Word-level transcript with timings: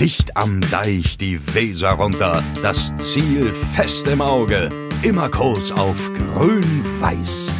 Dicht 0.00 0.36
am 0.36 0.60
Deich 0.72 1.18
die 1.18 1.38
Weser 1.54 1.90
runter, 1.90 2.42
das 2.62 2.94
Ziel 2.96 3.52
fest 3.74 4.08
im 4.08 4.20
Auge, 4.20 4.68
immer 5.02 5.28
Kurs 5.28 5.70
auf 5.70 6.12
grün-weiß. 6.12 7.52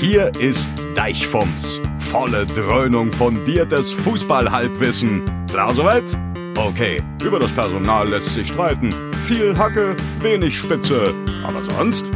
Hier 0.00 0.32
ist 0.40 0.70
Deichfumms, 0.96 1.80
volle 1.98 2.46
Dröhnung 2.46 3.12
fundiertes 3.12 3.92
Fußballhalbwissen. 3.92 5.22
Klar 5.48 5.72
soweit? 5.72 6.18
Okay, 6.58 7.00
über 7.22 7.38
das 7.38 7.52
Personal 7.52 8.08
lässt 8.08 8.34
sich 8.34 8.48
streiten. 8.48 8.90
Viel 9.26 9.56
Hacke, 9.56 9.94
wenig 10.20 10.58
Spitze, 10.58 11.14
aber 11.44 11.62
sonst 11.62 12.10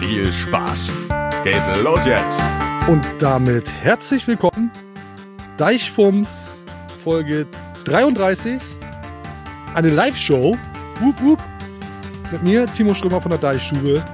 viel 0.00 0.32
Spaß. 0.32 0.90
Geht 1.44 1.62
los 1.82 2.06
jetzt. 2.06 2.40
Und 2.88 3.06
damit 3.18 3.70
herzlich 3.82 4.26
willkommen. 4.26 4.70
Deichfumms, 5.58 6.50
Folge 7.04 7.46
33. 7.86 8.60
Eine 9.74 9.90
Live-Show. 9.90 10.58
Wup, 10.98 11.22
wup. 11.22 11.40
Mit 12.32 12.42
mir, 12.42 12.66
Timo 12.74 12.94
Strömer 12.94 13.22
von 13.22 13.30
der 13.30 13.38
Deichstube 13.38 14.04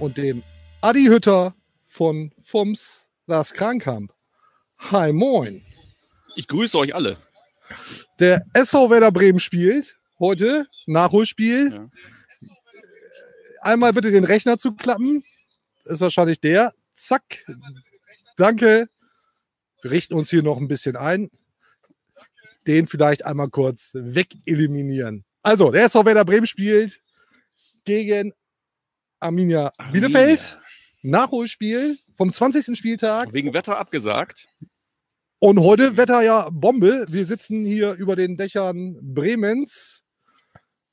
und 0.00 0.16
dem 0.16 0.42
Adi 0.80 1.04
Hütter 1.04 1.54
von 1.84 2.32
Fums, 2.42 3.10
Lars 3.26 3.52
Krankamp. 3.52 4.10
Hi, 4.78 5.12
moin. 5.12 5.62
Ich 6.34 6.48
grüße 6.48 6.78
euch 6.78 6.94
alle. 6.94 7.18
Der 8.20 8.46
SV 8.54 8.88
Werder 8.88 9.12
Bremen 9.12 9.38
spielt 9.38 9.98
heute 10.18 10.66
Nachholspiel. 10.86 11.72
Ja. 11.74 11.90
Einmal 13.60 13.92
bitte 13.92 14.12
den 14.12 14.24
Rechner 14.24 14.56
zu 14.56 14.74
klappen. 14.76 15.22
Ist 15.84 16.00
wahrscheinlich 16.00 16.40
der. 16.40 16.72
Zack. 16.94 17.44
Danke. 18.38 18.88
Wir 19.82 19.90
richten 19.90 20.14
uns 20.14 20.30
hier 20.30 20.42
noch 20.42 20.56
ein 20.56 20.68
bisschen 20.68 20.96
ein. 20.96 21.28
Den 22.66 22.86
vielleicht 22.86 23.24
einmal 23.24 23.48
kurz 23.50 23.90
wegeliminieren. 23.94 25.24
Also, 25.42 25.70
der 25.70 25.84
SV 25.84 26.04
Werder 26.06 26.24
Bremen 26.24 26.46
spielt 26.46 27.00
gegen 27.84 28.32
Arminia 29.20 29.72
Bielefeld. 29.92 30.58
Nachholspiel 31.02 31.98
vom 32.16 32.32
20. 32.32 32.78
Spieltag. 32.78 33.32
Wegen 33.32 33.52
Wetter 33.52 33.78
abgesagt. 33.78 34.48
Und 35.38 35.60
heute 35.60 35.98
Wetter 35.98 36.22
ja 36.22 36.48
Bombe. 36.50 37.04
Wir 37.10 37.26
sitzen 37.26 37.66
hier 37.66 37.92
über 37.92 38.16
den 38.16 38.36
Dächern 38.36 38.96
Bremens. 39.02 40.02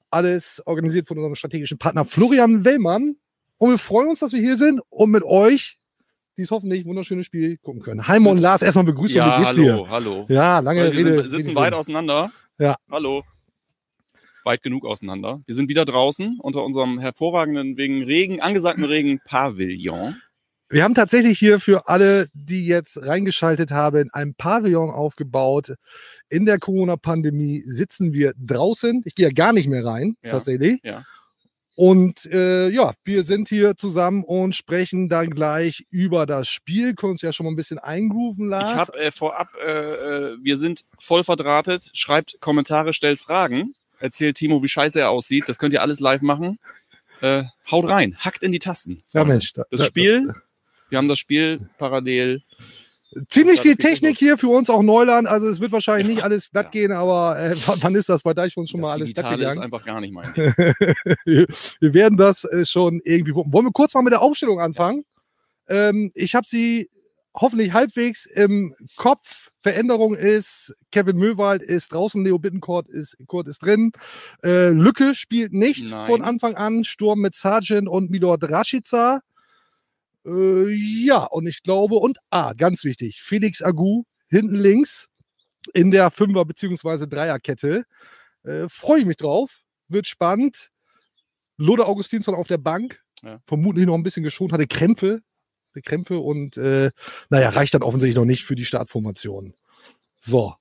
Alles 0.10 0.62
organisiert 0.66 1.08
von 1.08 1.18
unserem 1.18 1.36
strategischen 1.36 1.78
Partner 1.78 2.04
Florian 2.04 2.66
Wellmann. 2.66 3.16
Und 3.58 3.70
wir 3.70 3.78
freuen 3.78 4.10
uns, 4.10 4.20
dass 4.20 4.34
wir 4.34 4.42
hier 4.42 4.58
sind 4.58 4.82
und 4.90 5.12
mit 5.12 5.24
euch 5.24 5.78
dieses 6.42 6.52
hoffentlich 6.52 6.86
wunderschöne 6.86 7.24
Spiel 7.24 7.58
gucken 7.58 7.82
können. 7.82 8.08
Heimo 8.08 8.32
und 8.32 8.40
Lars, 8.40 8.62
erstmal 8.62 8.86
Begrüßung. 8.86 9.18
Ja, 9.18 9.38
Wie 9.40 9.44
geht's 9.46 9.58
hallo, 9.58 9.84
dir? 9.86 9.90
hallo. 9.90 10.26
Ja, 10.30 10.60
lange 10.60 10.84
wir 10.84 10.92
Rede. 10.92 11.22
sind, 11.24 11.30
sitzen 11.46 11.56
weit 11.56 11.74
auseinander. 11.74 12.32
Ja. 12.60 12.76
Hallo. 12.90 13.24
Weit 14.44 14.64
genug 14.64 14.86
auseinander. 14.86 15.42
Wir 15.46 15.54
sind 15.56 15.70
wieder 15.70 15.86
draußen 15.86 16.40
unter 16.42 16.64
unserem 16.64 17.00
hervorragenden, 17.00 17.78
wegen 17.78 18.04
Regen, 18.04 18.42
angesagten 18.42 18.84
Regen 18.84 19.20
Pavillon. 19.24 20.16
Wir 20.70 20.84
haben 20.84 20.96
tatsächlich 20.96 21.38
hier 21.38 21.60
für 21.60 21.88
alle, 21.90 22.28
die 22.34 22.66
jetzt 22.66 22.98
reingeschaltet 23.06 23.72
haben, 23.72 24.10
ein 24.14 24.34
Pavillon 24.36 24.90
aufgebaut. 24.90 25.74
In 26.30 26.46
der 26.46 26.60
Corona-Pandemie 26.60 27.62
sitzen 27.66 28.14
wir 28.14 28.34
draußen. 28.38 29.02
Ich 29.06 29.14
gehe 29.16 29.28
ja 29.28 29.34
gar 29.34 29.54
nicht 29.54 29.68
mehr 29.68 29.86
rein, 29.86 30.16
Ja, 30.24 30.32
tatsächlich. 30.32 30.80
ja. 30.84 31.04
Und 31.76 32.26
äh, 32.26 32.70
ja, 32.70 32.94
wir 33.06 33.24
sind 33.24 33.48
hier 33.50 33.76
zusammen 33.76 34.24
und 34.24 34.56
sprechen 34.56 35.10
dann 35.10 35.30
gleich 35.30 35.86
über 35.90 36.26
das 36.26 36.48
Spiel. 36.50 36.94
Können 36.94 37.14
uns 37.14 37.22
ja 37.22 37.32
schon 37.34 37.46
mal 37.46 37.52
ein 37.52 37.56
bisschen 37.56 37.80
eingrooven 37.80 38.46
Ich 38.46 38.50
Lars. 38.52 38.90
habe 38.90 39.00
äh, 39.00 39.12
vorab, 39.12 39.48
äh, 39.66 39.72
äh, 39.72 40.38
wir 40.44 40.58
sind 40.58 40.84
voll 41.00 41.24
verdrahtet. 41.24 41.90
Schreibt 41.94 42.38
Kommentare, 42.42 42.94
stellt 42.94 43.20
Fragen. 43.20 43.74
Erzählt 44.00 44.36
Timo, 44.38 44.62
wie 44.64 44.68
scheiße 44.68 45.00
er 45.00 45.10
aussieht. 45.12 45.46
Das 45.48 45.58
könnt 45.60 45.74
ihr 45.74 45.82
alles 45.82 46.00
live 46.00 46.22
machen. 46.22 46.60
Äh, 47.22 47.44
haut 47.70 47.88
rein, 47.88 48.18
hackt 48.20 48.44
in 48.44 48.52
die 48.52 48.60
Tasten. 48.60 49.04
ja. 49.14 49.24
Mensch. 49.24 49.54
Da, 49.54 49.64
Das 49.72 49.82
da- 49.82 49.86
Spiel, 49.88 50.34
wir 50.90 50.98
haben 50.98 51.08
das 51.08 51.20
Spiel 51.20 51.70
parallel. 51.78 52.42
Ziemlich 53.28 53.62
viel 53.62 53.76
Technik 53.76 54.18
hier 54.18 54.38
für 54.38 54.48
uns 54.48 54.70
auch 54.70 54.82
Neuland. 54.82 55.28
Also 55.28 55.48
es 55.48 55.60
wird 55.60 55.72
wahrscheinlich 55.72 56.08
Ja, 56.08 56.14
nicht 56.16 56.24
alles 56.24 56.50
glatt 56.52 56.68
ja. 56.68 56.72
gehen, 56.72 56.92
aber 56.92 57.38
äh, 57.40 57.56
wann 57.82 57.96
ist 57.96 58.08
das 58.10 58.24
bei 58.24 58.34
Deich 58.34 58.54
schon 58.54 58.66
mal 58.76 58.82
das 58.82 58.90
alles 58.92 59.14
glatt 59.14 59.26
Digitale 59.26 59.44
ist 59.44 59.50
gegangen? 59.56 59.64
einfach 59.64 59.86
gar 59.86 60.00
nicht 60.02 60.14
mein 60.14 60.34
Ding. 61.26 61.46
wir 61.80 61.94
werden 61.94 62.18
das 62.18 62.46
äh, 62.46 62.66
schon 62.66 63.02
irgendwie. 63.04 63.34
Wollen 63.36 63.66
wir 63.66 63.72
kurz 63.72 63.94
mal 63.94 64.02
mit 64.02 64.14
der 64.14 64.22
Aufstellung 64.22 64.60
anfangen? 64.60 65.04
Ähm, 65.68 66.12
ich 66.16 66.36
habe 66.36 66.48
sie 66.48 66.90
hoffentlich 67.34 67.74
halbwegs 67.74 68.26
im 68.26 68.76
Kopf. 68.98 69.50
Veränderung 69.62 70.16
ist, 70.16 70.74
Kevin 70.92 71.18
Möwald 71.18 71.62
ist 71.62 71.94
draußen, 71.94 72.24
Leo 72.26 72.40
Bittencourt 72.40 72.88
ist, 72.90 73.16
Kurt 73.28 73.48
ist 73.48 73.60
drin. 73.60 73.92
Äh, 74.44 74.70
Lücke 74.70 75.16
spielt 75.16 75.54
nicht 75.54 75.88
Nein. 75.88 76.08
von 76.08 76.22
Anfang 76.24 76.56
an. 76.56 76.84
Sturm 76.84 77.20
mit 77.20 77.36
Sargent 77.36 77.88
und 77.88 78.10
Milord 78.10 78.44
Rashica. 78.50 79.22
Äh, 80.26 80.70
ja, 80.70 81.24
und 81.24 81.48
ich 81.48 81.64
glaube, 81.64 81.96
und 81.96 82.18
ah, 82.30 82.54
ganz 82.54 82.84
wichtig, 82.84 83.22
Felix 83.22 83.62
Agu 83.62 84.04
hinten 84.30 84.56
links 84.56 85.08
in 85.74 85.92
der 85.92 86.12
Fünfer- 86.12 86.46
bzw. 86.46 87.08
Dreierkette. 87.08 87.86
Äh, 88.44 88.68
Freue 88.70 89.00
ich 89.02 89.06
mich 89.06 89.18
drauf. 89.18 89.62
Wird 89.88 90.08
spannend. 90.08 90.70
Lode 91.58 91.86
Augustinsson 91.86 92.34
auf 92.36 92.48
der 92.48 92.58
Bank. 92.58 93.02
Ja. 93.24 93.40
Vermutlich 93.46 93.86
noch 93.86 93.96
ein 93.96 94.04
bisschen 94.04 94.24
geschont, 94.24 94.52
hatte 94.54 94.66
Krämpfe. 94.68 95.22
hatte 95.72 95.82
Krämpfe 95.84 96.18
und 96.20 96.58
äh, 96.58 96.90
naja, 97.30 97.50
reicht 97.50 97.74
dann 97.74 97.84
offensichtlich 97.84 98.16
noch 98.16 98.26
nicht 98.26 98.44
für 98.44 98.56
die 98.56 98.66
Startformation. 98.66 99.54
So. 100.20 100.56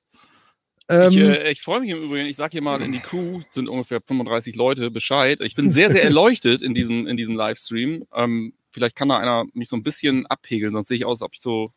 Ähm, 0.88 1.10
Ich, 1.12 1.16
äh, 1.18 1.52
ich 1.52 1.62
freue 1.62 1.80
mich 1.80 1.90
im 1.90 2.02
Übrigen, 2.02 2.26
ich 2.26 2.36
sage 2.36 2.52
hier 2.52 2.62
mal 2.62 2.82
in 2.82 2.92
die 2.92 2.98
Crew, 2.98 3.40
sind 3.50 3.68
ungefähr 3.68 4.00
35 4.04 4.56
Leute 4.56 4.90
Bescheid. 4.90 5.40
Ich 5.40 5.54
bin 5.54 5.70
sehr, 5.70 5.88
sehr 5.90 6.02
erleuchtet 6.04 6.60
in 6.60 6.74
diesem, 6.74 7.06
in 7.06 7.16
diesem 7.16 7.34
Livestream. 7.36 8.04
Ähm, 8.12 8.52
vielleicht 8.72 8.96
kann 8.96 9.08
da 9.08 9.18
einer 9.18 9.44
mich 9.52 9.68
so 9.68 9.76
ein 9.76 9.82
bisschen 9.82 10.26
abpegeln, 10.26 10.72
sonst 10.72 10.88
sehe 10.88 10.96
ich 10.98 11.04
aus, 11.04 11.20
als 11.20 11.26
ob 11.26 11.34
ich 11.34 11.40
so 11.40 11.72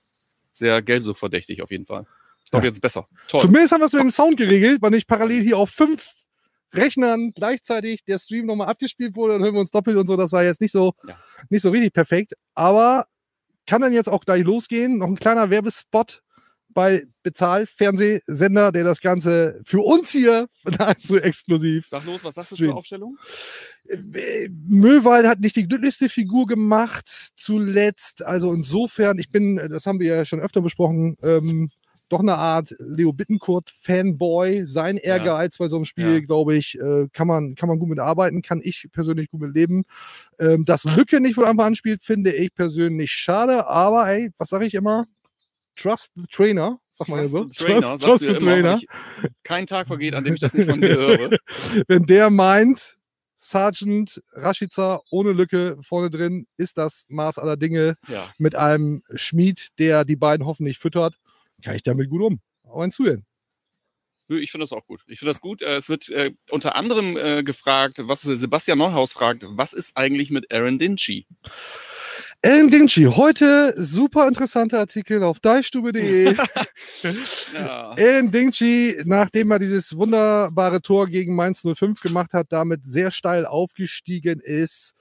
sehr 0.52 0.82
gelbsuchtverdächtig 0.82 1.62
auf 1.62 1.72
jeden 1.72 1.86
Fall. 1.86 2.06
Ich 2.46 2.52
glaube, 2.52 2.66
Ja. 2.66 2.70
jetzt 2.70 2.76
ist 2.78 2.82
besser. 2.82 3.08
Toll. 3.28 3.42
Zumindest 3.42 3.72
haben 3.74 3.82
wir 3.82 3.86
es 3.88 3.94
mit 3.94 4.02
dem 4.02 4.12
Sound 4.12 4.38
geregelt, 4.38 4.82
weil 4.82 4.92
nicht 4.92 5.08
parallel 5.08 5.42
hier 5.44 5.58
auf 5.58 5.70
fünf 5.70 6.10
Rechnern 6.74 7.32
gleichzeitig 7.36 8.04
der 8.04 8.18
Stream 8.20 8.46
nochmal 8.48 8.68
abgespielt 8.68 9.16
wurde, 9.16 9.34
dann 9.34 9.44
hören 9.44 9.54
wir 9.54 9.62
uns 9.62 9.72
doppelt 9.72 9.96
und 9.98 10.08
so. 10.08 10.16
Das 10.18 10.32
war 10.32 10.44
jetzt 10.44 10.60
nicht 10.62 10.72
so, 10.72 10.94
Ja. 11.08 11.16
nicht 11.50 11.62
so 11.62 11.70
richtig 11.70 11.94
perfekt. 11.94 12.34
Aber 12.56 13.06
kann 13.68 13.82
dann 13.82 13.94
jetzt 13.94 14.10
auch 14.10 14.26
gleich 14.26 14.44
losgehen. 14.44 14.98
Noch 14.98 15.08
ein 15.08 15.16
kleiner 15.16 15.50
Werbespot 15.50 16.22
bei 16.74 17.04
Bezahlfernsehsender, 17.24 18.72
der 18.72 18.84
das 18.84 19.02
Ganze 19.02 19.62
für 19.66 19.80
uns 19.82 20.12
hier 20.12 20.48
nahezu 20.80 21.18
exklusiv 21.18 21.88
Sag 21.88 22.06
los, 22.06 22.24
was 22.24 22.36
sagst 22.36 22.52
du 22.52 22.56
Stream. 22.56 22.70
zur 22.72 22.78
Aufstellung? 22.78 23.18
äh, 23.88 24.50
Möwald 24.68 25.26
hat 25.28 25.40
nicht 25.40 25.56
die 25.56 25.68
glücklichste 25.68 26.10
Figur 26.10 26.46
gemacht 26.46 27.32
zuletzt. 27.36 28.24
Also 28.26 28.54
insofern, 28.54 29.18
ich 29.20 29.30
bin, 29.30 29.58
das 29.70 29.86
haben 29.86 30.00
wir 30.00 30.16
ja 30.16 30.26
schon 30.26 30.40
öfter 30.40 30.62
besprochen, 30.62 31.18
ähm, 31.22 31.70
doch 32.10 32.20
eine 32.20 32.36
Art 32.36 32.76
Leo 32.80 33.12
Bittencourt-Fanboy. 33.14 34.66
Sein 34.68 34.98
Ehrgeiz 34.98 35.58
bei 35.58 35.68
so 35.68 35.78
einem 35.78 35.86
Spiel, 35.86 36.14
Ja. 36.16 36.20
glaube 36.20 36.56
ich, 36.56 36.78
äh, 36.80 37.08
kann, 37.12 37.28
man, 37.28 37.56
kann 37.56 37.70
man 37.70 37.80
gut 37.80 37.90
mitarbeiten, 37.90 38.42
kann 38.42 38.62
ich 38.64 38.88
persönlich 38.92 39.30
gut 39.30 39.42
mit 39.42 39.56
leben. 39.56 39.84
Ähm, 40.40 40.64
dass 40.66 40.84
Lücke 40.84 41.22
nicht 41.22 41.36
von 41.36 41.46
Anfang 41.46 41.68
an 41.68 41.76
spielt, 41.76 42.04
finde 42.04 42.32
ich 42.32 42.54
persönlich 42.54 43.10
schade. 43.12 43.68
Aber 43.68 44.08
ey, 44.10 44.32
was 44.38 44.50
sage 44.50 44.66
ich 44.66 44.74
immer? 44.76 45.06
Trust 45.76 46.12
the 46.16 46.26
Trainer, 46.32 46.80
sag 46.92 47.08
mal 47.08 47.22
ja 47.22 47.28
so. 47.28 47.46
Trust 47.46 47.58
the 47.60 47.66
Trainer, 47.66 47.98
Trust, 47.98 48.20
the 48.26 48.28
immer, 48.32 48.40
Trainer. 48.40 48.70
aber 48.74 48.80
ich, 48.82 48.88
kein 49.44 49.66
Tag 49.68 49.88
vergeht, 49.88 50.14
an 50.16 50.24
dem 50.24 50.36
ich 50.36 50.40
das 50.40 50.54
nicht 50.54 50.70
von 50.70 50.80
dir 50.82 50.96
höre. 50.96 51.38
Wenn 51.88 52.06
der 52.06 52.30
meint, 52.30 52.98
Sergeant 53.38 54.22
Rashica 54.34 55.02
ohne 55.12 55.32
Lücke 55.34 55.78
vorne 55.82 56.10
drin, 56.10 56.48
ist 56.58 56.78
das 56.78 57.04
Maß 57.10 57.40
aller 57.40 57.58
Dinge 57.58 57.96
Ja. 58.08 58.32
mit 58.38 58.56
einem 58.56 59.04
Schmied, 59.16 59.70
der 59.80 60.06
die 60.06 60.16
beiden 60.16 60.46
hoffentlich 60.46 60.78
füttert, 60.80 61.16
kann 61.64 61.76
ich 61.76 61.84
damit 61.84 62.10
gut 62.10 62.22
um. 62.22 62.40
Auch 62.64 62.82
ein 62.82 62.92
Zuhören. 62.92 63.26
Ich 64.30 64.52
finde 64.52 64.64
das 64.64 64.72
auch 64.72 64.86
gut. 64.88 65.02
Ich 65.08 65.20
finde 65.20 65.32
das 65.32 65.42
gut. 65.42 65.62
Äh, 65.62 65.76
Es 65.76 65.90
wird 65.90 66.08
äh, 66.10 66.32
unter 66.50 66.76
anderem 66.78 67.18
äh, 67.18 67.44
gefragt, 67.44 67.98
was 68.04 68.22
Sebastian 68.22 68.78
Neuhaus 68.78 69.12
fragt, 69.12 69.44
was 69.46 69.74
ist 69.74 69.98
eigentlich 69.98 70.30
mit 70.32 70.52
Aaron 70.52 70.80
Dinchy? 70.80 71.28
Ellen 72.46 72.70
Dinci, 72.70 73.06
heute 73.06 73.74
super 73.78 74.28
interessanter 74.28 74.80
Artikel 74.80 75.24
auf 75.24 75.40
deichstube.de. 75.40 76.36
Ja. 77.54 77.94
Ellen 77.96 78.32
Dinci, 78.32 79.02
nachdem 79.06 79.52
er 79.52 79.60
dieses 79.60 79.96
wunderbare 79.96 80.82
Tor 80.82 81.08
gegen 81.08 81.36
Mainz 81.36 81.62
05 81.66 82.02
gemacht 82.02 82.34
hat, 82.34 82.48
damit 82.50 82.86
sehr 82.86 83.12
steil 83.12 83.46
aufgestiegen 83.46 84.42
ist. 84.42 84.94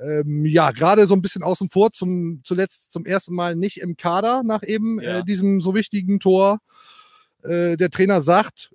Ähm, 0.00 0.46
ja, 0.46 0.70
gerade 0.70 1.06
so 1.06 1.14
ein 1.14 1.20
bisschen 1.22 1.42
außen 1.42 1.68
vor, 1.70 1.90
zum, 1.92 2.40
zuletzt 2.44 2.90
zum 2.92 3.04
ersten 3.04 3.34
Mal 3.34 3.54
nicht 3.54 3.80
im 3.80 3.96
Kader 3.96 4.42
nach 4.42 4.62
eben 4.62 4.98
Ja. 5.00 5.18
äh, 5.18 5.24
diesem 5.24 5.60
so 5.60 5.74
wichtigen 5.74 6.20
Tor. 6.20 6.60
Äh, 7.42 7.76
der 7.76 7.90
Trainer 7.90 8.20
sagt, 8.22 8.70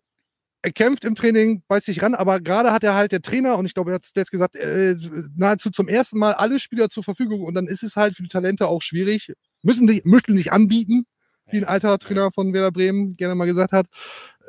er 0.64 0.72
kämpft 0.72 1.04
im 1.06 1.14
Training, 1.16 1.62
beißt 1.68 1.86
sich 1.86 2.02
ran, 2.02 2.16
aber 2.16 2.40
gerade 2.40 2.72
hat 2.72 2.84
er 2.84 2.96
halt 2.96 3.12
der 3.12 3.22
Trainer, 3.22 3.58
und 3.58 3.66
ich 3.66 3.74
glaube, 3.74 3.92
er 3.92 3.96
hat 3.96 4.10
jetzt 4.16 4.32
gesagt, 4.32 4.56
äh, 4.56 4.96
nahezu 5.36 5.70
zum 5.70 5.88
ersten 5.88 6.18
Mal 6.18 6.34
alle 6.34 6.60
Spieler 6.60 6.90
zur 6.90 7.04
Verfügung 7.04 7.42
und 7.44 7.54
dann 7.54 7.68
ist 7.68 7.84
es 7.84 7.96
halt 7.96 8.16
für 8.16 8.24
die 8.24 8.30
Talente 8.30 8.68
auch 8.68 8.82
schwierig. 8.82 9.34
Müssen 9.62 9.88
die, 9.88 10.02
möchten 10.06 10.36
sich 10.38 10.52
anbieten, 10.52 11.06
wie 11.52 11.58
ein 11.58 11.66
alter 11.66 12.00
Trainer 12.00 12.32
von 12.32 12.54
Werder 12.54 12.72
Bremen 12.72 13.16
gerne 13.18 13.36
mal 13.36 13.46
gesagt 13.46 13.74
hat. 13.74 13.88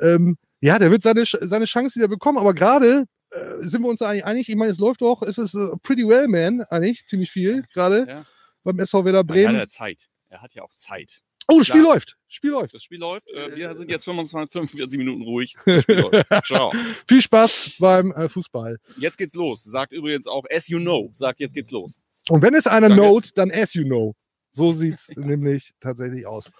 Ähm, 0.01 0.37
Ja, 0.61 0.79
der 0.79 0.89
wird 0.89 1.03
seine, 1.03 1.23
seine 1.25 1.65
Chance 1.65 1.95
wieder 1.99 2.07
bekommen, 2.07 2.37
aber 2.39 2.53
gerade 2.53 3.05
äh, 3.31 3.57
sind 3.59 3.83
wir 3.83 3.89
uns 3.89 4.01
eigentlich 4.01 4.25
einig. 4.25 4.49
Ich 4.49 4.55
meine, 4.55 4.71
es 4.71 4.79
läuft 4.79 5.01
doch, 5.01 5.21
es 5.21 5.37
ist 5.37 5.53
äh, 5.53 5.67
pretty 5.83 6.07
well, 6.07 6.27
man, 6.27 6.61
eigentlich, 6.69 7.05
ziemlich 7.07 7.29
viel, 7.31 7.63
gerade 7.73 8.05
Ja. 8.07 8.25
beim 8.63 8.79
SV 8.79 9.03
Werder 9.05 9.17
Er 9.17 9.21
hat 9.21 9.27
Bremen. 9.27 9.55
ja 9.57 9.67
Zeit. 9.67 10.07
Er 10.29 10.41
hat 10.41 10.53
ja 10.55 10.63
auch 10.63 10.73
Zeit. 10.75 11.21
Oh, 11.47 11.59
das 11.59 11.67
Spiel 11.67 11.81
Klar. 11.81 11.93
läuft. 11.93 12.17
Spiel 12.27 12.49
läuft. 12.51 12.73
Das 12.73 12.83
Spiel 12.83 12.99
läuft. 12.99 13.29
Äh, 13.31 13.55
wir 13.55 13.75
sind 13.75 13.89
jetzt 13.91 14.03
25, 14.05 14.51
45 14.51 14.97
Minuten 14.97 15.21
ruhig. 15.23 15.55
Das 15.65 15.83
Spiel 15.83 15.99
läuft. 15.99 16.45
Ciao. 16.47 16.71
Viel 17.07 17.21
Spaß 17.21 17.73
beim 17.79 18.11
äh, 18.13 18.27
Fußball. 18.29 18.77
Jetzt 18.97 19.17
geht's 19.17 19.35
los. 19.35 19.63
Sagt 19.63 19.93
übrigens 19.93 20.25
auch, 20.27 20.43
as 20.51 20.67
you 20.67 20.79
know, 20.79 21.11
sagt 21.13 21.39
jetzt 21.39 21.53
geht's 21.53 21.71
los. 21.71 21.99
Und 22.29 22.41
wenn 22.41 22.55
es 22.55 22.65
einer 22.65 22.89
Danke. 22.89 23.03
note, 23.03 23.29
dann 23.35 23.51
as 23.51 23.73
you 23.75 23.83
know. 23.83 24.15
So 24.51 24.73
sieht's 24.73 25.09
nämlich 25.15 25.73
tatsächlich 25.79 26.25
aus. 26.25 26.51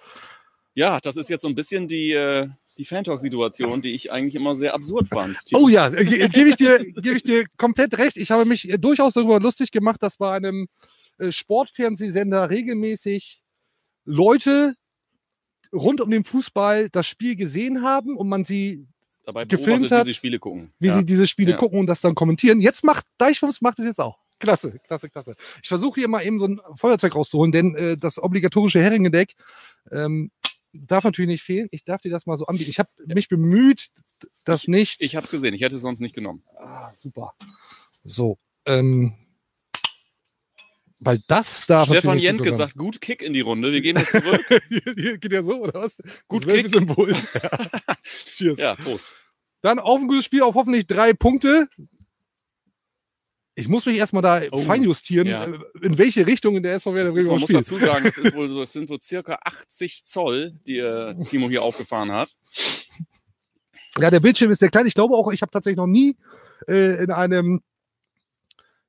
Ja, 0.74 1.00
das 1.00 1.16
ist 1.16 1.28
jetzt 1.30 1.42
so 1.42 1.48
ein 1.48 1.54
bisschen 1.56 1.88
die, 1.88 2.12
äh, 2.12 2.48
die 2.78 2.84
Fan-Talk-Situation, 2.84 3.80
die 3.82 3.92
ich 3.92 4.12
eigentlich 4.12 4.34
immer 4.34 4.54
sehr 4.54 4.74
absurd 4.74 5.08
fand. 5.08 5.36
Oh 5.54 5.68
ja, 5.68 5.88
ge- 5.88 6.28
gebe 6.28 6.50
ich, 6.50 6.56
dir- 6.56 6.78
gebe 6.96 7.16
ich 7.16 7.22
dir 7.24 7.44
komplett 7.56 7.98
recht. 7.98 8.18
Ich 8.18 8.30
habe 8.30 8.44
mich 8.44 8.68
durchaus 8.78 9.14
darüber 9.14 9.40
lustig 9.40 9.70
gemacht, 9.72 10.02
dass 10.02 10.16
bei 10.18 10.30
einem 10.36 10.68
Sportfernsehsender 11.46 12.50
regelmäßig 12.50 13.40
Leute 14.06 14.74
rund 15.72 16.00
um 16.00 16.10
den 16.10 16.24
Fußball 16.24 16.88
das 16.90 17.06
Spiel 17.06 17.36
gesehen 17.36 17.82
haben 17.82 18.16
und 18.16 18.28
man 18.28 18.44
sie, 18.44 18.86
Dabei 19.24 19.44
gefilmt 19.44 19.90
hat, 19.90 20.06
wie 20.06 20.10
sie 20.10 20.14
Spiele 20.14 20.38
gucken. 20.38 20.72
wie 20.78 20.86
ja. 20.88 20.94
sie 20.94 21.04
diese 21.04 21.26
Spiele 21.26 21.50
Ja. 21.52 21.56
gucken 21.56 21.80
und 21.80 21.86
das 21.86 22.00
dann 22.00 22.14
kommentieren. 22.14 22.60
Jetzt 22.60 22.84
macht 22.84 23.04
Deichfums 23.18 23.60
macht 23.60 23.78
es 23.80 23.84
jetzt 23.84 24.00
auch. 24.00 24.18
Klasse, 24.38 24.78
klasse, 24.86 25.08
klasse. 25.10 25.34
Ich 25.62 25.68
versuche 25.68 26.00
hier 26.00 26.08
mal 26.08 26.22
eben 26.24 26.38
so 26.38 26.46
ein 26.46 26.60
Feuerzeug 26.76 27.14
rauszuholen, 27.14 27.52
denn 27.52 27.74
äh, 27.74 27.96
das 27.96 28.22
obligatorische 28.22 28.80
Heringedeck 28.80 29.34
ähm, 29.90 30.30
darf 30.72 31.04
natürlich 31.04 31.28
nicht 31.28 31.42
fehlen. 31.42 31.68
Ich 31.70 31.84
darf 31.84 32.02
dir 32.02 32.10
das 32.10 32.26
mal 32.26 32.36
so 32.36 32.46
anbieten. 32.46 32.70
Ich 32.70 32.78
habe 32.78 32.90
mich 33.06 33.28
bemüht, 33.28 33.88
das 34.44 34.68
nicht. 34.68 35.02
Ich 35.02 35.16
habe 35.16 35.24
es 35.24 35.30
gesehen, 35.30 35.54
ich 35.54 35.62
hätte 35.62 35.76
es 35.76 35.82
sonst 35.82 36.00
nicht 36.00 36.14
genommen. 36.14 36.42
Ah, 36.58 36.92
super. 36.92 37.32
So, 38.04 38.38
ähm, 38.66 39.14
weil 40.98 41.20
das 41.28 41.66
darf 41.66 41.88
Stefan 41.88 42.18
Jentke 42.18 42.52
sagt, 42.52 42.74
gut 42.76 43.00
Kick 43.00 43.22
in 43.22 43.32
die 43.34 43.40
Runde. 43.42 43.72
Wir 43.72 43.80
gehen 43.82 43.96
jetzt 43.98 44.12
zurück. 44.12 44.44
Geht 45.20 45.32
ja 45.32 45.42
so, 45.42 45.60
oder 45.62 45.80
was? 45.80 45.96
Gut 46.28 46.46
Das 46.46 46.52
Kick. 46.52 46.68
Symbol. 46.68 47.14
Cheers. 48.34 48.58
ja, 48.58 48.74
Prost. 48.76 49.14
Dann 49.62 49.78
auf 49.78 50.00
ein 50.00 50.08
gutes 50.08 50.24
Spiel 50.24 50.42
auf 50.42 50.54
hoffentlich 50.54 50.86
drei 50.86 51.12
Punkte. 51.12 51.68
Ich 53.58 53.68
muss 53.68 53.86
mich 53.86 53.96
erstmal 53.96 54.22
da 54.22 54.42
Oh, 54.50 54.58
feinjustieren, 54.58 55.26
ja. 55.28 55.44
äh, 55.46 55.58
in 55.80 55.96
welche 55.96 56.26
Richtung 56.26 56.56
in 56.56 56.62
der 56.62 56.74
SV 56.74 56.92
Werder 56.94 57.12
Bremen 57.12 57.26
man 57.26 57.34
muss 57.40 57.44
spielt. 57.44 57.60
dazu 57.60 57.78
sagen, 57.78 58.04
ist 58.06 58.34
wohl 58.34 58.48
so, 58.50 58.60
das 58.60 58.72
sind 58.72 58.86
so 58.88 58.98
circa 59.00 59.38
80 59.44 60.04
Zoll, 60.04 60.58
die 60.66 60.76
äh, 60.78 61.14
Timo 61.24 61.48
hier 61.48 61.62
aufgefahren 61.62 62.12
hat. 62.12 62.28
Ja, 63.98 64.10
der 64.10 64.20
Bildschirm 64.20 64.50
ist 64.50 64.58
sehr 64.58 64.68
klein. 64.68 64.86
Ich 64.86 64.92
glaube 64.92 65.14
auch, 65.14 65.32
ich 65.32 65.40
habe 65.40 65.50
tatsächlich 65.50 65.78
noch 65.78 65.86
nie 65.86 66.16
äh, 66.68 67.02
in 67.02 67.10
einem 67.10 67.62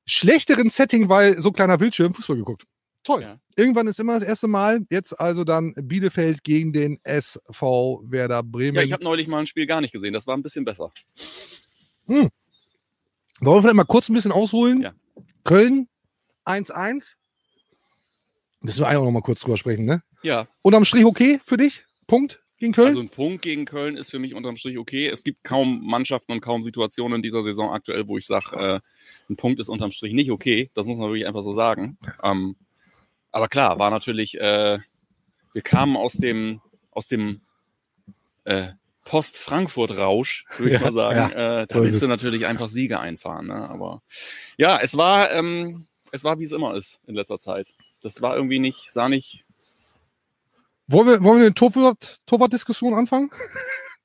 schlechteren 0.08 0.68
Setting, 0.68 1.08
weil 1.08 1.38
so 1.40 1.52
kleiner 1.52 1.78
Bildschirm 1.78 2.14
Fußball 2.14 2.36
geguckt. 2.36 2.64
Toll. 3.04 3.22
Ja. 3.22 3.38
Irgendwann 3.56 3.86
ist 3.86 4.00
immer 4.00 4.14
das 4.14 4.22
erste 4.22 4.48
Mal. 4.48 4.80
Jetzt 4.90 5.18
also 5.18 5.44
dann 5.44 5.72
Bielefeld 5.76 6.42
gegen 6.44 6.72
den 6.72 6.98
SV 7.04 8.02
Werder 8.04 8.42
Bremen. 8.42 8.76
Ja, 8.76 8.82
ich 8.82 8.92
habe 8.92 9.04
neulich 9.04 9.28
mal 9.28 9.40
ein 9.40 9.46
Spiel 9.46 9.66
gar 9.66 9.80
nicht 9.80 9.92
gesehen. 9.92 10.12
Das 10.12 10.26
war 10.26 10.36
ein 10.36 10.42
bisschen 10.42 10.64
besser. 10.64 10.90
Wollen 12.06 12.30
wir 13.40 13.62
vielleicht 13.62 13.76
mal 13.76 13.84
kurz 13.84 14.08
ein 14.08 14.14
bisschen 14.14 14.32
ausholen? 14.32 14.82
Ja. 14.82 14.94
Köln 15.44 15.88
1-1. 16.44 17.14
Müssen 18.60 18.80
wir 18.80 18.88
eigentlich 18.88 18.98
auch 18.98 19.04
noch 19.04 19.12
mal 19.12 19.22
kurz 19.22 19.40
drüber 19.40 19.56
sprechen, 19.56 19.84
ne? 19.84 20.02
Ja, 20.22 20.48
Unterm 20.62 20.84
Strich 20.84 21.04
okay 21.04 21.40
für 21.44 21.56
dich? 21.56 21.84
Punkt 22.08 22.42
gegen 22.58 22.72
Köln? 22.72 22.88
also 22.88 23.00
ein 23.00 23.08
Punkt 23.08 23.42
gegen 23.42 23.64
Köln 23.66 23.96
ist 23.96 24.10
für 24.10 24.18
mich 24.18 24.34
unterm 24.34 24.56
Strich 24.56 24.78
okay. 24.78 25.06
Es 25.06 25.22
gibt 25.22 25.44
kaum 25.44 25.86
Mannschaften 25.86 26.32
und 26.32 26.40
kaum 26.40 26.62
Situationen 26.62 27.16
in 27.16 27.22
dieser 27.22 27.42
Saison 27.42 27.70
aktuell, 27.70 28.08
wo 28.08 28.18
ich 28.18 28.26
sage, 28.26 28.56
äh, 28.56 28.80
ein 29.30 29.36
Punkt 29.36 29.60
ist 29.60 29.68
unterm 29.68 29.90
Strich 29.92 30.12
nicht 30.14 30.30
okay. 30.30 30.70
Das 30.74 30.86
muss 30.86 30.98
man 30.98 31.08
wirklich 31.08 31.26
einfach 31.26 31.42
so 31.42 31.52
sagen. 31.52 31.98
Ähm, 32.22 32.56
aber 33.30 33.48
klar, 33.48 33.78
war 33.78 33.90
natürlich, 33.90 34.38
äh, 34.40 34.78
wir 35.52 35.62
kamen 35.62 35.96
aus 35.96 36.14
dem, 36.14 36.60
aus 36.90 37.06
dem 37.08 37.40
äh, 38.44 38.68
Post-Frankfurt-Rausch, 39.04 40.44
würde 40.58 40.74
ich 40.74 40.80
Ja, 40.80 40.84
mal 40.86 40.92
sagen. 40.92 41.32
äh, 41.32 41.66
so 41.68 41.74
da 41.78 41.84
willst 41.84 42.02
du 42.02 42.06
natürlich 42.08 42.46
einfach 42.46 42.68
Siege 42.68 43.00
einfahren. 43.00 43.46
Ne? 43.46 43.68
Aber 43.68 44.02
ja, 44.56 44.78
es 44.82 44.96
war, 44.96 45.30
ähm, 45.32 45.86
es 46.12 46.24
war, 46.24 46.38
wie 46.38 46.44
es 46.44 46.52
immer 46.52 46.74
ist 46.74 47.00
in 47.06 47.14
letzter 47.14 47.38
Zeit. 47.38 47.66
Das 48.02 48.22
war 48.22 48.36
irgendwie 48.36 48.58
nicht, 48.58 48.92
sah 48.92 49.08
nicht, 49.08 49.44
wollen, 50.86 51.06
wir, 51.06 51.22
wollen 51.24 51.38
wir 51.40 51.46
eine 51.46 51.54
Torwart- 51.54 52.20
Torwart-Diskussion 52.26 52.94
anfangen? 52.94 53.30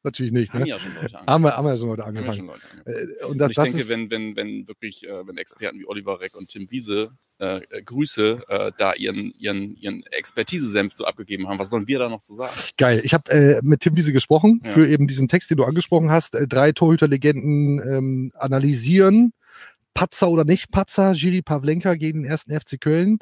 Natürlich 0.03 0.31
nicht, 0.33 0.51
haben 0.53 0.61
ne? 0.63 0.67
ja 0.69 0.79
schon 0.79 0.93
Leute 0.95 1.17
angefangen. 1.17 1.27
Haben 1.27 1.43
wir, 1.43 1.55
haben 1.57 1.65
wir 1.65 1.77
schon 1.77 1.89
Haben 1.89 1.97
ja 1.97 2.05
angefangen. 2.05 2.35
schon 2.37 2.47
Leute 2.47 2.61
angefangen. 2.71 3.09
Äh, 3.19 3.23
Und 3.25 3.31
Und 3.31 3.37
das, 3.39 3.49
ich 3.51 3.55
das 3.55 3.71
denke, 3.71 3.89
wenn, 3.89 4.09
wenn, 4.11 4.35
wenn 4.35 4.67
wirklich, 4.67 5.07
äh, 5.07 5.27
wenn 5.27 5.37
Experten 5.37 5.79
wie 5.79 5.85
Oliver 5.85 6.19
Reck 6.19 6.35
und 6.35 6.49
Tim 6.49 6.69
Wiese 6.71 7.11
äh, 7.39 7.57
äh, 7.57 7.81
Grüße 7.83 8.43
äh, 8.47 8.71
da 8.77 8.93
ihren, 8.93 9.33
ihren, 9.37 9.75
ihren 9.75 10.03
Expertise-Senf 10.11 10.93
so 10.93 11.05
abgegeben 11.05 11.47
haben, 11.47 11.57
was 11.59 11.69
sollen 11.69 11.87
wir 11.87 11.99
da 11.99 12.09
noch 12.09 12.21
zu 12.21 12.33
sagen? 12.35 12.51
Geil. 12.77 13.01
Ich 13.03 13.13
habe 13.13 13.31
äh, 13.31 13.59
mit 13.63 13.79
Tim 13.81 13.95
Wiese 13.95 14.13
gesprochen 14.13 14.59
Ja. 14.63 14.69
für 14.71 14.87
eben 14.87 15.07
diesen 15.07 15.27
Text, 15.27 15.49
den 15.49 15.57
du 15.57 15.63
angesprochen 15.63 16.11
hast. 16.11 16.37
Drei 16.49 16.71
Torhüterlegenden 16.73 17.81
ähm, 17.87 18.31
analysieren. 18.35 19.33
Patzer 19.95 20.27
oder 20.29 20.43
nicht 20.43 20.71
Patzer, 20.71 21.13
Giri 21.13 21.43
Pavlenka 21.43 21.93
gegen 21.93 22.23
den 22.23 22.31
ersten 22.31 22.51
FC 22.59 22.81
Köln. 22.81 23.19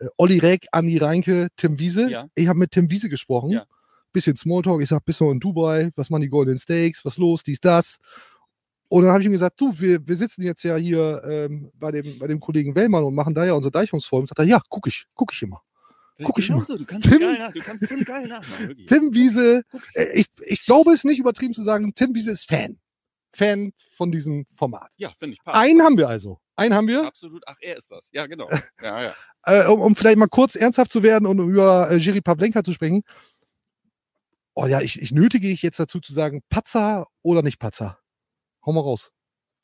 Äh, 0.00 0.06
Olli 0.16 0.38
Reck, 0.38 0.66
Andi 0.72 0.98
Reinke, 0.98 1.48
Tim 1.56 1.78
Wiese. 1.78 2.10
Ja. 2.10 2.26
Ich 2.34 2.48
habe 2.48 2.58
mit 2.58 2.72
Tim 2.72 2.90
Wiese 2.90 3.08
gesprochen. 3.08 3.50
Ja. 3.50 3.66
Bisschen 4.12 4.36
Smalltalk. 4.36 4.80
Ich 4.82 4.88
sag, 4.88 5.04
bist 5.04 5.20
du 5.20 5.30
in 5.30 5.40
Dubai? 5.40 5.90
Was 5.96 6.10
machen 6.10 6.22
die 6.22 6.28
Golden 6.28 6.58
Steaks? 6.58 7.04
Was 7.04 7.16
los? 7.18 7.42
Dies, 7.42 7.60
das. 7.60 7.98
Und 8.88 9.02
dann 9.02 9.12
habe 9.12 9.20
ich 9.20 9.26
ihm 9.26 9.32
gesagt, 9.32 9.60
du, 9.60 9.78
wir, 9.78 10.06
wir 10.06 10.16
sitzen 10.16 10.42
jetzt 10.42 10.62
ja 10.62 10.76
hier 10.76 11.22
ähm, 11.24 11.70
bei, 11.74 11.90
dem, 11.92 12.18
bei 12.18 12.26
dem 12.26 12.40
Kollegen 12.40 12.74
Wellmann 12.74 13.04
und 13.04 13.14
machen 13.14 13.34
da 13.34 13.44
ja 13.44 13.52
unsere 13.52 13.70
Deichungsfolgen. 13.70 14.26
Sagt 14.26 14.38
er, 14.38 14.46
ja, 14.46 14.60
guck 14.70 14.86
ich, 14.86 15.04
guck 15.14 15.32
ich 15.34 15.42
immer. 15.42 15.62
Guck 16.24 16.38
ich 16.38 16.48
mal. 16.48 16.56
Genauso, 16.56 16.78
du 16.78 16.84
kannst 16.86 17.08
Tim- 17.08 17.20
geil 17.20 17.38
nach, 17.38 17.52
du 17.52 17.60
kannst 17.60 17.86
Tim 17.86 18.00
geil 18.02 18.26
nachmachen, 18.26 18.68
wirklich. 18.68 18.86
Tim 18.86 19.14
Wiese, 19.14 19.62
äh, 19.94 20.06
ich, 20.14 20.26
ich 20.46 20.64
glaube 20.64 20.90
es 20.90 21.00
ist 21.00 21.04
nicht 21.04 21.18
übertrieben 21.20 21.54
zu 21.54 21.62
sagen, 21.62 21.92
Tim 21.94 22.14
Wiese 22.14 22.30
ist 22.32 22.48
Fan. 22.48 22.78
Fan 23.32 23.72
von 23.94 24.10
diesem 24.10 24.46
Format. 24.56 24.90
Ja, 24.96 25.12
finde 25.18 25.34
ich, 25.34 25.44
passt. 25.44 25.56
Einen 25.56 25.82
haben 25.82 25.96
wir 25.98 26.08
also. 26.08 26.40
Einen 26.56 26.74
haben 26.74 26.88
wir. 26.88 27.06
Absolut, 27.06 27.44
ach, 27.46 27.56
er 27.60 27.76
ist 27.76 27.90
das. 27.90 28.08
Ja, 28.12 28.26
genau. 28.26 28.48
Ja, 28.82 29.02
ja. 29.02 29.14
Äh, 29.44 29.66
um, 29.68 29.80
um 29.80 29.94
vielleicht 29.94 30.18
mal 30.18 30.26
kurz 30.26 30.56
ernsthaft 30.56 30.90
zu 30.90 31.02
werden 31.02 31.26
und 31.26 31.38
über 31.38 31.90
äh, 31.90 31.96
Jiri 31.96 32.20
Pavlenka 32.20 32.64
zu 32.64 32.72
sprechen. 32.72 33.02
Oh 34.60 34.66
ja, 34.66 34.80
ich, 34.80 35.00
ich 35.00 35.12
nötige 35.12 35.46
ich 35.46 35.62
jetzt 35.62 35.78
dazu 35.78 36.00
zu 36.00 36.12
sagen, 36.12 36.42
Patzer 36.50 37.06
oder 37.22 37.42
nicht 37.42 37.60
Patzer? 37.60 38.00
Hau 38.66 38.72
mal 38.72 38.80
raus. 38.80 39.12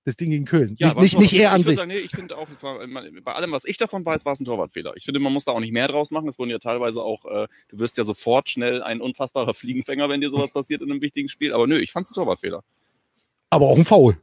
Das 0.04 0.14
Ding 0.14 0.30
gegen 0.30 0.44
Köln. 0.44 0.76
Ja, 0.78 0.88
nicht 0.88 1.00
nicht, 1.00 1.18
nicht 1.18 1.32
er 1.32 1.48
ich 1.48 1.48
an 1.48 1.62
sich. 1.62 1.78
Sagen, 1.78 1.88
nee, 1.88 1.98
ich 1.98 2.12
finde 2.12 2.38
auch, 2.38 2.46
war, 2.62 2.78
bei 3.24 3.32
allem, 3.32 3.50
was 3.50 3.64
ich 3.64 3.76
davon 3.76 4.06
weiß, 4.06 4.24
war 4.24 4.34
es 4.34 4.40
ein 4.40 4.44
Torwartfehler. 4.44 4.92
Ich 4.94 5.04
finde, 5.04 5.18
man 5.18 5.32
muss 5.32 5.46
da 5.46 5.50
auch 5.52 5.58
nicht 5.58 5.72
mehr 5.72 5.88
draus 5.88 6.12
machen. 6.12 6.28
Es 6.28 6.38
wurden 6.38 6.50
ja 6.50 6.60
teilweise 6.60 7.02
auch, 7.02 7.24
äh, 7.24 7.48
du 7.70 7.78
wirst 7.80 7.98
ja 7.98 8.04
sofort 8.04 8.48
schnell 8.48 8.84
ein 8.84 9.00
unfassbarer 9.00 9.52
Fliegenfänger, 9.54 10.08
wenn 10.08 10.20
dir 10.20 10.30
sowas 10.30 10.52
passiert 10.52 10.80
in 10.80 10.92
einem 10.92 11.00
wichtigen 11.00 11.28
Spiel. 11.28 11.52
Aber 11.52 11.66
nö, 11.66 11.76
ich 11.76 11.90
fand 11.90 12.06
es 12.06 12.12
ein 12.12 12.14
Torwartfehler. 12.14 12.62
Aber 13.50 13.66
auch 13.66 13.76
ein 13.76 13.84
Foul. 13.84 14.22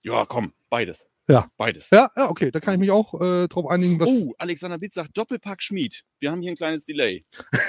Ja, 0.00 0.24
komm, 0.24 0.54
beides. 0.70 1.06
Ja. 1.32 1.48
Beides. 1.56 1.88
Ja, 1.90 2.08
ja, 2.16 2.28
okay, 2.30 2.50
da 2.50 2.60
kann 2.60 2.74
ich 2.74 2.80
mich 2.80 2.90
auch 2.90 3.14
äh, 3.20 3.48
drauf 3.48 3.66
einigen, 3.70 3.98
was. 3.98 4.08
Oh, 4.08 4.32
Alexander 4.38 4.78
Bitz 4.78 4.94
sagt 4.94 5.16
Doppelpack 5.16 5.62
Schmied. 5.62 6.02
Wir 6.20 6.30
haben 6.30 6.40
hier 6.42 6.50
ein 6.52 6.56
kleines 6.56 6.84
Delay. 6.84 7.22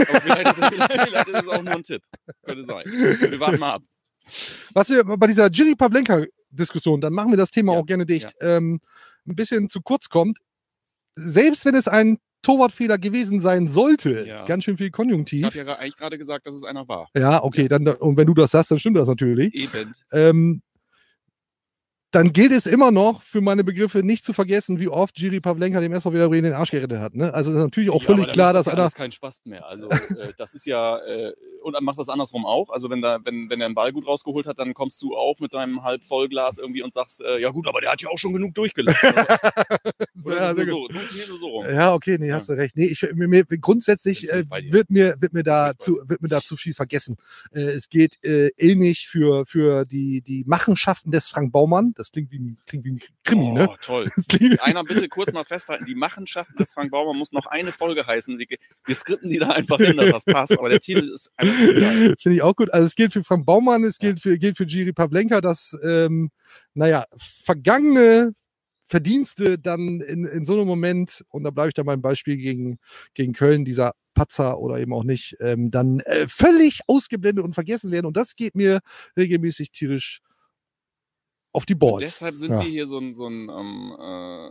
Aber 0.09 0.21
vielleicht 0.21 0.51
ist, 0.51 0.57
es, 0.59 0.69
vielleicht 1.03 1.27
ist 1.29 1.41
es 1.41 1.47
auch 1.47 1.61
nur 1.63 1.73
ein 1.73 1.83
Tipp. 1.83 2.01
Könnte 2.43 2.65
sein. 2.65 2.83
Wir 2.85 3.39
warten 3.39 3.59
mal 3.59 3.73
ab. 3.75 3.83
Was 4.73 4.89
wir 4.89 5.03
bei 5.03 5.27
dieser 5.27 5.49
Jiri 5.49 5.75
Pavlenka-Diskussion, 5.75 7.01
dann 7.01 7.13
machen 7.13 7.31
wir 7.31 7.37
das 7.37 7.51
Thema 7.51 7.73
Ja, 7.73 7.79
auch 7.79 7.85
gerne 7.85 8.05
dicht, 8.05 8.33
ähm, 8.41 8.79
ein 9.27 9.35
bisschen 9.35 9.69
zu 9.69 9.81
kurz 9.81 10.09
kommt. 10.09 10.39
Selbst 11.15 11.65
wenn 11.65 11.75
es 11.75 11.87
ein 11.87 12.17
Torwartfehler 12.41 12.97
gewesen 12.97 13.39
sein 13.39 13.67
sollte, 13.69 14.25
Ja. 14.27 14.45
ganz 14.45 14.63
schön 14.65 14.77
viel 14.77 14.87
Ich 14.87 14.91
Konjunktiv. 14.93 15.45
habe 15.45 15.57
ja 15.57 15.75
eigentlich 15.77 15.95
gerade 15.97 16.17
gesagt, 16.17 16.45
dass 16.47 16.55
es 16.55 16.63
einer 16.63 16.87
war. 16.87 17.07
Ja, 17.15 17.41
okay, 17.43 17.67
dann, 17.69 17.87
und 17.87 18.17
wenn 18.17 18.27
du 18.27 18.33
das 18.33 18.51
sagst, 18.51 18.71
dann 18.71 18.79
stimmt 18.79 18.97
das 18.97 19.07
natürlich. 19.07 19.53
Eben. 19.53 19.93
Ähm, 20.11 20.61
dann 22.13 22.31
gilt 22.31 22.51
es 22.51 22.67
immer 22.67 22.91
noch 22.91 23.23
für 23.23 23.41
meine 23.41 23.63
Begriffe 23.63 24.03
nicht 24.03 24.23
zu 24.23 24.33
vergessen, 24.33 24.79
wie 24.79 24.87
oft 24.87 25.17
Jiri 25.17 25.39
Pavlenka 25.39 25.79
dem 25.79 25.93
SV 25.93 26.13
Werder 26.13 26.29
Bremen 26.29 26.43
den 26.43 26.53
Arsch 26.53 26.69
gerettet 26.69 26.99
hat. 26.99 27.15
Ne? 27.15 27.33
Also 27.33 27.51
ist 27.51 27.57
natürlich 27.57 27.89
auch 27.89 28.01
Ja, 28.01 28.05
völlig 28.05 28.27
klar, 28.27 28.53
dass 28.53 28.65
das 28.65 28.67
ja 28.67 28.73
einer. 28.73 28.81
alles 28.83 28.93
keinen 28.93 29.11
Spaß 29.11 29.41
mehr. 29.45 29.65
Also 29.65 29.89
äh, 29.89 30.33
das 30.37 30.53
ist 30.53 30.65
ja 30.65 30.99
äh, 30.99 31.33
und 31.63 31.73
dann 31.73 31.83
macht 31.83 31.97
das 31.97 32.09
andersrum 32.09 32.45
auch. 32.45 32.69
Also 32.69 32.89
wenn 32.91 33.01
da 33.01 33.19
wenn 33.23 33.49
wenn 33.49 33.59
er 33.61 33.65
einen 33.65 33.75
Ball 33.75 33.91
gut 33.91 34.05
rausgeholt 34.07 34.45
hat, 34.45 34.59
dann 34.59 34.75
kommst 34.75 35.01
du 35.01 35.15
auch 35.15 35.39
mit 35.39 35.53
deinem 35.53 35.83
halb 35.83 36.05
Vollglas 36.05 36.59
irgendwie 36.59 36.83
und 36.83 36.93
sagst, 36.93 37.21
äh, 37.21 37.39
ja 37.39 37.49
gut, 37.49 37.67
aber 37.67 37.81
der 37.81 37.91
hat 37.91 38.01
ja 38.01 38.09
auch 38.09 38.17
schon 38.19 38.33
genug 38.33 38.53
durchgelassen. 38.53 39.09
Ja, 40.25 40.53
das 40.53 40.59
ist 40.59 40.69
so, 40.69 40.87
so. 41.37 41.63
Ja, 41.65 41.93
okay, 41.93 42.17
nee, 42.19 42.31
hast 42.31 42.49
du 42.49 42.53
recht. 42.53 42.75
Nee, 42.77 42.85
ich, 42.85 43.01
mir, 43.13 43.27
mir, 43.27 43.43
grundsätzlich 43.45 44.31
äh, 44.31 44.45
wird, 44.69 44.89
mir, 44.89 45.15
wird, 45.19 45.33
mir 45.33 45.43
da 45.43 45.73
zu, 45.77 45.99
wird 46.05 46.21
mir 46.21 46.29
da 46.29 46.41
zu 46.41 46.55
viel 46.55 46.73
vergessen. 46.73 47.17
Äh, 47.51 47.61
es 47.61 47.89
geht 47.89 48.23
äh, 48.23 48.49
ähnlich 48.57 49.07
für, 49.07 49.45
für 49.45 49.85
die, 49.85 50.21
die 50.21 50.43
Machenschaften 50.45 51.11
des 51.11 51.27
Frank 51.27 51.51
Baumann. 51.51 51.93
Das 52.03 52.11
klingt 52.11 52.31
wie 52.31 52.39
ein, 52.39 52.57
klingt 52.67 52.83
wie 52.83 52.91
ein 52.91 52.99
Krimi, 53.23 53.43
oh, 53.43 53.53
ne? 53.53 53.69
toll. 53.81 54.09
Einer 54.59 54.83
bitte 54.83 55.07
kurz 55.07 55.31
mal 55.31 55.45
festhalten, 55.45 55.85
die 55.85 55.95
Machenschaften 55.95 56.57
des 56.57 56.73
Frank 56.73 56.91
Baumann 56.91 57.17
muss 57.17 57.31
noch 57.31 57.45
eine 57.45 57.71
Folge 57.71 58.05
heißen. 58.05 58.37
Die- 58.37 58.59
Wir 58.85 58.95
skripten 58.95 59.29
die 59.29 59.39
da 59.39 59.51
einfach 59.51 59.77
hin, 59.77 59.95
dass 59.95 60.11
das 60.11 60.25
passt, 60.25 60.59
aber 60.59 60.67
der 60.67 60.81
Titel 60.81 61.09
ist 61.13 61.31
einfach 61.37 61.57
zu 61.57 61.73
geil. 61.73 62.15
Finde 62.19 62.35
ich 62.35 62.41
auch 62.41 62.55
gut. 62.57 62.73
Also 62.73 62.87
es 62.87 62.95
gilt 62.95 63.13
für 63.13 63.23
Frank 63.23 63.45
Baumann, 63.45 63.85
es 63.85 63.99
gilt 63.99 64.19
für, 64.19 64.37
gilt 64.37 64.57
für 64.57 64.65
Giri 64.65 64.91
Pavlenka, 64.91 65.39
dass, 65.39 65.77
ähm, 65.81 66.29
naja, 66.73 67.05
vergangene 67.15 68.33
Verdienste 68.85 69.57
dann 69.57 70.01
in, 70.01 70.25
in 70.25 70.45
so 70.45 70.53
einem 70.53 70.67
Moment, 70.67 71.23
und 71.29 71.43
da 71.43 71.51
bleibe 71.51 71.69
ich 71.69 71.73
da 71.73 71.83
beim 71.83 72.01
Beispiel 72.01 72.35
gegen, 72.35 72.79
gegen 73.13 73.31
Köln, 73.31 73.63
dieser 73.63 73.93
Patzer 74.13 74.59
oder 74.59 74.77
eben 74.77 74.93
auch 74.93 75.05
nicht, 75.05 75.37
ähm, 75.39 75.71
dann 75.71 76.01
äh, 76.01 76.27
völlig 76.27 76.81
ausgeblendet 76.87 77.45
und 77.45 77.53
vergessen 77.53 77.91
werden. 77.91 78.05
Und 78.05 78.17
das 78.17 78.35
geht 78.35 78.55
mir 78.55 78.81
regelmäßig 79.17 79.71
tierisch 79.71 80.19
auf 81.53 81.65
die 81.65 81.73
Und 81.73 81.79
Balls. 81.79 82.03
deshalb 82.03 82.35
sind 82.35 82.51
Ja. 82.51 82.61
wir 82.61 82.69
hier 82.69 82.87
so 82.87 82.97
ein, 82.99 83.13
so 83.13 83.27
ein 83.27 83.47
ähm, 83.49 83.95
äh, 83.99 84.49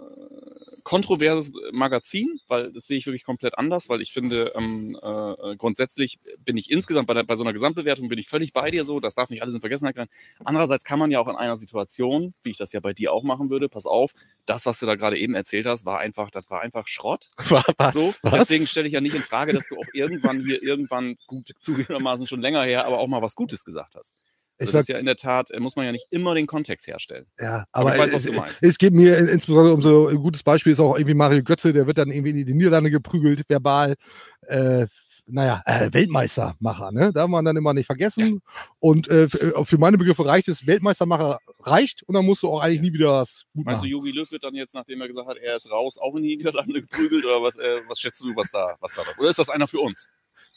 kontroverses 0.85 1.53
Magazin, 1.73 2.41
weil 2.49 2.73
das 2.73 2.87
sehe 2.87 2.99
ich 2.99 3.07
wirklich 3.07 3.25
komplett 3.25 3.59
anders, 3.59 3.89
weil 3.89 4.01
ich 4.01 4.13
finde, 4.13 4.53
ähm, 4.55 4.97
äh, 5.03 5.57
grundsätzlich 5.57 6.19
bin 6.45 6.57
ich 6.57 6.71
insgesamt 6.71 7.07
bei, 7.09 7.15
der, 7.15 7.25
bei 7.25 7.35
so 7.37 7.43
einer 7.45 7.53
Gesamtbewertung 7.53 8.09
bin 8.09 8.19
ich 8.19 8.29
völlig 8.29 8.53
bei 8.53 8.71
dir 8.71 8.85
so, 8.85 9.01
das 9.01 9.15
darf 9.15 9.31
nicht 9.31 9.43
alles 9.43 9.55
in 9.55 9.61
Vergessenheit 9.61 9.95
geraten. 9.95 10.13
Andererseits 10.45 10.85
kann 10.85 10.99
man 10.99 11.11
ja 11.11 11.21
auch 11.21 11.29
in 11.29 11.37
einer 11.37 11.57
Situation, 11.57 12.35
wie 12.45 12.51
ich 12.51 12.57
das 12.57 12.73
ja 12.73 12.81
bei 12.81 12.93
dir 12.93 13.13
auch 13.13 13.23
machen 13.25 13.51
würde, 13.51 13.69
pass 13.69 13.87
auf, 13.87 14.13
das, 14.47 14.67
was 14.67 14.79
du 14.81 14.87
da 14.87 14.95
gerade 14.95 15.19
eben 15.19 15.35
erzählt 15.35 15.67
hast, 15.67 15.85
war 15.85 15.99
einfach, 15.99 16.31
das 16.31 16.49
war 16.51 16.61
einfach 16.63 16.87
Schrott. 16.87 17.31
Was? 17.79 17.95
So, 17.95 18.15
Was? 18.23 18.49
deswegen 18.49 18.67
stelle 18.67 18.87
ich 18.89 18.95
ja 18.95 19.01
nicht 19.01 19.15
in 19.15 19.23
Frage, 19.23 19.53
dass 19.53 19.69
du 19.69 19.77
auch 19.77 19.87
irgendwann 19.93 20.41
hier 20.41 20.63
irgendwann 20.63 21.17
gut 21.27 21.51
zugegebenermaßen 21.61 22.27
schon 22.27 22.41
länger 22.41 22.63
her, 22.65 22.87
aber 22.87 22.99
auch 22.99 23.09
mal 23.09 23.23
was 23.23 23.35
Gutes 23.35 23.65
gesagt 23.65 23.95
hast. 23.95 24.15
Ich 24.59 24.67
Also 24.69 24.73
das 24.73 24.81
ist 24.83 24.89
ja 24.89 24.99
in 24.99 25.07
der 25.07 25.17
Tat, 25.17 25.51
äh, 25.51 25.61
muss 25.61 25.77
man 25.77 25.87
ja 25.87 25.93
nicht 25.93 26.07
immer 26.11 26.35
den 26.35 26.47
Kontext 26.47 26.87
herstellen. 26.87 27.27
ja, 27.39 27.65
aber 27.73 27.93
aber, 27.93 27.95
ich 27.95 28.03
weiß, 28.03 28.13
was 28.13 28.25
es, 28.27 28.31
du 28.31 28.37
meinst. 28.39 28.63
es 28.63 28.79
geht 28.79 28.93
mir 28.95 29.17
in- 29.19 29.29
insbesondere 29.29 29.75
um 29.75 29.83
so 29.83 30.09
ein 30.09 30.17
gutes 30.17 30.43
Beispiel 30.43 30.73
ist 30.73 30.81
auch 30.81 30.97
irgendwie 30.97 31.15
Mario 31.15 31.43
Götze, 31.43 31.73
der 31.73 31.87
wird 31.87 31.99
dann 31.99 32.11
irgendwie 32.11 32.31
in 32.41 32.47
die 32.47 32.55
Niederlande 32.55 32.91
geprügelt, 32.91 33.49
verbal. 33.49 33.95
Äh, 34.43 34.87
naja, 35.27 35.63
äh, 35.67 35.89
Weltmeistermacher, 35.93 36.91
ne? 36.91 37.13
Darf 37.13 37.29
man 37.29 37.45
dann 37.45 37.57
immer 37.57 37.73
nicht 37.75 37.87
vergessen. 37.87 38.43
Und 38.81 39.09
äh, 39.09 39.29
für, 39.29 39.65
für 39.65 39.79
meine 39.79 39.97
Begriffe 39.97 40.25
reicht 40.27 40.49
es, 40.49 40.67
Weltmeistermacher 40.67 41.39
reicht 41.61 42.03
und 42.03 42.15
dann 42.15 42.27
musst 42.27 42.43
du 42.43 42.49
auch 42.51 42.61
eigentlich 42.61 42.81
nie 42.81 42.93
wieder 42.93 43.13
was 43.13 43.45
gut 43.55 43.65
Meinst 43.65 43.83
du, 43.83 43.87
machen. 43.87 43.93
Yogi 43.93 44.11
Löw 44.11 44.31
wird 44.31 44.43
dann 44.43 44.55
jetzt, 44.55 44.75
nachdem 44.75 45.01
er 45.01 45.07
gesagt 45.09 45.29
hat, 45.29 45.37
er 45.39 45.57
ist 45.57 45.71
raus, 45.71 45.97
auch 45.97 46.17
in 46.17 46.25
die 46.25 46.37
Niederlande 46.37 46.83
geprügelt 46.83 47.25
oder 47.25 47.41
was, 47.41 47.57
äh, 47.57 47.77
was 47.89 48.01
schätzt 48.01 48.23
du, 48.25 48.35
was 48.35 48.51
da, 48.51 48.77
was 48.81 48.95
da 48.95 49.03
Oder 49.19 49.31
ist 49.31 49.39
das 49.39 49.49
einer 49.49 49.69
für 49.69 49.79
uns? 49.79 50.09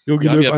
Jogi 0.06 0.28
Löw, 0.28 0.44
ja 0.44 0.54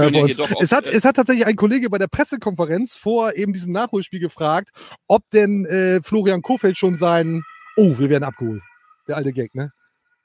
Es 0.60 0.72
hat, 0.72 0.86
es 0.86 1.06
hat 1.06 1.16
tatsächlich 1.16 1.46
ein 1.46 1.56
Kollege 1.56 1.90
bei 1.90 1.98
der 1.98 2.08
Pressekonferenz 2.08 2.98
vor 2.98 3.34
eben 3.36 3.54
diesem 3.54 3.72
Nachholspiel 3.72 4.20
gefragt, 4.20 4.72
ob 5.08 5.24
denn 5.32 5.66
äh, 5.66 6.02
Florian 6.02 6.42
Kofeld 6.42 6.78
schon 6.78 6.98
seinen. 6.98 7.44
Oh, 7.78 7.98
wir 7.98 8.10
werden 8.10 8.24
abgeholt. 8.26 8.62
Der 9.08 9.16
alte 9.16 9.32
Gag, 9.32 9.56
ne? 9.56 9.72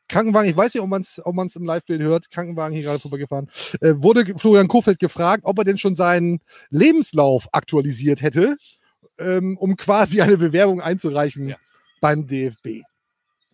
Krankenwagen, 0.09 0.50
ich 0.50 0.57
weiß 0.57 0.75
nicht, 0.75 0.83
ob 0.83 0.88
man 0.91 1.02
es 1.02 1.21
ob 1.25 1.35
man's 1.35 1.57
im 1.57 1.64
Live-Bild 1.64 2.02
hört, 2.02 2.31
Krankenwagen 2.31 2.75
hier 2.75 2.85
gerade 2.85 2.99
vorbeigefahren, 2.99 3.49
äh, 3.81 3.95
wurde 3.97 4.26
Florian 4.37 4.69
Kofeld 4.69 4.99
gefragt, 4.99 5.45
ob 5.47 5.57
er 5.59 5.64
denn 5.64 5.79
schon 5.79 5.95
seinen 5.97 6.41
Lebenslauf 6.71 7.49
aktualisiert 7.52 8.21
hätte, 8.21 8.57
ähm, 9.19 9.57
um 9.59 9.76
quasi 9.76 10.21
eine 10.21 10.37
Bewerbung 10.37 10.83
einzureichen 10.83 11.49
Ja. 11.49 11.57
beim 12.00 12.26
DFB. 12.26 12.83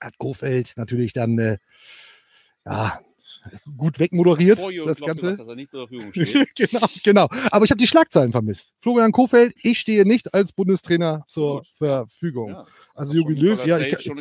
Hat 0.00 0.16
Kofeld 0.18 0.72
natürlich 0.76 1.12
dann 1.12 1.38
äh, 1.38 1.58
ja, 2.64 3.00
gut 3.76 3.98
wegmoderiert, 3.98 4.58
Vor 4.58 4.72
das 4.72 4.96
Klopp 4.98 5.08
Ganze. 5.08 5.22
gesagt, 5.22 5.40
dass 5.40 5.48
er 5.48 5.54
nicht 5.56 5.70
zur 5.70 5.88
Verfügung 5.88 6.12
steht. 6.26 6.48
genau, 6.56 6.86
genau. 7.04 7.28
Aber 7.50 7.64
ich 7.64 7.70
habe 7.70 7.78
die 7.78 7.86
Schlagzeilen 7.86 8.32
vermisst. 8.32 8.74
Florian 8.80 9.12
Kofeld, 9.12 9.54
ich 9.62 9.78
stehe 9.80 10.04
nicht 10.04 10.32
als 10.34 10.52
Bundestrainer 10.52 11.24
zur 11.28 11.58
Absolut. 11.58 11.66
Verfügung. 11.76 12.50
Ja, 12.50 12.66
also 12.94 13.14
Jogi 13.14 13.34
Löw, 13.34 13.64
ja, 13.66 13.78
ich, 13.78 13.88
kann- 13.88 14.18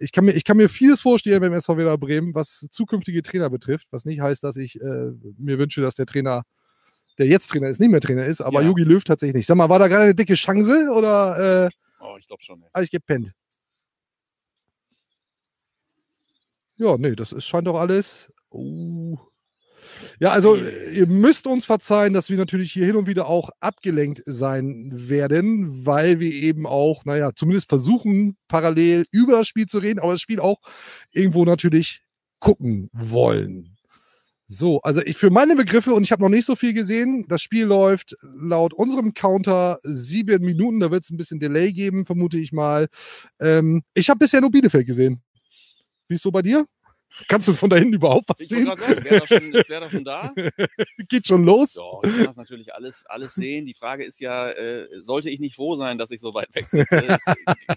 ich, 0.00 0.12
kann 0.12 0.24
mir, 0.24 0.32
ich 0.32 0.44
kann 0.44 0.56
mir 0.56 0.68
vieles 0.68 1.00
vorstellen 1.00 1.40
beim 1.40 1.52
SV 1.54 1.76
Werder 1.76 1.98
Bremen, 1.98 2.34
was 2.34 2.66
zukünftige 2.70 3.22
Trainer 3.22 3.50
betrifft, 3.50 3.86
was 3.90 4.04
nicht 4.04 4.20
heißt, 4.20 4.42
dass 4.44 4.56
ich 4.56 4.80
äh, 4.80 5.10
mir 5.38 5.58
wünsche, 5.58 5.80
dass 5.80 5.94
der 5.94 6.06
Trainer, 6.06 6.44
der 7.18 7.26
jetzt 7.26 7.48
Trainer 7.48 7.68
ist, 7.68 7.80
nicht 7.80 7.90
mehr 7.90 8.00
Trainer 8.00 8.24
ist, 8.24 8.40
aber 8.40 8.60
Ja. 8.62 8.68
Jogi 8.68 8.84
Löw 8.84 9.02
tatsächlich 9.04 9.34
nicht. 9.36 9.46
Sag 9.46 9.56
mal, 9.56 9.68
war 9.68 9.78
da 9.78 9.88
gerade 9.88 10.04
eine 10.04 10.14
dicke 10.14 10.34
Chance 10.34 10.90
oder 10.96 11.66
äh, 11.66 11.70
Oh, 12.00 12.16
ich 12.18 12.26
glaube 12.26 12.42
schon. 12.42 12.60
Ja. 12.60 12.66
habe 12.74 12.84
ich 12.84 12.90
gepennt? 12.90 13.32
Ja, 16.78 16.96
nee, 16.98 17.14
das 17.14 17.32
ist, 17.32 17.44
scheint 17.44 17.66
doch 17.66 17.76
alles. 17.78 18.32
Oh. 18.52 19.18
Ja, 20.20 20.30
also 20.30 20.56
ihr 20.56 21.06
müsst 21.06 21.46
uns 21.46 21.64
verzeihen, 21.64 22.12
dass 22.12 22.30
wir 22.30 22.36
natürlich 22.36 22.72
hier 22.72 22.86
hin 22.86 22.96
und 22.96 23.06
wieder 23.06 23.26
auch 23.26 23.50
abgelenkt 23.60 24.22
sein 24.26 24.90
werden, 24.92 25.84
weil 25.84 26.20
wir 26.20 26.32
eben 26.32 26.66
auch, 26.66 27.04
naja, 27.04 27.32
zumindest 27.34 27.68
versuchen, 27.68 28.36
parallel 28.48 29.04
über 29.10 29.32
das 29.32 29.48
Spiel 29.48 29.66
zu 29.66 29.78
reden, 29.78 29.98
aber 29.98 30.12
das 30.12 30.20
Spiel 30.20 30.40
auch 30.40 30.60
irgendwo 31.10 31.44
natürlich 31.44 32.02
gucken 32.38 32.90
wollen. 32.92 33.76
So, 34.44 34.80
also 34.82 35.00
ich 35.02 35.16
für 35.16 35.30
meine 35.30 35.56
Begriffe, 35.56 35.94
und 35.94 36.02
ich 36.02 36.12
habe 36.12 36.22
noch 36.22 36.28
nicht 36.28 36.44
so 36.44 36.56
viel 36.56 36.74
gesehen, 36.74 37.24
das 37.28 37.40
Spiel 37.40 37.64
läuft 37.64 38.14
laut 38.22 38.74
unserem 38.74 39.14
Counter 39.14 39.78
sieben 39.82 40.44
Minuten, 40.44 40.80
da 40.80 40.90
wird 40.90 41.04
es 41.04 41.10
ein 41.10 41.16
bisschen 41.16 41.40
Delay 41.40 41.72
geben, 41.72 42.04
vermute 42.04 42.36
ich 42.38 42.52
mal. 42.52 42.88
Ähm, 43.40 43.82
ich 43.94 44.10
habe 44.10 44.18
bisher 44.18 44.42
nur 44.42 44.50
Bielefeld 44.50 44.86
gesehen. 44.86 45.22
Wie 46.06 46.16
ist 46.16 46.22
so 46.22 46.30
bei 46.30 46.42
dir? 46.42 46.66
Kannst 47.28 47.48
du 47.48 47.52
von 47.54 47.70
da 47.70 47.76
hinten 47.76 47.94
überhaupt 47.94 48.28
was 48.28 48.40
Ich 48.40 48.48
sehen? 48.48 48.64
sagen, 48.64 48.80
wäre 49.04 49.20
da 49.20 49.26
schon, 49.26 49.52
da 49.52 49.90
schon 49.90 50.04
da? 50.04 50.34
Geht 51.08 51.26
schon 51.26 51.44
los? 51.44 51.74
Ja, 51.74 51.82
ich 52.04 52.16
kann 52.16 52.26
das 52.26 52.36
natürlich 52.36 52.74
alles, 52.74 53.04
alles 53.06 53.34
sehen. 53.34 53.66
Die 53.66 53.74
Frage 53.74 54.04
ist 54.04 54.20
ja, 54.20 54.50
äh, 54.50 54.88
sollte 55.02 55.30
ich 55.30 55.40
nicht 55.40 55.54
froh 55.56 55.76
sein, 55.76 55.98
dass 55.98 56.10
ich 56.10 56.20
so 56.20 56.34
weit 56.34 56.54
weg 56.54 56.66
sitze? 56.68 57.02
Das 57.06 57.22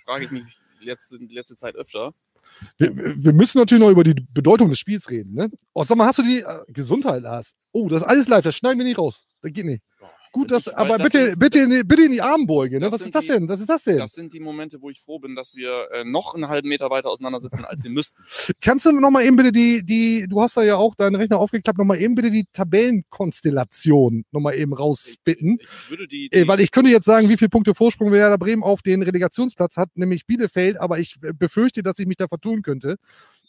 frage 0.05 0.25
ich 0.25 0.31
mich 0.31 0.43
letzte, 0.79 1.17
letzte 1.29 1.55
Zeit 1.55 1.75
öfter. 1.75 2.13
Wir, 2.77 2.95
wir 2.95 3.33
müssen 3.33 3.57
natürlich 3.57 3.83
noch 3.83 3.89
über 3.89 4.03
die 4.03 4.13
Bedeutung 4.33 4.69
des 4.69 4.79
Spiels 4.79 5.09
reden. 5.09 5.33
Ne? 5.33 5.49
Oh, 5.73 5.83
sag 5.83 5.97
mal, 5.97 6.05
hast 6.05 6.19
du 6.19 6.23
die 6.23 6.39
äh, 6.41 6.59
Gesundheit, 6.67 7.23
Lars? 7.23 7.55
Oh, 7.73 7.89
das 7.89 8.01
ist 8.01 8.07
alles 8.07 8.27
live, 8.27 8.43
das 8.43 8.55
schneiden 8.55 8.77
wir 8.77 8.85
nicht 8.85 8.97
raus. 8.97 9.25
Das 9.41 9.51
geht 9.51 9.65
nicht. 9.65 9.83
Gut, 10.35 10.51
das, 10.51 10.67
Ich- 10.67 10.77
aber 10.77 10.97
das 10.97 11.11
bitte, 11.11 11.25
sind- 11.25 11.39
bitte, 11.39 11.59
in 11.59 11.69
die, 11.69 11.83
bitte 11.83 12.03
in 12.03 12.11
die 12.11 12.21
Armbeuge. 12.21 12.79
Ne? 12.79 12.91
Was 12.91 13.01
ist 13.01 13.15
das 13.15 13.23
die- 13.25 13.31
denn? 13.31 13.47
Was 13.49 13.59
ist 13.59 13.69
das 13.69 13.83
denn? 13.83 13.97
Das 13.97 14.11
sind 14.13 14.33
die 14.33 14.39
Momente, 14.39 14.81
wo 14.81 14.89
ich 14.89 14.99
froh 15.01 15.17
bin, 15.19 15.35
dass 15.35 15.55
wir 15.55 15.87
äh, 15.93 16.03
noch 16.03 16.35
einen 16.35 16.47
halben 16.47 16.69
Meter 16.69 16.89
weiter 16.89 17.09
auseinander 17.09 17.39
sitzen, 17.39 17.65
als 17.65 17.83
wir 17.83 17.89
müssten. 17.91 18.21
Kannst 18.61 18.85
du 18.85 18.91
noch 18.91 19.09
mal 19.11 19.23
eben 19.25 19.35
bitte 19.35 19.51
die, 19.51 19.83
die, 19.85 20.27
du 20.29 20.41
hast 20.41 20.57
da 20.57 20.63
ja 20.63 20.75
auch 20.75 20.93
deinen 20.95 21.15
Rechner 21.15 21.39
aufgeklappt, 21.39 21.77
noch 21.77 21.85
mal 21.85 21.99
eben 22.01 22.15
bitte 22.15 22.31
die 22.31 22.45
Tabellenkonstellation 23.19 24.25
noch 24.31 24.41
mal 24.41 24.53
eben 24.55 24.73
rausbitten. 24.73 25.57
Ich, 25.59 25.67
ich 25.83 25.89
würde 25.89 26.07
die, 26.07 26.29
die 26.29 26.35
Äh, 26.37 26.47
weil 26.47 26.59
ich 26.59 26.71
könnte 26.71 26.91
jetzt 26.91 27.05
sagen, 27.05 27.29
wie 27.29 27.37
viele 27.37 27.49
Punkte 27.49 27.73
Vorsprung 27.75 28.11
Werder 28.11 28.37
Bremen 28.37 28.63
auf 28.63 28.81
den 28.81 29.01
Relegationsplatz 29.01 29.77
hat, 29.77 29.89
nämlich 29.95 30.25
Bielefeld, 30.25 30.77
aber 30.77 30.99
ich 30.99 31.15
befürchte, 31.37 31.83
dass 31.83 31.99
ich 31.99 32.05
mich 32.07 32.17
da 32.17 32.27
vertun 32.27 32.61
könnte. 32.61 32.97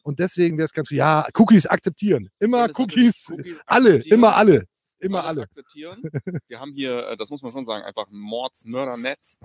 Und 0.02 0.20
deswegen 0.20 0.56
wäre 0.56 0.66
es 0.66 0.72
ganz, 0.72 0.90
ja, 0.90 1.26
Cookies 1.36 1.66
akzeptieren. 1.66 2.30
Immer 2.38 2.68
Cookies, 2.76 3.26
Cookies 3.28 3.56
alle, 3.66 3.88
akzeptieren. 3.88 4.18
immer 4.18 4.36
alle, 4.36 4.64
immer 5.06 5.25
alle. 5.25 5.42
akzeptieren. 5.42 6.02
Wir 6.48 6.60
haben 6.60 6.72
hier, 6.72 7.08
äh, 7.08 7.16
das 7.16 7.30
muss 7.30 7.42
man 7.42 7.52
schon 7.52 7.64
sagen, 7.64 7.84
einfach 7.84 8.06
Mordsmördernetz. 8.10 9.38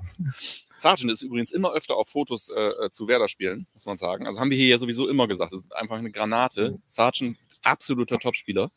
Sargent 0.75 1.11
ist 1.11 1.21
übrigens 1.21 1.51
immer 1.51 1.71
öfter 1.73 1.95
auf 1.95 2.09
Fotos 2.09 2.49
äh, 2.49 2.59
äh, 2.85 2.89
zu 2.89 3.07
Werder 3.07 3.27
spielen, 3.27 3.67
muss 3.73 3.85
man 3.85 3.97
sagen. 3.97 4.27
Also 4.27 4.39
haben 4.39 4.49
wir 4.49 4.57
hier 4.57 4.67
ja 4.67 4.77
sowieso 4.79 5.07
immer 5.07 5.27
gesagt, 5.27 5.53
das 5.53 5.63
ist 5.63 5.73
einfach 5.75 5.97
eine 5.97 6.11
Granate. 6.11 6.77
Sargent, 6.87 7.37
absoluter 7.63 8.19
Topspieler. 8.19 8.69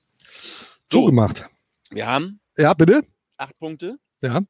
So 0.91 1.01
So, 1.01 1.07
gemacht. 1.07 1.47
wir 1.91 2.07
haben 2.07 2.39
Ja, 2.57 2.75
bitte? 2.75 3.03
acht 3.37 3.59
Punkte. 3.59 3.99
Ja. 4.21 4.41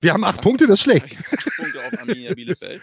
Wir 0.00 0.12
haben 0.12 0.24
acht 0.24 0.40
Punkte, 0.42 0.66
das 0.66 0.80
ist 0.80 0.84
schlecht. 0.84 1.04
Acht 1.04 1.56
Punkte 1.56 1.86
auf 1.86 1.98
Arminia 1.98 2.34
Bielefeld. 2.34 2.82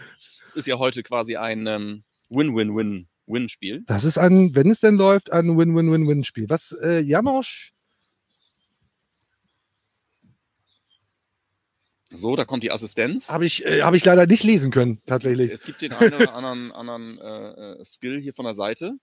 Ist 0.56 0.68
ja 0.68 0.78
heute 0.80 1.04
quasi 1.04 1.36
ein 1.36 1.68
ähm, 1.68 2.04
Win-Win-Win-Win-Spiel. 2.30 3.84
Das 3.86 4.04
ist 4.06 4.18
ein, 4.18 4.56
wenn 4.56 4.70
es 4.72 4.80
denn 4.80 4.96
läuft, 4.96 5.32
ein 5.32 5.58
Win-Win-Win-Win-Spiel. 5.58 6.50
Was, 6.50 6.72
äh, 6.82 7.00
Janosch? 7.02 7.74
So, 12.12 12.36
da 12.36 12.46
kommt 12.46 12.64
die 12.64 12.72
Assistenz. 12.72 13.32
Habe 13.32 13.46
ich, 13.46 13.66
äh, 13.66 13.82
hab 13.82 13.94
ich 13.94 14.04
leider 14.04 14.26
nicht 14.26 14.44
lesen 14.44 14.72
können, 14.72 15.00
tatsächlich. 15.06 15.52
Es 15.52 15.64
gibt, 15.64 15.82
es 15.84 15.90
gibt 15.90 15.94
den 15.94 16.00
einen 16.00 16.14
oder 16.16 16.34
anderen, 16.36 16.72
anderen 16.72 17.20
äh, 17.20 17.82
äh, 17.82 17.86
Skill 17.86 18.20
hier 18.20 18.34
von 18.34 18.46
der 18.46 18.56
Seite. 18.56 18.94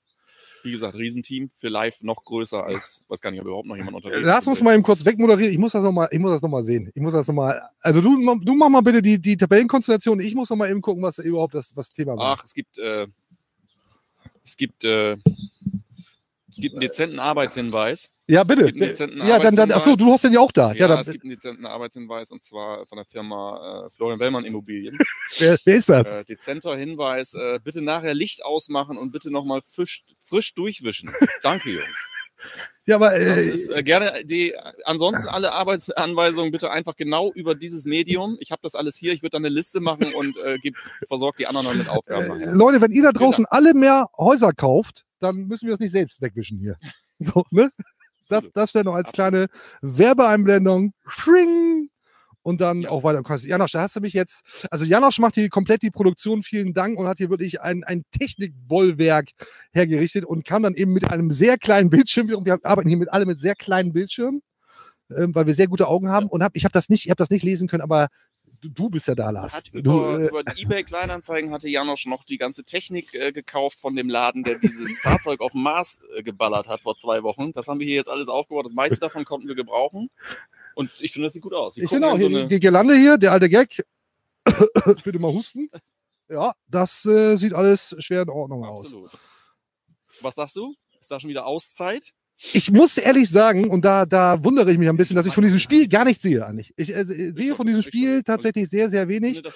Wie 0.65 0.73
gesagt, 0.73 0.97
Riesenteam 0.97 1.49
für 1.55 1.69
live 1.69 2.03
noch 2.03 2.25
größer 2.25 2.65
als, 2.65 3.01
weiß 3.09 3.21
gar 3.21 3.31
nicht, 3.31 3.41
ob 3.41 3.47
überhaupt 3.47 3.69
noch 3.69 3.77
jemand 3.77 3.95
unterwegs 3.97 4.27
Lass 4.27 4.41
ist. 4.41 4.47
uns 4.49 4.63
mal 4.63 4.75
eben 4.75 4.83
kurz 4.83 5.05
wegmoderieren. 5.05 5.53
Ich 5.53 5.59
muss 5.59 5.73
das 5.73 5.85
nochmal, 5.85 6.09
ich 6.11 6.19
muss 6.19 6.33
das 6.33 6.43
noch 6.43 6.49
mal 6.49 6.65
sehen. 6.65 6.91
Ich 6.93 7.01
muss 7.01 7.13
das 7.13 7.29
nochmal. 7.29 7.63
Also 7.81 8.01
du, 8.01 8.17
du 8.41 8.55
mach 8.55 8.69
mal 8.69 8.81
bitte 8.81 9.01
die, 9.01 9.21
die 9.21 9.37
Tabellenkonstellation. 9.37 10.19
Ich 10.19 10.35
muss 10.35 10.51
noch 10.51 10.57
mal 10.57 10.69
eben 10.69 10.81
gucken, 10.81 11.03
was 11.05 11.19
überhaupt 11.19 11.55
das 11.55 11.77
was 11.77 11.91
Thema 11.91 12.17
war. 12.17 12.37
Ach, 12.39 12.45
es 12.45 12.53
gibt, 12.53 12.79
äh, 12.79 13.07
es 14.43 14.57
gibt, 14.57 14.83
äh, 14.83 15.17
es 16.57 16.63
gibt 16.63 16.75
einen 16.75 16.81
dezenten 16.81 17.19
Arbeitshinweis. 17.21 18.11
ja, 18.29 18.43
bitte. 18.43 18.63
es 18.63 18.67
gibt 18.69 18.81
einen 18.81 18.89
dezenten 18.89 19.27
Ja, 19.27 19.39
dann, 19.39 19.55
dann, 19.55 19.73
achso, 19.73 19.95
du 19.95 20.11
hast 20.11 20.25
den 20.25 20.33
ja 20.33 20.41
auch 20.41 20.53
da. 20.53 20.73
Ja, 20.73 20.89
Ja, 20.89 20.99
es 21.01 21.07
dann, 21.07 21.13
gibt 21.13 21.25
einen 21.25 21.31
dezenten 21.33 21.67
Arbeitshinweis 21.67 22.31
und 22.31 22.43
zwar 22.43 22.87
von 22.87 22.97
der 22.97 23.05
Firma 23.05 23.85
äh, 23.87 23.91
Florian 23.91 24.19
Wellmann 24.19 24.47
Immobilien. 24.47 24.99
wer, 25.39 25.59
wer 25.65 25.75
ist 25.75 25.91
das? 25.91 26.15
äh, 26.15 26.25
dezenter 26.25 26.75
Hinweis, 26.77 27.35
äh, 27.35 27.61
bitte 27.63 27.83
nachher 27.83 28.15
Licht 28.15 28.43
ausmachen 28.45 28.97
und 28.97 29.13
bitte 29.13 29.31
nochmal 29.31 29.61
frisch, 29.63 30.05
frisch 30.23 30.55
durchwischen. 30.55 31.11
Danke, 31.43 31.71
Jungs. 31.71 32.11
Ja, 32.85 32.97
aber 32.97 33.11
Das 33.11 33.47
äh, 33.47 33.51
ist 33.51 33.69
äh, 33.71 33.83
gerne 33.83 34.25
die 34.25 34.55
ansonsten 34.85 35.27
alle 35.27 35.53
Arbeitsanweisungen 35.53 36.53
bitte 36.53 36.71
einfach 36.71 36.95
genau 36.95 37.33
über 37.33 37.55
dieses 37.55 37.85
Medium. 37.87 38.37
Ich 38.41 38.51
habe 38.51 38.61
das 38.63 38.75
alles 38.75 38.97
hier, 38.97 39.13
ich 39.13 39.23
würde 39.23 39.33
dann 39.33 39.45
eine 39.45 39.55
Liste 39.55 39.81
machen 39.81 40.15
und 40.15 40.37
äh, 40.37 40.59
versorge 41.09 41.39
die 41.39 41.47
anderen 41.47 41.67
dann 41.67 41.79
mit 41.79 41.89
Aufgaben. 41.89 42.41
äh. 42.41 42.53
Leute, 42.53 42.81
wenn 42.81 42.93
ihr 42.93 43.03
da 43.03 43.13
draußen 43.13 43.47
alle 43.47 43.73
mehr 43.75 44.09
Häuser 44.19 44.53
kauft, 44.53 45.06
dann 45.21 45.47
müssen 45.47 45.67
wir 45.67 45.73
das 45.75 45.81
nicht 45.81 45.93
selbst 45.93 46.21
wegwischen 46.23 46.59
hier. 46.59 46.77
So, 47.19 47.45
ne? 47.51 47.71
Das, 48.29 48.45
das 48.53 48.75
wäre 48.75 48.85
noch 48.85 48.95
als 48.95 49.11
kleine 49.13 49.47
Werbeeinblendung. 49.81 50.93
Schring! 51.09 51.89
Und 52.43 52.61
dann 52.61 52.83
Ja. 52.83 52.91
auch 52.91 53.03
weiter. 53.03 53.23
Janosch, 53.45 53.73
da 53.73 53.81
hast 53.81 53.97
du 53.97 54.01
mich 54.01 54.13
jetzt. 54.13 54.67
Also 54.71 54.85
Janosch 54.85 55.19
macht 55.19 55.35
hier 55.35 55.49
komplett 55.49 55.83
die 55.83 55.91
Produktion, 55.91 56.43
vielen 56.45 56.75
Dank, 56.75 56.99
und 56.99 57.09
hat 57.09 57.19
hier 57.19 57.31
wirklich 57.31 57.61
ein, 57.61 57.85
ein 57.85 58.05
Technikbollwerk 58.13 59.31
hergerichtet 59.73 60.25
und 60.25 60.45
kam 60.45 60.63
dann 60.63 60.75
eben 60.75 60.93
mit 60.93 61.11
einem 61.11 61.33
sehr 61.33 61.59
kleinen 61.59 61.91
Bildschirm. 61.91 62.29
Wir 62.29 62.59
arbeiten 62.63 62.89
hier 62.89 62.99
mit 62.99 63.13
alle 63.13 63.27
mit 63.27 63.41
sehr 63.41 63.55
kleinen 63.57 63.93
Bildschirmen, 63.93 64.43
ähm, 65.17 65.35
weil 65.35 65.47
wir 65.47 65.55
sehr 65.55 65.69
gute 65.69 65.89
Augen 65.89 66.11
haben. 66.11 66.29
Und 66.29 66.43
hab, 66.45 66.55
ich 66.57 66.65
habe 66.65 66.73
das 66.73 66.89
nicht, 66.89 67.05
ich 67.07 67.11
habe 67.11 67.19
das 67.19 67.31
nicht 67.31 67.45
lesen 67.45 67.69
können, 67.69 67.83
aber 67.83 68.09
du, 68.61 68.91
bist 68.91 69.09
ja 69.09 69.15
da, 69.15 69.31
Lars. 69.31 69.55
Hat 69.55 69.71
Du, 69.73 69.79
über, 69.81 70.21
äh, 70.21 70.29
über 70.29 70.45
die 70.45 70.63
eBay 70.63 70.85
Kleinanzeigen 70.85 71.51
hatte 71.53 71.69
Janosch 71.69 72.07
noch 72.07 72.25
die 72.25 72.39
ganze 72.39 72.65
Technik 72.65 73.15
äh, 73.15 73.33
gekauft 73.33 73.79
von 73.79 73.97
dem 73.97 74.09
Laden, 74.09 74.43
der 74.45 74.59
dieses 74.59 74.99
Fahrzeug 75.03 75.41
auf 75.41 75.53
dem 75.53 75.63
Mars 75.63 76.01
äh, 76.17 76.23
geballert 76.23 76.69
hat 76.69 76.81
vor 76.81 76.97
zwei 76.97 77.23
Wochen. 77.23 77.53
Das 77.53 77.69
haben 77.69 77.81
wir 77.81 77.87
hier 77.87 77.97
jetzt 77.97 78.09
alles 78.09 78.29
aufgebaut. 78.29 78.67
Das 78.67 78.73
meiste 78.73 78.99
davon 79.01 79.25
konnten 79.25 79.49
wir 79.49 79.55
gebrauchen. 79.55 80.11
Und 80.75 80.91
ich 81.01 81.13
finde, 81.13 81.27
das 81.27 81.33
sieht 81.33 81.43
gut 81.43 81.55
aus. 81.55 81.77
Ich 81.77 81.89
finde 81.89 82.09
auch, 82.09 82.19
so 82.19 82.27
eine, 82.27 82.47
die 82.47 82.61
Girlande 82.61 82.95
hier, 82.97 83.19
der 83.19 83.33
alte 83.33 83.49
Gag. 83.49 83.85
Bitte 85.05 85.19
mal 85.19 85.33
husten. 85.33 85.71
Ja, 86.29 86.55
das 86.67 87.05
äh, 87.05 87.37
sieht 87.37 87.53
alles 87.53 87.95
schwer 87.99 88.23
in 88.23 88.31
Ordnung 88.31 88.65
aus. 88.65 88.87
Absolut. 88.87 89.11
Was 90.21 90.35
sagst 90.35 90.57
du? 90.57 90.75
Ist 91.01 91.11
da 91.11 91.21
schon 91.21 91.31
wieder 91.31 91.47
Auszeit? 91.47 92.13
Ich 92.53 92.71
muss 92.71 92.99
ehrlich 92.99 93.31
sagen, 93.31 93.71
und 93.71 93.83
da, 93.85 94.05
da 94.05 94.45
wundere 94.45 94.71
ich 94.71 94.77
mich 94.77 94.89
ein 94.91 94.97
bisschen, 94.99 95.17
dass 95.17 95.25
ich 95.25 95.33
von 95.33 95.43
diesem 95.43 95.59
Spiel 95.59 95.89
gar 95.89 96.05
nichts 96.05 96.23
sehe 96.23 96.45
eigentlich. 96.45 96.73
Ich 96.77 96.95
äh, 96.95 97.05
sehe 97.07 97.57
von 97.57 97.67
diesem 97.67 97.81
Spiel 97.83 98.23
tatsächlich 98.23 98.69
sehr, 98.69 98.91
sehr 98.91 99.09
wenig. 99.09 99.43
der 99.43 99.53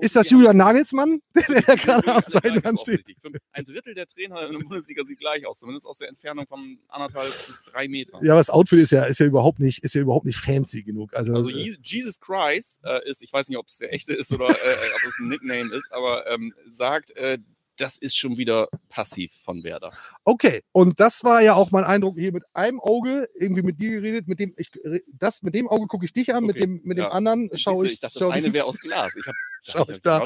Ist 0.00 0.14
das. 0.14 0.30
Julian 0.30 0.56
Nagelsmann, 0.56 1.20
der 1.34 1.64
Ja, 1.66 1.74
gerade 1.74 2.14
am 2.14 2.22
Seitenrand 2.24 2.80
steht? 2.80 3.04
Ein 3.52 3.64
Drittel 3.64 3.94
der 3.94 4.06
Trainer 4.06 4.46
in 4.46 4.52
der 4.52 4.58
Bundesliga 4.60 5.02
sieht 5.04 5.18
gleich 5.18 5.44
aus, 5.44 5.58
zumindest 5.58 5.86
aus 5.88 5.98
der 5.98 6.08
Entfernung 6.08 6.46
von 6.46 6.78
anderthalb 6.88 7.26
bis 7.26 7.62
drei 7.64 7.88
Metern. 7.88 8.24
Ja, 8.24 8.32
aber 8.34 8.40
das 8.40 8.50
Outfit 8.50 8.78
ist 8.78 8.92
ja, 8.92 9.04
ist 9.04 9.18
ja 9.18 9.26
überhaupt 9.26 9.58
nicht, 9.58 9.82
ist 9.82 9.94
ja 9.94 10.00
überhaupt 10.02 10.26
nicht 10.26 10.38
fancy 10.38 10.82
genug. 10.84 11.12
Also, 11.14 11.34
Also 11.34 11.48
äh, 11.50 11.52
Je- 11.54 11.76
Jesus 11.82 12.20
Christ 12.20 12.78
äh, 12.84 13.08
ist, 13.10 13.22
ich 13.22 13.32
weiß 13.32 13.48
nicht, 13.48 13.58
ob 13.58 13.66
es 13.66 13.78
der 13.78 13.92
echte 13.92 14.14
ist 14.14 14.32
oder 14.32 14.48
äh, 14.50 14.52
ob 14.52 15.04
es 15.08 15.18
ein 15.18 15.28
Nickname 15.28 15.74
ist, 15.74 15.88
aber 15.90 16.26
ähm, 16.28 16.54
sagt, 16.70 17.10
äh, 17.16 17.38
das 17.80 17.96
ist 17.96 18.16
schon 18.16 18.36
wieder 18.36 18.68
passiv 18.88 19.32
von 19.44 19.64
Werder. 19.64 19.92
okay. 20.24 20.62
Und 20.72 21.00
das 21.00 21.24
war 21.24 21.40
ja 21.42 21.54
auch 21.54 21.70
mein 21.70 21.84
Eindruck 21.84 22.14
hier 22.16 22.32
mit 22.32 22.44
einem 22.54 22.80
Auge, 22.80 23.28
irgendwie 23.34 23.62
mit 23.62 23.80
dir 23.80 23.90
geredet, 23.90 24.28
mit 24.28 24.38
dem, 24.38 24.52
ich, 24.56 24.70
das, 25.12 25.42
mit 25.42 25.54
dem 25.54 25.68
Auge 25.68 25.86
gucke 25.86 26.04
ich 26.04 26.12
dich 26.12 26.34
an, 26.34 26.44
mit 26.44 26.56
Okay, 26.56 26.66
dem, 26.66 26.80
mit 26.84 26.98
dem 26.98 27.04
ja. 27.04 27.10
anderen 27.10 27.50
schaue 27.54 27.86
ich, 27.86 27.94
ich 27.94 28.00
dachte, 28.00 28.18
schau 28.18 28.30
das 28.32 28.44
eine 28.44 28.52
wäre 28.52 28.66
aus 28.66 28.80
Glas. 28.80 29.14
Ich 29.16 29.26
hab, 29.26 29.34
Schau 29.62 29.88
ich 29.90 30.00
da- 30.00 30.24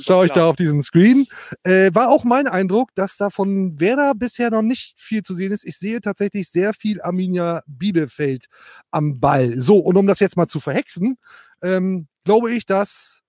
schaue 0.00 0.18
aus 0.20 0.26
ich 0.26 0.32
da 0.32 0.46
auf 0.46 0.56
diesen 0.56 0.82
Screen. 0.82 1.26
Äh, 1.62 1.90
war 1.94 2.08
auch 2.08 2.24
mein 2.24 2.46
Eindruck, 2.48 2.90
dass 2.94 3.16
da 3.16 3.30
von 3.30 3.78
Werder 3.78 4.14
bisher 4.14 4.50
noch 4.50 4.62
nicht 4.62 5.00
viel 5.00 5.22
zu 5.22 5.34
sehen 5.34 5.52
ist. 5.52 5.64
Ich 5.64 5.78
sehe 5.78 6.00
tatsächlich 6.00 6.48
sehr 6.50 6.74
viel 6.74 7.00
Arminia 7.00 7.62
Bielefeld 7.66 8.46
am 8.90 9.20
Ball. 9.20 9.58
So, 9.60 9.78
und 9.78 9.96
um 9.96 10.06
das 10.06 10.18
jetzt 10.20 10.36
mal 10.36 10.48
zu 10.48 10.58
verhexen, 10.60 11.16
ähm, 11.62 12.08
glaube 12.24 12.52
ich, 12.52 12.66
dass 12.66 13.20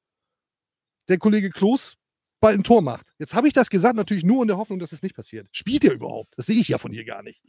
der 1.07 1.17
Kollege 1.17 1.49
Klos 1.49 1.95
bald 2.43 2.59
ein 2.59 2.63
Tor 2.63 2.81
macht. 2.81 3.07
Jetzt 3.19 3.33
habe 3.33 3.47
ich 3.47 3.53
das 3.53 3.69
gesagt, 3.69 3.95
natürlich 3.95 4.23
nur 4.23 4.41
in 4.41 4.47
der 4.49 4.57
Hoffnung, 4.57 4.77
dass 4.79 4.91
es 4.91 5.01
nicht 5.01 5.15
passiert. 5.15 5.47
Spielt 5.51 5.83
er 5.85 5.93
überhaupt? 5.93 6.31
Das 6.35 6.45
sehe 6.45 6.57
ich 6.59 6.67
ja 6.67 6.77
von 6.77 6.91
hier 6.91 7.05
gar 7.05 7.23
nicht. 7.23 7.41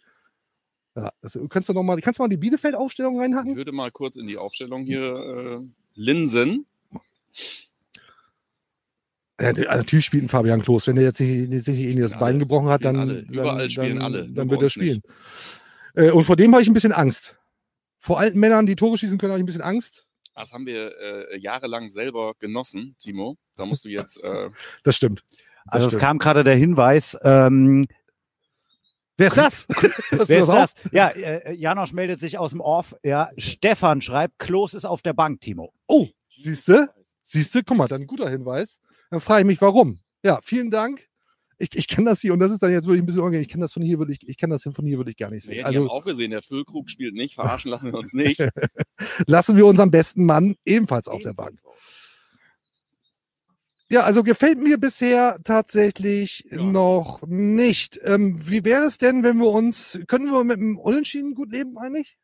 Ja, 0.96 1.12
das, 1.20 1.36
kannst 1.50 1.68
du 1.68 1.72
noch 1.72 1.82
mal, 1.82 2.00
kannst 2.00 2.18
du 2.18 2.22
mal 2.22 2.28
die 2.28 2.36
Bielefeld-Aufstellung 2.36 3.16
Ich 3.16 3.20
reinhacken? 3.20 3.56
würde 3.56 3.72
mal 3.72 3.90
kurz 3.90 4.14
in 4.16 4.26
die 4.28 4.36
Aufstellung 4.38 4.84
hier 4.84 5.02
äh, 5.02 5.66
Linsen. 5.94 6.66
Ja, 9.40 9.52
der- 9.52 9.76
natürlich 9.76 10.04
spielt 10.04 10.22
ein 10.24 10.28
Fabian 10.28 10.62
Klos. 10.62 10.86
Wenn 10.86 10.96
er 10.96 11.02
jetzt 11.02 11.20
nicht, 11.20 11.48
nicht, 11.50 11.66
nicht 11.66 11.98
das 12.00 12.10
Spielen 12.10 12.20
Bein 12.20 12.38
gebrochen 12.38 12.68
hat, 12.68 12.84
dann, 12.84 12.96
alle. 12.96 13.24
dann, 13.24 13.34
Überall 13.34 13.68
spielen 13.70 13.96
dann, 13.96 14.04
alle, 14.04 14.28
dann 14.30 14.48
wird 14.48 14.62
er 14.62 14.70
spielen. 14.70 15.02
Äh, 15.96 16.10
und 16.12 16.22
vor 16.24 16.36
dem 16.36 16.52
habe 16.52 16.62
ich 16.62 16.68
ein 16.68 16.74
bisschen 16.74 16.92
Angst. 16.92 17.38
Vor 17.98 18.20
alten 18.20 18.38
Männern, 18.38 18.66
die 18.66 18.76
Tore 18.76 18.96
schießen 18.96 19.18
können, 19.18 19.32
habe 19.32 19.40
ich 19.40 19.42
ein 19.42 19.46
bisschen 19.46 19.62
Angst. 19.62 20.03
Das 20.34 20.52
haben 20.52 20.66
wir 20.66 20.92
äh, 21.00 21.38
jahrelang 21.38 21.90
selber 21.90 22.34
genossen, 22.38 22.96
Timo. 22.98 23.36
Da 23.56 23.64
musst 23.66 23.84
du 23.84 23.88
jetzt. 23.88 24.22
Äh, 24.22 24.50
Das 24.82 24.96
stimmt. 24.96 25.22
Das 25.28 25.38
Also 25.66 25.86
es 25.86 25.92
stimmt. 25.92 26.02
kam 26.02 26.18
gerade 26.18 26.44
der 26.44 26.56
Hinweis, 26.56 27.16
ähm, 27.22 27.86
Wer 29.16 29.28
ist 29.28 29.36
das? 29.36 29.66
Wer 30.10 30.18
du 30.26 30.42
ist 30.42 30.48
das? 30.48 30.74
Ja, 30.90 31.08
äh, 31.10 31.54
Janosch 31.54 31.92
meldet 31.92 32.18
sich 32.18 32.36
aus 32.36 32.50
dem 32.50 32.60
Off. 32.60 32.96
Ja, 33.04 33.30
Stefan 33.36 34.00
schreibt, 34.02 34.40
Klos 34.40 34.74
ist 34.74 34.84
auf 34.84 35.02
der 35.02 35.12
Bank, 35.12 35.40
Timo. 35.40 35.72
Oh, 35.86 36.08
siehste? 36.36 36.90
Siehst 37.22 37.54
du, 37.54 37.62
guck 37.62 37.76
mal, 37.76 37.86
dann 37.86 38.02
ein 38.02 38.06
guter 38.08 38.28
Hinweis. 38.28 38.80
Dann 39.10 39.20
frage 39.20 39.42
ich 39.42 39.46
mich, 39.46 39.60
warum. 39.60 40.00
Ja, 40.24 40.40
vielen 40.42 40.72
Dank. 40.72 41.08
Ich, 41.58 41.70
ich 41.74 41.88
kenne 41.88 42.10
das 42.10 42.20
hier 42.20 42.32
und 42.32 42.40
das 42.40 42.52
ist 42.52 42.62
dann 42.62 42.72
jetzt 42.72 42.86
wirklich 42.86 43.02
ein 43.02 43.06
bisschen 43.06 43.20
unangenehm. 43.20 43.42
Ich 43.42 43.48
kenne 43.48 43.62
das 43.62 43.72
von 43.72 43.82
hier 43.82 43.98
wirklich, 43.98 44.18
ich 44.26 44.36
kenne 44.36 44.54
das 44.54 44.62
von 44.62 44.86
hier 44.86 44.98
wirklich 44.98 45.16
gar 45.16 45.30
nicht 45.30 45.46
nee, 45.46 45.54
sehen. 45.56 45.64
haben 45.64 45.76
Also 45.76 45.90
auch 45.90 46.04
gesehen, 46.04 46.30
der 46.30 46.42
Füllkrug 46.42 46.90
spielt 46.90 47.14
nicht. 47.14 47.34
Verarschen 47.34 47.70
lassen 47.70 47.92
wir 47.92 47.98
uns 47.98 48.12
nicht. 48.12 48.40
lassen 49.26 49.56
wir 49.56 49.66
unseren 49.66 49.90
besten 49.90 50.24
Mann 50.26 50.56
ebenfalls 50.64 51.08
auf 51.08 51.22
der 51.22 51.32
Bank. 51.34 51.58
Ja, 53.90 54.02
also 54.02 54.22
gefällt 54.22 54.58
mir 54.58 54.78
bisher 54.78 55.36
tatsächlich 55.44 56.46
Ja. 56.50 56.62
noch 56.62 57.22
nicht. 57.26 58.00
Ähm, 58.02 58.38
wie 58.42 58.64
wäre 58.64 58.84
es 58.84 58.98
denn, 58.98 59.22
wenn 59.22 59.36
wir 59.38 59.50
uns, 59.50 60.00
können 60.08 60.30
wir 60.32 60.42
mit 60.42 60.56
einem 60.58 60.78
Unentschieden 60.78 61.34
gut 61.34 61.52
leben 61.52 61.76
eigentlich? 61.78 62.16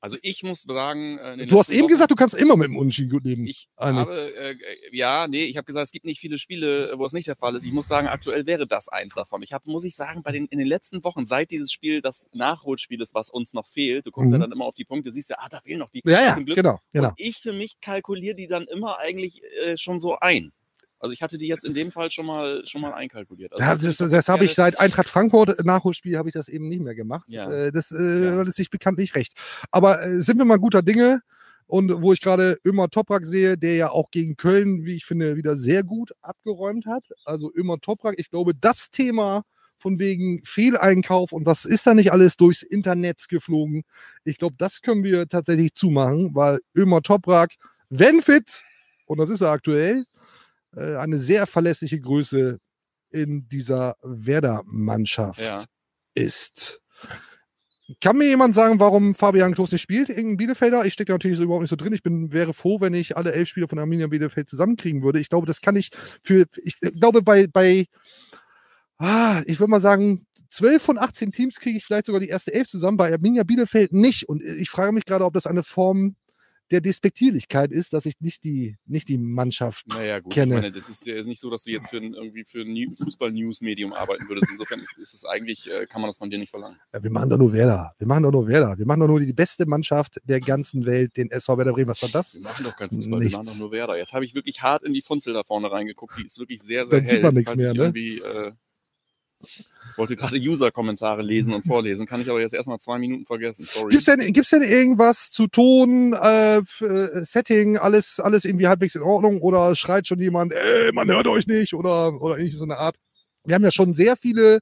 Also 0.00 0.18
ich 0.22 0.42
muss 0.42 0.62
sagen, 0.62 1.18
äh, 1.18 1.46
Du 1.46 1.58
hast 1.58 1.70
eben 1.70 1.82
Wochen- 1.84 1.88
gesagt, 1.88 2.10
du 2.10 2.14
kannst 2.16 2.34
immer 2.34 2.56
mit 2.56 2.66
einem 2.66 2.76
Unentschieden 2.76 3.10
gut 3.10 3.24
leben. 3.24 3.46
Ich 3.46 3.66
Eigentlich. 3.76 4.06
habe, 4.06 4.34
äh, 4.34 4.56
ja, 4.92 5.26
nee, 5.26 5.44
ich 5.46 5.56
habe 5.56 5.64
gesagt, 5.64 5.86
es 5.86 5.90
gibt 5.90 6.04
nicht 6.04 6.20
viele 6.20 6.38
Spiele, 6.38 6.92
wo 6.96 7.06
es 7.06 7.12
nicht 7.12 7.26
der 7.26 7.34
Fall 7.34 7.56
ist. 7.56 7.64
Ich 7.64 7.72
muss 7.72 7.88
sagen, 7.88 8.06
aktuell 8.06 8.46
wäre 8.46 8.66
das 8.66 8.88
eins 8.88 9.14
davon. 9.14 9.42
Ich 9.42 9.52
habe, 9.52 9.70
muss 9.70 9.84
ich 9.84 9.96
sagen, 9.96 10.22
bei 10.22 10.32
den, 10.32 10.46
in 10.46 10.58
den 10.58 10.68
letzten 10.68 11.02
Wochen, 11.02 11.26
seit 11.26 11.50
dieses 11.50 11.72
Spiel 11.72 12.02
das 12.02 12.30
Nachholspiel 12.34 13.00
ist, 13.00 13.14
was 13.14 13.30
uns 13.30 13.52
noch 13.54 13.66
fehlt, 13.66 14.06
du 14.06 14.10
guckst 14.10 14.30
ja 14.30 14.36
Mhm. 14.36 14.42
dann 14.42 14.52
immer 14.52 14.66
auf 14.66 14.74
die 14.74 14.84
Punkte, 14.84 15.10
siehst 15.10 15.30
ja, 15.30 15.36
ah, 15.38 15.48
da 15.48 15.60
fehlen 15.60 15.78
noch 15.80 15.90
die. 15.90 16.02
Ja, 16.04 16.20
ja, 16.22 16.34
genau, 16.38 16.78
genau. 16.92 17.08
Und 17.08 17.14
ich 17.16 17.38
für 17.38 17.52
mich 17.54 17.80
kalkuliere 17.80 18.36
die 18.36 18.46
dann 18.48 18.66
immer 18.68 18.98
eigentlich 18.98 19.42
äh, 19.64 19.76
schon 19.78 19.98
so 19.98 20.18
ein. 20.18 20.52
Also 20.98 21.12
ich 21.12 21.22
hatte 21.22 21.38
die 21.38 21.46
jetzt 21.46 21.64
in 21.64 21.74
dem 21.74 21.90
Fall 21.90 22.10
schon 22.10 22.26
mal, 22.26 22.66
schon 22.66 22.80
mal 22.80 22.92
einkalkuliert. 22.92 23.52
Also 23.52 23.86
das 23.86 23.96
das, 23.98 24.10
das, 24.10 24.26
doch 24.26 24.32
habe 24.34 24.44
ich 24.44 24.54
seit 24.54 24.78
Eintracht 24.80 25.08
Frankfurt 25.08 25.64
Nachholspiel 25.64 26.16
habe 26.16 26.28
ich 26.28 26.32
das 26.32 26.48
eben 26.48 26.68
nicht 26.68 26.80
mehr 26.82 26.94
gemacht. 26.94 27.26
Ja. 27.28 27.50
Äh, 27.50 27.72
Das, 27.72 27.90
äh, 27.92 28.24
Ja. 28.24 28.44
das 28.44 28.58
ist 28.58 28.70
bekanntlich 28.70 29.14
recht. 29.14 29.34
Aber 29.70 30.02
äh, 30.02 30.22
sind 30.22 30.38
wir 30.38 30.44
mal 30.44 30.58
guter 30.58 30.82
Dinge 30.82 31.20
und 31.66 32.00
wo 32.00 32.12
ich 32.12 32.20
gerade 32.20 32.58
Ömer 32.64 32.88
Toprak 32.88 33.26
sehe, 33.26 33.58
der 33.58 33.74
ja 33.76 33.90
auch 33.90 34.10
gegen 34.10 34.36
Köln, 34.36 34.84
wie 34.84 34.94
ich 34.94 35.04
finde, 35.04 35.36
wieder 35.36 35.56
sehr 35.56 35.82
gut 35.82 36.12
abgeräumt 36.22 36.86
hat. 36.86 37.04
Also 37.24 37.52
Ömer 37.54 37.78
Toprak, 37.80 38.14
ich 38.18 38.30
glaube, 38.30 38.54
das 38.54 38.90
Thema 38.90 39.42
von 39.78 39.98
wegen 39.98 40.42
Fehleinkauf 40.44 41.32
und 41.32 41.44
was 41.44 41.64
ist 41.66 41.86
da 41.86 41.92
nicht 41.92 42.10
alles 42.12 42.36
durchs 42.36 42.62
Internet 42.62 43.28
geflogen. 43.28 43.82
Ich 44.24 44.38
glaube, 44.38 44.54
das 44.58 44.80
können 44.80 45.04
wir 45.04 45.28
tatsächlich 45.28 45.74
zumachen, 45.74 46.34
weil 46.34 46.60
Ömer 46.74 47.02
Toprak, 47.02 47.50
wenn 47.90 48.22
fit, 48.22 48.62
und 49.04 49.18
das 49.18 49.28
ist 49.28 49.42
er 49.42 49.50
aktuell, 49.50 50.04
äh, 50.76 50.96
eine 50.96 51.18
sehr 51.18 51.46
verlässliche 51.46 51.98
Größe 52.00 52.58
in 53.10 53.48
dieser 53.48 53.96
Werder-Mannschaft 54.02 55.40
Ja. 55.40 55.64
ist. 56.14 56.80
Kann 58.00 58.16
mir 58.18 58.26
jemand 58.26 58.52
sagen, 58.52 58.80
warum 58.80 59.14
Fabian 59.14 59.54
Klos 59.54 59.70
nicht 59.70 59.80
spielt? 59.82 60.08
Irgendein 60.08 60.36
Bielefelder? 60.38 60.84
Ich 60.86 60.92
stecke 60.94 61.12
natürlich 61.12 61.36
so 61.36 61.44
überhaupt 61.44 61.62
nicht 61.62 61.70
so 61.70 61.76
drin. 61.76 61.92
Ich 61.92 62.02
bin, 62.02 62.32
wäre 62.32 62.52
froh, 62.52 62.80
wenn 62.80 62.94
ich 62.94 63.16
alle 63.16 63.32
elf 63.32 63.48
Spieler 63.48 63.68
von 63.68 63.78
Arminia 63.78 64.08
Bielefeld 64.08 64.50
zusammenkriegen 64.50 65.02
würde. 65.02 65.20
Ich 65.20 65.28
glaube, 65.28 65.46
das 65.46 65.60
kann 65.60 65.76
ich 65.76 65.90
für, 66.22 66.46
ich 66.64 66.80
glaube, 66.80 67.22
bei, 67.22 67.46
bei 67.46 67.86
ah, 68.98 69.42
ich 69.46 69.60
würde 69.60 69.70
mal 69.70 69.80
sagen, 69.80 70.26
12 70.50 70.82
von 70.82 70.98
18 70.98 71.30
Teams 71.30 71.60
kriege 71.60 71.78
ich 71.78 71.84
vielleicht 71.84 72.06
sogar 72.06 72.20
die 72.20 72.28
erste 72.28 72.52
Elf 72.52 72.66
zusammen, 72.66 72.96
bei 72.96 73.12
Arminia 73.12 73.44
Bielefeld 73.44 73.92
nicht. 73.92 74.28
Und 74.28 74.42
ich 74.42 74.68
frage 74.70 74.90
mich 74.92 75.04
gerade, 75.04 75.24
ob 75.24 75.34
das 75.34 75.46
eine 75.46 75.62
Form 75.62 76.16
der 76.70 76.80
Despektierlichkeit 76.80 77.70
ist, 77.72 77.92
dass 77.92 78.06
ich 78.06 78.20
nicht 78.20 78.44
die, 78.44 78.76
nicht 78.86 79.08
die 79.08 79.18
Mannschaft 79.18 79.86
Naja, 79.88 80.20
gut. 80.20 80.32
kenne. 80.32 80.54
Ich 80.56 80.60
meine, 80.62 80.72
das 80.72 80.88
ist 80.88 81.06
ja 81.06 81.22
nicht 81.22 81.40
so, 81.40 81.50
dass 81.50 81.64
du 81.64 81.70
jetzt 81.70 81.88
für 81.90 81.98
ein, 81.98 82.14
irgendwie 82.14 82.44
für 82.44 82.62
ein 82.62 82.72
New- 82.72 82.94
Fußball-News-Medium 82.96 83.92
arbeiten 83.92 84.28
würdest. 84.28 84.48
Insofern 84.50 84.80
ist, 84.96 85.14
es 85.14 85.24
eigentlich, 85.24 85.70
äh, 85.70 85.86
kann 85.86 86.00
man 86.00 86.08
das 86.08 86.16
von 86.18 86.30
dir 86.30 86.38
nicht 86.38 86.50
verlangen. 86.50 86.76
Ja, 86.92 87.02
wir 87.02 87.10
machen 87.10 87.30
doch 87.30 87.38
nur 87.38 87.52
Werder. 87.52 87.94
Wir 87.98 88.06
machen 88.06 88.22
doch 88.24 88.32
nur 88.32 88.46
Werder. 88.48 88.76
Wir 88.78 88.86
machen 88.86 89.00
doch 89.00 89.08
nur 89.08 89.20
die 89.20 89.32
beste 89.32 89.66
Mannschaft 89.66 90.20
der 90.24 90.40
ganzen 90.40 90.84
Welt, 90.86 91.16
den 91.16 91.30
SV 91.30 91.56
Werder 91.58 91.72
Bremen. 91.72 91.88
Was 91.88 92.02
war 92.02 92.08
das? 92.10 92.34
Wir 92.34 92.42
machen 92.42 92.64
doch 92.64 92.76
keinen 92.76 92.90
Fußball, 92.90 93.18
Nichts. 93.20 93.32
wir 93.32 93.38
machen 93.38 93.48
doch 93.48 93.58
nur 93.58 93.72
Werder. 93.72 93.96
Jetzt 93.96 94.12
habe 94.12 94.24
ich 94.24 94.34
wirklich 94.34 94.62
hart 94.62 94.82
in 94.84 94.92
die 94.92 95.02
Funzel 95.02 95.34
da 95.34 95.44
vorne 95.44 95.70
reingeguckt. 95.70 96.18
Die 96.18 96.24
ist 96.24 96.38
wirklich 96.38 96.60
sehr, 96.62 96.86
sehr 96.86 96.98
Dann 96.98 97.04
hell. 97.06 97.14
sieht 97.16 97.22
man 97.22 97.34
nichts 97.34 97.54
mehr, 97.54 97.74
ne? 97.74 97.92
Äh, 97.96 98.52
wollte 99.96 100.16
gerade 100.16 100.36
User-Kommentare 100.36 101.22
lesen 101.22 101.54
und 101.54 101.64
vorlesen. 101.64 102.06
Kann 102.06 102.20
ich 102.20 102.28
aber 102.28 102.40
jetzt 102.40 102.54
erstmal 102.54 102.78
zwei 102.78 102.98
Minuten 102.98 103.26
vergessen. 103.26 103.64
Sorry. 103.64 103.88
Gibt's 103.90 104.06
denn, 104.06 104.32
gibt's 104.32 104.50
denn 104.50 104.62
irgendwas 104.62 105.30
zu 105.30 105.46
Ton, 105.46 106.12
äh, 106.14 106.58
äh, 106.58 107.24
Setting, 107.24 107.78
alles, 107.78 108.20
alles 108.20 108.44
irgendwie 108.44 108.66
halbwegs 108.66 108.94
in 108.94 109.02
Ordnung 109.02 109.40
oder 109.40 109.74
schreit 109.74 110.06
schon 110.06 110.18
jemand, 110.18 110.52
ey, 110.52 110.92
man 110.92 111.08
hört 111.08 111.26
euch 111.26 111.46
nicht 111.46 111.74
oder, 111.74 112.20
oder 112.20 112.38
irgendwie 112.38 112.56
so 112.56 112.64
eine 112.64 112.78
Art? 112.78 112.96
Wir 113.44 113.54
haben 113.54 113.64
ja 113.64 113.70
schon 113.70 113.94
sehr 113.94 114.16
viele 114.16 114.58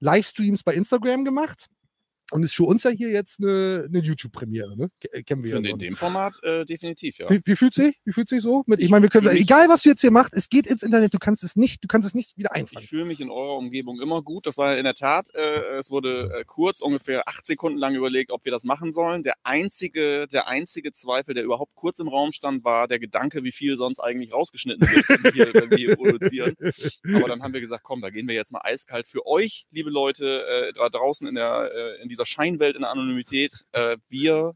Livestreams 0.00 0.62
bei 0.62 0.74
Instagram 0.74 1.24
gemacht. 1.24 1.66
Und 2.34 2.42
ist 2.42 2.56
für 2.56 2.64
uns 2.64 2.82
ja 2.82 2.90
hier 2.90 3.10
jetzt 3.10 3.38
eine, 3.38 3.86
eine 3.88 4.00
YouTube-Premiere, 4.00 4.76
ne? 4.76 4.90
Ke- 5.00 5.22
Kennen 5.22 5.44
wir 5.44 5.52
ja. 5.52 5.58
in 5.58 5.66
so. 5.66 5.76
dem 5.76 5.96
Format 5.96 6.34
äh, 6.42 6.64
definitiv, 6.64 7.16
ja. 7.18 7.30
Wie, 7.30 7.40
wie 7.44 7.54
fühlt 7.54 7.74
sich? 7.74 8.00
Wie 8.04 8.12
fühlt 8.12 8.28
sich 8.28 8.42
so? 8.42 8.64
Mit, 8.66 8.80
ich 8.80 8.90
meine, 8.90 9.04
wir 9.04 9.08
können, 9.08 9.28
egal 9.36 9.68
was 9.68 9.82
du 9.82 9.90
jetzt 9.90 10.00
hier 10.00 10.10
machst, 10.10 10.34
es 10.34 10.48
geht 10.48 10.66
ins 10.66 10.82
Internet, 10.82 11.14
du 11.14 11.18
kannst 11.20 11.44
es 11.44 11.54
nicht, 11.54 11.84
du 11.84 11.86
kannst 11.86 12.08
es 12.08 12.12
nicht 12.12 12.36
wieder 12.36 12.52
einfangen. 12.52 12.82
Ich 12.82 12.88
fühle 12.90 13.04
mich 13.04 13.20
in 13.20 13.30
eurer 13.30 13.56
Umgebung 13.56 14.00
immer 14.00 14.20
gut. 14.20 14.48
Das 14.48 14.58
war 14.58 14.76
in 14.76 14.82
der 14.82 14.96
Tat, 14.96 15.32
äh, 15.32 15.76
es 15.78 15.90
wurde 15.92 16.28
äh, 16.34 16.42
kurz, 16.44 16.80
ungefähr 16.80 17.28
acht 17.28 17.46
Sekunden 17.46 17.78
lang 17.78 17.94
überlegt, 17.94 18.32
ob 18.32 18.44
wir 18.44 18.50
das 18.50 18.64
machen 18.64 18.90
sollen. 18.92 19.22
Der 19.22 19.34
einzige, 19.44 20.26
der 20.26 20.48
einzige 20.48 20.90
Zweifel, 20.90 21.34
der 21.34 21.44
überhaupt 21.44 21.76
kurz 21.76 22.00
im 22.00 22.08
Raum 22.08 22.32
stand, 22.32 22.64
war 22.64 22.88
der 22.88 22.98
Gedanke, 22.98 23.44
wie 23.44 23.52
viel 23.52 23.76
sonst 23.76 24.00
eigentlich 24.00 24.32
rausgeschnitten 24.32 24.82
wird, 24.90 25.08
wenn 25.08 25.22
wir 25.22 25.32
hier, 25.32 25.54
wenn 25.54 25.70
wir 25.70 25.78
hier 25.78 25.94
produzieren. 25.94 26.56
Aber 27.14 27.28
dann 27.28 27.44
haben 27.44 27.52
wir 27.54 27.60
gesagt, 27.60 27.84
komm, 27.84 28.00
da 28.00 28.10
gehen 28.10 28.26
wir 28.26 28.34
jetzt 28.34 28.50
mal 28.50 28.62
eiskalt 28.64 29.06
für 29.06 29.24
euch, 29.24 29.66
liebe 29.70 29.90
Leute, 29.90 30.44
äh, 30.48 30.72
da 30.72 30.88
draußen 30.88 31.28
in, 31.28 31.36
der, 31.36 31.70
äh, 31.72 32.02
in 32.02 32.08
dieser 32.08 32.23
Scheinwelt, 32.24 32.76
in 32.76 32.82
der 32.82 32.90
Anonymität. 32.90 33.64
Äh, 33.72 33.96
wir 34.08 34.54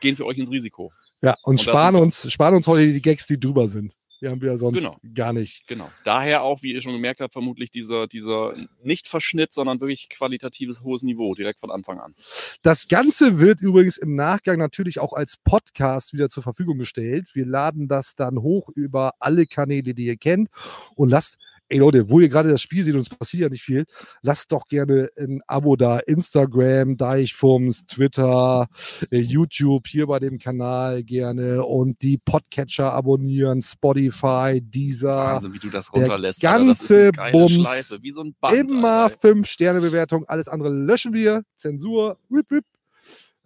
gehen 0.00 0.14
für 0.14 0.26
euch 0.26 0.38
ins 0.38 0.50
Risiko. 0.50 0.92
Ja, 1.22 1.34
und, 1.42 1.52
Und 1.54 1.60
sparen 1.60 1.96
uns, 1.96 2.30
sparen 2.30 2.54
uns 2.54 2.66
heute 2.66 2.92
die 2.92 3.00
Gags, 3.02 3.26
die 3.26 3.40
drüber 3.40 3.68
sind. 3.68 3.94
Die 4.22 4.28
haben 4.28 4.40
wir 4.40 4.52
ja 4.52 4.56
sonst 4.56 4.78
Genau. 4.78 4.96
gar 5.14 5.34
nicht. 5.34 5.66
Genau. 5.66 5.90
Daher 6.04 6.42
auch, 6.42 6.62
wie 6.62 6.72
ihr 6.72 6.80
schon 6.80 6.92
gemerkt 6.94 7.20
habt, 7.20 7.34
vermutlich 7.34 7.70
dieser, 7.70 8.06
dieser 8.06 8.54
nicht 8.82 9.08
Verschnitt, 9.08 9.52
sondern 9.52 9.78
wirklich 9.80 10.08
qualitatives 10.08 10.80
hohes 10.80 11.02
Niveau 11.02 11.34
direkt 11.34 11.60
von 11.60 11.70
Anfang 11.70 12.00
an. 12.00 12.14
Das 12.62 12.88
Ganze 12.88 13.38
wird 13.38 13.60
übrigens 13.60 13.98
im 13.98 14.14
Nachgang 14.14 14.58
natürlich 14.58 15.00
auch 15.00 15.12
als 15.12 15.36
Podcast 15.36 16.14
wieder 16.14 16.30
zur 16.30 16.42
Verfügung 16.42 16.78
gestellt. 16.78 17.28
Wir 17.34 17.44
laden 17.44 17.88
das 17.88 18.14
dann 18.14 18.40
hoch 18.40 18.70
über 18.74 19.12
alle 19.18 19.46
Kanäle, 19.46 19.92
die 19.92 20.06
ihr 20.06 20.16
kennt. 20.16 20.48
Und 20.94 21.10
lasst, 21.10 21.36
ey 21.68 21.78
Leute, 21.78 22.08
wo 22.10 22.20
ihr 22.20 22.28
gerade 22.28 22.48
das 22.48 22.62
Spiel 22.62 22.84
seht, 22.84 22.94
uns 22.94 23.08
passiert 23.08 23.42
ja 23.42 23.48
nicht 23.48 23.62
viel, 23.62 23.84
lasst 24.22 24.52
doch 24.52 24.66
gerne 24.68 25.08
ein 25.18 25.40
Abo 25.46 25.76
da. 25.76 25.98
Instagram, 25.98 26.96
Deichfums, 26.96 27.84
Twitter, 27.84 28.66
äh, 29.10 29.18
YouTube 29.18 29.86
hier 29.86 30.06
bei 30.06 30.18
dem 30.18 30.38
Kanal 30.38 31.02
gerne 31.02 31.64
und 31.64 32.02
die 32.02 32.18
Podcatcher 32.18 32.92
abonnieren, 32.92 33.62
Spotify, 33.62 34.60
Deezer. 34.62 35.16
Wahnsinn, 35.16 35.52
wie 35.52 35.58
du 35.58 35.70
das 35.70 35.90
der 35.90 36.02
runterlässt. 36.02 36.44
Alter. 36.44 36.70
Ist 36.70 36.78
ganze 36.78 37.12
geile 37.12 37.32
Bums, 37.32 37.52
Schleife, 37.52 38.00
so 38.12 38.24
Band. 38.40 38.56
Immer 38.56 38.88
Alter. 38.88 39.18
fünf 39.18 39.46
Sterne 39.48 39.80
Bewertung, 39.80 40.24
alles 40.26 40.48
andere 40.48 40.70
löschen 40.70 41.12
wir. 41.12 41.42
Zensur, 41.56 42.18
rip, 42.30 42.50
rip. 42.50 42.64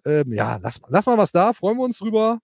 Ähm, 0.05 0.33
ja, 0.33 0.59
lass, 0.63 0.81
lass 0.89 1.07
mal 1.07 1.19
was 1.19 1.33
da, 1.33 1.53
freuen 1.53 1.77
wir 1.77 1.85
uns 1.85 1.99
drüber. 1.99 2.41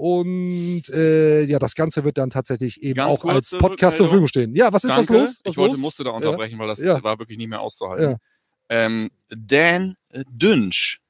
Und 0.00 0.84
äh, 0.90 1.42
ja, 1.42 1.58
das 1.58 1.74
Ganze 1.74 2.04
wird 2.04 2.18
dann 2.18 2.30
tatsächlich 2.30 2.80
eben 2.84 2.98
Ganz 2.98 3.18
auch 3.18 3.24
als 3.24 3.50
Podcast 3.50 3.96
zur. 3.96 4.06
Verfügung 4.06 4.28
stehen. 4.28 4.54
Ja, 4.54 4.72
was 4.72 4.84
ist 4.84 4.90
Danke. 4.90 5.02
was 5.02 5.08
los? 5.08 5.40
Was 5.42 5.50
ich 5.52 5.56
wollte, 5.56 5.72
los? 5.72 5.80
musste 5.80 6.04
da 6.04 6.10
unterbrechen, 6.10 6.56
weil 6.60 6.68
das 6.68 6.78
Ja. 6.78 7.02
war 7.02 7.18
wirklich 7.18 7.36
nicht 7.36 7.48
mehr 7.48 7.60
auszuhalten. 7.60 8.12
Ja. 8.12 8.16
Ähm, 8.68 9.10
Dan 9.28 9.96
Dünsch. 10.12 11.00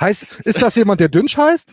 Heißt, 0.00 0.24
ist 0.44 0.60
das 0.60 0.74
jemand, 0.74 1.00
der 1.00 1.08
Dünsch 1.08 1.36
heißt? 1.36 1.72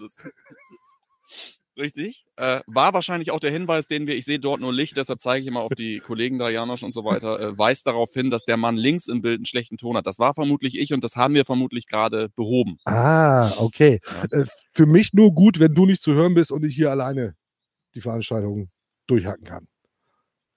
Richtig. 1.79 2.25
Äh, 2.35 2.59
war 2.67 2.93
wahrscheinlich 2.93 3.31
auch 3.31 3.39
der 3.39 3.51
Hinweis, 3.51 3.87
den 3.87 4.05
wir, 4.05 4.15
ich 4.15 4.25
sehe 4.25 4.37
dort 4.37 4.59
nur 4.59 4.73
Licht, 4.73 4.97
deshalb 4.97 5.21
zeige 5.21 5.41
ich 5.41 5.47
immer 5.47 5.61
auf 5.61 5.73
die 5.77 5.99
Kollegen 6.05 6.37
da, 6.37 6.49
Janosch 6.49 6.83
und 6.83 6.93
so 6.93 7.05
weiter, 7.05 7.39
äh, 7.39 7.57
weist 7.57 7.87
darauf 7.87 8.11
hin, 8.11 8.29
dass 8.29 8.43
der 8.43 8.57
Mann 8.57 8.75
links 8.75 9.07
im 9.07 9.21
Bild 9.21 9.37
einen 9.37 9.45
schlechten 9.45 9.77
Ton 9.77 9.95
hat. 9.95 10.05
Das 10.05 10.19
war 10.19 10.33
vermutlich 10.33 10.77
ich 10.77 10.93
und 10.93 11.03
das 11.05 11.15
haben 11.15 11.33
wir 11.33 11.45
vermutlich 11.45 11.87
gerade 11.87 12.27
behoben. 12.35 12.77
Ah, 12.83 13.53
okay. 13.57 13.99
Äh, 14.31 14.43
für 14.73 14.85
mich 14.85 15.13
nur 15.13 15.33
gut, 15.33 15.61
wenn 15.61 15.73
du 15.73 15.85
nicht 15.85 16.01
zu 16.01 16.13
hören 16.13 16.33
bist 16.33 16.51
und 16.51 16.65
ich 16.65 16.75
hier 16.75 16.91
alleine 16.91 17.35
die 17.95 18.01
Veranstaltung 18.01 18.69
durchhacken 19.07 19.45
kann. 19.45 19.67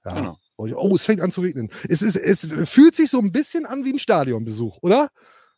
Ja. 0.04 0.14
Genau. 0.14 0.38
Oh, 0.56 0.94
es 0.94 1.04
fängt 1.04 1.20
an 1.20 1.30
zu 1.30 1.40
regnen. 1.40 1.70
Es, 1.88 2.02
ist, 2.02 2.16
es 2.16 2.48
fühlt 2.68 2.94
sich 2.94 3.11
so 3.11 3.18
ein 3.18 3.32
bisschen 3.32 3.64
an 3.64 3.85
wie 3.85 3.92
ein 3.92 3.98
Stadionbesuch, 3.98 4.78
oder? 4.82 5.08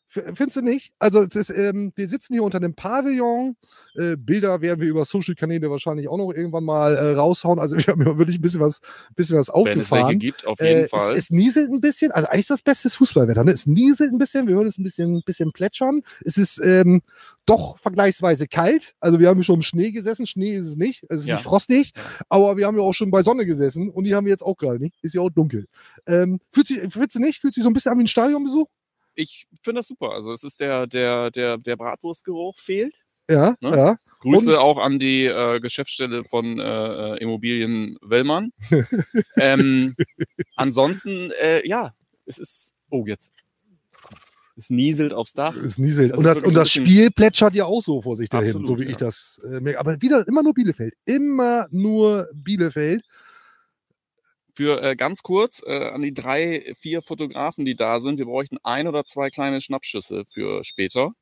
Findest 0.08 0.56
du 0.56 0.60
nicht? 0.62 0.92
Also 1.00 1.20
es 1.22 1.34
ist, 1.34 1.50
ähm, 1.50 1.92
wir 1.96 2.06
sitzen 2.06 2.34
hier 2.34 2.44
unter 2.44 2.58
einem 2.58 2.74
Pavillon. 2.74 3.56
Äh, 3.96 4.16
Bilder 4.16 4.60
werden 4.60 4.80
wir 4.80 4.88
über 4.88 5.04
Social-Kanäle 5.04 5.68
wahrscheinlich 5.70 6.06
auch 6.08 6.16
noch 6.18 6.30
irgendwann 6.32 6.62
mal 6.62 6.94
äh, 6.94 7.14
raushauen. 7.14 7.58
Also 7.58 7.76
wir 7.78 7.86
haben 7.88 8.00
ja 8.06 8.16
wirklich 8.16 8.38
ein 8.38 8.42
bisschen 8.42 8.60
was, 8.60 8.80
bisschen 9.16 9.36
was 9.38 9.48
Wenn 9.48 9.62
es 9.80 9.90
welche 9.90 10.04
aufgefahren. 10.04 10.18
gibt, 10.20 10.46
auf 10.46 10.60
jeden 10.60 10.84
Äh, 10.84 10.88
Fall. 10.88 11.14
Es, 11.14 11.24
es 11.24 11.30
nieselt 11.30 11.70
ein 11.72 11.80
bisschen, 11.80 12.12
also 12.12 12.28
eigentlich 12.28 12.42
ist 12.42 12.50
das 12.50 12.62
beste 12.62 12.90
Fußballwetter. 12.90 13.42
Ne? 13.42 13.50
Es 13.52 13.66
nieselt 13.66 14.12
ein 14.12 14.18
bisschen, 14.18 14.46
wir 14.46 14.54
hören 14.54 14.66
es 14.66 14.78
ein 14.78 14.84
bisschen, 14.84 15.20
bisschen 15.26 15.50
plätschern. 15.52 16.02
Es 16.24 16.36
ist 16.38 16.60
ähm, 16.64 17.02
doch 17.46 17.78
vergleichsweise 17.78 18.46
kalt. 18.46 18.94
Also 19.00 19.18
wir 19.18 19.28
haben 19.28 19.42
schon 19.42 19.56
im 19.56 19.62
Schnee 19.62 19.90
gesessen. 19.90 20.26
Schnee 20.26 20.54
ist 20.56 20.66
es 20.66 20.76
nicht, 20.76 21.02
es 21.08 21.22
ist 21.22 21.26
Ja. 21.26 21.34
nicht 21.36 21.44
frostig, 21.44 21.92
aber 22.28 22.56
wir 22.56 22.66
haben 22.66 22.76
ja 22.76 22.82
auch 22.84 22.94
schon 22.94 23.10
bei 23.10 23.22
Sonne 23.24 23.46
gesessen 23.46 23.90
und 23.90 24.04
die 24.04 24.14
haben 24.14 24.26
wir 24.26 24.30
jetzt 24.30 24.44
auch 24.44 24.56
gerade 24.56 24.78
nicht. 24.78 24.94
Ist 25.02 25.14
ja 25.14 25.22
auch 25.22 25.30
dunkel. 25.30 25.66
Ähm, 26.06 26.38
fühlt 26.52 26.68
sich, 26.68 26.78
findest 26.78 27.16
du 27.16 27.18
nicht? 27.18 27.40
Fühlt 27.40 27.54
sich 27.54 27.64
so 27.64 27.70
ein 27.70 27.72
bisschen 27.72 27.90
an 27.92 27.98
wie 27.98 28.04
ein 28.04 28.08
Stadionbesuch? 28.08 28.68
Ich 29.14 29.46
finde 29.62 29.80
das 29.80 29.88
super. 29.88 30.10
Also 30.10 30.32
es 30.32 30.44
ist 30.44 30.60
der, 30.60 30.86
der, 30.86 31.30
der, 31.30 31.58
der 31.58 31.76
Bratwurstgeruch 31.76 32.58
fehlt. 32.58 32.94
Ja, 33.28 33.56
Ne? 33.60 33.76
ja. 33.76 33.96
Grüße 34.20 34.60
auch 34.60 34.78
an 34.78 34.98
die 34.98 35.24
äh, 35.24 35.58
Geschäftsstelle 35.60 36.24
von 36.24 36.58
äh, 36.58 36.62
äh, 36.62 37.18
Immobilien 37.22 37.96
Wellmann. 38.02 38.52
ähm, 39.36 39.96
ansonsten, 40.56 41.30
äh, 41.40 41.66
ja, 41.66 41.94
es 42.26 42.38
ist. 42.38 42.74
Oh, 42.90 43.06
jetzt. 43.06 43.32
Es 44.56 44.70
nieselt 44.70 45.12
aufs 45.12 45.32
Dach. 45.32 45.56
Es 45.56 45.78
nieselt. 45.78 46.12
Das 46.12 46.18
und 46.18 46.24
das, 46.24 46.38
und 46.38 46.54
das 46.54 46.70
Spiel 46.70 47.10
plätschert 47.10 47.54
ja 47.54 47.64
auch 47.64 47.82
so 47.82 48.02
vor 48.02 48.16
sich 48.16 48.28
dahin, 48.28 48.48
Absolut, 48.48 48.66
so 48.66 48.78
wie 48.78 48.84
ja. 48.84 48.90
ich 48.90 48.96
das 48.96 49.40
äh, 49.44 49.60
merke. 49.60 49.80
Aber 49.80 50.00
wieder 50.00 50.26
immer 50.28 50.42
nur 50.42 50.54
Bielefeld. 50.54 50.94
Immer 51.06 51.66
nur 51.70 52.28
Bielefeld. 52.34 53.02
Für 54.54 54.82
äh, 54.82 54.96
ganz 54.96 55.22
kurz 55.22 55.62
äh, 55.66 55.88
an 55.88 56.02
die 56.02 56.14
drei, 56.14 56.74
vier 56.78 57.02
Fotografen, 57.02 57.64
die 57.64 57.74
da 57.74 58.00
sind. 58.00 58.18
Wir 58.18 58.26
bräuchten 58.26 58.58
ein 58.62 58.86
oder 58.86 59.04
zwei 59.04 59.30
kleine 59.30 59.60
Schnappschüsse 59.60 60.24
für 60.28 60.64
später. 60.64 61.12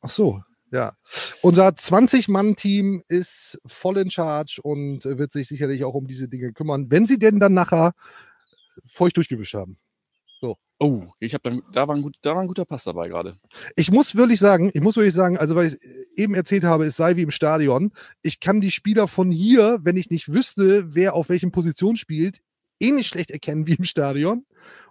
Ach 0.00 0.10
so, 0.10 0.42
ja. 0.70 0.92
Unser 1.40 1.68
20-Mann-Team 1.68 3.02
ist 3.08 3.58
voll 3.64 3.96
in 3.98 4.10
Charge 4.10 4.60
und 4.62 5.06
äh, 5.06 5.18
wird 5.18 5.32
sich 5.32 5.48
sicherlich 5.48 5.84
auch 5.84 5.94
um 5.94 6.06
diese 6.06 6.28
Dinge 6.28 6.52
kümmern, 6.52 6.90
wenn 6.90 7.06
sie 7.06 7.18
denn 7.18 7.40
dann 7.40 7.54
nachher 7.54 7.92
feucht 8.92 9.16
durchgewischt 9.16 9.54
haben. 9.54 9.76
Oh, 10.80 11.04
ich 11.20 11.34
habe 11.34 11.62
da 11.72 11.86
war 11.88 11.94
ein 11.94 12.02
gut, 12.02 12.16
da 12.22 12.34
war 12.34 12.42
ein 12.42 12.48
guter 12.48 12.64
Pass 12.64 12.84
dabei 12.84 13.08
gerade. 13.08 13.36
Ich 13.76 13.90
muss 13.92 14.16
wirklich 14.16 14.40
sagen, 14.40 14.70
ich 14.74 14.80
muss 14.80 14.96
wirklich 14.96 15.14
sagen, 15.14 15.38
also 15.38 15.54
weil 15.54 15.68
ich 15.68 15.78
eben 16.18 16.34
erzählt 16.34 16.64
habe, 16.64 16.84
es 16.84 16.96
sei 16.96 17.16
wie 17.16 17.22
im 17.22 17.30
Stadion. 17.30 17.92
Ich 18.22 18.40
kann 18.40 18.60
die 18.60 18.72
Spieler 18.72 19.06
von 19.08 19.30
hier, 19.30 19.78
wenn 19.82 19.96
ich 19.96 20.10
nicht 20.10 20.32
wüsste, 20.32 20.94
wer 20.94 21.14
auf 21.14 21.28
welchen 21.28 21.52
Position 21.52 21.96
spielt, 21.96 22.40
eh 22.80 22.90
nicht 22.90 23.06
schlecht 23.06 23.30
erkennen 23.30 23.66
wie 23.66 23.74
im 23.74 23.84
Stadion. 23.84 24.44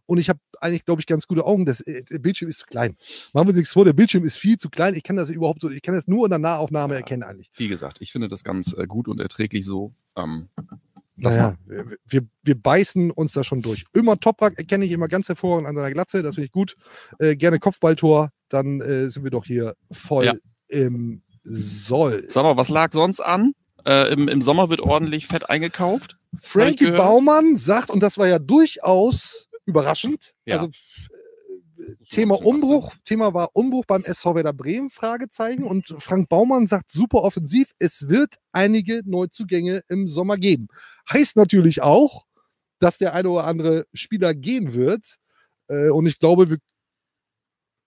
Und 0.05 0.17
ich 0.17 0.29
habe 0.29 0.39
eigentlich, 0.59 0.83
glaube 0.85 1.01
ich, 1.01 1.07
ganz 1.07 1.27
gute 1.27 1.45
Augen. 1.45 1.65
Das, 1.65 1.79
äh, 1.81 2.03
der 2.03 2.19
Bildschirm 2.19 2.49
ist 2.49 2.59
zu 2.59 2.65
klein. 2.65 2.97
Machen 3.33 3.47
wir 3.47 3.49
uns 3.49 3.57
nichts 3.57 3.73
vor, 3.73 3.85
der 3.85 3.93
Bildschirm 3.93 4.23
ist 4.25 4.37
viel 4.37 4.57
zu 4.57 4.69
klein. 4.69 4.95
Ich 4.95 5.03
kann 5.03 5.15
das 5.15 5.29
überhaupt 5.29 5.61
so, 5.61 5.69
ich 5.69 5.81
kann 5.81 5.95
das 5.95 6.07
nur 6.07 6.25
in 6.25 6.29
der 6.29 6.39
Nahaufnahme 6.39 6.93
Ja. 6.93 6.99
erkennen 6.99 7.23
eigentlich. 7.23 7.51
Wie 7.55 7.67
gesagt, 7.69 7.97
ich 8.01 8.11
finde 8.11 8.27
das 8.29 8.43
ganz 8.43 8.73
äh, 8.73 8.85
gut 8.87 9.07
und 9.07 9.19
erträglich 9.19 9.65
so. 9.65 9.93
Ähm, 10.17 10.49
lass 11.17 11.35
Naja, 11.35 11.55
wir, 11.65 11.85
wir, 12.07 12.21
wir 12.43 12.61
beißen 12.61 13.11
uns 13.11 13.33
da 13.33 13.43
schon 13.43 13.61
durch. 13.61 13.85
Immer 13.93 14.19
Toprak 14.19 14.57
erkenne 14.57 14.85
ich 14.85 14.91
immer 14.91 15.07
ganz 15.07 15.27
hervorragend 15.29 15.67
an 15.67 15.75
seiner 15.75 15.91
Glatze, 15.91 16.23
das 16.23 16.35
finde 16.35 16.45
ich 16.45 16.51
gut. 16.51 16.75
Äh, 17.19 17.35
gerne 17.35 17.59
Kopfballtor, 17.59 18.29
dann 18.49 18.81
äh, 18.81 19.09
sind 19.09 19.23
wir 19.23 19.31
doch 19.31 19.45
hier 19.45 19.75
voll 19.91 20.25
Ja. 20.25 20.33
im 20.67 21.21
Soll. 21.43 22.25
Sag 22.29 22.43
mal, 22.43 22.57
was 22.57 22.69
lag 22.69 22.93
sonst 22.93 23.19
an? 23.19 23.53
Äh, 23.85 24.13
im, 24.13 24.27
Im 24.29 24.41
Sommer 24.41 24.69
wird 24.69 24.79
ordentlich 24.79 25.27
Fett 25.27 25.49
eingekauft. 25.49 26.15
Frankie. 26.41 26.91
Baumann 26.91 27.57
sagt, 27.57 27.89
und 27.89 28.01
das 28.01 28.17
war 28.17 28.27
ja 28.27 28.39
durchaus 28.39 29.49
überraschend, 29.65 30.33
Ja. 30.45 30.55
also 30.59 30.69
Thema 32.09 32.35
Umbruch, 32.43 32.93
Thema 33.05 33.33
war 33.33 33.49
Umbruch 33.53 33.85
beim 33.85 34.03
SV 34.03 34.35
Werder 34.35 34.53
Bremen, 34.53 34.89
Fragezeichen. 34.89 35.63
Und 35.63 35.95
Frank 35.99 36.29
Baumann 36.29 36.67
sagt 36.67 36.91
super 36.91 37.23
offensiv, 37.23 37.71
es 37.79 38.09
wird 38.09 38.35
einige 38.51 39.01
Neuzugänge 39.05 39.83
im 39.89 40.07
Sommer 40.07 40.37
geben. 40.37 40.67
Heißt 41.11 41.35
natürlich 41.37 41.81
auch, 41.81 42.25
dass 42.79 42.97
der 42.97 43.13
eine 43.13 43.29
oder 43.29 43.45
andere 43.45 43.85
Spieler 43.93 44.33
gehen 44.33 44.73
wird. 44.73 45.15
Äh, 45.67 45.89
Und 45.89 46.05
ich 46.05 46.19
glaube, 46.19 46.49
wir 46.49 46.57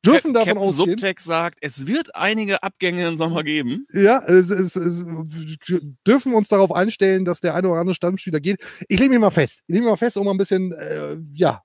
dürfen 0.05 0.33
davon 0.33 0.55
Captain 0.55 0.69
ausgehen. 0.69 0.91
Subtext 0.91 1.27
sagt, 1.27 1.59
es 1.61 1.87
wird 1.87 2.15
einige 2.15 2.63
Abgänge 2.63 3.09
im 3.09 3.17
Sommer 3.17 3.43
geben. 3.43 3.87
Ja, 3.93 4.23
es, 4.27 4.51
es, 4.51 4.77
es, 4.77 5.05
wir 5.05 5.81
dürfen 6.07 6.33
uns 6.35 6.49
darauf 6.49 6.73
einstellen, 6.73 7.25
dass 7.25 7.41
der 7.41 7.55
eine 7.55 7.69
oder 7.69 7.81
andere 7.81 7.95
Stammspieler 7.95 8.41
geht. 8.41 8.61
Ich 8.89 8.99
lege 8.99 9.11
mich 9.11 9.21
mal 9.21 9.31
fest. 9.31 9.61
Ich 9.67 9.75
lege 9.75 9.85
mich 9.85 9.91
mal 9.91 9.97
fest, 9.97 10.17
um 10.17 10.25
mal 10.25 10.33
ein 10.33 10.39
bisschen, 10.39 10.73
äh, 10.73 11.17
ja, 11.35 11.63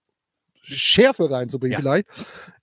Schärfe 0.62 1.30
reinzubringen 1.30 1.74
Ja. 1.74 1.80
vielleicht. 1.80 2.08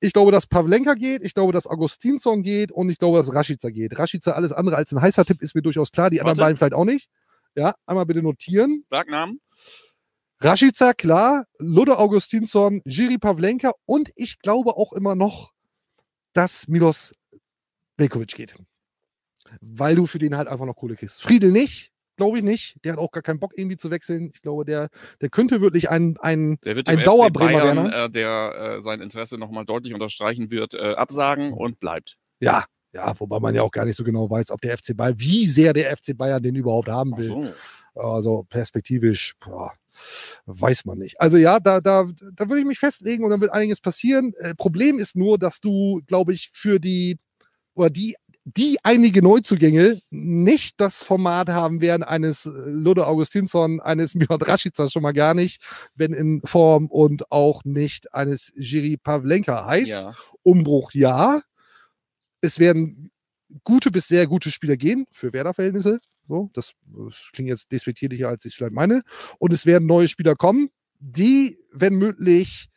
Ich 0.00 0.12
glaube, 0.12 0.32
dass 0.32 0.46
Pavlenka 0.46 0.94
geht, 0.94 1.22
ich 1.22 1.34
glaube, 1.34 1.52
dass 1.52 1.66
Augustinsson 1.66 2.42
geht 2.42 2.70
und 2.72 2.90
ich 2.90 2.98
glaube, 2.98 3.18
dass 3.18 3.34
Rashica 3.34 3.70
geht. 3.70 3.98
Rashica 3.98 4.32
alles 4.32 4.52
andere 4.52 4.76
als 4.76 4.92
ein 4.92 5.00
heißer 5.00 5.24
Tipp 5.24 5.42
ist 5.42 5.54
mir 5.54 5.62
durchaus 5.62 5.90
klar, 5.90 6.10
die 6.10 6.20
anderen 6.20 6.38
Warte. 6.38 6.46
beiden 6.46 6.56
vielleicht 6.58 6.74
auch 6.74 6.84
nicht. 6.84 7.08
Ja, 7.56 7.74
einmal 7.86 8.06
bitte 8.06 8.22
notieren. 8.22 8.84
Sag 8.88 9.08
Namen. 9.08 9.40
Rashica, 10.40 10.92
klar, 10.92 11.46
Ludo 11.58 11.94
Augustinsson, 11.94 12.80
Jiri 12.84 13.18
Pavlenka 13.18 13.72
und 13.86 14.10
ich 14.14 14.38
glaube 14.38 14.76
auch 14.76 14.92
immer 14.92 15.16
noch, 15.16 15.50
dass 16.32 16.68
Milos 16.68 17.12
Velkovic 17.96 18.34
geht. 18.36 18.54
Weil 19.60 19.96
du 19.96 20.06
für 20.06 20.20
den 20.20 20.36
halt 20.36 20.46
einfach 20.46 20.66
noch 20.66 20.74
Kohle 20.76 20.94
kriegst. 20.94 21.22
Friedel 21.22 21.50
nicht, 21.50 21.90
glaube 22.18 22.36
ich 22.38 22.44
nicht. 22.44 22.76
Der 22.84 22.92
hat 22.92 22.98
auch 22.98 23.10
gar 23.10 23.22
keinen 23.22 23.38
Bock, 23.40 23.52
irgendwie 23.56 23.78
zu 23.78 23.90
wechseln. 23.90 24.30
Ich 24.34 24.42
glaube, 24.42 24.66
der, 24.66 24.88
der 25.22 25.30
könnte 25.30 25.62
wirklich 25.62 25.88
ein, 25.88 26.18
ein, 26.20 26.58
Der 26.64 26.76
wird 26.76 26.90
Ein 26.90 27.02
Dauerbremer 27.02 27.64
werden. 27.64 27.90
äh, 27.90 28.10
der 28.10 28.76
äh, 28.78 28.82
sein 28.82 29.00
Interesse 29.00 29.38
nochmal 29.38 29.64
deutlich 29.64 29.94
unterstreichen 29.94 30.50
wird, 30.50 30.74
äh, 30.74 30.92
absagen 30.94 31.54
und 31.54 31.80
bleibt. 31.80 32.18
ja, 32.40 32.66
ja, 32.94 33.12
wobei 33.20 33.38
man 33.38 33.54
ja 33.54 33.62
auch 33.62 33.70
gar 33.70 33.84
nicht 33.84 33.96
so 33.96 34.02
genau 34.02 34.30
weiß, 34.30 34.50
ob 34.50 34.62
der 34.62 34.76
FC 34.76 34.96
Bayern, 34.96 35.14
wie 35.18 35.44
sehr 35.46 35.74
der 35.74 35.94
FC 35.94 36.16
Bayern 36.16 36.42
den 36.42 36.54
überhaupt 36.54 36.88
haben 36.88 37.16
will. 37.18 37.28
so. 37.28 37.52
Also 37.94 38.46
perspektivisch, 38.48 39.34
boah, 39.40 39.72
weiß 40.46 40.86
man 40.86 40.98
nicht. 40.98 41.20
Also 41.20 41.36
ja, 41.36 41.60
da, 41.60 41.80
da, 41.80 42.06
da 42.34 42.48
würde 42.48 42.60
ich 42.60 42.66
mich 42.66 42.78
festlegen 42.78 43.24
und 43.24 43.30
dann 43.30 43.40
wird 43.42 43.52
einiges 43.52 43.80
passieren. 43.80 44.32
Äh, 44.38 44.54
Problem 44.54 44.98
ist 44.98 45.16
nur, 45.16 45.38
dass 45.38 45.60
du, 45.60 46.00
glaube 46.06 46.32
ich, 46.32 46.48
für 46.52 46.78
die 46.80 47.18
oder 47.74 47.90
die, 47.90 48.16
die 48.56 48.78
einige 48.82 49.22
Neuzugänge 49.22 50.00
nicht 50.10 50.80
das 50.80 51.02
Format 51.02 51.50
haben 51.50 51.80
werden 51.82 52.02
eines 52.02 52.46
äh, 52.46 52.50
Ludo 52.50 53.04
Augustinsson, 53.04 53.80
eines 53.80 54.14
Milot 54.14 54.46
Rashica 54.46 54.88
schon 54.88 55.02
mal 55.02 55.12
gar 55.12 55.34
nicht, 55.34 55.62
wenn 55.94 56.12
in 56.12 56.40
Form 56.44 56.86
und 56.86 57.30
auch 57.30 57.64
nicht 57.64 58.14
eines 58.14 58.52
Jiri 58.56 58.96
Pavlenka 58.96 59.66
heißt. 59.66 59.88
Ja. 59.88 60.14
Umbruch 60.42 60.92
ja. 60.94 61.40
Es 62.40 62.58
werden 62.58 63.10
gute 63.64 63.90
bis 63.90 64.08
sehr 64.08 64.26
gute 64.26 64.50
Spieler 64.50 64.76
gehen 64.76 65.06
für 65.10 65.32
Werder-Verhältnisse. 65.32 65.98
So, 66.26 66.50
das, 66.54 66.72
das 66.86 67.30
klingt 67.32 67.48
jetzt 67.48 67.70
despektierlicher, 67.72 68.28
als 68.28 68.44
ich 68.44 68.54
vielleicht 68.54 68.74
meine. 68.74 69.02
Und 69.38 69.52
es 69.52 69.66
werden 69.66 69.86
neue 69.86 70.08
Spieler 70.08 70.36
kommen, 70.36 70.70
die, 71.00 71.58
wenn 71.72 71.94
möglich, 71.94 72.68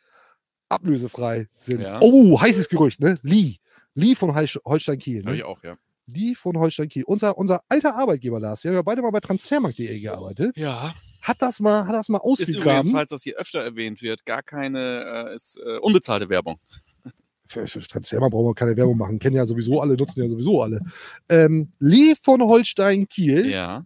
ablösefrei 0.68 1.48
sind. 1.54 1.82
Ja. 1.82 2.00
Oh, 2.00 2.40
heißes 2.40 2.68
Gerücht, 2.68 3.00
ne? 3.00 3.18
Lee. 3.22 3.56
Lee 3.94 4.14
von 4.14 4.34
Hol- 4.34 4.60
Holstein 4.64 4.98
Kiel. 4.98 5.24
Hab 5.24 5.32
ich 5.34 5.40
Ne? 5.40 5.46
auch, 5.46 5.62
ja. 5.62 5.76
Lee 6.06 6.34
von 6.34 6.56
Holstein 6.58 6.88
Kiel. 6.88 7.04
Unser, 7.04 7.36
unser 7.38 7.62
alter 7.68 7.94
Arbeitgeber 7.96 8.40
Lars, 8.40 8.64
wir 8.64 8.70
haben 8.70 8.76
ja 8.76 8.82
beide 8.82 9.02
mal 9.02 9.10
bei 9.10 9.20
transfermarkt.de 9.20 10.00
gearbeitet. 10.00 10.56
Ja. 10.56 10.94
Hat 11.20 11.40
das 11.40 11.60
mal, 11.60 11.86
hat 11.86 11.94
das 11.94 12.08
mal 12.08 12.18
Ist 12.18 12.40
übrigens, 12.40 12.56
ausgegraben. 12.58 12.90
falls 12.92 13.10
das 13.10 13.22
hier 13.22 13.36
öfter 13.36 13.60
erwähnt 13.60 14.02
wird, 14.02 14.26
gar 14.26 14.42
keine, 14.42 15.28
äh, 15.30 15.34
ist 15.36 15.56
äh, 15.64 15.78
unbezahlte 15.78 16.28
Werbung. 16.28 16.58
für, 17.46 17.66
für 17.68 17.80
Transfermarkt 17.80 18.32
brauchen 18.32 18.46
wir 18.48 18.54
keine 18.54 18.76
Werbung 18.76 18.98
machen. 18.98 19.18
Kennen 19.20 19.36
ja 19.36 19.46
sowieso 19.46 19.80
alle, 19.80 19.94
nutzen 19.96 20.20
ja 20.22 20.28
sowieso 20.28 20.62
alle. 20.62 20.80
Ähm, 21.28 21.72
Lee 21.78 22.14
von 22.20 22.42
Holstein 22.42 23.06
Kiel, 23.06 23.48
Ja. 23.50 23.84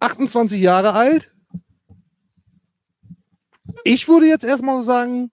28 0.00 0.60
Jahre 0.62 0.94
alt. 0.94 1.34
Ich 3.84 4.08
würde 4.08 4.26
jetzt 4.26 4.44
erstmal 4.44 4.82
sagen, 4.84 5.30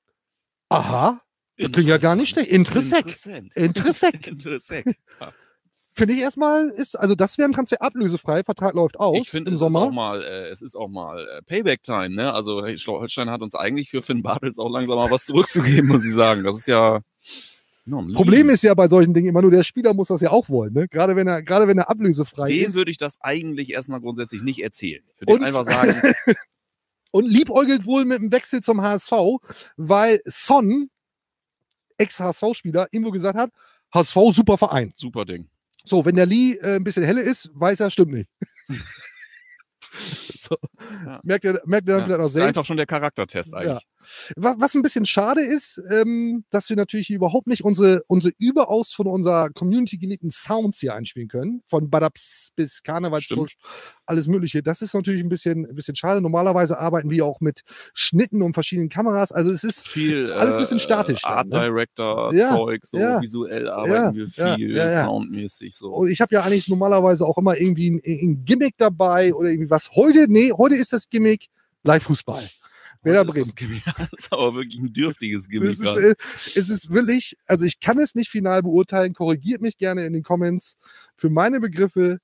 aha, 0.69 1.21
das 1.57 1.71
klingt 1.71 1.89
ja 1.89 1.97
gar 1.97 2.15
nicht 2.15 2.29
schlecht. 2.29 2.49
Interessant. 2.51 3.05
Interessant. 3.05 3.51
Interessant. 3.55 4.27
Interessant. 4.27 4.95
Finde 5.97 6.13
ich 6.13 6.19
erstmal, 6.21 6.71
ist, 6.71 6.99
also 6.99 7.15
das 7.15 7.37
wäre 7.37 7.47
ein 7.47 7.53
Transfer 7.53 7.81
ablösefrei, 7.81 8.43
Vertrag 8.43 8.73
läuft 8.73 8.99
aus 8.99 9.17
Ich 9.17 9.29
finde, 9.29 9.49
im 9.49 9.53
es 9.55 9.61
ist 9.61 9.63
auch 9.65 9.69
Sommer. 9.71 9.91
mal, 9.93 10.21
äh, 10.21 10.49
es 10.49 10.61
ist 10.61 10.75
auch 10.75 10.89
mal 10.89 11.25
äh, 11.25 11.41
Payback-Time, 11.43 12.09
ne? 12.09 12.33
Also 12.33 12.61
Holstein 12.65 13.29
hat 13.29 13.41
uns 13.41 13.55
eigentlich 13.55 13.89
für 13.89 14.01
Finn 14.01 14.21
Bartels 14.21 14.59
auch 14.59 14.69
langsam 14.69 14.97
mal 14.97 15.09
was 15.09 15.25
zurückzugeben, 15.25 15.87
muss 15.87 16.05
ich 16.05 16.13
sagen. 16.13 16.43
Das 16.43 16.57
ist 16.57 16.67
ja. 16.67 16.99
Problem 18.13 18.49
ist 18.49 18.63
ja 18.63 18.73
bei 18.73 18.89
solchen 18.89 19.13
Dingen 19.13 19.27
immer 19.27 19.41
nur, 19.43 19.51
der 19.51 19.63
Spieler 19.63 19.93
muss 19.93 20.07
das 20.07 20.19
ja 20.19 20.31
auch 20.31 20.49
wollen, 20.49 20.73
ne? 20.73 20.87
Gerade 20.89 21.15
wenn 21.15 21.27
er, 21.27 21.43
gerade 21.43 21.67
wenn 21.67 21.77
er 21.77 21.89
ablösefrei 21.89 22.47
dem 22.47 22.65
ist 22.65 22.73
würde 22.75 22.89
ich 22.91 22.97
das 22.97 23.21
eigentlich 23.21 23.69
erstmal 23.71 24.01
grundsätzlich 24.01 24.41
nicht 24.41 24.59
erzählen. 24.61 25.03
Ich 25.15 25.21
würde 25.21 25.33
Und- 25.33 25.43
einfach 25.43 25.63
sagen, 25.65 26.01
und 27.11 27.25
liebäugelt 27.25 27.85
wohl 27.85 28.03
mit 28.03 28.19
dem 28.19 28.31
Wechsel 28.31 28.61
zum 28.61 28.81
HSV, 28.81 29.13
weil 29.77 30.19
Son, 30.25 30.89
Ex-HSV-Spieler, 31.97 32.87
wohl 33.05 33.11
gesagt 33.11 33.37
hat, 33.37 33.51
HSV, 33.93 34.15
super 34.33 34.57
Verein. 34.57 34.91
super 34.95 35.25
Ding. 35.25 35.47
So, 35.83 36.03
wenn 36.05 36.15
der 36.15 36.25
Lee 36.25 36.53
äh, 36.61 36.77
ein 36.77 36.83
bisschen 36.83 37.03
helle 37.03 37.21
ist, 37.21 37.49
weiß 37.53 37.79
er, 37.79 37.91
stimmt 37.91 38.13
nicht. 38.13 38.29
so. 40.39 40.57
Ja. 41.05 41.19
Merkt 41.23 41.45
er, 41.45 41.61
merkt 41.65 41.87
er 41.87 41.99
dann 41.99 42.01
Ja, 42.01 42.05
vielleicht 42.05 42.09
noch 42.09 42.17
das 42.17 42.27
ist 42.27 42.33
selbst. 42.33 42.47
einfach 42.49 42.65
schon 42.65 42.77
der 42.77 42.85
Charaktertest 42.85 43.53
eigentlich. 43.53 43.83
Wa- 44.35 44.55
Was 44.57 44.73
ein 44.75 44.81
bisschen 44.81 45.05
schade 45.05 45.41
ist, 45.41 45.79
ähm, 45.93 46.43
dass 46.49 46.69
wir 46.69 46.75
natürlich 46.75 47.09
überhaupt 47.09 47.47
nicht 47.47 47.63
unsere, 47.63 48.01
unsere 48.07 48.33
überaus 48.39 48.93
von 48.93 49.07
unserer 49.07 49.49
Community 49.51 49.97
geliebten 49.97 50.31
Sounds 50.31 50.79
hier 50.79 50.93
einspielen 50.93 51.29
können. 51.29 51.63
Von 51.69 51.89
Badaps 51.89 52.49
bis 52.55 52.83
Karnevalsdurch, 52.83 53.57
alles 54.05 54.27
Mögliche. 54.27 54.61
Das 54.63 54.81
ist 54.81 54.93
natürlich 54.93 55.21
ein 55.21 55.29
bisschen, 55.29 55.65
ein 55.65 55.75
bisschen 55.75 55.95
schade. 55.95 56.21
Normalerweise 56.21 56.79
arbeiten 56.79 57.09
wir 57.09 57.25
auch 57.25 57.41
mit 57.41 57.61
Schnitten 57.93 58.41
und 58.41 58.53
verschiedenen 58.53 58.89
Kameras. 58.89 59.31
Also 59.31 59.51
es 59.51 59.63
ist 59.63 59.87
Viel 59.87 60.31
Alles 60.31 60.55
ein 60.55 60.59
bisschen 60.59 60.77
äh, 60.77 60.81
statisch 60.81 61.21
dann, 61.21 61.31
Art 61.31 61.47
ne? 61.47 61.59
Director, 61.59 62.33
Ja, 62.33 62.49
Zeug, 62.49 62.85
so 62.85 62.97
ja. 62.97 63.21
visuell 63.21 63.69
arbeiten 63.69 64.15
wir 64.15 64.27
ja, 64.35 64.55
viel, 64.55 64.75
ja, 64.75 64.91
ja. 64.91 65.05
soundmäßig 65.05 65.75
so. 65.75 65.93
Und 65.93 66.09
ich 66.09 66.21
habe 66.21 66.33
ja 66.35 66.43
eigentlich 66.43 66.67
normalerweise 66.67 67.25
auch 67.25 67.37
immer 67.37 67.57
irgendwie 67.57 67.91
ein, 67.91 68.01
ein 68.05 68.45
Gimmick 68.45 68.75
dabei 68.77 69.33
oder 69.33 69.49
irgendwie 69.49 69.69
was. 69.69 69.91
Heute, 69.91 70.25
nee, 70.29 70.51
heute 70.55 70.75
ist 70.75 70.93
das 70.93 71.09
Gimmick 71.09 71.47
Live-Fußball. 71.83 72.49
Werder 73.05 73.35
ist 73.35 73.55
Bremen. 73.55 73.81
das, 73.97 74.07
ist 74.17 74.33
aber 74.33 74.55
wirklich 74.55 74.81
ein 74.81 74.91
dürftiges 74.91 75.43
Es 75.43 75.49
Gimmick. 75.49 75.69
ist, 75.69 75.81
gerade. 75.81 76.11
äh, 76.11 76.15
es 76.55 76.69
ist 76.69 76.89
wirklich, 76.89 77.37
also 77.47 77.63
ich 77.65 77.79
kann 77.79 77.99
es 77.99 78.15
nicht 78.15 78.29
final 78.29 78.63
beurteilen, 78.63 79.13
korrigiert 79.13 79.61
mich 79.61 79.77
gerne 79.77 80.05
in 80.05 80.13
den 80.13 80.23
Comments. 80.23 80.77
Für 81.15 81.29
meine 81.29 81.59
Begriffe 81.59 82.19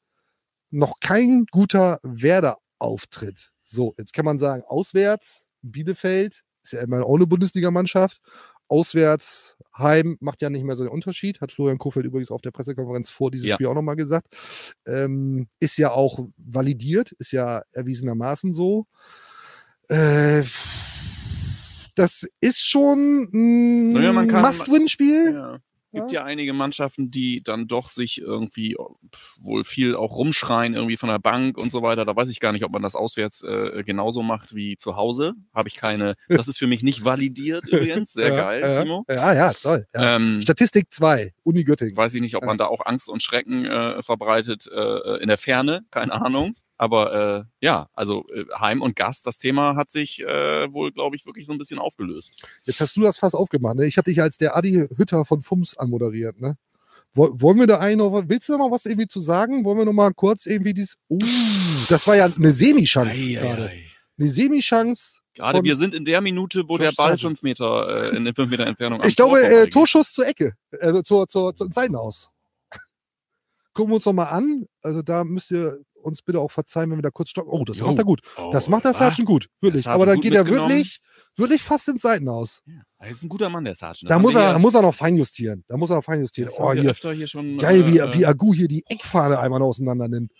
noch 0.71 0.99
kein 0.99 1.45
guter 1.51 1.99
Werder-Auftritt. 2.03 3.51
So, 3.63 3.93
jetzt 3.97 4.13
kann 4.13 4.25
man 4.25 4.39
sagen, 4.39 4.63
auswärts, 4.67 5.49
Bielefeld, 5.61 6.43
ist 6.63 6.73
ja 6.73 6.81
immer 6.81 7.05
auch 7.05 7.15
eine 7.15 7.27
Bundesligamannschaft. 7.27 8.19
Auswärts, 8.67 9.57
Heim 9.77 10.17
macht 10.21 10.41
ja 10.41 10.49
nicht 10.49 10.63
mehr 10.63 10.75
so 10.75 10.83
den 10.83 10.93
Unterschied, 10.93 11.41
hat 11.41 11.51
Florian 11.51 11.77
Kofeld 11.77 12.05
übrigens 12.05 12.31
auf 12.31 12.41
der 12.41 12.51
Pressekonferenz 12.51 13.09
vor 13.09 13.29
diesem 13.29 13.47
Ja. 13.49 13.55
Spiel 13.55 13.67
auch 13.67 13.73
nochmal 13.75 13.97
gesagt. 13.97 14.27
Ähm, 14.85 15.47
ist 15.59 15.77
ja 15.77 15.91
auch 15.91 16.25
validiert, 16.37 17.11
ist 17.13 17.31
ja 17.31 17.63
erwiesenermaßen 17.73 18.53
so. 18.53 18.85
Äh, 19.89 20.43
das 21.95 22.25
ist 22.39 22.65
schon 22.65 23.27
ein 23.33 23.91
Naja, 23.91 24.13
Must-Win-Spiel. 24.13 25.33
Ja. 25.33 25.59
Gibt 25.93 26.11
ja. 26.11 26.23
einige 26.23 26.53
Mannschaften, 26.53 27.11
die 27.11 27.43
dann 27.43 27.67
doch 27.67 27.89
sich 27.89 28.21
irgendwie 28.21 28.77
pf, 29.13 29.37
wohl 29.41 29.63
viel 29.63 29.95
auch 29.95 30.15
rumschreien, 30.15 30.73
irgendwie 30.73 30.97
von 30.97 31.09
der 31.09 31.19
Bank 31.19 31.57
und 31.57 31.71
so 31.71 31.81
weiter. 31.81 32.05
Da 32.05 32.15
weiß 32.15 32.29
ich 32.29 32.39
gar 32.39 32.53
nicht, 32.53 32.63
ob 32.63 32.71
man 32.71 32.81
das 32.81 32.95
auswärts 32.95 33.43
äh, 33.43 33.83
genauso 33.85 34.23
macht 34.23 34.55
wie 34.55 34.77
zu 34.77 34.95
Hause. 34.95 35.33
Habe 35.53 35.67
ich 35.67 35.75
keine. 35.75 36.15
Das 36.29 36.47
ist 36.47 36.57
für 36.57 36.67
mich 36.67 36.81
nicht 36.81 37.03
validiert 37.03 37.67
übrigens. 37.67 38.13
Sehr 38.13 38.29
ja, 38.29 38.41
geil, 38.41 38.61
ja, 38.61 38.83
Timo. 38.83 39.05
Ja, 39.09 39.33
ja, 39.33 39.53
toll. 39.53 39.85
Ja. 39.93 40.15
Ähm, 40.15 40.41
Statistik 40.41 40.91
2, 40.91 41.33
Uni 41.43 41.63
Göttingen. 41.63 41.95
weiß 41.97 42.13
ich 42.13 42.21
nicht, 42.21 42.35
ob 42.35 42.45
man 42.45 42.57
da 42.57 42.67
auch 42.67 42.85
Angst 42.85 43.09
und 43.09 43.21
Schrecken 43.21 43.65
äh, 43.65 44.01
verbreitet 44.01 44.67
äh, 44.67 45.21
in 45.21 45.27
der 45.27 45.37
Ferne, 45.37 45.85
keine 45.91 46.13
Ahnung. 46.13 46.53
Aber 46.81 47.13
äh, 47.13 47.43
ja, 47.63 47.89
also 47.93 48.25
äh, 48.33 48.43
Heim 48.59 48.81
und 48.81 48.95
Gast, 48.95 49.27
das 49.27 49.37
Thema 49.37 49.75
hat 49.75 49.91
sich 49.91 50.19
äh, 50.19 50.73
wohl, 50.73 50.91
glaube 50.91 51.15
ich, 51.15 51.27
wirklich 51.27 51.45
so 51.45 51.53
ein 51.53 51.59
bisschen 51.59 51.77
aufgelöst. 51.77 52.43
Jetzt 52.63 52.81
hast 52.81 52.97
du 52.97 53.01
das 53.01 53.19
fast 53.19 53.35
aufgemacht. 53.35 53.75
Ne? 53.75 53.85
Ich 53.85 53.97
habe 53.97 54.09
dich 54.09 54.19
als 54.19 54.39
der 54.39 54.55
Adi 54.57 54.87
Hütter 54.97 55.23
von 55.23 55.43
FUMS 55.43 55.77
anmoderiert. 55.77 56.41
Ne? 56.41 56.57
Woll- 57.13 57.39
Wollen 57.39 57.59
wir 57.59 57.67
da 57.67 57.77
eigentlich 57.77 57.97
noch, 57.97 58.23
willst 58.27 58.49
du 58.49 58.53
noch 58.53 58.67
mal 58.67 58.71
was 58.71 58.87
irgendwie 58.87 59.07
zu 59.07 59.21
sagen? 59.21 59.63
Wollen 59.63 59.77
wir 59.77 59.85
noch 59.85 59.93
mal 59.93 60.11
kurz 60.11 60.47
irgendwie 60.47 60.73
dieses, 60.73 60.95
uh, 61.07 61.19
das 61.87 62.07
war 62.07 62.15
ja 62.15 62.25
eine 62.25 62.51
Semi-Chance 62.51 63.27
gerade. 63.31 63.65
ei. 63.69 63.85
Eine 64.17 64.27
Semi-Chance. 64.27 65.19
Gerade 65.35 65.63
wir 65.63 65.75
sind 65.75 65.93
in 65.93 66.03
der 66.03 66.19
Minute, 66.19 66.67
wo 66.67 66.77
Josh 66.77 66.95
der 66.95 67.03
Ball 67.03 67.15
fünf 67.19 67.43
Meter 67.43 68.11
äh, 68.11 68.17
in 68.17 68.25
den 68.25 68.33
fünf 68.33 68.49
Meter 68.49 68.65
Entfernung 68.65 69.03
Ich 69.05 69.15
glaube, 69.15 69.39
äh. 69.39 69.67
Torschuss 69.69 70.13
zur 70.13 70.25
Ecke, 70.25 70.53
also 70.79 71.03
zur, 71.03 71.27
zur, 71.27 71.55
zur 71.55 71.71
Seitenaus. 71.71 72.31
Gucken 73.73 73.91
wir 73.91 73.95
uns 73.97 74.05
noch 74.05 74.13
mal 74.13 74.25
an. 74.25 74.65
Also 74.81 75.03
da 75.03 75.23
müsst 75.23 75.51
ihr 75.51 75.77
uns 76.01 76.21
bitte 76.21 76.39
auch 76.39 76.51
verzeihen, 76.51 76.89
wenn 76.91 76.97
wir 76.97 77.03
da 77.03 77.09
kurz 77.11 77.29
stoppen. 77.29 77.49
Oh, 77.51 77.63
das 77.65 77.79
Jo. 77.79 77.87
macht 77.87 77.97
er 77.99 78.03
gut. 78.03 78.21
Oh, 78.37 78.49
Das 78.51 78.69
macht 78.69 78.83
der 78.85 78.91
ah, 78.91 78.95
Sargent 78.95 79.27
gut, 79.27 79.47
wirklich. 79.59 79.87
Aber 79.87 80.05
dann 80.05 80.19
geht 80.21 80.35
er 80.35 80.45
wirklich, 80.45 80.99
wirklich 81.35 81.61
fast 81.61 81.87
ins 81.87 82.01
Seitenaus. 82.01 82.61
Ja, 82.65 82.81
er 82.99 83.11
ist 83.11 83.23
ein 83.23 83.29
guter 83.29 83.49
Mann, 83.49 83.63
der 83.63 83.75
Sargent. 83.75 84.09
Da 84.09 84.19
muss 84.19 84.35
er, 84.35 84.51
hier- 84.51 84.59
muss 84.59 84.75
er 84.75 84.81
noch 84.81 84.95
feinjustieren. 84.95 85.63
Da 85.67 85.77
muss 85.77 85.89
er 85.89 85.97
noch 85.97 86.03
feinjustieren. 86.03 86.51
Oh, 86.57 86.73
hier, 86.73 86.93
hier 86.93 87.27
schon. 87.27 87.57
Geil, 87.57 87.87
wie, 87.87 87.99
äh, 87.99 88.13
wie 88.13 88.25
Agu 88.25 88.53
hier 88.53 88.67
die 88.67 88.83
Eckfahne 88.87 89.39
einmal 89.39 89.59
noch 89.59 89.67
auseinander 89.67 90.07
nimmt. 90.07 90.31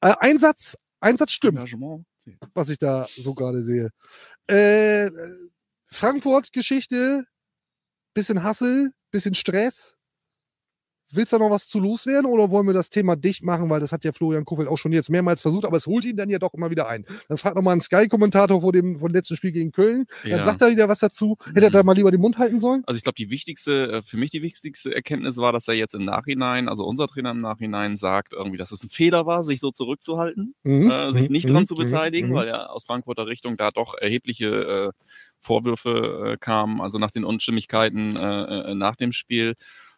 Äh, 0.00 0.14
Einsatz, 0.20 0.76
Einsatz 1.00 1.32
stimmt, 1.32 1.58
Engagement. 1.58 2.04
was 2.54 2.68
ich 2.68 2.78
da 2.78 3.06
so 3.16 3.34
gerade 3.34 3.62
sehe. 3.62 3.90
Äh, 4.46 5.10
Frankfurt-Geschichte, 5.86 7.24
bisschen 8.14 8.42
Hassel, 8.42 8.92
bisschen 9.10 9.34
Stress. 9.34 9.96
Willst 11.16 11.32
du 11.32 11.38
noch 11.38 11.50
was 11.50 11.68
zu 11.68 11.78
loswerden 11.80 12.26
oder 12.30 12.50
wollen 12.50 12.66
wir 12.66 12.74
das 12.74 12.90
Thema 12.90 13.16
dicht 13.16 13.42
machen, 13.44 13.70
weil 13.70 13.80
das 13.80 13.92
hat 13.92 14.04
ja 14.04 14.12
Florian 14.12 14.44
Kofeld 14.44 14.68
auch 14.68 14.78
schon 14.78 14.92
jetzt 14.92 15.10
mehrmals 15.10 15.42
versucht, 15.42 15.64
aber 15.64 15.76
es 15.76 15.86
holt 15.86 16.04
ihn 16.04 16.16
dann 16.16 16.28
ja 16.28 16.38
doch 16.38 16.52
immer 16.54 16.70
wieder 16.70 16.88
ein. 16.88 17.04
Dann 17.28 17.38
fragt 17.38 17.56
nochmal 17.56 17.74
ein 17.76 17.80
Sky-Kommentator 17.80 18.60
vor 18.60 18.72
dem, 18.72 18.98
vor 18.98 19.08
dem 19.08 19.14
letzten 19.14 19.36
Spiel 19.36 19.52
gegen 19.52 19.72
Köln, 19.72 20.06
dann 20.22 20.30
Ja. 20.32 20.42
sagt 20.42 20.62
er 20.62 20.70
wieder 20.70 20.88
was 20.88 20.98
dazu. 20.98 21.36
Hätte 21.46 21.62
er 21.66 21.68
Mhm. 21.68 21.72
da 21.72 21.82
mal 21.82 21.92
lieber 21.94 22.10
den 22.10 22.20
Mund 22.20 22.38
halten 22.38 22.58
sollen? 22.60 22.82
Also 22.86 22.96
ich 22.98 23.04
glaube, 23.04 23.16
die 23.16 23.30
wichtigste, 23.30 23.92
äh, 23.92 24.02
für 24.02 24.16
mich 24.16 24.30
die 24.30 24.42
wichtigste 24.42 24.94
Erkenntnis 24.94 25.36
war, 25.36 25.52
dass 25.52 25.68
er 25.68 25.74
jetzt 25.74 25.94
im 25.94 26.02
Nachhinein, 26.02 26.68
also 26.68 26.84
unser 26.84 27.06
Trainer 27.06 27.30
im 27.30 27.40
Nachhinein 27.40 27.96
sagt 27.96 28.32
irgendwie, 28.32 28.58
dass 28.58 28.72
es 28.72 28.82
ein 28.82 28.88
Fehler 28.90 29.26
war, 29.26 29.42
sich 29.44 29.60
so 29.60 29.70
zurückzuhalten, 29.70 30.54
Mhm. 30.64 30.90
äh, 30.90 31.12
sich 31.12 31.28
Mhm. 31.28 31.32
nicht 31.32 31.48
Mhm. 31.48 31.52
dran 31.54 31.66
zu 31.66 31.74
Mhm. 31.74 31.78
beteiligen, 31.78 32.30
Mhm. 32.30 32.34
weil 32.34 32.48
ja 32.48 32.66
aus 32.66 32.84
Frankfurter 32.84 33.26
Richtung 33.26 33.56
da 33.56 33.70
doch 33.70 33.94
erhebliche 33.98 34.46
äh, 34.46 34.92
Vorwürfe 35.40 36.32
äh, 36.32 36.36
kamen, 36.38 36.80
also 36.80 36.98
nach 36.98 37.10
den 37.10 37.24
Unstimmigkeiten 37.24 38.16
äh, 38.16 38.70
äh, 38.70 38.74
nach 38.74 38.96
dem 38.96 39.12
Spiel. 39.12 39.54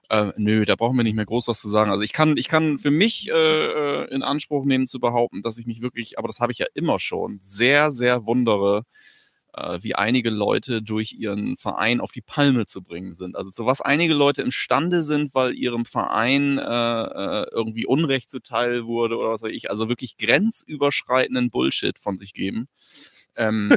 Äh, 0.09 0.33
nö, 0.37 0.64
da 0.64 0.77
brauchen 0.77 0.97
wir 0.97 1.03
nicht 1.05 1.16
mehr 1.16 1.27
groß 1.27 1.49
was 1.49 1.61
zu 1.61 1.69
sagen. 1.69 1.90
Also 1.90 2.03
ich 2.03 2.12
kann, 2.12 2.37
ich 2.37 2.49
kann 2.49 2.79
für 2.79 2.90
mich 2.90 3.29
äh, 3.29 3.33
äh, 3.33 4.14
in 4.14 4.23
Anspruch 4.23 4.64
nehmen 4.64 4.87
zu 4.87 5.01
behaupten, 5.01 5.42
dass 5.42 5.59
ich 5.59 5.66
mich 5.66 5.83
wirklich, 5.83 6.19
aber 6.19 6.29
das 6.29 6.40
habe 6.40 6.53
ich 6.53 6.59
ja 6.59 6.66
immer 6.75 7.01
schon, 7.01 7.40
sehr, 7.42 7.90
sehr 7.90 8.25
wundere, 8.27 8.85
äh, 9.55 9.79
wie 9.83 9.95
einige 9.97 10.31
Leute 10.31 10.83
durch 10.83 11.12
ihren 11.14 11.57
Verein 11.57 12.01
auf 12.01 12.12
die 12.12 12.23
Palme 12.23 12.66
zu 12.66 12.83
bringen 12.83 13.14
sind. 13.14 13.37
Also 13.37 13.51
zu 13.51 13.66
was 13.66 13.81
einige 13.81 14.14
Leute 14.14 14.42
imstande 14.42 15.03
sind, 15.03 15.35
weil 15.35 15.55
ihrem 15.55 15.85
Verein 15.87 16.59
äh, 16.59 16.62
äh, 16.62 17.47
irgendwie 17.53 17.87
Unrecht 17.87 18.31
zuteil 18.31 18.87
wurde 18.87 19.16
oder 19.19 19.31
was 19.31 19.42
weiß 19.42 19.53
ich, 19.53 19.71
also 19.71 19.88
wirklich 19.88 20.16
grenzüberschreitenden 20.19 21.51
Bullshit 21.51 21.99
von 21.99 22.19
sich 22.19 22.33
geben. 22.35 22.69
Ähm, 23.37 23.71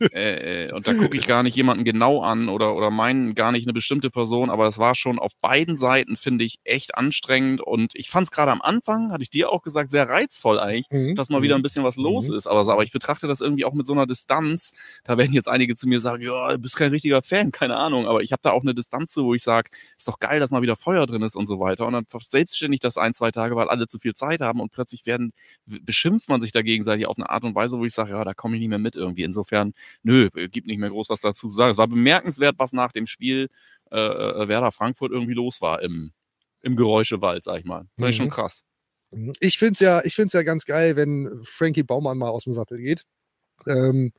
äh, 0.00 0.66
äh, 0.68 0.72
und 0.72 0.86
da 0.88 0.94
gucke 0.94 1.16
ich 1.16 1.26
gar 1.26 1.42
nicht 1.42 1.56
jemanden 1.56 1.84
genau 1.84 2.20
an 2.22 2.48
oder, 2.48 2.74
oder 2.74 2.90
meinen 2.90 3.34
gar 3.34 3.52
nicht 3.52 3.64
eine 3.66 3.72
bestimmte 3.72 4.10
Person, 4.10 4.50
aber 4.50 4.64
das 4.64 4.78
war 4.78 4.94
schon 4.94 5.18
auf 5.18 5.32
beiden 5.40 5.76
Seiten, 5.76 6.16
finde 6.16 6.44
ich, 6.44 6.58
echt 6.64 6.96
anstrengend. 6.96 7.60
Und 7.60 7.92
ich 7.94 8.10
fand 8.10 8.26
es 8.26 8.30
gerade 8.30 8.50
am 8.52 8.60
Anfang, 8.62 9.12
hatte 9.12 9.22
ich 9.22 9.30
dir 9.30 9.50
auch 9.50 9.62
gesagt, 9.62 9.90
sehr 9.90 10.08
reizvoll 10.08 10.58
eigentlich, 10.58 10.86
Mhm. 10.90 11.14
dass 11.14 11.28
mal 11.28 11.42
wieder 11.42 11.54
ein 11.56 11.62
bisschen 11.62 11.84
was 11.84 11.96
los 11.96 12.28
Mhm. 12.28 12.34
ist. 12.36 12.46
Aber, 12.46 12.60
aber 12.70 12.82
ich 12.82 12.92
betrachte 12.92 13.26
das 13.26 13.40
irgendwie 13.40 13.64
auch 13.64 13.72
mit 13.74 13.86
so 13.86 13.92
einer 13.92 14.06
Distanz. 14.06 14.72
Da 15.04 15.16
werden 15.18 15.32
jetzt 15.32 15.48
einige 15.48 15.76
zu 15.76 15.86
mir 15.88 16.00
sagen, 16.00 16.22
ja, 16.22 16.48
du 16.48 16.58
bist 16.58 16.76
kein 16.76 16.90
richtiger 16.90 17.22
Fan, 17.22 17.52
keine 17.52 17.76
Ahnung. 17.76 18.06
Aber 18.06 18.22
ich 18.22 18.32
habe 18.32 18.40
da 18.42 18.50
auch 18.50 18.62
eine 18.62 18.74
Distanz 18.74 19.12
zu, 19.12 19.24
wo 19.24 19.34
ich 19.34 19.42
sage, 19.42 19.70
ist 19.96 20.08
doch 20.08 20.18
geil, 20.18 20.40
dass 20.40 20.50
mal 20.50 20.62
wieder 20.62 20.76
Feuer 20.76 21.06
drin 21.06 21.22
ist 21.22 21.36
und 21.36 21.46
so 21.46 21.60
weiter. 21.60 21.86
Und 21.86 21.92
dann 21.94 22.04
selbstständig 22.20 22.80
das 22.80 22.96
ein, 22.98 23.14
zwei 23.14 23.30
Tage, 23.30 23.56
weil 23.56 23.68
alle 23.68 23.86
zu 23.86 23.98
viel 23.98 24.14
Zeit 24.14 24.40
haben 24.40 24.60
und 24.60 24.72
plötzlich 24.72 25.06
werden, 25.06 25.32
beschimpft 25.66 26.28
man 26.28 26.40
sich 26.40 26.52
da 26.52 26.62
gegenseitig 26.62 27.06
auf 27.06 27.16
eine 27.18 27.30
Art 27.30 27.44
und 27.44 27.54
Weise, 27.54 27.78
wo 27.78 27.84
ich 27.84 27.92
sage, 27.92 28.10
ja, 28.10 28.24
da 28.24 28.34
komme 28.34 28.56
ich 28.56 28.60
nicht 28.60 28.68
mehr 28.68 28.78
mit 28.78 28.96
irgendwie. 28.96 29.22
Insofern, 29.22 29.72
nö, 30.02 30.28
gibt 30.30 30.66
nicht 30.66 30.78
mehr 30.78 30.90
groß 30.90 31.08
was 31.08 31.20
dazu 31.20 31.48
zu 31.48 31.54
sagen. 31.54 31.72
Es 31.72 31.78
war 31.78 31.88
bemerkenswert, 31.88 32.56
was 32.58 32.72
nach 32.72 32.92
dem 32.92 33.06
Spiel 33.06 33.48
äh, 33.90 33.98
äh, 33.98 34.48
Werder 34.48 34.72
Frankfurt 34.72 35.12
irgendwie 35.12 35.34
los 35.34 35.60
war 35.60 35.82
im, 35.82 36.12
im 36.62 36.76
Geräuschewald, 36.76 37.44
sag 37.44 37.60
ich 37.60 37.64
mal. 37.64 37.86
Fand 37.98 38.10
ich 38.10 38.16
schon 38.16 38.26
Mhm. 38.26 38.30
krass. 38.30 38.62
Ich 39.38 39.58
finde 39.58 39.74
es 39.74 39.80
ja, 39.80 40.04
ich 40.04 40.14
find's 40.16 40.32
ja 40.32 40.42
ganz 40.42 40.64
geil, 40.64 40.96
wenn 40.96 41.40
Frankie 41.44 41.84
Baumann 41.84 42.18
mal 42.18 42.30
aus 42.30 42.44
dem 42.44 42.52
Sattel 42.52 42.78
geht. 42.78 43.04
Ähm, 43.66 44.12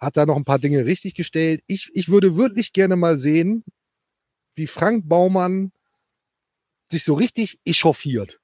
hat 0.00 0.16
da 0.16 0.26
noch 0.26 0.36
ein 0.36 0.44
paar 0.44 0.58
Dinge 0.58 0.84
richtig 0.86 1.14
gestellt. 1.14 1.62
Ich, 1.66 1.90
ich 1.94 2.08
würde 2.08 2.36
wirklich 2.36 2.72
gerne 2.72 2.96
mal 2.96 3.16
sehen, 3.18 3.64
wie 4.54 4.66
Frank 4.66 5.08
Baumann 5.08 5.72
sich 6.90 7.04
so 7.04 7.14
richtig 7.14 7.58
echauffiert. 7.64 8.40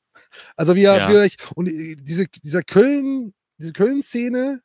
Also 0.56 0.76
wie 0.76 0.84
er 0.84 0.96
Ja. 0.98 1.08
wirklich, 1.08 1.36
und 1.56 1.68
äh, 1.68 1.96
diese, 1.96 2.26
dieser 2.26 2.62
Köln, 2.62 3.34
diese 3.58 3.72
Köln-Szene, 3.72 4.62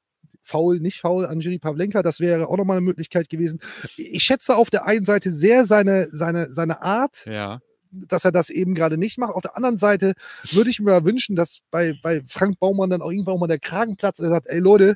faul, 0.49 0.79
nicht 0.79 0.99
faul, 0.99 1.25
Angeli 1.25 1.59
Pavlenka, 1.59 2.01
das 2.03 2.19
wäre 2.19 2.47
auch 2.49 2.57
nochmal 2.57 2.77
eine 2.77 2.85
Möglichkeit 2.85 3.29
gewesen. 3.29 3.59
Ich 3.95 4.23
schätze 4.23 4.55
auf 4.57 4.69
der 4.69 4.85
einen 4.87 5.05
Seite 5.05 5.31
sehr 5.31 5.65
seine, 5.65 6.07
seine, 6.11 6.49
seine 6.51 6.81
Art, 6.81 7.25
Ja. 7.25 7.59
dass 7.91 8.25
er 8.25 8.31
das 8.31 8.49
eben 8.49 8.75
gerade 8.75 8.97
nicht 8.97 9.17
macht. 9.17 9.33
Auf 9.33 9.41
der 9.43 9.55
anderen 9.55 9.77
Seite 9.77 10.13
würde 10.51 10.69
ich 10.69 10.79
mir 10.79 11.05
wünschen, 11.05 11.35
dass 11.35 11.59
bei, 11.71 11.93
bei 12.03 12.21
Frank 12.27 12.59
Baumann 12.59 12.89
dann 12.89 13.01
auch 13.01 13.11
irgendwann 13.11 13.39
mal 13.39 13.47
der 13.47 13.59
Kragen 13.59 13.95
platzt 13.95 14.19
und 14.19 14.25
er 14.27 14.31
sagt, 14.31 14.47
ey 14.47 14.59
Leute, 14.59 14.95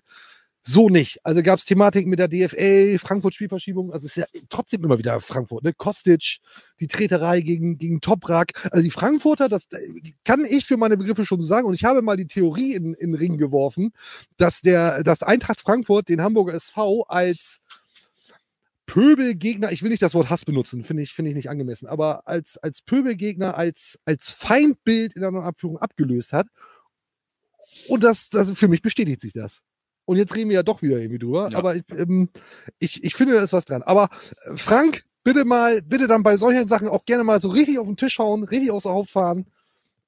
so 0.66 0.88
nicht. 0.90 1.20
Also 1.24 1.44
gab 1.44 1.60
es 1.60 1.66
Thematiken 1.66 2.10
mit 2.10 2.20
der 2.20 2.30
DFL, 2.30 2.98
Frankfurt 2.98 3.36
Spielverschiebung, 3.36 3.92
also 3.92 4.06
es 4.06 4.16
ist 4.16 4.22
ja 4.22 4.42
trotzdem 4.50 4.84
immer 4.84 4.98
wieder 4.98 5.20
Frankfurt, 5.20 5.64
ne? 5.64 5.74
Kostic, 5.74 6.40
die 6.80 6.88
Treterei 6.88 7.42
gegen, 7.42 7.78
gegen 7.78 8.00
Toprak. 8.00 8.52
Also 8.72 8.82
die 8.82 8.90
Frankfurter, 8.90 9.50
das 9.50 9.66
äh, 9.72 10.12
kann 10.24 10.46
ich 10.46 10.66
für 10.66 10.78
meine 10.78 10.98
Begriffe 10.98 11.26
schon 11.26 11.44
sagen. 11.44 11.68
Und 11.68 11.74
ich 11.74 11.84
habe 11.84 12.02
mal 12.02 12.16
die 12.16 12.28
Theorie 12.28 12.74
in, 12.74 12.94
in 12.94 13.12
den 13.12 13.16
Ring 13.16 13.38
geworfen, 13.38 13.92
dass 14.38 14.62
der, 14.62 15.04
dass 15.04 15.22
Eintracht 15.22 15.60
Frankfurt 15.60 16.08
den 16.08 16.22
Hamburger 16.22 16.54
SV 16.54 17.04
als 17.10 17.60
Pöbelgegner, 18.86 19.72
ich 19.72 19.82
will 19.82 19.90
nicht 19.90 20.02
das 20.02 20.14
Wort 20.14 20.30
Hass 20.30 20.46
benutzen, 20.46 20.84
finde 20.84 21.04
ich, 21.04 21.14
finde 21.14 21.32
ich 21.32 21.36
nicht 21.36 21.50
angemessen, 21.50 21.88
aber 21.88 22.28
als, 22.28 22.58
als 22.58 22.82
Pöbelgegner, 22.82 23.58
als, 23.58 24.00
als 24.06 24.30
Feindbild 24.30 25.14
in 25.16 25.22
der 25.22 25.34
Abführung 25.34 25.78
abgelöst 25.78 26.34
hat. 26.34 26.48
Und 27.88 28.04
das, 28.04 28.30
das, 28.30 28.52
für 28.52 28.68
mich 28.68 28.82
bestätigt 28.82 29.22
sich 29.22 29.34
das. 29.34 29.62
Und 30.06 30.18
jetzt 30.18 30.36
reden 30.36 30.50
wir 30.50 30.56
ja 30.56 30.64
doch 30.64 30.82
wieder 30.82 30.98
irgendwie 30.98 31.20
drüber, 31.20 31.50
Ja. 31.52 31.58
aber 31.58 31.76
ich, 31.76 31.84
ähm, 31.96 32.30
ich, 32.80 33.04
ich 33.04 33.16
finde, 33.16 33.36
da 33.36 33.44
ist 33.44 33.54
was 33.54 33.66
dran. 33.66 33.84
Aber 33.84 34.10
äh, 34.46 34.56
Frank, 34.58 35.04
bitte 35.24 35.46
mal, 35.46 35.82
bitte 35.82 36.08
dann 36.08 36.24
bei 36.24 36.38
solchen 36.38 36.68
Sachen 36.68 36.88
auch 36.90 37.06
gerne 37.06 37.24
mal 37.24 37.42
so 37.42 37.50
richtig 37.50 37.80
auf 37.80 37.88
den 37.88 37.96
Tisch 37.98 38.20
hauen, 38.20 38.44
richtig 38.44 38.72
aus 38.72 38.84
der 38.84 38.92
Haut 38.92 39.10
fahren. 39.10 39.46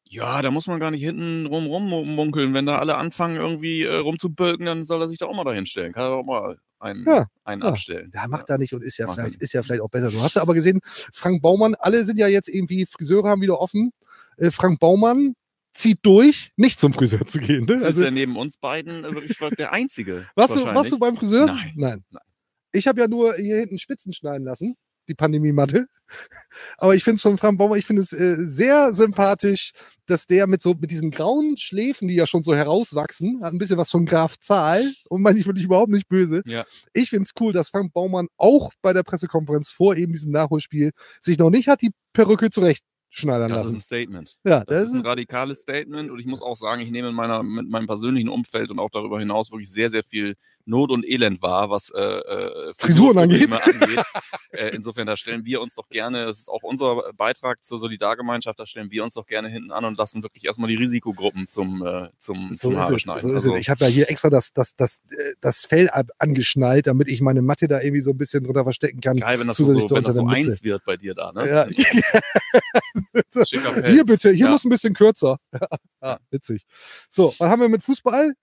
Ja, 0.08 0.41
da 0.41 0.51
muss 0.51 0.67
man 0.67 0.79
gar 0.79 0.91
nicht 0.91 1.01
hinten 1.01 1.45
rum 1.47 1.65
rummunkeln. 1.65 2.53
Wenn 2.53 2.65
da 2.67 2.77
alle 2.77 2.95
anfangen, 2.97 3.38
irgendwie 3.38 3.84
äh, 3.84 3.95
rumzubölken, 3.95 4.65
dann 4.65 4.84
soll 4.86 5.01
er 5.01 5.08
sich 5.08 5.17
da 5.17 5.25
auch 5.25 5.36
mal 5.36 5.43
dahin 5.43 5.65
stellen. 5.65 5.93
Kann 5.93 6.03
er 6.05 6.12
auch 6.12 6.23
mal 6.23 6.58
einen, 6.79 7.05
Ja, 7.05 7.25
einen 7.43 7.62
ja. 7.63 7.69
abstellen. 7.69 8.12
Ja, 8.13 8.27
macht 8.27 8.49
er 8.49 8.58
nicht 8.58 8.73
und 8.73 8.84
ist 8.84 8.97
ja, 8.97 9.08
Macht 9.08 9.15
vielleicht, 9.19 9.41
ist 9.41 9.53
ja 9.53 9.63
vielleicht 9.63 9.81
auch 9.81 9.89
besser. 9.89 10.12
Du 10.12 10.21
hast 10.21 10.36
ja 10.36 10.41
aber 10.41 10.53
gesehen, 10.53 10.79
Frank 10.84 11.41
Baumann, 11.41 11.73
alle 11.79 12.05
sind 12.05 12.19
ja 12.19 12.27
jetzt 12.27 12.49
irgendwie, 12.49 12.86
Friseure 12.86 13.29
haben 13.29 13.41
wieder 13.41 13.60
offen. 13.60 13.91
Äh, 14.38 14.51
Frank 14.51 14.79
Baumann 14.79 15.36
zieht 15.75 15.99
durch, 16.03 16.51
nicht 16.55 16.79
zum 16.79 16.93
Friseur 16.93 17.25
zu 17.27 17.39
gehen. 17.39 17.65
Ne? 17.65 17.75
Das 17.75 17.83
Also, 17.83 17.99
ist 18.01 18.05
ja 18.05 18.11
neben 18.11 18.38
uns 18.38 18.57
beiden 18.57 19.03
wirklich 19.03 19.38
der 19.57 19.73
Einzige. 19.73 20.25
warst, 20.35 20.55
du, 20.55 20.63
warst 20.65 20.91
du 20.91 20.97
beim 20.97 21.15
Friseur? 21.17 21.45
Nein. 21.45 21.73
Nein. 21.75 22.03
Nein. 22.09 22.23
Ich 22.71 22.88
habe 22.88 22.99
ja 22.99 23.07
nur 23.07 23.35
hier 23.35 23.57
hinten 23.57 23.79
Spitzen 23.79 24.11
schneiden 24.11 24.45
lassen, 24.45 24.75
die 25.07 25.13
Pandemie-Matte. 25.13 25.88
Aber 26.77 26.95
ich 26.95 27.03
finde 27.03 27.15
es 27.17 27.21
von 27.21 27.38
Frank 27.38 27.57
Baumann, 27.57 27.77
ich 27.79 27.85
finde 27.85 28.01
es 28.01 28.11
äh, 28.11 28.35
sehr 28.39 28.93
sympathisch, 28.93 29.71
dass 30.07 30.27
der 30.27 30.47
mit 30.47 30.61
so 30.61 30.73
mit 30.73 30.91
diesen 30.91 31.11
grauen 31.11 31.57
Schläfen, 31.57 32.07
die 32.07 32.15
ja 32.15 32.27
schon 32.27 32.43
so 32.43 32.53
herauswachsen, 32.55 33.41
hat 33.43 33.53
ein 33.53 33.57
bisschen 33.57 33.77
was 33.77 33.91
von 33.91 34.05
Graf 34.05 34.38
Zahl 34.39 34.93
und 35.09 35.21
meine 35.21 35.39
ich 35.39 35.45
wirklich 35.45 35.65
überhaupt 35.65 35.91
nicht 35.91 36.07
böse. 36.09 36.41
Ja. 36.45 36.65
Ich 36.93 37.09
finde 37.09 37.23
es 37.23 37.31
cool, 37.39 37.53
dass 37.53 37.69
Frank 37.69 37.93
Baumann 37.93 38.27
auch 38.38 38.71
bei 38.81 38.93
der 38.93 39.03
Pressekonferenz 39.03 39.71
vor 39.71 39.95
eben 39.95 40.11
diesem 40.11 40.31
Nachholspiel 40.31 40.91
sich 41.21 41.38
noch 41.38 41.49
nicht 41.49 41.67
hat 41.67 41.81
die 41.81 41.91
Perücke 42.13 42.49
zurechtschneidern 43.15 43.49
Das 43.49 43.60
ist 43.60 43.63
lassen. 43.65 43.78
ein 43.78 43.82
Statement. 43.82 44.38
Ja, 44.43 44.63
Das 44.65 44.84
ist 44.84 44.93
ein 44.93 45.01
radikales 45.06 45.62
Statement 45.62 46.12
und 46.12 46.19
ich 46.19 46.25
muss 46.25 46.41
auch 46.41 46.58
sagen, 46.58 46.82
ich 46.82 46.91
nehme 46.91 47.10
in 47.10 47.15
meiner, 47.15 47.43
mit 47.43 47.69
meinem 47.69 47.88
persönlichen 47.88 48.30
Umfeld 48.30 48.69
und 48.71 48.80
auch 48.80 48.89
darüber 48.91 49.19
hinaus 49.19 49.51
wirklich 49.51 49.71
sehr, 49.71 49.89
sehr 49.89 50.04
viel 50.04 50.36
Not 50.65 50.91
und 50.91 51.06
Elend 51.06 51.41
wahr, 51.41 51.69
was 51.69 51.91
äh, 51.91 52.01
äh, 52.01 52.73
Frisuren 52.75 53.17
angeht. 53.17 53.51
Angeht. 53.51 54.04
äh, 54.51 54.69
insofern, 54.69 55.06
da 55.06 55.15
stellen 55.15 55.45
wir 55.45 55.62
uns 55.62 55.75
doch 55.75 55.88
gerne, 55.89 56.25
das 56.25 56.39
ist 56.39 56.49
auch 56.49 56.63
unser 56.63 57.13
Beitrag 57.13 57.63
zur 57.63 57.80
Solidargemeinschaft, 57.80 58.60
da 58.60 58.65
stellen 58.65 58.91
wir 58.91 59.04
uns 59.04 59.13
doch 59.13 59.25
gerne 59.25 59.49
hinten 59.49 59.71
an 59.71 59.86
und 59.86 59.97
lassen 59.97 60.23
wirklich 60.23 60.45
erstmal 60.45 60.69
die 60.69 60.75
Risikogruppen 60.75 61.47
zum, 61.47 61.86
äh, 61.86 62.10
zum, 62.17 62.49
So 62.51 62.69
zum 62.69 62.80
Haare 62.80 62.99
schneiden. 62.99 63.21
so 63.21 63.30
Also. 63.30 63.56
Ich 63.56 63.69
habe 63.69 63.86
ja 63.86 63.91
hier 63.91 64.10
extra 64.10 64.30
das, 64.30 64.54
das, 64.54 64.75
das, 64.75 65.01
äh, 65.12 65.34
das 65.39 65.65
Fell 65.65 65.89
angeschnallt, 66.17 66.88
damit 66.88 67.08
ich 67.08 67.21
meine 67.21 67.41
Matte 67.41 67.67
da 67.67 67.82
irgendwie 67.82 68.01
so 68.01 68.12
ein 68.12 68.17
bisschen 68.17 68.43
drunter 68.43 68.63
verstecken 68.63 69.01
kann. 69.01 69.17
geil, 69.17 69.39
wenn 69.39 69.47
das 69.47 69.58
so, 69.58 69.67
wenn 69.67 70.04
das 70.04 70.15
so 70.15 70.25
eins 70.25 70.63
wird 70.63 70.84
bei 70.86 70.97
dir 70.97 71.13
da, 71.13 71.32
ne? 71.32 71.47
Ja. 71.47 71.67
Hier 73.88 74.06
bitte, 74.06 74.32
hier 74.32 74.45
ja. 74.45 74.51
muss 74.51 74.65
ein 74.65 74.69
bisschen 74.69 74.93
kürzer. 74.93 75.38
ja, 76.01 76.19
witzig. 76.30 76.65
So, 77.10 77.34
was 77.38 77.49
haben 77.49 77.62
wir 77.62 77.69
mit 77.69 77.84
Fußball? 77.84 78.34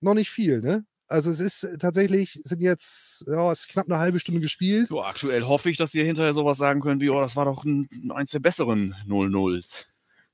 Noch 0.00 0.14
nicht 0.14 0.30
viel, 0.30 0.60
ne? 0.60 0.84
Also 1.06 1.30
es 1.30 1.40
ist 1.40 1.64
äh, 1.64 1.76
tatsächlich, 1.78 2.40
sind 2.44 2.62
jetzt, 2.62 3.24
ja, 3.26 3.52
es 3.52 3.60
ist 3.60 3.68
knapp 3.68 3.86
eine 3.86 3.98
halbe 3.98 4.18
Stunde 4.20 4.40
gespielt. 4.40 4.88
So, 4.88 5.02
aktuell 5.02 5.42
hoffe 5.42 5.68
ich, 5.70 5.76
dass 5.76 5.92
wir 5.94 6.04
hinterher 6.04 6.32
sowas 6.34 6.56
sagen 6.58 6.80
können 6.80 7.00
wie, 7.00 7.10
oh, 7.10 7.20
das 7.20 7.36
war 7.36 7.44
doch 7.44 7.64
ein, 7.64 7.88
eins 8.14 8.30
der 8.30 8.40
besseren 8.40 8.94
0-0s. 9.06 9.84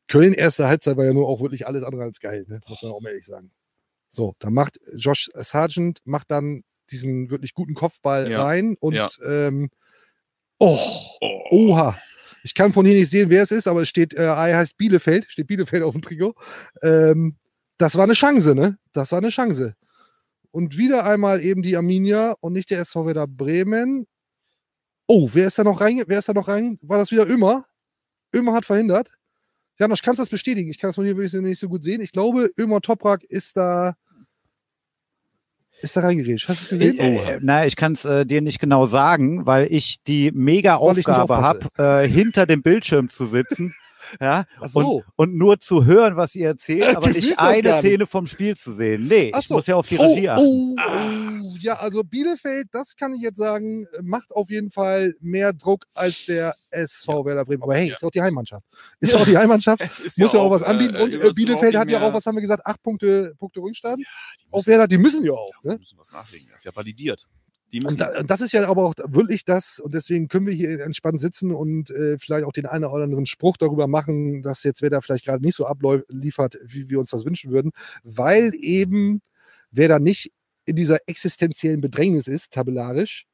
Köln 0.09 0.33
erste 0.33 0.69
Halbzeit 0.69 0.97
war 0.97 1.05
ja 1.05 1.13
nur 1.13 1.29
auch 1.29 1.41
wirklich 1.41 1.67
alles 1.67 1.83
andere 1.85 2.03
als 2.03 2.21
geil, 2.21 2.45
ne? 2.49 2.61
Muss 2.69 2.83
man 2.83 2.93
auch 2.93 3.01
mal 3.01 3.11
ehrlich 3.11 3.27
sagen. 3.27 3.51
So, 4.09 4.35
dann 4.41 4.53
macht 4.55 4.79
Josh 4.97 5.29
Sargent 5.35 6.01
macht 6.05 6.31
dann 6.33 6.65
diesen 6.91 7.31
wirklich 7.31 7.55
guten 7.55 7.75
Kopfball 7.75 8.29
Ja. 8.31 8.43
rein 8.43 8.77
und 8.81 8.95
Ja. 8.95 9.09
ähm, 9.25 9.71
oh, 10.59 10.79
Oh. 11.21 11.43
Oha. 11.51 11.99
Ich 12.43 12.55
kann 12.55 12.73
von 12.73 12.87
hier 12.87 12.95
nicht 12.95 13.11
sehen, 13.11 13.29
wer 13.31 13.43
es 13.43 13.51
ist, 13.51 13.69
aber 13.69 13.83
es 13.83 13.89
steht, 13.89 14.15
äh, 14.15 14.25
er 14.25 14.37
heißt 14.57 14.77
Bielefeld, 14.79 15.27
steht 15.29 15.47
Bielefeld 15.47 15.83
auf 15.83 15.93
dem 15.93 16.03
Trikot. 16.03 16.35
Ähm, 16.83 17.37
das 17.79 17.97
war 17.97 18.05
eine 18.05 18.15
Chance, 18.15 18.55
ne? 18.55 18.79
Das 18.93 19.13
war 19.13 19.19
eine 19.19 19.29
Chance. 19.31 19.75
Und 20.51 20.77
wieder 20.77 21.05
einmal 21.05 21.41
eben 21.43 21.63
die 21.63 21.77
Arminia 21.77 22.35
und 22.41 22.53
nicht 22.53 22.71
der 22.71 22.81
SV 22.81 23.07
Werder 23.07 23.27
Bremen. 23.27 24.07
Oh, 25.07 25.29
wer 25.33 25.47
ist 25.47 25.59
da 25.59 25.65
noch 25.65 25.81
rein? 25.81 26.03
Wer 26.07 26.19
ist 26.19 26.29
da 26.29 26.33
noch 26.33 26.49
rein? 26.49 26.79
War 26.83 26.99
das 26.99 27.11
wieder 27.11 27.29
Ömer? 27.29 27.65
Ömer 28.35 28.53
hat 28.53 28.65
verhindert. 28.65 29.17
Janosch, 29.79 30.03
kannst 30.03 30.19
du 30.19 30.23
das 30.23 30.31
bestätigen? 30.31 30.71
Ich 30.71 30.79
kann 30.79 30.91
es 30.91 30.97
von 30.97 31.05
hier 31.05 31.17
wirklich 31.17 31.33
nicht 31.41 31.59
so 31.59 31.69
gut 31.69 31.83
sehen. 31.83 32.01
Ich 32.01 32.13
glaube, 32.13 32.51
Ömer 32.59 32.81
Toprak 32.81 33.25
ist 33.25 33.57
da 33.57 33.95
ist 35.83 35.97
da 35.97 36.03
reingeredet. 36.03 36.47
Hast 36.47 36.71
du 36.71 36.77
es 36.77 36.81
gesehen? 36.81 36.99
Äh, 36.99 37.35
äh, 37.35 37.39
na, 37.43 37.67
ich 37.67 37.77
kann 37.77 37.93
es 37.93 38.05
äh, 38.05 38.25
dir 38.25 38.43
nicht 38.43 38.61
genau 38.61 38.87
sagen, 38.87 39.47
weil 39.47 39.67
ich 39.73 40.03
die 40.03 40.31
mega 40.33 40.75
ich 40.75 40.81
Aufgabe 40.81 41.39
habe, 41.39 41.69
äh, 41.79 42.07
hinter 42.07 42.47
dem 42.47 42.63
Bildschirm 42.63 43.09
zu 43.09 43.27
sitzen. 43.27 43.75
ja, 44.21 44.45
so. 44.67 45.03
und 45.17 45.35
nur 45.37 45.61
zu 45.61 45.85
hören, 45.85 46.17
was 46.17 46.35
ihr 46.35 46.49
erzählt, 46.49 46.83
Äh, 46.83 46.95
aber 46.97 47.09
nicht 47.09 47.39
eine. 47.39 47.75
Szene 47.79 48.07
vom 48.07 48.27
Spiel 48.27 48.57
zu 48.57 48.73
sehen. 48.73 49.07
Nee, 49.07 49.31
Ach 49.35 49.41
ich 49.41 49.47
so. 49.49 49.55
muss 49.55 49.67
ja 49.67 49.77
auf 49.77 49.87
die 49.87 49.97
Regie 49.97 50.29
oh, 50.29 50.33
achten. 50.33 50.77
oh, 50.79 51.51
oh, 51.53 51.57
ja, 51.61 51.75
also 51.79 52.03
Bielefeld, 52.05 52.69
das 52.73 52.97
kann 52.97 53.15
ich 53.15 53.21
jetzt 53.23 53.37
sagen, 53.39 53.87
macht 54.03 54.31
auf 54.33 54.51
jeden 54.51 54.71
Fall 54.71 55.15
mehr 55.21 55.53
Druck 55.53 55.85
als 55.95 56.25
der 56.27 56.55
SV 56.71 57.25
Werder 57.25 57.45
Bremen. 57.45 57.63
Aber 57.63 57.75
hey, 57.75 57.89
Ja. 57.89 57.95
ist 57.95 58.05
auch 58.05 58.11
die 58.11 58.23
Heimmannschaft. 58.23 58.65
Ist 59.01 59.15
auch 59.15 59.25
die 59.25 59.37
Heimmannschaft. 59.37 59.83
Muss 60.19 60.33
ja 60.33 60.41
auch 60.41 60.51
was 60.51 60.63
anbieten. 60.63 60.95
äh, 60.95 61.03
Und 61.03 61.13
äh, 61.15 61.31
Bielefeld 61.35 61.77
hat 61.77 61.91
ja 61.91 62.01
auch, 62.01 62.13
was 62.13 62.25
haben 62.27 62.37
wir 62.37 62.43
gesagt, 62.43 62.65
acht 62.67 62.83
Punkte, 62.83 63.35
Punkte 63.39 63.61
Rückstand. 63.61 63.99
die 63.99 64.07
Auf 64.53 64.67
Werder, 64.67 64.87
die 64.89 64.99
müssen 64.99 65.25
ja 65.25 65.33
auch. 65.33 65.53
Ja, 65.65 65.73
Ne? 65.73 65.79
müssen 65.79 65.99
was 65.99 66.11
nachlegen. 66.13 66.47
Das 66.51 66.59
ist 66.61 66.65
ja 66.65 66.75
validiert. 66.75 67.27
Und, 67.73 68.01
da, 68.01 68.19
und 68.19 68.31
das 68.31 68.41
ist 68.41 68.53
ja 68.53 68.69
aber 68.69 68.85
auch 68.85 68.95
wirklich 69.09 69.45
das, 69.45 69.79
und 69.79 69.95
deswegen 69.95 70.29
können 70.29 70.47
wir 70.47 70.55
hier 70.55 70.81
entspannt 70.81 71.21
sitzen 71.21 71.53
und 71.53 71.91
äh, 71.91 72.19
vielleicht 72.19 72.45
auch 72.45 72.53
den 72.53 72.67
einen 72.67 72.85
oder 72.85 73.05
anderen 73.05 73.27
Spruch 73.27 73.57
darüber 73.57 73.87
machen, 73.87 74.43
dass 74.43 74.65
jetzt 74.65 74.83
wer 74.83 74.91
da 74.91 75.01
vielleicht 75.01 75.25
gerade 75.25 75.45
nicht 75.45 75.55
so 75.55 75.67
abliefert, 75.67 76.59
wie 76.65 76.89
wir 76.89 76.99
uns 76.99 77.11
das 77.11 77.25
wünschen 77.25 77.53
würden, 77.53 77.71
weil 78.03 78.53
eben 78.57 79.21
wer 79.71 79.89
da 79.89 79.99
nicht 79.99 80.33
in 80.65 80.77
dieser 80.77 80.99
existenziellen 81.07 81.81
Bedrängnis 81.81 82.27
ist, 82.27 82.53
tabellarisch, 82.53 83.27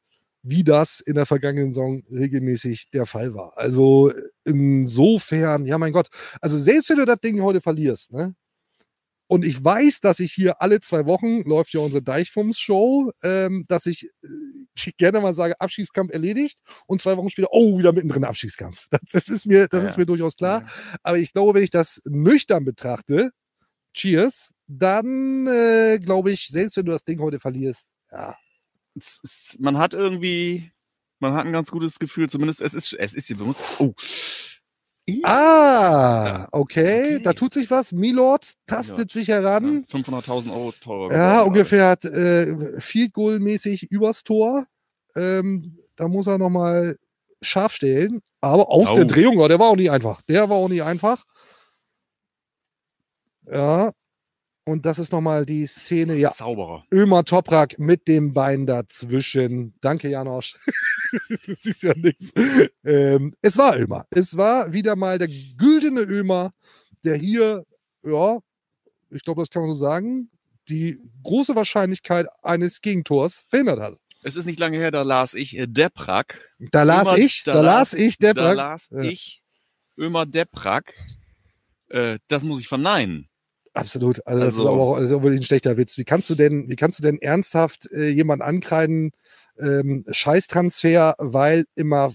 wie 0.43 0.65
das 0.65 1.01
in 1.01 1.15
der 1.15 1.27
vergangenen 1.27 1.73
Saison 1.73 2.03
regelmäßig 2.11 2.91
der 2.91 3.07
Fall 3.07 3.35
war. 3.35 3.57
Also 3.57 4.13
insofern, 4.45 5.67
ja 5.67 5.79
mein 5.79 5.93
Gott, 5.93 6.09
also 6.41 6.59
selbst 6.59 6.91
wenn 6.91 6.99
du 6.99 7.05
das 7.05 7.21
Ding 7.21 7.43
heute 7.43 7.61
verlierst, 7.61 8.13
ne? 8.13 8.35
Und 9.29 9.45
ich 9.45 9.63
weiß, 9.65 10.01
dass 10.01 10.21
ich 10.21 10.33
hier 10.33 10.61
alle 10.63 10.81
zwei 10.81 11.07
Wochen 11.07 11.43
läuft 11.43 11.73
ja 11.73 11.81
unsere 11.81 12.03
Deichfums-Show, 12.03 13.13
ähm, 13.23 13.65
dass 13.69 13.87
ich 13.87 14.05
äh, 14.05 14.93
gerne 14.99 15.21
mal 15.21 15.35
sage, 15.35 15.61
Abschiedskampf 15.61 16.13
erledigt 16.13 16.61
und 16.87 17.03
zwei 17.03 17.17
Wochen 17.17 17.31
später, 17.31 17.49
oh, 17.51 17.79
wieder 17.79 17.93
mittendrin 17.93 18.25
Abschiedskampf. 18.25 18.87
Das, 18.91 19.01
das 19.13 19.29
ist 19.29 19.47
mir, 19.47 19.67
das 19.69 19.83
Ja, 19.83 19.89
ist 19.91 19.95
ja. 19.97 20.01
mir 20.01 20.07
durchaus 20.07 20.37
klar. 20.37 20.65
Aber 21.03 21.19
ich 21.19 21.33
glaube, 21.33 21.55
wenn 21.55 21.65
ich 21.65 21.71
das 21.71 22.01
nüchtern 22.05 22.65
betrachte, 22.65 23.31
Cheers, 23.95 24.53
dann 24.69 25.47
äh, 25.47 25.99
glaube 25.99 26.31
ich, 26.33 26.49
selbst 26.49 26.77
wenn 26.77 26.87
du 26.87 26.93
das 26.93 27.05
Ding 27.05 27.21
heute 27.21 27.41
verlierst, 27.41 27.89
ja, 28.13 28.37
man 29.59 29.79
hat 29.79 29.95
irgendwie, 29.95 30.71
man 31.19 31.35
hat 31.35 31.47
ein 31.47 31.53
ganz 31.53 31.71
gutes 31.71 31.99
Gefühl, 31.99 32.29
zumindest 32.31 32.61
es 32.61 32.75
ist, 32.75 32.93
es 32.95 33.15
ist, 33.15 33.31
man 33.37 33.47
muss, 33.47 33.63
oh. 33.81 33.95
Ah, 35.23 36.49
okay, 36.53 37.15
Okay. 37.17 37.23
da 37.23 37.33
tut 37.33 37.55
sich 37.55 37.71
was. 37.71 37.93
Milord 37.93 38.53
tastet 38.67 38.97
Milord. 38.99 39.13
sich 39.13 39.29
heran. 39.29 39.85
500.000 39.85 40.51
Euro 40.53 40.73
teurer. 40.81 41.13
Ja, 41.13 41.41
ungefähr 41.43 41.89
hat, 41.91 42.05
äh, 42.05 42.81
Field 42.81 43.13
Goal 43.13 43.39
mäßig 43.41 43.91
übers 43.91 44.25
Tor. 44.25 44.67
Ähm, 45.15 45.79
da 45.97 46.09
muss 46.09 46.27
er 46.27 46.39
nochmal 46.39 46.99
scharf 47.41 47.73
stellen. 47.73 48.21
Aber 48.41 48.69
aus 48.71 48.89
Oh. 48.91 48.95
der 48.97 49.05
Drehung, 49.07 49.37
der 49.49 49.59
war 49.59 49.69
auch 49.69 49.77
nicht 49.77 49.91
einfach. 49.91 50.21
Der 50.23 50.49
war 50.51 50.57
auch 50.57 50.69
nicht 50.69 50.83
einfach. 50.83 51.25
Ja. 53.51 53.93
Und 54.69 54.85
das 54.85 54.99
ist 54.99 55.13
nochmal 55.13 55.47
die 55.47 55.65
Szene. 55.67 56.17
Ja, 56.17 56.33
Zauberer. 56.33 56.85
Ömer 56.93 57.25
Toprak 57.25 57.79
mit 57.79 58.09
dem 58.09 58.35
Bein 58.35 58.67
dazwischen. 58.67 59.75
Danke, 59.81 60.09
Janosch. 60.09 60.57
du 61.47 61.55
siehst 61.61 61.85
ja 61.85 61.95
nichts. 61.95 62.33
Ähm, 62.85 63.33
es 63.43 63.57
war 63.57 63.79
Ömer. 63.79 64.07
Es 64.11 64.37
war 64.37 64.73
wieder 64.73 64.97
mal 64.97 65.19
der 65.19 65.29
güldene 65.29 66.01
Ömer, 66.01 66.51
der 67.05 67.17
hier, 67.17 67.65
ja, 68.03 68.39
ich 69.11 69.23
glaube, 69.23 69.41
das 69.41 69.51
kann 69.51 69.63
man 69.63 69.73
so 69.73 69.79
sagen, 69.79 70.31
die 70.69 70.99
große 71.23 71.55
Wahrscheinlichkeit 71.55 72.27
eines 72.43 72.81
Gegentors 72.81 73.45
verhindert 73.47 73.79
hat. 73.79 73.99
Es 74.25 74.35
ist 74.35 74.47
nicht 74.47 74.59
lange 74.59 74.79
her, 74.79 74.91
da 74.91 75.03
las 75.03 75.35
ich 75.35 75.57
äh, 75.57 75.69
Deprak. 75.69 76.41
Da 76.59 76.83
las 76.83 77.07
Ömer- 77.07 77.19
ich, 77.19 77.45
da 77.45 77.53
da, 77.53 77.61
las- 77.61 77.93
las 77.93 77.95
ich, 78.01 78.19
der 78.19 78.35
da 78.35 78.53
las 78.53 78.91
ich 78.91 79.43
Ömer 79.97 80.27
Deprak. 80.27 80.93
Äh, 81.89 82.19
das 82.27 82.43
muss 82.43 82.61
ich 82.61 82.67
verneinen. 82.67 83.29
Absolut. 83.77 84.27
Also, 84.27 84.41
das 84.43 84.55
ist 84.55 84.59
Also- 84.61 84.71
aber 84.73 84.83
auch, 84.83 84.99
ist 84.99 85.13
auch 85.13 85.23
wirklich 85.23 85.41
ein 85.41 85.45
schlechter 85.45 85.77
Witz. 85.77 85.99
Wie 85.99 86.05
kannst 86.05 86.31
du 86.31 86.35
denn, 86.35 86.69
wie 86.71 86.77
kannst 86.77 86.99
du 86.99 87.03
denn 87.03 87.21
ernsthaft 87.21 87.91
äh, 87.93 88.09
jemanden 88.09 88.43
ankreiden, 88.43 89.13
ähm, 89.61 90.05
Scheißtransfer, 90.11 91.15
weil 91.19 91.65
immer, 91.75 92.13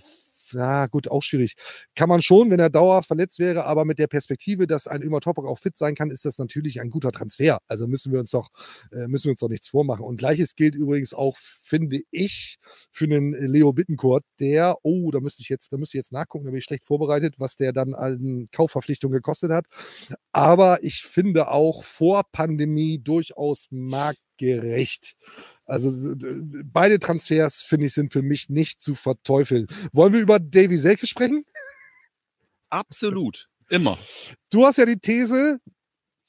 ja 0.53 0.87
gut, 0.87 1.09
auch 1.09 1.23
schwierig. 1.23 1.55
Kann 1.95 2.09
man 2.09 2.21
schon, 2.21 2.49
wenn 2.51 2.59
er 2.59 2.69
dauerhaft 2.69 3.07
verletzt 3.07 3.39
wäre, 3.39 3.65
aber 3.65 3.85
mit 3.85 3.99
der 3.99 4.07
Perspektive, 4.07 4.67
dass 4.67 4.87
ein 4.87 5.01
Ömer 5.01 5.21
Toprak 5.21 5.45
auch 5.45 5.59
fit 5.59 5.77
sein 5.77 5.95
kann, 5.95 6.11
ist 6.11 6.25
das 6.25 6.37
natürlich 6.37 6.81
ein 6.81 6.89
guter 6.89 7.11
Transfer. 7.11 7.59
Also 7.67 7.87
müssen 7.87 8.11
wir 8.11 8.19
uns 8.19 8.31
doch, 8.31 8.49
äh, 8.91 9.07
müssen 9.07 9.25
wir 9.25 9.31
uns 9.31 9.39
doch 9.39 9.49
nichts 9.49 9.67
vormachen. 9.67 10.03
Und 10.03 10.17
gleiches 10.17 10.55
gilt 10.55 10.75
übrigens 10.75 11.13
auch, 11.13 11.37
finde 11.37 12.01
ich, 12.11 12.57
für 12.91 13.05
einen 13.05 13.33
Leo 13.33 13.73
Bittencourt, 13.73 14.23
der, 14.39 14.77
oh, 14.83 15.11
da 15.11 15.19
müsste 15.19 15.41
ich 15.41 15.49
jetzt, 15.49 15.73
da 15.73 15.77
müsste 15.77 15.97
ich 15.97 15.99
jetzt 15.99 16.11
nachgucken, 16.11 16.45
da 16.45 16.51
bin 16.51 16.59
ich 16.59 16.65
schlecht 16.65 16.85
vorbereitet, 16.85 17.35
was 17.37 17.55
der 17.55 17.73
dann 17.73 17.93
an 17.93 18.47
Kaufverpflichtungen 18.51 19.15
gekostet 19.15 19.51
hat. 19.51 19.65
Aber 20.31 20.83
ich 20.83 21.03
finde 21.03 21.49
auch 21.49 21.83
vor 21.83 22.23
Pandemie 22.31 22.99
durchaus 22.99 23.67
marktgerecht. 24.41 25.15
Also 25.65 26.15
beide 26.65 26.99
Transfers, 26.99 27.61
finde 27.61 27.85
ich, 27.87 27.93
sind 27.93 28.11
für 28.11 28.21
mich 28.21 28.49
nicht 28.49 28.81
zu 28.81 28.95
verteufeln. 28.95 29.67
Wollen 29.93 30.13
wir 30.13 30.19
über 30.21 30.39
Davy 30.39 30.77
Selke 30.77 31.07
sprechen? 31.07 31.45
Absolut. 32.69 33.47
Immer. 33.69 33.97
Du 34.51 34.65
hast 34.65 34.77
ja 34.77 34.85
die 34.85 34.99
These 34.99 35.59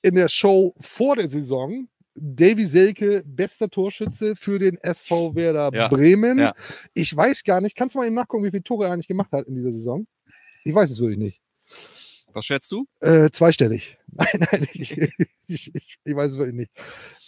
in 0.02 0.14
der 0.14 0.28
Show 0.28 0.74
vor 0.80 1.16
der 1.16 1.28
Saison, 1.28 1.88
Davy 2.14 2.66
Selke, 2.66 3.22
bester 3.24 3.68
Torschütze 3.70 4.36
für 4.36 4.58
den 4.58 4.76
SV 4.78 5.34
Werder 5.34 5.70
Ja, 5.72 5.88
Bremen. 5.88 6.38
ja. 6.38 6.54
Ich 6.94 7.16
weiß 7.16 7.42
gar 7.44 7.60
nicht, 7.60 7.76
kannst 7.76 7.94
du 7.94 7.98
mal 8.00 8.06
eben 8.06 8.14
nachgucken, 8.14 8.44
wie 8.44 8.50
viele 8.50 8.62
Tore 8.62 8.86
er 8.86 8.92
eigentlich 8.92 9.08
gemacht 9.08 9.32
hat 9.32 9.46
in 9.46 9.54
dieser 9.54 9.72
Saison? 9.72 10.06
Ich 10.64 10.74
weiß 10.74 10.90
es 10.90 11.00
wirklich 11.00 11.18
nicht. 11.18 11.40
Was 12.32 12.46
schätzt 12.46 12.70
du? 12.70 12.86
Äh, 13.00 13.30
zweistellig. 13.30 13.98
Nein, 14.14 14.46
nein, 14.50 14.68
ich, 14.74 14.96
ich, 15.46 15.74
ich, 15.74 15.96
ich 16.04 16.14
weiß 16.16 16.32
es 16.32 16.38
wirklich 16.38 16.54
nicht. 16.56 16.72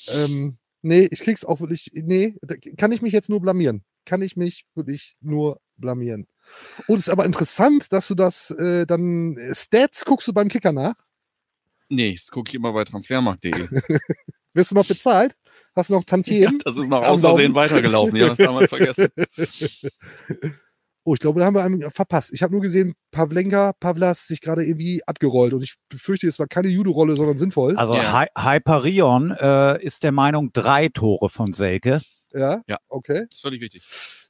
Ähm, 0.08 0.58
nee, 0.84 1.08
ich 1.10 1.20
krieg's 1.20 1.44
auch 1.44 1.60
wirklich. 1.60 1.90
Nee, 1.94 2.36
kann 2.76 2.92
ich 2.92 3.02
mich 3.02 3.12
jetzt 3.12 3.28
nur 3.28 3.40
blamieren. 3.40 3.84
Kann 4.04 4.22
ich 4.22 4.36
mich 4.36 4.66
wirklich 4.74 5.16
nur 5.20 5.60
blamieren. 5.76 6.26
Und 6.86 6.98
es 6.98 7.06
ist 7.06 7.12
aber 7.12 7.24
interessant, 7.24 7.92
dass 7.92 8.08
du 8.08 8.14
das 8.14 8.50
äh, 8.50 8.86
dann. 8.86 9.38
Stats 9.52 10.04
guckst 10.04 10.28
du 10.28 10.32
beim 10.32 10.48
Kicker 10.48 10.72
nach. 10.72 10.94
Nee, 11.88 12.14
das 12.14 12.30
gucke 12.30 12.50
ich 12.50 12.54
immer 12.54 12.72
bei 12.72 12.84
transfermarkt.de. 12.84 13.52
Wirst 14.54 14.70
du 14.70 14.74
noch 14.76 14.86
bezahlt? 14.86 15.36
Hast 15.74 15.90
du 15.90 15.94
noch 15.94 16.00
ja, 16.02 16.06
Tantiemen? 16.06 16.60
das 16.64 16.76
ist 16.76 16.88
noch 16.88 17.02
aus 17.02 17.20
Versehen 17.20 17.52
Laufen. 17.52 17.54
weitergelaufen. 17.54 18.16
Ja, 18.16 18.28
das 18.28 18.38
damals 18.38 18.68
vergessen. 18.68 19.08
Oh, 21.06 21.12
ich 21.14 21.20
glaube, 21.20 21.40
da 21.40 21.46
haben 21.46 21.54
wir 21.54 21.62
einen 21.62 21.90
verpasst. 21.90 22.32
Ich 22.32 22.42
habe 22.42 22.52
nur 22.52 22.62
gesehen, 22.62 22.94
Pavlenka, 23.10 23.74
Pavlas 23.78 24.26
sich 24.26 24.40
gerade 24.40 24.64
irgendwie 24.64 25.02
abgerollt. 25.06 25.52
Und 25.52 25.62
ich 25.62 25.74
befürchte, 25.90 26.26
es 26.26 26.38
war 26.38 26.46
keine 26.46 26.68
Judo-Rolle, 26.68 27.14
sondern 27.14 27.36
sinnvoll. 27.36 27.76
Also 27.76 27.94
Ja. 27.94 28.20
Hy 28.20 28.26
Hyperion 28.38 29.30
äh, 29.32 29.82
ist 29.84 30.02
der 30.02 30.12
Meinung, 30.12 30.50
drei 30.52 30.88
Tore 30.88 31.28
von 31.28 31.52
Selke. 31.52 32.00
ja? 32.32 32.62
Ja. 32.66 32.78
Okay. 32.88 33.26
Das 33.28 33.36
ist 33.36 33.40
völlig 33.42 33.60
richtig. 33.60 33.82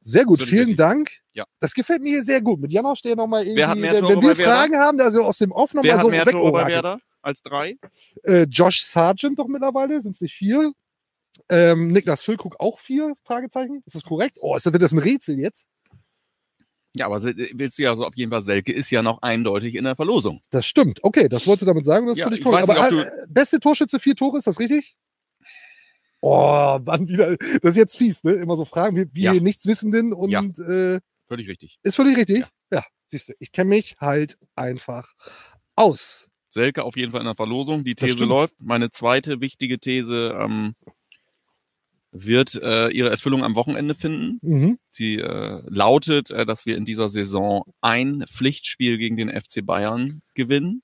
Sehr 0.03 0.25
gut, 0.25 0.43
vielen 0.43 0.59
richtig. 0.71 0.77
Dank. 0.77 1.11
Ja. 1.33 1.45
Das 1.61 1.73
gefällt 1.75 2.03
mir 2.03 2.11
hier 2.11 2.25
sehr 2.25 2.43
gut. 2.43 2.61
Mit 2.61 2.73
Janosch, 2.73 3.03
der 3.03 3.15
nochmal 3.17 3.43
irgendwie, 3.45 3.57
Wer 3.61 3.69
hat 3.69 3.79
mehr 3.79 3.95
wenn, 3.95 4.01
Tore 4.01 4.17
wenn 4.17 4.37
wir? 4.39 4.45
Fragen 4.45 4.77
haben, 4.77 5.01
also 5.01 5.23
aus 5.23 5.39
dem 5.39 5.53
Off 5.53 5.75
nochmal 5.75 6.01
so 6.01 6.09
mehr 6.11 6.27
Tore 6.27 6.53
bei. 6.53 6.67
Werder 6.67 6.99
als 7.23 7.41
drei? 7.43 7.77
Äh, 8.25 8.43
Josh 8.51 8.83
Sargent 8.83 9.39
doch 9.39 9.47
mittlerweile, 9.47 10.01
sind 10.01 10.13
es 10.17 10.21
nicht 10.21 10.35
vier? 10.35 10.73
Ähm, 11.49 11.89
Niklas 11.89 12.23
Füllkrug 12.23 12.57
auch 12.59 12.79
vier? 12.79 13.15
Fragezeichen. 13.25 13.83
Ist 13.87 13.95
das 13.95 14.03
korrekt? 14.03 14.39
Oh, 14.41 14.55
ist 14.57 14.67
das, 14.67 14.73
wird 14.73 14.83
das 14.83 14.93
ein 14.93 14.99
Rätsel 14.99 15.39
jetzt? 15.39 15.67
Ja, 16.97 17.07
aber 17.07 17.19
se- 17.21 17.35
willst 17.55 17.79
du 17.79 17.83
ja 17.83 17.95
so 17.97 18.05
auf 18.07 18.15
jeden 18.15 18.31
Fall, 18.31 18.43
Selke 18.43 18.73
ist 18.73 18.91
ja 18.91 19.03
noch 19.03 19.21
eindeutig 19.23 19.75
in 19.75 19.85
der 19.85 19.97
Verlosung. 19.97 20.41
Das 20.51 20.65
stimmt. 20.65 21.03
Okay, 21.03 21.29
das 21.29 21.47
wolltest 21.47 21.63
du 21.63 21.67
damit 21.67 21.85
sagen. 21.85 22.07
Das 22.07 22.17
Ja, 22.19 22.25
finde 22.27 22.39
ich 22.39 22.47
cool. 22.47 22.55
Aber 22.57 22.73
nicht, 22.75 22.93
ob 22.93 23.07
äh, 23.07 23.27
beste 23.29 23.59
Torschütze, 23.59 23.99
vier 23.99 24.15
Tore, 24.15 24.39
ist 24.39 24.47
das 24.47 24.61
richtig? 24.61 24.95
Oh, 26.21 26.79
wann 26.83 27.09
wieder. 27.09 27.37
Das 27.37 27.71
ist 27.71 27.77
jetzt 27.77 27.97
fies, 27.99 28.25
ne? 28.25 28.33
Immer 28.33 28.57
so 28.57 28.65
Fragen 28.65 28.97
wie, 28.97 29.07
wie 29.13 29.23
Ja. 29.23 29.35
Nichtswissenden 29.35 30.13
und 30.13 30.31
Ja. 30.31 30.41
äh, 30.43 31.01
Völlig 31.29 31.49
richtig. 31.49 31.79
ist 31.83 31.97
völlig 31.97 32.17
richtig. 32.17 32.45
Ja, 32.73 32.85
siehst 33.09 33.29
du, 33.31 33.35
ich 33.39 33.53
kenne 33.53 33.71
mich 33.71 33.97
halt 34.01 34.39
einfach 34.55 35.13
aus. 35.77 36.29
Selke 36.49 36.85
auf 36.85 36.97
jeden 36.97 37.11
Fall 37.13 37.21
in 37.21 37.27
der 37.27 37.35
Verlosung. 37.35 37.83
Die 37.85 37.95
These 37.95 38.25
läuft. 38.25 38.55
Meine 38.61 38.91
zweite 38.91 39.41
wichtige 39.41 39.79
These 39.81 40.35
ähm, 40.41 40.75
wird 42.15 42.55
äh, 42.55 42.89
ihre 42.91 43.11
Erfüllung 43.11 43.43
am 43.43 43.57
Wochenende 43.57 43.95
finden. 43.95 44.39
Mhm. 44.41 44.79
Sie 44.91 45.17
äh, 45.17 45.63
lautet, 45.67 46.31
äh, 46.31 46.47
dass 46.47 46.65
wir 46.65 46.77
in 46.77 46.85
dieser 46.85 47.09
Saison 47.09 47.65
ein 47.81 48.25
Pflichtspiel 48.27 48.97
gegen 48.99 49.17
den 49.17 49.29
FC 49.29 49.67
Bayern 49.67 50.23
gewinnen. 50.35 50.83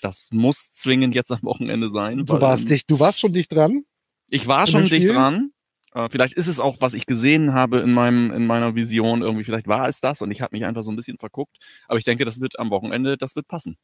Das 0.00 0.28
muss 0.32 0.70
zwingend 0.70 1.14
jetzt 1.14 1.32
am 1.32 1.42
Wochenende 1.42 1.88
sein. 1.88 2.24
Du 2.24 2.34
weil, 2.34 2.40
warst 2.40 2.70
dicht, 2.70 2.90
du 2.90 3.00
warst 3.00 3.20
schon 3.20 3.32
dicht 3.32 3.52
dran. 3.52 3.84
Ich 4.28 4.46
war 4.46 4.66
schon 4.66 4.84
dicht 4.84 5.10
dran. 5.10 5.50
Äh, 5.92 6.08
vielleicht 6.08 6.34
ist 6.34 6.46
es 6.46 6.60
auch, 6.60 6.76
was 6.80 6.94
ich 6.94 7.06
gesehen 7.06 7.52
habe 7.52 7.80
in 7.80 7.92
meinem 7.92 8.30
in 8.30 8.46
meiner 8.46 8.74
Vision 8.74 9.22
irgendwie. 9.22 9.44
Vielleicht 9.44 9.66
war 9.66 9.88
es 9.88 10.00
das 10.00 10.22
und 10.22 10.30
ich 10.30 10.40
habe 10.40 10.54
mich 10.54 10.64
einfach 10.64 10.84
so 10.84 10.92
ein 10.92 10.96
bisschen 10.96 11.18
verguckt. 11.18 11.56
Aber 11.88 11.98
ich 11.98 12.04
denke, 12.04 12.24
das 12.24 12.40
wird 12.40 12.58
am 12.58 12.70
Wochenende, 12.70 13.16
das 13.16 13.34
wird 13.34 13.48
passen. 13.48 13.76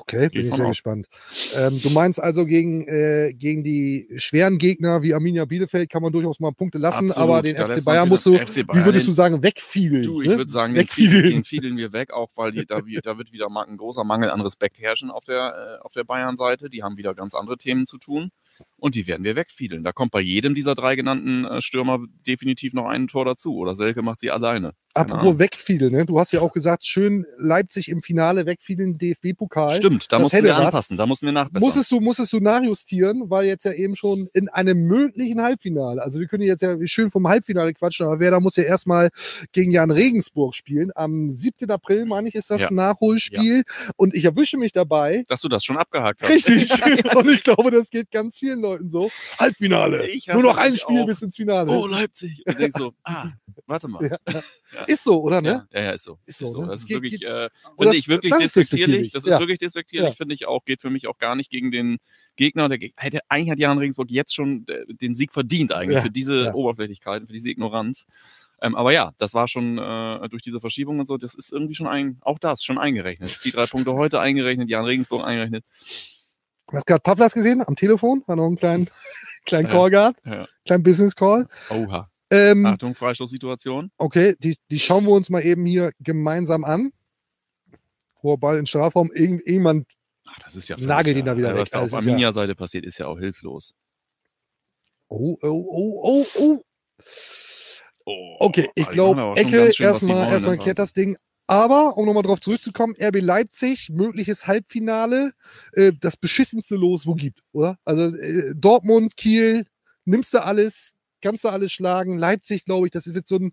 Okay, 0.00 0.22
Geht 0.28 0.32
bin 0.32 0.46
ich 0.46 0.54
sehr 0.54 0.64
aus. 0.66 0.70
gespannt. 0.70 1.06
Ähm, 1.54 1.80
du 1.82 1.90
meinst 1.90 2.20
also, 2.22 2.46
gegen, 2.46 2.86
äh, 2.86 3.32
gegen 3.34 3.64
die 3.64 4.08
schweren 4.16 4.58
Gegner 4.58 5.02
wie 5.02 5.12
Arminia 5.14 5.44
Bielefeld 5.44 5.90
kann 5.90 6.02
man 6.02 6.12
durchaus 6.12 6.40
mal 6.40 6.52
Punkte 6.52 6.78
lassen, 6.78 7.10
Absolut. 7.10 7.16
aber 7.30 7.42
den 7.42 7.56
FC 7.56 7.84
Bayern 7.84 8.08
musst 8.08 8.24
du, 8.26 8.34
FC 8.36 8.56
wie 8.58 8.62
Bayern, 8.64 8.84
würdest 8.84 9.06
den- 9.06 9.10
du 9.10 9.14
sagen, 9.14 9.42
wegfiedeln? 9.42 10.02
Du, 10.04 10.20
ich 10.22 10.28
ne? 10.28 10.36
würde 10.36 10.50
sagen, 10.50 10.74
den 10.74 10.86
fielen, 10.86 11.12
Wegfiedeln. 11.12 11.34
den 11.34 11.44
fielen 11.44 11.76
wir 11.76 11.92
weg, 11.92 12.12
auch 12.12 12.30
weil 12.36 12.52
die, 12.52 12.64
da, 12.66 12.86
wie- 12.86 13.00
da 13.02 13.18
wird 13.18 13.32
wieder 13.32 13.48
ein 13.48 13.76
großer 13.76 14.04
Mangel 14.04 14.30
an 14.30 14.40
Respekt 14.40 14.78
herrschen 14.78 15.10
auf 15.10 15.24
der, 15.24 15.78
äh, 15.80 15.84
auf 15.84 15.92
der 15.92 16.04
Bayern-Seite. 16.04 16.70
Die 16.70 16.82
haben 16.82 16.96
wieder 16.96 17.14
ganz 17.14 17.34
andere 17.34 17.56
Themen 17.58 17.86
zu 17.86 17.98
tun. 17.98 18.30
Und 18.80 18.94
die 18.94 19.06
werden 19.06 19.24
wir 19.24 19.34
wegfiedeln. 19.36 19.82
Da 19.82 19.92
kommt 19.92 20.12
bei 20.12 20.20
jedem 20.20 20.54
dieser 20.54 20.74
drei 20.74 20.94
genannten 20.94 21.44
äh, 21.44 21.60
Stürmer 21.60 21.98
definitiv 22.26 22.74
noch 22.74 22.86
ein 22.86 23.08
Tor 23.08 23.24
dazu. 23.24 23.56
Oder 23.56 23.74
Selke 23.74 24.02
macht 24.02 24.20
sie 24.20 24.30
alleine. 24.30 24.72
Keine 24.94 25.12
Apropos 25.12 25.38
wegfiedeln, 25.38 25.92
ne? 25.92 26.06
du 26.06 26.18
hast 26.18 26.32
ja 26.32 26.40
auch 26.40 26.52
gesagt, 26.52 26.84
schön 26.84 27.24
Leipzig 27.36 27.88
im 27.88 28.02
Finale 28.02 28.46
wegfiedeln, 28.46 28.98
DFB-Pokal. 28.98 29.76
Stimmt, 29.78 30.10
da 30.10 30.18
mussten 30.18 30.42
wir 30.44 30.50
was. 30.52 30.58
anpassen. 30.66 30.96
Da 30.96 31.06
mussten 31.06 31.26
wir 31.26 31.32
nachbessern. 31.32 31.60
Musstest 31.64 31.90
du, 31.92 32.00
musstest 32.00 32.32
du 32.32 32.40
nachjustieren, 32.40 33.30
weil 33.30 33.46
jetzt 33.46 33.64
ja 33.64 33.72
eben 33.72 33.94
schon 33.96 34.28
in 34.32 34.48
einem 34.48 34.86
möglichen 34.86 35.40
Halbfinale, 35.42 36.02
also 36.02 36.18
wir 36.18 36.26
können 36.26 36.42
jetzt 36.44 36.62
ja 36.62 36.76
schön 36.86 37.10
vom 37.10 37.28
Halbfinale 37.28 37.74
quatschen, 37.74 38.06
aber 38.06 38.18
wer 38.18 38.30
da 38.30 38.40
muss 38.40 38.56
ja 38.56 38.64
erstmal 38.64 39.10
gegen 39.52 39.70
Jan 39.72 39.90
Regensburg 39.90 40.54
spielen. 40.54 40.90
Am 40.94 41.30
7. 41.30 41.70
April, 41.70 42.04
meine 42.06 42.28
ich, 42.28 42.34
ist 42.34 42.50
das 42.50 42.62
Ja. 42.62 42.68
ein 42.68 42.74
Nachholspiel. 42.74 43.62
Und 43.96 44.14
ich 44.14 44.24
erwische 44.24 44.56
mich 44.56 44.72
dabei. 44.72 45.24
Dass 45.28 45.42
du 45.42 45.48
das 45.48 45.64
schon 45.64 45.76
abgehakt 45.76 46.22
hast. 46.22 46.30
Richtig. 46.30 46.70
Und 47.14 47.28
ich 47.30 47.42
glaube, 47.42 47.70
das 47.70 47.90
geht 47.90 48.10
ganz 48.10 48.38
vielen 48.38 48.60
Leuten 48.60 48.67
so. 48.82 49.10
Halbfinale. 49.38 50.06
Nur 50.32 50.42
noch 50.42 50.56
ein 50.56 50.76
Spiel 50.76 51.02
auch. 51.02 51.06
bis 51.06 51.22
ins 51.22 51.36
Finale. 51.36 51.70
Oh, 51.72 51.86
Leipzig. 51.86 52.42
Und 52.46 52.58
denkst 52.58 52.76
so, 52.78 52.92
ah, 53.04 53.30
warte 53.66 53.88
mal. 53.88 54.18
Ja. 54.28 54.42
Ist 54.86 55.04
so, 55.04 55.22
oder 55.22 55.40
ne? 55.40 55.66
Ja, 55.72 55.80
ja, 55.80 55.86
ja, 55.86 55.92
ist 55.92 56.04
so. 56.04 56.18
Ist 56.26 56.40
Ist 56.42 56.48
so, 56.50 56.54
so. 56.54 56.60
ne? 56.62 56.68
Das 56.68 56.82
ist 56.82 56.90
wirklich, 56.90 57.22
äh, 57.24 57.48
finde 57.78 57.96
ich 57.96 58.08
wirklich 58.08 58.32
das 58.32 58.52
despektierlich. 58.52 59.12
Das 59.12 59.24
ist 59.24 59.30
Ja. 59.30 59.38
wirklich 59.40 59.58
despektierlich, 59.58 60.10
Ja. 60.10 60.14
finde 60.14 60.34
ich 60.34 60.46
auch. 60.46 60.64
Geht 60.64 60.80
für 60.80 60.90
mich 60.90 61.06
auch 61.06 61.18
gar 61.18 61.34
nicht 61.36 61.50
gegen 61.50 61.70
den 61.70 61.98
Gegner. 62.36 62.68
Der 62.68 62.78
Geg- 62.78 62.94
hätte, 62.96 63.20
eigentlich 63.28 63.50
hat 63.50 63.58
Jan 63.58 63.78
Regensburg 63.78 64.10
jetzt 64.10 64.34
schon 64.34 64.66
äh, 64.68 64.84
den 64.94 65.14
Sieg 65.14 65.32
verdient 65.32 65.72
eigentlich 65.72 65.96
Ja, 65.96 66.02
für 66.02 66.10
diese 66.10 66.42
ja. 66.44 66.54
Oberflächlichkeit, 66.54 67.22
für 67.26 67.32
diese 67.32 67.50
Ignoranz. 67.50 68.06
Ähm, 68.60 68.74
aber 68.74 68.92
ja, 68.92 69.12
das 69.18 69.34
war 69.34 69.46
schon 69.46 69.78
äh, 69.78 70.28
durch 70.30 70.42
diese 70.42 70.58
Verschiebung 70.58 70.98
und 70.98 71.06
so, 71.06 71.16
das 71.16 71.34
ist 71.36 71.52
irgendwie 71.52 71.76
schon 71.76 71.86
ein, 71.86 72.18
auch 72.22 72.40
das 72.40 72.64
schon 72.64 72.76
eingerechnet. 72.76 73.38
Die 73.44 73.52
drei 73.52 73.66
Punkte 73.66 73.92
heute 73.92 74.18
eingerechnet, 74.18 74.68
Jan 74.68 74.84
Regensburg 74.84 75.24
eingerechnet. 75.24 75.64
Hast 76.72 76.86
gerade 76.86 77.00
Pavlas 77.00 77.32
gesehen 77.32 77.62
am 77.66 77.76
Telefon? 77.76 78.22
Hat 78.28 78.36
noch 78.36 78.46
einen 78.46 78.56
kleinen, 78.56 78.88
kleinen 79.46 79.66
Ja. 79.68 79.72
Call 79.72 79.90
gehabt, 79.90 80.20
Ja. 80.26 80.46
kleinen 80.66 80.82
Business 80.82 81.14
Call. 81.16 81.46
Oha. 81.70 82.10
Ähm, 82.30 82.66
Achtung, 82.66 82.94
Freistoßsituation. 82.94 83.90
okay, 83.96 84.34
die, 84.38 84.56
die 84.70 84.78
schauen 84.78 85.04
wir 85.06 85.12
uns 85.12 85.30
mal 85.30 85.40
eben 85.42 85.64
hier 85.64 85.92
gemeinsam 86.00 86.64
an. 86.64 86.92
Hoher 88.22 88.36
Ball 88.36 88.58
in 88.58 88.66
Strafraum. 88.66 89.10
Irgend, 89.14 89.46
irgendwann, 89.46 89.86
Ach, 90.26 90.38
das 90.44 90.56
ist 90.56 90.68
ja 90.68 90.76
Nagelt 90.78 91.16
ihn 91.16 91.24
da 91.24 91.36
wieder 91.38 91.52
Was 91.54 91.58
weg. 91.60 91.68
da 91.70 91.78
Also 91.80 91.96
auf 91.96 92.02
ja- 92.04 92.10
Arminia-Seite 92.10 92.54
passiert, 92.54 92.84
ist 92.84 92.98
ja 92.98 93.06
auch 93.06 93.18
hilflos. 93.18 93.74
oh, 95.08 95.38
oh, 95.40 95.46
oh, 95.70 96.00
oh, 96.02 96.26
oh. 96.38 96.62
Oh, 98.04 98.36
Okay, 98.40 98.68
ich 98.74 98.90
glaube, 98.90 99.20
Ecke 99.38 99.68
was 99.68 99.80
erstmal 99.80 100.30
erstmal 100.32 100.54
im 100.54 100.60
kehrt 100.60 100.78
das 100.78 100.92
Ding. 100.92 101.16
Aber, 101.50 101.96
um 101.96 102.04
nochmal 102.06 102.22
drauf 102.22 102.40
zurückzukommen, 102.40 102.94
RB 103.00 103.20
Leipzig, 103.20 103.88
mögliches 103.90 104.46
Halbfinale, 104.46 105.32
äh, 105.72 105.92
das 105.98 106.16
beschissenste 106.18 106.76
Los, 106.76 107.06
wo 107.06 107.14
gibt, 107.14 107.40
oder? 107.52 107.78
Also 107.86 108.14
äh, 108.14 108.52
Dortmund, 108.54 109.16
Kiel, 109.16 109.64
nimmst 110.04 110.34
du 110.34 110.44
alles, 110.44 110.94
kannst 111.22 111.44
du 111.44 111.48
alles 111.48 111.72
schlagen. 111.72 112.18
Leipzig, 112.18 112.66
glaube 112.66 112.86
ich, 112.86 112.92
das 112.92 113.12
wird 113.14 113.26
so 113.26 113.36
ein, 113.36 113.52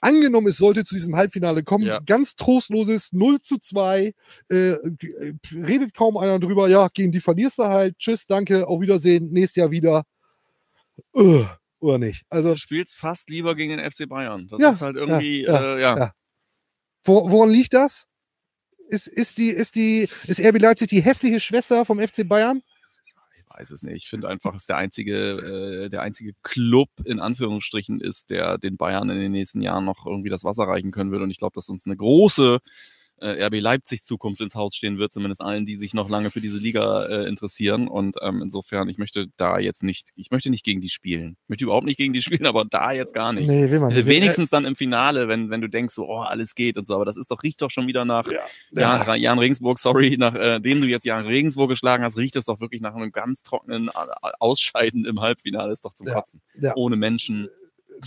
angenommen, 0.00 0.48
es 0.48 0.56
sollte 0.56 0.84
zu 0.84 0.96
diesem 0.96 1.14
Halbfinale 1.14 1.62
kommen, 1.62 1.86
Ja. 1.86 2.00
ganz 2.04 2.34
trostloses 2.34 3.12
0 3.12 3.40
zu 3.40 3.58
2, 3.58 4.14
äh, 4.50 4.70
äh, 4.72 5.34
redet 5.54 5.94
kaum 5.94 6.16
einer 6.16 6.40
drüber, 6.40 6.68
ja, 6.68 6.88
gegen 6.92 7.12
die 7.12 7.20
verlierst 7.20 7.60
du 7.60 7.64
halt, 7.66 7.96
tschüss, 7.98 8.26
danke, 8.26 8.66
auf 8.66 8.80
Wiedersehen, 8.80 9.30
nächstes 9.30 9.56
Jahr 9.56 9.70
wieder. 9.70 10.02
Äh, 11.14 11.44
oder 11.78 11.98
nicht? 11.98 12.24
Also, 12.28 12.50
Du 12.54 12.58
spielst 12.58 12.96
fast 12.96 13.30
lieber 13.30 13.54
gegen 13.54 13.76
den 13.76 13.90
FC 13.90 14.08
Bayern. 14.08 14.48
Das 14.48 14.60
Ja, 14.60 14.70
ist 14.70 14.82
halt 14.82 14.96
irgendwie, 14.96 15.42
ja, 15.44 15.76
äh, 15.76 15.80
ja. 15.80 16.12
Woran 17.08 17.50
liegt 17.50 17.74
das? 17.74 18.06
Ist, 18.88 19.06
ist, 19.06 19.38
die, 19.38 19.48
ist, 19.48 19.74
die, 19.74 20.08
ist 20.26 20.40
RB 20.40 20.60
Leipzig 20.60 20.88
die 20.88 21.02
hässliche 21.02 21.40
Schwester 21.40 21.84
vom 21.84 22.00
FC 22.00 22.26
Bayern? 22.26 22.62
Ich 23.04 23.58
weiß 23.58 23.70
es 23.70 23.82
nicht. 23.82 23.96
Ich 23.96 24.08
finde 24.08 24.28
einfach, 24.28 24.54
es 24.54 24.66
der 24.66 24.76
einzige, 24.76 25.84
äh, 25.84 25.90
der 25.90 26.02
einzige 26.02 26.32
Club 26.42 26.88
in 27.04 27.20
Anführungsstrichen 27.20 28.00
ist, 28.00 28.30
der 28.30 28.56
den 28.56 28.76
Bayern 28.76 29.10
in 29.10 29.18
den 29.18 29.32
nächsten 29.32 29.60
Jahren 29.60 29.84
noch 29.84 30.06
irgendwie 30.06 30.30
das 30.30 30.44
Wasser 30.44 30.64
reichen 30.64 30.90
können 30.90 31.10
wird. 31.10 31.22
Und 31.22 31.30
ich 31.30 31.38
glaube, 31.38 31.54
dass 31.54 31.68
uns 31.68 31.86
eine 31.86 31.96
große 31.96 32.60
äh, 33.20 33.44
RB 33.46 33.60
Leipzig 33.60 34.02
Zukunft 34.02 34.40
ins 34.40 34.54
Haus 34.54 34.74
stehen 34.74 34.98
wird, 34.98 35.12
zumindest 35.12 35.40
allen, 35.42 35.66
die 35.66 35.76
sich 35.76 35.94
noch 35.94 36.08
lange 36.08 36.30
für 36.30 36.40
diese 36.40 36.58
Liga 36.58 37.06
äh, 37.06 37.28
interessieren. 37.28 37.88
Und 37.88 38.16
ähm, 38.22 38.42
insofern, 38.42 38.88
ich 38.88 38.98
möchte 38.98 39.26
da 39.36 39.58
jetzt 39.58 39.82
nicht, 39.82 40.08
ich 40.16 40.30
möchte 40.30 40.50
nicht 40.50 40.64
gegen 40.64 40.80
die 40.80 40.88
spielen. 40.88 41.36
Ich 41.44 41.48
möchte 41.48 41.64
überhaupt 41.64 41.86
nicht 41.86 41.96
gegen 41.96 42.12
die 42.12 42.22
spielen, 42.22 42.46
aber 42.46 42.64
da 42.64 42.92
jetzt 42.92 43.14
gar 43.14 43.32
nicht. 43.32 43.48
Nee, 43.48 43.70
will 43.70 43.80
man 43.80 43.90
Äh, 43.92 43.96
nicht. 43.96 44.06
Wenigstens 44.06 44.50
dann 44.50 44.64
im 44.64 44.76
Finale, 44.76 45.28
wenn, 45.28 45.50
wenn 45.50 45.60
du 45.60 45.68
denkst, 45.68 45.94
so, 45.94 46.08
oh, 46.08 46.18
alles 46.20 46.54
geht 46.54 46.76
und 46.76 46.86
so, 46.86 46.94
aber 46.94 47.04
das 47.04 47.16
ist 47.16 47.30
doch, 47.30 47.42
riecht 47.42 47.60
doch 47.62 47.70
schon 47.70 47.86
wieder 47.86 48.04
nach 48.04 48.30
Ja. 48.30 48.40
Jan, 49.06 49.20
Jan 49.20 49.38
Regensburg, 49.38 49.78
sorry, 49.78 50.16
nachdem 50.18 50.80
du 50.80 50.86
jetzt 50.86 51.04
Jan 51.04 51.26
Regensburg 51.26 51.68
geschlagen 51.70 52.04
hast, 52.04 52.16
riecht 52.16 52.36
es 52.36 52.44
doch 52.46 52.60
wirklich 52.60 52.80
nach 52.80 52.94
einem 52.94 53.12
ganz 53.12 53.42
trockenen 53.42 53.88
äh, 53.88 53.90
Ausscheiden 54.38 55.04
im 55.04 55.20
Halbfinale, 55.20 55.72
ist 55.72 55.84
doch 55.84 55.94
zum 55.94 56.06
Ja. 56.06 56.14
Kotzen. 56.14 56.40
Ja. 56.60 56.74
Ohne 56.76 56.96
Menschen. 56.96 57.48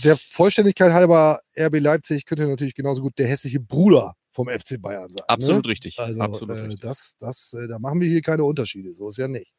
Der 0.04 0.16
Vollständigkeit 0.16 0.92
halber, 0.92 1.40
RB 1.58 1.78
Leipzig 1.78 2.24
könnte 2.24 2.46
natürlich 2.46 2.74
genauso 2.74 3.02
gut 3.02 3.18
der 3.18 3.26
hässliche 3.28 3.60
Bruder 3.60 4.16
vom 4.32 4.48
FC 4.48 4.80
Bayern 4.80 5.08
sein. 5.10 5.24
Absolut 5.28 5.64
Ne? 5.64 5.70
richtig. 5.70 5.98
Also, 5.98 6.20
Absolut 6.20 6.56
äh, 6.56 6.60
richtig. 6.62 6.80
das, 6.80 7.14
das, 7.20 7.52
äh, 7.54 7.68
da 7.68 7.78
machen 7.78 8.00
wir 8.00 8.08
hier 8.08 8.22
keine 8.22 8.44
Unterschiede. 8.44 8.94
So 8.94 9.08
ist 9.08 9.18
ja 9.18 9.28
nicht. 9.28 9.52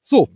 So. 0.00 0.28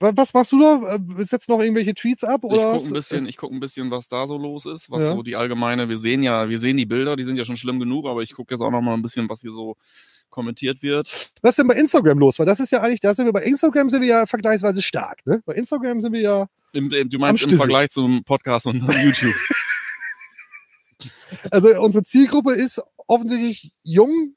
Wa- 0.00 0.12
Was 0.14 0.34
machst 0.34 0.52
du 0.52 0.60
da? 0.60 0.96
Äh, 0.96 1.24
Setzt 1.24 1.48
noch 1.48 1.60
irgendwelche 1.60 1.94
Tweets 1.94 2.24
ab? 2.24 2.40
Ich 2.44 2.50
Oder 2.50 2.64
gucke 2.72 2.76
was? 2.76 2.84
ein 2.86 2.92
bisschen, 2.92 3.26
ich 3.26 3.36
guck 3.36 3.52
ein 3.52 3.60
bisschen, 3.60 3.90
was 3.90 4.08
da 4.08 4.26
so 4.26 4.36
los 4.36 4.66
ist, 4.66 4.90
was 4.90 5.02
Ja. 5.04 5.10
so 5.10 5.22
die 5.22 5.36
allgemeine, 5.36 5.88
wir 5.88 5.98
sehen 5.98 6.22
ja, 6.22 6.48
wir 6.48 6.58
sehen 6.58 6.76
die 6.76 6.84
Bilder, 6.86 7.16
die 7.16 7.24
sind 7.24 7.36
ja 7.36 7.44
schon 7.44 7.56
schlimm 7.56 7.78
genug, 7.78 8.06
aber 8.06 8.22
ich 8.22 8.34
gucke 8.34 8.52
jetzt 8.54 8.60
auch 8.60 8.70
noch 8.70 8.82
mal 8.82 8.94
ein 8.94 9.02
bisschen, 9.02 9.28
was 9.28 9.40
hier 9.40 9.52
so 9.52 9.76
kommentiert 10.30 10.82
wird. 10.82 11.06
Was 11.42 11.50
ist 11.52 11.58
denn 11.58 11.68
bei 11.68 11.74
Instagram 11.76 12.18
los? 12.18 12.38
Weil 12.38 12.46
das 12.46 12.58
ist 12.60 12.72
ja 12.72 12.82
eigentlich, 12.82 13.00
da 13.00 13.14
sind 13.14 13.24
wir 13.26 13.32
bei 13.32 13.42
Instagram 13.44 13.88
sind 13.88 14.02
wir 14.02 14.08
ja 14.08 14.26
vergleichsweise 14.26 14.82
stark. 14.82 15.24
Ne? 15.26 15.40
Bei 15.46 15.54
Instagram 15.54 16.00
sind 16.00 16.12
wir 16.12 16.20
ja. 16.20 16.46
Im, 16.72 16.90
im, 16.92 17.08
du 17.08 17.18
meinst 17.18 17.44
im. 17.44 17.56
Vergleich 17.56 17.90
zum 17.90 18.24
Podcast 18.24 18.66
und 18.66 18.80
YouTube. 19.02 19.34
Also 21.50 21.80
unsere 21.80 22.04
Zielgruppe 22.04 22.52
ist 22.52 22.82
offensichtlich 23.06 23.72
jung. 23.82 24.34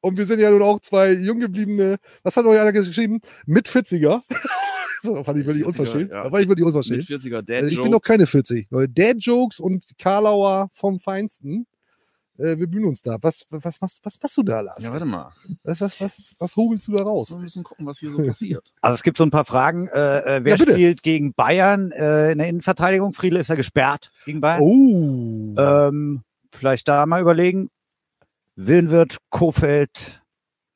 Und 0.00 0.18
wir 0.18 0.26
sind 0.26 0.40
ja 0.40 0.50
nun 0.50 0.62
auch 0.62 0.80
zwei 0.80 1.12
jung 1.12 1.38
gebliebene, 1.38 1.96
was 2.22 2.36
hat 2.36 2.44
noch 2.44 2.52
einer 2.52 2.72
geschrieben? 2.72 3.20
Mit 3.46 3.68
40er. 3.68 4.20
so, 5.02 5.22
fand 5.22 5.38
ich 5.38 5.46
wirklich 5.46 5.64
40er, 5.64 5.68
unverschämt. 5.68 6.10
ja. 6.10 6.24
Da 6.24 6.32
war 6.32 6.40
ich 6.40 6.48
wirklich 6.48 6.66
Mit 6.66 6.74
unverschämt. 6.74 7.08
40er 7.08 7.42
Dad 7.42 7.62
Also 7.62 7.68
ich 7.68 7.80
bin 7.80 7.90
noch 7.90 8.02
keine 8.02 8.26
40. 8.26 8.66
Leute. 8.70 8.92
Dad-Jokes 8.92 9.60
und 9.60 9.84
Karlauer 9.98 10.70
vom 10.72 10.98
Feinsten. 10.98 11.66
Äh, 12.38 12.56
wir 12.58 12.66
bemühen 12.66 12.88
uns 12.88 13.02
da. 13.02 13.18
Was, 13.20 13.44
was, 13.50 13.80
was, 13.80 14.00
was 14.02 14.18
machst 14.22 14.36
du 14.36 14.42
da, 14.42 14.60
Lars? 14.60 14.82
Ja, 14.82 14.90
warte 14.92 15.04
mal. 15.04 15.32
was, 15.64 15.80
was, 15.80 16.00
was, 16.00 16.34
was 16.38 16.56
hobelst 16.56 16.88
du 16.88 16.92
da 16.96 17.04
raus? 17.04 17.34
Ein 17.34 17.42
bisschen 17.42 17.62
gucken, 17.64 17.86
was 17.86 17.98
hier 17.98 18.10
so 18.10 18.18
passiert. 18.24 18.72
Also 18.80 18.94
es 18.94 19.02
gibt 19.02 19.16
so 19.18 19.24
ein 19.24 19.30
paar 19.30 19.44
Fragen. 19.44 19.88
Äh, 19.88 20.36
äh, 20.38 20.44
wer 20.44 20.56
Ja, 20.56 20.72
spielt 20.72 21.02
gegen 21.02 21.34
Bayern 21.34 21.92
äh, 21.92 22.32
in 22.32 22.38
der 22.38 22.48
Innenverteidigung? 22.48 23.12
Friedel 23.12 23.38
ist 23.38 23.48
ja 23.48 23.54
gesperrt 23.54 24.10
gegen 24.24 24.40
Bayern. 24.40 24.60
Oh. 24.62 25.60
Ähm, 25.60 26.22
vielleicht 26.52 26.88
da 26.88 27.04
mal 27.06 27.20
überlegen. 27.20 27.70
Willenwirt, 28.56 29.18
Kofeld. 29.30 30.21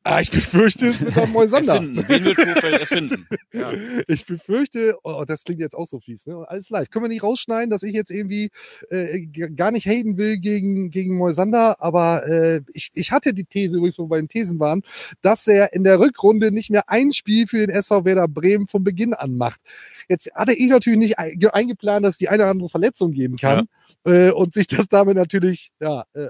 Ah, 0.06 0.20
ich 0.20 0.30
befürchte 0.30 0.86
es 0.86 1.00
mit 1.00 1.14
der 1.16 1.26
Moisander. 1.26 1.74
Erfinden. 1.74 2.04
Wen 2.08 2.24
wird 2.24 2.36
Kofeld 2.36 2.80
erfinden? 2.80 3.26
Ja. 3.52 3.72
Ich 4.08 4.24
befürchte, 4.26 4.96
oh, 5.02 5.24
das 5.26 5.44
klingt 5.44 5.60
jetzt 5.60 5.74
auch 5.74 5.86
so 5.86 6.00
fies, 6.00 6.26
ne? 6.26 6.44
Alles 6.48 6.70
live. 6.70 6.90
Können 6.90 7.04
wir 7.04 7.08
nicht 7.08 7.22
rausschneiden, 7.22 7.70
dass 7.70 7.82
ich 7.82 7.92
jetzt 7.94 8.10
irgendwie 8.10 8.50
äh, 8.90 9.26
gar 9.54 9.70
nicht 9.70 9.86
haten 9.86 10.16
will 10.16 10.38
gegen, 10.38 10.90
gegen 10.90 11.16
Moisander, 11.16 11.76
aber 11.82 12.26
äh, 12.28 12.60
ich, 12.72 12.90
ich 12.94 13.12
hatte 13.12 13.34
die 13.34 13.44
These, 13.44 13.76
übrigens, 13.78 13.98
wo 13.98 14.04
wir 14.04 14.08
bei 14.08 14.18
den 14.18 14.28
Thesen 14.28 14.58
waren, 14.60 14.82
dass 15.22 15.46
er 15.46 15.72
in 15.72 15.84
der 15.84 15.98
Rückrunde 16.00 16.52
nicht 16.52 16.70
mehr 16.70 16.88
ein 16.88 17.12
Spiel 17.12 17.46
für 17.46 17.58
den 17.58 17.70
SV 17.70 18.04
Werder 18.04 18.28
Bremen 18.28 18.66
von 18.68 18.84
Beginn 18.84 19.14
an 19.14 19.36
macht. 19.36 19.60
Jetzt 20.08 20.30
hatte 20.34 20.52
ich 20.54 20.68
natürlich 20.68 20.98
nicht 20.98 21.18
ein- 21.18 21.38
ge- 21.38 21.50
eingeplant, 21.50 22.04
dass 22.04 22.12
es 22.12 22.18
die 22.18 22.28
eine 22.28 22.42
oder 22.44 22.50
andere 22.50 22.68
Verletzung 22.68 23.12
geben 23.12 23.36
kann 23.36 23.68
äh, 24.04 24.30
und 24.30 24.54
sich 24.54 24.66
das 24.68 24.88
damit 24.88 25.16
natürlich 25.16 25.72
ja, 25.80 26.04
äh, 26.14 26.28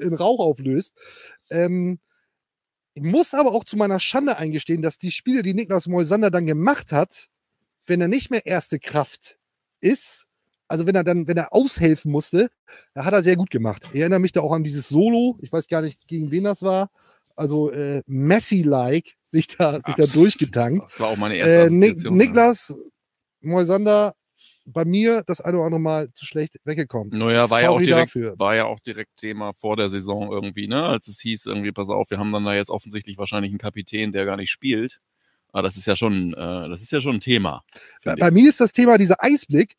in 0.00 0.14
Rauch 0.14 0.40
auflöst. 0.40 0.94
Ähm, 1.50 1.98
ich 2.96 3.02
muss 3.02 3.34
aber 3.34 3.52
auch 3.52 3.64
zu 3.64 3.76
meiner 3.76 4.00
Schande 4.00 4.38
eingestehen, 4.38 4.80
dass 4.80 4.96
die 4.96 5.10
Spiele, 5.10 5.42
die 5.42 5.52
Niklas 5.52 5.86
Moisander 5.86 6.30
dann 6.30 6.46
gemacht 6.46 6.92
hat, 6.92 7.28
wenn 7.86 8.00
er 8.00 8.08
nicht 8.08 8.30
mehr 8.30 8.46
erste 8.46 8.78
Kraft 8.78 9.36
ist, 9.80 10.24
also 10.66 10.86
wenn 10.86 10.94
er 10.94 11.04
dann, 11.04 11.28
wenn 11.28 11.36
er 11.36 11.52
aushelfen 11.52 12.10
musste, 12.10 12.48
da 12.94 13.04
hat 13.04 13.12
er 13.12 13.22
sehr 13.22 13.36
gut 13.36 13.50
gemacht. 13.50 13.86
Ich 13.92 14.00
erinnere 14.00 14.20
mich 14.20 14.32
da 14.32 14.40
auch 14.40 14.52
an 14.52 14.64
dieses 14.64 14.88
Solo, 14.88 15.36
ich 15.42 15.52
weiß 15.52 15.68
gar 15.68 15.82
nicht, 15.82 16.08
gegen 16.08 16.30
wen 16.30 16.44
das 16.44 16.62
war. 16.62 16.90
Also 17.36 17.70
äh, 17.70 18.02
Messi-like 18.06 19.16
sich 19.26 19.48
da, 19.48 19.78
sich 19.84 19.94
da 19.94 20.06
durchgetankt. 20.06 20.86
Das 20.86 20.98
war 20.98 21.08
auch 21.08 21.16
meine 21.18 21.36
erste 21.36 21.66
Äh, 21.66 21.70
Nik 21.70 22.02
Niklas 22.10 22.74
Moisander 23.42 24.14
bei 24.66 24.84
mir 24.84 25.22
das 25.26 25.40
eine 25.40 25.56
oder 25.58 25.66
andere 25.66 25.80
Mal 25.80 26.12
zu 26.14 26.26
schlecht 26.26 26.56
weggekommen. 26.64 27.16
Naja, 27.16 27.48
war 27.50 27.62
ja 27.62 27.70
auch 27.70 27.80
direkt, 27.80 28.08
dafür. 28.08 28.38
war 28.38 28.56
ja 28.56 28.64
auch 28.66 28.80
direkt 28.80 29.16
Thema 29.16 29.52
vor 29.56 29.76
der 29.76 29.88
Saison 29.88 30.30
irgendwie, 30.32 30.66
ne? 30.66 30.82
Als 30.84 31.06
es 31.08 31.20
hieß, 31.20 31.46
irgendwie, 31.46 31.72
pass 31.72 31.88
auf, 31.88 32.10
wir 32.10 32.18
haben 32.18 32.32
dann 32.32 32.44
da 32.44 32.54
jetzt 32.54 32.70
offensichtlich 32.70 33.16
wahrscheinlich 33.16 33.50
einen 33.52 33.58
Kapitän, 33.58 34.12
der 34.12 34.24
gar 34.24 34.36
nicht 34.36 34.50
spielt. 34.50 35.00
Aber 35.52 35.62
das 35.62 35.76
ist 35.76 35.86
ja 35.86 35.96
schon, 35.96 36.34
äh, 36.34 36.68
das 36.68 36.82
ist 36.82 36.90
ja 36.92 37.00
schon 37.00 37.14
ein 37.16 37.20
Thema. 37.20 37.62
Bei, 38.04 38.16
bei 38.16 38.30
mir 38.30 38.48
ist 38.50 38.60
das 38.60 38.72
Thema 38.72 38.98
dieser 38.98 39.22
Eisblick. 39.22 39.76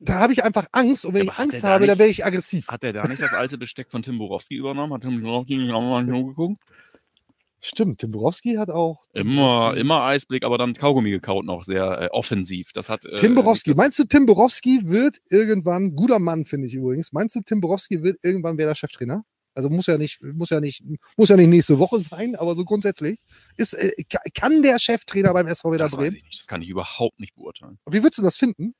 Da 0.00 0.20
habe 0.20 0.32
ich 0.32 0.44
einfach 0.44 0.66
Angst 0.70 1.04
und 1.04 1.14
wenn 1.14 1.26
Ja, 1.26 1.32
ich 1.32 1.38
Angst 1.38 1.64
habe, 1.64 1.86
dann 1.86 1.96
nicht- 1.96 1.98
wäre 1.98 2.08
ich 2.10 2.24
aggressiv. 2.24 2.68
Hat 2.68 2.84
er 2.84 2.92
da 2.92 3.08
nicht 3.08 3.20
das 3.20 3.32
alte 3.32 3.58
Besteck 3.58 3.90
von 3.90 4.02
Tim 4.02 4.18
Borowski 4.18 4.54
übernommen? 4.54 4.92
Hat 4.92 5.02
Tim 5.02 5.20
Borowski 5.20 5.56
geguckt? 5.56 6.62
Stimmt, 7.60 7.98
Tim 7.98 8.12
Borowski 8.12 8.54
hat 8.54 8.70
auch. 8.70 9.02
Immer, 9.14 9.76
immer 9.76 10.02
Eisblick, 10.04 10.44
aber 10.44 10.58
dann 10.58 10.74
Kaugummi 10.74 11.10
gekaut 11.10 11.44
noch 11.44 11.64
sehr 11.64 12.02
äh, 12.02 12.08
offensiv. 12.12 12.70
Das 12.72 12.88
hat. 12.88 13.04
Äh, 13.04 13.16
Tim 13.16 13.34
Borowski. 13.34 13.74
Meinst 13.74 13.98
du, 13.98 14.04
Tim 14.04 14.26
Borowski 14.26 14.80
wird 14.84 15.16
irgendwann, 15.28 15.96
guter 15.96 16.20
Mann 16.20 16.44
finde 16.44 16.68
ich 16.68 16.74
übrigens, 16.74 17.12
meinst 17.12 17.34
du, 17.34 17.40
Tim 17.40 17.60
Borowski 17.60 18.02
wird 18.02 18.18
irgendwann 18.22 18.58
Werder 18.58 18.76
Cheftrainer? 18.76 19.24
Also 19.54 19.70
muss 19.70 19.86
ja 19.86 19.98
nicht, 19.98 20.22
muss 20.22 20.50
ja 20.50 20.60
nicht, 20.60 20.84
muss 21.16 21.30
ja 21.30 21.36
nicht 21.36 21.48
nächste 21.48 21.80
Woche 21.80 22.00
sein, 22.00 22.36
aber 22.36 22.54
so 22.54 22.64
grundsätzlich. 22.64 23.18
Ist, 23.56 23.74
äh, 23.74 23.90
ka- 24.08 24.22
kann 24.34 24.62
der 24.62 24.78
Cheftrainer 24.78 25.32
beim 25.32 25.48
SV 25.48 25.72
Werder 25.72 25.84
das 25.86 25.96
Bremen? 25.96 26.16
Das 26.36 26.46
kann 26.46 26.62
ich 26.62 26.68
überhaupt 26.68 27.18
nicht 27.18 27.34
beurteilen. 27.34 27.78
Wie 27.90 28.04
würdest 28.04 28.18
du 28.18 28.22
das 28.22 28.36
finden? 28.36 28.74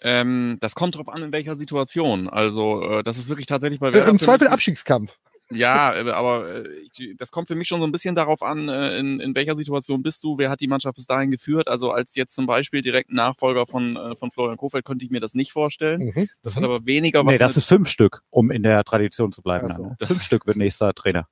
Ähm, 0.00 0.58
das 0.60 0.76
kommt 0.76 0.94
drauf 0.94 1.08
an, 1.08 1.22
in 1.24 1.32
welcher 1.32 1.56
Situation. 1.56 2.28
Also, 2.28 2.82
äh, 2.82 3.02
das 3.02 3.18
ist 3.18 3.28
wirklich 3.28 3.46
tatsächlich 3.46 3.80
bei 3.80 3.88
Äh, 3.88 3.94
Werder 3.94 4.08
Im 4.10 4.18
Zweifel 4.20 4.46
Abstiegskampf. 4.46 5.18
Ja, 5.50 5.94
äh, 5.94 6.10
aber 6.10 6.66
äh, 6.66 6.68
ich, 6.98 7.16
das 7.16 7.30
kommt 7.30 7.48
für 7.48 7.54
mich 7.54 7.68
schon 7.68 7.80
so 7.80 7.86
ein 7.86 7.92
bisschen 7.92 8.14
darauf 8.14 8.42
an, 8.42 8.68
äh, 8.68 8.96
in, 8.98 9.18
in 9.20 9.34
welcher 9.34 9.54
Situation 9.54 10.02
bist 10.02 10.22
du, 10.22 10.36
wer 10.38 10.50
hat 10.50 10.60
die 10.60 10.66
Mannschaft 10.68 10.96
bis 10.96 11.06
dahin 11.06 11.30
geführt. 11.30 11.68
Also 11.68 11.90
als 11.90 12.14
jetzt 12.16 12.34
zum 12.34 12.46
Beispiel 12.46 12.82
direkt 12.82 13.12
Nachfolger 13.12 13.66
von, 13.66 13.98
von 14.16 14.30
Florian 14.30 14.56
Kofeld 14.58 14.84
könnte 14.84 15.04
ich 15.04 15.10
mir 15.10 15.20
das 15.20 15.34
nicht 15.34 15.52
vorstellen. 15.52 16.12
Mhm. 16.14 16.28
Das 16.42 16.56
hat 16.56 16.64
aber 16.64 16.84
weniger 16.86 17.24
was 17.24 17.32
Nee, 17.32 17.38
das 17.38 17.52
mit, 17.52 17.56
ist 17.58 17.68
fünf 17.68 17.88
Stück, 17.88 18.22
um 18.30 18.50
in 18.50 18.62
der 18.62 18.84
Tradition 18.84 19.32
zu 19.32 19.42
bleiben. 19.42 19.68
Ach 19.70 19.76
so. 19.76 19.82
dann, 19.82 19.90
ne? 19.92 19.96
Das- 19.98 20.08
Fünf 20.08 20.22
Stück 20.22 20.46
wird 20.46 20.56
nächster 20.56 20.92
Trainer. 20.94 21.28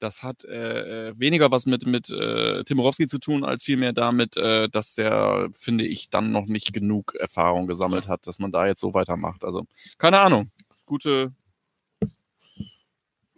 das 0.00 0.22
hat 0.22 0.44
äh, 0.44 1.18
weniger 1.18 1.50
was 1.50 1.66
mit, 1.66 1.84
mit 1.86 2.08
äh, 2.10 2.62
Timorowski 2.62 3.08
zu 3.08 3.18
tun, 3.18 3.44
als 3.44 3.64
vielmehr 3.64 3.92
damit, 3.92 4.36
äh, 4.36 4.68
dass 4.68 4.94
der, 4.94 5.48
finde 5.52 5.84
ich, 5.84 6.08
dann 6.10 6.30
noch 6.30 6.46
nicht 6.46 6.72
genug 6.72 7.14
Erfahrung 7.18 7.66
gesammelt 7.66 8.06
hat, 8.06 8.26
dass 8.28 8.38
man 8.38 8.52
da 8.52 8.66
jetzt 8.68 8.80
so 8.80 8.94
weitermacht. 8.94 9.42
Also, 9.44 9.66
keine 9.98 10.20
Ahnung. 10.20 10.52
Gute, 10.86 11.32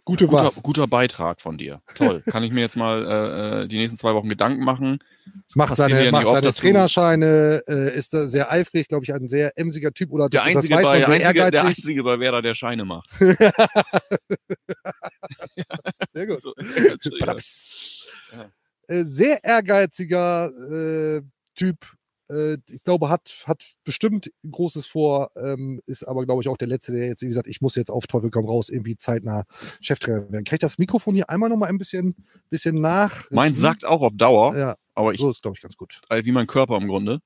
Gute 0.03 0.25
guter, 0.27 0.45
was. 0.45 0.63
guter 0.63 0.87
Beitrag 0.87 1.41
von 1.41 1.59
dir. 1.59 1.81
Toll. 1.95 2.23
Kann 2.25 2.43
ich 2.43 2.51
mir 2.51 2.61
jetzt 2.61 2.75
mal 2.75 3.05
äh, 3.05 3.63
äh, 3.63 3.67
die 3.67 3.77
nächsten 3.77 3.97
zwei 3.97 4.15
Wochen 4.15 4.29
Gedanken 4.29 4.63
machen. 4.63 4.97
Macht 5.53 5.75
seine, 5.75 6.03
ja 6.03 6.11
macht 6.11 6.25
oft, 6.25 6.41
seine 6.41 6.51
Trainerscheine, 6.51 7.61
äh, 7.67 7.95
ist 7.95 8.13
da 8.13 8.25
sehr 8.25 8.51
eifrig, 8.51 8.87
glaube 8.87 9.03
ich, 9.03 9.13
ein 9.13 9.27
sehr 9.27 9.55
emsiger 9.57 9.91
Typ 9.91 10.11
oder 10.11 10.27
Der 10.27 10.41
einzige, 10.43 10.73
weiß 10.75 10.83
bei, 10.83 10.99
man, 11.01 11.11
der, 11.11 11.27
einzige, 11.29 11.51
der 11.51 11.65
einzige 11.65 12.03
bei 12.03 12.19
Werder, 12.19 12.41
der 12.41 12.55
Scheine 12.55 12.83
macht. 12.83 13.09
Sehr 16.13 16.27
gut. 16.27 16.41
So. 16.41 16.53
Ja. 17.19 18.49
Äh, 18.87 19.03
sehr 19.03 19.43
ehrgeiziger 19.43 20.49
äh, 20.49 21.21
Typ. 21.55 21.77
Äh, 22.31 22.57
ich 22.67 22.83
glaube, 22.83 23.09
hat, 23.09 23.43
hat 23.45 23.63
bestimmt 23.83 24.31
Großes 24.49 24.87
vor, 24.87 25.31
ähm, 25.35 25.81
ist 25.85 26.03
aber, 26.07 26.25
glaube 26.25 26.41
ich, 26.41 26.47
auch 26.47 26.57
der 26.57 26.67
Letzte, 26.69 26.93
der 26.93 27.07
jetzt, 27.07 27.21
wie 27.21 27.27
gesagt, 27.27 27.47
ich 27.47 27.61
muss 27.61 27.75
jetzt 27.75 27.91
auf 27.91 28.07
Teufel 28.07 28.31
komm 28.31 28.45
raus, 28.45 28.69
irgendwie 28.69 28.97
zeitnah 28.97 29.43
Cheftrainer 29.81 30.31
werden. 30.31 30.45
Kann 30.45 30.55
ich 30.55 30.59
das 30.59 30.77
Mikrofon 30.77 31.13
hier 31.15 31.29
einmal 31.29 31.49
nochmal 31.49 31.69
ein 31.69 31.77
bisschen, 31.77 32.15
bisschen 32.49 32.79
nach? 32.81 33.29
Mein 33.31 33.53
sagt 33.55 33.85
auch 33.85 34.01
auf 34.01 34.13
Dauer, 34.15 34.57
Ja, 34.57 34.75
aber 34.95 35.13
ich, 35.13 35.19
so 35.19 35.29
ist, 35.29 35.41
glaube 35.41 35.57
ich, 35.57 35.61
ganz 35.61 35.75
gut. 35.75 36.01
äh, 36.09 36.23
wie 36.25 36.31
mein 36.31 36.47
Körper 36.47 36.77
im 36.77 36.87
Grunde, 36.87 37.19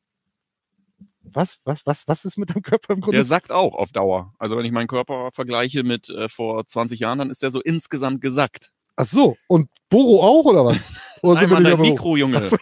Was, 1.24 1.60
was, 1.66 1.86
was, 1.86 2.08
was 2.08 2.26
ist 2.26 2.38
mit 2.38 2.50
deinem 2.52 2.62
Körper 2.64 2.94
im 2.94 3.02
Grunde? 3.02 3.18
der 3.18 3.26
sagt 3.26 3.52
auch 3.52 3.74
auf 3.76 3.92
Dauer. 3.92 4.34
Also 4.40 4.58
wenn 4.58 4.66
ich 4.66 4.72
meinen 4.72 4.88
Körper 4.88 5.30
vergleiche 5.34 5.84
mit 5.84 6.10
äh, 6.10 6.30
vor 6.30 6.66
20 6.66 7.00
Jahren, 7.00 7.20
dann 7.20 7.30
ist 7.30 7.42
der 7.44 7.52
so 7.52 7.62
insgesamt 7.62 8.22
gesackt. 8.22 8.72
Ach 8.96 9.06
so, 9.06 9.36
und 9.48 9.68
Boro 9.90 10.24
auch, 10.24 10.46
oder 10.46 10.64
was? 10.66 10.78
Oder 11.22 11.40
Einmal 11.40 11.60
wieder 11.62 11.72
dein 11.72 11.82
Mikro, 11.82 12.16
Junge. 12.18 12.50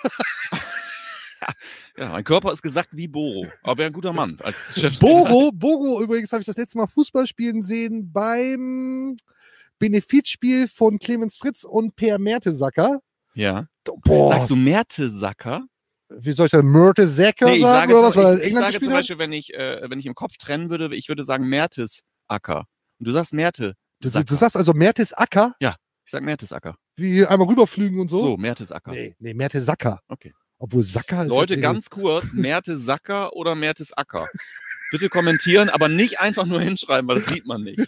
ja, 1.98 2.10
mein 2.10 2.24
Körper 2.24 2.52
ist 2.52 2.62
gesackt 2.62 2.96
wie 2.96 3.08
Boro. 3.08 3.46
Aber 3.64 3.78
wäre 3.78 3.88
ein 3.88 3.94
guter 3.94 4.14
Mann 4.14 4.38
als 4.42 4.74
Chef. 4.80 5.00
Boro, 5.00 5.52
Boro 5.52 6.02
übrigens 6.02 6.32
habe 6.32 6.42
ich 6.42 6.48
das 6.48 6.58
letzte 6.58 6.78
Mal 6.78 6.88
Fußball 6.88 7.28
spielen 7.28 7.64
sehen 7.64 8.12
beim 8.12 9.16
Benefizspiel 9.80 10.68
von 10.68 11.00
Clemens 11.00 11.38
Fritz 11.38 11.64
und 11.64 11.96
Per 11.96 12.20
Mertesacker. 12.20 13.00
Ja. 13.34 13.68
Boah, 13.84 14.30
Sagst 14.30 14.50
du 14.50 14.56
Mertesacker? 14.56 15.66
wie 16.20 16.32
soll 16.32 16.46
ich 16.46 16.52
das? 16.52 16.64
Mertesacker 16.64 17.46
Nee, 17.48 17.56
ich 17.56 17.62
sagen 17.62 17.92
sage, 17.92 17.94
oder 17.94 18.08
was? 18.08 18.16
Weil 18.16 18.40
ich, 18.42 18.50
ich 18.50 18.56
sage 18.56 18.80
zum? 18.80 18.94
Beispiel, 18.94 19.18
wenn 19.18 19.34
ich, 19.34 19.54
äh, 19.54 19.90
wenn 19.90 20.00
ich 20.00 20.06
im 20.06 20.16
Kopf 20.16 20.38
trennen 20.38 20.70
würde, 20.70 20.96
ich 20.96 21.10
würde 21.10 21.24
sagen 21.24 21.48
Mertesacker. 21.48 22.66
Und 23.00 23.08
du 23.08 23.12
sagst 23.12 23.34
Merte. 23.34 23.74
Du, 24.00 24.10
du, 24.10 24.36
sagst 24.36 24.56
also 24.56 24.74
Mertesacker, 24.74 25.56
Ich 25.60 26.12
sag 26.12 26.24
Mertesacker. 26.24 26.76
wie 26.96 27.26
einmal 27.26 27.48
rüberflügen 27.48 28.00
und 28.00 28.10
so? 28.10 28.20
So, 28.20 28.38
Mertesacker. 28.38 28.92
Nee, 28.92 29.16
nee, 29.20 29.34
Mertesacker. 29.34 30.02
Okay. 30.08 30.34
Obwohl 30.64 30.84
Sacker. 30.84 31.26
Leute, 31.26 31.60
ganz 31.60 31.90
kurz, 31.90 32.32
Mertesacker 32.32 33.34
oder 33.34 33.54
Mertesacker? 33.54 34.30
Bitte 34.92 35.10
kommentieren, 35.10 35.70
aber 35.70 35.90
nicht 35.90 36.22
einfach 36.22 36.46
nur 36.46 36.62
hinschreiben, 36.62 37.06
weil 37.06 37.18
das 37.18 37.26
sieht 37.26 37.46
man 37.46 37.64
nicht. 37.64 37.86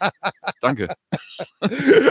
Danke. 0.62 0.88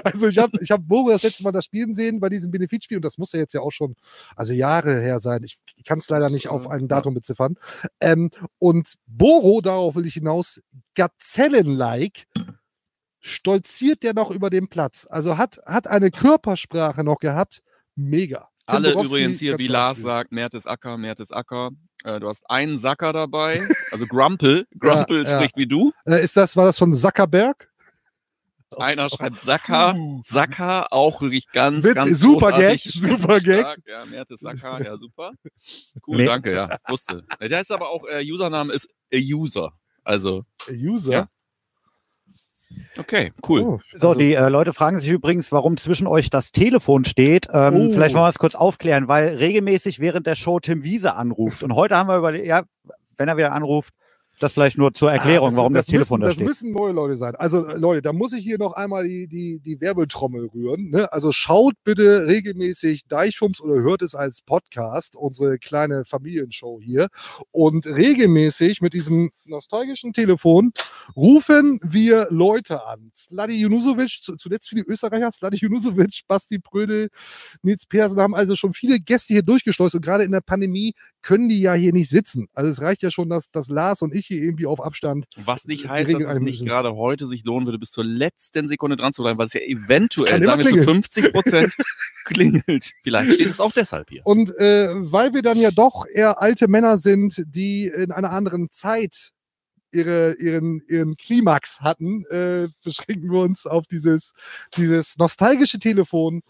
Also 0.03 0.27
ich 0.27 0.37
habe 0.37 0.59
ich 0.61 0.69
hab 0.69 0.87
Boro 0.87 1.09
das 1.09 1.23
letzte 1.23 1.41
Mal 1.41 1.51
das 1.51 1.65
Spielen 1.65 1.95
sehen 1.95 2.19
bei 2.19 2.29
diesem 2.29 2.51
Benefizspiel 2.51 2.97
und 2.97 3.05
das 3.05 3.17
muss 3.17 3.31
ja 3.31 3.39
jetzt 3.39 3.53
ja 3.53 3.61
auch 3.61 3.71
schon, 3.71 3.95
also 4.35 4.53
Jahre 4.53 5.01
her 5.01 5.19
sein. 5.19 5.43
Ich 5.43 5.57
kann 5.83 5.97
es 5.97 6.07
leider 6.09 6.29
nicht 6.29 6.47
auf 6.47 6.69
ein 6.69 6.87
Datum 6.87 7.15
beziffern. 7.15 7.55
Ähm, 7.99 8.29
und 8.59 8.93
Boro, 9.07 9.61
darauf 9.61 9.95
will 9.95 10.05
ich 10.05 10.13
hinaus, 10.13 10.61
Gazellen-like, 10.93 12.27
stolziert 13.19 14.03
der 14.03 14.13
noch 14.13 14.29
über 14.29 14.51
den 14.51 14.67
Platz. 14.67 15.07
Also 15.09 15.39
hat, 15.39 15.59
hat 15.65 15.87
eine 15.87 16.11
Körpersprache 16.11 17.03
noch 17.03 17.17
gehabt. 17.17 17.63
Mega. 17.95 18.52
Tim 18.65 18.75
Alle 18.77 18.93
Borowski, 18.93 19.17
übrigens 19.17 19.39
hier, 19.39 19.57
wie 19.57 19.67
Lars 19.67 19.97
spielen. 19.97 20.07
sagt, 20.07 20.31
Mertesacker, 20.31 20.97
Mertesacker. 20.97 21.71
Äh, 22.05 22.19
du 22.19 22.27
hast 22.27 22.43
einen 22.49 22.77
Sacker 22.77 23.11
dabei, 23.11 23.61
also 23.91 24.05
Grumpel. 24.07 24.65
Grumpel 24.79 25.25
ja. 25.25 25.35
spricht 25.37 25.57
wie 25.57 25.67
du. 25.67 25.91
Äh, 26.05 26.23
ist 26.23 26.37
das, 26.37 26.55
war 26.55 26.65
das 26.65 26.77
von 26.77 26.93
Zuckerberg? 26.93 27.69
Einer 28.77 29.09
schreibt 29.09 29.39
Sacker, 29.41 29.95
Sacker, 30.23 30.87
auch 30.91 31.21
wirklich 31.21 31.45
ganz, 31.51 31.85
Witz, 31.85 31.93
ganz 31.93 32.19
super. 32.19 32.51
Gag, 32.57 32.81
super 32.83 33.39
Gag. 33.39 33.59
Stark, 33.59 33.79
Ja, 33.85 34.05
Mertesacker, 34.05 34.83
ja, 34.83 34.97
super. 34.97 35.31
Cool, 36.07 36.17
Nee. 36.17 36.25
danke, 36.25 36.53
ja, 36.53 36.77
wusste. 36.87 37.23
Der 37.39 37.61
ist 37.61 37.71
aber 37.71 37.89
auch, 37.89 38.03
äh, 38.07 38.23
Username 38.23 38.73
ist 38.73 38.87
a 39.13 39.17
User. 39.17 39.73
Also, 40.03 40.43
User? 40.69 41.11
Ja. 41.11 41.27
Okay, 42.97 43.31
cool. 43.47 43.61
Oh, 43.61 43.79
So, 43.93 44.09
also- 44.09 44.19
die 44.19 44.33
äh, 44.33 44.49
Leute 44.49 44.73
fragen 44.73 44.99
sich 44.99 45.09
übrigens, 45.09 45.51
warum 45.51 45.77
zwischen 45.77 46.07
euch 46.07 46.29
das 46.29 46.51
Telefon 46.51 47.05
steht. 47.05 47.47
Ähm, 47.51 47.73
Oh. 47.75 47.89
Vielleicht 47.89 48.15
wollen 48.15 48.25
wir 48.25 48.29
es 48.29 48.39
kurz 48.39 48.55
aufklären, 48.55 49.07
weil 49.07 49.29
regelmäßig 49.37 49.99
während 49.99 50.27
der 50.27 50.35
Show 50.35 50.59
Tim 50.59 50.83
Wiese 50.83 51.15
anruft. 51.15 51.63
Und 51.63 51.75
heute 51.75 51.97
haben 51.97 52.07
wir 52.09 52.17
überlegt, 52.17 52.45
ja, 52.45 52.63
wenn 53.17 53.27
er 53.29 53.37
wieder 53.37 53.51
anruft, 53.51 53.93
das 54.39 54.53
vielleicht 54.53 54.77
nur 54.77 54.93
zur 54.93 55.11
Erklärung, 55.11 55.47
Ah, 55.47 55.51
das, 55.51 55.57
warum 55.57 55.73
das, 55.73 55.85
Telefon 55.85 56.19
müssen, 56.19 56.21
da 56.21 56.27
Das 56.27 56.35
steht. 56.35 56.47
müssen 56.47 56.71
neue 56.71 56.91
Leute 56.91 57.15
sein. 57.15 57.35
Also 57.35 57.65
äh, 57.65 57.77
Leute, 57.77 58.01
da 58.01 58.11
muss 58.13 58.33
ich 58.33 58.43
hier 58.43 58.57
noch 58.57 58.73
einmal 58.73 59.07
die, 59.07 59.27
die, 59.27 59.59
die 59.59 59.79
Werbetrommel 59.79 60.47
rühren. 60.53 60.89
Ne? 60.89 61.11
Also 61.13 61.31
schaut 61.31 61.73
bitte 61.83 62.27
regelmäßig 62.27 63.05
Deichfums 63.07 63.61
oder 63.61 63.75
hört 63.81 64.01
es 64.01 64.15
als 64.15 64.41
Podcast, 64.41 65.15
unsere 65.15 65.59
kleine 65.59 66.03
Familienshow 66.03 66.79
hier. 66.81 67.07
Und 67.51 67.85
regelmäßig 67.85 68.81
mit 68.81 68.93
diesem 68.93 69.31
nostalgischen 69.45 70.13
Telefon 70.13 70.71
rufen 71.15 71.79
wir 71.83 72.27
Leute 72.29 72.85
an. 72.85 73.11
Sladi 73.15 73.53
Junusovic, 73.59 74.09
zu- 74.21 74.35
zuletzt 74.35 74.67
viele 74.69 74.83
Österreicher, 74.83 75.31
Sladi 75.31 75.57
Junusovic, 75.57 76.21
Basti 76.27 76.59
Prödel, 76.59 77.09
Nils 77.61 77.85
Persen 77.85 78.19
haben 78.19 78.35
also 78.35 78.55
schon 78.55 78.73
viele 78.73 78.99
Gäste 78.99 79.33
hier 79.33 79.43
durchgeschleust 79.43 79.95
und 79.95 80.01
gerade 80.03 80.23
in 80.23 80.31
der 80.31 80.41
Pandemie 80.41 80.93
können 81.21 81.49
die 81.49 81.61
ja 81.61 81.73
hier 81.73 81.93
nicht 81.93 82.09
sitzen. 82.09 82.47
Also 82.53 82.71
es 82.71 82.81
reicht 82.81 83.01
ja 83.03 83.11
schon, 83.11 83.29
dass, 83.29 83.49
dass 83.51 83.67
Lars 83.67 84.01
und 84.01 84.13
ich 84.13 84.22
hier 84.27 84.41
irgendwie 84.41 84.65
auf 84.65 84.81
Abstand 84.81 85.25
Was 85.37 85.65
nicht 85.65 85.85
Die 85.85 85.89
heißt, 85.89 86.13
dass 86.13 86.23
es 86.23 86.39
nicht 86.39 86.65
gerade 86.65 86.95
heute 86.95 87.27
sich 87.27 87.43
lohnen 87.43 87.65
würde, 87.65 87.79
bis 87.79 87.91
zur 87.91 88.03
letzten 88.03 88.67
Sekunde 88.67 88.97
dran 88.97 89.13
zu 89.13 89.21
bleiben, 89.23 89.37
weil 89.37 89.47
es 89.47 89.53
ja 89.53 89.61
eventuell, 89.61 90.43
sagen 90.43 90.63
wir 90.63 90.71
zu 90.71 90.83
50 90.83 91.33
Prozent 91.33 91.73
klingelt. 92.25 92.93
Vielleicht 93.01 93.33
steht 93.33 93.49
es 93.49 93.59
auch 93.59 93.71
deshalb 93.71 94.09
hier. 94.09 94.25
Und 94.25 94.49
äh, 94.57 94.89
weil 94.93 95.33
wir 95.33 95.41
dann 95.41 95.57
ja 95.57 95.71
doch 95.71 96.05
eher 96.11 96.41
alte 96.41 96.67
Männer 96.67 96.97
sind, 96.97 97.43
die 97.47 97.87
in 97.87 98.11
einer 98.11 98.31
anderen 98.31 98.69
Zeit 98.69 99.33
ihre, 99.93 100.35
ihren, 100.39 100.81
ihren 100.87 101.15
Klimax 101.17 101.81
hatten, 101.81 102.25
äh, 102.29 102.67
beschränken 102.83 103.31
wir 103.31 103.41
uns 103.41 103.65
auf 103.65 103.85
dieses, 103.85 104.33
dieses 104.75 105.17
nostalgische 105.17 105.79
Telefon 105.79 106.41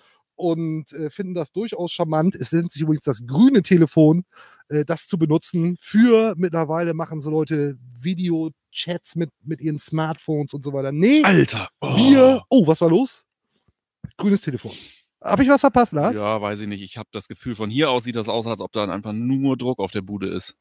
und 0.44 0.92
äh, 0.92 1.10
finden 1.10 1.34
das 1.34 1.52
durchaus 1.52 1.92
charmant. 1.92 2.36
Es 2.36 2.52
nennt 2.52 2.72
sich 2.72 2.82
übrigens 2.82 3.06
das 3.06 3.26
grüne 3.26 3.62
Telefon, 3.62 4.26
äh, 4.68 4.84
das 4.84 5.08
zu 5.08 5.18
benutzen. 5.18 5.78
Für 5.80 6.36
mittlerweile 6.38 6.94
machen 6.94 7.22
so 7.22 7.32
Leute 7.32 7.78
Videochats 8.00 9.16
mit, 9.16 9.30
mit 9.44 9.62
ihren 9.62 9.80
Smartphones 9.80 10.54
und 10.54 10.66
so 10.66 10.74
weiter. 10.74 10.92
Nee, 10.92 11.24
Alter! 11.24 11.70
oh. 11.80 11.96
wir. 11.96 12.44
Oh, 12.50 12.68
was 12.68 12.82
war 12.82 12.90
los? 12.90 13.24
Grünes 14.18 14.42
Telefon. 14.42 14.74
Habe 15.24 15.44
ich 15.44 15.50
was 15.50 15.62
verpasst, 15.62 15.94
Lars? 15.94 16.18
Ja, 16.18 16.42
weiß 16.42 16.60
ich 16.60 16.68
nicht. 16.68 16.82
Ich 16.82 16.98
habe 16.98 17.08
das 17.14 17.30
Gefühl, 17.30 17.56
von 17.56 17.70
hier 17.70 17.90
aus 17.90 18.04
sieht 18.04 18.18
das 18.18 18.28
aus, 18.28 18.46
als 18.46 18.60
ob 18.60 18.74
da 18.74 18.84
einfach 18.86 19.14
nur 19.14 19.56
Druck 19.56 19.80
auf 19.80 19.92
der 19.92 20.02
Bude 20.02 20.28
ist. 20.28 20.58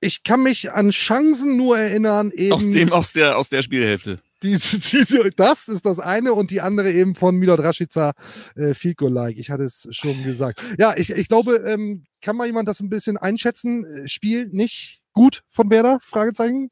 ich 0.00 0.22
kann 0.22 0.42
mich 0.42 0.72
an 0.72 0.90
Chancen 0.90 1.56
nur 1.56 1.78
erinnern, 1.78 2.30
eben 2.34 2.52
Aus, 2.52 2.70
dem, 2.70 2.92
aus, 2.92 3.12
der, 3.12 3.36
aus 3.36 3.48
der 3.48 3.62
Spielhälfte. 3.62 4.20
Diese, 4.42 4.78
diese, 4.90 5.30
das 5.30 5.68
ist 5.68 5.84
das 5.86 5.98
eine 5.98 6.32
und 6.32 6.50
die 6.50 6.60
andere 6.60 6.92
eben 6.92 7.14
von 7.14 7.36
Milot 7.36 7.60
Rashica 7.60 8.12
äh, 8.56 8.74
Field 8.74 8.96
Goal 8.96 9.12
Like. 9.12 9.38
Ich 9.38 9.50
hatte 9.50 9.64
es 9.64 9.86
schon 9.90 10.22
gesagt. 10.22 10.62
Ja, 10.78 10.96
ich, 10.96 11.10
ich 11.10 11.28
glaube, 11.28 11.56
ähm, 11.66 12.04
kann 12.20 12.36
mal 12.36 12.46
jemand 12.46 12.68
das 12.68 12.80
ein 12.80 12.88
bisschen 12.88 13.16
einschätzen? 13.16 14.06
Spiel 14.06 14.48
nicht 14.50 15.00
gut 15.12 15.42
von 15.48 15.70
Werder? 15.70 15.98
Fragezeichen. 16.02 16.70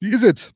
Wie 0.00 0.10
ist 0.10 0.24
es? 0.24 0.52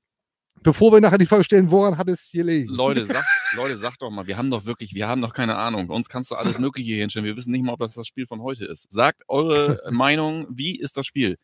Bevor 0.63 0.93
wir 0.93 1.01
nachher 1.01 1.19
die 1.19 1.27
Frage 1.27 1.45
stellen, 1.45 1.71
woran 1.71 1.97
hat 1.97 2.09
es 2.09 2.31
gelegen? 2.33 2.69
Leute, 2.75 3.07
sagt, 3.07 3.29
Leute, 3.55 3.79
sag 3.79 3.97
doch 3.99 4.11
mal, 4.11 4.27
wir 4.27 4.37
haben 4.37 4.51
doch 4.51 4.65
wirklich, 4.65 4.95
wir 4.95 5.07
haben 5.07 5.23
doch 5.23 5.33
keine 5.33 5.57
Ahnung. 5.57 5.87
Bei 5.87 5.95
uns 5.95 6.09
kannst 6.09 6.33
du 6.33 6.35
alles 6.35 6.59
Mögliche 6.59 6.91
hier 6.91 7.01
hinstellen. 7.03 7.25
Wir 7.25 7.37
wissen 7.37 7.53
nicht 7.53 7.63
mal, 7.63 7.75
ob 7.75 7.79
das 7.79 7.95
das 7.95 8.09
Spiel 8.09 8.27
von 8.27 8.43
heute 8.43 8.65
ist. 8.65 8.91
Sagt 8.91 9.23
eure 9.29 9.81
Meinung, 9.93 10.47
wie 10.51 10.77
ist 10.77 10.97
das 10.97 11.07
Spiel? 11.07 11.37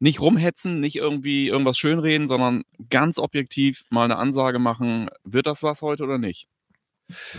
Nicht 0.00 0.20
rumhetzen, 0.20 0.80
nicht 0.80 0.96
irgendwie 0.96 1.48
irgendwas 1.48 1.76
schönreden, 1.78 2.28
sondern 2.28 2.62
ganz 2.88 3.18
objektiv 3.18 3.82
mal 3.90 4.04
eine 4.04 4.16
Ansage 4.16 4.58
machen. 4.58 5.08
Wird 5.24 5.46
das 5.46 5.62
was 5.62 5.82
heute 5.82 6.04
oder 6.04 6.18
nicht? 6.18 6.46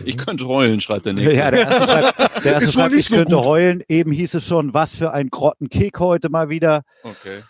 Ich 0.04 0.18
könnte 0.18 0.48
heulen, 0.48 0.82
schreibt 0.82 1.06
der 1.06 1.14
nächste. 1.14 1.36
Ja, 1.36 1.52
der 1.52 1.60
erste 1.70 1.86
schreibt, 1.88 2.44
der 2.46 2.54
erste 2.54 2.72
schreibt 2.72 2.90
nicht 2.96 3.00
ich 3.06 3.08
so 3.10 3.16
könnte 3.18 3.36
gut. 3.36 3.46
heulen. 3.46 3.84
Eben 3.88 4.12
hieß 4.12 4.34
es 4.34 4.46
schon, 4.48 4.74
was 4.74 4.96
für 4.96 5.12
ein 5.14 5.30
Grottenkick 5.30 6.00
heute 6.00 6.30
mal 6.30 6.50
wieder. 6.50 6.84
Okay. 7.04 7.42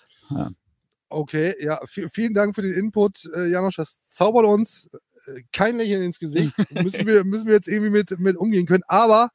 Okay, 1.12 1.56
ja, 1.60 1.82
vi- 1.86 2.08
vielen 2.14 2.36
Dank 2.36 2.54
für 2.54 2.62
den 2.62 2.74
Input, 2.74 3.26
äh, 3.36 3.48
Janosch. 3.50 3.78
Das 3.78 4.04
zaubert 4.04 4.46
uns 4.46 4.90
äh, 5.26 5.42
kein 5.52 5.78
Lächeln 5.78 6.04
ins 6.04 6.20
Gesicht. 6.20 6.54
müssen, 6.72 7.08
wir, 7.08 7.24
müssen 7.24 7.48
wir 7.48 7.56
jetzt 7.56 7.68
irgendwie 7.68 7.90
mit, 7.90 8.20
mit 8.20 8.38
umgehen 8.38 8.66
können. 8.68 8.84
Aber, 8.88 9.32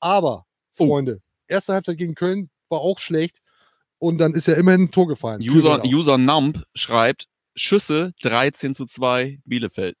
aber, 0.00 0.44
Oh. 0.76 0.88
Freunde, 0.88 1.20
erste 1.46 1.72
Halbzeit 1.72 1.96
gegen 1.98 2.16
Köln 2.16 2.50
war 2.68 2.80
auch 2.80 2.98
schlecht. 2.98 3.38
Und 4.04 4.18
dann 4.18 4.34
ist 4.34 4.46
ja 4.46 4.52
immerhin 4.52 4.82
ein 4.82 4.90
Tor 4.90 5.08
gefallen. 5.08 5.40
User. 5.40 5.82
User 5.82 6.18
Nump 6.18 6.62
schreibt, 6.74 7.26
Schüsse 7.54 8.12
13 8.20 8.74
zu 8.74 8.84
2 8.84 9.40
Bielefeld. 9.46 9.96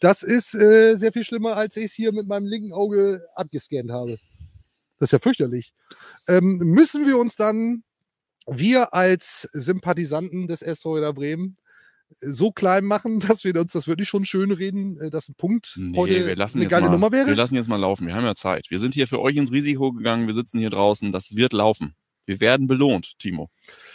Das 0.00 0.24
ist 0.24 0.54
äh, 0.56 0.96
sehr 0.96 1.12
viel 1.12 1.22
schlimmer, 1.22 1.56
als 1.56 1.76
ich 1.76 1.84
es 1.84 1.92
hier 1.92 2.10
mit 2.10 2.26
meinem 2.26 2.46
linken 2.46 2.72
Auge 2.72 3.24
abgescannt 3.36 3.92
habe. 3.92 4.18
Das 4.98 5.08
ist 5.08 5.12
ja 5.12 5.20
fürchterlich. 5.20 5.72
Ähm, 6.26 6.58
müssen 6.58 7.06
wir 7.06 7.18
uns 7.18 7.36
dann, 7.36 7.84
wir 8.48 8.94
als 8.94 9.48
Sympathisanten 9.52 10.48
des 10.48 10.62
SV 10.62 10.96
Werder 10.96 11.12
Bremen, 11.12 11.54
so 12.20 12.50
klein 12.52 12.84
machen, 12.84 13.20
dass 13.28 13.44
wir 13.44 13.54
uns 13.60 13.72
das 13.72 13.86
wirklich 13.88 14.08
schon 14.08 14.24
schön 14.24 14.50
reden, 14.52 14.98
äh, 15.00 15.10
dass 15.10 15.28
ein 15.28 15.34
Punkt 15.34 15.74
Nee, 15.78 15.96
heute 15.96 16.26
wir 16.26 16.36
lassen 16.36 16.58
eine 16.58 16.68
geile 16.68 16.86
mal, 16.86 16.92
Nummer 16.92 17.10
Wir 17.12 17.26
wäre? 17.26 17.34
lassen 17.34 17.54
jetzt 17.56 17.68
mal 17.68 17.76
laufen. 17.76 18.06
Wir 18.06 18.14
haben 18.14 18.24
ja 18.24 18.34
Zeit. 18.34 18.66
Wir 18.70 18.78
sind 18.78 18.94
hier 18.94 19.08
für 19.08 19.20
euch 19.20 19.36
ins 19.36 19.52
Risiko 19.52 19.92
gegangen. 19.92 20.26
Wir 20.26 20.34
sitzen 20.34 20.58
hier 20.58 20.70
draußen. 20.70 21.12
Das 21.12 21.34
wird 21.36 21.52
laufen. 21.52 21.94
Wir 22.24 22.38
werden 22.38 22.68
belohnt, 22.68 23.14
Timo. 23.18 23.50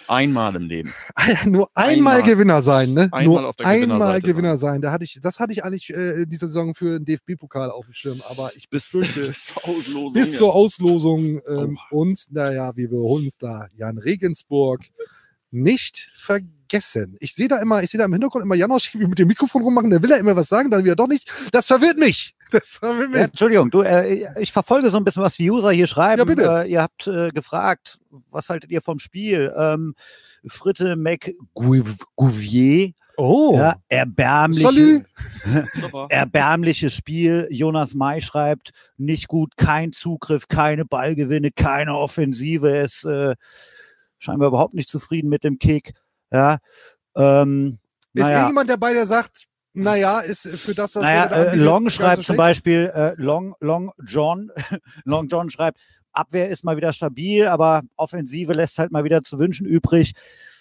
Einmal 0.10 0.54
im 0.58 0.64
Leben. 0.68 0.94
Ah 1.16 1.46
nur 1.46 1.70
einmal, 1.74 2.18
Einmal- 2.18 2.24
Gewinner 2.24 2.62
sein, 2.62 2.92
ne? 2.92 3.04
einmal 3.14 3.24
nur 3.24 3.48
auf 3.48 3.56
der 3.56 3.68
einmal 3.68 4.22
Gewinner 4.22 4.58
sein. 4.58 4.82
Da 4.82 4.92
hatte 4.92 5.06
ich, 5.06 5.20
das 5.22 5.40
hatte 5.40 5.54
ich 5.54 5.64
eigentlich 5.64 5.92
äh, 5.92 6.24
in 6.24 6.30
dieser 6.30 6.48
Saison 6.48 6.76
für 6.76 7.00
den 7.00 7.06
DFB-Pokal 7.06 7.72
auf 7.72 7.86
dem 7.86 7.94
Schirm, 7.94 8.22
aber 8.28 8.52
ich 8.58 8.70
Bis, 8.70 8.92
befürchte, 8.92 9.28
bis 9.30 9.46
zur 9.46 9.64
Auslosung. 9.66 10.14
bis 10.14 10.38
zur 10.38 10.54
Auslosung 10.54 11.42
ähm, 11.48 11.80
Oh. 11.92 12.02
und 12.02 12.26
naja, 12.30 12.76
wir 12.76 12.90
holen 12.90 13.26
uns 13.28 13.38
da 13.38 13.68
Jan 13.78 13.98
Regensburg 13.98 14.82
nicht 15.62 16.12
vergessen. 16.16 17.18
Ich 17.20 17.34
sehe 17.34 17.48
da 17.48 17.58
immer, 17.60 17.84
ich 17.84 17.90
sehe 17.90 17.98
da 17.98 18.06
im 18.06 18.14
Hintergrund 18.14 18.46
immer 18.46 18.56
Janosch 18.56 18.94
wie 18.94 19.06
mit 19.06 19.20
dem 19.20 19.28
Mikrofon 19.28 19.64
rummachen, 19.64 19.90
der 19.90 20.02
will 20.02 20.10
ja 20.10 20.18
immer 20.18 20.36
was 20.36 20.50
sagen, 20.50 20.70
dann 20.70 20.84
wieder 20.84 20.96
doch 20.96 21.08
nicht. 21.08 21.30
Das 21.52 21.68
verwirrt 21.68 21.98
mich. 21.98 22.34
Das 22.50 22.78
verwirrt 22.78 23.10
mich. 23.10 23.20
Ja, 23.20 23.26
Entschuldigung, 23.26 23.70
du, 23.70 23.82
äh, 23.82 24.42
ich 24.42 24.54
verfolge 24.54 24.90
so 24.90 24.96
ein 24.96 25.04
bisschen, 25.04 25.22
was 25.22 25.36
die 25.36 25.52
User 25.52 25.70
hier 25.72 25.86
schreiben. 25.86 26.20
Ja, 26.20 26.24
bitte. 26.24 26.64
Äh, 26.64 26.72
ihr 26.72 26.82
habt 26.82 27.06
äh, 27.06 27.28
gefragt, 27.28 28.00
was 28.32 28.48
haltet 28.48 28.72
ihr 28.72 28.82
vom 28.82 29.00
Spiel? 29.00 29.54
Ähm, 29.58 29.96
Fritte 30.46 30.96
McGouvier, 30.96 32.94
Oh, 33.20 33.56
ja, 33.58 33.76
erbärmliche, 33.90 35.04
erbärmliches 36.10 36.94
Spiel. 36.94 37.48
Jonas 37.50 37.96
May 37.96 38.22
schreibt, 38.22 38.74
nicht 38.98 39.28
gut, 39.28 39.58
kein 39.58 39.92
Zugriff, 39.92 40.48
keine 40.48 40.86
Ballgewinne, 40.86 41.50
keine 41.50 41.96
Offensive. 41.96 42.70
Ist 42.70 43.06
äh, 43.06 43.34
scheinbar 44.20 44.50
überhaupt 44.50 44.74
nicht 44.74 44.90
zufrieden 44.90 45.30
mit 45.30 45.44
dem 45.44 45.60
Kick. 45.60 45.94
Ja, 46.32 46.58
ähm, 47.16 47.80
ist 48.14 48.24
naja. 48.24 48.36
irgendjemand 48.36 48.70
dabei, 48.70 48.94
der 48.94 49.08
sagt, 49.08 49.48
naja, 49.74 50.20
ist 50.22 50.50
für 50.56 50.74
das, 50.74 50.96
was 50.96 51.04
Naja, 51.04 51.30
wir 51.30 51.30
da 51.30 51.44
äh, 51.52 51.56
Long 51.56 51.90
schreibt 51.90 52.26
zum? 52.26 52.36
Beispiel, 52.36 52.92
äh, 52.94 53.14
Long, 53.18 53.56
Long 53.60 53.92
John, 54.06 54.50
Long 55.06 55.28
John 55.28 55.50
schreibt, 55.50 55.80
Abwehr 56.12 56.50
ist 56.50 56.64
mal 56.64 56.78
wieder 56.78 56.94
stabil, 56.94 57.46
aber 57.48 57.84
Offensive 57.96 58.54
lässt 58.54 58.80
halt 58.80 58.92
mal 58.92 59.04
wieder 59.04 59.24
zu 59.24 59.38
wünschen 59.38 59.68
übrig. 59.68 60.14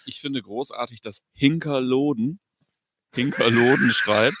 Ich 0.05 0.21
finde 0.21 0.41
großartig, 0.41 1.01
dass 1.01 1.21
Hinkerloden, 1.33 2.39
Hinkerloden 3.15 3.91
schreibt, 3.91 4.37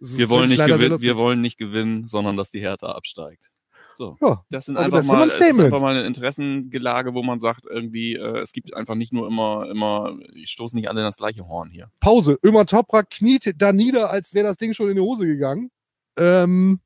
wir 0.00 0.28
wollen, 0.28 0.48
nicht 0.48 0.64
gewinnen, 0.64 1.00
wir 1.00 1.16
wollen 1.16 1.40
nicht 1.40 1.58
gewinnen, 1.58 2.08
sondern 2.08 2.36
dass 2.36 2.50
die 2.50 2.60
Hertha 2.60 2.92
absteigt. 2.92 3.50
So. 3.98 4.16
Ja, 4.20 4.44
Das 4.48 4.66
sind 4.66 4.76
aber 4.76 4.84
einfach 4.84 4.98
das 4.98 5.06
ist 5.06 5.40
mal, 5.40 5.48
immer 5.48 5.58
ein 5.58 5.64
einfach 5.66 5.80
mal 5.80 5.96
eine 5.96 6.06
Interessengelage, 6.06 7.14
wo 7.14 7.22
man 7.24 7.40
sagt, 7.40 7.66
irgendwie, 7.68 8.14
äh, 8.14 8.38
es 8.38 8.52
gibt 8.52 8.72
einfach 8.72 8.94
nicht 8.94 9.12
nur 9.12 9.26
immer, 9.26 9.68
immer, 9.68 10.16
ich 10.34 10.50
stoße 10.50 10.76
nicht 10.76 10.88
alle 10.88 11.00
in 11.00 11.06
das 11.06 11.16
gleiche 11.16 11.48
Horn 11.48 11.70
hier. 11.70 11.90
Pause. 11.98 12.38
Ömer 12.44 12.64
Toprak 12.64 13.10
kniet 13.10 13.54
da 13.58 13.72
nieder, 13.72 14.10
als 14.10 14.34
wäre 14.34 14.46
das 14.46 14.56
Ding 14.56 14.72
schon 14.72 14.88
in 14.88 14.94
die 14.94 15.00
Hose 15.00 15.26
gegangen. 15.26 15.72
Ähm, 16.16 16.78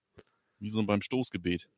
Wie 0.59 0.71
so 0.71 0.83
beim 0.85 1.03
Stoßgebet. 1.03 1.69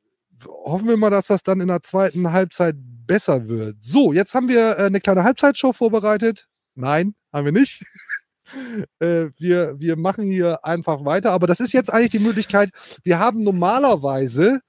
hoffen 0.47 0.87
wir 0.89 0.97
mal, 0.97 1.11
dass 1.11 1.27
das 1.27 1.43
dann 1.43 1.61
in 1.61 1.67
der 1.69 1.83
zweiten 1.83 2.31
Halbzeit 2.31 2.77
besser 2.79 3.49
wird. 3.49 3.83
So, 3.83 4.13
jetzt 4.13 4.35
haben 4.35 4.49
wir 4.49 4.79
äh, 4.79 4.85
eine 4.85 5.01
kleine 5.01 5.25
Halbzeitshow 5.25 5.73
vorbereitet. 5.73 6.47
Nein, 6.77 7.17
haben 7.33 7.45
wir 7.45 7.53
nicht. 7.53 7.83
äh, 9.01 9.27
wir, 9.37 9.75
wir 9.81 9.97
machen 9.97 10.31
hier 10.31 10.65
einfach 10.65 11.05
weiter. 11.05 11.33
Aber 11.33 11.49
das 11.49 11.59
ist 11.59 11.73
jetzt 11.73 11.93
eigentlich 11.93 12.11
die 12.13 12.19
Möglichkeit. 12.21 12.71
Wir 13.03 13.19
haben 13.19 13.43
normalerweise, 13.43 14.61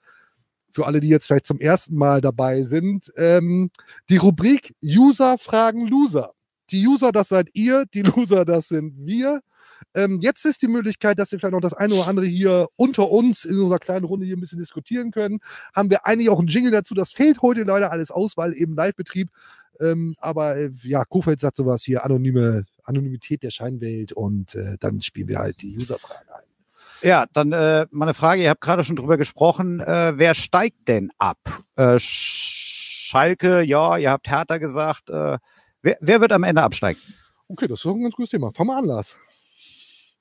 für 0.76 0.86
alle, 0.86 1.00
die 1.00 1.08
jetzt 1.08 1.28
vielleicht 1.28 1.48
zum 1.48 1.60
ersten 1.60 1.96
Mal 1.96 2.20
dabei 2.20 2.62
sind, 2.62 3.12
ähm, 3.16 3.72
die 4.10 4.18
Rubrik 4.18 4.76
User 4.84 5.38
fragen 5.38 5.88
Loser. 5.88 6.34
Die 6.72 6.86
User, 6.86 7.12
das 7.12 7.30
seid 7.30 7.48
ihr, 7.54 7.86
die 7.94 8.02
Loser, 8.02 8.44
das 8.44 8.68
sind 8.68 8.94
wir. 9.06 9.40
Ähm, 9.94 10.20
jetzt 10.22 10.44
ist 10.46 10.62
die 10.62 10.68
Möglichkeit, 10.68 11.18
dass 11.18 11.32
wir 11.32 11.40
vielleicht 11.40 11.54
noch 11.54 11.62
das 11.62 11.74
eine 11.74 11.94
oder 11.96 12.08
andere 12.08 12.26
hier 12.26 12.68
unter 12.76 13.10
uns 13.10 13.46
in 13.46 13.58
unserer 13.58 13.80
kleinen 13.80 14.04
Runde 14.04 14.26
hier 14.26 14.36
ein 14.36 14.42
bisschen 14.42 14.60
diskutieren 14.60 15.12
können. 15.12 15.40
Haben 15.74 15.90
wir 15.90 16.06
eigentlich 16.06 16.30
auch 16.30 16.40
einen 16.40 16.50
Jingle 16.50 16.72
dazu? 16.72 16.94
Das 16.94 17.14
fehlt 17.14 17.42
heute 17.42 17.64
leider 17.64 17.92
alles 17.92 18.12
aus, 18.12 18.36
weil 18.36 18.54
eben 18.54 18.76
Live-Betrieb. 18.76 19.30
Ähm, 19.80 20.16
aber 20.20 20.58
äh, 20.58 20.72
ja, 20.84 21.06
Kofeld 21.06 21.40
sagt 21.40 21.58
sowas 21.58 21.84
hier, 21.84 22.04
anonyme 22.04 22.66
Anonymität 22.84 23.44
der 23.44 23.52
Scheinwelt 23.52 24.12
und 24.12 24.56
äh, 24.56 24.78
dann 24.80 25.02
spielen 25.02 25.30
wir 25.30 25.40
halt 25.40 25.62
die 25.62 25.78
Userfragen 25.78 26.30
ein. 26.30 26.55
Ja, 27.06 27.28
dann 27.34 27.52
äh, 27.52 27.86
meine 27.92 28.16
Frage, 28.16 28.42
ihr 28.42 28.50
habt 28.50 28.62
gerade 28.62 28.84
schon 28.84 28.96
drüber 28.96 29.18
gesprochen, 29.18 29.80
äh, 29.80 30.14
wer 30.16 30.34
steigt 30.34 30.88
denn 30.88 31.12
ab? 31.20 31.38
Äh, 31.76 31.98
Sch- 31.98 33.06
Schalke, 33.08 33.62
ja, 33.62 33.96
ihr 33.98 34.10
habt 34.10 34.28
Hertha 34.28 34.58
gesagt. 34.58 35.12
Äh, 35.12 35.38
wer, 35.84 35.98
wer 36.02 36.20
wird 36.22 36.32
am 36.32 36.42
Ende 36.44 36.64
absteigen? 36.64 37.00
Okay, 37.48 37.68
das 37.68 37.82
ist 37.82 37.86
ein 37.86 38.02
ganz 38.02 38.16
gutes 38.16 38.32
Thema. 38.32 38.52
Fang 38.54 38.66
mal 38.66 38.80
an, 38.80 38.86
Lars. 38.86 39.20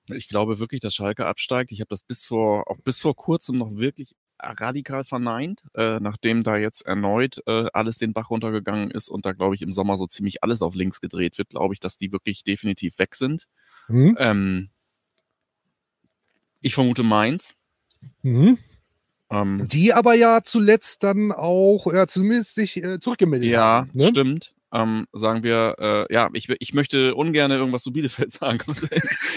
Ich 0.09 0.28
glaube 0.28 0.59
wirklich, 0.59 0.82
dass 0.82 0.95
Schalke 0.95 1.24
absteigt. 1.24 1.72
Ich 1.72 1.80
habe 1.80 1.89
das 1.89 2.03
bis 2.03 2.26
vor, 2.26 2.70
auch 2.70 2.78
bis 2.85 3.01
vor 3.01 3.16
kurzem 3.16 3.57
noch 3.57 3.74
wirklich 3.76 4.14
radikal 4.39 5.05
verneint, 5.05 5.62
äh, 5.74 5.99
nachdem 6.01 6.43
da 6.43 6.59
jetzt 6.59 6.82
erneut 6.82 7.39
äh, 7.47 7.64
alles 7.72 7.97
den 7.97 8.12
Bach 8.12 8.28
runtergegangen 8.28 8.91
ist 8.91 9.09
und 9.09 9.24
da, 9.24 9.32
glaube 9.32 9.55
ich, 9.55 9.62
im 9.62 9.72
Sommer 9.72 9.97
so 9.97 10.07
ziemlich 10.07 10.43
alles 10.45 10.61
auf 10.61 10.74
links 10.74 11.01
gedreht 11.01 11.39
wird, 11.39 11.49
glaube 11.49 11.72
ich, 11.72 11.80
dass 11.80 11.97
die 11.97 12.12
wirklich 12.12 12.45
definitiv 12.45 12.99
weg 12.99 13.14
sind. 13.14 13.47
Mhm. 13.89 14.16
Ähm, 14.18 14.70
ich 16.65 16.75
vermute 16.75 17.03
Mainz. 17.03 17.55
Mhm. 18.23 18.59
Ähm, 19.31 19.69
Die 19.69 19.93
aber 19.93 20.15
ja 20.15 20.41
zuletzt 20.43 21.03
dann 21.03 21.31
auch, 21.31 21.93
ja, 21.93 22.07
zumindest 22.07 22.55
sich 22.55 22.83
äh, 22.83 22.99
zurückgemeldet 23.01 23.51
ja, 23.51 23.61
haben. 23.61 23.91
Ne? 23.93 24.09
stimmt. 24.09 24.54
Ähm, 24.75 25.07
sagen 25.12 25.45
wir, 25.45 25.77
äh, 25.79 26.12
ja, 26.12 26.29
ich, 26.33 26.49
ich 26.49 26.75
möchte 26.75 27.14
ungern 27.14 27.53
irgendwas 27.53 27.85
zu 27.85 27.93
Bielefeld 27.93 28.33
sagen. 28.41 28.59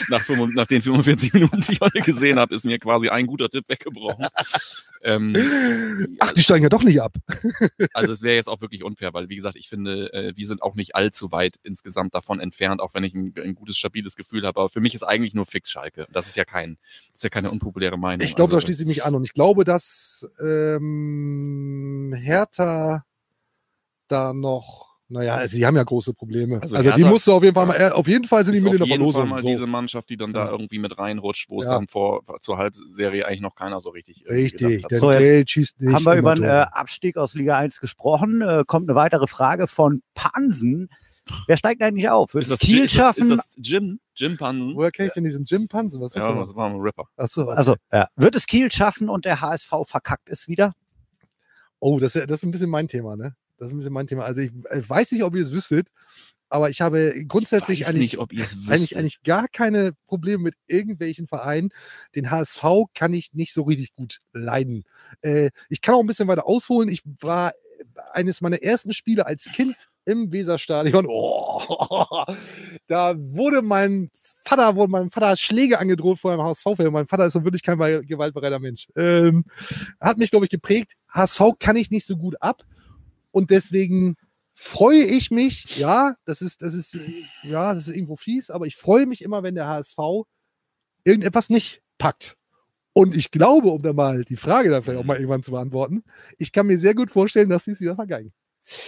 nach, 0.09 0.23
45 0.23 0.55
nach 0.55 0.65
den 0.65 0.81
45 0.81 1.33
Minuten, 1.33 1.61
die 1.61 1.73
ich 1.73 1.79
heute 1.79 2.01
gesehen 2.01 2.39
habe, 2.39 2.55
ist 2.55 2.65
mir 2.65 2.79
quasi 2.79 3.09
ein 3.09 3.27
guter 3.27 3.47
Tipp 3.47 3.69
weggebrochen. 3.69 4.27
ähm, 5.03 5.35
Ach, 6.19 6.33
die 6.33 6.41
steigen 6.41 6.63
ja 6.63 6.69
doch 6.69 6.83
nicht 6.83 7.01
ab. 7.01 7.13
Also 7.93 8.13
es 8.13 8.23
wäre 8.23 8.35
jetzt 8.35 8.47
auch 8.47 8.61
wirklich 8.61 8.83
unfair, 8.83 9.13
weil 9.13 9.29
wie 9.29 9.35
gesagt, 9.35 9.57
ich 9.57 9.69
finde, 9.69 10.11
äh, 10.11 10.33
wir 10.35 10.47
sind 10.47 10.63
auch 10.63 10.73
nicht 10.73 10.95
allzu 10.95 11.31
weit 11.31 11.59
insgesamt 11.61 12.15
davon 12.15 12.39
entfernt, 12.39 12.81
auch 12.81 12.95
wenn 12.95 13.03
ich 13.03 13.13
ein, 13.13 13.33
ein 13.37 13.53
gutes, 13.53 13.77
stabiles 13.77 14.15
Gefühl 14.15 14.45
habe. 14.45 14.59
Aber 14.59 14.69
für 14.69 14.81
mich 14.81 14.95
ist 14.95 15.03
eigentlich 15.03 15.35
nur 15.35 15.45
fix 15.45 15.69
Schalke. 15.69 16.07
Das 16.11 16.25
ist 16.25 16.35
ja 16.35 16.45
kein, 16.45 16.77
das 17.11 17.19
ist 17.19 17.23
ja 17.23 17.29
keine 17.29 17.51
unpopuläre 17.51 17.97
Meinung. 17.97 18.25
Ich 18.25 18.35
glaube, 18.35 18.49
da 18.51 18.57
also, 18.57 18.65
schließe 18.65 18.81
ich 18.83 18.87
mich 18.87 19.05
an. 19.05 19.13
Und 19.13 19.23
ich 19.23 19.33
glaube, 19.33 19.65
dass 19.65 20.27
ähm, 20.41 22.15
Hertha 22.17 23.03
da 24.07 24.33
noch, 24.33 24.86
naja, 25.09 25.35
also 25.35 25.55
die 25.57 25.65
haben 25.65 25.75
ja 25.77 25.83
große 25.83 26.13
Probleme. 26.13 26.61
Also 26.61 26.75
Also, 26.75 26.91
die 26.91 27.03
musst 27.03 27.25
du 27.27 27.33
auf 27.33 27.43
jeden 27.43 27.55
Fall 27.55 27.65
mal, 27.65 27.75
äh, 27.75 27.89
auf 27.91 28.07
jeden 28.07 28.25
Fall 28.25 28.43
sind 28.43 28.53
die 28.53 28.57
ist 28.57 28.63
mit 28.63 28.73
in 28.73 28.81
auf 28.81 28.87
der 28.87 28.97
jeden 28.97 29.03
Fall 29.05 29.11
Verlosung. 29.13 29.29
mal 29.35 29.41
So. 29.41 29.47
diese 29.47 29.67
Mannschaft, 29.67 30.09
die 30.09 30.17
dann 30.17 30.33
da 30.33 30.45
Ja. 30.45 30.51
irgendwie 30.51 30.79
mit 30.79 30.97
reinrutscht, 30.97 31.49
wo 31.49 31.61
es 31.61 31.67
Ja. 31.67 31.73
dann 31.73 31.87
vor 31.87 32.23
zur 32.41 32.57
Halbserie 32.57 33.25
eigentlich 33.25 33.41
noch 33.41 33.55
keiner 33.55 33.79
so 33.79 33.89
richtig 33.89 34.25
Richtig, 34.29 34.83
denn 34.87 34.99
So, 34.99 35.11
schießt 35.13 35.81
nicht. 35.81 35.93
haben 35.93 36.03
wir 36.05 36.15
über 36.15 36.35
den 36.35 36.43
äh. 36.43 36.65
Abstieg 36.71 37.17
aus 37.17 37.33
Liga 37.35 37.57
1 37.57 37.79
gesprochen. 37.79 38.41
Äh, 38.41 38.63
kommt 38.67 38.89
eine 38.89 38.95
weitere 38.95 39.27
Frage 39.27 39.67
von 39.67 40.01
Pansen. 40.13 40.89
Wer 41.45 41.57
steigt 41.57 41.81
eigentlich 41.81 42.09
auf? 42.09 42.33
Wird 42.33 42.43
Ist 42.45 42.53
es 42.53 42.59
das, 42.59 42.67
Kiel 42.67 42.85
ist 42.85 42.93
schaffen? 42.93 43.29
Das, 43.29 43.39
ist 43.49 43.57
das 43.57 43.67
Jim? 43.69 43.99
Jim 44.15 44.37
Pansen? 44.37 44.75
Woher 44.75 44.91
kenne 44.91 45.07
ich 45.09 45.13
denn 45.13 45.25
diesen 45.25 45.43
Jim 45.43 45.67
Pansen? 45.67 45.99
Was 45.99 46.11
ist 46.11 46.15
das? 46.17 46.25
Ja, 46.25 46.33
das 46.33 46.55
war 46.55 46.69
ein 46.69 46.77
Rapper. 46.79 47.05
Achso, 47.17 47.49
also, 47.49 47.75
ja. 47.91 48.07
wird 48.15 48.35
es 48.35 48.45
Kiel 48.45 48.71
schaffen 48.71 49.09
und 49.09 49.25
der 49.25 49.41
HSV 49.41 49.69
verkackt 49.85 50.29
es 50.29 50.47
wieder? 50.47 50.73
Oh, 51.79 51.99
das, 51.99 52.15
ist- 52.15 52.29
das 52.29 52.39
ist 52.39 52.43
ein 52.43 52.51
bisschen 52.51 52.69
mein 52.69 52.87
Thema, 52.87 53.15
ne? 53.17 53.35
Das 53.57 53.67
ist 53.67 53.73
ein 53.73 53.77
bisschen 53.77 53.93
mein 53.93 54.07
Thema. 54.07 54.23
Also 54.23 54.41
ich 54.41 54.51
äh, 54.69 54.87
weiß 54.87 55.11
nicht, 55.11 55.23
ob 55.23 55.35
ihr 55.35 55.43
es 55.43 55.51
wüsstet. 55.51 55.89
Aber 56.49 56.69
ich 56.69 56.79
habe 56.79 57.13
grundsätzlich 57.27 57.81
Weiß 57.81 57.89
eigentlich, 57.89 58.17
nicht, 58.17 58.69
eigentlich, 58.69 58.97
eigentlich 58.97 59.23
gar 59.23 59.49
keine 59.49 59.91
Probleme 60.05 60.43
mit 60.43 60.55
irgendwelchen 60.67 61.27
Vereinen. 61.27 61.71
Den 62.15 62.31
HSV 62.31 62.63
kann 62.93 63.13
ich 63.13 63.33
nicht 63.33 63.53
so 63.53 63.63
richtig 63.63 63.93
gut 63.95 64.19
leiden. 64.31 64.85
Äh, 65.21 65.49
ich 65.67 65.81
kann 65.81 65.95
auch 65.95 65.99
ein 65.99 66.07
bisschen 66.07 66.29
weiter 66.29 66.45
ausholen. 66.45 66.87
Ich 66.87 67.01
war 67.19 67.51
eines 68.13 68.41
meiner 68.41 68.61
ersten 68.61 68.93
Spiele 68.93 69.25
als 69.25 69.45
Kind 69.53 69.75
im 70.05 70.31
Weserstadion. 70.31 71.07
Oh, 71.59 72.23
da 72.87 73.15
wurde 73.17 73.61
mein 73.61 74.09
Vater, 74.45 74.75
wurde 74.75 74.91
meinem 74.91 75.11
Vater 75.11 75.35
Schläge 75.35 75.79
angedroht 75.79 76.19
vor 76.19 76.31
einem 76.31 76.43
HSV-Fan. 76.43 76.93
Mein 76.93 77.07
Vater 77.07 77.25
ist 77.25 77.33
so 77.33 77.43
wirklich 77.43 77.63
kein 77.63 77.77
gewaltbereiter 78.05 78.59
Mensch. 78.59 78.87
Ähm, 78.95 79.43
hat 79.99 80.17
mich, 80.17 80.29
glaube 80.29 80.45
ich, 80.45 80.51
geprägt. 80.51 80.93
HSV 81.09 81.41
kann 81.59 81.75
ich 81.75 81.91
nicht 81.91 82.05
so 82.05 82.15
gut 82.15 82.41
ab. 82.41 82.63
Und 83.37 83.51
deswegen 83.51 84.15
freue 84.55 85.03
ich 85.03 85.29
mich, 85.29 85.77
ja, 85.77 86.15
das 86.25 86.41
ist, 86.41 86.63
das 86.63 86.73
ist, 86.73 86.97
ja, 87.43 87.75
das 87.75 87.87
ist 87.87 87.95
irgendwo 87.95 88.15
fies, 88.15 88.49
aber 88.49 88.65
ich 88.65 88.75
freue 88.75 89.05
mich 89.05 89.21
immer, 89.21 89.43
wenn 89.43 89.53
der 89.53 89.67
HSV 89.67 89.99
irgendetwas 91.03 91.51
nicht 91.51 91.83
packt. 91.99 92.35
Und 92.93 93.15
ich 93.15 93.29
glaube, 93.29 93.69
um 93.69 93.83
da 93.83 93.93
mal 93.93 94.23
die 94.23 94.37
Frage 94.37 94.71
dann 94.71 94.81
vielleicht 94.81 94.99
auch 94.99 95.05
mal 95.05 95.17
irgendwann 95.17 95.43
zu 95.43 95.51
beantworten, 95.51 96.03
ich 96.39 96.51
kann 96.51 96.65
mir 96.65 96.79
sehr 96.79 96.95
gut 96.95 97.11
vorstellen, 97.11 97.47
dass 97.47 97.65
sie 97.65 97.73
es 97.73 97.79
wieder 97.79 97.93
vergeigen. 97.93 98.33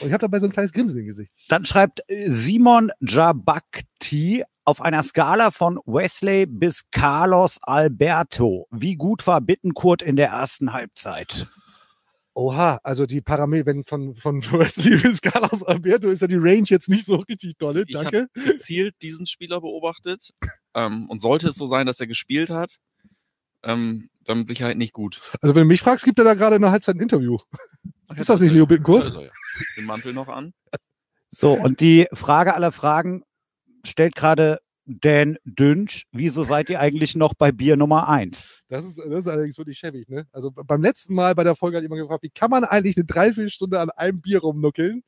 Und 0.01 0.07
ich 0.07 0.13
habe 0.13 0.21
dabei 0.21 0.39
so 0.39 0.47
ein 0.47 0.51
kleines 0.51 0.73
Grinsen 0.73 0.97
im 0.97 1.05
Gesicht. 1.05 1.31
Dann 1.47 1.63
schreibt 1.63 2.01
äh, 2.07 2.27
Simon 2.27 2.89
Jabakti 3.01 4.43
auf 4.65 4.81
einer 4.81 5.03
Skala 5.03 5.51
von 5.51 5.79
Wesley 5.85 6.47
bis 6.47 6.89
Carlos 6.89 7.59
Alberto. 7.61 8.65
Wie 8.71 8.95
gut 8.95 9.27
war 9.27 9.41
Bittenkurt 9.41 10.01
in 10.01 10.15
der 10.15 10.29
ersten 10.29 10.73
Halbzeit? 10.73 11.47
Oha, 12.33 12.79
also 12.83 13.05
die 13.05 13.21
Parameter, 13.21 13.65
wenn 13.65 13.83
von, 13.83 14.15
von 14.15 14.41
Wesley 14.51 14.97
bis 14.97 15.21
Carlos 15.21 15.63
Alberto 15.63 16.07
ist 16.07 16.21
ja 16.21 16.27
die 16.27 16.35
Range 16.35 16.65
jetzt 16.65 16.89
nicht 16.89 17.05
so 17.05 17.17
richtig 17.17 17.57
dolle. 17.57 17.83
Ich 17.87 17.93
Danke. 17.93 18.27
habe 18.35 18.51
gezielt 18.51 18.95
diesen 19.01 19.27
Spieler 19.27 19.61
beobachtet 19.61 20.31
ähm, 20.73 21.09
und 21.09 21.21
sollte 21.21 21.49
es 21.49 21.55
so 21.55 21.67
sein, 21.67 21.85
dass 21.85 21.99
er 21.99 22.07
gespielt 22.07 22.49
hat, 22.49 22.77
ähm, 23.63 24.09
dann 24.23 24.39
mit 24.39 24.47
Sicherheit 24.47 24.77
nicht 24.77 24.93
gut. 24.93 25.21
Also 25.41 25.55
wenn 25.55 25.63
du 25.63 25.67
mich 25.67 25.81
fragst, 25.81 26.05
gibt 26.05 26.19
er 26.19 26.25
da 26.25 26.33
gerade 26.33 26.55
in 26.55 26.61
der 26.61 26.71
Halbzeit 26.71 26.95
ein 26.95 27.01
Interview. 27.01 27.37
Ach, 28.07 28.17
Ist 28.17 28.29
das 28.29 28.39
nicht 28.39 28.51
Leo 28.51 28.65
Bittencourt? 28.65 29.15
Er 29.15 29.23
ja. 29.23 29.29
Den 29.75 29.85
Mantel 29.85 30.13
noch 30.13 30.27
an. 30.27 30.53
So, 31.31 31.53
und 31.53 31.79
die 31.79 32.07
Frage 32.13 32.53
aller 32.53 32.71
Fragen 32.71 33.23
stellt 33.85 34.15
gerade 34.15 34.59
Dan 34.85 35.37
Dünsch. 35.43 36.05
Wieso 36.11 36.43
seid 36.43 36.69
ihr 36.69 36.79
eigentlich 36.79 37.15
noch 37.15 37.33
bei 37.33 37.51
Bier 37.51 37.77
Nummer 37.77 38.07
1? 38.07 38.58
Das 38.69 38.85
ist, 38.85 38.97
das 38.99 39.07
ist 39.07 39.27
allerdings 39.27 39.57
wirklich 39.57 39.77
schäbig, 39.77 40.07
ne? 40.09 40.27
Also 40.31 40.51
beim 40.51 40.81
letzten 40.81 41.13
Mal 41.15 41.33
bei 41.35 41.43
der 41.43 41.55
Folge 41.55 41.77
hat 41.77 41.83
jemand 41.83 42.01
gefragt, 42.01 42.23
wie 42.23 42.29
kann 42.29 42.51
man 42.51 42.63
eigentlich 42.63 42.95
eine 42.97 43.05
Dreiviertelstunde 43.05 43.79
an 43.79 43.89
einem 43.89 44.21
Bier 44.21 44.39
rumnuckeln? 44.39 45.03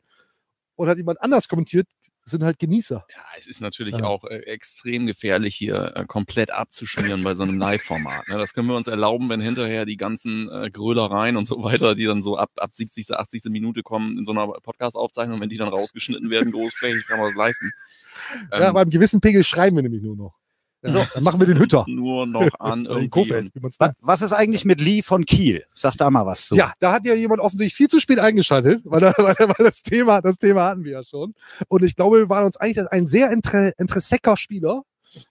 Und 0.75 0.87
hat 0.89 0.97
jemand 0.97 1.21
anders 1.21 1.47
kommentiert, 1.47 1.87
sind 2.25 2.43
halt 2.43 2.57
Genießer. 2.57 3.05
Ja, 3.13 3.21
es 3.37 3.45
ist 3.45 3.61
natürlich 3.61 3.95
Ja. 3.97 4.03
auch 4.05 4.23
äh, 4.23 4.37
extrem 4.45 5.05
gefährlich, 5.05 5.55
hier 5.55 5.93
äh, 5.95 6.05
komplett 6.07 6.49
abzuschmieren 6.49 7.23
bei 7.23 7.35
so 7.35 7.43
einem 7.43 7.59
Live-Format. 7.59 8.27
Ne? 8.29 8.37
Das 8.37 8.53
können 8.53 8.67
wir 8.67 8.75
uns 8.75 8.87
erlauben, 8.87 9.29
wenn 9.29 9.41
hinterher 9.41 9.85
die 9.85 9.97
ganzen 9.97 10.49
äh, 10.49 10.71
Grölereien 10.71 11.37
und 11.37 11.45
so 11.45 11.61
weiter, 11.63 11.93
die 11.93 12.05
dann 12.05 12.23
so 12.23 12.35
ab, 12.37 12.49
ab 12.55 12.73
70., 12.73 13.11
80. 13.11 13.43
Minute 13.49 13.83
kommen 13.83 14.17
in 14.17 14.25
so 14.25 14.31
einer 14.31 14.47
Podcast-Aufzeichnung, 14.47 15.39
wenn 15.39 15.49
die 15.49 15.57
dann 15.57 15.67
rausgeschnitten 15.67 16.31
werden, 16.31 16.51
großflächig, 16.51 17.05
kann 17.05 17.19
man 17.19 17.27
das 17.27 17.35
leisten. 17.35 17.69
ja, 18.51 18.69
Ähm, 18.69 18.73
beim 18.73 18.89
gewissen 18.89 19.21
Pegel 19.21 19.43
schreiben 19.43 19.75
wir 19.75 19.83
nämlich 19.83 20.01
nur 20.01 20.15
noch. 20.15 20.40
Ja, 20.83 21.07
Dann 21.13 21.23
machen 21.23 21.39
wir 21.39 21.45
den 21.47 21.59
Hütter. 21.59 21.85
nur 21.87 22.25
noch 22.25 22.49
an. 22.59 22.85
Kofeld. 23.11 23.51
Was 23.99 24.21
ist 24.21 24.33
eigentlich 24.33 24.65
mit 24.65 24.81
Lee 24.81 25.01
von 25.03 25.25
Kiel? 25.25 25.63
Sag 25.75 25.95
da 25.97 26.09
mal 26.09 26.25
was 26.25 26.47
zu. 26.47 26.55
Ja, 26.55 26.73
da 26.79 26.93
hat 26.93 27.05
ja 27.05 27.13
jemand 27.13 27.39
offensichtlich 27.39 27.75
viel 27.75 27.87
zu 27.87 27.99
spät 27.99 28.19
eingeschaltet, 28.19 28.81
weil, 28.85 28.99
da, 28.99 29.13
weil, 29.17 29.35
weil 29.37 29.65
das 29.65 29.81
Thema, 29.83 30.21
das 30.21 30.37
Thema 30.37 30.65
hatten 30.65 30.83
wir 30.83 30.93
ja 30.93 31.03
schon. 31.03 31.35
Und 31.67 31.83
ich 31.83 31.95
glaube, 31.95 32.17
wir 32.19 32.29
waren 32.29 32.45
uns 32.45 32.57
eigentlich 32.57 32.91
ein 32.91 33.07
sehr 33.07 33.31
inter, 33.31 33.77
interessecker 33.79 34.37
Spieler, 34.37 34.81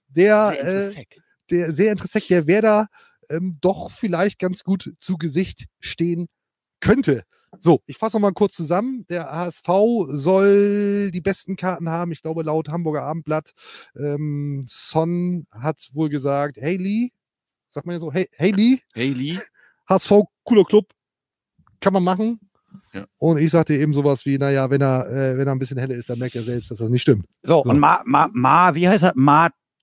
der, 0.09 0.51
Sehr 0.51 0.65
äh, 0.65 0.77
interessant. 0.77 1.07
der 1.51 1.73
sehr 1.73 1.93
interessant, 1.93 2.25
der 2.31 2.47
Werder 2.47 2.89
ähm, 3.29 3.59
doch 3.61 3.91
vielleicht 3.91 4.39
ganz 4.39 4.63
gut 4.63 4.93
zu 5.01 5.17
Gesicht 5.19 5.65
stehen 5.81 6.29
könnte. 6.81 7.25
So, 7.59 7.81
ich 7.87 7.97
fasse 7.99 8.17
noch 8.17 8.23
mal 8.23 8.33
kurz 8.33 8.55
zusammen. 8.55 9.05
Der 9.11 9.31
HSV 9.31 9.67
soll 10.09 11.11
die 11.11 11.21
besten 11.21 11.57
Karten 11.57 11.89
haben. 11.89 12.13
Ich 12.13 12.23
glaube, 12.23 12.43
laut 12.43 12.69
Hamburger 12.69 13.03
Abendblatt. 13.03 13.53
Ähm, 13.97 14.65
Son 14.69 15.47
hat 15.51 15.89
wohl 15.93 16.09
gesagt, 16.09 16.59
hey 16.59 16.77
Lee, 16.77 17.11
sagt 17.69 17.87
man 17.87 17.95
ja 17.95 18.01
so, 18.01 18.13
hey, 18.13 18.29
hey 18.33 18.53
Lee, 18.53 18.81
Hey 18.95 19.13
Lee, 19.13 19.39
HSV, 19.89 20.13
cooler 20.45 20.65
Club, 20.65 20.87
kann 21.81 21.93
man 21.93 22.05
machen. 22.05 22.39
Ja. 22.93 23.05
Und 23.19 23.39
ich 23.39 23.51
sagte 23.51 23.75
eben 23.75 23.93
sowas 23.93 24.25
wie, 24.27 24.39
naja, 24.39 24.71
wenn 24.71 24.81
er, 24.81 25.09
äh, 25.09 25.37
wenn 25.37 25.49
er 25.49 25.53
ein 25.53 25.59
bisschen 25.59 25.79
heller 25.79 25.97
ist, 25.97 26.09
dann 26.09 26.21
merkt 26.21 26.37
er 26.37 26.45
selbst, 26.45 26.71
dass 26.71 26.79
das 26.79 26.89
nicht 26.89 27.03
stimmt. 27.03 27.27
So, 27.43 27.63
So. 27.65 27.71
und 27.71 27.81
Ma, 27.81 28.01
Ma, 28.05 28.29
Ma, 28.33 28.75
wie 28.77 28.89
heißt 28.89 29.05
er? 29.05 29.13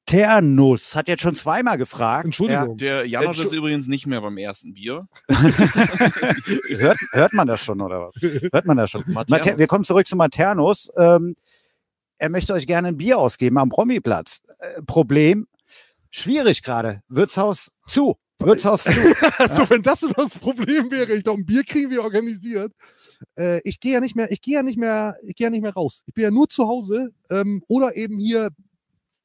Maternus 0.08 0.96
hat 0.96 1.08
jetzt 1.10 1.22
schon 1.22 1.36
zweimal 1.36 1.78
gefragt. 1.78 2.26
Entschuldigung. 2.26 2.78
der 2.78 3.06
Janosch 3.06 3.40
Entschu- 3.40 3.46
ist 3.46 3.52
übrigens 3.54 3.88
nicht 3.88 4.08
mehr 4.08 4.22
beim 4.22 4.38
ersten 4.38 4.74
Bier. 4.74 5.08
Ja, 5.30 5.36
hört, 6.78 6.98
hört 7.12 7.34
man 7.34 7.48
das 7.48 7.64
schon, 7.64 7.82
oder 7.82 8.08
was? 8.08 8.16
Hört 8.52 8.66
man 8.66 8.78
das 8.78 8.90
schon? 8.90 9.04
Maternus. 9.08 9.30
Mater 9.30 9.60
wir 9.60 9.68
kommen 9.68 9.84
zurück 9.84 10.08
zu 10.08 10.16
Maternus. 10.16 10.90
Ähm, 10.96 11.36
er 12.20 12.30
möchte 12.30 12.54
euch 12.54 12.66
gerne 12.66 12.88
ein 12.88 12.98
Bier 12.98 13.18
ausgeben 13.18 13.58
am 13.58 13.70
Promiplatz. 13.70 14.42
Äh, 14.60 14.82
Problem, 14.84 15.48
schwierig 16.10 16.64
gerade. 16.64 17.04
Wirtshaus 17.10 17.72
zu. 17.88 18.18
Wirtshaus 18.40 18.84
zu. 18.84 18.92
Also, 19.40 19.70
wenn 19.70 19.82
das 19.82 20.02
das 20.16 20.30
Problem 20.32 20.90
wäre, 20.90 21.14
ich 21.14 21.24
glaube, 21.24 21.42
ein 21.42 21.46
Bier 21.46 21.64
kriegen 21.64 21.90
wir 21.92 22.02
organisiert. 22.04 22.72
Äh, 23.38 23.60
ich 23.64 23.80
gehe 23.80 23.94
ja 23.94 24.00
nicht 24.00 24.16
mehr, 24.16 24.32
ich 24.32 24.42
gehe 24.42 24.56
ja 24.56 24.64
nicht 24.64 24.78
mehr, 24.78 25.18
ich 25.24 25.36
gehe 25.36 25.48
ja 25.48 25.52
nicht 25.52 25.62
mehr 25.62 25.74
raus. 25.74 26.04
Ich 26.08 26.14
bin 26.14 26.24
ja 26.24 26.32
nur 26.32 26.48
zu 26.48 26.68
Hause 26.68 27.12
ähm, 27.30 27.62
oder 27.68 27.96
eben 27.98 28.20
hier 28.20 28.52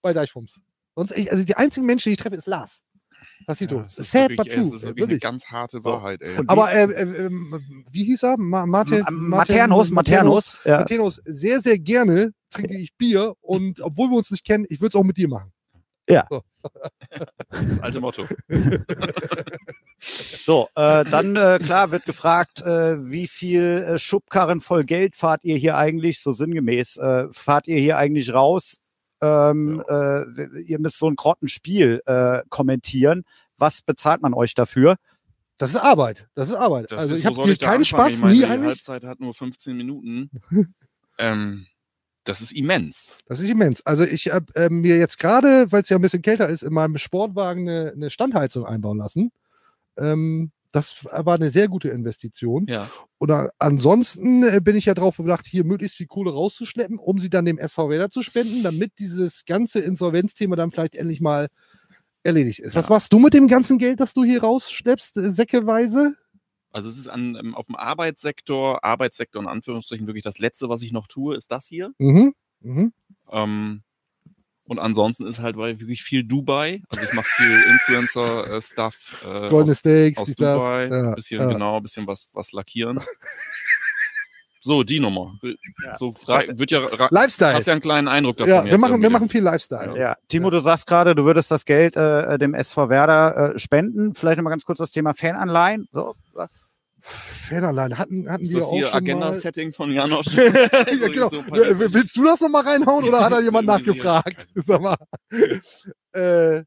bei 0.03 0.13
Deichfums. 0.13 0.61
Sonst, 0.95 1.13
ich, 1.13 1.31
also 1.33 1.45
die 1.45 1.57
einzigen 1.57 1.87
Menschen, 1.87 2.09
die 2.11 2.15
ich 2.15 2.19
treffe, 2.19 2.37
ist 2.37 2.47
Lars. 2.47 2.83
Passito. 3.47 3.83
Das 3.83 3.99
ist 3.99 4.11
Sad 4.13 4.31
wirklich, 4.31 4.37
but 4.39 4.51
true. 4.53 4.65
Das 4.65 4.73
ist 4.75 4.83
wirklich 4.85 5.09
eine 5.09 5.19
ganz 5.19 5.45
harte 5.47 5.81
So. 5.81 5.91
Wahrheit, 5.91 6.21
ey. 6.23 6.39
Und 6.39 6.49
Aber 6.49 6.73
äh, 6.73 6.85
äh, 6.85 7.27
ähm, 7.27 7.85
wie 7.91 8.05
hieß 8.05 8.23
er? 8.25 8.37
Ma 8.39 8.67
Martin, 8.67 9.05
M- 9.07 9.29
Maternus, 9.31 9.91
Maternus. 9.91 10.59
Ja. 10.65 10.79
Maternus, 10.79 11.17
sehr, 11.25 11.61
sehr 11.61 11.79
gerne 11.79 12.33
trinke 12.51 12.77
ich 12.77 12.95
Bier 12.97 13.35
und 13.41 13.81
obwohl 13.81 14.11
wir 14.11 14.17
uns 14.19 14.31
nicht 14.31 14.45
kennen, 14.45 14.67
ich 14.69 14.81
würde 14.81 14.89
es 14.89 14.95
auch 14.95 15.05
mit 15.05 15.17
dir 15.17 15.29
machen. 15.29 15.53
Das 16.07 17.81
alte 17.81 18.01
Motto. 18.01 18.27
So, 20.45 20.67
äh, 20.75 21.05
dann 21.05 21.37
äh, 21.37 21.61
klar 21.63 21.93
wird 21.93 22.05
gefragt, 22.07 22.61
äh, 22.61 23.09
wie 23.09 23.29
viel 23.29 23.63
äh, 23.87 23.99
Schubkarren 23.99 24.61
voll 24.61 24.83
Geld 24.83 25.15
fahrt 25.15 25.45
ihr 25.45 25.57
hier 25.57 25.77
eigentlich, 25.77 26.21
so 26.21 26.33
sinngemäß, 26.33 26.97
äh, 26.97 27.29
fahrt 27.31 27.69
ihr 27.69 27.79
hier 27.79 27.99
eigentlich 27.99 28.35
raus? 28.35 28.79
Ähm, 29.23 29.83
äh, 29.89 30.61
ihr 30.63 30.81
müsst 30.81 30.99
so 30.99 31.09
ein 31.09 31.15
Grottenspiel 31.15 32.03
äh, 32.07 32.43
kommentieren. 32.49 33.25
Was 33.57 33.81
bezahlt 33.81 34.21
man 34.21 34.35
euch 34.35 34.55
dafür? 34.55 34.97
Das 35.59 35.71
ist 35.71 35.77
Arbeit. 35.77 36.27
Das 36.35 36.49
ist 36.49 36.57
Arbeit. 36.57 36.91
Das 36.91 36.99
also 36.99 37.13
ist, 37.13 37.21
ich 37.21 37.27
habe 37.27 37.37
keinen 37.37 37.51
anfangen? 37.53 37.85
Spaß, 37.85 38.19
meine, 38.19 38.33
nie 38.33 38.39
die 38.41 38.47
eigentlich. 38.47 38.67
Halbzeit 38.67 39.05
hat 39.05 39.21
nur 39.21 39.33
15 39.33 39.77
Minuten. 39.77 40.31
ähm, 41.19 41.67
das 42.25 42.41
ist 42.41 42.53
immens. 42.53 43.15
Das 43.27 43.39
ist 43.39 43.49
immens. 43.49 43.87
Also 43.87 44.05
ich 44.05 44.33
habe 44.33 44.47
äh, 44.57 44.69
mir 44.69 44.97
jetzt 44.99 45.19
gerade, 45.19 45.71
weil 45.71 45.83
es 45.83 45.89
ja 45.89 45.97
ein 45.97 46.03
bisschen 46.03 46.23
kälter 46.23 46.49
ist, 46.49 46.63
in 46.63 46.73
meinem 46.73 46.99
Sportwagen 46.99 47.69
eine, 47.69 47.93
eine 47.95 48.11
Standheizung 48.11 48.67
einbauen 48.67 48.99
lassen. 48.99 49.31
Ähm, 49.97 50.51
das 50.73 51.05
war 51.05 51.35
eine 51.37 51.51
sehr 51.51 51.69
gute 51.69 51.89
Investition. 51.91 52.67
Ja. 52.69 52.91
Oder 53.19 53.51
ansonsten 53.59 54.43
äh, 54.43 54.61
bin 54.63 54.75
ich 54.75 54.87
ja 54.87 54.95
drauf 54.95 55.17
bedacht, 55.19 55.47
hier 55.47 55.65
möglichst 55.65 55.97
viel 55.97 56.07
Kohle 56.07 56.33
rauszuschleppen, 56.33 56.99
um 56.99 57.21
sie 57.21 57.31
dann 57.31 57.45
dem 57.45 57.59
SV 57.59 57.89
Werder 57.91 58.11
zu 58.11 58.23
spenden, 58.23 58.63
damit 58.63 58.99
dieses 58.99 59.45
ganze 59.45 59.81
Insolvenzthema 59.81 60.57
dann 60.57 60.71
vielleicht 60.71 60.95
endlich 60.95 61.21
mal 61.21 61.49
erledigt 62.25 62.61
ist. 62.61 62.75
Was 62.75 62.87
Ja. 62.87 62.91
machst 62.93 63.13
du 63.13 63.19
mit 63.19 63.35
dem 63.35 63.49
ganzen 63.49 63.79
Geld, 63.79 64.01
das 64.01 64.13
du 64.15 64.25
hier 64.25 64.43
rausschleppst, 64.43 65.17
äh, 65.19 65.33
säckeweise? 65.33 66.15
Also 66.71 66.89
es 66.89 66.97
ist 66.99 67.09
an, 67.09 67.37
ähm, 67.39 67.55
auf 67.55 67.67
dem 67.67 67.77
Arbeitssektor, 67.77 68.83
Arbeitssektor 68.83 69.43
in 69.43 69.49
Anführungsstrichen 69.49 70.07
wirklich 70.07 70.25
das 70.25 70.39
Letzte, 70.39 70.69
was 70.69 70.83
ich 70.83 70.93
noch 70.93 71.07
tue, 71.07 71.37
ist 71.37 71.51
das 71.53 71.67
hier. 71.67 71.93
Mhm. 71.99 72.35
Mhm. 72.61 72.93
Ähm, 73.31 73.83
und 74.65 74.79
ansonsten 74.79 75.27
ist 75.27 75.41
halt 75.41 75.57
weil 75.57 75.81
wirklich 75.81 76.03
viel 76.03 76.25
Dubai. 76.25 76.83
Also 76.89 77.05
ich 77.05 77.13
mache 77.13 77.27
viel 77.37 77.63
Influencer-Stuff 77.71 79.25
äh, 79.25 79.49
Goldene 79.49 79.73
aus, 79.73 79.79
Steaks, 79.79 80.19
aus. 80.19 80.35
Dubai. 80.35 80.87
Ja, 80.87 81.09
ein 81.09 81.15
bisschen, 81.15 81.41
ja. 81.41 81.53
genau, 81.53 81.77
ein 81.77 81.83
bisschen 81.83 82.07
was, 82.07 82.29
was 82.33 82.53
lackieren. 82.53 83.01
so, 84.61 84.85
die 84.85 85.01
Nummer. 85.01 85.39
Ja. 85.85 85.99
So 85.99 86.15
wird 86.15 86.71
ja, 86.71 87.09
Lifestyle. 87.11 87.55
hast 87.55 87.67
ja 87.67 87.73
einen 87.73 87.83
kleinen 87.83 88.07
Eindruck 88.07 88.37
davon 88.37 88.55
Ja, 88.55 88.65
wir 88.65 88.73
jetzt 88.73 88.81
machen, 88.81 89.03
wir 89.03 89.11
machen 89.11 89.29
viel 89.29 89.43
Lifestyle. 89.43 89.99
Ja, 89.99 90.17
Timo, 90.29 90.51
du 90.51 90.61
sagst 90.61 90.87
gerade, 90.87 91.17
du 91.17 91.25
würdest 91.25 91.51
das 91.51 91.65
Geld 91.65 91.97
äh, 91.97 92.39
dem 92.39 92.55
SV 92.55 92.89
Werder 92.89 93.55
äh, 93.55 93.59
spenden. 93.59 94.15
Vielleicht 94.15 94.37
nochmal 94.37 94.53
ganz 94.53 94.65
kurz 94.65 94.79
das 94.79 94.93
Thema 94.93 95.15
Fananleihen. 95.15 95.89
So, 95.93 96.15
Fananleihen 97.03 97.99
hatten, 97.99 98.31
hatten 98.31 98.45
Ist 98.45 98.53
wir 98.53 98.61
das 98.61 98.69
auch 98.69 98.81
mal. 98.81 98.93
Agenda-Setting 98.95 99.73
von 99.73 99.91
Janosch? 99.93 100.27
ja, 100.35 101.09
genau. 101.09 101.29
so 101.29 101.43
Willst 101.49 102.17
du 102.17 102.25
das 102.25 102.41
nochmal 102.41 102.63
reinhauen 102.65 103.05
oder 103.07 103.21
hat 103.25 103.33
da 103.33 103.41
jemand 103.41 103.67
nachgefragt? 103.67 104.47
Sag 104.55 104.81
mal. 104.81 104.97
Äh, 106.13 106.63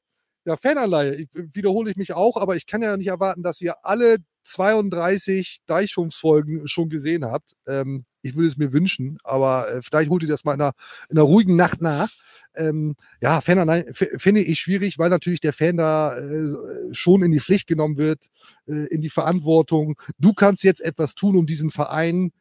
Ja, 0.45 0.57
Fananleihe. 0.57 1.25
Wiederhole 1.33 1.89
ich 1.91 1.97
mich 1.97 2.13
auch, 2.13 2.37
aber 2.37 2.55
ich 2.55 2.67
kann 2.67 2.81
ja 2.81 2.95
nicht 2.97 3.07
erwarten, 3.07 3.41
dass 3.43 3.61
ihr 3.61 3.75
alle 3.83 4.17
32 4.43 5.61
Deichfumms-Folgen 5.65 6.67
schon 6.67 6.89
gesehen 6.89 7.25
habt. 7.25 7.53
Ähm, 7.67 8.03
ich 8.21 8.35
würde 8.35 8.47
es 8.47 8.57
mir 8.57 8.71
wünschen, 8.73 9.17
aber 9.23 9.69
äh, 9.71 9.81
vielleicht 9.81 10.09
holt 10.11 10.21
ihr 10.21 10.29
das 10.29 10.43
mal 10.43 10.53
in 10.53 10.61
einer, 10.61 10.73
in 11.09 11.17
einer 11.17 11.25
ruhigen 11.25 11.55
Nacht 11.55 11.81
nach. 11.81 12.09
Ähm, 12.57 12.95
ja, 13.21 13.41
Fananleihe 13.41 13.87
f- 13.87 14.09
finde 14.17 14.41
ich 14.41 14.59
schwierig, 14.59 14.97
weil 14.97 15.09
natürlich 15.09 15.41
der 15.41 15.53
Fan 15.53 15.77
da 15.77 16.17
äh, 16.17 16.53
schon 16.91 17.23
in 17.23 17.31
die 17.31 17.39
Pflicht 17.39 17.67
genommen 17.67 17.97
wird, 17.97 18.25
äh, 18.67 18.87
in 18.87 19.01
die 19.01 19.09
Verantwortung. 19.09 19.99
Du 20.17 20.33
kannst 20.33 20.63
jetzt 20.63 20.81
etwas 20.81 21.15
tun, 21.15 21.35
um 21.35 21.45
diesen 21.45 21.69
Verein 21.71 22.31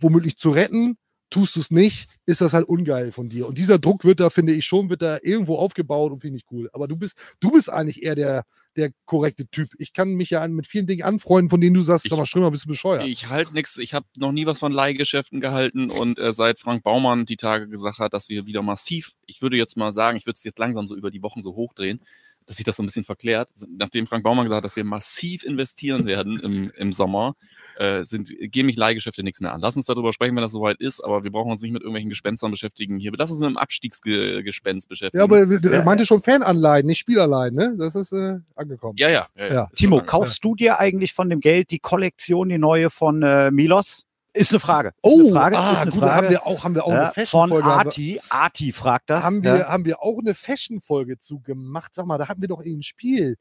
womöglich 0.00 0.36
zu 0.36 0.50
retten. 0.50 0.96
Tust 1.30 1.56
du 1.56 1.60
es 1.60 1.70
nicht, 1.70 2.08
ist 2.26 2.40
das 2.40 2.52
halt 2.52 2.68
ungeil 2.68 3.10
von 3.10 3.28
dir. 3.28 3.48
Und 3.48 3.58
dieser 3.58 3.78
Druck 3.78 4.04
wird 4.04 4.20
da, 4.20 4.30
finde 4.30 4.52
ich 4.52 4.64
schon, 4.64 4.88
wird 4.90 5.02
da 5.02 5.18
irgendwo 5.22 5.56
aufgebaut 5.56 6.12
und 6.12 6.20
finde 6.20 6.38
ich 6.38 6.44
cool. 6.52 6.68
Aber 6.72 6.86
du 6.86 6.96
bist, 6.96 7.16
du 7.40 7.50
bist 7.50 7.70
eigentlich 7.70 8.02
eher 8.02 8.14
der, 8.14 8.44
der 8.76 8.90
korrekte 9.04 9.46
Typ. 9.48 9.68
Ich 9.78 9.92
kann 9.92 10.10
mich 10.14 10.30
ja 10.30 10.46
mit 10.48 10.66
vielen 10.66 10.86
Dingen 10.86 11.02
anfreunden, 11.02 11.50
von 11.50 11.60
denen 11.60 11.74
du 11.74 11.82
sagst, 11.82 12.06
Ich- 12.06 12.12
mal, 12.12 12.26
Schrimmer, 12.26 12.50
bist 12.50 12.64
du 12.64 12.68
bescheuert. 12.68 13.06
Ich 13.06 13.28
halte 13.28 13.52
nichts. 13.54 13.76
Ich 13.78 13.94
habe 13.94 14.06
noch 14.16 14.32
nie 14.32 14.46
was 14.46 14.58
von 14.58 14.72
Leihgeschäften 14.72 15.40
gehalten 15.40 15.90
und 15.90 16.18
äh, 16.18 16.32
seit 16.32 16.60
Frank 16.60 16.82
Baumann 16.82 17.26
die 17.26 17.36
Tage 17.36 17.68
gesagt 17.68 17.98
hat, 17.98 18.12
dass 18.14 18.28
wir 18.28 18.46
wieder 18.46 18.62
massiv, 18.62 19.12
ich 19.26 19.42
würde 19.42 19.56
jetzt 19.56 19.76
mal 19.76 19.92
sagen, 19.92 20.16
ich 20.16 20.26
würde 20.26 20.36
es 20.36 20.44
jetzt 20.44 20.58
langsam 20.58 20.86
so 20.88 20.96
über 20.96 21.10
die 21.10 21.22
Wochen 21.22 21.42
so 21.42 21.54
hochdrehen, 21.54 22.00
dass 22.46 22.56
sich 22.56 22.64
das 22.64 22.76
so 22.76 22.82
ein 22.82 22.86
bisschen 22.86 23.04
verklärt. 23.04 23.48
Nachdem 23.68 24.06
Frank 24.06 24.24
Baumann 24.24 24.44
gesagt 24.44 24.58
hat, 24.58 24.64
dass 24.64 24.76
wir 24.76 24.84
massiv 24.84 25.44
investieren 25.44 26.06
werden 26.06 26.38
im, 26.40 26.70
im 26.76 26.92
Sommer, 26.92 27.36
äh, 27.76 28.04
sind, 28.04 28.30
gehen 28.38 28.66
mich 28.66 28.76
Leihgeschäfte 28.76 29.22
nichts 29.22 29.40
mehr 29.40 29.52
an. 29.52 29.60
Lass 29.60 29.76
uns 29.76 29.86
darüber 29.86 30.12
sprechen, 30.12 30.36
wenn 30.36 30.42
das 30.42 30.52
soweit 30.52 30.78
ist, 30.80 31.00
aber 31.02 31.24
wir 31.24 31.30
brauchen 31.30 31.50
uns 31.50 31.62
nicht 31.62 31.72
mit 31.72 31.82
irgendwelchen 31.82 32.10
Gespenstern 32.10 32.50
beschäftigen 32.50 32.98
hier. 32.98 33.12
Lass 33.16 33.30
uns 33.30 33.40
mit 33.40 33.48
dem 33.48 33.56
Abstiegsgespenst 33.56 34.88
beschäftigen. 34.88 35.18
ja, 35.18 35.24
aber 35.24 35.40
er 35.40 35.84
meinte 35.84 36.06
schon 36.06 36.22
Fananleihen, 36.22 36.86
nicht 36.86 36.98
Spielanleihen, 36.98 37.54
ne? 37.54 37.74
Das 37.78 37.94
ist 37.94 38.12
äh, 38.12 38.38
angekommen. 38.54 38.96
ja, 38.98 39.08
ja. 39.08 39.26
ja, 39.36 39.52
Ja. 39.52 39.70
Timo, 39.74 40.02
kaufst 40.04 40.44
du 40.44 40.54
dir 40.54 40.78
eigentlich 40.78 41.12
von 41.12 41.30
dem 41.30 41.40
Geld 41.40 41.70
die 41.70 41.78
Kollektion, 41.78 42.48
die 42.48 42.58
neue 42.58 42.90
von 42.90 43.22
äh, 43.22 43.50
Milos? 43.50 44.06
Ist 44.34 44.52
eine 44.52 44.60
Frage. 44.60 44.88
Ist 44.88 44.94
Oh, 45.02 45.20
eine 45.20 45.32
Frage. 45.32 45.58
ah, 45.58 45.72
ist 45.72 45.78
eine 45.82 45.90
gut, 45.92 46.02
da 46.02 46.06
Frage. 46.08 46.16
haben 46.26 46.30
wir 46.30 46.46
auch, 46.46 46.64
haben 46.64 46.74
wir 46.74 46.84
auch 46.84 46.90
ja, 46.90 46.96
eine 46.96 47.06
von 47.06 47.14
Fashion-Folge. 47.24 47.66
wir- 47.68 47.72
Arti. 47.72 48.20
Arti 48.28 48.72
fragt 48.72 49.08
das. 49.10 49.22
Haben 49.24 49.42
wir, 49.42 49.56
ja. 49.58 49.68
haben 49.68 49.84
wir 49.84 50.02
auch 50.02 50.18
eine 50.18 50.34
Fashion-Folge 50.34 51.18
zu 51.18 51.40
gemacht. 51.40 51.94
Sag 51.94 52.06
mal, 52.06 52.18
da 52.18 52.28
hatten 52.28 52.40
wir 52.40 52.48
doch 52.48 52.60
ein 52.60 52.82
Spiel. 52.82 53.36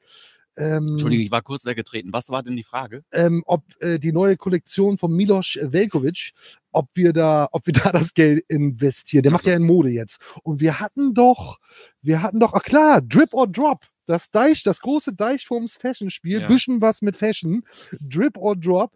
Ähm, 0.56 0.90
Entschuldigung, 0.90 1.26
ich 1.26 1.32
war 1.32 1.42
kurz 1.42 1.66
weggetreten. 1.66 2.14
Was 2.14 2.30
war 2.30 2.44
denn 2.44 2.56
die 2.56 2.64
Frage? 2.64 3.04
ähm, 3.12 3.42
ob 3.48 3.64
äh, 3.82 3.98
die 3.98 4.12
neue 4.12 4.38
Kollektion 4.38 5.00
von 5.00 5.12
Milos 5.12 5.58
Velkovic, 5.60 6.32
ob 6.72 6.90
wir 6.94 7.12
da, 7.12 7.48
ob 7.52 7.66
wir 7.66 7.74
da 7.74 7.92
das 7.92 8.14
Geld 8.14 8.44
investieren. 8.50 9.24
Der 9.24 9.32
macht 9.32 9.48
ja 9.48 9.56
in 9.56 9.64
Mode 9.66 9.90
jetzt. 9.90 10.20
Und 10.44 10.60
wir 10.62 10.80
hatten 10.80 11.16
doch, 11.16 11.58
wir 12.04 12.22
hatten 12.22 12.40
doch, 12.40 12.54
ach 12.54 12.62
klar, 12.62 13.02
Drip 13.02 13.34
or 13.34 13.48
Drop. 13.48 13.84
Das 14.06 14.30
Deich, 14.30 14.62
das 14.64 14.80
große 14.82 15.14
Deichforms 15.14 15.78
Fashion-Spiel, 15.78 16.42
Ja. 16.42 16.48
bisschen 16.48 16.82
was 16.82 17.02
mit 17.02 17.16
Fashion, 17.18 17.64
Drip 18.02 18.38
or 18.38 18.56
Drop. 18.56 18.92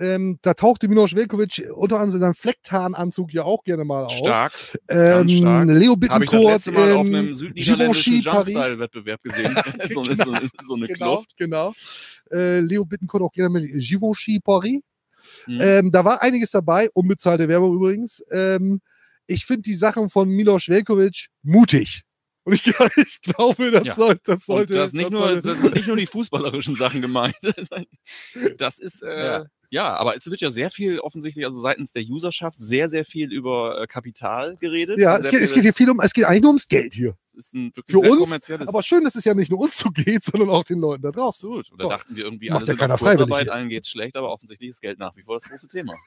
Ähm, 0.00 0.38
da 0.42 0.54
tauchte 0.54 0.86
Milos 0.88 1.14
Velkovic 1.14 1.64
unter 1.74 1.96
anderem 1.96 2.14
in 2.16 2.20
seinem 2.20 2.34
Flecktarnanzug 2.34 3.32
ja 3.32 3.42
auch 3.42 3.64
gerne 3.64 3.84
mal 3.84 4.04
auf. 4.04 4.12
Stark. 4.12 4.52
Ähm, 4.88 5.28
stark. 5.28 5.68
Leo 5.68 5.92
Habe 5.92 6.04
ich 6.04 6.08
das 6.08 6.18
Bittencourt 6.18 6.52
letzte 6.52 6.72
Mal 6.72 6.92
auf 6.92 7.06
in 7.06 7.14
einem 7.16 7.34
südniederländischen 7.34 8.12
Givenchy 8.14 8.30
Paris. 8.30 8.54
Jumpstyle-Wettbewerb 8.54 9.22
gesehen. 9.22 9.54
so, 9.92 10.02
eine, 10.02 10.16
so, 10.16 10.22
eine, 10.32 10.48
so 10.66 10.74
eine 10.74 10.86
Genau, 10.86 11.14
Kluft. 11.16 11.36
genau. 11.36 11.74
Äh, 12.30 12.60
Leo 12.60 12.84
Bittencourt 12.84 13.22
auch 13.22 13.32
gerne 13.32 13.50
mit 13.50 13.72
Givenchy 13.72 14.40
Paris. 14.40 14.80
Mhm. 15.46 15.60
Ähm, 15.60 15.90
da 15.92 16.04
war 16.04 16.22
einiges 16.22 16.50
dabei, 16.52 16.88
unbezahlte 16.94 17.48
Werbung 17.48 17.74
übrigens. 17.74 18.22
Ähm, 18.30 18.80
ich 19.26 19.44
finde 19.44 19.62
die 19.62 19.74
Sachen 19.74 20.08
von 20.10 20.28
Milos 20.28 20.68
Velkovic 20.68 21.26
mutig. 21.42 22.02
Und 22.44 22.54
ich, 22.54 22.62
ich 22.96 23.20
glaube, 23.22 23.70
das, 23.72 23.84
Ja. 23.84 23.94
soll, 23.96 24.18
das 24.24 24.36
Und 24.36 24.44
sollte. 24.44 24.74
das, 24.74 24.92
nicht 24.92 25.10
nur, 25.10 25.20
sollte- 25.20 25.48
das 25.48 25.58
sind 25.60 25.74
nicht 25.74 25.86
nur 25.88 25.96
die 25.96 26.06
fußballerischen 26.06 26.76
Sachen 26.76 27.02
gemeint. 27.02 27.34
Das 28.56 28.78
ist, 28.78 29.02
äh, 29.02 29.24
Ja. 29.24 29.46
Ja. 29.70 29.94
aber 29.96 30.16
es 30.16 30.28
wird 30.30 30.40
ja 30.40 30.50
sehr 30.50 30.70
viel 30.70 30.98
offensichtlich, 31.00 31.44
also 31.44 31.58
seitens 31.58 31.92
der 31.92 32.02
Userschaft, 32.04 32.58
sehr, 32.60 32.88
sehr 32.88 33.04
viel 33.04 33.32
über 33.32 33.80
äh, 33.82 33.86
Kapital 33.86 34.56
geredet. 34.56 34.98
ja, 34.98 35.16
es 35.16 35.28
geht, 35.28 35.40
es 35.40 35.48
viel- 35.48 35.54
geht 35.56 35.62
hier 35.64 35.74
viel 35.74 35.90
um, 35.90 36.00
es 36.00 36.12
geht 36.12 36.24
eigentlich 36.24 36.42
nur 36.42 36.50
ums 36.50 36.68
Geld 36.68 36.94
hier. 36.94 37.16
ist 37.36 37.54
ein 37.54 37.74
wirklich 37.76 37.94
für 37.96 38.00
sehr 38.02 38.10
uns, 38.12 38.20
kommerzielles. 38.20 38.68
Aber 38.68 38.82
schön, 38.82 39.04
dass 39.04 39.14
es 39.14 39.24
ja 39.24 39.34
nicht 39.34 39.50
nur 39.50 39.60
uns 39.60 39.78
so 39.78 39.90
geht, 39.90 40.22
sondern 40.24 40.50
auch 40.50 40.64
den 40.64 40.78
Leuten 40.80 41.02
da 41.02 41.10
draußen. 41.10 41.48
Absolut. 41.48 41.70
Und 41.70 41.80
da 41.80 41.84
So. 41.84 41.90
dachten 41.90 42.16
wir 42.16 42.24
irgendwie, 42.24 42.48
Macht 42.50 42.56
alle 42.56 42.62
ja 42.62 42.66
sind 42.66 42.78
keiner 42.78 42.94
auf 42.94 43.00
Kurzarbeit, 43.00 43.48
allen 43.48 43.68
geht's 43.68 43.88
schlecht, 43.88 44.16
aber 44.16 44.30
offensichtlich 44.32 44.70
ist 44.70 44.80
Geld 44.82 44.98
nach 44.98 45.14
wie 45.16 45.22
vor 45.22 45.38
das 45.38 45.48
große 45.50 45.68
Thema. 45.68 45.94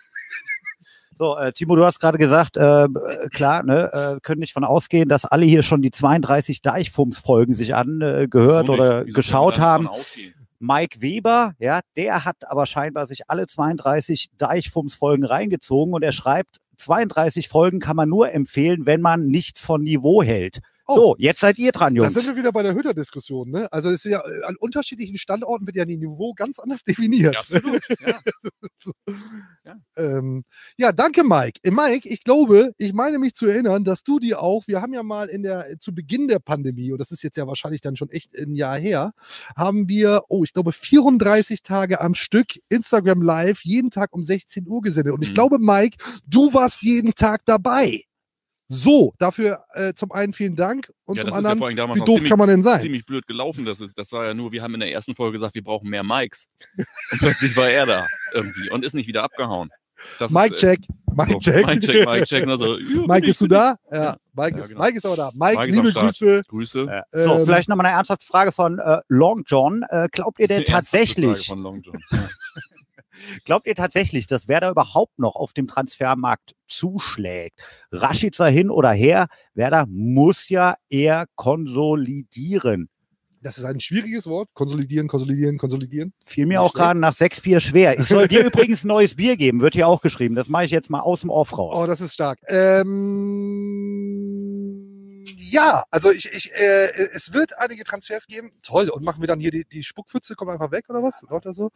So, 1.13 1.37
äh, 1.37 1.51
Timo, 1.51 1.75
du 1.75 1.85
hast 1.85 1.99
gerade 1.99 2.17
gesagt, 2.17 2.57
äh, 2.57 2.85
äh, 2.85 3.29
klar, 3.29 3.61
ne, 3.63 3.91
äh, 4.15 4.19
können 4.21 4.39
nicht 4.39 4.53
von 4.53 4.63
ausgehen, 4.63 5.07
dass 5.07 5.25
alle 5.25 5.45
hier 5.45 5.61
schon 5.61 5.81
die 5.83 5.91
32 5.91 6.61
Deichfumms-Folgen 6.61 7.53
sich 7.53 7.75
angehört 7.75 8.31
gehört 8.31 8.63
Wieso 8.63 8.71
nicht? 8.73 8.81
oder 8.81 9.05
geschaut 9.05 9.59
haben. 9.59 9.83
nicht 9.83 9.91
von 9.91 9.99
ausgehen? 10.01 10.33
Mike 10.61 11.01
Weber, 11.01 11.53
ja, 11.57 11.79
der 11.95 12.23
hat 12.23 12.47
aber 12.47 12.67
scheinbar 12.67 13.07
sich 13.07 13.29
alle 13.29 13.47
32 13.47 14.29
Deichfumms-Folgen 14.37 15.25
reingezogen 15.25 15.95
und 15.95 16.03
er 16.03 16.11
schreibt, 16.11 16.57
32 16.77 17.47
Folgen 17.47 17.79
kann 17.79 17.95
man 17.95 18.09
nur 18.09 18.31
empfehlen, 18.31 18.85
wenn 18.85 19.01
man 19.01 19.25
nichts 19.25 19.61
von 19.61 19.81
Niveau 19.81 20.21
hält. 20.21 20.59
Oh. 20.91 20.95
So, 20.95 21.15
jetzt 21.19 21.39
seid 21.39 21.57
ihr 21.57 21.71
dran, 21.71 21.95
Da 21.95 22.01
Jungs. 22.03 22.13
sind 22.13 22.27
wir 22.27 22.35
wieder 22.35 22.51
bei 22.51 22.63
der 22.63 22.73
Hütter-Diskussion. 22.75 23.49
Ne? 23.49 23.71
Also 23.71 23.89
es 23.89 24.05
ist 24.05 24.11
ja 24.11 24.19
äh, 24.19 24.43
an 24.45 24.55
unterschiedlichen 24.59 25.17
Standorten 25.17 25.65
wird 25.67 25.75
ja 25.77 25.85
die 25.85 25.97
Niveau 25.97 26.33
ganz 26.33 26.59
anders 26.59 26.83
definiert. 26.83 27.33
Ja, 27.33 27.39
absolut. 27.39 27.81
Ja. 29.63 29.75
Ähm, 29.95 30.43
ja, 30.77 30.91
danke, 30.91 31.23
Mike. 31.23 31.59
Äh, 31.63 31.71
Mike, 31.71 32.09
ich 32.09 32.23
glaube, 32.23 32.73
ich 32.77 32.93
meine 32.93 33.19
mich 33.19 33.35
zu 33.35 33.45
erinnern, 33.47 33.83
dass 33.83 34.03
du 34.03 34.19
dir 34.19 34.41
auch, 34.41 34.67
wir 34.67 34.81
haben 34.81 34.93
ja 34.93 35.03
mal 35.03 35.29
in 35.29 35.43
der, 35.43 35.79
zu 35.79 35.93
Beginn 35.93 36.27
der 36.27 36.39
Pandemie, 36.39 36.91
und 36.91 36.97
das 36.99 37.11
ist 37.11 37.21
jetzt 37.23 37.37
ja 37.37 37.45
wahrscheinlich 37.47 37.81
dann 37.81 37.95
schon 37.95 38.09
echt 38.09 38.35
ein 38.37 38.55
Jahr 38.55 38.77
her, 38.79 39.13
haben 39.55 39.87
wir, 39.87 40.23
oh, 40.29 40.43
ich 40.43 40.53
glaube, 40.53 40.71
34 40.71 41.61
Tage 41.63 42.01
am 42.01 42.15
Stück 42.15 42.47
Instagram 42.69 43.21
Live 43.21 43.61
jeden 43.63 43.91
Tag 43.91 44.13
um 44.13 44.23
16 44.23 44.67
Uhr 44.67 44.81
gesendet. 44.81 45.13
Und 45.13 45.21
ich 45.21 45.29
Mhm. 45.29 45.33
glaube, 45.35 45.59
Mike, 45.59 45.97
du 46.25 46.53
warst 46.53 46.81
jeden 46.81 47.13
Tag 47.13 47.41
dabei. 47.45 48.03
So, 48.73 49.13
dafür 49.19 49.65
äh, 49.73 49.93
zum 49.93 50.13
einen 50.13 50.31
vielen 50.31 50.55
Dank 50.55 50.93
und 51.03 51.17
ja, 51.17 51.23
zum 51.23 51.31
das 51.31 51.39
ist 51.39 51.43
ja 51.43 51.51
anderen, 51.51 51.75
damals 51.75 51.99
wie 51.99 52.05
doof 52.05 52.15
ziemlich, 52.15 52.29
kann 52.29 52.39
man 52.39 52.47
denn 52.47 52.63
sein? 52.63 52.79
ziemlich 52.79 53.05
blöd 53.05 53.27
gelaufen. 53.27 53.65
Das, 53.65 53.81
ist, 53.81 53.97
das 53.97 54.13
war 54.13 54.25
ja 54.25 54.33
nur, 54.33 54.53
wir 54.53 54.63
haben 54.63 54.73
in 54.75 54.79
der 54.79 54.93
ersten 54.93 55.13
Folge 55.13 55.33
gesagt, 55.33 55.55
wir 55.55 55.63
brauchen 55.63 55.89
mehr 55.89 56.03
Mikes. 56.03 56.47
Und 57.11 57.19
plötzlich 57.19 57.57
war 57.57 57.69
er 57.69 57.85
da 57.85 58.07
irgendwie 58.33 58.69
und 58.69 58.85
ist 58.85 58.93
nicht 58.93 59.07
wieder 59.07 59.23
abgehauen. 59.23 59.71
Das 60.19 60.31
Mike 60.31 60.55
ist, 60.55 60.63
äh, 60.63 60.77
check, 60.77 60.87
Mike 61.13 61.33
so, 61.33 61.39
check. 61.39 61.65
Mike 61.65 61.79
check, 61.81 62.05
Mike 62.05 62.25
check. 62.25 62.47
Also, 62.47 62.79
ja, 62.79 63.07
Mike, 63.07 63.27
bist 63.27 63.41
du 63.41 63.47
da? 63.47 63.75
Ja, 63.91 64.15
Mike, 64.33 64.57
Ja, 64.57 64.63
ist, 64.63 64.69
genau. 64.69 64.83
Mike 64.83 64.97
ist 64.97 65.05
aber 65.05 65.15
da. 65.17 65.31
Mike, 65.33 65.59
Mike 65.59 65.71
liebe. 65.71 65.91
Grüße. 65.91 66.41
Grüße. 66.47 66.85
Ja. 66.85 67.03
So, 67.11 67.35
Ähm, 67.35 67.45
vielleicht 67.45 67.67
nochmal 67.67 67.87
eine 67.87 67.95
ernsthafte 67.95 68.25
Frage 68.25 68.53
von 68.53 68.79
äh, 68.79 69.01
Long 69.09 69.43
John. 69.45 69.83
Äh, 69.89 70.07
glaubt 70.11 70.39
ihr 70.39 70.47
denn 70.47 70.63
Eine 70.65 70.65
ernsthafte 70.73 70.97
Frage 70.97 71.25
tatsächlich, 71.25 71.47
Von 71.47 71.61
Long 71.61 71.81
John. 71.81 72.01
Glaubt 73.45 73.67
ihr 73.67 73.75
tatsächlich, 73.75 74.27
dass 74.27 74.47
wer 74.47 74.59
da 74.59 74.71
überhaupt 74.71 75.19
noch 75.19 75.35
auf 75.35 75.53
dem 75.53 75.67
Transfermarkt 75.67 76.55
zuschlägt? 76.67 77.59
Rashica 77.91 78.45
hin 78.45 78.69
oder 78.69 78.91
her? 78.91 79.27
Werder 79.53 79.85
muss 79.87 80.49
ja 80.49 80.75
eher 80.89 81.25
konsolidieren. 81.35 82.89
Das 83.43 83.57
ist 83.57 83.65
ein 83.65 83.79
schwieriges 83.79 84.27
Wort. 84.27 84.49
Konsolidieren, 84.53 85.07
konsolidieren, 85.07 85.57
konsolidieren. 85.57 86.13
Fiel 86.23 86.45
mir 86.45 86.59
Nicht 86.59 86.69
auch 86.69 86.73
gerade 86.73 86.99
nach 86.99 87.13
sechs 87.13 87.41
Bier 87.41 87.59
schwer. 87.59 87.99
Ich 87.99 88.05
soll 88.05 88.27
dir 88.27 88.45
übrigens 88.45 88.83
ein 88.83 88.89
neues 88.89 89.15
Bier 89.15 89.35
geben, 89.35 89.61
wird 89.61 89.73
hier 89.73 89.87
auch 89.87 90.01
geschrieben. 90.01 90.35
Das 90.35 90.47
mache 90.47 90.65
ich 90.65 90.71
jetzt 90.71 90.91
mal 90.91 90.99
aus 90.99 91.21
dem 91.21 91.31
Off 91.31 91.57
raus. 91.57 91.75
Oh, 91.75 91.87
das 91.87 92.01
ist 92.01 92.13
stark. 92.13 92.37
Ähm, 92.47 94.10
ja, 95.41 95.83
also 95.89 96.11
ich, 96.11 96.31
ich, 96.31 96.51
äh, 96.53 96.89
es 97.13 97.33
wird 97.33 97.57
einige 97.57 97.83
Transfers 97.83 98.27
geben. 98.27 98.51
Toll. 98.61 98.89
Und 98.89 99.03
machen 99.03 99.21
wir 99.21 99.27
dann 99.27 99.39
hier 99.39 99.51
die, 99.51 99.65
die 99.65 99.83
Spuckpfütze, 99.83 100.35
kommt 100.35 100.51
einfach 100.51 100.71
weg 100.71 100.85
oder 100.89 101.01
was? 101.01 101.23
Läuft 101.29 101.45
das 101.45 101.55
so? 101.55 101.71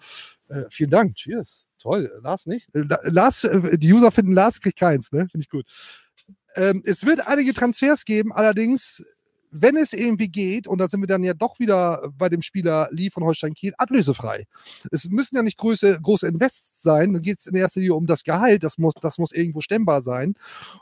Äh, 0.50 0.64
vielen 0.70 0.92
Dank. 0.92 1.16
Cheers. 1.16 1.66
Toll. 1.80 2.12
Lars 2.22 2.46
nicht? 2.46 2.68
Äh, 2.76 2.82
La- 2.82 3.00
Lars, 3.04 3.44
äh, 3.44 3.78
die 3.78 3.92
User 3.94 4.12
finden 4.12 4.34
Lars 4.34 4.62
kriegt 4.62 4.80
keins, 4.80 5.12
ne? 5.12 5.28
Finde 5.32 5.44
ich 5.44 5.50
gut. 5.50 5.66
Ähm, 6.56 6.82
es 6.86 7.06
wird 7.06 7.28
einige 7.28 7.54
Transfers 7.54 8.06
geben, 8.06 8.32
allerdings, 8.32 9.04
wenn 9.62 9.78
es 9.78 9.94
irgendwie 9.94 10.28
geht, 10.28 10.68
und 10.68 10.80
da 10.80 10.88
sind 10.88 11.02
wir 11.02 11.08
dann 11.08 11.24
ja 11.24 11.34
doch 11.34 11.60
wieder 11.60 12.12
bei 12.18 12.30
dem 12.30 12.42
Spieler 12.42 12.90
Lee 12.92 13.10
von 13.10 13.24
Holstein 13.24 13.54
Kiel, 13.54 13.74
ablösefrei. 13.78 14.48
Es 14.92 15.10
müssen 15.10 15.36
ja 15.36 15.44
nicht 15.44 15.58
große, 15.58 16.00
große 16.02 16.28
Invests 16.28 16.82
sein, 16.82 17.14
da 17.14 17.20
geht 17.20 17.40
es 17.40 17.48
in 17.48 17.56
erster 17.56 17.80
Linie 17.80 17.96
um 17.96 18.06
das 18.06 18.24
Gehalt, 18.24 18.64
das 18.64 18.78
muss, 18.78 18.94
das 19.02 19.18
muss 19.18 19.32
irgendwo 19.32 19.62
stemmbar 19.62 20.02
sein. 20.02 20.36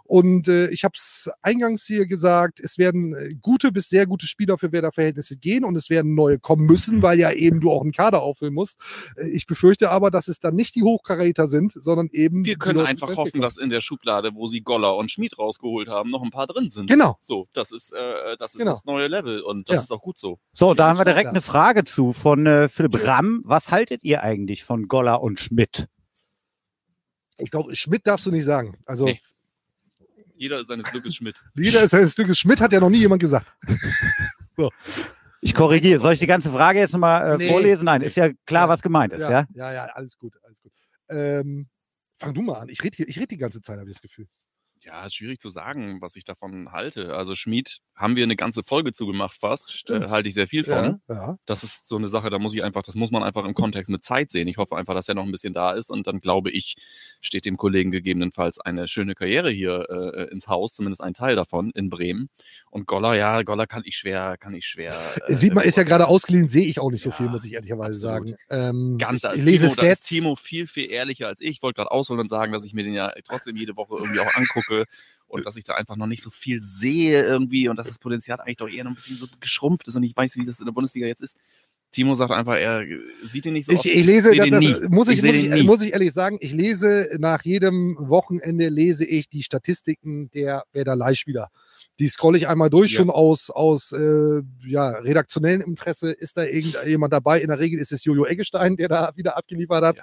Und 0.04 0.48
äh, 0.48 0.70
ich 0.70 0.84
habe 0.84 0.94
es 0.96 1.30
eingangs 1.42 1.86
hier 1.86 2.08
gesagt, 2.08 2.60
es 2.60 2.78
werden 2.78 3.14
äh, 3.14 3.34
gute 3.42 3.72
bis 3.72 3.90
sehr 3.90 4.06
gute 4.08 4.28
Spieler 4.28 4.58
für 4.58 4.72
Werder-Verhältnisse 4.72 5.38
gehen 5.38 5.64
und 5.64 5.76
es 5.76 5.90
werden 5.90 6.16
neue 6.16 6.40
kommen 6.40 6.66
müssen, 6.66 7.02
weil 7.02 7.20
ja 7.20 7.32
eben 7.32 7.60
du 7.60 7.72
auch 7.72 7.82
einen 7.82 7.92
Kader 7.92 8.22
auffüllen 8.22 8.54
musst. 8.54 8.78
Äh, 9.16 9.30
ich 9.30 9.46
befürchte 9.46 9.92
aber, 9.92 10.12
dass 10.12 10.28
es 10.28 10.40
dann 10.40 10.56
nicht 10.56 10.76
die 10.76 10.84
Hochkaräter 10.84 11.48
sind, 11.48 11.74
sondern 11.74 12.10
eben. 12.12 12.46
Wir 12.46 12.58
können 12.58 12.80
einfach 12.80 13.16
hoffen, 13.16 13.42
dass 13.42 13.58
in 13.58 13.70
der 13.70 13.82
Schublade, 13.82 14.32
wo 14.34 14.48
sie 14.48 14.62
Goller 14.62 14.96
und 14.98 15.12
Schmied 15.12 15.38
rausgeholt 15.38 15.88
haben, 15.88 16.10
noch 16.10 16.24
ein 16.24 16.32
paar 16.32 16.48
drin 16.48 16.70
sind. 16.70 16.88
Genau. 16.88 17.18
So, 17.22 17.48
das 17.54 17.72
ist, 17.72 17.94
äh, 17.94 18.38
das, 18.38 18.56
ist 18.56 18.63
Genau. 18.64 18.72
das 18.76 18.86
neue 18.86 19.08
Level 19.08 19.42
und 19.42 19.70
das 19.70 19.76
Ja. 19.76 19.82
ist 19.82 19.92
auch 19.92 20.02
gut 20.02 20.18
so. 20.20 20.40
So, 20.54 20.74
da 20.74 20.90
haben 20.90 20.98
wir 21.00 21.06
direkt 21.06 21.26
Ja. 21.26 21.30
eine 21.32 21.42
Frage 21.42 21.84
zu 21.84 22.14
von 22.14 22.46
äh, 22.46 22.70
Philipp 22.70 23.06
Ramm. 23.06 23.42
Was 23.46 23.72
haltet 23.72 24.04
ihr 24.04 24.24
eigentlich 24.24 24.64
von 24.64 24.88
Goller 24.88 25.22
und 25.22 25.40
Schmidt? 25.40 25.88
Ich 27.38 27.50
glaube, 27.52 27.76
Schmidt 27.76 28.06
darfst 28.08 28.26
du 28.26 28.32
nicht 28.32 28.46
sagen. 28.46 28.78
Also, 28.86 29.06
Nee. 29.06 29.20
Jeder 30.36 30.60
ist 30.60 30.68
seines 30.68 30.86
Glückes 30.92 31.16
Schmidt. 31.16 31.42
jeder 31.56 31.82
ist 31.84 31.94
ein 31.94 32.08
Stück. 32.10 32.36
Schmidt 32.36 32.60
hat 32.60 32.74
ja 32.74 32.80
noch 32.80 32.90
nie 32.90 32.98
jemand 33.00 33.22
gesagt. 33.22 33.48
Ich 35.42 35.54
korrigiere. 35.54 36.00
Soll 36.00 36.14
ich 36.14 36.20
die 36.20 36.28
ganze 36.28 36.50
Frage 36.50 36.80
jetzt 36.80 36.94
nochmal 36.94 37.34
äh, 37.34 37.38
Nee. 37.38 37.50
vorlesen? 37.50 37.84
Nein, 37.86 38.02
ist 38.02 38.16
ja 38.16 38.30
klar, 38.46 38.64
Ja. 38.66 38.70
was 38.70 38.82
gemeint 38.82 39.12
ist, 39.12 39.28
ja? 39.28 39.46
ja, 39.54 39.74
ja, 39.74 39.86
alles 39.88 40.18
gut, 40.18 40.38
alles 40.44 40.62
gut. 40.62 40.72
Ähm, 41.10 41.68
fang 42.18 42.34
du 42.34 42.42
mal 42.44 42.60
an. 42.60 42.70
Ich 42.70 42.82
rede 42.82 42.96
hier- 42.96 43.08
ich 43.10 43.20
red 43.20 43.30
die 43.30 43.38
ganze 43.38 43.62
Zeit, 43.62 43.78
habe 43.78 43.90
ich 43.90 43.96
das 43.98 44.02
Gefühl. 44.02 44.28
Ja, 44.86 45.10
schwierig 45.10 45.40
zu 45.40 45.50
sagen, 45.50 46.02
was 46.02 46.16
ich 46.16 46.26
davon 46.26 46.72
halte. 46.72 47.16
Also 47.16 47.36
Schmied 47.36 47.80
haben 47.96 48.16
wir 48.16 48.24
eine 48.24 48.36
ganze 48.36 48.64
Folge 48.64 48.92
zugemacht 48.92 49.40
fast. 49.40 49.90
Äh, 49.90 50.10
halte 50.10 50.28
ich 50.28 50.36
sehr 50.36 50.48
viel 50.48 50.64
von. 50.64 51.00
Ja, 51.08 51.16
ja. 51.16 51.38
Das 51.46 51.64
ist 51.64 51.88
so 51.88 51.96
eine 51.96 52.10
Sache, 52.10 52.30
da 52.30 52.40
muss 52.40 52.54
ich 52.54 52.64
einfach, 52.64 52.82
das 52.82 52.96
muss 52.96 53.12
man 53.12 53.24
einfach 53.24 53.46
im 53.46 53.54
Kontext 53.54 53.90
mit 53.90 54.04
Zeit 54.04 54.32
sehen. 54.32 54.48
Ich 54.48 54.58
hoffe 54.58 54.76
einfach, 54.76 54.94
dass 54.94 55.08
er 55.08 55.16
noch 55.16 55.24
ein 55.24 55.32
bisschen 55.32 55.54
da 55.54 55.72
ist 55.74 55.90
und 55.90 56.08
dann 56.08 56.20
glaube 56.20 56.52
ich, 56.52 56.76
steht 57.22 57.46
dem 57.46 57.56
Kollegen 57.56 57.92
gegebenenfalls 57.92 58.60
eine 58.60 58.88
schöne 58.88 59.16
Karriere 59.16 59.52
hier 59.52 59.88
äh, 59.90 60.32
ins 60.32 60.48
Haus, 60.48 60.74
zumindest 60.74 61.02
ein 61.02 61.14
Teil 61.14 61.36
davon 61.36 61.72
in 61.76 61.90
Bremen. 61.90 62.28
Und 62.70 62.88
Goller, 62.88 63.14
ja, 63.16 63.44
Goller 63.44 63.68
kann 63.68 63.84
ich 63.86 63.96
schwer, 63.96 64.36
kann 64.40 64.54
ich 64.56 64.66
schwer. 64.66 64.96
äh, 65.28 65.34
Sieht 65.34 65.54
man, 65.54 65.64
ist 65.64 65.78
ja 65.78 65.84
gerade 65.84 66.08
ausgeliehen, 66.08 66.48
sehe 66.48 66.66
ich 66.66 66.80
auch 66.80 66.90
nicht 66.90 67.04
so 67.04 67.10
Ja, 67.10 67.16
viel, 67.16 67.30
muss 67.30 67.46
ich 67.46 67.54
ehrlicherweise 67.54 68.12
absolut. 68.12 68.38
sagen. 68.50 68.78
Ähm, 68.78 68.98
Ganz, 68.98 69.22
da 69.22 69.34
ich 69.34 69.40
ist 69.40 69.46
lese 69.46 69.68
Timo, 69.68 69.76
da 69.82 69.88
ist. 69.88 70.02
Timo 70.08 70.36
viel, 70.36 70.68
viel 70.68 70.90
ehrlicher 70.92 71.28
als 71.28 71.40
ich. 71.40 71.52
Ich 71.52 71.62
wollte 71.62 71.76
gerade 71.78 71.92
ausholen 71.92 72.20
und 72.20 72.30
sagen, 72.30 72.52
dass 72.52 72.66
ich 72.66 72.74
mir 72.74 72.84
den 72.84 72.94
ja 72.96 73.14
trotzdem 73.28 73.56
jede 73.56 73.76
Woche 73.76 73.96
irgendwie 74.00 74.20
auch 74.20 74.34
angucke 74.34 74.73
und 75.28 75.46
dass 75.46 75.56
ich 75.56 75.64
da 75.64 75.74
einfach 75.74 75.96
noch 75.96 76.08
nicht 76.08 76.22
so 76.22 76.30
viel 76.30 76.62
sehe 76.62 77.24
irgendwie 77.24 77.68
und 77.68 77.76
dass 77.78 77.88
das 77.88 77.98
Potenzial 78.00 78.40
eigentlich 78.40 78.58
doch 78.58 78.70
eher 78.70 78.84
noch 78.84 78.92
ein 78.92 78.96
bisschen 78.96 79.18
so 79.18 79.28
geschrumpft 79.40 79.88
ist 79.88 79.96
und 79.96 80.04
ich 80.04 80.16
weiß, 80.16 80.36
wie 80.38 80.46
das 80.46 80.60
in 80.60 80.66
der 80.66 80.74
Bundesliga 80.74 81.08
jetzt 81.08 81.22
ist. 81.22 81.38
Timo 81.92 82.16
sagt 82.16 82.32
einfach, 82.32 82.56
er 82.56 82.84
sieht 83.24 83.46
ihn 83.46 83.54
nicht 83.54 83.66
so 83.66 83.72
Ich, 83.72 83.80
oft. 83.80 83.86
ich 83.86 84.06
lese, 84.06 84.32
seh 84.32 84.38
das, 84.38 84.50
das, 84.50 84.60
nie. 84.60 84.76
muss, 84.90 85.08
ich, 85.08 85.24
Ich 85.24 85.24
muss, 85.24 85.36
ich, 85.60 85.64
muss 85.64 85.82
ich 85.82 85.94
ehrlich 85.94 86.12
sagen, 86.12 86.38
ich 86.42 86.52
lese 86.52 87.08
nach 87.20 87.44
jedem 87.44 87.96
Wochenende 88.00 88.68
lese 88.70 89.06
ich 89.06 89.30
die 89.30 89.44
Statistiken 89.44 90.30
der 90.32 90.64
Werder 90.74 90.96
Leihspieler. 90.96 91.52
Die 92.00 92.08
scrolle 92.08 92.38
ich 92.38 92.48
einmal 92.48 92.70
durch, 92.70 92.92
Ja. 92.92 92.98
schon 92.98 93.10
aus, 93.10 93.50
aus 93.50 93.92
äh, 93.92 94.42
ja, 94.66 94.90
redaktionellem 94.90 95.62
Interesse. 95.62 96.12
Ist 96.12 96.38
da 96.38 96.44
irgendjemand 96.44 97.14
dabei? 97.14 97.40
In 97.42 97.50
der 97.50 97.60
Regel 97.60 97.80
ist 97.80 97.92
es 97.92 98.04
Jojo 98.04 98.26
Eggestein, 98.26 98.76
der 98.78 98.88
da 98.88 99.12
wieder 99.16 99.38
abgeliefert 99.38 99.84
hat. 99.84 99.98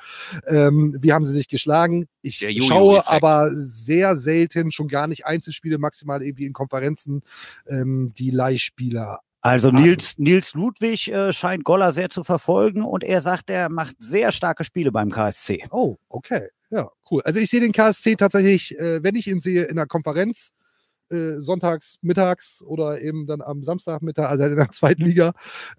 Ähm, 0.46 0.96
wie 1.00 1.12
haben 1.12 1.24
sie 1.24 1.32
sich 1.32 1.48
geschlagen? 1.48 2.06
Ich 2.22 2.38
schaue 2.66 3.06
aber 3.08 3.50
sehr 3.52 4.16
selten, 4.16 4.70
schon 4.70 4.88
gar 4.88 5.06
nicht 5.08 5.26
Einzelspiele, 5.26 5.78
maximal 5.78 6.22
irgendwie 6.22 6.46
in 6.46 6.52
Konferenzen, 6.52 7.22
ähm, 7.66 8.12
die 8.16 8.30
Leihspieler 8.30 9.20
Also. 9.40 9.70
Nils, 9.70 10.14
Nils 10.16 10.54
Ludwig 10.54 11.08
äh, 11.10 11.32
scheint 11.32 11.64
Goller 11.64 11.92
sehr 11.92 12.10
zu 12.10 12.22
verfolgen 12.24 12.82
und 12.82 13.02
er 13.02 13.20
sagt, 13.20 13.50
er 13.50 13.68
macht 13.68 13.96
sehr 13.98 14.30
starke 14.32 14.64
Spiele 14.64 14.92
beim 14.92 15.10
KSC. 15.10 15.64
Oh, 15.70 15.96
okay. 16.08 16.48
Ja, 16.70 16.88
cool. 17.10 17.20
Also 17.24 17.40
ich 17.40 17.50
sehe 17.50 17.60
den 17.60 17.72
KSC 17.72 18.14
tatsächlich, 18.14 18.78
äh, 18.78 19.02
wenn 19.02 19.16
ich 19.16 19.26
ihn 19.26 19.40
sehe, 19.40 19.64
in 19.64 19.74
der 19.76 19.86
Konferenz, 19.86 20.50
äh, 21.10 21.40
sonntags, 21.40 21.98
mittags 22.02 22.62
oder 22.62 23.00
eben 23.00 23.26
dann 23.26 23.42
am 23.42 23.62
Samstagmittag, 23.62 24.30
also 24.30 24.44
in 24.44 24.56
der 24.56 24.68
zweiten 24.72 25.02
Liga. 25.02 25.32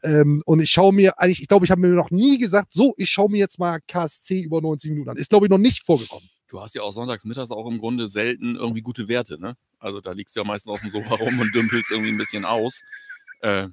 Ähm, 0.03 0.41
und 0.45 0.61
ich 0.61 0.69
schaue 0.69 0.93
mir, 0.93 1.19
eigentlich, 1.19 1.41
ich 1.41 1.47
glaube, 1.47 1.65
ich 1.65 1.71
habe 1.71 1.81
mir 1.81 1.89
noch 1.89 2.11
nie 2.11 2.37
gesagt, 2.37 2.73
so, 2.73 2.93
ich 2.97 3.09
schaue 3.09 3.29
mir 3.29 3.39
jetzt 3.39 3.59
mal 3.59 3.79
KSC 3.87 4.41
über 4.41 4.61
90 4.61 4.91
Minuten 4.91 5.09
an. 5.09 5.17
Ist, 5.17 5.29
glaube 5.29 5.45
ich, 5.45 5.49
noch 5.49 5.57
nicht 5.57 5.83
vorgekommen. 5.83 6.29
Du 6.47 6.59
hast 6.59 6.75
ja 6.75 6.81
auch 6.81 6.91
sonntags 6.91 7.23
mittags 7.23 7.49
auch 7.51 7.65
im 7.67 7.79
Grunde 7.79 8.09
selten 8.09 8.57
irgendwie 8.57 8.81
gute 8.81 9.07
Werte, 9.07 9.39
ne? 9.39 9.55
Also 9.79 10.01
da 10.01 10.11
liegst 10.11 10.35
du 10.35 10.41
ja 10.41 10.43
meistens 10.45 10.73
auf 10.73 10.81
dem 10.81 10.89
Sofa 10.89 11.15
rum 11.15 11.39
und 11.39 11.55
dümpelst 11.55 11.91
irgendwie 11.91 12.11
ein 12.11 12.17
bisschen 12.17 12.43
aus. 12.43 12.81
Äh, 13.41 13.69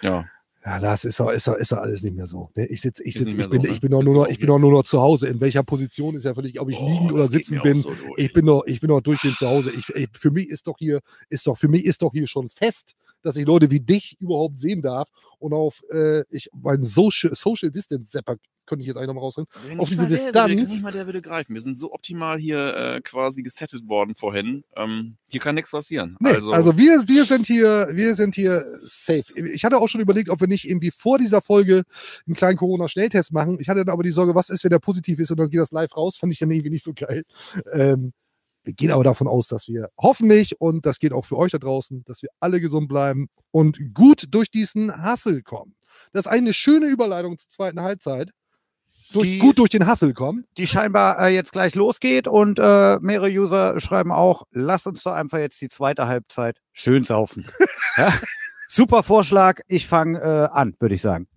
ja. 0.00 0.24
Ja, 0.66 0.78
das 0.78 1.04
ist 1.04 1.20
doch, 1.20 1.30
ist 1.30 1.46
doch, 1.46 1.56
ist 1.56 1.72
doch 1.72 1.76
alles 1.76 2.02
nicht 2.02 2.16
mehr 2.16 2.26
so. 2.26 2.50
Ne? 2.54 2.64
Ich 2.66 2.80
sitz, 2.80 2.98
ich 3.00 3.14
sitz, 3.14 3.28
ich 3.28 3.36
bin, 3.36 3.60
so, 3.60 3.68
ne? 3.68 3.68
ich 3.68 3.80
bin 3.82 3.90
doch 3.90 4.02
nur 4.02 4.14
noch, 4.14 4.28
ich 4.28 4.38
bin 4.38 4.46
doch 4.46 4.58
nur 4.58 4.72
noch 4.72 4.84
zu 4.84 4.98
Hause. 4.98 5.28
In 5.28 5.38
welcher 5.42 5.62
Position 5.62 6.14
ist 6.14 6.24
ja 6.24 6.32
völlig, 6.32 6.58
ob 6.58 6.70
ich 6.70 6.78
Boah, 6.78 6.88
liegen 6.88 7.12
oder 7.12 7.26
sitzen 7.26 7.60
bin. 7.62 7.76
so. 7.76 7.92
Ich 8.16 8.32
bin 8.32 8.46
doch, 8.46 8.64
ich 8.64 8.80
bin 8.80 8.88
doch 8.88 9.02
durchgehend 9.02 9.36
zu 9.36 9.46
Hause. 9.46 9.72
Ich, 9.72 9.90
ich, 9.90 10.08
für 10.14 10.30
mich 10.30 10.48
ist 10.48 10.66
doch 10.66 10.76
hier, 10.78 11.00
ist 11.28 11.46
doch, 11.46 11.58
für 11.58 11.68
mich 11.68 11.84
ist 11.84 12.00
doch 12.00 12.12
hier 12.12 12.26
schon 12.26 12.48
fest, 12.48 12.94
dass 13.20 13.36
ich 13.36 13.44
Leute 13.44 13.70
wie 13.70 13.80
dich 13.80 14.16
überhaupt 14.20 14.58
sehen 14.58 14.80
darf 14.80 15.10
und 15.38 15.52
auf 15.52 15.82
äh, 15.92 16.24
ich 16.30 16.48
meinen 16.54 16.84
Social, 16.84 17.34
Social 17.34 17.70
Distance 17.70 18.10
Zapper 18.10 18.36
könnte 18.66 18.82
ich 18.82 18.86
jetzt 18.86 18.96
eigentlich 18.96 19.08
nochmal 19.08 19.24
rausholen. 19.24 19.48
Auf 19.78 19.88
diese 19.88 20.02
der 20.08 20.10
würde- 20.10 20.32
Distanz- 20.56 20.70
Nicht 20.72 20.82
mal 20.82 20.92
der 20.92 21.06
würde 21.06 21.22
greifen. 21.22 21.54
Wir 21.54 21.60
sind 21.60 21.78
so 21.78 21.92
optimal 21.92 22.38
hier 22.38 22.74
äh, 22.76 23.00
quasi 23.00 23.42
gesettet 23.42 23.86
worden 23.88 24.14
vorhin. 24.14 24.64
Ähm, 24.76 25.16
hier 25.28 25.40
kann 25.40 25.54
nichts 25.54 25.70
passieren. 25.70 26.16
Nee, 26.20 26.30
also, 26.30 26.52
also, 26.52 26.76
wir, 26.76 27.02
wir 27.06 27.24
sind 27.24 27.46
hier, 27.46 27.88
wir 27.92 28.14
sind 28.14 28.34
hier 28.34 28.64
safe. 28.84 29.24
Ich 29.52 29.64
hatte 29.64 29.78
auch 29.78 29.88
schon 29.88 30.00
überlegt, 30.00 30.28
ob 30.30 30.40
wir 30.40 30.48
nicht 30.48 30.68
irgendwie 30.68 30.90
vor 30.90 31.18
dieser 31.18 31.42
Folge 31.42 31.82
einen 32.26 32.36
kleinen 32.36 32.56
Corona-Schnelltest 32.56 33.32
machen. 33.32 33.58
Ich 33.60 33.68
hatte 33.68 33.84
dann 33.84 33.92
aber 33.92 34.02
die 34.02 34.10
Sorge, 34.10 34.34
was 34.34 34.50
ist, 34.50 34.64
wenn 34.64 34.70
der 34.70 34.78
positiv 34.78 35.18
ist 35.18 35.30
und 35.30 35.38
dann 35.38 35.50
geht 35.50 35.60
das 35.60 35.72
live 35.72 35.96
raus? 35.96 36.16
Fand 36.16 36.32
ich 36.32 36.38
dann 36.38 36.50
irgendwie 36.50 36.70
nicht 36.70 36.84
so 36.84 36.92
geil. 36.94 37.24
Ähm, 37.72 38.12
wir 38.66 38.72
gehen 38.72 38.90
aber 38.90 39.04
davon 39.04 39.28
aus, 39.28 39.46
dass 39.48 39.68
wir 39.68 39.90
hoffentlich, 39.98 40.58
und 40.58 40.86
das 40.86 40.98
geht 40.98 41.12
auch 41.12 41.26
für 41.26 41.36
euch 41.36 41.52
da 41.52 41.58
draußen, 41.58 42.02
dass 42.06 42.22
wir 42.22 42.30
alle 42.40 42.62
gesund 42.62 42.88
bleiben 42.88 43.28
und 43.50 43.92
gut 43.92 44.24
durch 44.30 44.50
diesen 44.50 44.90
Hassel 45.02 45.42
kommen. 45.42 45.74
Das 46.12 46.24
ist 46.26 46.32
eine 46.32 46.54
schöne 46.54 46.86
Überleitung 46.86 47.36
zur 47.36 47.50
zweiten 47.50 47.82
Halbzeit. 47.82 48.30
Durch, 49.12 49.28
Die- 49.28 49.38
gut 49.38 49.58
durch 49.58 49.70
den 49.70 49.86
Hassel 49.86 50.12
kommen. 50.14 50.44
Die 50.56 50.66
scheinbar 50.66 51.18
äh, 51.20 51.28
jetzt 51.34 51.52
gleich 51.52 51.74
losgeht 51.74 52.26
und 52.26 52.58
äh, 52.58 52.98
mehrere 53.00 53.28
User 53.28 53.78
schreiben 53.80 54.10
auch, 54.10 54.44
lass 54.50 54.86
uns 54.86 55.02
doch 55.02 55.12
einfach 55.12 55.38
jetzt 55.38 55.60
die 55.60 55.68
zweite 55.68 56.06
Halbzeit 56.08 56.58
schön 56.72 57.04
saufen. 57.04 57.46
ja? 57.96 58.12
Super 58.68 59.02
Vorschlag, 59.04 59.60
ich 59.68 59.86
fange 59.86 60.18
äh, 60.20 60.48
an, 60.52 60.74
würde 60.80 60.94
ich 60.96 61.00
sagen. 61.02 61.28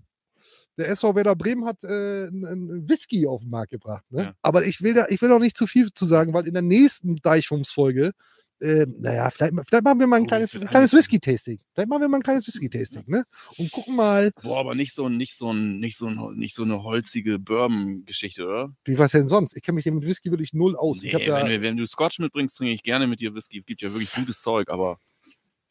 Der 0.77 0.89
SV 0.89 1.15
Werder 1.15 1.35
Bremen 1.35 1.65
hat 1.65 1.83
äh, 1.83 2.27
einen 2.27 2.87
Whisky 2.87 3.27
auf 3.27 3.41
den 3.41 3.49
Markt 3.49 3.71
gebracht. 3.71 4.03
Ne? 4.09 4.23
Ja. 4.23 4.33
Aber 4.41 4.63
ich 4.65 4.81
will, 4.81 4.93
da, 4.93 5.05
ich 5.09 5.21
will 5.21 5.29
noch 5.29 5.39
nicht 5.39 5.57
zu 5.57 5.67
viel 5.67 5.91
zu 5.93 6.05
sagen, 6.05 6.33
weil 6.33 6.47
in 6.47 6.53
der 6.53 6.61
nächsten 6.63 7.15
Deichfums-Folge, 7.17 8.11
äh, 8.59 8.85
naja, 8.99 9.29
vielleicht, 9.29 9.53
vielleicht 9.67 9.83
machen 9.83 9.99
wir 9.99 10.07
mal 10.07 10.17
ein 10.17 10.23
Oh, 10.23 10.27
kleines, 10.27 10.55
ein 10.55 10.67
kleines 10.67 10.93
Whisky-Tasting. 10.93 11.59
Vielleicht 11.73 11.89
machen 11.89 12.01
wir 12.01 12.07
mal 12.07 12.17
ein 12.17 12.23
kleines 12.23 12.47
Whisky-Tasting. 12.47 13.03
Ne? 13.07 13.23
Und 13.57 13.71
gucken 13.71 13.95
mal, 13.95 14.31
boah, 14.41 14.59
aber 14.59 14.75
nicht 14.75 14.93
so, 14.93 15.09
nicht 15.09 15.37
so, 15.37 15.53
nicht 15.53 15.97
so, 15.97 16.09
nicht 16.31 16.55
so 16.55 16.63
eine 16.63 16.81
holzige 16.83 17.39
Bourbon-Geschichte, 17.39 18.45
oder? 18.45 18.73
wie 18.85 18.97
was 18.97 19.11
denn 19.11 19.27
sonst? 19.27 19.55
Ich 19.55 19.61
kenne 19.63 19.75
mich 19.75 19.83
hier 19.83 19.91
mit 19.93 20.05
Whisky 20.05 20.31
wirklich 20.31 20.53
null 20.53 20.75
aus. 20.75 21.01
Nee, 21.01 21.11
habe 21.11 21.23
ja, 21.23 21.37
wenn, 21.37 21.49
wir- 21.49 21.61
wenn 21.61 21.77
du 21.77 21.85
Scotch 21.85 22.19
mitbringst, 22.19 22.57
trinke 22.57 22.73
ich 22.73 22.83
gerne 22.83 23.07
mit 23.07 23.19
dir 23.19 23.35
Whisky. 23.35 23.59
Es 23.59 23.65
gibt 23.65 23.81
ja 23.81 23.91
wirklich 23.91 24.11
gutes 24.13 24.41
Zeug, 24.41 24.69
aber 24.69 24.97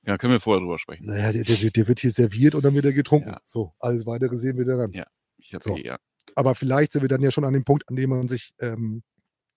ja, 0.05 0.17
können 0.19 0.33
wir 0.35 0.41
vorher 0.41 0.61
drüber 0.61 0.79
sprechen. 0.79 1.07
naja, 1.07 1.33
der, 1.33 1.43
der, 1.45 1.71
der 1.71 1.89
wird 1.89 1.99
hier 2.01 2.13
serviert 2.13 2.55
und 2.55 2.65
dann 2.65 2.75
wird 2.75 2.85
er 2.85 2.93
getrunken. 2.93 3.31
Ja. 3.31 3.41
So, 3.45 3.73
alles 3.81 4.07
weitere 4.07 4.37
sehen 4.37 4.57
wir 4.57 4.65
dann. 4.65 4.93
Ja. 4.93 5.07
Ich 5.39 5.53
hab 5.55 5.63
So. 5.63 5.77
eh, 5.77 5.85
ja. 5.85 5.99
Aber 6.37 6.55
vielleicht 6.55 6.93
sind 6.93 7.03
wir 7.03 7.09
dann 7.09 7.23
ja 7.23 7.31
schon 7.31 7.45
an 7.45 7.53
dem 7.55 7.65
Punkt, 7.65 7.89
an 7.89 7.97
dem 7.97 8.11
man 8.11 8.29
sich, 8.29 8.53
ähm, 8.61 9.03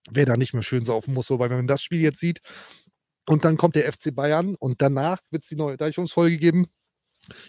wer 0.10 0.26
da 0.26 0.38
nicht 0.38 0.54
mehr 0.54 0.64
schön 0.64 0.86
saufen 0.86 1.14
muss. 1.14 1.28
So, 1.28 1.38
weil 1.38 1.50
wenn 1.52 1.58
man 1.58 1.68
das 1.68 1.84
Spiel 1.84 2.00
jetzt 2.02 2.20
sieht 2.20 2.40
und 3.28 3.46
dann 3.46 3.58
kommt 3.58 3.76
der 3.76 3.92
FC 3.92 4.14
Bayern 4.14 4.56
und 4.56 4.82
danach 4.82 5.20
wird 5.30 5.44
es 5.44 5.50
die 5.50 5.56
neue 5.56 5.78
Deichungsfolge 5.78 6.38
geben. 6.38 6.68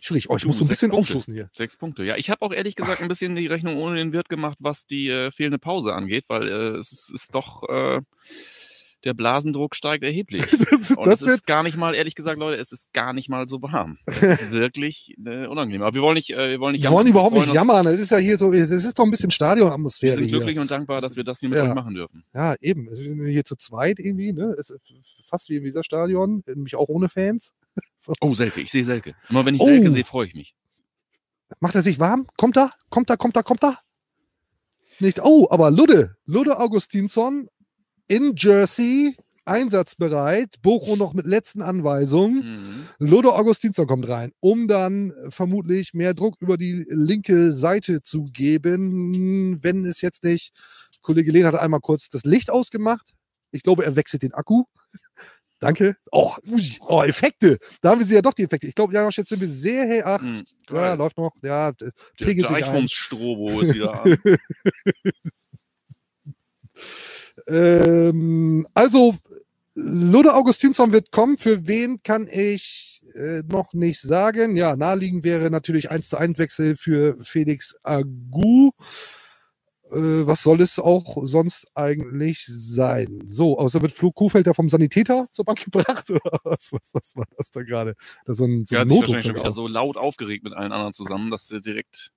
Schwierig, 0.01 0.29
oh, 0.29 0.37
ich 0.37 0.45
muss 0.45 0.59
so 0.59 0.65
ein 0.65 0.69
bisschen 0.69 0.91
Punkte. 0.91 1.15
aufstoßen 1.15 1.33
hier. 1.33 1.49
Sechs 1.55 1.77
Punkte. 1.77 2.05
Ja, 2.05 2.17
ich 2.17 2.29
habe 2.29 2.43
auch 2.43 2.53
ehrlich 2.53 2.75
gesagt 2.75 3.01
ein 3.01 3.09
bisschen 3.09 3.37
die 3.37 3.47
Rechnung 3.47 3.77
ohne 3.77 3.97
den 3.97 4.13
Wirt 4.13 4.29
gemacht, 4.29 4.59
was 4.61 4.85
die 4.87 5.09
äh, 5.09 5.31
fehlende 5.31 5.59
Pause 5.59 5.95
angeht, 5.95 6.25
weil 6.29 6.49
äh, 6.49 6.77
es 6.77 6.93
ist, 6.93 7.11
ist 7.15 7.35
doch, 7.35 7.63
äh, 7.69 8.01
der 9.05 9.15
Blasendruck 9.15 9.75
steigt 9.75 10.05
erheblich. 10.05 10.45
Das, 10.91 10.97
Und 10.97 11.07
das 11.07 11.21
es 11.23 11.33
ist 11.35 11.47
gar 11.47 11.63
nicht 11.63 11.77
mal, 11.77 11.95
ehrlich 11.95 12.15
gesagt, 12.15 12.39
Leute, 12.39 12.61
es 12.61 12.73
ist 12.73 12.93
gar 12.93 13.13
nicht 13.13 13.29
mal 13.29 13.49
so 13.49 13.63
warm. 13.63 13.99
Es 14.07 14.43
ist 14.43 14.51
wirklich 14.53 15.15
äh, 15.25 15.47
unangenehm. 15.47 15.83
Aber 15.83 15.95
wir 15.95 16.03
wollen 16.03 16.15
nicht, 16.15 16.31
äh, 16.31 16.51
wir 16.51 16.61
wollen 16.61 16.73
nicht 16.73 16.83
wir 16.83 16.91
wollen 16.91 17.07
überhaupt 17.07 17.35
nicht 17.37 17.53
jammern. 17.53 17.87
Es 17.87 18.01
ist 18.01 18.11
ja 18.11 18.17
hier 18.19 18.39
so, 18.39 18.53
es 18.53 18.71
ist 18.71 18.99
doch 18.99 19.05
ein 19.05 19.11
bisschen 19.11 19.29
Wir 19.31 19.35
Stadionatmosphäre 19.35 20.15
sind 20.17 20.25
hier. 20.25 20.39
glücklich 20.39 20.59
und 20.59 20.71
dankbar, 20.71 21.01
dass 21.01 21.17
wir 21.17 21.25
das 21.25 21.39
hier 21.41 21.49
mit 21.49 21.59
Ja. 21.59 21.69
euch 21.69 21.75
machen 21.75 21.95
dürfen. 21.95 22.25
Ja, 22.35 22.55
eben. 22.61 22.89
Wir 22.89 22.95
sind 22.97 23.25
hier 23.27 23.45
zu 23.45 23.57
zweit 23.57 23.99
irgendwie, 24.01 24.33
ne? 24.33 24.55
Es 24.59 24.71
ist 24.71 24.81
fast 25.29 25.49
wie 25.51 25.57
im 25.57 25.65
Weserstadion, 25.65 26.43
nämlich 26.47 26.75
auch 26.77 26.89
ohne 26.89 27.09
Fans. 27.09 27.53
Oh, 28.21 28.35
Selke, 28.35 28.61
ich 28.63 28.71
sehe 28.71 28.85
Selke. 28.85 29.15
Immer 29.29 29.45
wenn 29.47 29.55
ich 29.55 29.61
Oh. 29.61 29.67
Selke 29.67 29.91
sehe, 29.91 30.05
freue 30.05 30.27
ich 30.27 30.35
mich. 30.35 30.55
Macht 31.61 31.75
er 31.75 31.83
sich 31.83 31.99
warm? 32.01 32.27
Kommt 32.37 32.57
er? 32.57 32.73
Kommt 32.91 33.11
er? 33.11 33.17
Kommt 33.17 33.37
er? 33.37 33.43
Kommt 33.43 33.63
er? 33.65 33.79
Nicht. 34.99 35.21
Oh, 35.23 35.47
aber 35.51 35.71
Ludde. 35.71 36.17
Ludde 36.27 36.59
Augustinsson 36.59 37.49
in 38.11 38.35
Jersey, 38.37 39.17
einsatzbereit. 39.45 40.61
Bochum 40.63 40.99
noch 40.99 41.15
mit 41.15 41.27
letzten 41.27 41.63
Anweisungen. 41.63 42.87
Mhm. 42.99 43.07
Ludde 43.09 43.33
Augustinsson 43.33 43.87
kommt 43.87 44.09
rein, 44.09 44.33
um 44.41 44.67
dann 44.69 45.13
vermutlich 45.29 45.95
mehr 45.95 46.13
Druck 46.15 46.37
über 46.41 46.57
die 46.57 46.85
linke 46.89 47.53
Seite 47.53 48.03
zu 48.03 48.25
geben. 48.25 49.63
Wenn 49.63 49.85
es 49.85 50.01
jetzt 50.01 50.25
nicht, 50.25 50.53
Kollege 51.03 51.31
Lehn 51.33 51.47
hat 51.47 51.55
einmal 51.55 51.81
kurz 51.81 52.09
das 52.09 52.25
Licht 52.25 52.51
ausgemacht. 52.51 53.15
Ich 53.53 53.63
glaube, 53.63 53.85
er 53.85 53.97
wechselt 53.97 54.23
den 54.23 54.35
Akku. 54.35 54.65
Danke. 55.61 55.97
Oh, 56.11 56.33
oh, 56.81 57.03
Effekte. 57.03 57.59
Da 57.83 57.91
haben 57.91 57.99
wir 58.01 58.07
sie 58.07 58.15
ja 58.15 58.23
doch, 58.23 58.33
die 58.33 58.45
Effekte. 58.45 58.67
Ich 58.67 58.75
glaube, 58.75 58.95
ja, 58.95 59.07
jetzt 59.09 59.29
sind 59.29 59.41
wir 59.41 59.49
sehr, 59.49 59.87
hey, 59.87 60.03
ach, 60.05 60.21
Mhm. 60.23 60.43
ja, 60.71 60.95
läuft 60.95 61.17
noch. 61.19 61.33
Ja, 61.43 61.71
d- 61.73 61.91
Der 62.19 62.25
pegelt 62.27 62.49
sich 62.49 62.65
ein. 62.65 62.85
Ist 62.87 63.11
wieder 63.75 64.03
an. 64.05 64.17
Ähm, 67.51 68.67
also, 68.75 69.15
Ludde 69.75 70.35
Augustinsson 70.35 70.93
wird 70.93 71.11
kommen. 71.11 71.39
Für 71.39 71.67
wen 71.67 72.03
kann 72.03 72.29
ich 72.31 73.03
äh, 73.15 73.43
noch 73.49 73.73
nicht 73.73 74.01
sagen? 74.01 74.57
Ja, 74.57 74.77
naheliegend 74.77 75.25
wäre 75.25 75.51
natürlich 75.51 75.91
1 75.91 76.09
zu 76.09 76.17
1 76.17 76.39
Wechsel 76.39 76.77
für 76.77 77.17
Felix 77.23 77.77
Agu. 77.83 78.71
Äh, 79.91 80.27
was 80.27 80.43
soll 80.43 80.61
es 80.61 80.79
auch 80.79 81.19
sonst 81.23 81.67
eigentlich 81.75 82.45
sein? 82.47 83.23
So, 83.27 83.59
außer 83.59 83.83
wird 83.83 83.93
Flo 83.93 84.13
Kuhfelder 84.13 84.55
vom 84.55 84.69
Sanitäter 84.69 85.27
zur 85.33 85.45
Bank 85.45 85.65
gebracht? 85.65 86.11
Oder 86.11 86.39
was, 86.45 86.73
was, 86.73 86.91
was 86.93 87.17
war 87.17 87.27
das 87.37 87.51
da 87.51 87.63
gerade? 87.63 87.97
Da 88.27 88.35
so 88.35 88.45
ein, 88.45 88.65
so 88.67 88.75
Der 88.75 88.83
ein 88.83 88.89
Notruf 88.89 89.15
wahrscheinlich 89.15 89.27
schon 89.27 89.37
wieder 89.37 89.53
so 89.53 89.67
laut 89.67 89.97
aufgeregt 89.97 90.45
mit 90.45 90.53
allen 90.53 90.73
anderen 90.73 90.93
zusammen, 90.93 91.31
dass 91.31 91.51
er 91.51 91.61
direkt. 91.61 92.13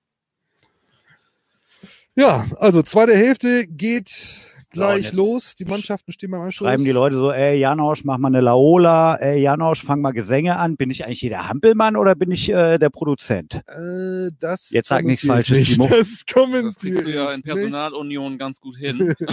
Ja, 2.14 2.46
also 2.58 2.82
zweite 2.82 3.16
Hälfte 3.16 3.66
geht 3.66 4.38
gleich 4.74 5.04
jetzt 5.04 5.14
los. 5.14 5.54
Die 5.54 5.64
Mannschaften 5.64 6.12
stehen 6.12 6.30
beim 6.30 6.42
Anschluss. 6.42 6.68
Schreiben 6.68 6.84
die 6.84 6.92
Leute 6.92 7.16
so, 7.16 7.32
ey 7.32 7.58
Janosch, 7.58 8.04
mach 8.04 8.18
mal 8.18 8.28
eine 8.28 8.40
Laola, 8.40 9.16
ey 9.16 9.40
Janosch, 9.40 9.82
fang 9.82 10.00
mal 10.00 10.12
Gesänge 10.12 10.56
an. 10.56 10.76
Bin 10.76 10.90
ich 10.90 11.04
eigentlich 11.04 11.20
hier 11.20 11.30
der 11.30 11.48
Hampelmann 11.48 11.96
oder 11.96 12.14
bin 12.14 12.30
ich 12.30 12.50
äh, 12.50 12.78
der 12.78 12.90
Produzent? 12.90 13.62
Äh, 13.66 14.30
das 14.38 14.70
Jetzt 14.70 14.88
sag 14.88 15.04
nichts 15.04 15.26
Falsches, 15.26 15.58
nicht. 15.58 15.72
Timo. 15.74 15.88
Das 15.88 16.24
kommentiere 16.26 16.64
Das 16.66 16.76
kriegst 16.76 17.06
du 17.06 17.10
ja 17.10 17.30
in 17.32 17.40
ich 17.40 17.44
nicht. 17.44 17.54
Personalunion 17.54 18.38
ganz 18.38 18.60
gut 18.60 18.76
hin. 18.76 19.14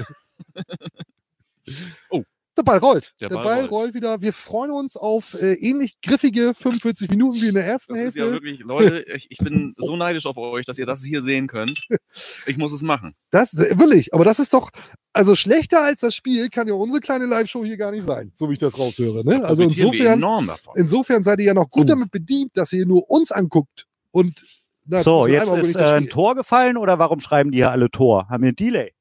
Der 2.61 2.71
Ball 2.71 2.77
rollt. 2.77 3.13
Der, 3.19 3.29
Der 3.29 3.35
Ball, 3.35 3.43
Ball 3.43 3.59
rollt. 3.61 3.71
rollt. 3.71 3.93
wieder. 3.95 4.21
Wir 4.21 4.33
freuen 4.33 4.69
uns 4.71 4.95
auf 4.95 5.33
äh, 5.33 5.53
ähnlich 5.53 5.95
griffige 6.01 6.53
45 6.53 7.09
Minuten 7.09 7.41
wie 7.41 7.47
in 7.47 7.55
der 7.55 7.65
ersten 7.65 7.93
Das 7.93 8.01
ist 8.03 8.15
Hälfte. 8.15 8.19
ja 8.19 8.31
wirklich, 8.31 8.59
Leute, 8.59 9.03
ich, 9.15 9.27
ich 9.31 9.37
bin 9.39 9.73
so 9.77 9.95
neidisch 9.95 10.25
auf 10.27 10.37
euch, 10.37 10.65
dass 10.65 10.77
ihr 10.77 10.85
das 10.85 11.03
hier 11.03 11.21
sehen 11.21 11.47
könnt. 11.47 11.81
Ich 12.45 12.57
muss 12.57 12.73
es 12.73 12.81
machen. 12.81 13.15
Das 13.29 13.55
will 13.55 13.93
ich. 13.93 14.13
Aber 14.13 14.25
das 14.25 14.37
ist 14.39 14.53
doch, 14.53 14.69
also 15.13 15.33
schlechter 15.33 15.81
als 15.81 16.01
das 16.01 16.13
Spiel 16.13 16.49
kann 16.49 16.67
ja 16.67 16.73
unsere 16.73 16.99
kleine 16.99 17.25
Live-Show 17.25 17.63
hier 17.63 17.77
gar 17.77 17.91
nicht 17.91 18.05
sein, 18.05 18.31
so 18.35 18.49
wie 18.49 18.53
ich 18.53 18.59
das 18.59 18.77
raushöre. 18.77 19.23
Ne? 19.23 19.45
Also 19.45 19.63
insofern, 19.63 20.17
enorm 20.17 20.47
davon. 20.47 20.73
insofern 20.75 21.23
seid 21.23 21.39
ihr 21.39 21.45
ja 21.45 21.53
noch 21.53 21.69
gut 21.69 21.83
Oh. 21.83 21.87
damit 21.87 22.11
bedient, 22.11 22.51
dass 22.55 22.73
ihr 22.73 22.85
nur 22.85 23.09
uns 23.09 23.31
anguckt. 23.31 23.87
Und 24.11 24.45
na, 24.85 25.01
so, 25.03 25.25
jetzt 25.25 25.49
ist 25.51 25.75
das 25.75 25.91
äh, 25.93 25.95
ein 25.95 26.09
Tor 26.09 26.35
gefallen 26.35 26.75
oder 26.75 26.99
warum 26.99 27.21
schreiben 27.21 27.51
die 27.51 27.59
hier 27.59 27.71
alle 27.71 27.89
Tor? 27.89 28.27
Haben 28.29 28.43
wir 28.43 28.51
ein 28.51 28.55
Delay? 28.57 28.91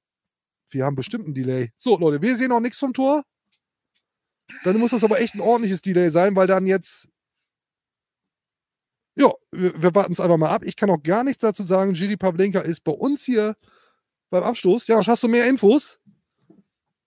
Wir 0.70 0.84
haben 0.84 0.94
bestimmt 0.94 1.26
ein 1.26 1.34
Delay. 1.34 1.70
So, 1.76 1.98
Leute, 1.98 2.22
wir 2.22 2.36
sehen 2.36 2.50
noch 2.50 2.60
nichts 2.60 2.78
vom 2.78 2.92
Tor. 2.92 3.24
Dann 4.64 4.78
muss 4.78 4.90
das 4.90 5.04
aber 5.04 5.20
echt 5.20 5.34
ein 5.34 5.40
ordentliches 5.40 5.82
Delay 5.82 6.10
sein, 6.10 6.36
weil 6.36 6.46
dann 6.46 6.66
jetzt. 6.66 7.08
Ja, 9.16 9.30
wir, 9.50 9.82
wir 9.82 9.94
warten 9.94 10.12
es 10.12 10.20
einfach 10.20 10.36
mal 10.36 10.50
ab. 10.50 10.62
Ich 10.64 10.76
kann 10.76 10.90
auch 10.90 11.02
gar 11.02 11.24
nichts 11.24 11.42
dazu 11.42 11.66
sagen. 11.66 11.94
Giri 11.94 12.16
Pavlenka 12.16 12.60
ist 12.60 12.84
bei 12.84 12.92
uns 12.92 13.24
hier 13.24 13.56
beim 14.30 14.44
Abstoß. 14.44 14.86
Ja, 14.86 15.04
hast 15.04 15.22
du 15.22 15.28
mehr 15.28 15.46
Infos? 15.46 16.00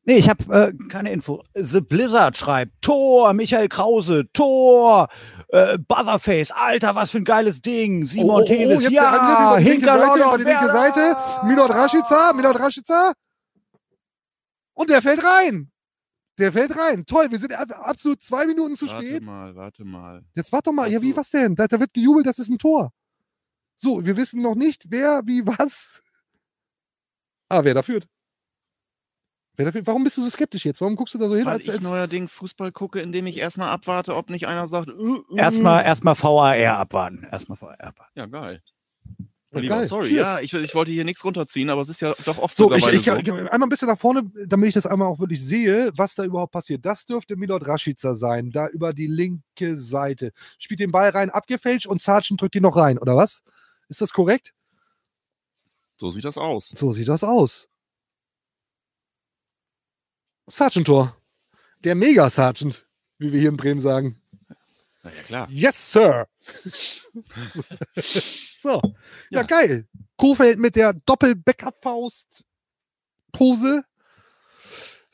Nee, 0.06 0.18
ich 0.18 0.28
habe 0.28 0.54
äh, 0.54 0.88
keine 0.90 1.14
Info. 1.14 1.44
The 1.54 1.80
Blizzard 1.80 2.38
schreibt 2.38 2.82
Tor, 2.82 3.32
Michael 3.34 3.70
Krause, 3.70 4.26
Tor, 4.34 5.08
äh, 5.48 5.78
Butherface, 5.78 6.52
Alter, 6.52 6.94
was 6.96 7.12
für 7.12 7.20
ein 7.20 7.24
geiles 7.24 7.62
Ding. 7.62 8.06
Simon 8.06 8.46
Teles, 8.46 8.84
jetzt 8.84 8.92
ja, 8.92 9.56
der 9.56 9.64
hinter 9.64 9.98
Seite, 9.98 10.20
über 10.20 10.38
die 10.38 10.44
linke. 10.44 10.70
Seite. 10.70 11.16
Milot 11.46 11.70
Rashica, 11.70 12.34
Milot 12.34 12.60
Rashica. 12.60 13.14
Und 14.74 14.90
der 14.90 15.02
fällt 15.02 15.24
rein. 15.24 15.72
Der 16.40 16.52
fällt 16.52 16.76
rein. 16.76 17.06
Toll, 17.06 17.30
wir 17.30 17.38
sind 17.38 17.54
ab- 17.54 17.72
absolut 17.72 18.22
zwei 18.24 18.46
Minuten 18.48 18.76
zu 18.76 18.88
Warte 18.88 19.06
spät. 19.08 19.24
mal, 19.24 19.56
warte 19.56 19.86
mal. 19.86 20.26
Jetzt 20.34 20.52
warte 20.52 20.70
doch 20.70 20.74
mal. 20.74 20.92
Ja, 20.92 21.02
wie, 21.02 21.16
was 21.16 21.30
denn? 21.30 21.56
Da, 21.56 21.68
da 21.68 21.80
wird 21.80 21.94
gejubelt, 21.94 22.26
das 22.26 22.40
ist 22.40 22.50
ein 22.50 22.58
Tor. 22.58 22.92
So, 23.76 24.04
wir 24.06 24.18
wissen 24.18 24.42
noch 24.42 24.56
nicht, 24.56 24.86
wer, 24.90 25.22
wie, 25.26 25.46
was. 25.46 26.02
Ah, 27.50 27.64
wer 27.64 27.74
da 27.76 27.84
führt. 27.84 28.08
Wer 29.56 29.66
da 29.66 29.72
führt. 29.72 29.86
Warum 29.86 30.04
bist 30.04 30.18
du 30.18 30.24
so 30.24 30.30
skeptisch 30.32 30.66
jetzt? 30.66 30.82
Warum 30.82 30.96
guckst 30.96 31.14
du 31.14 31.20
da 31.20 31.28
so 31.28 31.36
hin? 31.36 31.46
Weil 31.46 31.54
Als, 31.54 31.64
ich 31.66 31.72
als, 31.72 31.82
neuerdings 31.84 32.34
Fußball 32.34 32.72
gucke, 32.72 33.00
indem 33.02 33.28
ich 33.28 33.38
erstmal 33.38 33.70
abwarte, 33.70 34.16
ob 34.16 34.32
nicht 34.32 34.48
einer 34.48 34.66
sagt, 34.66 34.90
äh, 34.90 34.92
äh, 34.94 35.22
Erstmal 35.38 35.84
erstmal 35.86 36.16
VAR 36.16 36.78
abwarten. 36.80 37.28
Erstmal 37.32 37.62
VAR 37.62 37.80
abwarten. 37.80 38.12
Ja, 38.16 38.26
geil. 38.26 38.64
Geil. 39.54 39.86
Sorry, 39.86 40.10
Cheers. 40.10 40.20
ja, 40.20 40.40
ich, 40.40 40.54
ich 40.54 40.74
wollte 40.74 40.92
hier 40.92 41.04
nichts 41.04 41.24
runterziehen, 41.24 41.70
aber 41.70 41.84
es 41.84 41.90
ist 41.90 42.02
ja 42.02 42.14
doch 42.26 42.40
oft 42.40 42.56
so, 42.56 42.72
ich, 42.74 42.88
ich, 42.88 43.06
so. 43.06 43.12
einmal 43.12 43.64
ein 43.64 43.70
bisschen 43.70 43.88
nach 43.88 44.00
vorne, 44.00 44.24
damit 44.48 44.70
ich 44.70 44.74
das 44.74 44.88
einmal 44.88 45.08
auch 45.08 45.20
wirklich 45.20 45.44
sehe, 45.44 45.92
was 45.96 46.16
da 46.16 46.24
überhaupt 46.24 46.54
passiert. 46.54 46.84
Das 46.84 47.06
dürfte 47.06 47.36
Milot 47.36 47.68
Rashica 47.68 48.16
sein, 48.16 48.50
da 48.50 48.68
über 48.70 48.94
die 48.94 49.06
linke 49.06 49.76
Seite. 49.76 50.32
Spielt 50.58 50.80
den 50.80 50.92
Ball 50.92 51.10
rein, 51.10 51.30
abgefälscht 51.30 51.86
und 51.86 52.02
Sargent 52.02 52.42
drückt 52.42 52.56
ihn 52.56 52.64
noch 52.64 52.76
rein, 52.76 52.98
oder 52.98 53.16
was? 53.16 53.44
Ist 53.90 54.02
das 54.02 54.12
korrekt? 54.12 54.54
So 55.98 56.12
sieht 56.12 56.26
das 56.26 56.38
aus. 56.38 56.70
So 56.70 56.92
sieht 56.92 57.08
das 57.08 57.24
aus. 57.24 57.70
Sergeant-Tor. 60.48 61.16
Der 61.84 61.96
Mega-Sergeant, 61.96 62.88
wie 63.20 63.32
wir 63.32 63.40
hier 63.40 63.50
in 63.50 63.58
Bremen 63.58 63.80
sagen. 63.80 64.20
Na 65.04 65.12
ja, 65.12 65.22
klar. 65.22 65.48
Yes, 65.50 65.92
Sir. 65.92 66.28
so. 68.62 68.82
Ja, 69.30 69.42
Ja. 69.42 69.44
geil. 69.44 69.88
Kofeld 70.18 70.60
mit 70.60 70.76
der 70.76 70.94
Doppel-Backup-Faust-Pose. 70.94 73.84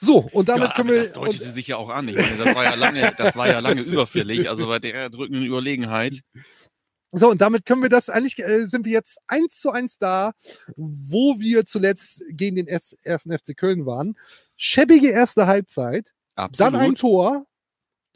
So, 0.02 0.30
und 0.32 0.48
damit 0.48 0.70
ja, 0.70 0.76
können 0.76 0.90
wir. 0.90 1.00
das 1.00 1.12
deutete 1.14 1.44
und, 1.44 1.52
sich 1.52 1.68
ja 1.68 1.76
auch 1.76 1.90
an. 1.90 2.08
Ich 2.08 2.16
meine, 2.16 2.38
das 2.38 2.56
war 2.56 2.64
ja 2.64 2.76
lange, 2.76 3.14
das 3.18 3.36
war 3.36 3.50
ja 3.50 3.60
lange 3.60 3.82
überfällig, 3.82 4.48
also 4.50 4.68
bei 4.68 4.80
der 4.80 5.10
drückenden 5.10 5.44
Überlegenheit. 5.44 6.22
so, 7.12 7.30
und 7.30 7.42
damit 7.42 7.66
können 7.66 7.82
wir 7.82 7.90
das 7.90 8.10
eigentlich, 8.10 8.40
äh, 8.40 8.66
sind 8.66 8.86
wir 8.86 8.94
jetzt 8.94 9.18
eins 9.28 9.60
zu 9.60 9.72
eins 9.72 9.98
da, 9.98 10.32
wo 10.78 11.38
wir 11.40 11.66
zuletzt 11.66 12.24
gegen 12.32 12.56
den 12.56 12.68
ersten 12.68 13.38
FC 13.38 13.58
Köln 13.58 13.86
waren. 13.86 14.18
Schäbige 14.56 15.10
erste 15.10 15.48
Halbzeit. 15.48 16.14
Absolut. 16.36 16.74
Dann 16.74 16.80
ein 16.80 16.96
Tor 16.96 17.46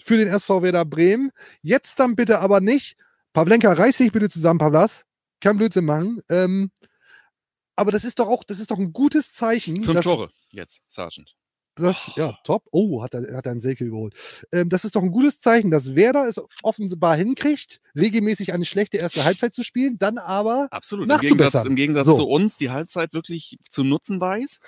für 0.04 0.18
den 0.18 0.28
SV 0.28 0.62
Werder 0.62 0.86
Bremen. 0.86 1.32
Jetzt 1.62 2.00
dann 2.00 2.16
bitte 2.16 2.40
aber 2.40 2.60
nicht. 2.60 2.98
Pavlenka, 3.32 3.72
reiß 3.72 3.98
dich 3.98 4.12
bitte 4.12 4.30
zusammen, 4.30 4.60
Pavlas. 4.60 5.06
Kein 5.40 5.58
Blödsinn 5.58 5.86
machen. 5.86 6.22
Ähm, 6.30 6.72
aber 7.76 7.92
das 7.92 8.04
ist 8.04 8.20
doch 8.20 8.28
auch, 8.28 8.44
das 8.44 8.60
ist 8.60 8.70
doch 8.70 8.78
ein 8.78 8.94
gutes 8.94 9.34
Zeichen. 9.34 9.82
Fünf 9.82 9.96
dass, 9.96 10.04
Tore 10.04 10.30
jetzt, 10.50 10.82
Sergeant. 10.88 11.36
Das, 11.76 12.12
ja, 12.16 12.38
top. 12.44 12.68
Oh, 12.72 13.02
hat 13.02 13.16
er, 13.16 13.36
hat 13.36 13.48
er 13.48 13.52
einen 13.52 13.62
Selke 13.62 13.84
überholt. 13.84 14.14
Ähm, 14.52 14.70
das 14.70 14.86
ist 14.86 14.96
doch 14.96 15.02
ein 15.02 15.12
gutes 15.12 15.40
Zeichen, 15.40 15.72
dass 15.72 15.96
Werder 15.96 16.28
es 16.28 16.40
offenbar 16.62 17.16
hinkriegt, 17.16 17.82
regelmäßig 17.96 18.54
eine 18.54 18.66
schlechte 18.66 18.98
erste 18.98 19.24
Halbzeit 19.24 19.56
zu 19.56 19.64
spielen, 19.64 19.98
dann 19.98 20.20
aber 20.20 20.68
Absolut. 20.70 21.10
Im 21.10 21.20
Gegensatz, 21.20 21.66
im 21.66 21.76
Gegensatz 21.76 22.06
So. 22.06 22.18
zu 22.18 22.28
uns 22.28 22.58
die 22.58 22.70
Halbzeit 22.70 23.14
wirklich 23.14 23.58
zu 23.72 23.84
nutzen 23.84 24.22
weiß 24.22 24.60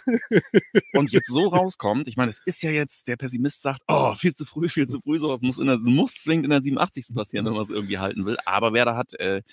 und 0.93 1.11
jetzt 1.11 1.27
so 1.27 1.47
rauskommt. 1.47 2.07
Ich 2.07 2.17
meine, 2.17 2.29
es 2.29 2.41
ist 2.45 2.63
ja 2.63 2.71
jetzt, 2.71 3.07
der 3.07 3.17
Pessimist 3.17 3.61
sagt, 3.61 3.81
oh, 3.87 4.15
viel 4.15 4.35
zu 4.35 4.45
früh, 4.45 4.67
viel 4.67 4.87
zu 4.87 4.99
früh, 4.99 5.19
sowas 5.19 5.41
muss, 5.41 5.59
in 5.59 5.67
der, 5.67 5.77
muss 5.77 6.15
zwingend 6.15 6.45
in 6.45 6.51
der 6.51 6.61
87. 6.61 7.13
passieren, 7.13 7.45
wenn 7.45 7.53
man 7.53 7.61
es 7.61 7.69
irgendwie 7.69 7.99
halten 7.99 8.25
will. 8.25 8.37
Aber 8.45 8.73
Werder 8.73 8.95
hat, 8.97 9.13
äh, 9.19 9.43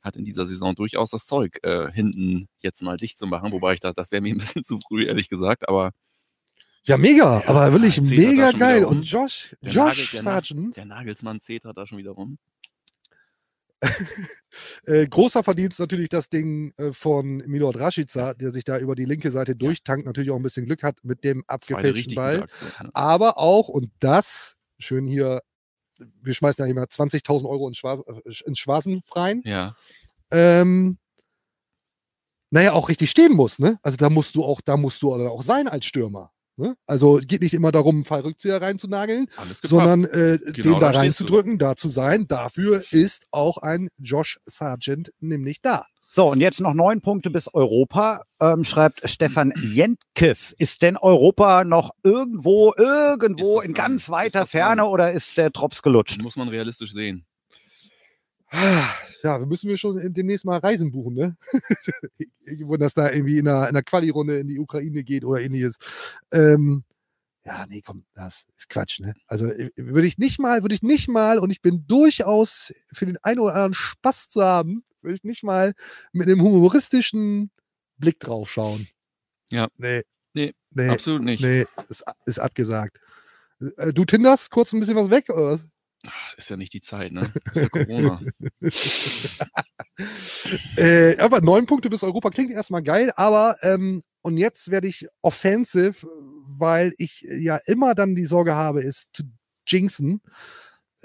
hat 0.00 0.16
in 0.16 0.24
dieser 0.24 0.46
Saison 0.46 0.74
durchaus 0.74 1.10
das 1.10 1.26
Zeug, 1.26 1.58
äh, 1.62 1.90
hinten 1.92 2.48
jetzt 2.60 2.82
mal 2.82 2.96
dicht 2.96 3.18
zu 3.18 3.26
machen, 3.26 3.52
wobei 3.52 3.74
ich 3.74 3.80
da, 3.80 3.92
das 3.92 4.12
wäre 4.12 4.22
mir 4.22 4.34
ein 4.34 4.38
bisschen 4.38 4.64
zu 4.64 4.78
früh, 4.86 5.04
ehrlich 5.06 5.28
gesagt, 5.28 5.68
aber 5.68 5.92
ja, 6.86 6.96
mega, 6.98 7.40
Ja, 7.40 7.48
aber 7.48 7.72
wirklich 7.72 8.00
mega 8.02 8.52
geil. 8.52 8.84
Und 8.84 9.02
Josh, 9.02 9.56
Der 9.62 9.72
Josh 9.72 9.96
Nagel- 9.98 10.06
der 10.12 10.22
Na- 10.22 10.30
Sargent, 10.32 10.76
der 10.76 10.84
Nagelsmann 10.84 11.40
zetert 11.40 11.76
da 11.76 11.86
schon 11.86 11.98
wieder 11.98 12.12
rum. 12.12 12.38
Äh, 14.86 15.06
großer 15.06 15.44
Verdienst 15.44 15.78
natürlich 15.80 16.08
das 16.08 16.30
Ding 16.30 16.72
äh, 16.78 16.90
von 16.92 17.36
Milord 17.46 17.78
Rashica, 17.78 18.32
der 18.32 18.52
sich 18.52 18.64
da 18.64 18.78
über 18.78 18.94
die 18.94 19.04
linke 19.04 19.30
Seite 19.30 19.54
durchtankt, 19.54 20.06
natürlich 20.06 20.30
auch 20.30 20.36
ein 20.36 20.42
bisschen 20.42 20.64
Glück 20.64 20.82
hat 20.82 20.96
mit 21.02 21.24
dem 21.24 21.44
abgefälschten 21.46 22.14
Ball. 22.14 22.42
Aktion, 22.44 22.70
ne? 22.84 22.90
Aber 22.94 23.36
auch, 23.36 23.68
und 23.68 23.90
das, 24.00 24.56
schön 24.78 25.06
hier, 25.06 25.42
wir 25.98 26.32
schmeißen 26.32 26.64
ja 26.64 26.70
immer 26.70 26.84
20.000 26.84 27.46
Euro 27.46 27.68
ins, 27.68 27.76
Schwarz, 27.76 28.00
äh, 28.06 28.32
ins 28.46 28.58
Schwarzenfreien, 28.58 29.42
Ja, 29.44 29.76
ähm, 30.30 30.96
naja, 32.50 32.72
auch 32.72 32.88
richtig 32.88 33.10
stehen 33.10 33.34
muss, 33.34 33.58
ne? 33.58 33.78
Also 33.82 33.98
da 33.98 34.08
musst 34.08 34.34
du 34.36 34.42
auch, 34.44 34.62
da 34.62 34.78
musst 34.78 35.02
du 35.02 35.12
auch 35.12 35.42
sein 35.42 35.68
als 35.68 35.84
Stürmer. 35.84 36.32
Ne? 36.56 36.76
Also 36.86 37.20
geht 37.22 37.42
nicht 37.42 37.54
immer 37.54 37.70
darum, 37.70 37.96
einen 37.96 38.04
Fallrückzieher 38.04 38.62
reinzunageln, 38.62 39.28
sondern 39.62 40.04
äh, 40.04 40.38
Genau 40.38 40.74
den 40.74 40.80
da 40.80 40.90
reinzudrücken, 40.90 41.58
da 41.58 41.76
zu 41.76 41.88
sein. 41.88 42.26
Dafür 42.28 42.82
ist 42.90 43.26
auch 43.30 43.58
ein 43.58 43.88
Josh 43.98 44.38
Sargent 44.44 45.12
nämlich 45.20 45.60
da. 45.60 45.86
So, 46.08 46.30
und 46.30 46.40
jetzt 46.40 46.62
noch 46.62 46.72
neun 46.72 47.02
Punkte 47.02 47.28
bis 47.28 47.52
Europa, 47.52 48.22
ähm, 48.40 48.64
schreibt 48.64 49.06
Stefan 49.06 49.52
Jentkes. 49.60 50.54
Ist 50.56 50.80
denn 50.80 50.96
Europa 50.96 51.64
noch 51.64 51.90
irgendwo, 52.02 52.72
irgendwo 52.78 53.60
in 53.60 53.74
ganz 53.74 54.08
weiter 54.08 54.46
Ferne 54.46 54.86
oder 54.86 55.12
ist 55.12 55.36
der 55.36 55.50
Drops 55.50 55.82
gelutscht? 55.82 56.22
muss 56.22 56.36
man 56.36 56.48
realistisch 56.48 56.92
sehen. 56.92 57.25
Ja, 58.52 59.40
wir 59.40 59.46
müssen 59.46 59.68
wir 59.68 59.76
schon 59.76 60.12
demnächst 60.12 60.44
mal 60.44 60.58
Reisen 60.58 60.92
buchen, 60.92 61.14
ne? 61.14 61.36
Wenn 62.46 62.80
das 62.80 62.94
da 62.94 63.10
irgendwie 63.10 63.38
in 63.38 63.48
einer, 63.48 63.62
in 63.62 63.68
einer 63.70 63.82
Quali-Runde 63.82 64.38
in 64.38 64.48
die 64.48 64.58
Ukraine 64.60 65.02
geht 65.02 65.24
oder 65.24 65.40
ähnliches. 65.40 65.78
Ähm, 66.30 66.84
ja, 67.44 67.64
nee, 67.68 67.80
komm, 67.84 68.04
das 68.14 68.44
ist 68.56 68.68
Quatsch, 68.68 69.00
ne? 69.00 69.14
Also 69.26 69.46
äh, 69.46 69.70
würde 69.76 70.06
ich 70.06 70.18
nicht 70.18 70.38
mal, 70.38 70.62
würde 70.62 70.74
ich 70.74 70.82
nicht 70.82 71.08
mal, 71.08 71.38
und 71.38 71.50
ich 71.50 71.62
bin 71.62 71.86
durchaus 71.86 72.72
für 72.92 73.06
den 73.06 73.18
einen 73.22 73.40
oder 73.40 73.54
anderen 73.54 73.74
Spaß 73.74 74.28
zu 74.30 74.42
haben, 74.42 74.84
würde 75.00 75.16
ich 75.16 75.24
nicht 75.24 75.42
mal 75.42 75.74
mit 76.12 76.26
einem 76.28 76.42
humoristischen 76.42 77.50
Blick 77.98 78.20
drauf 78.20 78.50
schauen. 78.50 78.88
Ja. 79.50 79.68
Nee. 79.76 80.02
Nee, 80.34 80.54
Nee, 80.70 80.88
Absolut 80.90 81.22
nicht. 81.22 81.40
nee 81.42 81.64
ist, 81.88 82.04
ist 82.26 82.38
abgesagt. 82.38 83.00
Äh, 83.78 83.92
Du 83.92 84.04
tinderst 84.04 84.50
kurz 84.50 84.72
ein 84.72 84.80
bisschen 84.80 84.96
was 84.96 85.10
weg, 85.10 85.30
oder? 85.30 85.60
Ah, 86.06 86.12
Ist 86.36 86.50
ja 86.50 86.56
nicht 86.56 86.72
die 86.72 86.80
Zeit, 86.80 87.12
ne? 87.12 87.32
Ist 87.54 87.62
ja 87.62 87.68
Corona. 87.68 88.20
Äh, 90.76 91.16
aber 91.18 91.40
neun 91.40 91.66
Punkte 91.66 91.88
bis 91.90 92.02
Europa 92.02 92.30
klingt 92.30 92.52
erstmal 92.52 92.82
geil, 92.82 93.12
aber 93.16 93.56
ähm, 93.62 94.02
Und 94.22 94.36
jetzt 94.38 94.70
werde 94.70 94.88
ich 94.88 95.06
offensive, 95.22 96.06
weil 96.58 96.92
ich 96.98 97.22
ja 97.28 97.58
immer 97.66 97.94
dann 97.94 98.14
die 98.14 98.26
Sorge 98.26 98.54
habe, 98.54 98.82
es 98.82 99.06
zu 99.12 99.22
jinxen. 99.66 100.20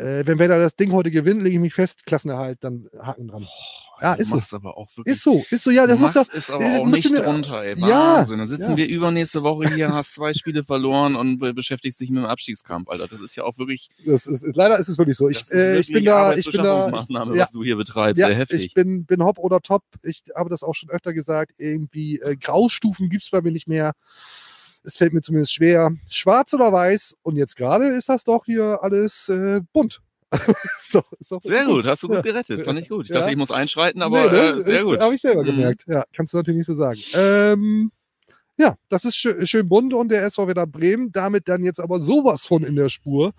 Äh, 0.01 0.25
wenn 0.25 0.39
Werder 0.39 0.59
das 0.59 0.75
Ding 0.75 0.91
heute 0.91 1.11
gewinnt, 1.11 1.41
lege 1.43 1.55
ich 1.55 1.61
mich 1.61 1.73
fest, 1.73 2.05
Klassenerhalt, 2.05 2.57
dann 2.63 2.89
Haken 2.99 3.27
dran. 3.27 3.47
Ja, 4.01 4.15
du 4.15 4.21
ist 4.23 4.49
so. 4.49 4.55
aber 4.55 4.77
auch 4.79 4.89
wirklich. 4.97 5.15
Ist 5.15 5.23
so, 5.23 5.43
ist 5.51 5.63
so, 5.63 5.69
ja, 5.69 5.85
der 5.85 5.95
muss 5.95 6.13
doch. 6.13 6.25
es 6.33 6.49
aber 6.49 6.65
auch 6.65 6.87
nicht 6.87 7.11
mir- 7.11 7.21
drunter, 7.21 7.61
ey. 7.63 7.75
Ja, 7.77 8.17
Wahnsinn. 8.17 8.39
Dann 8.39 8.47
sitzen 8.47 8.71
ja. 8.71 8.77
wir 8.77 8.87
übernächste 8.87 9.43
Woche 9.43 9.71
hier, 9.75 9.93
hast 9.93 10.15
zwei 10.15 10.33
Spiele 10.33 10.63
verloren 10.63 11.15
und 11.15 11.37
be- 11.37 11.53
beschäftigst 11.53 11.99
dich 11.99 12.09
mit 12.09 12.17
dem 12.17 12.25
Abstiegskampf, 12.25 12.89
Alter. 12.89 13.07
Das 13.07 13.21
ist 13.21 13.35
ja 13.35 13.43
auch 13.43 13.59
wirklich. 13.59 13.89
Das 14.03 14.25
ist, 14.25 14.41
ist, 14.41 14.55
leider 14.55 14.79
ist 14.79 14.87
es 14.87 14.97
wirklich 14.97 15.15
so. 15.17 15.29
Ich, 15.29 15.41
ist 15.41 15.51
äh, 15.51 15.77
ich 15.79 15.91
bin 15.91 16.03
da, 16.03 16.33
ich 16.33 16.45
bin 16.45 16.63
da, 16.63 16.77
Arbeitsbeschaffungsmaßnahme, 16.79 17.35
ja. 17.35 17.43
was 17.43 17.51
du 17.51 17.63
hier 17.63 17.75
betreibst. 17.75 18.19
ja, 18.19 18.25
Sehr 18.27 18.35
heftig. 18.37 18.65
ich 18.65 18.73
bin, 18.73 19.05
bin 19.05 19.21
hopp 19.23 19.37
oder 19.37 19.59
top. 19.59 19.83
Ich 20.01 20.23
habe 20.35 20.49
das 20.49 20.63
auch 20.63 20.73
schon 20.73 20.89
öfter 20.89 21.13
gesagt. 21.13 21.53
Irgendwie 21.59 22.19
äh, 22.21 22.35
Graustufen 22.37 23.07
gibt's 23.07 23.29
bei 23.29 23.41
mir 23.41 23.51
nicht 23.51 23.67
mehr. 23.67 23.91
Es 24.83 24.97
fällt 24.97 25.13
mir 25.13 25.21
zumindest 25.21 25.53
schwer. 25.53 25.91
Schwarz 26.09 26.53
oder 26.53 26.71
weiß. 26.73 27.15
Und 27.21 27.35
jetzt 27.35 27.55
gerade 27.55 27.85
ist 27.87 28.09
das 28.09 28.23
doch 28.23 28.45
hier 28.45 28.79
alles 28.81 29.29
äh, 29.29 29.61
bunt. 29.73 30.01
ist 30.79 30.95
doch, 30.95 31.11
ist 31.19 31.31
doch 31.31 31.41
Sehr 31.41 31.65
bunt. 31.65 31.81
gut, 31.83 31.85
hast 31.85 32.03
du 32.03 32.07
gut 32.07 32.17
Ja. 32.17 32.21
gerettet. 32.21 32.63
Fand 32.63 32.79
ich 32.79 32.89
gut. 32.89 33.05
Ich 33.05 33.09
Ja. 33.09 33.19
dachte, 33.19 33.31
ich 33.31 33.37
muss 33.37 33.51
einschreiten, 33.51 34.01
aber 34.01 34.31
Nee, 34.31 34.37
ne? 34.37 34.57
äh, 34.57 34.61
sehr 34.61 34.83
gut. 34.83 34.99
Habe 34.99 35.13
ich 35.15 35.21
selber 35.21 35.41
Mhm. 35.43 35.47
gemerkt. 35.47 35.83
Ja, 35.87 36.05
kannst 36.13 36.33
du 36.33 36.37
natürlich 36.37 36.59
nicht 36.59 36.67
so 36.67 36.75
sagen. 36.75 36.99
Ähm, 37.13 37.91
ja, 38.57 38.75
das 38.89 39.05
ist 39.05 39.15
schön, 39.17 39.45
schön 39.45 39.67
bunt 39.67 39.93
und 39.93 40.09
der 40.09 40.23
SV 40.23 40.47
Werder 40.47 40.67
Bremen 40.67 41.11
damit 41.11 41.47
dann 41.47 41.63
jetzt 41.63 41.79
aber 41.79 41.99
sowas 41.99 42.45
von 42.45 42.63
in 42.63 42.75
der 42.75 42.89
Spur. 42.89 43.33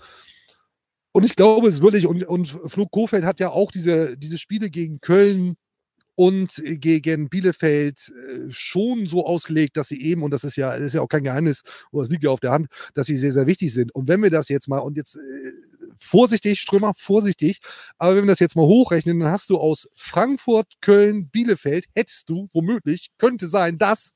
Und 1.13 1.25
ich 1.25 1.37
glaube 1.37 1.69
es 1.69 1.83
wirklich, 1.83 2.07
und, 2.07 2.25
und 2.25 2.49
Flo 2.49 2.87
Kofeld 2.87 3.25
hat 3.25 3.39
ja 3.41 3.51
auch 3.51 3.71
diese, 3.71 4.17
diese 4.17 4.39
Spiele 4.39 4.71
gegen 4.71 4.99
Köln 5.01 5.57
und 6.15 6.63
gegen 6.65 7.29
Bielefeld 7.29 8.11
äh, 8.11 8.51
schon 8.51 9.07
so 9.07 9.27
ausgelegt, 9.27 9.77
dass 9.77 9.89
sie 9.89 10.01
eben, 10.03 10.23
und 10.23 10.31
das 10.31 10.45
ist 10.45 10.57
ja, 10.57 10.77
das 10.77 10.87
ist 10.89 10.93
ja 10.95 11.01
auch 11.01 11.09
kein 11.09 11.25
Geheimnis, 11.25 11.63
oder 11.91 12.05
das 12.05 12.11
liegt 12.11 12.25
ja 12.25 12.31
auf 12.31 12.41
der 12.41 12.53
Hand, 12.53 12.69
dass 12.95 13.07
sie 13.07 13.17
sehr, 13.17 13.33
sehr 13.33 13.47
wichtig 13.47 13.73
sind. 13.73 13.95
Und 13.95 14.09
wenn 14.09 14.23
wir 14.23 14.31
das 14.31 14.49
jetzt 14.49 14.69
mal, 14.69 14.79
und 14.79 14.97
jetzt 14.97 15.17
äh, 15.17 15.53
vorsichtig, 15.99 16.61
Strömer, 16.61 16.93
vorsichtig, 16.97 17.61
aber 17.99 18.17
wenn 18.17 18.25
wir 18.25 18.33
das 18.33 18.41
jetzt 18.41 18.57
mal 18.57 18.67
hochrechnen, 18.67 19.21
dann 19.21 19.31
hast 19.31 19.51
du 19.51 19.59
aus 19.59 19.89
Frankfurt, 19.97 20.67
Köln, 20.81 21.29
Bielefeld, 21.29 21.87
hättest 21.95 22.29
du 22.29 22.49
womöglich, 22.53 23.11
könnte 23.19 23.49
sein, 23.49 23.79
dass 23.79 24.13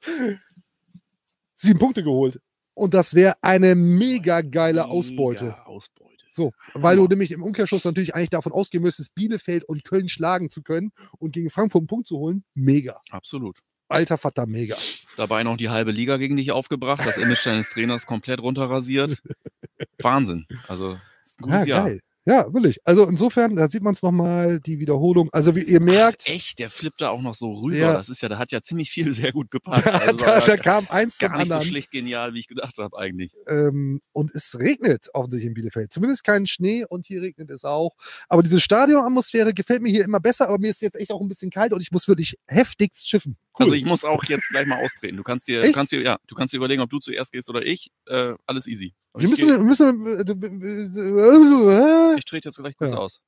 sieben 1.54 1.78
Punkte 1.78 2.02
geholt. 2.02 2.40
Und 2.74 2.92
das 2.92 3.14
wäre 3.14 3.36
eine 3.40 3.74
mega 3.74 4.42
geile 4.42 4.84
Ausbeute. 4.86 5.44
Mega 5.44 5.62
Ausbeute. 5.64 6.05
So, 6.36 6.52
weil 6.74 6.96
du 6.96 7.06
nämlich 7.06 7.32
im 7.32 7.42
Umkehrschluss 7.42 7.84
natürlich 7.86 8.14
eigentlich 8.14 8.28
davon 8.28 8.52
ausgehen 8.52 8.82
müsstest, 8.82 9.14
Bielefeld 9.14 9.64
und 9.64 9.84
Köln 9.84 10.08
schlagen 10.10 10.50
zu 10.50 10.62
können 10.62 10.92
und 11.18 11.32
gegen 11.32 11.48
Frankfurt 11.48 11.80
einen 11.80 11.86
Punkt 11.86 12.06
zu 12.06 12.18
holen. 12.18 12.44
Mega. 12.54 13.00
Absolut. 13.10 13.58
Alter 13.88 14.18
Vater, 14.18 14.46
mega. 14.46 14.76
Dabei 15.16 15.44
noch 15.44 15.56
die 15.56 15.70
halbe 15.70 15.92
Liga 15.92 16.18
gegen 16.18 16.36
dich 16.36 16.50
aufgebracht, 16.52 17.06
das 17.06 17.16
Image 17.16 17.46
deines 17.46 17.70
Trainers 17.70 18.04
komplett 18.04 18.40
runterrasiert. 18.42 19.16
Wahnsinn. 20.02 20.46
Also, 20.68 20.90
ein 20.92 20.98
Ja, 20.98 21.42
gutes 21.46 21.66
Jahr. 21.66 21.84
geil. 21.86 22.00
Ja, 22.28 22.52
wirklich. 22.52 22.78
Also 22.84 23.06
insofern, 23.08 23.54
da 23.54 23.70
sieht 23.70 23.82
man 23.84 23.94
es 23.94 24.02
nochmal, 24.02 24.58
die 24.58 24.80
Wiederholung. 24.80 25.28
Also 25.32 25.54
wie 25.54 25.62
ihr 25.62 25.80
merkt, 25.80 26.28
Echt, 26.28 26.58
der 26.58 26.70
flippt 26.70 27.00
da 27.00 27.10
auch 27.10 27.22
noch 27.22 27.36
so 27.36 27.52
rüber. 27.54 27.76
Ja. 27.76 27.92
Das 27.94 28.08
ist 28.08 28.20
ja, 28.20 28.28
da 28.28 28.36
hat 28.38 28.50
ja 28.50 28.60
ziemlich 28.60 28.90
viel 28.90 29.14
sehr 29.14 29.30
gut 29.32 29.50
gepasst. 29.52 29.86
da, 29.86 29.92
Also, 29.92 30.16
da, 30.24 30.40
da 30.40 30.56
kam 30.56 30.88
eins 30.90 31.18
zum 31.18 31.28
gar 31.28 31.38
nicht 31.38 31.48
so 31.48 31.54
anderen. 31.54 31.70
schlecht 31.70 31.90
genial, 31.92 32.34
wie 32.34 32.40
ich 32.40 32.48
gedacht 32.48 32.78
habe 32.78 32.98
eigentlich. 32.98 33.32
ähm, 33.46 34.00
und 34.12 34.34
es 34.34 34.58
regnet 34.58 35.08
offensichtlich 35.14 35.46
in 35.48 35.54
Bielefeld. 35.54 35.92
Zumindest 35.92 36.24
kein 36.24 36.46
Schnee 36.48 36.84
und 36.88 37.06
hier 37.06 37.22
regnet 37.22 37.48
es 37.50 37.64
auch. 37.64 37.94
Aber 38.28 38.42
diese 38.42 38.60
Stadionatmosphäre 38.60 39.54
gefällt 39.54 39.82
mir 39.82 39.90
hier 39.90 40.04
immer 40.04 40.18
besser, 40.20 40.48
aber 40.48 40.58
mir 40.58 40.70
ist 40.70 40.82
jetzt 40.82 40.96
echt 40.96 41.12
auch 41.12 41.20
ein 41.20 41.28
bisschen 41.28 41.50
kalt 41.50 41.72
und 41.72 41.80
ich 41.80 41.92
muss 41.92 42.08
wirklich 42.08 42.36
heftigst 42.48 43.08
schiffen. 43.08 43.36
Cool. 43.58 43.64
Also 43.64 43.74
ich 43.74 43.86
muss 43.86 44.04
auch 44.04 44.22
jetzt 44.24 44.48
gleich 44.50 44.66
mal 44.66 44.84
austreten. 44.84 45.16
Du 45.16 45.22
kannst 45.22 45.48
dir, 45.48 45.62
Echt? 45.62 45.74
kannst 45.74 45.90
dir, 45.92 46.02
ja, 46.02 46.18
du 46.26 46.34
kannst 46.34 46.52
dir 46.52 46.58
überlegen, 46.58 46.82
ob 46.82 46.90
du 46.90 46.98
zuerst 46.98 47.32
gehst 47.32 47.48
oder 47.48 47.64
ich. 47.64 47.90
Äh, 48.06 48.34
alles 48.46 48.66
easy. 48.66 48.92
wir 49.14 49.24
ich, 49.24 49.30
müssen, 49.30 49.48
wir 49.48 49.58
müssen, 49.60 50.06
äh, 50.06 50.20
ich 52.18 52.24
trete 52.26 52.48
jetzt 52.48 52.58
gleich 52.58 52.76
kurz 52.76 52.90
Ja. 52.92 52.98
aus. 52.98 53.20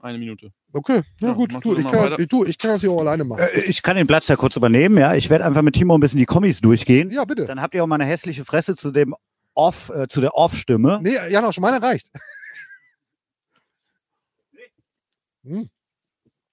Eine 0.00 0.18
Minute. 0.18 0.50
okay, 0.72 1.02
na 1.20 1.28
Ja, 1.28 1.34
gut, 1.34 1.52
du, 1.64 1.76
ich 1.76 1.86
kann, 1.86 2.16
ich, 2.18 2.26
du, 2.26 2.44
ich 2.44 2.58
kann 2.58 2.72
das 2.72 2.80
hier 2.80 2.90
auch 2.90 2.98
alleine 3.02 3.22
machen. 3.22 3.42
Äh, 3.54 3.60
Ich 3.60 3.82
kann 3.82 3.94
den 3.96 4.08
Platz 4.08 4.26
ja 4.26 4.34
kurz 4.34 4.56
übernehmen, 4.56 4.98
ja. 4.98 5.14
Ich 5.14 5.30
werde 5.30 5.44
einfach 5.44 5.62
mit 5.62 5.76
Timo 5.76 5.94
ein 5.96 6.00
bisschen 6.00 6.18
die 6.18 6.26
Kommis 6.26 6.60
durchgehen. 6.60 7.10
Ja, 7.10 7.24
bitte. 7.24 7.44
Dann 7.44 7.62
habt 7.62 7.72
ihr 7.76 7.84
auch 7.84 7.86
mal 7.86 7.94
eine 8.00 8.06
hässliche 8.06 8.44
Fresse 8.44 8.74
zu 8.74 8.90
dem 8.90 9.14
Off, 9.54 9.90
äh, 9.90 10.08
zu 10.08 10.20
der 10.20 10.34
Off-Stimme. 10.34 10.98
Nee, 11.02 11.18
Janosch, 11.30 11.60
meine 11.60 11.80
reicht. 11.80 12.08
Hm. 15.44 15.68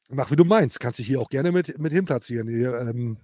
Mach 0.09 0.31
wie 0.31 0.35
du 0.35 0.43
meinst. 0.43 0.79
Kannst 0.79 0.99
dich 0.99 1.07
hier 1.07 1.21
auch 1.21 1.29
gerne 1.29 1.51
mit, 1.51 1.77
mit 1.77 1.91
hinplatzieren. 1.93 2.47
Hier, 2.47 2.73
ähm, 2.79 3.17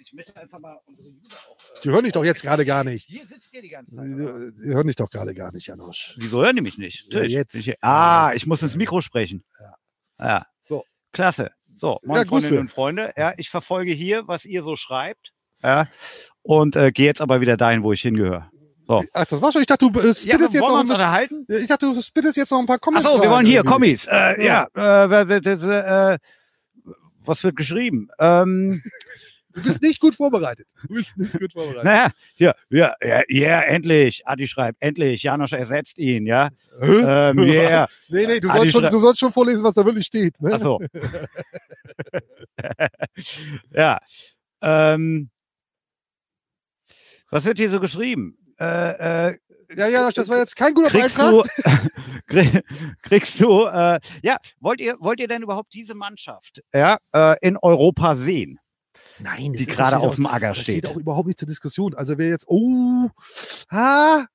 Ich 0.00 0.12
möchte 0.14 0.34
einfach 0.36 0.58
mal 0.58 0.78
unsere 0.86 1.08
User 1.08 1.36
auch. 1.50 1.80
die 1.82 1.90
hören 1.90 2.04
dich 2.04 2.14
doch 2.14 2.24
jetzt 2.24 2.42
gerade 2.42 2.64
gar 2.64 2.82
nicht. 2.82 3.04
Hier 3.06 3.26
sitzt 3.26 3.52
ihr 3.52 3.60
die 3.60 3.68
ganze 3.68 3.94
Die, 3.94 4.62
die 4.62 4.68
hören 4.74 4.86
dich 4.86 4.96
doch 4.96 5.10
gerade 5.10 5.34
gar 5.34 5.52
nicht, 5.52 5.66
Janosch. 5.66 6.16
Wieso 6.18 6.42
hören 6.42 6.56
die 6.56 6.62
mich 6.62 6.78
nicht? 6.78 7.12
Ja, 7.12 7.22
jetzt. 7.22 7.54
Ich, 7.54 7.70
ah, 7.84 8.30
Ja, 8.30 8.34
ich 8.34 8.46
muss 8.46 8.62
ins 8.62 8.74
Mikro 8.76 9.02
sprechen. 9.02 9.44
Ja. 9.60 9.74
Ja. 10.26 10.46
So. 10.64 10.84
Klasse. 11.12 11.50
So, 11.76 12.00
Ja, 12.02 12.08
meine 12.08 12.24
Grüße. 12.26 12.28
Freundinnen 12.48 12.60
und 12.60 12.70
Freunde, 12.70 13.12
ja, 13.16 13.34
ich 13.36 13.50
verfolge 13.50 13.92
hier, 13.92 14.26
was 14.26 14.46
ihr 14.46 14.62
so 14.62 14.74
schreibt. 14.76 15.32
Ja. 15.62 15.88
Und 16.42 16.74
äh, 16.74 16.90
gehe 16.90 17.06
jetzt 17.06 17.20
aber 17.20 17.40
wieder 17.42 17.56
dahin, 17.58 17.82
wo 17.82 17.92
ich 17.92 18.00
hingehöre. 18.00 18.50
Ach, 18.88 19.24
das 19.26 19.42
war 19.42 19.52
schon. 19.52 19.60
Ich 19.60 19.66
dachte, 19.66 19.90
du 19.90 20.00
äh, 20.00 20.06
Ja, 20.08 20.14
spittest 20.14 20.40
wollen 20.40 20.52
jetzt 20.52 20.60
noch 20.60 20.74
ein 20.74 20.80
uns 20.80 20.90
unterhalten? 20.90 21.46
Ich 21.48 21.66
dachte, 21.66 21.86
du 21.92 22.00
spittest 22.00 22.36
jetzt 22.36 22.50
noch 22.50 22.60
ein 22.60 22.66
paar 22.66 22.78
Comments. 22.78 23.04
Achso, 23.06 23.20
wir 23.20 23.30
wollen 23.30 23.46
hier. 23.46 23.62
Kommis. 23.62 24.06
Äh, 24.06 24.44
ja, 24.44 24.64
äh, 24.74 25.28
wer- 25.28 25.40
das, 25.40 25.62
äh, 25.62 26.18
was 27.24 27.44
wird 27.44 27.56
geschrieben? 27.56 28.08
Ähm, 28.18 28.82
Du 29.54 29.64
bist 29.64 29.82
nicht 29.82 29.98
gut 29.98 30.14
vorbereitet. 30.14 30.68
Du 30.86 30.94
bist 30.94 31.16
nicht 31.16 31.36
gut 31.36 31.52
vorbereitet. 31.52 31.82
naja, 31.84 32.10
hier, 32.34 32.54
ja, 32.70 32.94
ja, 33.02 33.22
ja, 33.28 33.60
endlich. 33.62 34.24
Adi 34.24 34.46
schreibt, 34.46 34.76
endlich. 34.80 35.24
Janosch 35.24 35.52
ersetzt 35.52 35.98
ihn, 35.98 36.26
ja. 36.26 36.50
Ähm, 36.80 37.38
yeah. 37.40 37.88
Nee, 38.08 38.26
nee, 38.26 38.38
du 38.40 38.48
sollst, 38.48 38.72
schon, 38.72 38.84
du 38.84 38.98
sollst 39.00 39.18
schon 39.18 39.32
vorlesen, 39.32 39.64
was 39.64 39.74
da 39.74 39.84
wirklich 39.84 40.06
steht. 40.06 40.40
Ne? 40.40 40.52
Achso. 40.54 40.80
ja. 43.72 43.98
Ähm, 44.62 45.30
was 47.30 47.44
wird 47.44 47.58
hier 47.58 47.70
so 47.70 47.80
geschrieben? 47.80 48.36
Äh, 48.60 49.28
äh, 49.30 49.38
Ja, 49.76 49.86
ja, 49.86 50.10
das 50.10 50.28
war 50.28 50.38
jetzt 50.38 50.56
kein 50.56 50.72
guter 50.74 50.88
kriegst 50.88 51.16
Beitrag. 51.18 51.44
du, 51.56 51.90
krieg- 52.26 52.64
kriegst 53.02 53.38
du, 53.40 53.66
äh, 53.66 54.00
ja, 54.22 54.36
wollt 54.60 54.80
ihr, 54.80 54.96
wollt 55.00 55.20
ihr 55.20 55.28
denn 55.28 55.42
überhaupt 55.42 55.72
diese 55.74 55.94
Mannschaft 55.94 56.62
ja, 56.74 56.98
äh, 57.14 57.36
in 57.40 57.56
Europa 57.58 58.16
sehen, 58.16 58.58
Nein, 59.20 59.52
die 59.52 59.66
gerade 59.66 59.98
auf 59.98 60.14
dem 60.16 60.26
Ager 60.26 60.48
Das 60.48 60.58
steht 60.58 60.78
steht? 60.78 60.86
auch 60.86 60.96
überhaupt 60.96 61.26
nicht 61.26 61.38
zur 61.38 61.48
Diskussion. 61.48 61.94
Also 61.94 62.16
wer 62.18 62.28
jetzt, 62.28 62.44
oh, 62.48 63.08
ha, 63.70 64.26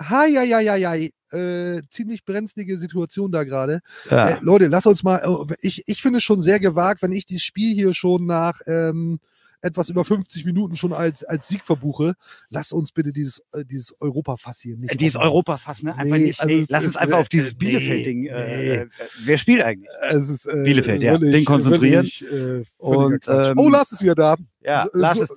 ha, 0.00 0.24
ja, 0.26 0.42
ja, 0.42 0.60
ja, 0.60 0.74
ja, 0.76 0.94
äh, 0.94 1.82
ziemlich 1.90 2.24
brenzlige 2.24 2.78
Situation 2.78 3.30
da 3.32 3.44
gerade. 3.44 3.80
Äh, 4.08 4.14
Ja. 4.14 4.38
Leute, 4.40 4.66
lass 4.68 4.86
uns 4.86 5.02
mal, 5.02 5.18
äh, 5.18 5.54
ich, 5.60 5.82
ich 5.86 6.00
finde 6.02 6.18
es 6.18 6.24
schon 6.24 6.40
sehr 6.42 6.60
gewagt, 6.60 7.02
wenn 7.02 7.12
ich 7.12 7.26
dieses 7.26 7.44
Spiel 7.44 7.74
hier 7.74 7.94
schon 7.94 8.26
nach 8.26 8.60
ähm, 8.66 9.18
etwas 9.62 9.88
über 9.88 10.04
50 10.04 10.44
Minuten 10.44 10.76
schon 10.76 10.92
als, 10.92 11.24
als 11.24 11.48
Sieg 11.48 11.64
verbuche. 11.64 12.14
Lass 12.50 12.72
uns 12.72 12.92
bitte 12.92 13.12
dieses, 13.12 13.38
äh, 13.52 13.64
dieses 13.64 13.94
Europafass 14.00 14.60
hier 14.60 14.76
nicht. 14.76 15.00
Dieses 15.00 15.16
aufmachen. 15.16 15.32
Europafass, 15.32 15.82
ne? 15.82 15.96
Einfach 15.96 16.16
Nee, 16.16 16.24
nicht. 16.26 16.40
also 16.40 16.52
Hey, 16.52 16.66
lass 16.68 16.82
es 16.82 16.86
uns 16.88 16.96
einfach 16.96 17.16
äh, 17.18 17.20
auf 17.20 17.28
dieses 17.28 17.52
nee, 17.52 17.58
Bielefeld-Ding. 17.58 18.26
Äh, 18.26 18.56
nee. 18.56 18.70
äh, 18.74 18.86
wer 19.24 19.38
spielt 19.38 19.62
eigentlich? 19.62 19.88
Es 20.10 20.28
ist, 20.28 20.46
äh, 20.46 20.62
Bielefeld, 20.64 21.02
ja. 21.02 21.12
völlig- 21.18 21.32
Den 21.32 21.44
konzentrieren. 21.44 22.04
völlig, 22.06 22.24
äh, 22.30 22.64
Und, 22.78 23.28
ähm, 23.28 23.58
oh, 23.58 23.68
Lars 23.68 23.92
ist 23.92 24.02
wieder 24.02 24.14
da. 24.14 24.36
Ja, 24.62 24.84
Äh, 24.84 24.88
lass 24.92 25.16
so- 25.18 25.22
es. 25.24 25.34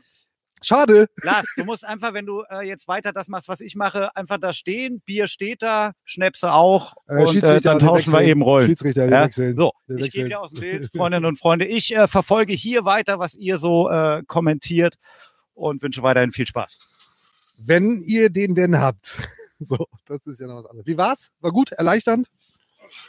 Schade. 0.65 1.07
Lars, 1.21 1.45
du 1.55 1.63
musst 1.63 1.85
einfach, 1.85 2.13
wenn 2.13 2.25
du 2.25 2.43
äh, 2.49 2.67
jetzt 2.67 2.87
weiter 2.87 3.13
das 3.13 3.27
machst, 3.27 3.47
was 3.47 3.61
ich 3.61 3.75
mache, 3.75 4.15
einfach 4.15 4.39
da 4.39 4.51
stehen. 4.51 4.99
Bier 5.01 5.27
steht 5.27 5.61
da, 5.61 5.91
Schnäpse 6.05 6.51
auch. 6.51 6.95
Äh, 7.07 7.13
und 7.13 7.19
äh, 7.19 7.27
Schiedsrichter, 7.33 7.59
dann 7.69 7.79
tauschen 7.79 8.11
wir 8.11 8.19
wechseln. 8.19 8.29
eben 8.31 8.41
Rollen. 8.41 8.65
Schiedsrichter, 8.67 9.03
wir 9.07 9.11
Ja, 9.11 9.23
wechseln. 9.25 9.55
So, 9.55 9.73
Wir 9.85 10.05
ich 10.05 10.11
gehe 10.11 10.25
wieder 10.25 10.41
aus 10.41 10.51
dem 10.53 10.61
Bild, 10.61 10.91
Freundinnen 10.91 11.25
und 11.25 11.37
Freunde. 11.37 11.65
Ich 11.65 11.95
äh, 11.95 12.07
verfolge 12.07 12.53
hier 12.53 12.83
weiter, 12.83 13.19
was 13.19 13.35
ihr 13.35 13.59
so 13.59 13.89
äh, 13.91 14.23
kommentiert 14.25 14.95
und 15.53 15.83
wünsche 15.83 16.01
weiterhin 16.01 16.31
viel 16.31 16.47
Spaß. 16.47 16.79
Wenn 17.59 18.01
ihr 18.01 18.31
den 18.31 18.55
denn 18.55 18.79
habt. 18.79 19.19
So, 19.57 19.87
das 20.05 20.27
ist 20.27 20.41
ja 20.41 20.47
noch 20.47 20.57
was 20.57 20.65
anderes. 20.65 20.85
Wie 20.85 20.97
war's? 20.97 21.31
War 21.39 21.53
gut? 21.53 21.71
Erleichternd? 21.71 22.27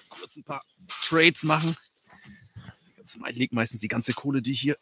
Kurz 0.08 0.36
ein 0.36 0.44
paar 0.44 0.62
Trades 1.08 1.42
machen. 1.42 1.76
Jetzt 3.14 3.36
liegt 3.36 3.52
meistens 3.52 3.80
die 3.80 3.88
ganze 3.88 4.12
Kohle, 4.12 4.42
die 4.42 4.52
ich 4.52 4.60
hier. 4.60 4.76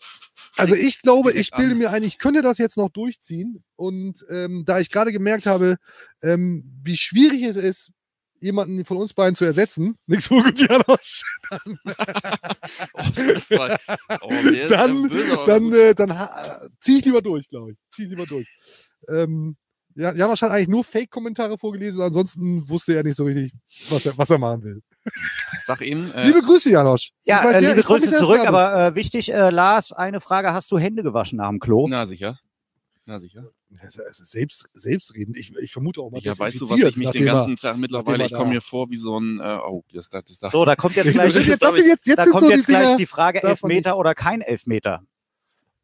Also 0.57 0.75
ich 0.75 1.01
glaube, 1.01 1.33
ich 1.33 1.51
bilde 1.51 1.73
an. 1.73 1.79
mir 1.79 1.91
ein, 1.91 2.03
ich 2.03 2.19
könnte 2.19 2.43
das 2.43 2.59
jetzt 2.59 2.77
noch 2.77 2.89
durchziehen. 2.91 3.63
Und 3.77 4.25
ähm, 4.31 4.65
da 4.65 4.81
ich 4.81 4.91
gerade 4.91 5.13
gemerkt 5.13 5.47
habe, 5.47 5.77
ähm, 6.23 6.65
wie 6.83 6.97
schwierig 6.97 7.43
es 7.43 7.57
ist, 7.57 7.91
jemanden 8.41 8.85
von 8.85 8.97
uns 8.99 9.13
beiden 9.15 9.35
zu 9.35 9.45
ersetzen, 9.45 9.97
nichts 10.07 10.27
so 10.27 10.41
gut, 10.41 10.59
Janosch, 10.61 11.23
Oh, 12.95 13.59
war, 13.59 13.79
oh, 14.23 14.33
ja 14.51 14.69
dann, 14.69 15.09
böse, 15.09 15.39
dann, 15.47 15.73
äh, 15.73 15.95
dann 15.95 16.19
ha- 16.19 16.69
zieh 16.81 16.99
ich 16.99 17.05
lieber 17.05 17.23
durch, 17.23 17.49
glaube 17.49 17.73
ich. 17.73 17.79
Zieh 17.91 18.05
ich 18.05 18.11
lieber 18.11 18.27
durch. 18.27 18.47
Ähm, 19.09 19.57
ja, 19.97 20.15
Janosch 20.15 20.43
hat 20.43 20.51
eigentlich 20.51 20.69
nur 20.69 20.85
Fake-Kommentare 20.85 21.57
vorgelesen, 21.59 22.01
ansonsten 22.01 22.69
wusste 22.69 22.95
er 22.95 23.03
nicht 23.05 23.17
so 23.17 23.25
richtig, 23.25 23.53
was 23.89 24.07
er, 24.07 24.17
was 24.19 24.31
er 24.31 24.39
machen 24.39 24.63
will. 24.63 24.83
Sag 25.63 25.81
eben. 25.83 26.13
Äh, 26.13 26.27
Liebe 26.27 26.43
Grüße, 26.43 26.71
Janosch. 26.71 27.13
Ja, 27.25 27.43
äh, 27.45 27.53
ja, 27.55 27.59
liebe 27.61 27.77
mich 27.77 27.87
Grüße 27.87 28.17
zurück, 28.17 28.47
aber 28.47 28.89
äh, 28.89 28.95
wichtig, 28.95 29.33
äh, 29.33 29.51
Lars, 29.51 29.93
eine 29.93 30.21
Frage, 30.21 30.53
hast 30.53 30.73
du 30.73 30.79
Hände 30.79 31.03
gewaschen 31.03 31.39
nach 31.39 31.49
dem 31.49 31.61
Klo? 31.61 31.87
na 31.89 32.07
sicher. 32.07 32.39
Na 33.07 33.19
sicher. 33.19 33.51
selbst, 33.91 34.65
selbstredend. 34.73 35.37
Ich, 35.37 35.55
ich 35.57 35.73
vermute 35.73 36.01
auch 36.01 36.11
mal, 36.11 36.23
Ja, 36.23 36.31
dass 36.31 36.39
weißt 36.39 36.61
du, 36.61 36.71
was 36.71 36.79
ich 36.79 36.97
mich 36.97 37.11
den 37.11 37.27
ganzen 37.27 37.57
Tag 37.57 37.77
mittlerweile, 37.77 38.25
er 38.25 38.27
ich 38.27 38.33
komme 38.33 38.55
mir 38.55 38.63
vor 38.63 38.89
wie 38.91 38.97
so 38.97 39.19
ein, 39.19 39.41
äh, 39.41 39.59
oh, 39.67 39.85
das, 39.93 40.09
das, 40.09 40.25
das, 40.25 40.39
das 40.39 40.53
So, 40.53 40.65
da 40.65 40.75
kommt 40.75 40.97
jetzt 40.97 41.13
gleich, 41.13 41.35
jetzt, 41.35 41.63
das 41.63 41.77
jetzt, 41.77 42.07
jetzt 42.07 42.19
da 42.19 42.25
kommt 42.27 42.45
so 42.45 42.51
jetzt 42.51 42.67
die 42.67 42.73
gleich 42.73 42.97
die 42.97 43.07
Frage, 43.07 43.43
Elfmeter 43.43 43.99
oder 43.99 44.15
kein 44.15 44.41
Elfmeter. 44.41 45.03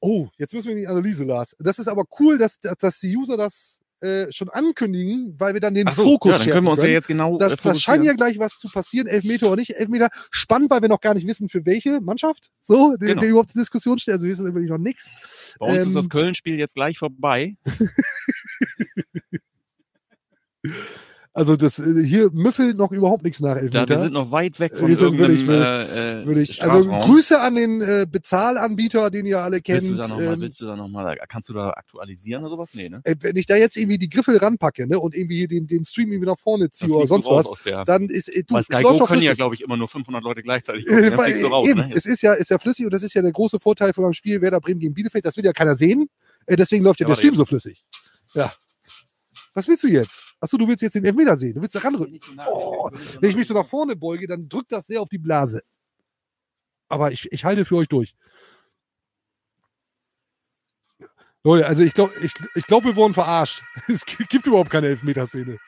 Oh, 0.00 0.28
jetzt 0.38 0.54
müssen 0.54 0.68
wir 0.68 0.72
in 0.72 0.78
die 0.78 0.86
Analyse, 0.86 1.24
Lars. 1.24 1.54
Das 1.58 1.78
ist 1.78 1.88
aber 1.88 2.04
cool, 2.18 2.38
dass, 2.38 2.58
dass 2.58 3.00
die 3.00 3.14
User 3.14 3.36
das 3.36 3.79
äh, 4.00 4.32
schon 4.32 4.48
ankündigen, 4.48 5.34
weil 5.38 5.54
wir 5.54 5.60
dann 5.60 5.74
den 5.74 5.86
so, 5.92 6.04
Fokus 6.04 6.32
ja, 6.32 6.38
dann 6.38 6.48
können 6.48 6.66
wir 6.66 6.70
uns 6.72 6.82
ja 6.82 6.88
jetzt 6.88 7.08
genau 7.08 7.38
Das, 7.38 7.52
äh, 7.52 7.56
das 7.62 7.80
scheint 7.80 8.04
ja 8.04 8.14
gleich 8.14 8.38
was 8.38 8.58
zu 8.58 8.68
passieren, 8.68 9.06
Elfmeter 9.06 9.48
oder 9.48 9.56
nicht 9.56 9.76
Elfmeter. 9.76 10.08
Spannend, 10.30 10.70
weil 10.70 10.82
wir 10.82 10.88
noch 10.88 11.00
gar 11.00 11.14
nicht 11.14 11.26
wissen, 11.26 11.48
für 11.48 11.64
welche 11.66 12.00
Mannschaft 12.00 12.50
so, 12.62 12.96
Genau. 12.98 13.20
die 13.20 13.28
überhaupt 13.28 13.50
zur 13.50 13.60
Diskussion 13.60 13.98
steht. 13.98 14.14
Also 14.14 14.26
wir 14.26 14.32
wissen 14.32 14.46
wirklich 14.46 14.70
noch 14.70 14.78
nichts. 14.78 15.10
Bei 15.58 15.66
uns 15.66 15.82
ist 15.82 15.86
ähm, 15.88 15.94
das 15.94 16.08
Köln-Spiel 16.08 16.58
jetzt 16.58 16.74
gleich 16.74 16.98
vorbei. 16.98 17.56
Also 21.40 21.56
das 21.56 21.78
äh, 21.78 22.04
hier 22.04 22.30
müffelt 22.32 22.76
noch 22.76 22.92
überhaupt 22.92 23.24
nichts 23.24 23.40
nach 23.40 23.54
Da, 23.54 23.60
Elfmeter. 23.60 23.88
wir 23.88 23.98
sind 24.00 24.12
noch 24.12 24.30
weit 24.30 24.60
weg 24.60 24.76
von 24.76 24.88
Wir 24.88 24.96
sind 24.96 25.14
irgendeinem 25.18 25.46
wirklich- 25.46 25.90
äh, 25.96 26.20
äh, 26.20 26.26
würde 26.26 26.42
ich, 26.42 26.62
also. 26.62 26.84
Grüße 26.86 27.40
an 27.40 27.54
den 27.54 27.80
äh, 27.80 28.06
Bezahlanbieter, 28.10 29.10
den 29.10 29.24
ihr 29.24 29.38
alle 29.40 29.62
kennt. 29.62 29.84
Willst 29.84 29.90
du 29.90 30.02
da 30.02 30.08
nochmal, 30.08 30.34
ähm, 30.34 30.40
willst 30.42 30.60
du 30.60 30.66
da 30.66 30.76
noch 30.76 30.88
mal, 30.88 31.18
kannst 31.30 31.48
du 31.48 31.54
da 31.54 31.70
aktualisieren 31.70 32.42
oder 32.44 32.50
sowas? 32.50 32.74
Nee, 32.74 32.90
ne? 32.90 33.00
äh, 33.04 33.16
wenn 33.20 33.36
ich 33.36 33.46
da 33.46 33.56
jetzt 33.56 33.78
irgendwie 33.78 33.96
die 33.96 34.10
Griffel 34.10 34.36
ranpacke 34.36 34.86
ne, 34.86 35.00
und 35.00 35.14
irgendwie 35.16 35.38
hier 35.38 35.48
den, 35.48 35.66
den 35.66 35.84
Stream 35.86 36.12
irgendwie 36.12 36.28
nach 36.28 36.38
vorne 36.38 36.70
ziehe 36.70 36.92
oder 36.92 37.06
sonst 37.06 37.26
was, 37.26 37.48
dann 37.86 38.04
ist 38.10 38.28
äh, 38.28 38.42
du, 38.46 38.52
bei 38.52 38.60
es 38.60 38.66
Sky 38.66 38.82
Go 38.82 39.02
können 39.06 39.22
ja, 39.22 39.32
glaube 39.32 39.54
ich, 39.54 39.62
immer 39.62 39.78
nur 39.78 39.88
500 39.88 40.22
Leute 40.22 40.42
gleichzeitig 40.42 40.84
gucken. 40.88 41.04
Äh, 41.14 41.44
raus, 41.46 41.68
eben, 41.68 41.80
ne? 41.80 41.90
es 41.94 42.04
ist 42.04 42.20
ja, 42.20 42.34
ist 42.34 42.50
ja 42.50 42.58
flüssig 42.58 42.84
und 42.84 42.92
das 42.92 43.02
ist 43.02 43.14
ja 43.14 43.22
der 43.22 43.32
große 43.32 43.58
Vorteil 43.60 43.94
von 43.94 44.04
einem 44.04 44.12
Spiel 44.12 44.42
Werder 44.42 44.60
Bremen 44.60 44.80
gegen 44.80 44.92
Bielefeld. 44.92 45.24
Das 45.24 45.36
will 45.38 45.44
ja 45.44 45.52
keiner 45.54 45.74
sehen. 45.74 46.10
Äh, 46.44 46.56
deswegen 46.56 46.84
läuft 46.84 47.00
ja, 47.00 47.04
Ja, 47.06 47.08
der 47.08 47.16
Stream 47.16 47.30
jetzt. 47.30 47.38
so 47.38 47.44
flüssig. 47.46 47.82
Ja. 48.34 48.52
Was 49.54 49.66
willst 49.68 49.82
du 49.84 49.88
jetzt? 49.88 50.29
Achso, 50.40 50.56
du 50.56 50.66
willst 50.66 50.82
jetzt 50.82 50.94
den 50.94 51.04
Elfmeter 51.04 51.36
sehen. 51.36 51.54
Du 51.54 51.60
willst 51.60 51.74
da 51.74 51.80
ranrücken. 51.80 52.18
Oh, 52.48 52.90
Wenn 53.20 53.30
ich 53.30 53.36
mich 53.36 53.46
so 53.46 53.54
nach 53.54 53.66
vorne 53.66 53.94
beuge, 53.94 54.26
dann 54.26 54.48
drückt 54.48 54.72
das 54.72 54.86
sehr 54.86 55.02
auf 55.02 55.08
die 55.08 55.18
Blase. 55.18 55.62
Aber 56.88 57.12
ich, 57.12 57.30
ich 57.30 57.44
halte 57.44 57.64
für 57.64 57.76
euch 57.76 57.88
durch. 57.88 58.14
Leute, 61.44 61.66
also 61.66 61.82
ich 61.82 61.94
glaube, 61.94 62.12
ich, 62.22 62.32
ich 62.54 62.66
glaub, 62.66 62.84
wir 62.84 62.96
wurden 62.96 63.14
verarscht. 63.14 63.62
Es 63.88 64.04
gibt 64.04 64.46
überhaupt 64.46 64.70
keine 64.70 64.88
Elfmeterszene. 64.88 65.58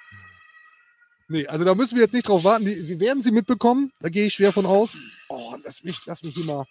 Nee, 1.28 1.46
also 1.46 1.64
da 1.64 1.74
müssen 1.74 1.94
wir 1.94 2.02
jetzt 2.02 2.12
nicht 2.12 2.28
drauf 2.28 2.44
warten. 2.44 2.64
Die, 2.64 2.88
wir 2.88 3.00
werden 3.00 3.22
sie 3.22 3.30
mitbekommen. 3.30 3.92
Da 4.00 4.08
gehe 4.08 4.26
ich 4.26 4.34
schwer 4.34 4.52
von 4.52 4.66
aus. 4.66 4.98
Oh, 5.28 5.56
lass 5.64 5.82
mich, 5.82 6.00
lass 6.06 6.22
mich 6.22 6.34
hier 6.34 6.44
mal. 6.44 6.66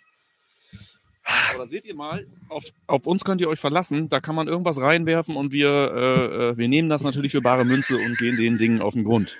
Aber 1.53 1.67
seht 1.67 1.85
ihr 1.85 1.95
mal, 1.95 2.27
auf, 2.49 2.65
auf 2.87 3.05
uns 3.05 3.23
könnt 3.23 3.41
ihr 3.41 3.49
euch 3.49 3.59
verlassen. 3.59 4.09
Da 4.09 4.19
kann 4.19 4.35
man 4.35 4.47
irgendwas 4.47 4.79
reinwerfen 4.79 5.35
und 5.35 5.51
wir, 5.51 5.69
äh, 5.69 6.49
äh, 6.49 6.57
wir 6.57 6.67
nehmen 6.67 6.89
das 6.89 7.03
natürlich 7.03 7.31
für 7.31 7.41
bare 7.41 7.65
Münze 7.65 7.95
und 7.95 8.17
gehen 8.17 8.37
den 8.37 8.57
Dingen 8.57 8.81
auf 8.81 8.93
den 8.93 9.03
Grund. 9.03 9.35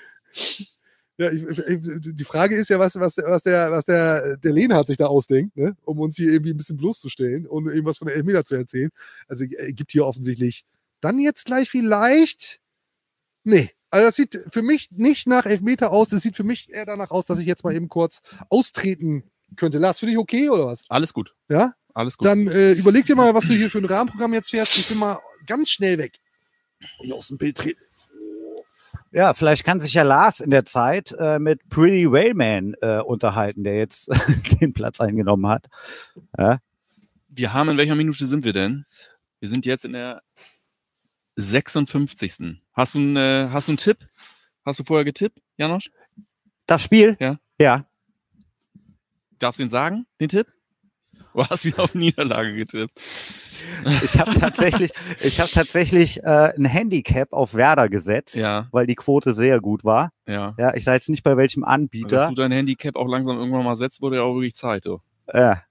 Ja, 1.18 1.30
ich, 1.30 1.44
ich, 1.44 1.80
die 2.16 2.24
Frage 2.24 2.56
ist 2.56 2.70
ja, 2.70 2.78
was, 2.78 2.94
was, 2.96 3.14
der, 3.14 3.26
was, 3.26 3.42
der, 3.42 3.70
was 3.70 3.84
der, 3.84 4.36
der 4.38 4.52
Lehnhardt 4.52 4.86
sich 4.86 4.96
da 4.96 5.06
ausdenkt, 5.06 5.56
ne? 5.56 5.76
um 5.82 6.00
uns 6.00 6.16
hier 6.16 6.30
irgendwie 6.32 6.52
ein 6.52 6.56
bisschen 6.56 6.78
bloßzustellen 6.78 7.46
und 7.46 7.66
irgendwas 7.66 7.98
von 7.98 8.06
der 8.08 8.16
Elfmeter 8.16 8.44
zu 8.44 8.54
erzählen. 8.54 8.90
Also 9.28 9.44
er 9.44 9.72
gibt 9.72 9.92
hier 9.92 10.06
offensichtlich 10.06 10.64
dann 11.00 11.18
jetzt 11.18 11.44
gleich 11.44 11.68
vielleicht. 11.68 12.60
Nee, 13.44 13.70
also 13.90 14.06
das 14.06 14.16
sieht 14.16 14.40
für 14.48 14.62
mich 14.62 14.90
nicht 14.92 15.26
nach 15.26 15.44
Elfmeter 15.44 15.90
aus. 15.90 16.08
Das 16.08 16.22
sieht 16.22 16.36
für 16.36 16.44
mich 16.44 16.70
eher 16.70 16.86
danach 16.86 17.10
aus, 17.10 17.26
dass 17.26 17.38
ich 17.38 17.46
jetzt 17.46 17.64
mal 17.64 17.74
eben 17.74 17.88
kurz 17.88 18.20
austreten 18.48 19.24
könnte. 19.56 19.78
Lars, 19.78 19.98
für 19.98 20.06
dich 20.06 20.18
okay 20.18 20.48
oder 20.48 20.66
was? 20.66 20.84
Alles 20.88 21.12
gut. 21.12 21.34
Ja? 21.48 21.72
Alles 21.94 22.16
gut. 22.16 22.26
Dann 22.26 22.46
äh, 22.48 22.72
überleg 22.72 23.04
dir 23.04 23.16
mal, 23.16 23.34
was 23.34 23.46
du 23.46 23.54
hier 23.54 23.70
für 23.70 23.78
ein 23.78 23.84
Rahmenprogramm 23.84 24.32
jetzt 24.34 24.50
fährst. 24.50 24.76
Ich 24.78 24.88
bin 24.88 24.98
mal 24.98 25.18
ganz 25.46 25.70
schnell 25.70 25.98
weg. 25.98 26.18
Hier 27.00 27.14
aus 27.14 27.28
dem 27.28 27.38
Bild 27.38 27.56
treten. 27.58 27.80
Ja, 29.12 29.34
vielleicht 29.34 29.64
kann 29.64 29.78
sich 29.78 29.92
ja 29.92 30.02
Lars 30.02 30.40
in 30.40 30.50
der 30.50 30.64
Zeit 30.64 31.14
äh, 31.18 31.38
mit 31.38 31.68
Pretty 31.68 32.10
Wayman 32.10 32.74
äh, 32.80 33.00
unterhalten, 33.00 33.62
der 33.62 33.76
jetzt 33.76 34.08
den 34.60 34.72
Platz 34.72 35.00
eingenommen 35.00 35.46
hat. 35.48 35.68
Wir 37.28 37.52
haben, 37.52 37.68
in 37.68 37.76
welcher 37.76 37.94
Minute 37.94 38.26
sind 38.26 38.44
wir 38.44 38.54
denn? 38.54 38.86
Wir 39.40 39.50
sind 39.50 39.66
jetzt 39.66 39.84
in 39.84 39.92
der 39.92 40.22
56. 41.36 42.58
Hast 42.72 42.94
du, 42.94 42.98
einen, 42.98 43.16
äh, 43.16 43.48
hast 43.50 43.68
du 43.68 43.72
einen 43.72 43.78
Tipp? 43.78 43.98
Hast 44.64 44.78
du 44.78 44.84
vorher 44.84 45.04
getippt, 45.04 45.38
Janosch? 45.56 45.90
Das 46.66 46.82
Spiel? 46.82 47.16
Ja. 47.20 47.38
Ja. 47.58 47.86
Darfst 49.42 49.58
du 49.58 49.64
ihn 49.64 49.70
sagen, 49.70 50.06
den 50.20 50.28
Tipp? 50.28 50.46
Du 51.34 51.44
hast 51.46 51.64
wieder 51.64 51.80
auf 51.82 51.94
Niederlage 51.94 52.54
getippt. 52.54 52.92
Ich 54.04 54.18
habe 54.18 54.34
tatsächlich, 54.34 54.92
ich 55.20 55.40
habe 55.40 55.50
tatsächlich 55.50 56.22
äh, 56.22 56.52
ein 56.56 56.64
Handicap 56.64 57.32
auf 57.32 57.54
Werder 57.54 57.88
gesetzt, 57.88 58.36
Ja, 58.36 58.68
weil 58.70 58.86
die 58.86 58.94
Quote 58.94 59.34
sehr 59.34 59.60
gut 59.60 59.82
war. 59.84 60.10
ja. 60.26 60.54
Ja, 60.58 60.74
ich 60.74 60.84
sage 60.84 60.96
jetzt 60.96 61.08
nicht 61.08 61.22
bei 61.22 61.36
welchem 61.36 61.62
Dass 61.62 61.70
Anbieter. 61.70 62.28
du 62.28 62.34
dein 62.34 62.52
Handicap 62.52 62.96
auch 62.96 63.08
langsam 63.08 63.38
irgendwann 63.38 63.64
mal 63.64 63.76
setzt, 63.76 64.00
wurde 64.02 64.16
ja 64.16 64.22
auch 64.22 64.34
wirklich 64.34 64.54
Zeit. 64.54 64.84
Du. 64.86 65.00
Ja. 65.32 65.62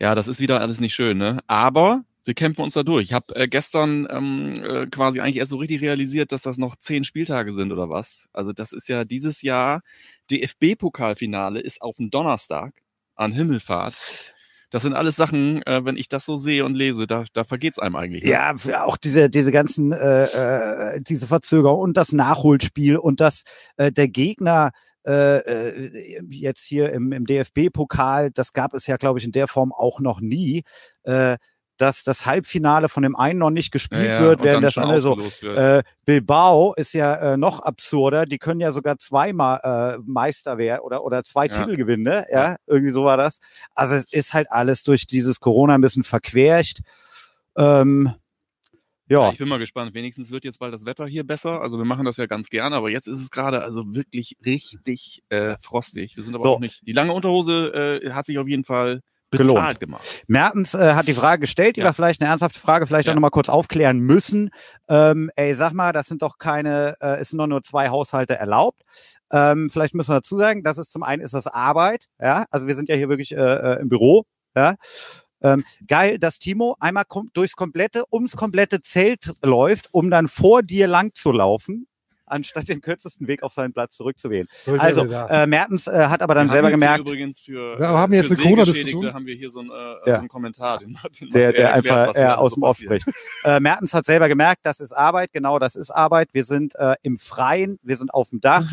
Ja, 0.00 0.14
das 0.14 0.28
ist 0.28 0.40
wieder 0.40 0.60
alles 0.60 0.80
nicht 0.80 0.94
schön, 0.94 1.18
ne? 1.18 1.38
Aber 1.46 2.02
wir 2.24 2.34
kämpfen 2.34 2.62
uns 2.62 2.74
da 2.74 2.82
durch. 2.82 3.04
Ich 3.04 3.12
habe 3.12 3.34
äh, 3.36 3.48
gestern 3.48 4.06
ähm, 4.10 4.62
äh, 4.64 4.86
quasi 4.86 5.20
eigentlich 5.20 5.36
erst 5.38 5.50
so 5.50 5.56
richtig 5.56 5.80
realisiert, 5.80 6.32
dass 6.32 6.42
das 6.42 6.56
noch 6.56 6.76
zehn 6.76 7.04
Spieltage 7.04 7.52
sind 7.52 7.72
oder 7.72 7.88
was. 7.90 8.28
Also 8.32 8.52
das 8.52 8.72
ist 8.72 8.88
ja 8.88 9.04
dieses 9.04 9.42
Jahr 9.42 9.82
DFB-Pokalfinale 10.30 11.60
ist 11.60 11.82
auf 11.82 11.96
dem 11.96 12.10
Donnerstag 12.10 12.74
an 13.14 13.32
Himmelfahrt. 13.32 14.34
Das 14.70 14.82
sind 14.82 14.94
alles 14.94 15.16
Sachen, 15.16 15.62
äh, 15.66 15.84
wenn 15.84 15.98
ich 15.98 16.08
das 16.08 16.24
so 16.24 16.36
sehe 16.36 16.64
und 16.64 16.74
lese, 16.74 17.06
da, 17.06 17.24
da 17.34 17.44
vergeht's 17.44 17.78
einem 17.78 17.94
eigentlich. 17.94 18.24
ne? 18.24 18.30
Ja, 18.30 18.84
auch 18.84 18.96
diese, 18.96 19.28
diese 19.28 19.52
ganzen, 19.52 19.92
äh, 19.92 20.94
äh, 20.94 21.00
diese 21.02 21.26
Verzögerung 21.26 21.78
und 21.78 21.96
das 21.98 22.12
Nachholspiel 22.12 22.96
und 22.96 23.20
dass 23.20 23.42
äh, 23.76 23.92
der 23.92 24.08
Gegner 24.08 24.70
äh, 25.06 25.38
äh, 25.38 26.22
jetzt 26.30 26.64
hier 26.64 26.90
im, 26.92 27.12
im 27.12 27.26
DFB-Pokal, 27.26 28.30
das 28.30 28.52
gab 28.52 28.72
es 28.72 28.86
ja, 28.86 28.96
glaube 28.96 29.18
ich, 29.18 29.26
in 29.26 29.32
der 29.32 29.46
Form 29.46 29.72
auch 29.72 30.00
noch 30.00 30.20
nie, 30.20 30.62
dass 31.82 32.04
das 32.04 32.26
Halbfinale 32.26 32.88
von 32.88 33.02
dem 33.02 33.16
einen 33.16 33.40
noch 33.40 33.50
nicht 33.50 33.72
gespielt 33.72 34.06
Ja, 34.06 34.20
wird, 34.20 34.42
während 34.42 34.62
das 34.62 34.78
andere 34.78 35.00
so. 35.00 35.18
Äh, 35.42 35.82
Bilbao 36.04 36.74
ist 36.74 36.92
ja 36.94 37.32
äh, 37.32 37.36
noch 37.36 37.58
absurder. 37.60 38.24
Die 38.24 38.38
können 38.38 38.60
ja 38.60 38.70
sogar 38.70 38.98
zweimal 38.98 39.60
äh, 39.98 39.98
Meister 40.06 40.58
werden 40.58 40.80
oder, 40.82 41.02
oder 41.02 41.24
zwei 41.24 41.46
Ja. 41.46 41.52
Titel 41.58 41.76
gewinnen. 41.76 42.04
Ne? 42.04 42.24
Ja, 42.30 42.56
irgendwie 42.68 42.92
so 42.92 43.04
war 43.04 43.16
das. 43.16 43.40
Also 43.74 43.96
es 43.96 44.06
ist 44.12 44.32
halt 44.32 44.46
alles 44.50 44.84
durch 44.84 45.06
dieses 45.08 45.40
Corona 45.40 45.74
ein 45.74 45.80
bisschen 45.80 46.04
verquercht. 46.04 46.82
Ähm, 47.56 48.14
Ja, 49.08 49.24
ja, 49.26 49.32
ich 49.32 49.38
bin 49.38 49.48
mal 49.48 49.58
gespannt. 49.58 49.92
Wenigstens 49.92 50.30
wird 50.30 50.44
jetzt 50.44 50.58
bald 50.60 50.72
das 50.72 50.86
Wetter 50.86 51.06
hier 51.06 51.24
besser. 51.26 51.60
Also 51.60 51.76
wir 51.78 51.84
machen 51.84 52.04
das 52.04 52.16
ja 52.16 52.26
ganz 52.26 52.48
gerne, 52.48 52.76
aber 52.76 52.90
jetzt 52.90 53.08
ist 53.08 53.18
es 53.20 53.30
gerade 53.32 53.62
also 53.62 53.94
wirklich 53.94 54.36
richtig 54.46 55.22
äh, 55.30 55.56
frostig. 55.60 56.16
Wir 56.16 56.22
sind 56.22 56.34
aber 56.34 56.44
So. 56.44 56.50
auch 56.54 56.60
nicht. 56.60 56.80
Die 56.86 56.92
lange 56.92 57.12
Unterhose 57.12 58.00
äh, 58.04 58.10
hat 58.12 58.26
sich 58.26 58.38
auf 58.38 58.46
jeden 58.48 58.64
Fall 58.64 59.00
Gelohnt. 59.38 59.58
bezahlt 59.58 59.80
gemacht. 59.80 60.02
Mertens 60.28 60.74
äh, 60.74 60.94
hat 60.94 61.08
die 61.08 61.14
Frage 61.14 61.40
gestellt, 61.40 61.76
die 61.76 61.80
Ja. 61.80 61.86
wir 61.86 61.92
vielleicht 61.92 62.20
eine 62.20 62.30
ernsthafte 62.30 62.60
Frage 62.60 62.86
vielleicht 62.86 63.06
Ja. 63.06 63.12
auch 63.12 63.16
nochmal 63.16 63.30
kurz 63.30 63.48
aufklären 63.48 63.98
müssen. 63.98 64.50
Ähm, 64.88 65.30
ey, 65.36 65.54
sag 65.54 65.72
mal, 65.72 65.92
das 65.92 66.06
sind 66.06 66.22
doch 66.22 66.38
keine, 66.38 66.96
äh, 67.00 67.16
es 67.20 67.30
sind 67.30 67.38
doch 67.38 67.46
nur 67.46 67.62
zwei 67.62 67.88
Haushalte 67.88 68.34
erlaubt. 68.36 68.82
Ähm, 69.32 69.70
vielleicht 69.70 69.94
müssen 69.94 70.10
wir 70.10 70.16
dazu 70.16 70.36
sagen, 70.38 70.62
das 70.62 70.78
ist 70.78 70.92
zum 70.92 71.02
einen 71.02 71.22
ist 71.22 71.34
das 71.34 71.46
Arbeit, 71.46 72.06
ja, 72.20 72.44
also 72.50 72.66
wir 72.66 72.76
sind 72.76 72.88
ja 72.88 72.94
hier 72.94 73.08
wirklich 73.08 73.32
äh, 73.32 73.36
äh, 73.40 73.80
im 73.80 73.88
Büro, 73.88 74.24
ja. 74.56 74.74
Ähm, 75.44 75.64
geil, 75.88 76.18
dass 76.20 76.38
Timo 76.38 76.76
einmal 76.78 77.04
kom 77.04 77.30
durchs 77.32 77.56
komplette, 77.56 78.04
ums 78.12 78.36
komplette 78.36 78.80
Zelt 78.82 79.32
läuft, 79.42 79.88
um 79.90 80.08
dann 80.08 80.28
vor 80.28 80.62
dir 80.62 80.86
lang 80.86 81.14
zu 81.14 81.32
laufen, 81.32 81.88
anstatt 82.32 82.68
den 82.68 82.80
kürzesten 82.80 83.28
Weg 83.28 83.42
auf 83.42 83.52
seinen 83.52 83.72
Platz 83.72 83.96
zurückzuwählen. 83.96 84.48
Soll 84.62 84.76
ich 84.76 84.82
Also, 84.82 85.04
äh, 85.04 85.46
Mertens 85.46 85.86
äh, 85.86 86.06
hat 86.08 86.22
aber 86.22 86.34
dann 86.34 86.48
Wir 86.48 86.54
selber 86.54 86.70
gemerkt, 86.70 87.06
Übrigens 87.06 87.40
für, 87.40 87.78
Wir 87.78 87.88
haben 87.88 88.12
jetzt 88.12 88.28
für 88.28 88.34
eine 88.34 88.42
Corona-Diskussion. 88.42 89.14
Haben 89.14 89.26
wir 89.26 89.34
hier 89.34 89.50
so 89.50 89.60
einen, 89.60 89.70
äh, 89.70 89.72
Ja. 89.74 90.00
so 90.04 90.12
einen 90.20 90.28
Kommentar. 90.28 90.78
Den, 90.78 90.98
den 91.20 91.30
der, 91.30 91.46
er 91.46 91.52
der 91.52 91.70
erklärt, 91.70 91.74
einfach 91.74 92.08
was 92.08 92.16
äh, 92.16 92.20
gerade 92.20 92.38
aus 92.38 92.50
so 92.52 92.56
dem 92.56 92.62
Off 92.64 92.78
spricht. 92.78 93.06
Äh, 93.44 93.60
Mertens 93.60 93.94
hat 93.94 94.06
selber 94.06 94.28
gemerkt, 94.28 94.60
das 94.64 94.80
ist 94.80 94.92
Arbeit, 94.92 95.32
genau, 95.32 95.58
das 95.58 95.76
ist 95.76 95.90
Arbeit. 95.90 96.30
Wir 96.32 96.44
sind 96.44 96.74
äh, 96.76 96.96
im 97.02 97.18
Freien, 97.18 97.78
wir 97.82 97.96
sind 97.96 98.12
auf 98.14 98.30
dem 98.30 98.40
Dach 98.40 98.64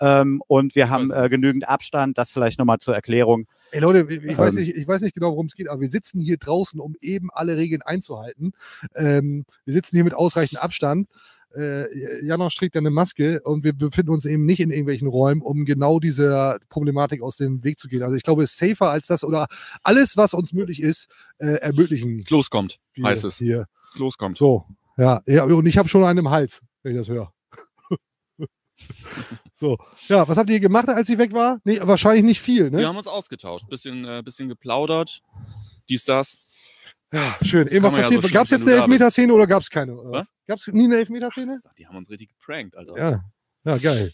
ähm, 0.00 0.42
und 0.46 0.74
wir 0.74 0.90
haben 0.90 1.10
äh, 1.10 1.28
genügend 1.28 1.68
Abstand. 1.68 2.18
Das 2.18 2.30
vielleicht 2.30 2.58
nochmal 2.58 2.78
zur 2.78 2.94
Erklärung. 2.94 3.46
Ey 3.72 3.80
Leute, 3.80 4.06
ich, 4.12 4.22
ich 4.22 4.38
weiß 4.38 4.54
Ähm. 4.54 4.60
nicht, 4.60 4.76
ich 4.76 4.86
weiß 4.86 5.00
nicht 5.00 5.14
genau, 5.14 5.30
worum 5.30 5.46
es 5.46 5.54
geht, 5.54 5.68
aber 5.68 5.80
wir 5.80 5.88
sitzen 5.88 6.20
hier 6.20 6.36
draußen, 6.36 6.80
um 6.80 6.94
eben 7.00 7.30
alle 7.32 7.56
Regeln 7.56 7.82
einzuhalten. 7.82 8.52
Ähm, 8.94 9.44
wir 9.64 9.72
sitzen 9.72 9.96
hier 9.96 10.04
mit 10.04 10.14
ausreichend 10.14 10.60
Abstand. 10.60 11.08
Äh, 11.56 12.24
Janosch 12.24 12.54
trägt 12.56 12.76
eine 12.76 12.90
Maske 12.90 13.40
und 13.42 13.64
wir 13.64 13.72
befinden 13.72 14.12
uns 14.12 14.24
eben 14.24 14.44
nicht 14.44 14.60
in 14.60 14.70
irgendwelchen 14.70 15.08
Räumen, 15.08 15.40
um 15.40 15.64
genau 15.64 15.98
dieser 15.98 16.58
Problematik 16.68 17.22
aus 17.22 17.36
dem 17.36 17.64
Weg 17.64 17.78
zu 17.78 17.88
gehen. 17.88 18.02
Also 18.02 18.14
ich 18.14 18.22
glaube, 18.22 18.42
es 18.42 18.52
ist 18.52 18.58
safer 18.58 18.90
als 18.90 19.06
das 19.06 19.24
oder 19.24 19.46
alles, 19.82 20.16
was 20.16 20.34
uns 20.34 20.52
möglich 20.52 20.82
ist, 20.82 21.08
äh, 21.38 21.56
ermöglichen. 21.56 22.24
Klos 22.24 22.50
kommt, 22.50 22.78
wir 22.94 23.04
heißt 23.04 23.24
es. 23.24 23.38
Hier. 23.38 23.66
Klos 23.94 24.18
kommt. 24.18 24.36
So, 24.36 24.66
ja, 24.98 25.20
ja, 25.26 25.44
und 25.44 25.66
ich 25.66 25.78
habe 25.78 25.88
schon 25.88 26.04
einen 26.04 26.20
im 26.20 26.30
Hals, 26.30 26.62
wenn 26.82 26.92
ich 26.92 26.98
das 26.98 27.08
höre. 27.08 27.32
So. 29.54 29.78
Ja, 30.08 30.28
was 30.28 30.36
habt 30.36 30.50
ihr 30.50 30.60
gemacht, 30.60 30.88
als 30.90 31.08
ich 31.08 31.16
weg 31.16 31.32
war? 31.32 31.60
Nee, 31.64 31.80
wahrscheinlich 31.82 32.24
nicht 32.24 32.42
viel, 32.42 32.70
ne? 32.70 32.78
Wir 32.78 32.88
haben 32.88 32.96
uns 32.98 33.06
ausgetauscht, 33.06 33.66
bisschen, 33.68 34.04
äh, 34.04 34.22
bisschen 34.22 34.50
geplaudert. 34.50 35.22
Dies, 35.88 36.04
das. 36.04 36.36
Ja, 37.16 37.36
schön. 37.42 37.66
Irgendwas 37.66 37.94
ja 37.94 38.02
passiert. 38.02 38.22
so 38.22 38.28
gab 38.28 38.44
es 38.44 38.50
jetzt 38.50 38.62
eine. 38.66 38.76
Elfmeterszene 38.76 39.32
oder 39.32 39.46
gab 39.46 39.62
es 39.62 39.70
keine? 39.70 39.94
Gab 40.46 40.58
es 40.58 40.66
nie 40.68 40.84
eine 40.84 40.96
Elfmeterszene? 40.96 41.58
Die 41.78 41.86
haben 41.86 41.96
uns 41.96 42.10
richtig 42.10 42.28
geprankt, 42.28 42.76
Alter. 42.76 42.96
Ja. 42.98 43.24
Ja, 43.64 43.78
geil. 43.78 44.12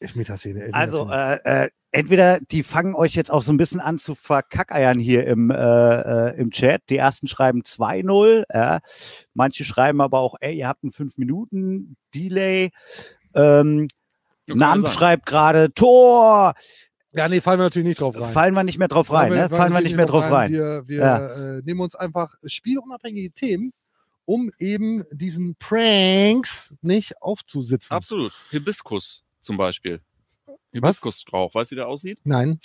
Elfmeterszene. 0.00 0.70
Also, 0.72 1.02
Elfmeterszene. 1.10 1.44
äh, 1.44 1.64
äh, 1.66 1.70
entweder 1.92 2.40
die 2.40 2.62
fangen 2.62 2.94
euch 2.94 3.14
jetzt 3.14 3.30
auch 3.30 3.42
so 3.42 3.52
ein 3.52 3.56
bisschen 3.56 3.80
an 3.80 3.98
zu 3.98 4.14
verkackeiern 4.14 4.98
hier 4.98 5.26
im, 5.26 5.50
äh, 5.50 5.54
äh, 5.56 6.36
im 6.38 6.50
Chat. 6.50 6.82
Die 6.90 6.96
ersten 6.96 7.26
schreiben 7.28 7.62
2-0. 7.64 8.44
Ja. 8.52 8.78
Manche 9.34 9.64
schreiben 9.64 10.00
aber 10.00 10.18
auch, 10.20 10.34
ey, 10.40 10.56
ihr 10.56 10.68
habt 10.68 10.82
einen 10.84 10.92
5-Minuten-Delay. 10.92 12.70
Ähm, 13.34 13.88
Ja, 14.46 14.52
kann 14.54 14.58
Nam 14.58 14.80
ja 14.80 14.86
sein. 14.88 14.92
schreibt 14.98 15.26
gerade 15.26 15.72
Tor. 15.74 16.54
Ja, 17.18 17.28
nee, 17.28 17.40
fallen 17.40 17.58
wir 17.58 17.64
natürlich 17.64 17.88
nicht 17.88 18.00
drauf 18.00 18.14
rein. 18.14 18.32
Fallen 18.32 18.54
wir 18.54 18.62
nicht 18.62 18.78
mehr 18.78 18.86
drauf 18.88 19.12
rein, 19.12 19.32
ne? 19.32 19.50
Fallen 19.50 19.72
wir 19.72 19.80
nicht 19.80 19.96
mehr 19.96 20.06
drauf 20.06 20.30
rein. 20.30 20.52
Wir, 20.52 20.86
wir 20.86 20.98
Ja. 20.98 21.56
äh, 21.56 21.62
nehmen 21.64 21.80
uns 21.80 21.96
einfach 21.96 22.32
spielunabhängige 22.44 23.32
Themen, 23.32 23.72
um 24.24 24.50
eben 24.60 25.04
diesen 25.10 25.56
Pranks 25.56 26.72
nicht 26.80 27.20
aufzusitzen. 27.20 27.92
Absolut. 27.94 28.32
Hibiskus 28.50 29.24
zum 29.40 29.56
Beispiel. 29.56 30.00
Hibiskusstrauch. 30.72 31.52
Weißt 31.54 31.70
du, 31.70 31.72
wie 31.72 31.76
der 31.78 31.88
aussieht? 31.88 32.20
Nein. 32.22 32.60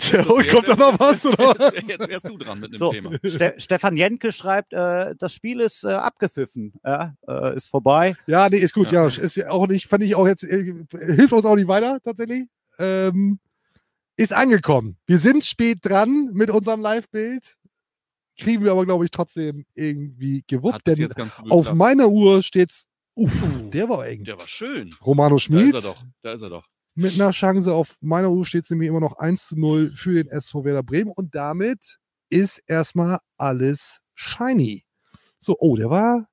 Tja, 0.10 0.24
oh, 0.28 0.40
kommt 0.50 0.68
da 0.68 0.76
noch 0.76 0.98
was? 0.98 1.24
Jetzt, 1.24 2.08
wärst 2.08 2.28
du 2.28 2.38
dran 2.38 2.60
mit 2.60 2.72
dem 2.72 2.78
So, 2.78 2.90
Thema. 2.92 3.12
Ste 3.24 3.54
Stefan 3.58 3.96
Jenke 3.96 4.32
schreibt, 4.32 4.72
äh, 4.72 5.14
das 5.18 5.34
Spiel 5.34 5.60
ist 5.60 5.84
äh, 5.84 5.88
abgepfiffen, 5.88 6.72
ja, 6.84 7.14
äh, 7.28 7.56
ist 7.56 7.68
vorbei. 7.68 8.16
Ja, 8.26 8.48
nee, 8.48 8.56
ist 8.58 8.72
gut. 8.74 8.90
Ja, 8.92 9.06
Ja. 9.06 9.22
ist 9.22 9.36
ja 9.36 9.50
auch 9.50 9.66
nicht, 9.68 9.86
fand 9.86 10.02
ich 10.02 10.14
auch 10.14 10.26
jetzt, 10.26 10.44
äh, 10.44 10.74
hilft 10.92 11.32
uns 11.32 11.44
auch 11.44 11.56
nicht 11.56 11.68
weiter, 11.68 12.00
tatsächlich. 12.02 12.48
Ähm, 12.78 13.38
ist 14.16 14.32
angekommen. 14.32 14.96
Wir 15.06 15.18
sind 15.18 15.44
spät 15.44 15.78
dran 15.82 16.30
mit 16.32 16.50
unserem 16.50 16.80
Live-Bild. 16.80 17.56
Kriegen 18.38 18.64
wir 18.64 18.72
aber, 18.72 18.84
glaube 18.86 19.04
ich, 19.04 19.10
trotzdem 19.10 19.64
irgendwie 19.74 20.44
gewuppt. 20.46 20.86
Denn 20.86 20.96
jetzt 20.96 21.16
ganz 21.16 21.34
gut 21.36 21.50
auf 21.50 21.72
meiner 21.74 22.08
Uhr 22.08 22.42
steht's, 22.42 22.86
uff, 23.14 23.32
der 23.70 23.88
war 23.88 24.06
eng. 24.06 24.24
Der 24.24 24.38
war 24.38 24.48
schön. 24.48 24.94
Romano 25.04 25.30
Da 25.30 25.36
ist 25.36 25.42
Schmid 25.42 25.74
er 25.74 25.80
doch. 25.82 26.02
Da 26.22 26.32
ist 26.32 26.42
er 26.42 26.48
doch. 26.50 26.66
Mit 27.00 27.14
einer 27.14 27.30
Chance. 27.32 27.72
Auf 27.72 27.96
meiner 28.00 28.30
Uhr 28.30 28.44
steht 28.44 28.64
es 28.64 28.70
nämlich 28.70 28.88
immer 28.88 29.00
noch 29.00 29.16
1 29.18 29.48
zu 29.48 29.58
0 29.58 29.92
für 29.94 30.12
den 30.12 30.28
SV 30.28 30.64
Werder 30.64 30.82
Bremen. 30.82 31.10
Und 31.10 31.34
damit 31.34 31.98
ist 32.28 32.62
erstmal 32.66 33.18
alles 33.38 34.00
shiny. 34.14 34.84
So, 35.38 35.56
oh, 35.58 35.76
der 35.76 35.88
war, 35.88 36.28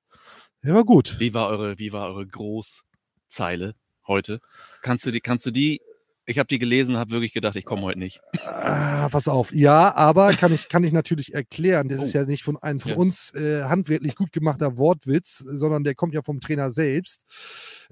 der 0.63 0.73
war 0.73 0.83
gut. 0.83 1.19
Wie 1.19 1.33
war 1.33 1.47
eure, 1.47 1.79
wie 1.79 1.93
war 1.93 2.09
eure 2.09 2.27
Großzeile 2.27 3.75
heute? 4.05 4.41
Kannst 4.81 5.05
du 5.05 5.11
die, 5.11 5.21
kannst 5.21 5.45
du 5.45 5.51
die? 5.51 5.81
Ich 6.29 6.37
habe 6.39 6.47
die 6.47 6.59
gelesen, 6.59 6.97
habe 6.97 7.11
wirklich 7.11 7.31
gedacht, 7.31 7.55
ich 7.55 7.63
komme 7.63 7.83
heute 7.83 7.99
nicht. 7.99 8.19
Ah, 8.45 9.07
pass 9.09 9.29
auf. 9.29 9.53
Ja, 9.53 9.95
aber 9.95 10.33
kann 10.33 10.51
ich, 10.51 10.67
kann 10.67 10.83
ich 10.83 10.91
natürlich 10.91 11.33
erklären. 11.33 11.87
Das 11.87 12.03
ist 12.03 12.13
Oh. 12.13 12.17
ja 12.19 12.25
nicht 12.25 12.43
von 12.43 12.57
einem 12.57 12.81
von 12.81 12.91
Ja. 12.91 12.97
uns 12.97 13.33
äh, 13.33 13.63
handwerklich 13.63 14.15
gut 14.15 14.33
gemachter 14.33 14.75
Wortwitz, 14.77 15.37
sondern 15.37 15.85
der 15.85 15.95
kommt 15.95 16.13
ja 16.13 16.21
vom 16.21 16.41
Trainer 16.41 16.69
selbst. 16.71 17.21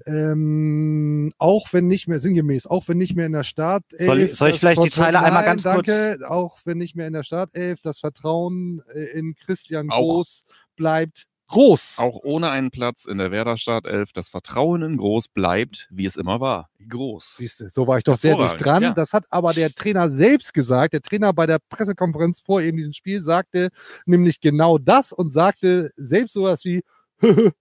Ähm, 0.04 1.32
auch 1.38 1.72
wenn 1.72 1.86
nicht 1.86 2.08
mehr, 2.08 2.18
sinngemäß, 2.18 2.66
auch 2.66 2.86
wenn 2.88 2.98
nicht 2.98 3.16
mehr 3.16 3.24
in 3.26 3.32
der 3.32 3.44
Startelf. 3.44 4.00
Soll 4.04 4.20
ich- 4.20 4.34
soll 4.34 4.48
ich 4.48 4.54
das 4.56 4.60
vielleicht 4.60 4.84
die 4.84 4.90
Vertrauen- 4.90 5.14
Zeile 5.14 5.22
einmal 5.24 5.44
ganz 5.44 5.62
kurz- 5.62 5.86
danke, 5.86 6.28
Auch 6.30 6.58
wenn 6.66 6.76
nicht 6.78 6.94
mehr 6.94 7.06
in 7.06 7.14
der 7.14 7.22
Startelf, 7.22 7.80
das 7.80 8.00
Vertrauen 8.00 8.82
äh, 8.94 9.18
in 9.18 9.34
Christian 9.34 9.90
Auch. 9.90 9.98
Groß 10.00 10.44
bleibt 10.76 11.26
groß. 11.48 11.98
Auch 11.98 12.20
ohne 12.22 12.50
einen 12.50 12.70
Platz 12.70 13.04
in 13.04 13.18
der 13.18 13.30
Werder 13.30 13.56
Startelf, 13.56 14.12
das 14.12 14.28
Vertrauen 14.28 14.82
in 14.82 14.96
Groß 14.96 15.28
bleibt, 15.28 15.88
wie 15.90 16.06
es 16.06 16.16
immer 16.16 16.40
war. 16.40 16.70
Groß. 16.88 17.36
Siehst 17.36 17.60
du, 17.60 17.68
so 17.68 17.86
war 17.86 17.98
ich 17.98 18.04
doch 18.04 18.16
sehr 18.16 18.36
dicht 18.36 18.64
dran. 18.64 18.82
ja. 18.82 18.92
Das 18.94 19.12
hat 19.12 19.24
aber 19.30 19.52
der 19.54 19.72
Trainer 19.74 20.10
selbst 20.10 20.54
gesagt. 20.54 20.92
Der 20.92 21.02
Trainer 21.02 21.32
bei 21.32 21.46
der 21.46 21.58
Pressekonferenz 21.68 22.40
vor 22.40 22.60
eben 22.62 22.76
diesem 22.76 22.92
Spiel 22.92 23.22
sagte 23.22 23.70
nämlich 24.06 24.40
genau 24.40 24.78
das 24.78 25.12
und 25.12 25.32
sagte 25.32 25.90
selbst 25.96 26.32
sowas 26.34 26.64
wie 26.64 26.82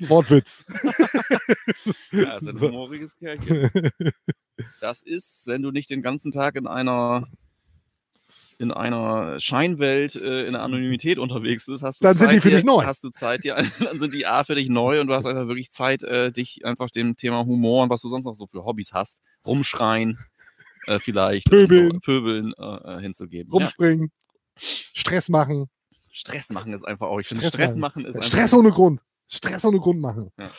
Wortwitz. 0.00 0.64
Ja, 2.12 2.36
ist 2.38 2.48
ein 2.48 2.60
humoriges 2.60 3.16
Kerlchen. 3.16 3.70
Das 4.80 5.02
ist, 5.02 5.46
wenn 5.46 5.62
du 5.62 5.70
nicht 5.70 5.90
den 5.90 6.02
ganzen 6.02 6.32
Tag 6.32 6.56
in 6.56 6.66
einer 6.66 7.28
in 8.60 8.72
einer 8.72 9.40
Scheinwelt 9.40 10.14
äh, 10.16 10.44
in 10.44 10.52
der 10.52 10.62
Anonymität 10.62 11.18
unterwegs 11.18 11.64
bist, 11.64 11.82
hast 11.82 12.00
du 12.00 12.04
Dann 12.04 12.14
sind 12.14 12.26
Zeit, 12.26 12.36
die 12.36 12.40
für 12.42 12.50
dich 12.50 12.62
neu. 12.62 12.84
Hast 12.84 13.02
du 13.02 13.08
Zeit, 13.08 13.42
dir, 13.42 13.54
dann 13.80 13.98
sind 13.98 14.12
die 14.12 14.26
A 14.26 14.44
für 14.44 14.54
dich 14.54 14.68
neu 14.68 15.00
und 15.00 15.06
du 15.06 15.14
hast 15.14 15.24
einfach 15.24 15.48
wirklich 15.48 15.70
Zeit, 15.70 16.02
äh, 16.02 16.30
dich 16.30 16.62
einfach 16.66 16.90
dem 16.90 17.16
Thema 17.16 17.46
Humor 17.46 17.84
und 17.84 17.88
was 17.88 18.02
du 18.02 18.08
sonst 18.08 18.26
noch 18.26 18.34
so 18.34 18.46
für 18.46 18.66
Hobbys 18.66 18.92
hast, 18.92 19.22
rumschreien, 19.46 20.18
äh, 20.86 20.98
vielleicht 20.98 21.48
Pöbeln. 21.48 21.96
äh, 21.96 22.00
pöbeln 22.00 22.52
äh, 22.58 22.96
äh, 22.96 23.00
hinzugeben. 23.00 23.50
Ja. 23.50 23.60
Rumspringen, 23.60 24.12
Stress 24.56 25.30
machen. 25.30 25.70
Stress 26.12 26.50
machen 26.50 26.74
ist 26.74 26.86
einfach 26.86 27.06
auch. 27.06 27.18
Ich 27.18 27.28
finde, 27.28 27.46
Stress 27.46 27.76
machen. 27.76 28.02
machen 28.02 28.14
ist 28.14 28.22
Stress 28.26 28.52
ohne 28.52 28.72
Grund. 28.72 29.00
Stress 29.26 29.64
ohne 29.64 29.78
Grund 29.78 30.00
machen. 30.00 30.32
Ja. 30.38 30.50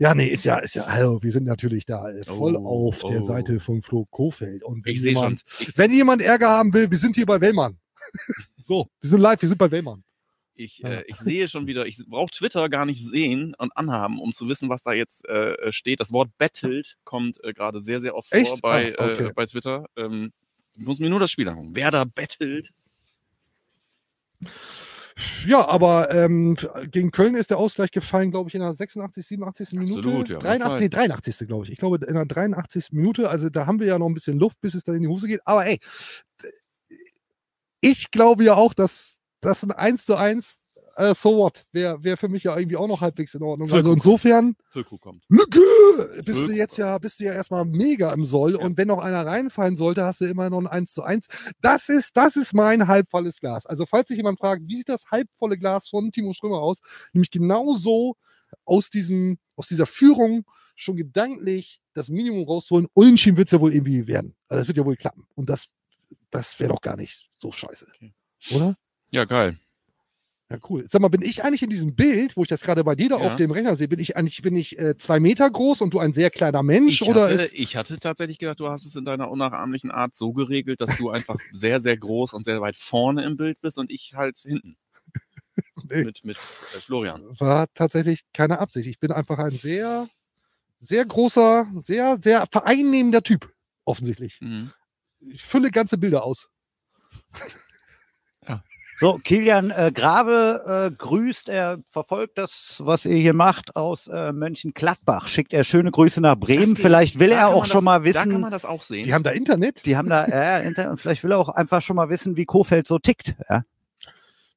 Ja, 0.00 0.14
nee, 0.14 0.28
ist 0.28 0.44
ja, 0.46 0.56
ist 0.56 0.76
ja, 0.76 0.86
hallo, 0.86 1.22
wir 1.22 1.30
sind 1.30 1.44
natürlich 1.44 1.84
da 1.84 2.08
äh, 2.08 2.24
voll 2.24 2.56
Oh, 2.56 2.88
auf 2.88 3.00
der 3.00 3.18
oh. 3.18 3.20
Seite 3.20 3.60
von 3.60 3.82
Flo 3.82 4.06
Kofeld. 4.06 4.62
Und 4.62 4.82
wenn 4.86 4.94
jemand, 4.96 5.44
wenn 5.76 5.90
jemand 5.90 6.22
Ärger 6.22 6.48
haben 6.48 6.72
will, 6.72 6.90
wir 6.90 6.96
sind 6.96 7.16
hier 7.16 7.26
bei 7.26 7.38
Wellmann. 7.38 7.78
so, 8.56 8.88
wir 8.98 9.10
sind 9.10 9.20
live, 9.20 9.42
wir 9.42 9.48
sind 9.50 9.58
bei 9.58 9.70
Wellmann. 9.70 10.02
Ich, 10.54 10.82
äh, 10.84 11.04
ich 11.06 11.16
sehe 11.16 11.48
schon 11.48 11.66
wieder, 11.66 11.84
ich 11.84 11.98
brauche 12.06 12.30
Twitter 12.30 12.70
gar 12.70 12.86
nicht 12.86 13.06
sehen 13.06 13.54
und 13.58 13.76
anhaben, 13.76 14.22
um 14.22 14.32
zu 14.32 14.48
wissen, 14.48 14.70
was 14.70 14.82
da 14.82 14.94
jetzt 14.94 15.28
äh, 15.28 15.70
steht. 15.70 16.00
Das 16.00 16.12
Wort 16.12 16.30
battled 16.38 16.96
kommt 17.04 17.38
äh, 17.44 17.52
gerade 17.52 17.82
sehr, 17.82 18.00
sehr 18.00 18.14
oft 18.14 18.30
vor 18.30 18.38
Echt? 18.38 18.62
bei, 18.62 18.98
Ah, 18.98 19.12
okay. 19.12 19.26
äh, 19.26 19.32
bei 19.34 19.44
Twitter. 19.44 19.84
Ähm, 19.96 20.32
ich 20.78 20.86
muss 20.86 20.98
mir 20.98 21.10
nur 21.10 21.20
das 21.20 21.30
Spiel 21.30 21.46
angucken. 21.46 21.76
Werder 21.76 22.06
battelt. 22.06 22.70
Ja, 25.46 25.66
aber 25.68 26.10
ähm, 26.14 26.56
gegen 26.90 27.10
Köln 27.10 27.34
ist 27.34 27.50
der 27.50 27.58
Ausgleich 27.58 27.90
gefallen, 27.90 28.30
glaube 28.30 28.48
ich, 28.48 28.54
in 28.54 28.60
der 28.60 28.72
86, 28.72 29.26
87. 29.26 29.72
Minute. 29.72 29.98
Absolut, 29.98 30.28
ja, 30.28 30.38
83, 30.38 30.70
Zeit. 30.70 30.80
nee, 30.80 30.88
83. 30.88 31.48
glaube 31.48 31.64
ich. 31.64 31.72
Ich 31.72 31.78
glaube, 31.78 32.04
in 32.06 32.14
der 32.14 32.26
83. 32.26 32.92
Minute. 32.92 33.28
Also 33.28 33.48
da 33.48 33.66
haben 33.66 33.80
wir 33.80 33.86
ja 33.86 33.98
noch 33.98 34.06
ein 34.06 34.14
bisschen 34.14 34.38
Luft, 34.38 34.60
bis 34.60 34.74
es 34.74 34.84
dann 34.84 34.96
in 34.96 35.02
die 35.02 35.08
Hose 35.08 35.28
geht. 35.28 35.40
Aber 35.44 35.66
ey, 35.66 35.78
ich 37.80 38.10
glaube 38.10 38.44
ja 38.44 38.54
auch, 38.54 38.74
dass 38.74 39.18
das 39.40 39.62
ein 39.62 39.72
1 39.72 40.04
zu 40.04 40.16
1, 40.16 40.59
äh, 40.96 41.14
so 41.14 41.36
what, 41.36 41.66
wäre 41.72 42.02
wär 42.02 42.16
für 42.16 42.28
mich 42.28 42.44
ja 42.44 42.56
irgendwie 42.56 42.76
auch 42.76 42.86
noch 42.86 43.00
halbwegs 43.00 43.34
in 43.34 43.42
Ordnung. 43.42 43.70
Also 43.72 43.92
insofern. 43.92 44.56
Lücke, 45.28 45.60
bist 46.24 46.48
du 46.48 46.52
jetzt 46.52 46.76
ja, 46.76 46.98
bist 46.98 47.20
du 47.20 47.24
ja 47.24 47.32
erstmal 47.32 47.64
mega 47.64 48.12
im 48.12 48.24
Soll. 48.24 48.52
Ja. 48.52 48.58
Und 48.58 48.76
wenn 48.76 48.88
noch 48.88 49.00
einer 49.00 49.24
reinfallen 49.24 49.76
sollte, 49.76 50.04
hast 50.04 50.20
du 50.20 50.26
immer 50.26 50.50
noch 50.50 50.58
ein 50.58 50.66
1 50.66 50.92
zu 50.92 51.02
1. 51.02 51.26
Das 51.60 51.88
ist, 51.88 52.16
das 52.16 52.36
ist 52.36 52.54
mein 52.54 52.88
halbvolles 52.88 53.40
Glas. 53.40 53.66
Also, 53.66 53.86
falls 53.86 54.08
sich 54.08 54.16
jemand 54.16 54.38
fragt, 54.38 54.62
wie 54.66 54.76
sieht 54.76 54.88
das 54.88 55.06
halbvolle 55.10 55.58
Glas 55.58 55.88
von 55.88 56.12
Timo 56.12 56.32
Strömer 56.32 56.60
aus? 56.60 56.80
Nämlich 57.12 57.30
genauso 57.30 58.16
aus 58.64 58.90
diesem, 58.90 59.38
aus 59.56 59.68
dieser 59.68 59.86
Führung 59.86 60.44
schon 60.74 60.96
gedanklich 60.96 61.80
das 61.94 62.08
Minimum 62.08 62.44
rausholen. 62.44 62.88
Unentschieden 62.94 63.36
wird 63.36 63.48
es 63.48 63.52
ja 63.52 63.60
wohl 63.60 63.72
irgendwie 63.72 64.06
werden. 64.06 64.34
Also, 64.48 64.60
das 64.60 64.68
wird 64.68 64.78
ja 64.78 64.84
wohl 64.84 64.96
klappen. 64.96 65.26
Und 65.34 65.50
das, 65.50 65.68
das 66.30 66.58
wäre 66.60 66.72
doch 66.72 66.80
gar 66.80 66.96
nicht 66.96 67.30
so 67.34 67.52
scheiße. 67.52 67.86
Okay. 67.94 68.14
Oder? 68.52 68.76
Ja, 69.10 69.24
geil. 69.24 69.58
Ja, 70.50 70.58
cool. 70.68 70.84
Sag 70.88 71.00
mal, 71.00 71.08
bin 71.08 71.22
ich 71.22 71.44
eigentlich 71.44 71.62
in 71.62 71.70
diesem 71.70 71.94
Bild, 71.94 72.36
wo 72.36 72.42
ich 72.42 72.48
das 72.48 72.62
gerade 72.62 72.82
bei 72.82 72.96
dir 72.96 73.08
da 73.10 73.18
Ja. 73.20 73.26
auf 73.28 73.36
dem 73.36 73.52
Rechner 73.52 73.76
sehe, 73.76 73.86
bin 73.86 74.00
ich 74.00 74.16
eigentlich, 74.16 74.42
bin 74.42 74.56
ich 74.56 74.76
äh, 74.80 74.96
zwei 74.98 75.20
Meter 75.20 75.48
groß 75.48 75.80
und 75.80 75.94
du 75.94 76.00
ein 76.00 76.12
sehr 76.12 76.28
kleiner 76.30 76.64
Mensch? 76.64 77.02
Ich 77.02 77.08
oder 77.08 77.22
hatte, 77.24 77.34
ist, 77.34 77.54
ich 77.54 77.76
hatte 77.76 77.98
tatsächlich 78.00 78.38
gedacht, 78.38 78.58
du 78.58 78.68
hast 78.68 78.84
es 78.84 78.96
in 78.96 79.04
deiner 79.04 79.30
unnachahmlichen 79.30 79.92
Art 79.92 80.16
so 80.16 80.32
geregelt, 80.32 80.80
dass 80.80 80.96
du 80.96 81.10
einfach 81.10 81.36
sehr, 81.52 81.78
sehr 81.80 81.96
groß 81.96 82.32
und 82.32 82.44
sehr 82.44 82.60
weit 82.60 82.76
vorne 82.76 83.24
im 83.24 83.36
Bild 83.36 83.60
bist 83.60 83.78
und 83.78 83.90
ich 83.92 84.14
halt 84.14 84.38
hinten. 84.38 84.76
Nee. 85.88 86.04
Mit, 86.04 86.24
mit 86.24 86.36
äh, 86.36 86.80
Florian. 86.80 87.22
war 87.40 87.66
tatsächlich 87.74 88.22
keine 88.32 88.60
Absicht. 88.60 88.88
Ich 88.88 89.00
bin 89.00 89.10
einfach 89.10 89.38
ein 89.38 89.58
sehr, 89.58 90.08
sehr 90.78 91.04
großer, 91.04 91.66
sehr, 91.82 92.18
sehr 92.22 92.46
vereinnehmender 92.50 93.22
Typ, 93.22 93.48
offensichtlich. 93.84 94.38
Mhm. 94.40 94.72
Ich 95.20 95.42
fülle 95.42 95.70
ganze 95.70 95.98
Bilder 95.98 96.22
aus. 96.24 96.48
So, 99.00 99.14
Kilian 99.24 99.70
äh, 99.70 99.90
Grave 99.94 100.90
äh, 100.92 100.94
grüßt, 100.94 101.48
er 101.48 101.78
verfolgt 101.88 102.36
das, 102.36 102.82
was 102.84 103.06
ihr 103.06 103.16
hier 103.16 103.32
macht, 103.32 103.74
aus 103.74 104.08
äh, 104.08 104.30
Mönchengladbach. 104.30 105.26
Schickt 105.26 105.54
er 105.54 105.64
schöne 105.64 105.90
Grüße 105.90 106.20
nach 106.20 106.36
Bremen. 106.36 106.74
Das- 106.74 106.82
vielleicht 106.82 107.18
will 107.18 107.32
er 107.32 107.48
auch 107.48 107.64
schon 107.64 107.76
das, 107.76 107.84
mal 107.84 108.02
Da 108.02 108.12
kann 108.12 108.28
wissen, 108.28 108.40
man 108.42 108.50
das 108.50 108.66
auch 108.66 108.82
sehen. 108.82 109.04
Die 109.04 109.14
haben 109.14 109.24
da 109.24 109.30
Internet? 109.30 109.86
die 109.86 109.96
haben 109.96 110.10
da, 110.10 110.24
äh, 110.26 110.66
Inter- 110.66 110.90
und 110.90 111.00
vielleicht 111.00 111.24
will 111.24 111.32
er 111.32 111.38
auch 111.38 111.48
einfach 111.48 111.80
schon 111.80 111.96
mal 111.96 112.10
wissen, 112.10 112.36
wie 112.36 112.44
Kofeld 112.44 112.86
so 112.86 112.98
tickt. 112.98 113.36
Ja? 113.48 113.62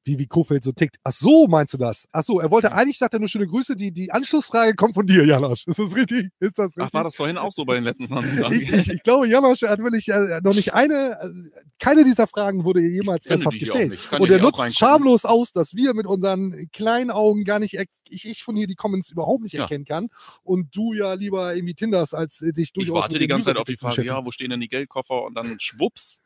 Wie, 0.04 0.18
wie 0.18 0.26
Kofeld 0.26 0.62
so 0.64 0.72
tickt. 0.72 0.96
Ach 1.02 1.12
so, 1.12 1.46
meinst 1.48 1.74
du 1.74 1.78
das? 1.78 2.06
Ach 2.12 2.22
so, 2.22 2.40
er 2.40 2.50
wollte 2.50 2.72
eigentlich, 2.72 2.98
sagt 2.98 3.14
er 3.14 3.20
nur 3.20 3.28
schöne 3.28 3.46
Grüße, 3.46 3.74
die, 3.74 3.90
die 3.92 4.12
Anschlussfrage 4.12 4.74
kommt 4.74 4.94
von 4.94 5.06
dir, 5.06 5.24
Janosch. 5.24 5.66
Ist 5.66 5.78
das 5.78 5.96
richtig? 5.96 6.28
Ist 6.40 6.58
das 6.58 6.68
richtig? 6.76 6.82
Ach, 6.84 6.92
war 6.92 7.04
das 7.04 7.16
vorhin 7.16 7.38
auch 7.38 7.52
so 7.52 7.64
bei 7.64 7.74
den 7.74 7.84
letzten 7.84 8.06
20 8.06 8.38
Jahren? 8.38 8.52
ich, 8.52 8.62
ich, 8.62 8.90
ich 8.92 9.02
glaube, 9.02 9.26
Janosch 9.26 9.62
hat 9.62 9.78
wirklich 9.80 10.08
äh, 10.08 10.40
noch 10.42 10.54
nicht 10.54 10.74
eine, 10.74 11.18
äh, 11.22 11.60
keine 11.78 12.04
dieser 12.04 12.26
Fragen 12.26 12.64
wurde 12.64 12.80
jemals 12.80 13.24
Ich 13.24 13.30
ernsthaft 13.30 13.58
gestellt. 13.58 13.90
Und 14.12 14.24
ich 14.26 14.30
er 14.30 14.40
nutzt 14.40 14.76
schamlos 14.76 15.24
aus, 15.24 15.52
dass 15.52 15.74
wir 15.74 15.94
mit 15.94 16.06
unseren 16.06 16.68
kleinen 16.72 17.10
Augen 17.10 17.44
gar 17.44 17.58
nicht, 17.58 17.78
ich, 18.08 18.26
ich 18.28 18.44
von 18.44 18.56
hier 18.56 18.66
die 18.66 18.74
Comments 18.74 19.10
überhaupt 19.10 19.42
nicht 19.42 19.54
Ja. 19.54 19.62
erkennen 19.62 19.84
kann. 19.84 20.08
Und 20.42 20.74
du 20.76 20.92
ja 20.92 21.14
lieber 21.14 21.54
irgendwie 21.54 21.74
Tinders, 21.74 22.12
als 22.14 22.42
äh, 22.42 22.52
dich 22.52 22.68
Ich 22.68 22.72
durchaus. 22.72 22.94
warte 22.94 23.12
mit 23.14 23.22
die 23.22 23.26
ganze 23.26 23.46
Zeit 23.46 23.56
auf 23.56 23.64
die 23.64 23.76
Frage, 23.76 24.04
ja, 24.04 24.24
wo 24.24 24.30
stehen 24.32 24.50
denn 24.50 24.60
die 24.60 24.68
Geldkoffer? 24.68 25.22
Und 25.22 25.34
dann 25.34 25.56
schwupps, 25.60 26.20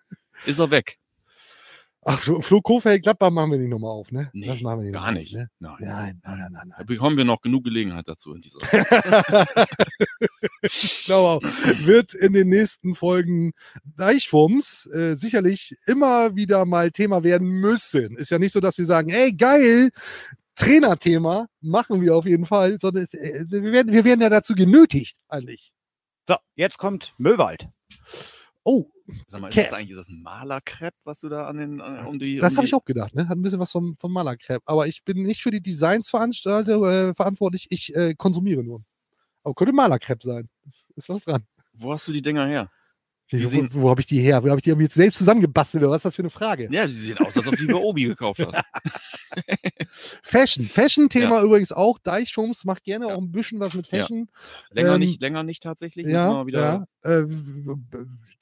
ist 0.47 0.59
er 0.59 0.71
weg. 0.71 0.99
Ach, 2.11 2.23
so, 2.23 2.41
Flo 2.41 2.63
Kofeld, 2.63 3.03
Gladbach 3.03 3.31
machen 3.31 3.51
wir 3.51 3.59
nicht 3.59 3.69
nochmal 3.69 3.91
auf, 3.91 4.11
ne? 4.13 4.31
Nee, 4.33 4.47
das 4.47 4.63
machen 4.63 4.79
wir 4.79 4.85
nicht 4.85 4.95
gar 4.95 5.13
nochmal 5.13 5.23
nicht. 5.23 5.35
Auf, 5.37 5.43
ne? 5.43 5.51
Nein. 5.59 5.77
Nein, 5.81 6.21
nein, 6.25 6.39
nein, 6.39 6.53
nein, 6.53 6.69
Da 6.71 6.77
nein. 6.79 6.87
bekommen 6.87 7.19
wir 7.19 7.27
noch 7.27 7.43
genug 7.43 7.65
Gelegenheit 7.65 8.09
dazu 8.09 8.33
in 8.35 8.41
dieser. 8.41 8.59
ich 10.63 11.03
glaube 11.05 11.29
auch, 11.29 11.43
wird 11.85 12.15
in 12.15 12.33
den 12.33 12.49
nächsten 12.49 12.95
Folgen 12.95 13.53
Deichfums 13.85 14.87
äh, 14.87 15.17
sicherlich 15.17 15.75
immer 15.87 16.35
wieder 16.35 16.65
mal 16.65 16.91
Thema 16.93 17.25
werden 17.25 17.49
müssen. 17.61 18.17
Ist 18.17 18.31
ja 18.31 18.39
nicht 18.39 18.53
so, 18.53 18.61
dass 18.61 18.79
wir 18.79 18.87
sagen, 18.87 19.11
ey, 19.11 19.35
geil, 19.35 19.91
Trainerthema, 20.55 21.49
machen 21.61 22.01
wir 22.01 22.17
auf 22.17 22.25
jeden 22.25 22.47
Fall, 22.47 22.79
sondern 22.81 23.05
es, 23.05 23.13
äh, 23.13 23.45
wir, 23.49 23.71
werden, 23.71 23.93
wir 23.93 24.07
werden 24.07 24.23
ja 24.23 24.31
dazu 24.31 24.55
genötigt, 24.55 25.19
eigentlich. 25.29 25.75
So, 26.27 26.37
jetzt 26.57 26.79
kommt 26.79 27.13
Müllwald. 27.19 27.69
Oh, 28.71 28.91
Sag 29.29 29.41
mal, 29.41 29.49
ist 29.49 29.55
Kev. 29.55 29.71
das 29.71 29.73
eigentlich 29.73 29.91
ist 29.93 29.97
das 29.97 30.09
ein 30.11 30.21
Malerkrepp, 30.21 30.95
was 31.05 31.21
du 31.21 31.31
da 31.31 31.47
an 31.47 31.57
den 31.57 31.81
an, 31.81 32.05
um 32.05 32.19
die. 32.19 32.37
das 32.37 32.53
um 32.53 32.57
habe 32.59 32.67
die, 32.67 32.69
ich 32.69 32.75
auch 32.75 32.85
gedacht, 32.85 33.15
ne? 33.15 33.27
Hat 33.27 33.39
ein 33.39 33.41
bisschen 33.41 33.61
was 33.61 33.73
vom, 33.73 33.97
vom 33.99 34.13
Malercrap. 34.13 34.63
Aber 34.67 34.87
ich 34.87 35.03
bin 35.05 35.23
nicht 35.23 35.41
für 35.41 35.51
die 35.51 35.63
Designs 35.63 36.13
äh, 36.13 37.15
verantwortlich, 37.15 37.69
ich 37.71 37.97
äh, 37.97 38.15
konsumiere 38.15 38.63
nur. 38.63 38.85
Aber 39.43 39.55
könnte 39.55 39.73
Malercrap 39.73 40.23
sein. 40.23 40.51
Ist, 40.67 40.91
ist 40.97 41.09
was 41.09 41.25
dran. 41.25 41.47
Wo 41.73 41.95
hast 41.95 42.09
du 42.09 42.13
die 42.13 42.21
Dinger 42.21 42.47
her? 42.47 42.71
Die 43.31 43.45
Wo, 43.53 43.83
wo, 43.83 43.91
habe 43.91 44.01
ich 44.01 44.07
die 44.07 44.21
her? 44.21 44.43
Wo 44.43 44.49
habe 44.49 44.59
ich 44.59 44.63
die 44.65 44.71
jetzt 44.71 44.95
selbst 44.95 45.19
zusammengebastelt? 45.19 45.83
Oder 45.83 45.91
was 45.93 45.99
ist 45.99 46.05
das 46.07 46.17
für 46.17 46.23
eine 46.23 46.31
Frage? 46.31 46.69
Ja, 46.71 46.87
die 46.87 46.93
sehen 46.93 47.19
aus, 47.19 47.37
als 47.37 47.47
ob 47.47 47.57
du 47.57 47.67
die 47.67 47.73
bei 47.73 47.79
Obi 47.79 48.05
gekauft 48.05 48.41
hast. 48.41 48.65
Fashion. 50.23 50.65
Fashion-Thema 50.65 51.43
übrigens 51.43 51.73
auch. 51.73 51.99
Deichfums 51.99 52.65
macht 52.65 52.85
gerne 52.85 53.09
Ja. 53.09 53.15
auch 53.15 53.19
ein 53.19 53.31
bisschen 53.31 53.61
was 53.61 53.75
mit 53.75 53.87
Ja. 53.91 53.99
Fashion. 54.01 54.29
Länger 54.71 54.95
Ähm, 54.95 55.01
nicht, 55.01 55.21
länger 55.21 55.43
nicht 55.43 55.63
tatsächlich. 55.63 56.07
Ja, 56.07 56.47
wieder. 56.47 56.87
ja. 57.05 57.11
Äh, 57.21 57.27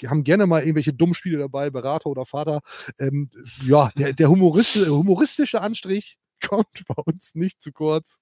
haben 0.06 0.24
gerne 0.24 0.46
mal 0.46 0.60
irgendwelche 0.62 0.92
Dummspiele 0.92 1.38
dabei, 1.38 1.70
Berater 1.70 2.06
oder 2.08 2.24
Vater. 2.24 2.60
Ähm, 2.98 3.30
ja, 3.62 3.90
der, 3.98 4.12
der 4.12 4.28
humoristische, 4.28 4.88
humoristische 4.90 5.60
Anstrich 5.62 6.18
kommt 6.46 6.84
bei 6.86 7.02
uns 7.06 7.34
nicht 7.34 7.62
zu 7.62 7.72
kurz. 7.72 8.18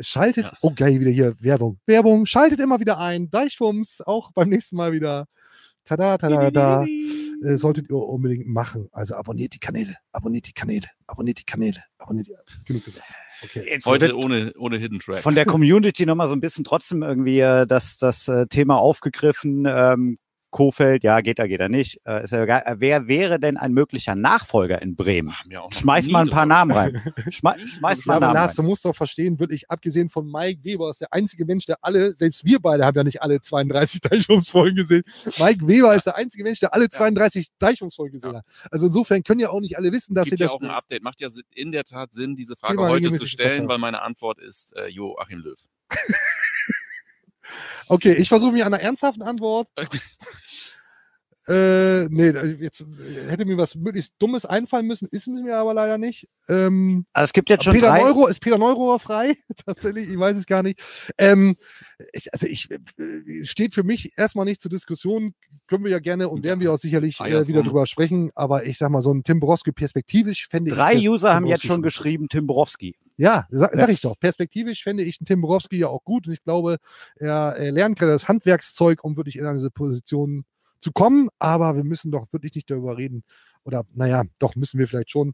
Schaltet, 0.00 0.44
Ja. 0.44 0.52
oh 0.60 0.72
geil, 0.74 1.00
wieder 1.00 1.10
hier 1.10 1.34
Werbung. 1.40 1.80
Werbung, 1.86 2.24
schaltet 2.26 2.60
immer 2.60 2.78
wieder 2.78 2.98
ein. 2.98 3.30
Deichfums, 3.30 4.00
auch 4.04 4.30
beim 4.32 4.48
nächsten 4.48 4.76
Mal 4.76 4.92
wieder. 4.92 5.26
Tada, 5.88 6.18
tada, 6.18 6.50
da. 6.50 6.84
Äh, 6.84 7.56
solltet 7.56 7.90
ihr 7.90 7.96
unbedingt 7.96 8.46
machen. 8.46 8.88
Also 8.92 9.14
abonniert 9.14 9.54
die 9.54 9.58
Kanäle, 9.58 9.96
abonniert 10.12 10.46
die 10.48 10.52
Kanäle, 10.52 10.86
abonniert 11.06 11.38
die 11.38 11.44
Kanäle, 11.44 11.82
abonniert 11.96 12.26
die. 12.26 12.34
Genug 12.66 12.84
gesagt. 12.84 13.08
Okay. 13.42 13.64
Jetzt 13.66 13.86
Heute 13.86 14.16
ohne, 14.16 14.52
ohne 14.58 14.76
Hidden 14.76 15.00
Track. 15.00 15.20
von 15.20 15.34
der 15.34 15.44
Community 15.46 16.04
nochmal 16.04 16.28
so 16.28 16.34
ein 16.34 16.40
bisschen 16.40 16.64
trotzdem 16.64 17.02
irgendwie 17.02 17.40
äh, 17.40 17.66
das, 17.66 17.96
das 17.96 18.28
äh, 18.28 18.46
Thema 18.48 18.76
aufgegriffen. 18.76 19.64
Ähm, 19.66 20.18
Kofeld, 20.50 21.04
ja, 21.04 21.20
geht 21.20 21.38
er, 21.38 21.46
geht 21.48 21.60
er 21.60 21.68
nicht. 21.68 22.00
Äh, 22.06 22.24
ist 22.24 22.30
ja 22.32 22.42
egal. 22.42 22.62
Äh, 22.64 22.76
Wer 22.78 23.06
wäre 23.06 23.38
denn 23.38 23.56
ein 23.56 23.72
möglicher 23.72 24.14
Nachfolger 24.14 24.80
in 24.80 24.96
Bremen? 24.96 25.34
Schmeiß 25.70 26.08
mal 26.08 26.22
ein 26.22 26.30
paar 26.30 26.46
Namen 26.46 26.72
rein. 26.72 27.12
Schmei 27.30 27.58
schmeiß 27.66 28.06
mal 28.06 28.14
Ja, 28.14 28.20
Namen 28.20 28.34
Lars, 28.34 28.50
rein. 28.52 28.56
du 28.56 28.62
musst 28.70 28.84
doch 28.84 28.94
verstehen, 28.96 29.38
wirklich 29.38 29.70
abgesehen 29.70 30.08
von 30.08 30.30
Mike 30.30 30.64
Weber 30.64 30.88
ist 30.90 31.00
der 31.00 31.12
einzige 31.12 31.44
Mensch, 31.44 31.66
der 31.66 31.76
alle, 31.82 32.14
selbst 32.14 32.44
wir 32.44 32.58
beide 32.60 32.84
haben 32.86 32.96
ja 32.96 33.04
nicht 33.04 33.20
alle 33.22 33.40
32 33.42 34.00
Deichungsfolgen 34.02 34.76
gesehen. 34.76 35.02
Mike 35.38 35.66
Weber 35.68 35.94
ist 35.94 36.06
der 36.06 36.16
einzige 36.16 36.44
Mensch, 36.44 36.60
der 36.60 36.72
alle 36.72 36.88
32 36.88 37.48
Deichungsfolgen 37.58 38.12
gesehen 38.12 38.32
Ja. 38.32 38.38
hat. 38.38 38.44
Also 38.70 38.86
insofern 38.86 39.22
können 39.22 39.40
ja 39.40 39.50
auch 39.50 39.60
nicht 39.60 39.76
alle 39.76 39.92
wissen, 39.92 40.14
dass 40.14 40.24
Gibt 40.24 40.38
wir 40.40 40.46
ja 40.46 40.52
das. 40.52 40.54
auch 40.56 40.60
ein 40.62 40.70
Update. 40.70 41.02
Macht 41.02 41.20
ja 41.20 41.28
in 41.54 41.72
der 41.72 41.84
Tat 41.84 42.12
Sinn, 42.12 42.36
diese 42.36 42.56
Frage 42.56 42.76
Thema 42.76 42.88
heute 42.88 43.12
zu 43.12 43.26
stellen, 43.26 43.68
weil 43.68 43.78
meine 43.78 44.02
Antwort 44.02 44.38
ist 44.38 44.74
äh, 44.76 44.86
Joachim 44.88 45.40
Löw. 45.40 45.58
Okay, 47.88 48.12
ich 48.12 48.28
versuche 48.28 48.52
mich 48.52 48.64
an 48.64 48.74
einer 48.74 48.82
ernsthaften 48.82 49.22
Antwort. 49.22 49.68
Äh, 51.48 52.08
nee, 52.10 52.28
jetzt 52.60 52.82
äh, 52.82 53.30
hätte 53.30 53.44
mir 53.44 53.56
was 53.56 53.74
möglichst 53.74 54.14
Dummes 54.18 54.44
einfallen 54.44 54.86
müssen, 54.86 55.08
ist 55.10 55.26
mir 55.26 55.56
aber 55.56 55.74
leider 55.74 55.96
nicht. 55.98 56.28
Ähm, 56.48 57.06
Also 57.12 57.24
es 57.24 57.32
gibt 57.32 57.48
jetzt 57.48 57.64
schon 57.64 57.74
Peter 57.74 57.88
drei. 57.88 58.02
Neuro, 58.02 58.26
ist 58.26 58.40
Peter 58.40 58.58
Neurohr 58.58 59.00
frei? 59.00 59.34
Tatsächlich, 59.66 60.08
ich 60.08 60.18
weiß 60.18 60.36
es 60.36 60.46
gar 60.46 60.62
nicht. 60.62 60.80
Ähm, 61.16 61.56
ich, 62.12 62.32
also 62.32 62.46
ich 62.46 62.70
äh, 62.70 63.44
steht 63.44 63.74
für 63.74 63.82
mich 63.82 64.12
erstmal 64.16 64.44
nicht 64.44 64.60
zur 64.60 64.70
Diskussion, 64.70 65.34
können 65.66 65.84
wir 65.84 65.90
ja 65.90 65.98
gerne 66.00 66.28
und 66.28 66.44
werden 66.44 66.60
wir 66.60 66.72
auch 66.72 66.78
sicherlich 66.78 67.18
äh, 67.20 67.46
wieder 67.46 67.62
drüber 67.62 67.86
sprechen, 67.86 68.30
aber 68.34 68.64
ich 68.66 68.78
sag 68.78 68.90
mal, 68.90 69.02
so 69.02 69.12
ein 69.12 69.22
Tim 69.22 69.40
Borowski 69.40 69.72
perspektivisch 69.72 70.48
fände 70.48 70.70
ich. 70.70 70.76
Drei 70.76 70.96
User 70.96 71.28
Tim 71.28 71.34
haben 71.36 71.46
jetzt 71.46 71.64
schon 71.64 71.82
geschrieben, 71.82 72.28
Tim 72.28 72.46
Borowski. 72.46 72.96
Ja, 73.16 73.46
sag, 73.50 73.74
Ja. 73.74 73.80
sag 73.80 73.88
ich 73.90 74.00
doch. 74.00 74.18
Perspektivisch 74.18 74.82
fände 74.84 75.02
ich 75.02 75.18
einen 75.20 75.26
Tim 75.26 75.40
Borowski 75.40 75.78
ja 75.78 75.88
auch 75.88 76.04
gut 76.04 76.26
und 76.28 76.34
ich 76.34 76.42
glaube, 76.42 76.76
er, 77.16 77.56
er 77.56 77.72
lernt 77.72 77.98
gerade 77.98 78.12
das 78.12 78.28
Handwerkszeug, 78.28 79.02
um 79.02 79.16
wirklich 79.16 79.36
in 79.36 79.54
diese 79.54 79.70
Position 79.70 80.44
zu 80.80 80.92
kommen, 80.92 81.28
aber 81.38 81.76
wir 81.76 81.84
müssen 81.84 82.10
doch 82.10 82.32
wirklich 82.32 82.54
nicht 82.54 82.70
darüber 82.70 82.96
reden. 82.96 83.24
Oder 83.64 83.84
naja, 83.94 84.24
doch 84.38 84.54
müssen 84.56 84.78
wir 84.78 84.88
vielleicht 84.88 85.10
schon. 85.10 85.32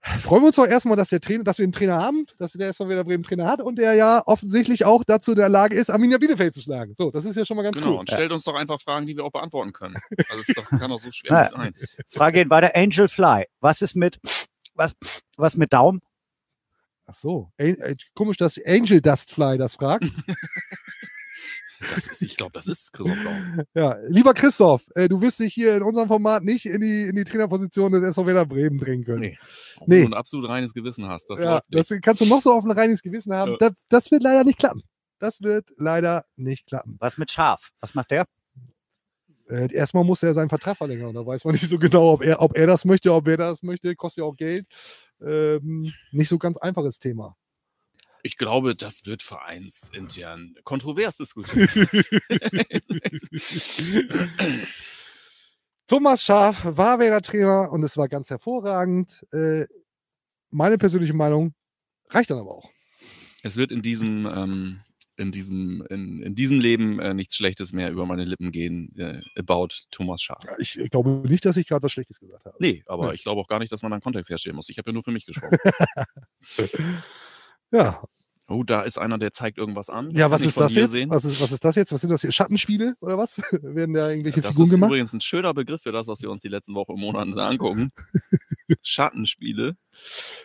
Freuen 0.00 0.42
wir 0.42 0.46
uns 0.46 0.56
doch 0.56 0.66
erstmal, 0.66 0.96
dass 0.96 1.08
der 1.08 1.20
Trainer, 1.20 1.42
dass 1.42 1.58
wir 1.58 1.64
einen 1.64 1.72
Trainer 1.72 2.00
haben, 2.00 2.24
dass 2.38 2.52
der 2.52 2.68
erstmal 2.68 2.88
wieder 2.88 3.02
Bremen 3.04 3.24
Trainer 3.24 3.46
hat 3.46 3.60
und 3.60 3.76
der 3.80 3.94
ja 3.94 4.22
offensichtlich 4.26 4.84
auch 4.86 5.02
dazu 5.04 5.32
in 5.32 5.36
der 5.36 5.48
Lage 5.48 5.74
ist, 5.74 5.90
Arminia 5.90 6.18
Bielefeld 6.18 6.54
zu 6.54 6.62
schlagen. 6.62 6.94
So, 6.96 7.10
das 7.10 7.24
ist 7.24 7.34
ja 7.36 7.44
schon 7.44 7.56
mal 7.56 7.64
ganz 7.64 7.76
Genau, 7.76 7.94
cool. 7.94 7.98
und 7.98 8.08
stellt 8.08 8.30
uns 8.30 8.44
doch 8.44 8.54
einfach 8.54 8.80
Fragen, 8.80 9.06
die 9.06 9.16
wir 9.16 9.24
auch 9.24 9.32
beantworten 9.32 9.72
können. 9.72 9.96
Also 10.30 10.40
es 10.40 10.48
ist 10.50 10.56
doch, 10.56 10.68
kann 10.70 10.88
doch 10.90 11.00
so 11.00 11.10
schwer 11.10 11.40
nicht 11.42 11.50
sein. 11.52 11.74
Frage 12.06 12.38
geht 12.38 12.48
weiter. 12.48 12.70
Angel 12.76 13.08
Fly. 13.08 13.46
Was 13.60 13.82
ist 13.82 13.96
mit, 13.96 14.18
was, 14.74 14.94
was 15.36 15.56
mit 15.56 15.72
Daumen? 15.72 16.00
Ach 17.06 17.14
so, 17.14 17.50
äh, 17.56 17.96
komisch, 18.14 18.36
dass 18.36 18.56
Angel 18.64 19.00
Dustfly 19.00 19.58
das 19.58 19.74
fragt. 19.74 20.04
Das 21.94 22.06
ist, 22.08 22.22
ich 22.22 22.36
glaube, 22.36 22.52
das 22.52 22.66
ist 22.66 22.92
Christoph 22.92 23.18
Daum. 23.22 23.62
Ja, 23.74 23.96
lieber 24.08 24.34
Christoph, 24.34 24.82
äh, 24.94 25.08
du 25.08 25.20
wirst 25.20 25.38
dich 25.38 25.54
hier 25.54 25.76
in 25.76 25.82
unserem 25.82 26.08
Format 26.08 26.42
nicht 26.42 26.66
in 26.66 26.80
die, 26.80 27.02
in 27.04 27.14
die 27.14 27.24
Trainerposition 27.24 27.92
des 27.92 28.02
SV 28.04 28.26
Werder 28.26 28.46
Bremen 28.46 28.78
drängen 28.78 29.04
können. 29.04 29.20
Nee. 29.20 29.38
Ob 29.78 29.88
Nee. 29.88 30.00
du 30.02 30.06
ein 30.08 30.14
absolut 30.14 30.48
reines 30.48 30.74
Gewissen 30.74 31.06
hast. 31.06 31.28
Das 31.30 31.40
ja, 31.40 31.60
das 31.70 31.88
kannst 32.02 32.20
du 32.20 32.26
noch 32.26 32.40
so 32.42 32.52
auf 32.52 32.64
ein 32.64 32.70
reines 32.72 33.02
Gewissen 33.02 33.32
haben. 33.32 33.52
Ja. 33.52 33.56
Das, 33.60 33.72
das 33.88 34.10
wird 34.10 34.22
leider 34.22 34.44
nicht 34.44 34.58
klappen. 34.58 34.82
Das 35.20 35.40
wird 35.40 35.70
leider 35.76 36.24
nicht 36.36 36.66
klappen. 36.66 36.96
Was 37.00 37.16
mit 37.18 37.30
Schaf? 37.30 37.70
Was 37.80 37.94
macht 37.94 38.10
der? 38.10 38.26
Äh, 39.48 39.72
erstmal 39.72 40.04
muss 40.04 40.22
er 40.22 40.34
seinen 40.34 40.48
Vertrag 40.48 40.76
verlängern. 40.76 41.14
Da 41.14 41.24
weiß 41.24 41.44
man 41.44 41.54
nicht 41.54 41.68
so 41.68 41.78
genau, 41.78 42.12
ob 42.12 42.22
er, 42.22 42.40
ob 42.42 42.56
er 42.56 42.66
das 42.66 42.84
möchte, 42.84 43.12
ob 43.14 43.26
er 43.28 43.36
das 43.36 43.62
möchte. 43.62 43.94
Kostet 43.96 44.22
ja 44.22 44.28
auch 44.28 44.36
Geld. 44.36 44.66
Ähm, 45.20 45.92
nicht 46.12 46.28
so 46.28 46.38
ganz 46.38 46.56
einfaches 46.58 46.98
Thema. 46.98 47.34
Ich 48.22 48.36
glaube, 48.36 48.74
das 48.74 49.06
wird 49.06 49.22
vereinsintern 49.22 50.56
kontrovers 50.64 51.16
diskutiert. 51.16 51.70
Thomas 55.86 56.22
Schaf 56.22 56.64
war 56.64 56.98
Werder 56.98 57.22
Trainer 57.22 57.70
und 57.72 57.82
es 57.82 57.96
war 57.96 58.08
ganz 58.08 58.30
hervorragend. 58.30 59.24
Äh, 59.32 59.66
meine 60.50 60.78
persönliche 60.78 61.14
Meinung 61.14 61.54
reicht 62.10 62.30
dann 62.30 62.38
aber 62.38 62.52
auch. 62.56 62.70
es 63.42 63.56
wird 63.56 63.72
in 63.72 63.82
diesem, 63.82 64.26
ähm, 64.26 64.80
in 65.16 65.32
diesem, 65.32 65.84
in, 65.88 66.22
in 66.22 66.34
diesem 66.34 66.60
Leben 66.60 67.00
äh, 67.00 67.14
nichts 67.14 67.36
Schlechtes 67.36 67.72
mehr 67.72 67.90
über 67.90 68.06
meine 68.06 68.24
Lippen 68.24 68.52
gehen 68.52 68.94
äh, 68.98 69.20
about 69.38 69.68
Thomas 69.90 70.22
Schaaf. 70.22 70.44
Ich, 70.58 70.78
ich 70.78 70.90
glaube 70.90 71.10
nicht, 71.28 71.44
dass 71.44 71.56
ich 71.56 71.66
gerade 71.66 71.82
was 71.82 71.92
Schlechtes 71.92 72.20
gesagt 72.20 72.44
habe. 72.44 72.56
Nee, 72.60 72.82
aber 72.86 73.08
Nee. 73.08 73.14
ich 73.14 73.22
glaube 73.22 73.40
auch 73.40 73.48
gar 73.48 73.58
nicht, 73.58 73.72
dass 73.72 73.82
man 73.82 73.92
einen 73.92 74.02
Kontext 74.02 74.30
herstellen 74.30 74.56
muss. 74.56 74.68
Ich 74.68 74.78
habe 74.78 74.90
ja 74.90 74.94
nur 74.94 75.02
für 75.02 75.10
mich 75.12 75.26
gesprochen. 75.26 75.56
Ja, 77.70 78.02
oh, 78.48 78.62
da 78.62 78.82
ist 78.82 78.96
einer, 78.98 79.18
der 79.18 79.32
zeigt 79.32 79.58
irgendwas 79.58 79.90
an. 79.90 80.10
ja 80.12 80.30
was 80.30 80.40
ist 80.40 80.56
das 80.58 80.72
hier 80.72 80.82
jetzt? 80.82 80.92
Sehen. 80.92 81.10
Was 81.10 81.24
ist, 81.24 81.38
was 81.40 81.52
ist 81.52 81.64
das 81.64 81.74
jetzt? 81.76 81.92
Was 81.92 82.00
sind 82.00 82.10
das 82.10 82.22
hier? 82.22 82.32
Schattenspiele 82.32 82.94
oder 83.00 83.18
was? 83.18 83.38
Werden 83.62 83.94
da 83.94 84.08
irgendwelche 84.10 84.40
Das 84.40 84.52
Figuren 84.52 84.64
ist 84.66 84.70
gemacht? 84.70 84.88
übrigens 84.90 85.12
ein 85.12 85.20
schöner 85.20 85.52
Begriff 85.54 85.82
für 85.82 85.92
das, 85.92 86.06
was 86.06 86.22
wir 86.22 86.30
uns 86.30 86.42
die 86.42 86.48
letzten 86.48 86.74
Wochen 86.74 86.92
und 86.92 87.00
Monate 87.00 87.30
angucken. 87.44 87.90
Schattenspiele. 88.82 89.76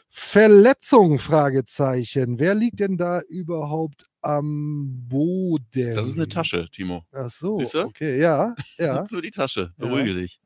Verletzung? 0.10 1.18
Fragezeichen. 1.20 2.40
Wer 2.40 2.56
liegt 2.56 2.80
denn 2.80 2.98
da 2.98 3.22
überhaupt 3.30 4.06
am 4.22 5.06
Boden? 5.08 5.96
Das 5.96 6.08
ist 6.08 6.18
eine 6.18 6.28
Tasche, 6.28 6.68
Timo. 6.72 7.04
Ach 7.12 7.30
so, 7.30 7.58
Siehst 7.60 7.74
du 7.74 7.78
das? 7.80 7.88
okay, 7.88 8.20
ja, 8.20 8.54
Das 8.78 8.86
ja. 8.86 9.02
ist 9.04 9.12
nur 9.12 9.22
die 9.22 9.32
Tasche. 9.32 9.74
Ja. 9.78 9.86
Beruhige 9.88 10.14
dich. 10.14 10.40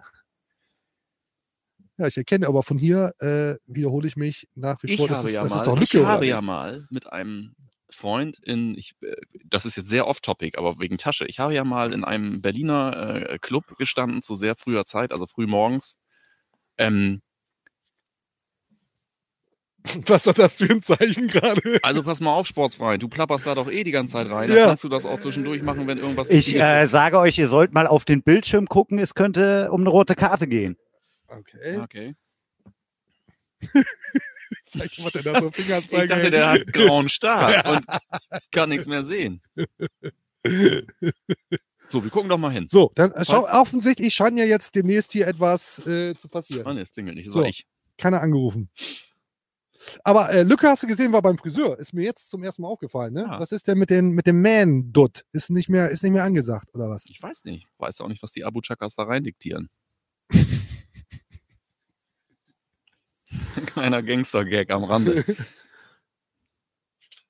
Ja, 1.98 2.07
ich 2.07 2.18
erkenne 2.18 2.48
aber 2.48 2.61
von 2.64 2.78
hier, 2.78 3.14
äh, 3.19 3.56
wiederhole 3.65 4.07
ich 4.07 4.15
mich 4.15 4.48
nach 4.56 4.82
wie 4.84 4.91
Ich 4.91 4.98
vor, 4.98 5.07
das, 5.07 5.19
habe 5.19 5.30
ist, 5.30 5.34
ja 5.36 5.44
das 5.44 5.52
mal, 5.52 5.57
ist 5.57 5.68
doch 5.68 5.74
ich 5.82 5.94
Lücke, 5.94 5.99
oder 6.02 6.07
habe 6.10 6.28
ja 6.28 6.41
mal 6.41 6.88
mit 6.91 7.11
einem 7.11 7.56
Freund 7.90 8.38
in, 8.44 8.78
ich, 8.78 8.94
äh, 9.02 9.15
das 9.45 9.65
ist 9.65 9.78
jetzt 9.78 9.90
sehr 9.90 10.07
off-topic, 10.07 10.57
aber 10.57 10.80
wegen 10.80 10.98
Tasche. 10.98 11.26
Ich 11.26 11.40
habe 11.40 11.56
ja 11.56 11.64
mal 11.64 11.94
in 11.94 12.03
einem 12.03 12.41
Berliner 12.41 13.30
äh, 13.30 13.40
Club 13.40 13.78
gestanden 13.78 14.22
zu 14.22 14.36
sehr 14.36 14.56
früher 14.56 14.86
Zeit, 14.86 15.11
also 15.11 15.26
früh 15.26 15.48
morgens. 15.48 15.98
Ähm, 16.78 17.22
Was 20.07 20.26
war 20.26 20.34
das 20.34 20.57
für 20.57 20.69
ein 20.69 20.82
Zeichen 20.82 21.28
gerade? 21.28 21.61
Also 21.82 22.03
pass 22.03 22.19
mal 22.19 22.34
auf, 22.34 22.48
Sportsfrei. 22.48 22.98
Du 22.98 23.07
plapperst 23.07 23.48
da 23.48 23.56
doch 23.56 23.69
eh 23.72 23.84
die 23.84 23.91
ganze 23.91 24.14
Zeit 24.14 24.30
rein. 24.30 24.49
Ja. 24.49 24.56
Dann 24.56 24.68
kannst 24.69 24.84
du 24.84 24.90
das 24.90 25.06
auch 25.06 25.19
zwischendurch 25.19 25.61
machen, 25.61 25.88
wenn 25.88 25.98
irgendwas 25.98 26.30
Ich 26.30 26.56
äh, 26.56 26.84
ist. 26.84 26.91
sage 26.91 27.18
euch, 27.19 27.38
ihr 27.38 27.48
sollt 27.48 27.74
mal 27.74 27.88
auf 27.88 28.06
den 28.06 28.24
Bildschirm 28.24 28.68
gucken. 28.68 28.99
Es 28.99 29.15
könnte 29.15 29.69
um 29.72 29.82
eine 29.82 29.90
rote 29.90 30.15
Karte 30.15 30.48
gehen. 30.48 30.78
Okay. 31.28 31.78
Okay. 31.80 32.16
Zeig 34.66 34.91
dir, 34.91 35.04
was 35.04 35.14
der 35.14 35.24
da 35.24 35.41
so 35.41 35.49
Ich 35.49 35.56
Fingerzeige 35.56 36.08
dachte, 36.08 36.32
der 36.32 36.49
hat 36.52 36.68
grauen 36.74 37.10
Star 37.10 37.66
und 37.76 37.86
kann 38.52 38.70
nichts 38.70 38.88
mehr 38.88 39.04
sehen. 39.04 39.41
So, 41.90 42.04
wir 42.04 42.10
gucken 42.10 42.28
doch 42.30 42.38
mal 42.38 42.49
hin. 42.52 42.68
So, 42.68 42.91
dann 42.95 43.14
schau, 43.24 43.48
offensichtlich 43.48 44.14
scheint 44.14 44.38
ja 44.38 44.44
jetzt 44.44 44.76
demnächst 44.76 45.14
hier 45.14 45.26
etwas 45.26 45.86
äh, 45.88 46.16
zu 46.16 46.28
passieren. 46.28 46.76
Nee, 46.76 46.82
es 46.82 46.91
klingelt 46.91 47.16
nicht. 47.16 47.28
Das 47.28 47.34
So. 47.34 47.40
war 47.40 47.48
ich. 47.48 47.66
Keiner 47.98 48.22
angerufen. 48.22 48.70
Aber 50.04 50.30
äh, 50.30 50.44
Lücke 50.44 50.68
hast 50.68 50.84
du 50.84 50.88
gesehen, 50.88 51.14
war 51.14 51.22
beim 51.22 51.38
Friseur. 51.38 51.80
Ist 51.80 51.94
mir 51.94 52.04
jetzt 52.04 52.30
zum 52.30 52.44
ersten 52.44 52.64
Mal 52.64 52.68
aufgefallen. 52.68 53.14
Ne? 53.14 53.22
Ja. 53.22 53.40
Was 53.40 53.54
ist 53.54 53.68
denn 53.68 53.78
mit, 53.78 53.90
den, 53.90 54.10
mit 54.10 54.28
dem 54.28 54.41
Man-Dutt? 54.41 55.24
Ist 55.32 55.49
nicht, 55.49 55.70
mehr, 55.70 55.90
ist 55.90 56.04
nicht 56.04 56.12
mehr 56.12 56.24
angesagt, 56.24 56.74
oder 56.74 56.90
was? 56.90 57.06
Ich 57.06 57.22
weiß 57.22 57.45
nicht. 57.45 57.68
Weiß 57.78 58.02
auch 58.02 58.10
nicht, 58.10 58.22
was 58.22 58.34
die 58.34 58.44
Abu 58.44 58.60
Chakas 58.62 58.95
da 58.95 59.04
rein 59.04 59.24
diktieren. 59.24 59.70
Kleiner 63.66 64.02
Gangster-Gag 64.04 64.72
am 64.72 64.84
Rande. 64.84 65.24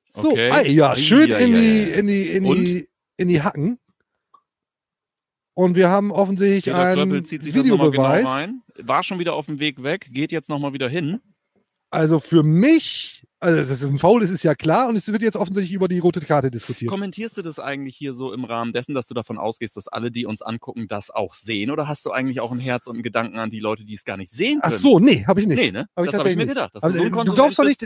So, 0.10 0.32
Okay. 0.32 0.50
ah, 0.52 0.62
ja, 0.62 0.96
schön 0.96 1.30
Ja, 1.30 1.38
in, 1.38 1.54
ja, 1.54 1.60
die, 1.62 1.80
ja. 1.92 1.96
in, 1.98 2.08
die, 2.08 2.28
in, 2.30 2.46
Und? 2.46 2.66
die, 2.66 2.88
in 3.18 3.28
die 3.28 3.42
Hacken. 3.44 3.78
Und 5.54 5.76
wir 5.76 5.90
haben 5.90 6.12
offensichtlich 6.12 6.74
einen 6.74 7.24
genau 7.24 7.54
Videobeweis. 7.54 8.26
rein. 8.26 8.64
War 8.80 9.04
schon 9.04 9.20
wieder 9.20 9.34
auf 9.36 9.46
dem 9.46 9.60
Weg 9.60 9.84
weg, 9.84 10.08
geht 10.12 10.32
jetzt 10.32 10.50
nochmal 10.50 10.74
wieder 10.74 10.90
hin. 10.90 11.20
also 11.92 12.20
für 12.20 12.42
mich, 12.42 13.27
also 13.40 13.58
dass 13.60 13.70
es 13.70 13.90
ein 13.90 13.98
Foul 14.00 14.24
ist, 14.24 14.32
ist 14.32 14.44
ja 14.44 14.56
klar. 14.56 14.88
Und 14.90 14.96
es 14.96 15.12
wird 15.12 15.22
jetzt 15.22 15.36
offensichtlich 15.36 15.74
über 15.76 15.88
die 15.88 16.00
rote 16.00 16.20
Karte 16.22 16.50
diskutiert. 16.50 16.90
Kommentierst 16.90 17.38
du 17.38 17.42
das 17.42 17.60
eigentlich 17.60 17.96
hier 17.96 18.14
so 18.14 18.34
im 18.34 18.44
Rahmen 18.46 18.74
dessen, 18.74 18.96
dass 18.96 19.08
du 19.08 19.14
davon 19.14 19.38
ausgehst, 19.38 19.78
dass 19.78 19.88
alle, 19.88 20.10
die 20.12 20.26
uns 20.26 20.42
angucken, 20.42 20.88
das 20.88 21.10
auch 21.12 21.36
sehen? 21.36 21.70
Oder 21.72 21.88
hast 21.88 22.06
du 22.06 22.12
eigentlich 22.12 22.40
auch 22.40 22.52
ein 22.52 22.60
Herz 22.60 22.88
und 22.88 22.96
einen 22.96 23.04
Gedanken 23.04 23.38
an 23.38 23.50
die 23.52 23.60
Leute, 23.60 23.84
die 23.86 23.94
es 23.94 24.06
gar 24.06 24.18
nicht 24.18 24.32
sehen 24.32 24.60
Ach 24.64 24.70
können? 24.70 24.80
so, 24.82 25.00
nee, 25.00 25.24
habe 25.26 25.42
ich 25.42 25.48
nicht. 25.48 25.58
Nee, 25.60 25.72
ne? 25.72 25.88
Hab 25.96 26.06
ich 26.06 26.12
das 26.12 26.20
habe 26.20 26.32
ich 26.32 26.36
mir 26.38 26.48
tatsächlich 26.48 26.50
gedacht. 26.50 26.76
dass 26.76 26.84
Also, 26.84 26.98
so 26.98 27.04
ein 27.04 27.26
du 27.26 27.34
glaubst 27.34 27.60
doch 27.60 27.64
nicht, 27.66 27.84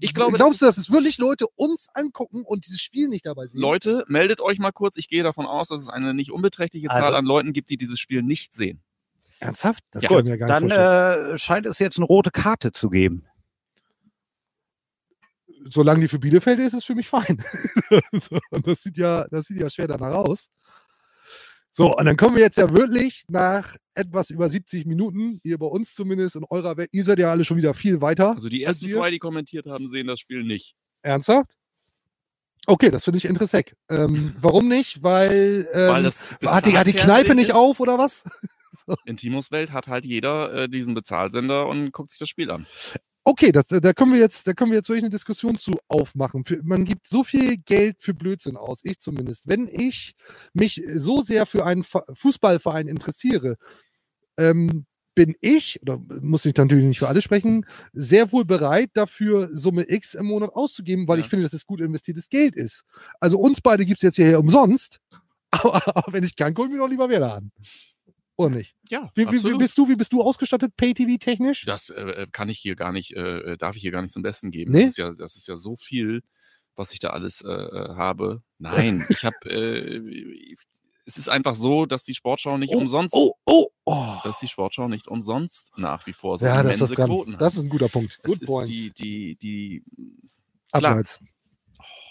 Ich 0.00 0.14
glaube, 0.14 0.36
glaubst 0.36 0.62
du, 0.62 0.66
dass 0.66 0.78
es 0.78 0.90
wirklich 0.90 1.18
Leute 1.18 1.46
uns 1.56 1.88
angucken 1.92 2.44
und 2.46 2.66
dieses 2.66 2.80
Spiel 2.80 3.08
nicht 3.08 3.26
dabei 3.26 3.46
sehen? 3.46 3.60
Leute, 3.60 4.04
meldet 4.08 4.40
euch 4.40 4.58
mal 4.58 4.72
kurz. 4.72 4.96
Ich 4.96 5.08
gehe 5.08 5.22
davon 5.22 5.46
aus, 5.46 5.68
dass 5.68 5.82
es 5.82 5.88
eine 5.88 6.14
nicht 6.14 6.32
unbeträchtliche 6.32 6.88
Zahl 6.88 7.02
Also- 7.04 7.16
an 7.16 7.24
Leuten 7.26 7.52
gibt, 7.52 7.68
die 7.70 7.76
dieses 7.76 8.00
Spiel 8.00 8.22
nicht 8.22 8.54
sehen. 8.54 8.80
Ernsthaft? 9.40 9.84
Das 9.92 10.02
Ja, 10.02 10.08
kann 10.08 10.18
ich 10.20 10.24
mir 10.24 10.38
gar 10.38 10.60
nicht 10.60 10.74
Dann 10.74 11.32
äh, 11.34 11.38
scheint 11.38 11.66
es 11.66 11.78
jetzt 11.78 11.96
eine 11.98 12.06
rote 12.06 12.30
Karte 12.30 12.72
zu 12.72 12.90
geben. 12.90 13.24
Solange 15.70 16.00
die 16.00 16.08
für 16.08 16.18
Bielefeld 16.18 16.58
ist, 16.60 16.68
ist 16.68 16.74
es 16.74 16.84
für 16.84 16.94
mich 16.94 17.08
fein. 17.08 17.42
und 18.50 18.66
das 18.66 18.82
sieht 18.82 18.96
ja, 18.96 19.26
das 19.30 19.46
sieht 19.46 19.60
ja 19.60 19.70
schwer 19.70 19.88
danach 19.88 20.14
aus. 20.14 20.50
So, 21.70 21.94
und 21.96 22.06
dann 22.06 22.16
kommen 22.16 22.34
wir 22.34 22.42
jetzt 22.42 22.58
ja 22.58 22.72
wirklich 22.72 23.24
nach 23.28 23.76
etwas 23.94 24.30
über 24.30 24.48
70 24.48 24.86
Minuten, 24.86 25.40
ihr 25.44 25.58
bei 25.58 25.66
uns 25.66 25.94
zumindest 25.94 26.36
in 26.36 26.44
eurer 26.48 26.76
Welt, 26.76 26.88
ihr 26.92 27.04
seid 27.04 27.18
ja 27.18 27.30
alle 27.30 27.44
schon 27.44 27.56
wieder 27.56 27.74
viel 27.74 28.00
weiter. 28.00 28.34
Also 28.34 28.48
die 28.48 28.62
ersten 28.62 28.88
zwei, 28.88 29.10
die 29.10 29.18
kommentiert 29.18 29.66
haben, 29.66 29.86
sehen 29.86 30.06
das 30.06 30.18
Spiel 30.18 30.42
nicht. 30.42 30.74
Ernsthaft? 31.02 31.52
Okay, 32.66 32.90
das 32.90 33.04
finde 33.04 33.18
ich 33.18 33.24
interessant. 33.24 33.74
Ähm, 33.88 34.34
warum 34.40 34.68
nicht? 34.68 35.02
Weil, 35.02 35.68
ähm, 35.72 35.88
Weil 35.88 36.02
das 36.02 36.26
hat, 36.44 36.66
die, 36.66 36.76
hat 36.76 36.86
die 36.86 36.92
Kneipe 36.92 37.34
nicht 37.34 37.50
ist. 37.50 37.54
auf 37.54 37.80
oder 37.80 37.96
was? 37.96 38.24
In 39.04 39.16
Timos 39.16 39.50
Welt 39.50 39.72
hat 39.72 39.86
halt 39.86 40.04
jeder 40.04 40.52
äh, 40.52 40.68
diesen 40.68 40.94
Bezahlsender 40.94 41.66
und 41.66 41.92
guckt 41.92 42.10
sich 42.10 42.18
das 42.18 42.28
Spiel 42.28 42.50
an. 42.50 42.66
Okay, 43.28 43.52
das, 43.52 43.66
da 43.66 43.92
können 43.92 44.14
wir 44.14 44.20
jetzt, 44.20 44.46
da 44.46 44.54
können 44.54 44.70
wir 44.70 44.78
jetzt 44.78 44.88
wirklich 44.88 45.04
eine 45.04 45.10
Diskussion 45.10 45.58
zu 45.58 45.72
aufmachen. 45.86 46.46
Für, 46.46 46.62
man 46.62 46.86
gibt 46.86 47.06
so 47.06 47.22
viel 47.22 47.58
Geld 47.58 47.96
für 48.00 48.14
Blödsinn 48.14 48.56
aus, 48.56 48.80
ich 48.84 49.00
zumindest. 49.00 49.46
Wenn 49.46 49.68
ich 49.68 50.14
mich 50.54 50.82
so 50.94 51.20
sehr 51.20 51.44
für 51.44 51.66
einen 51.66 51.84
Fußballverein 51.84 52.88
interessiere, 52.88 53.56
ähm, 54.38 54.86
bin 55.14 55.34
ich, 55.42 55.78
oder 55.82 55.98
muss 56.22 56.46
ich 56.46 56.56
natürlich 56.56 56.86
nicht 56.86 57.00
für 57.00 57.08
alle 57.08 57.20
sprechen, 57.20 57.66
sehr 57.92 58.32
wohl 58.32 58.46
bereit, 58.46 58.92
dafür 58.94 59.50
Summe 59.52 59.84
X 59.90 60.14
im 60.14 60.24
Monat 60.24 60.54
auszugeben, 60.54 61.06
weil 61.06 61.18
Ja. 61.18 61.24
ich 61.24 61.28
finde, 61.28 61.42
dass 61.42 61.52
es 61.52 61.66
gut 61.66 61.82
investiertes 61.82 62.30
Geld 62.30 62.56
ist. 62.56 62.84
Also 63.20 63.38
uns 63.38 63.60
beide 63.60 63.84
gibt 63.84 63.98
es 63.98 64.04
jetzt 64.04 64.16
hierher 64.16 64.40
umsonst, 64.40 65.00
aber, 65.50 65.86
aber 65.94 66.14
wenn 66.14 66.24
ich 66.24 66.34
kann, 66.34 66.54
gucke 66.54 66.68
ich 66.68 66.72
mir 66.72 66.78
doch 66.78 66.88
lieber 66.88 67.10
Werder 67.10 67.34
an. 67.34 67.52
Oder 68.38 68.54
nicht? 68.54 68.76
Ja, 68.88 69.10
Wie, 69.16 69.26
wie, 69.26 69.42
wie 69.42 69.58
bist 69.58 69.76
du, 69.76 69.88
wie 69.88 69.96
bist 69.96 70.12
du 70.12 70.22
ausgestattet, 70.22 70.76
Pay-TV-technisch? 70.76 71.64
Das 71.64 71.90
äh, 71.90 72.28
kann 72.30 72.48
ich 72.48 72.60
hier 72.60 72.76
gar 72.76 72.92
nicht, 72.92 73.10
äh, 73.16 73.56
darf 73.58 73.74
ich 73.74 73.82
hier 73.82 73.90
gar 73.90 74.00
nicht 74.00 74.12
zum 74.12 74.22
Besten 74.22 74.52
geben. 74.52 74.70
Nee? 74.70 74.82
Das, 74.84 74.90
ist 74.90 74.98
ja, 74.98 75.12
das 75.12 75.34
ist 75.36 75.48
ja 75.48 75.56
so 75.56 75.76
viel, 75.76 76.22
was 76.76 76.92
ich 76.92 77.00
da 77.00 77.10
alles 77.10 77.40
äh, 77.40 77.48
äh, 77.48 77.96
habe. 77.96 78.42
Nein, 78.58 79.04
ich 79.10 79.24
habe, 79.24 79.36
äh, 79.50 80.54
es 81.04 81.18
ist 81.18 81.28
einfach 81.28 81.56
so, 81.56 81.84
dass 81.84 82.04
die 82.04 82.14
Sportschau 82.14 82.58
nicht 82.58 82.72
Oh, 82.72 82.78
umsonst, 82.78 83.12
Oh, 83.12 83.32
oh, 83.44 83.66
oh. 83.84 84.14
dass 84.22 84.38
die 84.38 84.46
Sportschau 84.46 84.86
nicht 84.86 85.08
umsonst 85.08 85.76
nach 85.76 86.06
wie 86.06 86.12
vor 86.12 86.38
so 86.38 86.46
Ja, 86.46 86.60
ist 86.60 86.76
immense 86.76 86.94
dran. 86.94 87.06
Quoten 87.08 87.32
hat. 87.32 87.40
Das 87.40 87.56
ist 87.56 87.64
ein 87.64 87.70
guter 87.70 87.88
Punkt. 87.88 88.20
es 88.22 88.22
Good 88.22 88.42
ist 88.42 88.46
point. 88.46 88.68
die, 88.68 88.92
die, 88.92 89.36
die, 89.36 89.82
Abseits. 90.70 91.18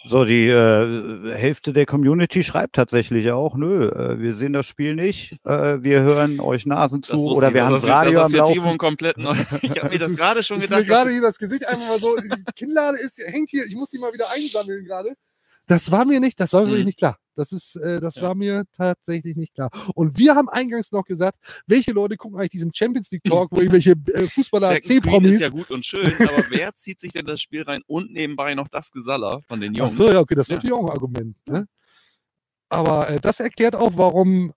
So, 0.05 0.23
die 0.23 0.47
äh, 0.47 1.33
Hälfte 1.35 1.73
der 1.73 1.85
Community 1.85 2.43
schreibt 2.43 2.75
tatsächlich 2.77 3.29
auch, 3.31 3.55
nö, 3.55 3.89
äh, 3.89 4.19
wir 4.21 4.35
sehen 4.35 4.53
das 4.53 4.65
Spiel 4.65 4.95
nicht, 4.95 5.33
äh, 5.45 5.83
wir 5.83 6.01
hören 6.01 6.39
euch 6.39 6.65
Nasen 6.65 7.03
zu 7.03 7.15
oder 7.25 7.49
ich, 7.49 7.53
wir 7.55 7.65
haben 7.65 7.73
das 7.73 7.85
Radio 7.85 8.21
am 8.21 8.31
Laufen. 8.31 8.77
komplett 8.77 9.17
neu. 9.17 9.35
Ich 9.61 9.77
habe 9.81 9.89
mir 9.89 9.99
Das 9.99 10.15
gerade 10.15 10.43
schon 10.43 10.61
gedacht. 10.61 10.85
gerade 10.87 11.05
dass- 11.05 11.13
hier 11.13 11.21
das 11.21 11.37
Gesicht 11.37 11.67
einfach 11.67 11.87
mal 11.87 11.99
so, 11.99 12.15
die 12.15 12.43
Kinnlade 12.55 12.97
ist, 12.99 13.21
hängt 13.25 13.49
hier, 13.49 13.65
ich 13.65 13.75
muss 13.75 13.89
die 13.89 13.99
mal 13.99 14.13
wieder 14.13 14.29
einsammeln 14.31 14.85
gerade. 14.85 15.13
Das 15.67 15.91
war 15.91 16.05
mir 16.05 16.21
nicht, 16.21 16.39
das 16.39 16.53
war 16.53 16.61
mir 16.61 16.67
Mhm. 16.67 16.71
wirklich 16.71 16.85
nicht 16.85 16.97
klar. 16.99 17.17
Das 17.37 17.51
ist, 17.51 17.75
äh, 17.77 18.01
das 18.01 18.15
Ja. 18.15 18.23
war 18.23 18.35
mir 18.35 18.63
tatsächlich 18.75 19.35
nicht 19.37 19.53
klar. 19.53 19.69
Und 19.95 20.17
wir 20.17 20.35
haben 20.35 20.49
eingangs 20.49 20.91
noch 20.91 21.05
gesagt, 21.05 21.37
welche 21.67 21.91
Leute 21.91 22.17
gucken 22.17 22.39
eigentlich 22.39 22.51
diesen 22.51 22.73
Champions 22.73 23.11
League 23.11 23.23
Talk, 23.23 23.51
wo 23.51 23.57
irgendwelche 23.57 23.91
äh, 24.13 24.27
Fußballer 24.27 24.81
C-Promis. 24.81 25.35
ist 25.35 25.41
ja 25.41 25.49
gut 25.49 25.69
und 25.69 25.85
schön, 25.85 26.13
aber 26.27 26.49
wer 26.49 26.75
zieht 26.75 26.99
sich 26.99 27.13
denn 27.13 27.25
das 27.25 27.39
Spiel 27.41 27.61
rein 27.63 27.81
und 27.87 28.11
nebenbei 28.11 28.55
noch 28.55 28.67
das 28.67 28.91
Gesaller 28.91 29.41
von 29.47 29.61
den 29.61 29.73
Ach 29.73 29.77
Jungs? 29.77 29.95
so, 29.95 30.11
ja, 30.11 30.19
okay, 30.19 30.35
das 30.35 30.47
ist 30.47 30.49
Ja. 30.51 30.55
natürlich 30.55 30.73
auch 30.75 30.83
ein 30.85 30.89
Argument. 30.89 31.35
Ne? 31.47 31.67
Aber 32.69 33.09
äh, 33.09 33.19
das 33.21 33.39
erklärt 33.39 33.75
auch, 33.75 33.91
warum 33.95 34.51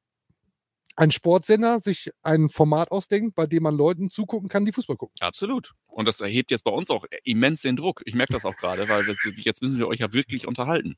ein 0.96 1.10
Sportsender 1.10 1.80
sich 1.80 2.10
ein 2.22 2.48
Format 2.48 2.90
ausdenkt, 2.90 3.34
bei 3.34 3.46
dem 3.46 3.62
man 3.62 3.74
Leuten 3.76 4.10
zugucken 4.10 4.48
kann, 4.48 4.64
die 4.66 4.72
Fußball 4.72 4.96
gucken. 4.96 5.14
Absolut. 5.20 5.72
Und 5.86 6.06
das 6.06 6.20
erhebt 6.20 6.50
jetzt 6.50 6.64
bei 6.64 6.70
uns 6.70 6.90
auch 6.90 7.04
immens 7.24 7.62
den 7.62 7.76
Druck. 7.76 8.02
Ich 8.04 8.14
merke 8.14 8.32
das 8.32 8.44
auch 8.44 8.56
gerade, 8.56 8.88
weil 8.88 9.06
wir, 9.06 9.14
jetzt 9.36 9.62
müssen 9.62 9.78
wir 9.78 9.88
euch 9.88 10.00
ja 10.00 10.12
wirklich 10.12 10.46
unterhalten. 10.46 10.96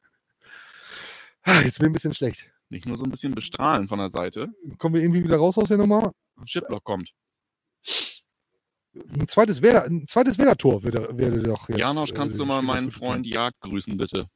Ah, 1.45 1.61
Jetzt 1.63 1.79
bin 1.79 1.87
ich 1.87 1.91
ein 1.91 1.93
bisschen 1.93 2.15
schlecht. 2.15 2.53
Nicht 2.69 2.87
nur 2.87 2.97
so 2.97 3.05
ein 3.05 3.11
bisschen 3.11 3.35
bestrahlen 3.35 3.89
von 3.89 3.99
der 3.99 4.11
Seite. 4.11 4.49
Kommen 4.79 4.95
wir 4.95 5.03
irgendwie 5.03 5.25
wieder 5.25 5.37
raus 5.37 5.59
aus 5.59 5.69
der 5.69 5.79
Nummer? 5.79 6.13
Shitblock 6.45 6.85
kommt. 6.85 7.13
Ein 8.95 9.27
zweites 9.29 9.63
Werder, 9.63 9.85
ein 9.85 10.07
zweites 10.07 10.39
Werder-Tor 10.39 10.83
würde, 10.83 11.09
würde 11.17 11.43
doch 11.43 11.69
jetzt. 11.69 11.79
Janosch, 11.79 12.13
kannst 12.15 12.35
äh, 12.37 12.39
du 12.39 12.45
mal 12.47 12.63
meinen 12.63 12.91
Freund 12.91 13.27
Jag 13.27 13.53
grüßen, 13.61 13.97
bitte? 13.97 14.29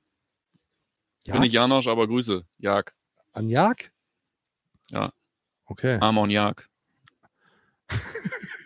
Ich 1.22 1.30
dran. 1.30 1.34
bin 1.34 1.42
nicht 1.42 1.52
Janosch, 1.52 1.86
aber 1.88 2.06
Grüße. 2.06 2.44
Jag. 2.58 2.92
An 3.32 3.48
Jag? 3.48 3.90
Ja. 4.90 5.12
Okay. 5.66 5.98
Amon 6.00 6.30
Jag. 6.30 6.68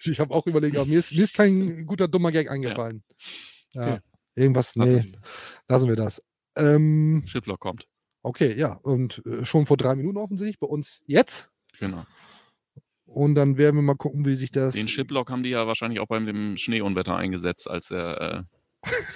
Ich 0.02 0.18
habe 0.18 0.34
auch 0.34 0.46
überlegt, 0.46 0.76
aber 0.76 0.86
mir 0.86 0.98
ist, 0.98 1.12
mir 1.12 1.24
ist 1.24 1.34
kein 1.34 1.84
guter 1.84 2.08
dummer 2.08 2.32
Gag 2.32 2.50
eingefallen. 2.50 3.02
Ja. 3.72 3.82
Okay. 3.82 4.00
Irgendwas, 4.34 4.74
nee, 4.74 5.12
lassen 5.68 5.88
wir 5.88 5.96
das. 5.96 6.22
Ähm, 6.56 7.22
Shitblock 7.26 7.60
kommt. 7.60 7.86
Okay, 8.22 8.54
ja. 8.56 8.72
Und 8.82 9.22
äh, 9.26 9.44
schon 9.44 9.66
vor 9.66 9.76
drei 9.76 9.94
Minuten 9.94 10.18
offensichtlich 10.18 10.58
bei 10.58 10.66
uns 10.66 11.02
jetzt. 11.06 11.50
Genau. 11.78 12.04
Und 13.06 13.34
dann 13.34 13.56
werden 13.58 13.76
wir 13.76 13.82
mal 13.82 13.96
gucken, 13.96 14.24
wie 14.24 14.36
sich 14.36 14.52
das. 14.52 14.74
Den 14.74 14.86
Shitblock 14.88 15.30
haben 15.30 15.42
die 15.42 15.50
ja 15.50 15.66
wahrscheinlich 15.66 15.98
auch 16.00 16.06
beim 16.06 16.26
dem 16.26 16.56
Schneeunwetter 16.56 17.16
eingesetzt, 17.16 17.68
als 17.68 17.90
er 17.90 18.20
äh, 18.20 18.42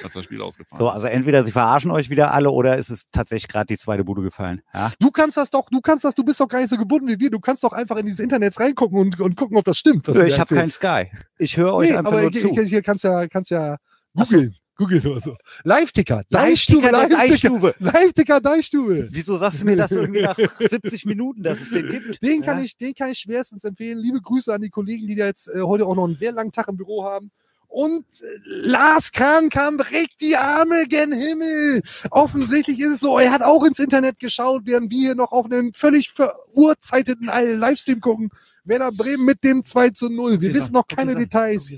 als 0.02 0.12
das 0.12 0.24
Spiel 0.24 0.42
ausgefallen 0.42 0.78
So, 0.78 0.88
ist. 0.88 0.94
also 0.94 1.06
entweder 1.06 1.44
sie 1.44 1.52
verarschen 1.52 1.90
euch 1.90 2.10
wieder 2.10 2.34
alle 2.34 2.50
oder 2.50 2.76
ist 2.76 2.90
es 2.90 3.08
tatsächlich 3.12 3.48
gerade 3.48 3.66
die 3.66 3.78
zweite 3.78 4.04
Bude 4.04 4.22
gefallen. 4.22 4.62
Ja? 4.74 4.92
Du 4.98 5.10
kannst 5.10 5.36
das 5.36 5.50
doch, 5.50 5.68
du 5.70 5.80
kannst 5.80 6.04
das, 6.04 6.14
du 6.14 6.24
bist 6.24 6.40
doch 6.40 6.48
gar 6.48 6.58
nicht 6.60 6.70
so 6.70 6.76
gebunden 6.76 7.08
wie 7.08 7.18
wir. 7.20 7.30
Du 7.30 7.40
kannst 7.40 7.64
doch 7.64 7.72
einfach 7.72 7.96
in 7.96 8.04
dieses 8.04 8.20
Internet 8.20 8.58
reingucken 8.58 8.98
und, 8.98 9.20
und 9.20 9.36
gucken, 9.36 9.56
ob 9.56 9.64
das 9.64 9.78
stimmt. 9.78 10.08
Ich 10.08 10.38
habe 10.38 10.54
keinen 10.54 10.70
Sky. 10.70 11.10
Ich 11.38 11.56
höre 11.56 11.72
euch 11.74 11.90
Nee, 11.90 11.96
einfach 11.96 12.12
aber 12.12 12.22
nur 12.22 12.30
ich, 12.30 12.40
zu. 12.40 12.48
ich, 12.58 12.68
hier 12.68 12.82
kannst 12.82 13.04
ja, 13.04 13.26
kannst 13.28 13.50
ja 13.50 13.76
googeln. 14.14 14.54
Googeln 14.76 15.06
oder 15.06 15.20
so. 15.20 15.36
Live-Ticker. 15.62 16.22
Der 16.32 16.40
Live-Ticker. 16.40 16.90
Deichstube. 17.08 17.74
Live-Ticker, 17.78 18.40
Deichstube. 18.40 19.08
Wieso 19.10 19.38
sagst 19.38 19.60
du 19.60 19.64
mir 19.64 19.76
das 19.76 19.90
irgendwie 19.92 20.22
nach 20.22 20.36
70 20.58 21.04
Minuten, 21.06 21.42
dass 21.42 21.60
es 21.60 21.70
den 21.70 21.88
gibt? 21.88 22.22
Den 22.22 22.42
kann, 22.42 22.58
Ja? 22.58 22.64
ich, 22.64 22.76
den 22.76 22.94
kann 22.94 23.10
ich 23.10 23.18
schwerstens 23.20 23.64
empfehlen. 23.64 23.98
Liebe 23.98 24.20
Grüße 24.20 24.52
an 24.52 24.60
die 24.62 24.70
Kollegen, 24.70 25.06
die 25.06 25.14
da 25.14 25.26
jetzt 25.26 25.48
äh, 25.48 25.60
heute 25.62 25.86
auch 25.86 25.94
noch 25.94 26.04
einen 26.04 26.16
sehr 26.16 26.32
langen 26.32 26.52
Tag 26.52 26.68
im 26.68 26.76
Büro 26.76 27.04
haben. 27.04 27.30
Und 27.68 28.04
äh, 28.20 28.26
Lars 28.44 29.10
Kahn 29.12 29.48
kam 29.48 29.78
direkt 29.78 30.20
die 30.20 30.36
Arme 30.36 30.86
gen 30.88 31.12
Himmel. 31.12 31.82
Offensichtlich 32.10 32.78
ist 32.80 32.88
es 32.94 33.00
so, 33.00 33.18
er 33.18 33.32
hat 33.32 33.42
auch 33.42 33.64
ins 33.64 33.78
Internet 33.78 34.18
geschaut, 34.20 34.62
während 34.64 34.90
wir 34.90 34.98
hier 34.98 35.14
noch 35.14 35.32
auf 35.32 35.46
einen 35.46 35.72
völlig 35.72 36.10
verurzeiteten 36.10 37.26
Livestream 37.26 38.00
gucken. 38.00 38.30
Werder 38.64 38.92
Bremen 38.92 39.24
mit 39.24 39.42
dem 39.44 39.64
2 39.64 39.90
zu 39.90 40.08
0. 40.08 40.40
Wir 40.40 40.50
hier, 40.50 40.54
wissen 40.58 40.72
noch 40.72 40.86
keine 40.86 41.14
Details. 41.14 41.74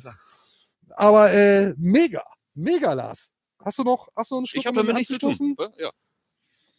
Aber 0.94 1.32
äh, 1.32 1.74
mega. 1.78 2.23
Mega, 2.57 2.93
Lars. 2.95 3.31
Hast 3.65 3.78
du 3.78 3.85
noch, 3.85 4.09
hast 4.16 4.31
du 4.31 4.35
noch 4.35 4.39
einen 4.41 4.47
Schluck, 4.47 4.61
Ich 4.62 4.66
habe 4.66 4.81
um 4.81 4.87
damit 4.87 4.97
nichts 4.99 5.12
zu 5.12 5.19
tun. 5.19 5.31
anzustoßen? 5.31 5.74
Ja. 5.78 5.91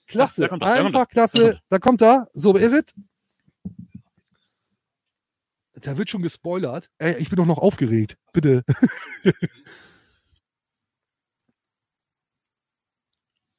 Klasse, 0.08 0.41
da 0.41 0.48
kommt 0.48 0.64
er, 0.64 0.76
da 0.76 0.86
einfach 0.86 1.08
klasse. 1.08 1.62
Da 1.70 1.80
kommt 1.80 2.02
er. 2.02 2.28
So, 2.34 2.56
ist 2.56 2.72
es? 2.74 2.84
Da 5.74 5.98
wird 5.98 6.10
schon 6.10 6.22
gespoilert. 6.24 6.90
Ey, 6.98 7.18
ich 7.18 7.30
bin 7.30 7.38
doch 7.38 7.45
noch 7.45 7.60
aufgeregt. 7.60 8.18
Bitte. 8.34 8.64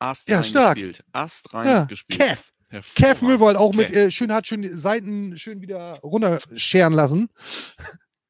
Ast 0.01 0.29
Ja, 0.29 0.43
stark. 0.43 0.77
reingespielt. 0.77 1.05
Ast 1.13 1.49
Ja, 1.53 1.59
reingespielt. 1.61 2.21
Kev. 2.21 2.51
Kev. 2.95 3.23
Möwald 3.25 3.57
auch 3.57 3.73
mit 3.73 3.91
äh, 3.91 4.11
schön 4.11 4.33
hat 4.33 4.47
schön 4.47 4.77
Seiten 4.77 5.37
schön 5.37 5.61
wieder 5.63 5.99
runterscheren 6.01 6.93
lassen. 6.93 7.31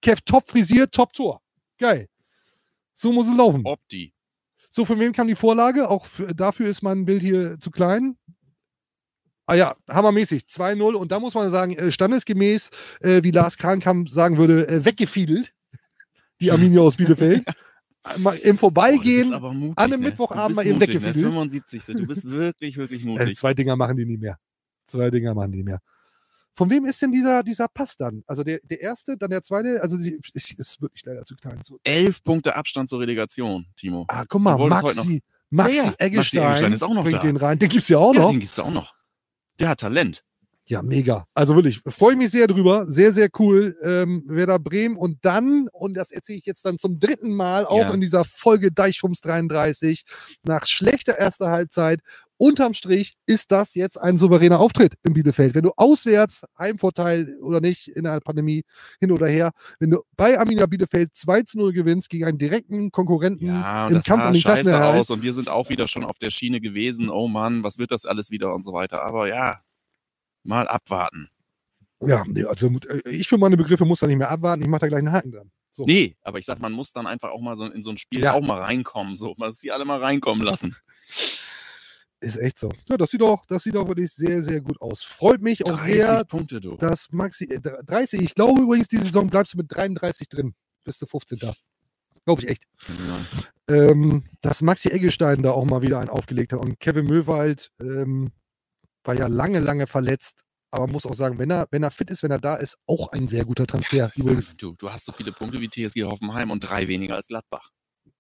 Kev 0.01 0.21
top 0.25 0.47
frisiert, 0.49 0.93
top 0.95 1.13
Tor. 1.13 1.43
Geil. 1.79 2.09
So 3.01 3.13
muss 3.13 3.29
es 3.29 3.37
laufen. 3.37 3.63
Opti. 3.65 4.13
So, 4.71 4.85
von 4.85 4.99
wem 4.99 5.13
kam 5.13 5.29
die 5.29 5.37
Vorlage? 5.37 5.89
Auch 5.89 6.05
für, 6.05 6.35
dafür 6.35 6.67
ist 6.69 6.83
mein 6.83 7.05
Bild 7.05 7.23
hier 7.23 7.57
zu 7.61 7.71
klein. 7.71 8.17
Ah 9.47 9.55
ja, 9.55 9.77
hammermäßig. 9.89 10.43
2-0. 10.43 10.95
Und 10.95 11.13
da 11.13 11.21
muss 11.21 11.35
man 11.35 11.49
sagen, 11.51 11.75
äh, 11.77 11.93
standesgemäß, 11.93 12.71
äh, 13.01 13.23
wie 13.23 13.31
Lars 13.31 13.57
Krankamp 13.57 14.09
sagen 14.11 14.37
würde, 14.37 14.67
äh, 14.69 14.85
weggefiedelt. 14.85 15.55
Die 16.41 16.51
Arminia 16.51 16.81
aus 16.81 16.97
Bielefeld. 16.97 17.45
Mal 18.17 18.37
Im 18.39 18.59
Vorbeigehen. 18.59 19.33
aber 19.33 19.53
mutig, 19.53 19.79
an 19.79 19.93
einem 19.93 20.01
ne? 20.03 20.09
Mittwochabend 20.09 20.57
mal 20.57 20.67
eben 20.67 20.79
ne? 20.79 20.87
weggefiedelt. 20.87 21.25
75. 21.25 21.85
Du 21.87 22.07
bist 22.07 22.25
wirklich, 22.29 22.77
wirklich 22.77 23.05
Äh, 23.05 23.07
mutig. 23.07 23.37
zwei 23.37 23.55
Dinger 23.55 23.77
machen 23.77 23.97
die 23.97 24.07
nie 24.07 24.19
mehr. 24.19 24.39
Zwei 24.87 25.09
Dinger 25.11 25.35
machen 25.35 25.53
die 25.53 25.59
nie 25.59 25.65
mehr. 25.65 25.81
Von 26.55 26.71
wem 26.71 26.85
ist 26.87 27.01
denn 27.03 27.13
dieser, 27.13 27.43
dieser 27.43 27.69
Pass 27.69 27.97
dann? 27.97 28.23
Also 28.27 28.43
der, 28.43 28.59
der 28.65 28.81
erste, 28.81 29.17
dann 29.17 29.31
der 29.31 29.43
zweite? 29.43 29.81
Also 29.83 29.97
die, 29.97 30.19
ich, 30.35 30.59
ist 30.59 30.83
wirklich 30.83 31.05
leider 31.05 31.25
zu 31.25 31.37
klein. 31.37 31.61
So. 31.65 31.79
Elf 31.85 32.23
Punkte 32.25 32.57
Abstand 32.57 32.91
zur 32.91 33.01
Relegation, 33.01 33.67
Timo. 33.77 34.05
Ah, 34.09 34.25
guck 34.29 34.41
mal, 34.43 34.57
Maxi, 34.69 35.23
Maxi 35.51 35.77
Ja, 35.77 35.83
ja, 35.85 35.85
Maxi 35.91 35.95
Eggestein, 35.99 36.43
Eggestein 36.51 36.73
ist 36.73 36.83
auch 36.83 36.95
noch 36.95 37.03
bringt 37.05 37.19
da. 37.19 37.27
den 37.27 37.37
rein. 37.37 37.59
Den 37.59 37.69
gibt's 37.69 37.89
ja 37.89 37.99
auch 37.99 38.13
Ja, 38.15 38.21
noch. 38.23 38.31
den 38.31 38.41
gibt's 38.41 38.59
auch 38.59 38.71
noch. 38.73 38.93
Der 39.61 39.69
hat 39.71 39.81
Talent. 39.81 40.25
Ja, 40.67 40.83
mega. 40.83 41.27
Also 41.33 41.55
wirklich, 41.55 41.81
freue 41.87 42.13
ich 42.13 42.19
mich 42.19 42.31
sehr 42.31 42.47
drüber. 42.47 42.85
Sehr, 42.89 43.13
sehr 43.13 43.31
cool. 43.39 43.75
Ähm, 43.83 44.25
Werder 44.27 44.59
Bremen 44.59 44.99
und 44.99 45.25
dann, 45.25 45.67
und 45.73 45.95
das 45.97 46.11
erzähle 46.11 46.41
ich 46.41 46.45
jetzt 46.45 46.63
dann 46.67 46.79
zum 46.79 46.99
dritten 46.99 47.31
Mal, 47.35 47.65
auch 47.65 47.79
Ja. 47.79 47.95
in 47.95 48.03
dieser 48.03 48.25
Folge 48.27 48.71
Deichfums 48.71 49.23
33, 49.23 50.05
nach 50.45 50.67
schlechter 50.67 51.19
erster 51.19 51.51
Halbzeit, 51.51 52.01
unterm 52.39 52.73
Strich 52.73 53.15
ist 53.27 53.53
das 53.53 53.75
jetzt 53.75 54.01
ein 54.01 54.17
souveräner 54.17 54.59
Auftritt 54.61 54.95
in 55.05 55.13
Bielefeld. 55.13 55.55
Wenn 55.55 55.65
du 55.65 55.73
auswärts, 55.77 56.45
Heimvorteil 56.59 57.37
oder 57.43 57.61
nicht, 57.61 57.89
in 57.89 58.05
der 58.05 58.21
Pandemie 58.21 58.65
hin 59.01 59.13
oder 59.13 59.27
her, 59.27 59.51
wenn 59.81 59.91
du 59.91 60.03
bei 60.17 60.39
Arminia 60.39 60.67
Bielefeld 60.67 61.15
2 61.15 61.43
zu 61.43 61.59
0 61.59 61.73
gewinnst 61.73 62.09
gegen 62.09 62.25
einen 62.25 62.39
direkten 62.39 62.91
Konkurrenten 62.91 63.45
Ja, 63.47 63.89
im 63.89 63.95
das 63.95 64.05
Kampf 64.05 64.25
um 64.27 64.33
den 64.33 64.43
Klassenerhalt. 64.43 65.01
aus 65.01 65.11
und 65.11 65.23
wir 65.23 65.35
sind 65.35 65.49
auch 65.49 65.69
wieder 65.69 65.87
schon 65.89 66.05
auf 66.05 66.19
der 66.19 66.31
Schiene 66.31 66.61
gewesen. 66.61 67.11
Oh 67.11 67.29
Mann, 67.29 67.63
was 67.63 67.77
wird 67.79 67.91
das 67.91 68.07
alles 68.07 68.31
wieder 68.31 68.55
und 68.55 68.63
so 68.65 68.73
weiter. 68.73 69.03
Aber 69.03 69.29
ja, 69.29 69.61
mal 70.45 70.67
abwarten. 70.69 71.29
Ja, 72.01 72.25
also 72.49 72.69
äh, 72.89 73.11
ich 73.11 73.27
für 73.29 73.39
meine 73.39 73.57
Begriffe 73.57 73.85
muss 73.85 74.01
da 74.01 74.07
nicht 74.07 74.19
mehr 74.19 74.31
abwarten. 74.31 74.63
Ich 74.63 74.69
mache 74.69 74.81
da 74.83 74.89
gleich 74.89 74.99
einen 75.01 75.13
Haken 75.13 75.33
dran. 75.33 75.51
So. 75.71 75.85
Nee, 75.85 76.17
aber 76.23 76.39
ich 76.39 76.47
sag, 76.47 76.61
man 76.61 76.73
muss 76.73 76.93
dann 76.93 77.07
einfach 77.07 77.31
auch 77.31 77.41
mal 77.41 77.57
so 77.57 77.65
in 77.67 77.83
so 77.83 77.91
ein 77.91 77.99
Spiel 77.99 78.23
Ja. 78.23 78.35
auch 78.35 78.41
mal 78.41 78.61
reinkommen. 78.63 79.17
So, 79.17 79.35
man 79.37 79.53
sie 79.53 79.71
alle 79.73 79.85
mal 79.85 79.99
reinkommen 80.01 80.45
lassen. 80.45 80.77
Ist 82.21 82.37
echt 82.37 82.59
so. 82.59 82.69
Ja, 82.89 82.97
das 82.97 83.11
sieht 83.11 83.21
doch, 83.21 83.45
das 83.47 83.63
sieht 83.63 83.77
doch 83.77 83.87
wirklich 83.87 84.11
sehr, 84.11 84.43
sehr 84.43 84.61
gut 84.61 84.81
aus. 84.81 85.03
Freut 85.03 85.41
mich 85.41 85.65
auch 85.65 85.79
30 85.79 85.95
sehr, 85.95 86.25
Punkte, 86.25 86.61
du. 86.61 86.77
dass 86.77 87.13
Maxi, 87.13 87.45
äh, 87.45 87.61
30, 87.61 88.21
ich 88.21 88.35
glaube 88.35 88.61
übrigens, 88.63 88.89
die 88.89 88.97
Saison 88.97 89.29
bleibst 89.31 89.55
du 89.55 89.59
mit 89.59 89.67
33 89.71 90.29
drin. 90.29 90.55
Bist 90.83 91.01
du 91.01 91.07
15. 91.07 91.39
Glaube 92.25 92.43
ich 92.43 92.49
echt. 92.49 92.65
Ja. 93.69 93.75
Ähm, 93.75 94.25
dass 94.41 94.63
Maxi 94.63 94.89
Eggestein 94.89 95.43
da 95.43 95.53
auch 95.53 95.65
mal 95.65 95.83
wieder 95.83 96.01
einen 96.01 96.09
aufgelegt 96.09 96.53
hat. 96.53 96.61
Und 96.61 96.81
Kevin 96.81 97.07
Möwald 97.07 97.71
ähm, 97.81 98.33
war 99.05 99.15
ja 99.15 99.29
lange, 99.29 99.61
lange 99.61 99.87
verletzt. 99.87 100.43
Aber 100.71 100.87
muss 100.87 101.07
auch 101.07 101.15
sagen, 101.15 101.39
wenn 101.39 101.51
er, 101.51 101.67
wenn 101.71 101.83
er 101.83 101.91
fit 101.91 102.11
ist, 102.11 102.23
wenn 102.23 102.31
er 102.31 102.41
da 102.41 102.57
ist, 102.57 102.77
auch 102.87 103.09
ein 103.13 103.29
sehr 103.29 103.45
guter 103.45 103.67
Transfer. 103.67 104.11
Übrigens, 104.17 104.57
Du, 104.57 104.75
du 104.77 104.91
hast 104.91 105.05
so 105.07 105.13
viele 105.13 105.33
Punkte 105.33 105.61
wie 105.61 105.69
TSG 105.69 106.05
Hoffenheim 106.05 106.51
und 106.51 106.61
drei 106.61 106.89
weniger 106.89 107.15
als 107.15 107.29
Gladbach. 107.29 107.71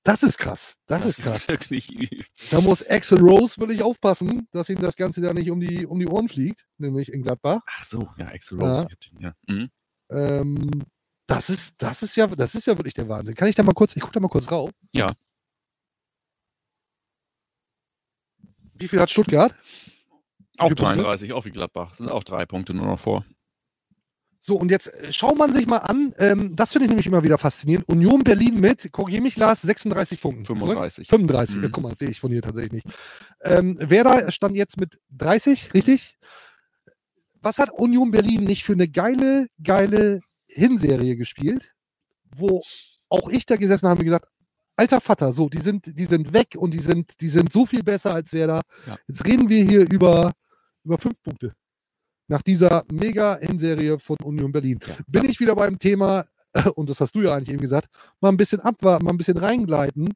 Das 0.05 0.23
ist 0.23 0.39
krass. 0.39 0.77
Das, 0.87 1.05
ist 1.05 1.20
krass. 1.23 1.49
wirklich. 1.49 1.89
Da 2.51 2.61
muss 2.61 2.87
Axel 2.87 3.19
Rose 3.20 3.59
wirklich 3.61 3.83
aufpassen, 3.83 4.49
dass 4.53 4.69
ihm 4.70 4.81
das 4.81 4.97
Ganze 4.97 5.20
da 5.20 5.35
nicht 5.35 5.51
um 5.51 5.61
die, 5.61 5.85
um 5.87 5.99
die 5.99 6.07
Ohren 6.07 6.29
fliegt, 6.29 6.66
nämlich 6.79 7.12
in 7.12 7.23
Gladbach. 7.23 7.61
Ach 7.66 7.85
so, 7.85 8.09
ja, 8.19 8.27
Axel 8.29 8.59
Ja. 8.61 8.73
Rose. 8.73 8.89
den- 9.12 9.20
Ja. 9.20 9.33
Mhm. 9.47 9.70
Ähm, 10.11 10.70
das 11.27 11.51
ist, 11.51 11.75
das 11.83 12.03
ist 12.03 12.16
ja, 12.16 12.27
das 12.27 12.55
ist 12.55 12.66
ja 12.66 12.79
wirklich 12.79 12.95
der 12.95 13.09
Wahnsinn. 13.09 13.35
Kann 13.35 13.49
ich 13.49 13.55
da 13.55 13.62
mal 13.62 13.75
kurz, 13.75 13.95
ich 13.97 14.01
gucke 14.01 14.15
da 14.15 14.20
mal 14.20 14.29
kurz 14.29 14.51
rauf. 14.51 14.70
Ja. 14.93 15.09
Wie 18.75 18.89
viel 18.89 19.01
hat 19.01 19.11
Stuttgart? 19.11 19.53
Auch 20.57 20.69
viele 20.69 20.77
Punkte? 20.77 21.03
33, 21.03 21.33
auch 21.33 21.45
wie 21.45 21.51
Gladbach. 21.51 21.95
Sind 21.95 22.11
auch 22.11 22.25
drei 22.25 22.47
Punkte 22.47 22.75
nur 22.75 22.87
noch 22.87 23.01
vor. 23.01 23.25
So, 24.40 24.56
und 24.56 24.70
jetzt 24.70 24.86
äh, 24.94 25.12
schaut 25.12 25.36
man 25.36 25.52
sich 25.52 25.66
mal 25.66 25.78
an, 25.78 26.15
ähm, 26.19 26.55
das 26.55 26.73
finde 26.73 26.85
ich 26.86 26.90
nämlich 26.90 27.06
immer 27.06 27.24
wieder 27.24 27.39
faszinierend. 27.39 27.89
Union 27.89 28.23
Berlin 28.23 28.60
mit, 28.60 28.90
korrigiere 28.93 29.23
mich, 29.23 29.36
Lars, 29.36 29.62
36 29.62 30.20
Punkten. 30.20 30.44
korrekt? 30.44 30.60
35. 30.60 31.09
35, 31.09 31.56
Mhm. 31.56 31.62
ja, 31.65 31.69
guck 31.70 31.82
mal, 31.82 31.94
sehe 31.97 32.09
ich 32.09 32.20
von 32.20 32.31
hier 32.31 32.43
tatsächlich 32.43 32.85
nicht. 32.85 32.86
Ähm, 33.43 33.77
Werder 33.81 34.31
stand 34.31 34.56
jetzt 34.56 34.78
mit 34.78 34.98
30, 35.10 35.74
richtig? 35.74 36.16
Was 37.40 37.59
hat 37.59 37.70
Union 37.70 38.10
Berlin 38.10 38.44
nicht 38.44 38.65
für 38.65 38.73
eine 38.73 38.89
geile, 38.89 39.48
geile 39.62 40.20
Hinserie 40.47 41.16
gespielt, 41.16 41.73
wo 42.36 42.62
auch 43.09 43.28
ich 43.31 43.47
da 43.47 43.56
gesessen 43.56 43.89
habe 43.89 44.01
und 44.01 44.05
gesagt, 44.06 44.28
alter 44.77 45.01
Vater, 45.01 45.32
so, 45.32 45.48
die 45.48 45.60
sind, 45.60 45.98
die 45.98 46.05
sind 46.05 46.32
weg 46.32 46.55
und 46.56 46.73
die 46.74 46.81
sind, 46.81 47.20
die 47.20 47.28
sind 47.28 47.52
so 47.52 47.66
viel 47.66 47.82
besser 47.82 48.15
als 48.15 48.32
Werder. 48.32 48.62
Ja. 48.86 48.98
Jetzt 49.09 49.24
reden 49.24 49.48
wir 49.48 49.65
hier 49.65 49.89
über, 49.90 50.32
über 50.85 50.98
fünf 50.98 51.20
Punkte. 51.23 51.55
Nach 52.29 52.43
dieser 52.43 52.85
mega 52.93 53.39
Hinserie 53.41 53.99
von 53.99 54.17
Union 54.23 54.53
Berlin. 54.53 54.79
Bin 55.07 55.25
ich 55.29 55.41
wieder 55.41 55.55
beim 55.57 55.79
Thema, 55.79 56.25
und 56.75 56.89
das 56.91 57.01
hast 57.01 57.15
du 57.15 57.23
ja 57.23 57.35
eigentlich 57.35 57.49
eben 57.51 57.61
gesagt, 57.61 57.89
mal 58.21 58.29
ein 58.29 58.37
bisschen 58.37 58.61
abwarten, 58.61 59.05
mal 59.05 59.13
ein 59.13 59.17
bisschen 59.19 59.39
reingleiten. 59.39 60.09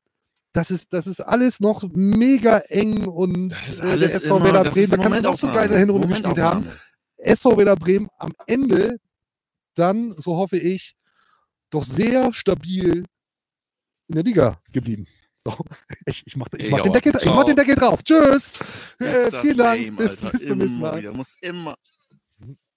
Das 0.52 0.70
ist, 0.70 0.92
das 0.92 1.06
ist 1.06 1.20
alles 1.20 1.60
noch 1.60 1.82
mega 1.94 2.58
eng 2.68 3.06
und 3.06 3.48
Das 3.48 3.68
ist 3.70 3.80
äh, 3.80 3.86
alles 3.86 4.08
der 4.10 4.16
SV 4.22 4.36
immer, 4.36 4.44
Werder 4.52 4.70
Bremen, 4.70 4.90
da 4.90 4.96
kannst 4.98 5.18
du 5.18 5.22
noch 5.22 5.34
so 5.38 5.46
geile 5.46 5.78
Hinrunde 5.78 6.08
gespielt 6.08 6.38
haben. 6.38 6.68
SV 7.16 7.56
Werder 7.56 7.76
Bremen 7.76 8.08
am 8.18 8.32
Ende 8.46 8.98
dann, 9.74 10.14
so 10.18 10.36
hoffe 10.36 10.58
ich, 10.58 10.94
doch 11.70 11.84
sehr 11.84 12.30
stabil 12.34 13.06
in 14.08 14.14
der 14.14 14.24
Liga 14.24 14.60
geblieben. 14.70 15.06
So, 15.38 15.56
ich, 16.06 16.22
ich 16.26 16.36
mache 16.36 16.50
ich 16.58 16.70
mach 16.70 16.82
den, 16.82 16.92
Deckel- 16.92 17.18
ich 17.18 17.24
mach 17.30 17.44
den 17.44 17.56
Deckel 17.56 17.74
drauf. 17.74 18.02
Tschüss. 18.02 18.52
Äh, 18.98 19.30
vielen 19.40 19.56
Dank. 19.56 19.84
lame, 19.86 19.96
bis, 19.96 20.16
bis 20.16 20.46
zum 20.46 20.58
nächsten 20.58 20.80
Mal. 20.80 20.98
wieder. 20.98 21.12
Muss 21.16 21.34
immer. 21.40 21.74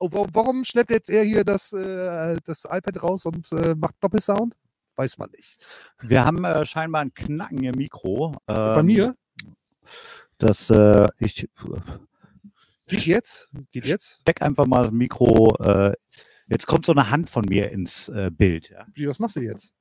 Oh, 0.06 0.12
wa- 0.12 0.28
warum 0.34 0.64
schleppt 0.64 0.92
jetzt 0.92 1.10
er 1.10 1.24
hier 1.24 1.44
das, 1.44 1.72
äh, 1.74 2.38
das 2.46 2.66
iPad 2.66 3.02
raus 3.02 3.26
und 3.26 3.52
äh, 3.52 3.76
macht 3.76 3.96
Doppelsound? 4.02 4.56
Weiß 4.96 5.18
man 5.18 5.30
nicht. 5.32 5.58
Wir 6.02 6.24
haben 6.26 6.44
äh, 6.46 6.66
scheinbar 6.66 7.02
einen 7.02 7.14
Knacken 7.14 7.64
im 7.64 7.76
Mikro. 7.76 8.34
Bei 8.46 8.80
Ähm, 8.80 8.86
mir? 8.86 9.16
Das, 10.38 10.70
äh, 10.70 11.08
ich 11.20 11.48
Geht 12.88 13.06
jetzt? 13.08 13.50
Geht 13.72 13.86
jetzt? 13.86 14.20
steck 14.22 14.42
einfach 14.42 14.66
mal 14.68 14.84
das 14.84 14.92
Mikro. 14.92 15.56
Äh, 15.60 15.94
jetzt 16.48 16.68
kommt 16.68 16.86
so 16.86 16.92
eine 16.92 17.10
Hand 17.10 17.30
von 17.30 17.46
mir 17.50 17.72
ins 17.72 18.10
äh, 18.10 18.30
Bild. 18.32 18.70
Ja. 18.70 18.86
Wie, 18.94 19.08
was 19.08 19.18
machst 19.20 19.36
du 19.38 19.42
jetzt? 19.42 19.74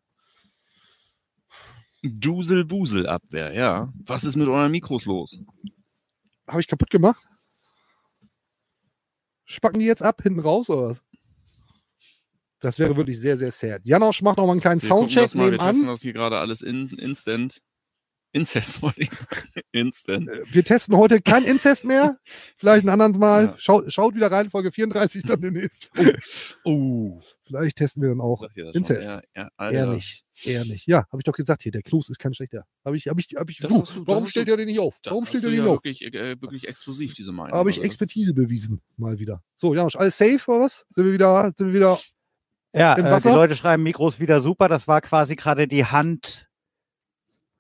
Dusel-Busel-Abwehr, 2.03 3.53
ja. 3.55 3.93
Was 4.05 4.25
ist 4.25 4.37
mit 4.37 4.49
euren 4.49 4.71
Mikros 4.71 5.05
los? 5.05 5.39
Habe 6.49 6.61
ich 6.61 6.67
kaputt 6.69 6.91
gemacht? 6.91 7.23
Spacken 9.45 9.81
die 9.81 9.87
jetzt 9.87 10.03
ab, 10.03 10.23
hinten 10.23 10.41
raus 10.41 10.71
oder 10.71 10.91
was? 10.91 11.03
Das 12.61 12.79
wäre 12.79 12.97
wirklich 12.97 13.21
sehr, 13.21 13.37
sehr 13.37 13.53
sad. 13.53 13.83
Janosch 13.85 14.23
macht 14.23 14.39
noch 14.39 14.47
mal 14.47 14.53
einen 14.53 14.61
kleinen 14.61 14.81
Wir 14.81 14.89
gucken 14.89 15.09
Soundcheck 15.09 15.25
das 15.25 15.35
mal, 15.35 15.51
wir 15.51 15.59
testen 15.59 15.77
nebenan. 15.77 15.95
das 15.95 16.01
hier 16.03 16.15
gerade 16.15 16.39
alles 16.39 16.63
in, 16.63 16.89
instant. 16.99 17.61
Incest, 18.35 18.83
wollte 18.83 19.07
instant. 19.73 20.29
Äh, 20.29 20.43
Wir 20.51 20.65
testen 20.65 20.97
heute 20.97 21.23
kein 21.23 21.45
Inzest 21.45 21.85
mehr. 21.85 22.19
Vielleicht 22.57 22.85
ein 22.85 22.89
anderes 22.89 23.17
Mal. 23.19 23.45
Ja. 23.47 23.55
Schaut, 23.57 23.93
schaut 23.93 24.15
wieder 24.15 24.31
rein, 24.31 24.51
Folge 24.51 24.73
34 24.73 25.23
dann 25.23 25.41
demnächst. 25.41 25.91
Oh, 26.65 27.21
Vielleicht 27.45 27.77
testen 27.77 28.03
wir 28.03 28.11
dann 28.11 28.21
auch. 28.21 28.45
Inzest. 28.75 29.09
Ja, 29.09 29.23
ja. 29.37 29.49
Eher 30.43 30.65
nicht. 30.65 30.87
Ja, 30.89 31.05
habe 31.13 31.21
ich 31.21 31.25
doch 31.25 31.33
gesagt 31.33 31.63
hier. 31.63 31.71
Der 31.71 31.83
Klus 31.83 32.11
ist 32.11 32.19
kein 32.19 32.35
schlechter. 32.35 32.65
Habe 32.85 32.97
ich, 32.97 33.07
habe 33.07 33.21
ich, 33.21 33.29
habe 33.37 33.51
ich. 33.53 33.59
Du, 33.59 33.69
du- 33.69 34.07
warum 34.07 34.27
stellt 34.27 34.49
ihr 34.49 34.57
den 34.57 34.67
nicht 34.67 34.81
auf? 34.81 34.99
Warum 35.05 35.25
stellt 35.27 35.45
ihr 35.45 35.51
den 35.51 35.61
nicht 35.61 35.69
auf? 35.69 35.85
wirklich, 35.85 36.03
äh, 36.03 36.41
wirklich 36.41 36.67
exklusiv, 36.67 37.15
diese 37.15 37.31
Meinung. 37.31 37.57
Habe 37.57 37.71
ich 37.71 37.77
Also 37.77 37.87
Expertise 37.87 38.35
bewiesen. 38.35 38.83
Mal 38.97 39.19
wieder. 39.21 39.43
So, 39.55 39.75
Janosch, 39.75 39.95
alles 39.97 40.19
safe 40.19 40.41
oder 40.51 40.65
was? 40.65 40.85
Sind 40.91 41.07
wir 41.07 41.13
wieder, 41.13 41.53
sind 41.57 41.69
wir 41.69 41.75
wieder. 41.75 42.01
Ja, 42.75 42.95
Im 42.95 43.07
äh, 43.07 43.21
die? 43.21 43.29
Leute 43.29 43.55
schreiben 43.55 43.85
Mikros 43.85 44.19
wieder 44.19 44.41
super. 44.41 44.67
Das 44.69 44.89
war 44.89 45.01
quasi 45.01 45.37
gerade 45.37 45.69
die 45.69 45.85
Hand 45.85 46.49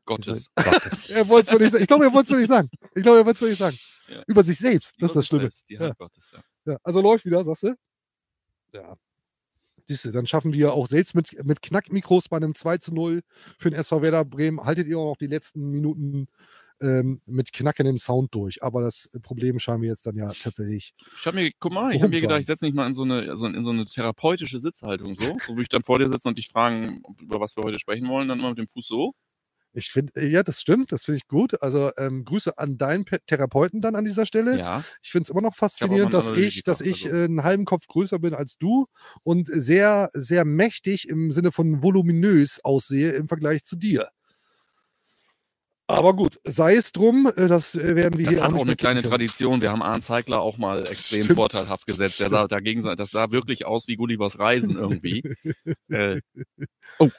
Gottes. 0.04 0.48
Gottes. 0.56 1.08
Er 1.10 1.28
wollte 1.28 1.48
es 1.48 1.52
wohl 1.54 1.60
nicht 1.60 1.72
sagen. 1.72 1.82
Ich 1.82 1.88
glaube, 1.88 2.04
er 2.04 2.12
wollte 2.12 2.26
es 2.26 2.30
wohl 2.30 2.38
nicht 2.40 2.48
sagen. 2.48 2.68
Ich 2.94 3.02
glaube, 3.02 3.18
er 3.18 3.26
wollte 3.26 3.36
es 3.38 3.42
wohl 3.42 3.48
nicht 3.50 3.58
sagen. 3.58 3.78
Ja. 4.08 4.22
Über 4.26 4.42
sich 4.44 4.58
selbst. 4.58 4.94
Das 4.98 4.98
Über 4.98 5.06
ist 5.06 5.14
das 5.16 5.26
Schlimme. 5.26 5.42
selbst, 5.42 5.68
Die 5.70 5.78
Hand 5.78 5.88
Ja. 5.88 5.94
Gottes, 5.94 6.30
ja. 6.32 6.40
Ja, 6.72 6.78
also 6.82 7.00
läuft 7.00 7.24
wieder, 7.24 7.44
sagst 7.44 7.62
du? 7.64 7.74
Ja. 8.72 8.96
Siehst 9.86 10.04
du, 10.06 10.12
dann 10.12 10.26
schaffen 10.26 10.52
wir 10.52 10.72
auch 10.72 10.86
selbst 10.86 11.14
mit, 11.14 11.44
mit 11.44 11.60
Knackmikros 11.60 12.28
bei 12.28 12.38
einem 12.38 12.54
2 12.54 12.78
zu 12.78 12.94
0 12.94 13.20
für 13.58 13.70
den 13.70 13.78
SV 13.78 14.02
Werder 14.02 14.24
Bremen, 14.24 14.60
haltet 14.64 14.88
ihr 14.88 14.98
auch 14.98 15.10
noch 15.10 15.16
die 15.18 15.26
letzten 15.26 15.70
Minuten 15.70 16.26
ähm, 16.80 17.20
mit 17.26 17.52
knackendem 17.52 17.98
Sound 17.98 18.34
durch. 18.34 18.62
Aber 18.62 18.80
das 18.82 19.10
Problem 19.22 19.58
scheinen 19.58 19.82
wir 19.82 19.90
jetzt 19.90 20.06
dann 20.06 20.16
ja 20.16 20.32
tatsächlich. 20.32 20.94
Ich 21.20 21.26
habe 21.26 21.36
mir, 21.36 21.50
guck 21.58 21.72
mal, 21.72 21.94
ich 21.94 22.00
habe 22.02 22.10
mir 22.10 22.20
gedacht, 22.20 22.40
ich 22.40 22.46
setze 22.46 22.64
mich 22.64 22.74
mal 22.74 22.86
in 22.86 22.94
so, 22.94 23.02
eine, 23.02 23.36
so 23.36 23.46
in 23.46 23.64
so 23.64 23.70
eine 23.70 23.84
therapeutische 23.84 24.58
Sitzhaltung 24.60 25.14
so. 25.18 25.36
So 25.38 25.52
würde 25.52 25.62
ich 25.62 25.68
dann 25.68 25.82
vor 25.82 25.98
dir 25.98 26.08
sitzen 26.08 26.28
und 26.28 26.38
dich 26.38 26.48
fragen, 26.48 27.02
über 27.20 27.38
was 27.40 27.56
wir 27.56 27.62
heute 27.64 27.78
sprechen 27.78 28.08
wollen, 28.08 28.28
dann 28.28 28.38
immer 28.38 28.50
mit 28.50 28.58
dem 28.58 28.68
Fuß 28.68 28.86
so. 28.86 29.14
Ich 29.76 29.90
finde, 29.90 30.24
ja, 30.26 30.42
das 30.44 30.60
stimmt, 30.60 30.92
das 30.92 31.04
finde 31.04 31.16
ich 31.18 31.26
gut. 31.26 31.60
Also 31.60 31.90
ähm, 31.98 32.24
Grüße 32.24 32.56
an 32.58 32.78
deinen 32.78 33.04
Pe- 33.04 33.18
Therapeuten 33.26 33.80
dann 33.80 33.96
an 33.96 34.04
dieser 34.04 34.24
Stelle. 34.24 34.56
Ja. 34.58 34.84
Ich 35.02 35.10
finde 35.10 35.24
es 35.24 35.30
immer 35.30 35.40
noch 35.42 35.54
faszinierend, 35.54 36.12
mal 36.12 36.18
dass 36.20 36.38
ich, 36.38 36.62
dass 36.62 36.80
ich 36.80 37.06
also. 37.06 37.16
äh, 37.16 37.24
einen 37.24 37.42
halben 37.42 37.64
Kopf 37.64 37.86
größer 37.88 38.18
bin 38.20 38.34
als 38.34 38.56
du 38.56 38.86
und 39.24 39.48
sehr, 39.52 40.10
sehr 40.12 40.44
mächtig 40.44 41.08
im 41.08 41.32
Sinne 41.32 41.50
von 41.52 41.82
voluminös 41.82 42.60
aussehe 42.64 43.10
im 43.12 43.26
Vergleich 43.28 43.64
zu 43.64 43.74
dir. 43.76 44.08
Aber 45.86 46.14
gut, 46.14 46.38
sei 46.44 46.76
es 46.76 46.92
drum, 46.92 47.30
äh, 47.36 47.46
das 47.46 47.74
äh, 47.74 47.94
werden 47.94 48.16
wir 48.18 48.24
Das 48.26 48.34
hier 48.34 48.42
hat 48.44 48.52
nicht 48.52 48.60
auch 48.60 48.64
eine 48.64 48.76
kleine 48.76 49.02
können. 49.02 49.10
Tradition. 49.10 49.60
Wir 49.60 49.70
haben 49.70 49.82
Arndt 49.82 50.02
Zeigler 50.04 50.40
auch 50.40 50.56
mal 50.56 50.80
extrem 50.88 51.22
Stimmt. 51.22 51.36
vorteilhaft 51.38 51.86
gesetzt. 51.86 52.20
Der 52.20 52.30
sah 52.30 52.48
dagegen, 52.48 52.80
das 52.96 53.10
sah 53.10 53.30
wirklich 53.32 53.66
aus 53.66 53.86
wie 53.86 53.96
Gullivers 53.96 54.38
Reisen 54.38 54.76
irgendwie. 54.78 55.22
äh, 55.88 56.20
Oh, 56.98 57.10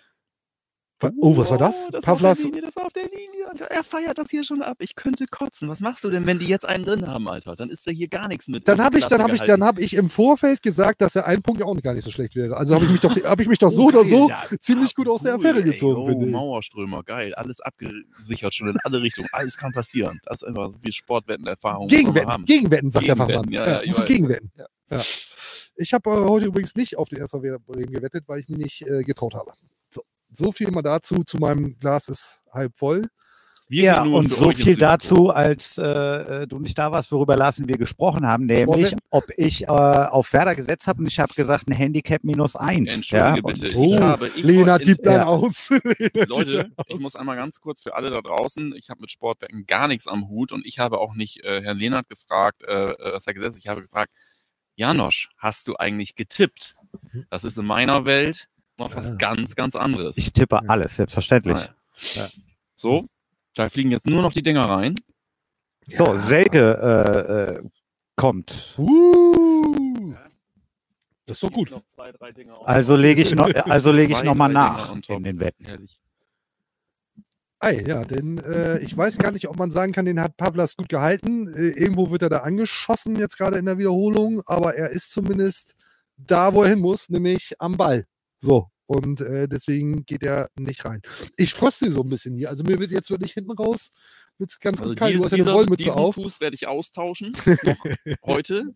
was 1.38 1.49
war 1.52 1.57
das? 1.57 1.88
Das 1.91 1.94
war, 1.94 1.98
auf 1.98 2.03
Pavlas, 2.19 2.38
der 2.38 2.45
Linie, 2.48 2.61
das 2.61 2.76
war 2.76 2.86
auf 2.86 2.94
der 2.94 3.03
Linie. 3.03 3.45
Er 3.69 3.84
feiert 3.84 4.18
das 4.18 4.30
hier 4.30 4.44
schon 4.44 4.61
ab. 4.61 4.77
Ich 4.80 4.95
könnte 4.95 5.26
kotzen. 5.26 5.69
Was 5.69 5.80
machst 5.80 6.03
du 6.03 6.10
denn, 6.10 6.26
wenn 6.26 6.40
die 6.40 6.48
jetzt 6.48 6.68
einen 6.68 6.84
drin 6.86 7.07
haben, 7.07 7.27
Alter? 7.30 7.56
Dann 7.56 7.69
ist 7.69 7.86
da 7.88 7.91
hier 7.91 8.07
gar 8.07 8.27
nichts 8.27 8.48
mit. 8.48 8.68
dann 8.68 8.82
habe 8.84 8.99
ich, 8.99 9.06
dann 9.06 9.22
habe 9.22 9.36
ich, 9.36 9.41
dann 9.41 9.64
habe 9.64 9.82
ich 9.82 9.94
im 9.94 10.10
Vorfeld 10.10 10.61
gesagt, 10.61 11.02
dass 11.02 11.14
der 11.14 11.26
ein 11.27 11.41
Punkt 11.41 11.61
ja 11.61 11.68
auch 11.68 11.76
gar 11.82 11.94
nicht 11.94 12.03
so 12.03 12.11
schlecht 12.11 12.36
wäre. 12.36 12.57
Also 12.57 12.76
habe 12.76 12.86
ich 12.86 12.91
mich 12.91 12.99
doch, 13.02 13.15
habe 13.23 13.41
ich 13.41 13.48
mich 13.48 13.57
doch 13.60 13.69
so 13.69 13.84
Oh, 13.84 13.88
oder 13.90 14.06
so 14.06 14.30
ja. 14.30 14.41
ziemlich 14.60 14.95
gut 14.95 15.07
aus 15.07 15.22
der 15.22 15.34
Cool, 15.36 15.40
Affäre 15.41 15.57
ey. 15.57 15.64
gezogen, 15.72 16.02
Oh, 16.02 16.07
finde 16.07 16.26
ich. 16.26 16.32
Mauerströmer, 16.32 17.03
geil. 17.03 17.34
Alles 17.36 17.60
abgesichert 17.61 18.53
schon 18.53 18.69
in 18.69 18.77
alle 18.84 19.02
Richtungen. 19.02 19.27
Alles 19.32 19.57
kann 19.57 19.72
passieren. 19.72 20.19
Das 20.26 20.41
ist 20.41 20.48
einfach 20.48 20.72
wie 20.82 20.91
Sportwettenerfahrung. 20.91 21.88
Gegenwetten. 21.88 22.45
Gegenwetten, 22.45 22.91
sagt 22.91 23.07
der 23.07 23.15
Gegenwetten, 23.15 23.44
Fachmann. 23.44 23.53
ja, 23.53 23.65
Ja, 23.68 23.80
ja, 23.82 23.86
musst 23.88 23.99
du 23.99 24.06
gegenwetten. 24.06 24.52
Ja. 24.90 25.02
Ich 25.77 25.94
habe 25.94 26.10
äh, 26.10 26.14
heute 26.30 26.45
übrigens 26.45 26.76
nicht 26.76 26.98
auf 26.98 27.10
den 27.10 27.22
SV 27.22 27.41
Werder 27.44 27.60
Bremen 27.60 27.91
gewettet, 27.91 28.23
weil 28.27 28.40
ich 28.40 28.49
mich 28.49 28.57
nicht 28.60 28.82
äh, 28.90 29.03
getraut 29.03 29.34
habe. 29.34 29.52
So. 30.38 30.52
viel 30.52 30.72
mal 30.72 30.82
dazu, 30.82 31.24
zu 31.24 31.38
meinem 31.38 31.78
Glas 31.80 32.10
ist 32.10 32.44
halb 32.52 32.78
voll. 32.78 33.07
Wir 33.68 33.84
Ja, 33.84 34.03
und 34.03 34.32
so 34.32 34.52
viel 34.52 34.76
dazu, 34.76 35.32
als 35.32 35.80
äh, 35.80 35.84
äh, 35.84 36.48
du 36.48 36.60
nicht 36.60 36.78
da 36.78 36.91
warst, 36.91 37.12
worüber 37.12 37.36
lassen 37.36 37.68
wir 37.68 37.80
gesprochen 37.80 38.28
haben, 38.28 38.45
nämlich 38.45 38.90
Sportwetten? 38.90 38.99
ob 39.10 39.24
ich 39.38 39.64
äh, 39.64 39.68
auf 39.68 40.34
Werder 40.34 40.53
gesetzt 40.53 40.86
habe 40.86 41.02
und 41.02 41.07
ich 41.07 41.20
habe 41.20 41.34
gesagt, 41.34 41.68
ein 41.68 41.72
Handicap 41.72 42.24
minus 42.24 42.56
eins. 42.56 42.94
Entschuldige 42.94 43.38
ja, 43.38 43.41
bitte. 43.41 43.66
Und, 43.66 43.66
Ich 43.66 43.76
Oh, 43.76 43.99
habe, 43.99 44.28
ich 44.28 44.44
Lena 44.44 44.78
gibt 44.78 45.03
dann 45.07 45.14
ja. 45.14 45.26
aus. 45.26 45.70
Leute, 46.28 46.72
ich 46.88 46.99
muss 46.99 47.16
einmal 47.16 47.38
ganz 47.38 47.60
kurz 47.60 47.82
für 47.82 47.95
alle 47.95 48.12
da 48.12 48.22
draußen, 48.22 48.76
ich 48.76 48.90
habe 48.90 49.02
mit 49.02 49.10
Sportwetten 49.10 49.66
gar 49.66 49.88
nichts 49.88 50.07
am 50.07 50.30
Hut 50.30 50.52
und 50.52 50.64
ich 50.64 50.78
habe 50.78 50.99
auch 50.99 51.16
nicht 51.16 51.44
äh, 51.44 51.64
Herrn 51.64 51.80
Lehnert 51.80 52.07
gefragt, 52.07 52.62
äh, 52.62 52.91
äh, 52.91 53.14
was 53.14 53.26
er 53.26 53.34
gesetzt 53.34 53.56
hat. 53.56 53.64
Ich 53.64 53.68
habe 53.68 53.82
gefragt, 53.82 54.12
Janosch, 54.76 55.30
hast 55.40 55.68
du 55.68 55.76
eigentlich 55.78 56.14
getippt? 56.14 56.76
Das 57.32 57.44
ist 57.44 57.57
in 57.57 57.66
meiner 57.66 58.06
Welt 58.06 58.48
noch 58.78 58.96
was 58.96 59.12
Ah. 59.12 59.16
ganz, 59.16 59.56
ganz 59.56 59.76
anderes. 59.76 60.18
ich 60.18 60.34
tippe 60.34 60.68
alles, 60.70 60.96
selbstverständlich. 60.98 61.58
Ah, 61.58 61.76
ja. 62.16 62.30
So, 62.76 63.08
da 63.54 63.70
fliegen 63.70 63.92
jetzt 63.92 64.08
nur 64.08 64.22
noch 64.22 64.34
die 64.34 64.44
Dinger 64.44 64.66
rein. 64.66 64.96
So, 65.88 66.16
Selke 66.18 67.58
äh, 67.60 67.60
äh, 67.64 67.70
kommt. 68.16 68.76
Uh, 68.78 70.14
das 71.26 71.38
ist 71.38 71.44
doch 71.44 71.52
gut. 71.52 71.74
Zwei, 71.88 72.12
Also 72.66 72.96
lege 72.96 73.22
ich 73.22 73.34
noch, 73.36 73.54
also 73.54 73.92
lege 73.92 74.14
ich 74.14 74.20
Zwei, 74.20 74.26
noch 74.26 74.36
mal 74.36 74.48
drei 74.52 74.54
Dinger 74.54 74.94
nach 75.02 75.10
in 75.10 75.24
den 75.24 75.40
Wetten. 75.40 75.88
Ei, 77.60 77.84
ja, 77.88 78.04
denn 78.04 78.38
äh, 78.40 78.80
ich 78.80 78.96
weiß 78.96 79.18
gar 79.18 79.32
nicht, 79.32 79.48
ob 79.48 79.58
man 79.58 79.72
sagen 79.72 79.92
kann, 79.92 80.06
den 80.06 80.20
hat 80.20 80.38
Pavlas 80.38 80.76
gut 80.76 80.90
gehalten. 80.90 81.48
Äh, 81.48 81.70
irgendwo 81.70 82.12
wird 82.12 82.22
er 82.22 82.30
da 82.30 82.40
angeschossen, 82.40 83.16
jetzt 83.16 83.38
gerade 83.38 83.58
in 83.58 83.66
der 83.66 83.78
Wiederholung, 83.78 84.42
aber 84.46 84.76
er 84.76 84.90
ist 84.90 85.12
zumindest 85.12 85.76
da, 86.18 86.54
wo 86.54 86.64
er 86.64 86.70
hin 86.70 86.80
muss, 86.80 87.10
nämlich 87.10 87.54
am 87.60 87.78
Ball. 87.78 88.06
So. 88.40 88.70
Und 88.88 89.22
äh, 89.22 89.48
deswegen 89.48 90.06
geht 90.06 90.22
er 90.22 90.52
nicht 90.60 90.86
rein. 90.86 91.02
Ich 91.38 91.53
fröste 91.56 91.91
so 91.91 92.02
ein 92.02 92.10
bisschen 92.10 92.36
hier. 92.36 92.49
Also 92.49 92.64
mir 92.64 92.78
wird 92.78 92.91
jetzt 92.91 93.10
wirklich 93.10 93.34
hinten 93.34 93.52
raus 93.52 93.91
wird's 94.38 94.60
ganz 94.60 94.80
Also 94.80 94.90
gut 94.91 94.99
kalt. 94.99 95.16
Du 95.16 95.24
hast 95.24 95.32
ja 95.32 95.44
eine 95.44 95.53
Wollmütze 95.53 95.86
diesen 95.86 95.91
auf. 95.91 96.16
Fuß 96.16 96.40
werde 96.41 96.56
ich 96.56 96.68
austauschen. 96.68 97.34
Heute. 98.24 98.76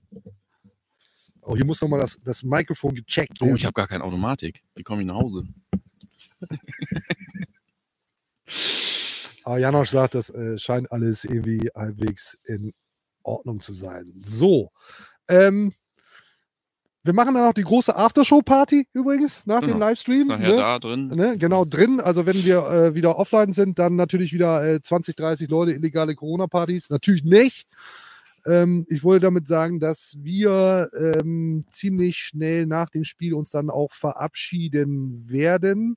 Oh, 1.41 1.55
hier 1.55 1.65
muss 1.65 1.81
nochmal 1.81 1.99
das, 1.99 2.17
das 2.17 2.43
Mikrofon 2.43 2.95
gecheckt 2.95 3.41
Oh, 3.41 3.45
werden. 3.45 3.57
ich 3.57 3.65
habe 3.65 3.73
gar 3.73 3.87
keine 3.87 4.03
Automatik. 4.03 4.61
Wie 4.75 4.83
komme 4.83 5.01
ich 5.01 5.07
nach 5.07 5.15
Hause? 5.15 5.47
Aber 9.43 9.57
Janosch 9.57 9.89
sagt, 9.89 10.15
das 10.15 10.29
äh, 10.29 10.57
scheint 10.57 10.91
alles 10.91 11.23
irgendwie 11.23 11.69
halbwegs 11.75 12.37
in 12.45 12.73
Ordnung 13.23 13.61
zu 13.61 13.73
sein. 13.73 14.13
So. 14.23 14.71
Ähm, 15.27 15.73
wir 17.03 17.13
machen 17.13 17.33
dann 17.33 17.45
noch 17.45 17.53
die 17.53 17.63
große 17.63 17.95
Aftershow-Party 17.95 18.87
übrigens 18.93 19.45
nach 19.45 19.61
dem 19.61 19.73
Genau. 19.73 19.77
Ist 19.87 20.07
Livestream. 20.07 20.27
nachher 20.27 20.49
Ne? 20.49 20.55
da 20.57 20.79
drin. 20.79 21.07
Ne? 21.07 21.37
Genau 21.37 21.65
drin. 21.65 22.01
Also 22.01 22.25
wenn 22.25 22.43
wir 22.43 22.65
äh, 22.69 22.95
wieder 22.95 23.17
offline 23.17 23.53
sind, 23.53 23.79
dann 23.79 23.95
natürlich 23.95 24.33
wieder 24.33 24.65
äh, 24.75 24.81
20, 24.81 25.15
30 25.15 25.49
Leute 25.49 25.71
illegale 25.71 26.13
Corona-Partys. 26.15 26.89
Natürlich 26.89 27.23
nicht. 27.23 27.65
Ähm, 28.45 28.85
ich 28.89 29.03
wollte 29.03 29.25
damit 29.27 29.47
sagen, 29.47 29.79
dass 29.79 30.15
wir 30.19 30.89
ähm, 30.97 31.65
ziemlich 31.71 32.17
schnell 32.17 32.65
nach 32.65 32.89
dem 32.89 33.03
Spiel 33.03 33.33
uns 33.33 33.49
dann 33.49 33.69
auch 33.69 33.91
verabschieden 33.93 35.25
werden. 35.29 35.95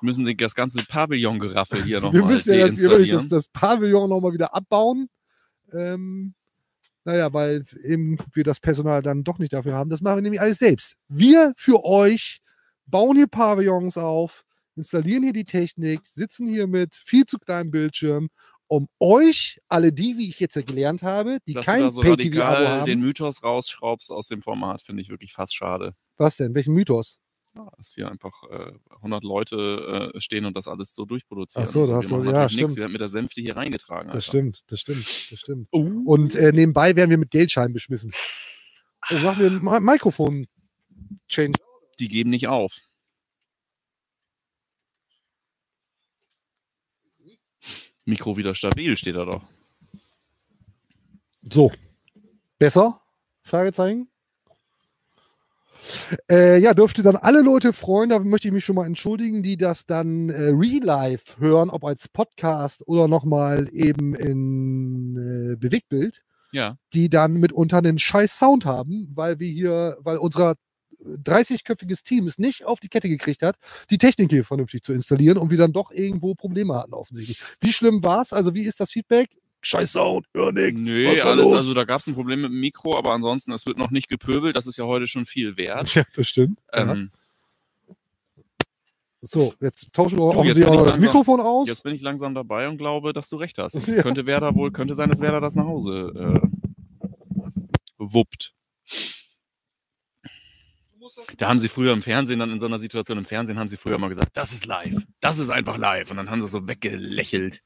müssen 0.00 0.24
die- 0.24 0.36
das 0.36 0.54
ganze 0.54 0.84
Pavillon-Geraffel 0.84 1.82
hier 1.82 2.02
wir 2.02 2.10
nochmal 2.12 2.32
müssen 2.32 2.54
ja 2.54 2.66
das, 2.68 3.08
das, 3.08 3.28
das 3.28 3.48
Pavillon 3.48 4.08
nochmal 4.10 4.32
wieder 4.32 4.54
abbauen. 4.54 5.08
Ähm, 5.72 6.34
naja, 7.04 7.32
weil 7.32 7.64
eben 7.82 8.18
wir 8.32 8.44
das 8.44 8.60
Personal 8.60 9.02
dann 9.02 9.24
doch 9.24 9.38
nicht 9.38 9.52
dafür 9.52 9.74
haben. 9.74 9.90
Das 9.90 10.00
machen 10.00 10.16
wir 10.16 10.22
nämlich 10.22 10.40
alles 10.40 10.58
selbst. 10.58 10.96
Wir 11.08 11.52
für 11.56 11.84
euch 11.84 12.40
bauen 12.86 13.16
hier 13.16 13.26
Pavillons 13.26 13.96
auf, 13.96 14.44
installieren 14.76 15.22
hier 15.22 15.32
die 15.32 15.44
Technik, 15.44 16.00
sitzen 16.04 16.46
hier 16.48 16.66
mit 16.66 16.94
viel 16.94 17.24
zu 17.24 17.38
kleinem 17.38 17.70
Bildschirm, 17.70 18.28
um 18.66 18.88
euch, 18.98 19.58
alle 19.68 19.92
die, 19.92 20.16
wie 20.16 20.28
ich 20.28 20.40
jetzt 20.40 20.54
gelernt 20.66 21.02
habe, 21.02 21.38
die 21.46 21.54
Dass 21.54 21.66
du 21.66 21.70
kein 21.70 21.80
da 21.82 21.90
so 21.90 22.00
Pay-TV-Abo 22.00 22.66
haben. 22.66 22.86
den 22.86 23.00
Mythos 23.00 23.42
rausschraubst 23.42 24.10
aus 24.10 24.28
dem 24.28 24.42
Format, 24.42 24.82
finde 24.82 25.02
ich 25.02 25.10
wirklich 25.10 25.32
fast 25.32 25.54
schade. 25.54 25.94
Was 26.16 26.36
denn? 26.36 26.54
Welchen 26.54 26.74
Mythos? 26.74 27.20
Ja, 27.56 27.70
dass 27.76 27.92
hier 27.94 28.10
einfach 28.10 28.32
äh, 28.50 28.72
100 28.96 29.22
Leute 29.22 30.10
äh, 30.14 30.20
stehen 30.20 30.44
und 30.44 30.56
das 30.56 30.66
alles 30.66 30.92
so 30.94 31.04
durchproduzieren. 31.04 31.66
Ach 31.68 31.72
so, 31.72 31.82
Und 31.82 31.90
da 31.90 31.96
hast 31.96 32.10
wir 32.10 32.18
du- 32.18 32.24
ja, 32.24 32.32
natürlich 32.32 32.52
nix. 32.52 32.72
stimmt. 32.72 32.76
Wir 32.76 32.84
haben 32.84 32.92
mit 32.92 33.00
der 33.00 33.08
Sänfte 33.08 33.40
hier 33.40 33.56
reingetragen. 33.56 34.06
Das 34.08 34.14
Alter. 34.16 34.26
stimmt, 34.26 34.64
das 34.72 34.80
stimmt, 34.80 35.06
das 35.30 35.38
stimmt. 35.38 35.68
Oh. 35.70 35.78
Und 36.04 36.34
äh, 36.34 36.50
nebenbei 36.52 36.96
werden 36.96 37.10
wir 37.10 37.18
mit 37.18 37.30
Geldscheinen 37.30 37.72
beschmissen. 37.72 38.12
Oh, 39.10 39.14
machen 39.18 39.38
wir 39.62 39.72
ein 39.72 39.84
Mikrofon-Change. 39.84 41.58
Die 42.00 42.08
geben 42.08 42.30
nicht 42.30 42.48
auf. 42.48 42.76
Mikro 48.04 48.36
wieder 48.36 48.54
stabil, 48.54 48.96
steht 48.96 49.16
da 49.16 49.24
doch. 49.24 49.42
So. 51.42 51.72
Besser? 52.58 53.00
Fragezeichen. 53.42 54.08
Äh, 56.30 56.58
ja, 56.58 56.74
dürfte 56.74 57.02
dann 57.02 57.16
alle 57.16 57.42
Leute 57.42 57.72
freuen, 57.72 58.10
da 58.10 58.18
möchte 58.18 58.48
ich 58.48 58.54
mich 58.54 58.64
schon 58.64 58.76
mal 58.76 58.86
entschuldigen, 58.86 59.42
die 59.42 59.56
das 59.56 59.86
dann 59.86 60.28
äh, 60.30 60.50
real-life 60.50 61.38
hören, 61.38 61.70
ob 61.70 61.84
als 61.84 62.08
Podcast 62.08 62.86
oder 62.86 63.08
nochmal 63.08 63.68
eben 63.72 64.14
in 64.14 65.52
äh, 65.52 65.56
Bewegtbild, 65.56 66.22
Ja. 66.52 66.76
die 66.92 67.08
dann 67.08 67.34
mitunter 67.34 67.78
einen 67.78 67.98
scheiß 67.98 68.38
Sound 68.38 68.64
haben, 68.64 69.10
weil 69.14 69.38
wir 69.38 69.48
hier, 69.48 69.96
weil 70.00 70.16
unser 70.18 70.54
30-köpfiges 71.04 72.02
Team 72.02 72.26
es 72.26 72.38
nicht 72.38 72.64
auf 72.64 72.80
die 72.80 72.88
Kette 72.88 73.08
gekriegt 73.08 73.42
hat, 73.42 73.56
die 73.90 73.98
Technik 73.98 74.30
hier 74.30 74.44
vernünftig 74.44 74.82
zu 74.82 74.92
installieren 74.92 75.36
und 75.38 75.50
wir 75.50 75.58
dann 75.58 75.72
doch 75.72 75.90
irgendwo 75.90 76.34
Probleme 76.34 76.74
hatten 76.74 76.94
offensichtlich. 76.94 77.38
Wie 77.60 77.72
schlimm 77.72 78.02
war 78.02 78.22
es? 78.22 78.32
Also 78.32 78.54
wie 78.54 78.64
ist 78.64 78.80
das 78.80 78.90
Feedback? 78.90 79.28
Scheiß 79.64 79.92
Sound, 79.92 80.26
hör 80.34 80.52
nix. 80.52 80.78
Nee, 80.80 81.20
alles, 81.20 81.44
los? 81.44 81.54
also 81.54 81.74
da 81.74 81.84
gab 81.84 82.00
es 82.00 82.06
ein 82.06 82.14
Problem 82.14 82.42
mit 82.42 82.50
dem 82.50 82.60
Mikro, 82.60 82.96
aber 82.96 83.12
ansonsten, 83.12 83.52
es 83.52 83.66
wird 83.66 83.78
noch 83.78 83.90
nicht 83.90 84.08
gepöbelt. 84.08 84.56
Das 84.56 84.66
ist 84.66 84.76
ja 84.76 84.84
heute 84.84 85.06
schon 85.06 85.26
viel 85.26 85.56
wert. 85.56 85.94
Ja, 85.94 86.04
das 86.14 86.28
stimmt. 86.28 86.60
Ähm, 86.72 87.10
So, 89.22 89.54
jetzt 89.60 89.90
tauschen 89.94 90.18
wir 90.18 90.44
jetzt 90.44 90.56
bin 90.56 90.64
auch 90.66 90.74
noch 90.74 90.84
das 90.86 90.98
Mikrofon 90.98 91.40
aus. 91.40 91.66
Jetzt 91.66 91.82
bin 91.82 91.94
ich 91.94 92.02
langsam 92.02 92.34
dabei 92.34 92.68
und 92.68 92.76
glaube, 92.76 93.14
dass 93.14 93.30
du 93.30 93.36
recht 93.36 93.56
hast. 93.58 93.74
Es 93.76 93.86
Ja. 93.96 94.02
könnte 94.02 94.26
Werder 94.26 94.54
wohl, 94.54 94.70
könnte 94.70 94.94
sein, 94.94 95.08
dass 95.08 95.20
Werder 95.20 95.40
das 95.40 95.54
nach 95.54 95.64
Hause 95.64 96.42
äh, 96.42 97.06
wuppt. 97.98 98.52
Da 101.36 101.48
haben 101.48 101.58
sie 101.58 101.68
früher 101.68 101.92
im 101.92 102.02
Fernsehen, 102.02 102.38
dann 102.38 102.50
in 102.50 102.60
so 102.60 102.66
einer 102.66 102.78
Situation 102.78 103.18
im 103.18 103.24
Fernsehen, 103.24 103.58
haben 103.58 103.68
sie 103.68 103.76
früher 103.76 103.98
mal 103.98 104.08
gesagt, 104.08 104.30
das 104.36 104.52
ist 104.52 104.66
live. 104.66 104.96
Das 105.20 105.38
ist 105.38 105.50
einfach 105.50 105.76
live. 105.78 106.10
Und 106.10 106.16
dann 106.18 106.30
haben 106.30 106.40
sie 106.42 106.48
so 106.48 106.66
weggelächelt. 106.68 107.62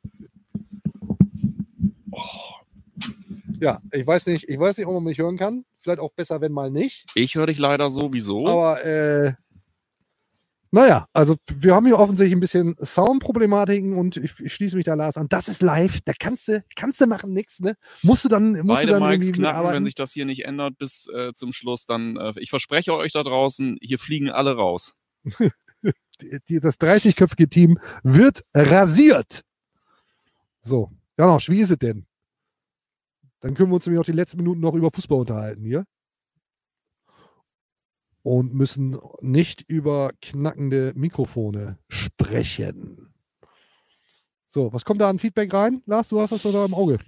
Ja, 3.61 3.81
ich 3.93 4.07
weiß 4.07 4.27
nicht, 4.27 4.49
ich 4.49 4.59
weiß 4.59 4.77
nicht, 4.79 4.87
ob 4.87 4.95
man 4.95 5.05
mich 5.05 5.19
hören 5.19 5.37
kann. 5.37 5.65
Vielleicht 5.81 6.01
auch 6.01 6.13
besser, 6.13 6.41
wenn 6.41 6.53
mal 6.53 6.71
nicht. 6.71 7.07
Ich 7.15 7.35
höre 7.35 7.47
dich 7.47 7.59
leider 7.59 7.91
sowieso. 7.91 8.47
Aber 8.47 8.85
äh, 8.85 9.33
Naja, 10.71 11.07
also 11.15 11.37
wir 11.59 11.75
haben 11.75 11.87
hier 11.87 11.99
offensichtlich 11.99 12.37
ein 12.37 12.41
bisschen 12.41 12.75
Soundproblematiken 12.77 13.97
und 13.97 14.17
ich, 14.19 14.39
ich 14.39 14.53
schließe 14.53 14.77
mich 14.77 14.85
da 14.85 14.95
Lars 14.95 15.17
an. 15.17 15.27
Das 15.29 15.49
ist 15.49 15.63
live, 15.63 16.01
da 16.05 16.13
kannst 16.19 16.47
du, 16.49 16.63
kannst 16.77 17.01
du 17.01 17.07
machen, 17.07 17.33
nix, 17.33 17.59
ne? 17.61 17.75
Musst 18.03 18.25
du 18.25 18.29
dann, 18.29 18.53
musst 18.53 18.83
Beide 18.83 18.93
du 18.93 19.01
dann 19.01 19.09
Mikes 19.09 19.33
knacken, 19.33 19.35
wenn 19.35 19.41
mitarbeiten? 19.61 19.85
sich 19.87 19.95
das 19.95 20.13
hier 20.13 20.27
nicht 20.27 20.45
ändert 20.45 20.77
bis 20.79 21.07
äh, 21.09 21.33
zum 21.33 21.53
Schluss, 21.55 21.87
dann, 21.87 22.17
äh, 22.19 22.35
ich 22.37 22.51
verspreche 22.51 22.95
euch 22.95 23.13
da 23.13 23.23
draußen, 23.23 23.79
hier 23.81 23.99
fliegen 23.99 24.31
alle 24.31 24.55
raus. 24.57 24.95
Das 26.21 26.81
30-köpfige 26.81 27.49
Team 27.49 27.79
wird 28.03 28.43
rasiert. 28.53 29.43
So, 30.63 30.91
Janosch, 31.17 31.49
wie 31.49 31.61
ist 31.61 31.71
es 31.71 31.79
denn? 31.79 32.08
Dann 33.41 33.55
können 33.55 33.71
wir 33.71 33.77
uns 33.77 33.87
nämlich 33.87 33.99
noch 33.99 34.07
die 34.07 34.13
letzten 34.13 34.39
Minuten 34.39 34.61
noch 34.61 34.75
über 34.75 34.91
Fußball 34.93 35.21
unterhalten 35.21 35.65
hier. 35.65 35.85
Und 38.23 38.53
müssen 38.53 38.99
nicht 39.21 39.63
über 39.69 40.13
knackende 40.21 40.93
Mikrofone 40.97 41.79
sprechen. 41.89 43.15
So, 44.49 44.73
was 44.73 44.85
kommt 44.85 45.01
da 45.01 45.09
an 45.09 45.19
Feedback 45.19 45.53
rein? 45.55 45.83
Lars, 45.87 46.09
du 46.09 46.21
hast 46.21 46.33
das 46.33 46.43
da 46.43 46.65
im 46.65 46.75
Auge. 46.75 46.99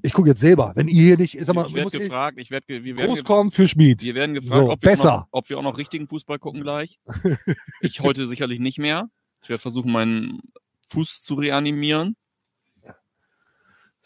Ich 0.00 0.12
gucke 0.12 0.28
jetzt 0.28 0.40
selber. 0.40 0.72
Wenn 0.76 0.86
ihr 0.86 1.02
hier 1.02 1.16
nicht, 1.16 1.36
sag 1.40 1.54
mal, 1.56 1.66
ich 1.66 1.74
werde 1.74 1.98
gefragt, 1.98 2.38
ich 2.40 2.50
werde, 2.50 2.66
wir 2.68 2.84
werden 2.96 3.06
groß 3.08 3.18
ge 3.18 3.24
kommen 3.24 3.50
für 3.50 3.66
Schmied. 3.66 4.02
Wir 4.02 4.14
werden 4.14 4.34
gefragt, 4.34 4.66
So, 4.66 4.70
ob, 4.70 4.82
wir 4.82 4.90
besser. 4.90 5.16
noch, 5.16 5.28
ob 5.32 5.48
wir 5.48 5.58
auch 5.58 5.62
noch 5.62 5.76
richtigen 5.76 6.06
Fußball 6.06 6.38
gucken 6.38 6.62
gleich. 6.62 7.00
ich 7.80 8.00
heute 8.00 8.26
sicherlich 8.28 8.60
nicht 8.60 8.78
mehr. 8.78 9.08
Ich 9.42 9.48
werde 9.48 9.60
versuchen, 9.60 9.90
meinen 9.90 10.40
Fuß 10.88 11.22
zu 11.22 11.34
reanimieren. 11.34 12.16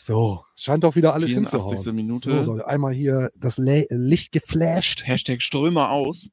So, 0.04 0.44
scheint 0.56 0.82
doch 0.82 0.96
wieder 0.96 1.14
alles 1.14 1.30
84. 1.30 1.60
hinzuhauen. 1.62 1.94
Minute. 1.96 2.24
So, 2.44 2.52
Leute, 2.52 2.66
einmal 2.66 2.92
hier 2.92 3.30
das 3.38 3.56
Le 3.58 3.86
Licht 3.88 4.32
geflasht. 4.32 5.06
Hashtag 5.06 5.40
Strömer 5.42 5.90
aus. 5.90 6.28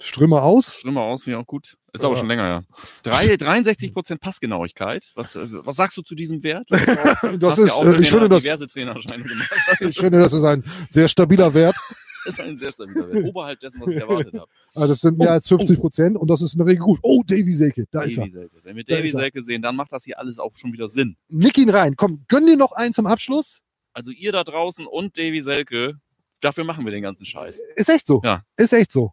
Ströme 0.00 0.42
aus. 0.42 0.74
Strömer 0.80 1.02
aus, 1.02 1.26
ja 1.26 1.38
auch 1.38 1.46
gut. 1.46 1.76
Ist 1.92 2.02
Ja. 2.02 2.08
aber 2.08 2.16
schon 2.16 2.26
länger, 2.26 2.48
ja. 2.48 2.62
Drei, 3.04 3.34
63% 3.36 4.18
Passgenauigkeit. 4.18 5.12
Was, 5.14 5.36
äh, 5.36 5.46
was 5.50 5.76
sagst 5.76 5.96
du 5.98 6.02
zu 6.02 6.16
diesem 6.16 6.42
Wert? 6.42 6.66
Das 7.38 7.58
ist, 7.60 7.68
ja 7.68 7.74
auch 7.74 7.84
äh, 7.84 7.90
ich 8.00 8.08
Trainer, 8.10 8.28
finde, 8.28 8.28
das, 8.28 8.44
ich 9.88 9.98
finde, 10.00 10.18
das 10.18 10.32
ist 10.32 10.42
ein 10.42 10.64
sehr 10.90 11.06
stabiler 11.06 11.54
Wert. 11.54 11.76
Das 12.24 12.34
ist 12.34 12.40
ein 12.40 12.56
sehr 12.56 12.72
stabiler 12.72 13.08
Wert. 13.10 13.24
Oberhalb 13.24 13.60
dessen, 13.60 13.80
was 13.80 13.90
ich 13.90 14.00
erwartet 14.00 14.34
habe. 14.34 14.46
Also 14.74 14.88
das 14.88 15.00
sind 15.00 15.18
mehr 15.18 15.28
Oh, 15.28 15.32
als 15.32 15.48
50 15.48 15.78
Prozent 15.80 16.16
und 16.16 16.28
das 16.28 16.40
ist 16.42 16.54
in 16.54 16.58
der 16.58 16.66
Regel 16.66 16.84
gut. 16.84 16.98
Oh, 17.02 17.22
Davy 17.26 17.52
Selke, 17.52 17.84
da 17.90 18.02
ist 18.02 18.16
er. 18.16 18.24
Davy 18.26 18.32
Selke. 18.32 18.56
Wenn 18.62 18.76
wir 18.76 18.84
Da 18.84 18.96
Davy. 18.96 19.10
Selke 19.10 19.42
sehen, 19.42 19.62
dann 19.62 19.76
macht 19.76 19.92
das 19.92 20.04
hier 20.04 20.18
alles 20.18 20.38
auch 20.38 20.56
schon 20.56 20.72
wieder 20.72 20.88
Sinn. 20.88 21.16
Nick 21.28 21.58
ihn 21.58 21.70
rein. 21.70 21.94
Komm, 21.96 22.24
gönn 22.28 22.46
dir 22.46 22.56
noch 22.56 22.72
einen 22.72 22.92
zum 22.94 23.06
Abschluss. 23.06 23.62
Also 23.92 24.10
ihr 24.10 24.32
da 24.32 24.44
draußen 24.44 24.86
und 24.86 25.18
Davy 25.18 25.42
Selke, 25.42 25.94
dafür 26.40 26.64
machen 26.64 26.84
wir 26.84 26.92
den 26.92 27.02
ganzen 27.02 27.26
Scheiß. 27.26 27.60
Ist 27.76 27.88
echt 27.88 28.06
so. 28.06 28.20
Ja. 28.24 28.42
Ist 28.56 28.72
echt 28.72 28.92
so. 28.92 29.10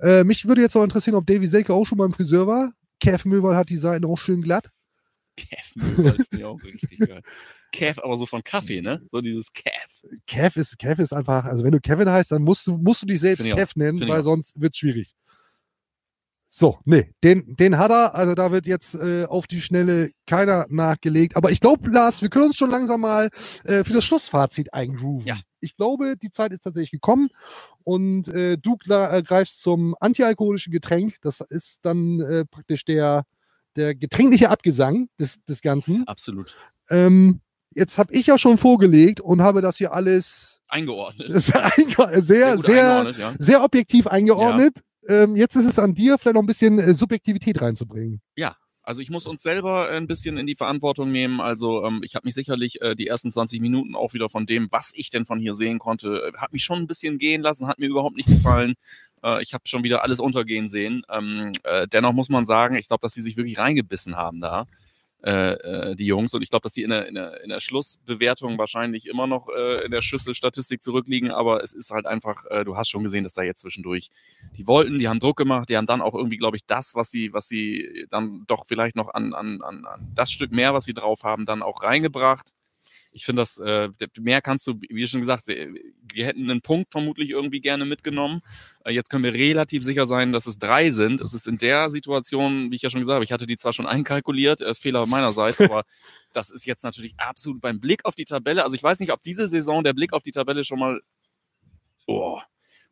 Äh, 0.00 0.22
mich 0.24 0.46
würde 0.46 0.60
jetzt 0.62 0.74
noch 0.74 0.84
interessieren, 0.84 1.16
ob 1.16 1.26
Davy 1.26 1.46
Selke 1.46 1.74
auch 1.74 1.84
schon 1.84 1.98
beim 1.98 2.12
Friseur 2.12 2.46
war. 2.46 2.72
Kev 3.00 3.28
Möwald 3.28 3.56
hat 3.56 3.68
die 3.68 3.76
Seiten 3.76 4.04
auch 4.04 4.18
schön 4.18 4.42
glatt. 4.42 4.70
Kev, 5.36 5.72
das 5.76 6.16
finde 6.16 6.26
ich 6.32 6.44
auch 6.44 6.62
richtig 6.62 6.98
geil. 7.00 7.22
Kev, 7.72 8.00
aber 8.02 8.16
so 8.16 8.26
von 8.26 8.42
Kaffee, 8.42 8.80
ne? 8.80 9.00
So 9.10 9.20
dieses 9.20 9.52
Kev. 9.52 9.87
Kev 10.26 10.58
ist, 10.58 10.78
Kev 10.78 11.00
ist 11.02 11.12
einfach, 11.12 11.44
also 11.44 11.64
wenn 11.64 11.72
du 11.72 11.80
Kevin 11.80 12.08
heißt, 12.08 12.32
dann 12.32 12.42
musst 12.42 12.66
du, 12.66 12.78
musst 12.78 13.02
du 13.02 13.06
dich 13.06 13.20
selbst 13.20 13.44
Kev 13.46 13.72
nennen, 13.76 14.08
weil 14.08 14.22
sonst 14.22 14.60
wird 14.60 14.72
es 14.72 14.78
schwierig. 14.78 15.14
So, 16.50 16.78
nee, 16.86 17.12
den, 17.22 17.56
den 17.56 17.76
hat 17.76 17.90
er, 17.90 18.14
also 18.14 18.34
da 18.34 18.50
wird 18.50 18.66
jetzt 18.66 18.94
äh, 18.94 19.26
auf 19.26 19.46
die 19.46 19.60
Schnelle 19.60 20.12
keiner 20.26 20.66
nachgelegt. 20.70 21.36
Aber 21.36 21.50
ich 21.50 21.60
glaube, 21.60 21.90
Lars, 21.90 22.22
wir 22.22 22.30
können 22.30 22.46
uns 22.46 22.56
schon 22.56 22.70
langsam 22.70 23.02
mal 23.02 23.28
äh, 23.64 23.84
für 23.84 23.92
das 23.92 24.04
Schlussfazit 24.04 24.72
eingrooven. 24.72 25.26
Ja. 25.26 25.38
Ich 25.60 25.76
glaube, 25.76 26.16
die 26.16 26.30
Zeit 26.30 26.52
ist 26.52 26.62
tatsächlich 26.62 26.92
gekommen 26.92 27.28
und 27.84 28.28
äh, 28.28 28.56
du 28.56 28.78
äh, 28.88 29.22
greifst 29.22 29.60
zum 29.60 29.94
antialkoholischen 30.00 30.72
Getränk. 30.72 31.16
Das 31.20 31.42
ist 31.42 31.80
dann 31.82 32.20
äh, 32.20 32.46
praktisch 32.46 32.86
der, 32.86 33.24
der 33.76 33.94
getränkliche 33.94 34.48
Abgesang 34.48 35.08
des, 35.20 35.44
des 35.44 35.60
Ganzen. 35.60 36.08
Absolut. 36.08 36.54
Ähm, 36.88 37.42
jetzt 37.74 37.98
habe 37.98 38.12
ich 38.14 38.26
ja 38.26 38.38
schon 38.38 38.58
vorgelegt 38.58 39.20
und 39.20 39.42
habe 39.42 39.60
das 39.60 39.76
hier 39.76 39.92
alles 39.92 40.62
Eingeordnet. 40.68 41.30
sehr, 41.40 41.72
sehr, 42.20 42.58
sehr, 42.58 43.14
ja. 43.18 43.34
sehr 43.38 43.64
objektiv 43.64 44.06
eingeordnet. 44.06 44.74
Ähm, 45.08 45.36
jetzt 45.36 45.56
ist 45.56 45.66
es 45.66 45.78
an 45.78 45.94
dir, 45.94 46.18
vielleicht 46.18 46.34
noch 46.34 46.42
ein 46.42 46.46
bisschen 46.46 46.78
äh, 46.78 46.92
Subjektivität 46.92 47.60
reinzubringen. 47.60 48.20
Also 48.88 49.02
ich 49.02 49.10
muss 49.10 49.26
uns 49.26 49.42
selber 49.42 49.90
ein 49.90 50.06
bisschen 50.06 50.38
in 50.38 50.46
die 50.46 50.56
Verantwortung 50.56 51.12
nehmen. 51.12 51.42
Also 51.42 51.84
ähm, 51.84 52.00
ich 52.02 52.14
habe 52.14 52.26
mich 52.26 52.34
sicherlich 52.34 52.80
äh, 52.80 52.94
die 52.94 53.06
ersten 53.06 53.30
20 53.30 53.60
Minuten 53.60 53.94
auch 53.94 54.14
wieder 54.14 54.30
von 54.30 54.46
dem, 54.46 54.68
was 54.70 54.92
ich 54.94 55.10
denn 55.10 55.26
von 55.26 55.38
hier 55.40 55.52
sehen 55.52 55.78
konnte, 55.78 56.32
äh, 56.34 56.38
hat 56.38 56.54
mich 56.54 56.64
schon 56.64 56.78
ein 56.78 56.86
bisschen 56.86 57.18
gehen 57.18 57.42
lassen, 57.42 57.66
hat 57.66 57.78
mir 57.78 57.88
überhaupt 57.88 58.16
nicht 58.16 58.28
gefallen. 58.28 58.76
Äh, 59.22 59.42
ich 59.42 59.52
habe 59.52 59.68
schon 59.68 59.84
wieder 59.84 60.04
alles 60.04 60.20
untergehen 60.20 60.70
sehen. 60.70 61.02
Ähm, 61.10 61.52
äh, 61.64 61.86
dennoch 61.86 62.14
muss 62.14 62.30
man 62.30 62.46
sagen, 62.46 62.76
ich 62.76 62.88
glaube, 62.88 63.02
dass 63.02 63.12
sie 63.12 63.20
sich 63.20 63.36
wirklich 63.36 63.58
reingebissen 63.58 64.16
haben 64.16 64.40
da, 64.40 64.64
äh, 65.24 65.52
äh, 65.90 65.96
die 65.96 66.06
Jungs. 66.06 66.32
Und 66.34 66.42
ich 66.42 66.50
glaube, 66.50 66.62
dass 66.62 66.74
sie 66.74 66.82
in 66.82 66.90
der, 66.90 67.08
in, 67.08 67.14
der, 67.14 67.42
in 67.42 67.48
der 67.48 67.60
Schlussbewertung 67.60 68.56
wahrscheinlich 68.56 69.06
immer 69.06 69.26
noch 69.26 69.48
äh, 69.48 69.84
in 69.84 69.90
der 69.90 70.02
Schlüsselstatistik 70.02 70.82
zurückliegen. 70.82 71.30
Aber 71.30 71.62
es 71.62 71.72
ist 71.72 71.90
halt 71.90 72.06
einfach, 72.06 72.44
äh, 72.50 72.64
du 72.64 72.76
hast 72.76 72.88
schon 72.88 73.02
gesehen, 73.02 73.24
dass 73.24 73.34
da 73.34 73.42
jetzt 73.42 73.60
zwischendurch 73.60 74.10
die 74.56 74.66
wollten, 74.66 74.98
die 74.98 75.08
haben 75.08 75.18
Druck 75.18 75.36
gemacht, 75.36 75.68
die 75.68 75.76
haben 75.76 75.86
dann 75.86 76.02
auch 76.02 76.14
irgendwie, 76.14 76.36
glaube 76.36 76.56
ich, 76.56 76.64
das, 76.66 76.94
was 76.94 77.10
sie, 77.10 77.32
was 77.32 77.48
sie 77.48 78.06
dann 78.10 78.44
doch 78.46 78.66
vielleicht 78.66 78.96
noch 78.96 79.12
an, 79.12 79.34
an, 79.34 79.60
an, 79.62 79.84
an 79.86 80.12
das 80.14 80.30
Stück 80.30 80.52
mehr, 80.52 80.72
was 80.72 80.84
sie 80.84 80.94
drauf 80.94 81.24
haben, 81.24 81.46
dann 81.46 81.62
auch 81.62 81.82
reingebracht. 81.82 82.52
Ich 83.12 83.24
finde 83.24 83.42
das, 83.42 83.58
äh, 83.58 83.88
mehr 84.18 84.40
kannst 84.40 84.66
du, 84.66 84.74
wie 84.88 85.06
schon 85.06 85.20
gesagt, 85.20 85.46
wir, 85.46 85.74
wir 86.12 86.26
hätten 86.26 86.50
einen 86.50 86.60
Punkt 86.60 86.90
vermutlich 86.92 87.30
irgendwie 87.30 87.60
gerne 87.60 87.84
mitgenommen. 87.84 88.42
Äh, 88.84 88.92
jetzt 88.92 89.10
können 89.10 89.24
wir 89.24 89.34
relativ 89.34 89.82
sicher 89.82 90.06
sein, 90.06 90.32
dass 90.32 90.46
es 90.46 90.58
drei 90.58 90.90
sind. 90.90 91.20
Es 91.20 91.34
ist 91.34 91.48
in 91.48 91.58
der 91.58 91.90
Situation, 91.90 92.70
wie 92.70 92.76
ich 92.76 92.82
ja 92.82 92.90
schon 92.90 93.00
gesagt 93.00 93.16
habe, 93.16 93.24
ich 93.24 93.32
hatte 93.32 93.46
die 93.46 93.56
zwar 93.56 93.72
schon 93.72 93.86
einkalkuliert, 93.86 94.60
äh, 94.60 94.74
Fehler 94.74 95.06
meinerseits, 95.06 95.60
aber 95.60 95.84
das 96.32 96.50
ist 96.50 96.66
jetzt 96.66 96.84
natürlich 96.84 97.14
absolut 97.18 97.60
beim 97.60 97.80
Blick 97.80 98.04
auf 98.04 98.14
die 98.14 98.24
Tabelle. 98.24 98.64
Also 98.64 98.74
ich 98.74 98.82
weiß 98.82 99.00
nicht, 99.00 99.12
ob 99.12 99.22
diese 99.22 99.48
Saison 99.48 99.82
der 99.84 99.94
Blick 99.94 100.12
auf 100.12 100.22
die 100.22 100.32
Tabelle 100.32 100.64
schon 100.64 100.78
mal 100.78 101.00
oh, 102.06 102.40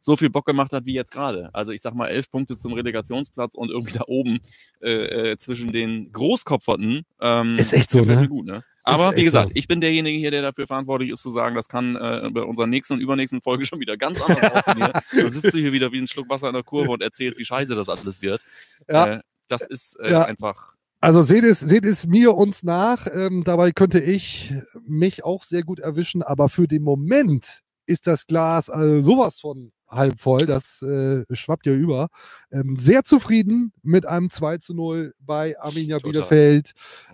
so 0.07 0.17
viel 0.17 0.31
Bock 0.31 0.47
gemacht 0.47 0.73
hat 0.73 0.87
wie 0.87 0.95
jetzt 0.95 1.11
gerade. 1.11 1.51
Also 1.53 1.73
ich 1.73 1.83
sag 1.83 1.95
mal 1.95 2.07
elf 2.07 2.31
Punkte 2.31 2.57
zum 2.57 2.73
Relegationsplatz 2.75 3.57
und 3.57 3.71
irgendwie 3.71 3.93
da 3.93 4.05
oben 4.07 4.39
äh, 4.81 5.33
äh, 5.33 5.37
zwischen 5.39 5.73
den 5.73 6.13
Großkopferten. 6.13 7.05
Ähm, 7.21 7.59
Ist 7.59 7.73
echt 7.73 7.91
so, 7.91 8.03
ne? 8.03 8.29
Gut, 8.29 8.47
ne? 8.47 8.63
Aber 8.87 9.17
wie 9.17 9.25
gesagt, 9.25 9.51
ich 9.55 9.67
bin 9.69 9.81
derjenige 9.81 10.17
hier, 10.19 10.31
der 10.31 10.43
dafür 10.43 10.67
verantwortlich 10.67 11.11
ist, 11.11 11.21
zu 11.23 11.31
sagen, 11.31 11.55
das 11.57 11.69
kann 11.69 11.97
äh, 11.97 12.31
bei 12.33 12.43
unserer 12.43 12.67
nächsten 12.67 12.95
und 12.95 13.01
übernächsten 13.01 13.43
Folge 13.43 13.67
schon 13.67 13.81
wieder 13.81 13.97
ganz 13.97 14.23
anders 14.23 14.53
aussehen. 14.67 14.77
hier. 15.11 15.23
Dann 15.23 15.33
sitzt 15.33 15.53
du 15.55 15.59
hier 15.59 15.73
wieder 15.73 15.93
wie 15.93 15.99
ein 16.01 16.07
Schluck 16.07 16.29
Wasser 16.29 16.49
in 16.49 16.55
der 16.55 16.63
Kurve 16.63 16.91
und 16.93 17.03
erzählst, 17.03 17.39
wie 17.39 17.45
scheiße 17.45 17.75
das 17.75 17.89
alles 17.89 18.23
wird. 18.23 18.41
Ja. 18.89 19.07
Äh, 19.17 19.21
das 19.49 19.63
ist 19.67 19.99
äh, 20.01 20.11
Ja. 20.13 20.25
einfach 20.25 20.75
Also 21.01 21.23
seht 21.23 21.45
es, 21.45 21.61
seht 21.61 21.85
es 21.85 22.07
mir 22.07 22.35
uns 22.35 22.63
nach. 22.63 23.07
Ähm, 23.13 23.43
dabei 23.45 23.73
könnte 23.73 24.01
ich 24.01 24.55
mich 24.87 25.25
auch 25.25 25.43
sehr 25.43 25.63
gut 25.63 25.79
erwischen, 25.81 26.23
aber 26.23 26.49
für 26.49 26.67
den 26.69 26.83
Moment 26.83 27.63
ist 27.87 28.07
das 28.07 28.27
Glas 28.27 28.71
also 28.71 29.01
sowas 29.01 29.39
von 29.41 29.73
halb 29.89 30.19
voll. 30.21 30.47
Das 30.47 30.83
äh, 30.83 31.25
schwappt 31.33 31.67
ja 31.67 31.73
über. 31.73 32.09
Ähm, 32.51 32.77
sehr 32.79 33.05
zufrieden 33.05 33.73
mit 33.83 34.07
einem 34.07 34.31
2 34.31 34.59
zu 34.59 34.75
0 34.75 35.13
bei 35.21 35.59
Arminia 35.61 35.99
Total. 35.99 36.13
Bielefeld. 36.13 36.73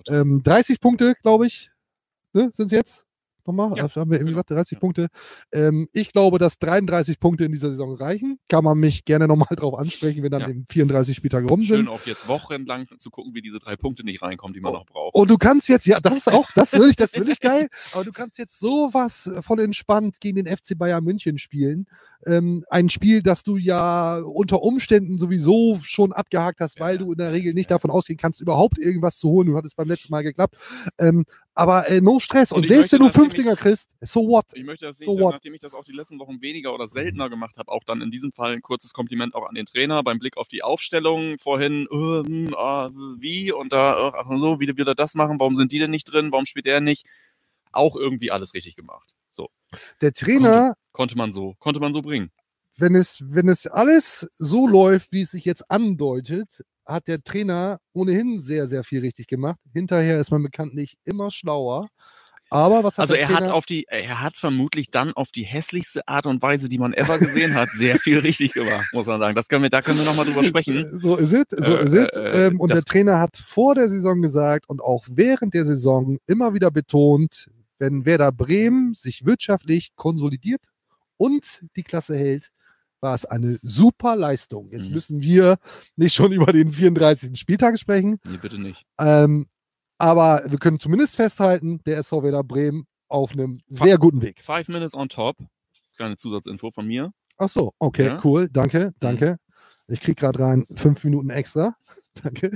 Ähm, 0.08 0.42
30 0.42 0.80
Punkte, 0.80 1.14
glaube 1.22 1.46
ich, 1.46 1.70
ne, 2.32 2.50
sind 2.54 2.66
es 2.66 2.72
jetzt. 2.72 3.06
Nochmal, 3.44 3.76
Ja, 3.76 3.88
haben 3.96 4.10
wir 4.10 4.20
eben 4.20 4.28
gesagt, 4.28 4.50
30 4.50 4.76
Ja. 4.76 4.78
Punkte. 4.78 5.08
Ähm, 5.52 5.88
ich 5.92 6.12
glaube, 6.12 6.38
dass 6.38 6.58
33 6.60 7.18
Punkte 7.18 7.44
in 7.44 7.50
dieser 7.52 7.70
Saison 7.70 7.96
reichen. 7.96 8.38
Kann 8.48 8.62
man 8.62 8.78
mich 8.78 9.04
gerne 9.04 9.26
nochmal 9.26 9.48
drauf 9.56 9.74
ansprechen, 9.78 10.22
wenn 10.22 10.30
dann 10.30 10.42
Ja. 10.42 10.48
eben 10.48 10.64
34 10.68 11.16
Spieltage 11.16 11.48
rum 11.48 11.64
sind. 11.64 11.76
schön, 11.76 11.88
auch 11.88 12.06
jetzt 12.06 12.28
wochenlang 12.28 12.86
zu 12.98 13.10
gucken, 13.10 13.34
wie 13.34 13.42
diese 13.42 13.58
drei 13.58 13.74
Punkte 13.76 14.04
nicht 14.04 14.22
reinkommen, 14.22 14.54
die 14.54 14.60
man 14.60 14.72
Oh. 14.72 14.76
noch 14.78 14.86
braucht. 14.86 15.14
Und 15.14 15.28
du 15.30 15.38
kannst 15.38 15.68
jetzt, 15.68 15.86
ja, 15.86 15.98
das 16.00 16.16
ist 16.18 16.32
auch, 16.32 16.48
das 16.54 16.72
will 16.74 16.88
ich, 16.88 16.96
das 16.96 17.14
will 17.14 17.28
ich 17.28 17.40
geil, 17.40 17.68
aber 17.92 18.04
du 18.04 18.12
kannst 18.12 18.38
jetzt 18.38 18.60
sowas 18.60 19.28
von 19.40 19.58
entspannt 19.58 20.20
gegen 20.20 20.36
den 20.42 20.46
FC 20.46 20.78
Bayern 20.78 21.02
München 21.02 21.38
spielen. 21.38 21.86
Ähm, 22.24 22.64
ein 22.70 22.88
Spiel, 22.88 23.20
das 23.24 23.42
du 23.42 23.56
ja 23.56 24.18
unter 24.20 24.62
Umständen 24.62 25.18
sowieso 25.18 25.80
schon 25.82 26.12
abgehakt 26.12 26.60
hast, 26.60 26.78
weil 26.78 26.96
du 26.98 27.10
in 27.10 27.18
der 27.18 27.32
Regel 27.32 27.52
nicht 27.54 27.70
davon 27.72 27.90
ausgehen 27.90 28.16
kannst, 28.16 28.40
überhaupt 28.40 28.78
irgendwas 28.78 29.18
zu 29.18 29.28
holen. 29.28 29.48
Du 29.48 29.56
hattest 29.56 29.74
beim 29.76 29.88
letzten 29.88 30.12
Mal 30.12 30.22
geklappt. 30.22 30.56
Ähm, 30.98 31.24
aber 31.54 31.88
äh, 31.88 32.00
no 32.00 32.18
Stress. 32.20 32.52
Und, 32.52 32.62
Und 32.62 32.68
selbst 32.68 32.92
möchte, 32.92 32.98
wenn 33.04 33.06
du 33.08 33.12
fünf 33.12 33.34
Dinger 33.34 33.56
kriegst, 33.56 33.90
so 34.00 34.26
what? 34.26 34.46
Ich 34.54 34.64
möchte 34.64 34.86
das 34.86 34.98
nicht, 34.98 35.06
So 35.06 35.18
what? 35.18 35.32
nachdem 35.32 35.54
ich 35.54 35.60
das 35.60 35.74
auch 35.74 35.84
die 35.84 35.92
letzten 35.92 36.18
Wochen 36.18 36.40
weniger 36.40 36.74
oder 36.74 36.88
seltener 36.88 37.28
gemacht 37.28 37.56
habe, 37.58 37.70
auch 37.70 37.84
dann 37.84 38.00
in 38.00 38.10
diesem 38.10 38.32
Fall 38.32 38.52
ein 38.52 38.62
kurzes 38.62 38.92
Kompliment 38.92 39.34
auch 39.34 39.48
an 39.48 39.54
den 39.54 39.66
Trainer 39.66 40.02
beim 40.02 40.18
Blick 40.18 40.36
auf 40.36 40.48
die 40.48 40.62
Aufstellung 40.62 41.38
vorhin, 41.38 41.86
äh, 41.90 42.26
hm, 42.26 42.54
ah, 42.56 42.90
wie 43.18 43.52
und 43.52 43.72
da, 43.72 44.08
äh, 44.08 44.12
ach 44.14 44.26
so, 44.28 44.60
wie 44.60 44.76
will 44.76 44.88
er 44.88 44.94
das 44.94 45.14
machen? 45.14 45.38
Warum 45.40 45.54
sind 45.54 45.72
die 45.72 45.78
denn 45.78 45.90
nicht 45.90 46.04
drin? 46.04 46.32
Warum 46.32 46.46
spielt 46.46 46.66
er 46.66 46.80
nicht? 46.80 47.04
Auch 47.72 47.96
irgendwie 47.96 48.30
alles 48.30 48.54
richtig 48.54 48.76
gemacht. 48.76 49.14
So, 49.30 49.48
Der 50.00 50.12
Trainer, 50.12 50.74
konnte 50.92 51.16
man 51.16 51.32
so, 51.32 51.54
konnte 51.58 51.80
man 51.80 51.92
so 51.94 52.02
bringen. 52.02 52.30
wenn 52.76 52.94
es, 52.94 53.22
wenn 53.26 53.48
es 53.48 53.66
alles 53.66 54.26
so 54.32 54.66
läuft, 54.66 55.12
wie 55.12 55.22
es 55.22 55.30
sich 55.30 55.44
jetzt 55.44 55.70
andeutet, 55.70 56.64
hat 56.86 57.08
der 57.08 57.22
Trainer 57.22 57.78
ohnehin 57.92 58.40
sehr, 58.40 58.66
sehr 58.68 58.84
viel 58.84 59.00
richtig 59.00 59.26
gemacht. 59.28 59.58
Hinterher 59.72 60.18
ist 60.20 60.30
man 60.30 60.42
bekanntlich 60.42 60.96
immer 61.04 61.30
schlauer. 61.30 61.88
Aber 62.50 62.84
was 62.84 62.98
hat 62.98 63.08
Also 63.08 63.14
er 63.14 63.32
hat 63.32 63.44
Trainer? 63.44 63.54
auf 63.54 63.64
die, 63.64 63.86
er 63.88 64.20
hat 64.20 64.36
vermutlich 64.36 64.90
dann 64.90 65.14
auf 65.14 65.30
die 65.32 65.44
hässlichste 65.44 66.06
Art 66.06 66.26
und 66.26 66.42
Weise, 66.42 66.68
die 66.68 66.76
man 66.78 66.92
ever 66.92 67.18
gesehen 67.18 67.54
hat, 67.54 67.70
sehr 67.72 67.98
viel 67.98 68.18
richtig 68.18 68.52
gemacht, 68.52 68.88
muss 68.92 69.06
man 69.06 69.20
sagen. 69.20 69.34
Das 69.34 69.48
können 69.48 69.62
wir, 69.62 69.70
da 69.70 69.80
können 69.80 69.98
wir 69.98 70.04
nochmal 70.04 70.26
drüber 70.26 70.44
sprechen. 70.44 71.00
So 71.00 71.16
ist 71.16 71.32
es, 71.32 71.44
so 71.64 71.76
Äh, 71.76 71.84
ist 71.84 71.94
es. 71.94 72.08
äh, 72.14 72.48
ähm, 72.48 72.60
und 72.60 72.74
der 72.74 72.82
Trainer 72.84 73.18
hat 73.20 73.38
vor 73.38 73.74
der 73.74 73.88
Saison 73.88 74.20
gesagt 74.20 74.68
und 74.68 74.82
auch 74.82 75.06
während 75.10 75.54
der 75.54 75.64
Saison 75.64 76.18
immer 76.26 76.52
wieder 76.52 76.70
betont, 76.70 77.48
wenn 77.78 78.04
Werder 78.04 78.32
Bremen 78.32 78.94
sich 78.94 79.24
wirtschaftlich 79.24 79.94
konsolidiert 79.96 80.60
und 81.16 81.64
die 81.76 81.82
Klasse 81.82 82.16
hält, 82.16 82.50
war 83.02 83.14
es 83.14 83.24
eine 83.26 83.58
super 83.62 84.16
Leistung. 84.16 84.70
Jetzt 84.70 84.88
Mhm. 84.88 84.94
müssen 84.94 85.20
wir 85.22 85.58
nicht 85.96 86.14
schon 86.14 86.32
über 86.32 86.52
den 86.52 86.70
34. 86.72 87.36
Spieltag 87.38 87.78
sprechen, 87.78 88.18
Nee, 88.24 88.38
bitte 88.40 88.58
nicht. 88.58 88.84
ähm, 88.98 89.46
aber 89.98 90.42
wir 90.46 90.58
können 90.58 90.78
zumindest 90.80 91.16
festhalten, 91.16 91.80
der 91.84 91.98
SV 91.98 92.22
Werder 92.22 92.44
Bremen 92.44 92.86
auf 93.08 93.32
einem 93.32 93.60
sehr 93.68 93.98
guten 93.98 94.22
Weg. 94.22 94.40
Five 94.42 94.68
minutes 94.68 94.94
on 94.94 95.08
top. 95.08 95.36
Kleine 95.96 96.16
Zusatzinfo 96.16 96.70
von 96.70 96.86
mir. 96.86 97.12
Ach 97.36 97.48
so, 97.48 97.72
okay, 97.78 98.06
Ja. 98.06 98.18
cool, 98.24 98.48
danke, 98.50 98.94
danke. 99.00 99.38
Ich 99.88 100.00
krieg 100.00 100.16
gerade 100.16 100.38
rein 100.38 100.64
fünf 100.74 101.04
Minuten 101.04 101.28
extra. 101.30 101.76
Danke. 102.22 102.52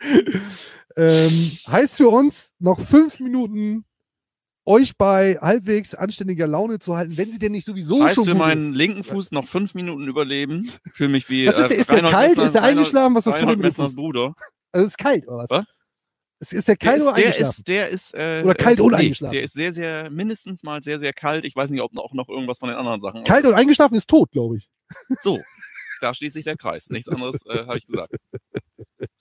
ähm, 0.96 1.52
heißt 1.66 1.96
für 1.98 2.08
uns 2.08 2.52
noch 2.58 2.80
fünf 2.80 3.20
Minuten 3.20 3.84
euch 4.68 4.96
bei 4.96 5.38
halbwegs 5.40 5.94
anständiger 5.94 6.46
Laune 6.46 6.78
zu 6.78 6.96
halten, 6.96 7.16
wenn 7.16 7.32
sie 7.32 7.38
denn 7.38 7.52
nicht 7.52 7.64
sowieso 7.64 8.04
heißt 8.04 8.14
schon 8.16 8.24
für 8.26 8.30
gut 8.32 8.38
meinen 8.38 8.74
linken 8.74 9.02
Fuß 9.02 9.32
noch 9.32 9.48
fünf 9.48 9.74
Minuten 9.74 10.06
überleben. 10.06 10.70
Fühle 10.94 11.08
mich 11.10 11.28
wie. 11.30 11.46
Was 11.46 11.58
ist 11.58 11.70
der, 11.70 11.76
äh, 11.78 11.80
ist 11.80 11.90
der 11.90 12.02
kalt? 12.02 12.30
Messner- 12.36 12.44
ist 12.44 12.54
der 12.54 12.62
eingeschlafen? 12.62 13.14
Was 13.14 13.26
ist 13.26 13.32
das 13.32 13.40
Problem 13.40 13.58
Messners? 13.60 13.94
Bruder. 13.94 14.34
Also 14.72 14.86
ist 14.86 14.92
es 14.92 14.96
kalt, 14.96 15.26
oder 15.26 15.38
was? 15.38 15.50
Was? 15.50 15.64
Ist, 16.40 16.52
ist 16.52 16.68
der 16.68 16.76
Der 16.76 16.88
kalt 16.88 17.00
ist, 17.00 17.06
oder 17.06 17.14
der 17.14 17.24
eingeschlafen? 17.24 17.50
ist, 17.50 17.68
der 17.68 17.88
ist, 17.88 18.14
äh, 18.14 18.42
Oder 18.44 18.54
kalt 18.54 18.80
und 18.80 18.90
nee, 18.92 18.96
eingeschlafen? 18.98 19.32
Der 19.32 19.42
ist 19.42 19.54
sehr, 19.54 19.72
sehr, 19.72 20.10
mindestens 20.10 20.62
mal 20.62 20.82
sehr, 20.82 21.00
sehr 21.00 21.12
kalt. 21.12 21.44
Ich 21.44 21.56
weiß 21.56 21.70
nicht, 21.70 21.80
ob 21.82 21.96
auch 21.98 22.12
noch 22.12 22.28
irgendwas 22.28 22.58
von 22.58 22.68
den 22.68 22.78
anderen 22.78 23.00
Sachen. 23.00 23.24
kalt 23.24 23.44
und 23.46 23.54
eingeschlafen 23.54 23.94
ist 23.96 24.08
tot, 24.08 24.30
glaube 24.30 24.58
ich. 24.58 24.70
So, 25.20 25.40
da 26.00 26.14
schließt 26.14 26.34
sich 26.34 26.44
der 26.44 26.56
Kreis. 26.56 26.90
Nichts 26.90 27.08
anderes 27.08 27.44
äh, 27.46 27.66
habe 27.66 27.78
ich 27.78 27.86
gesagt. 27.86 28.14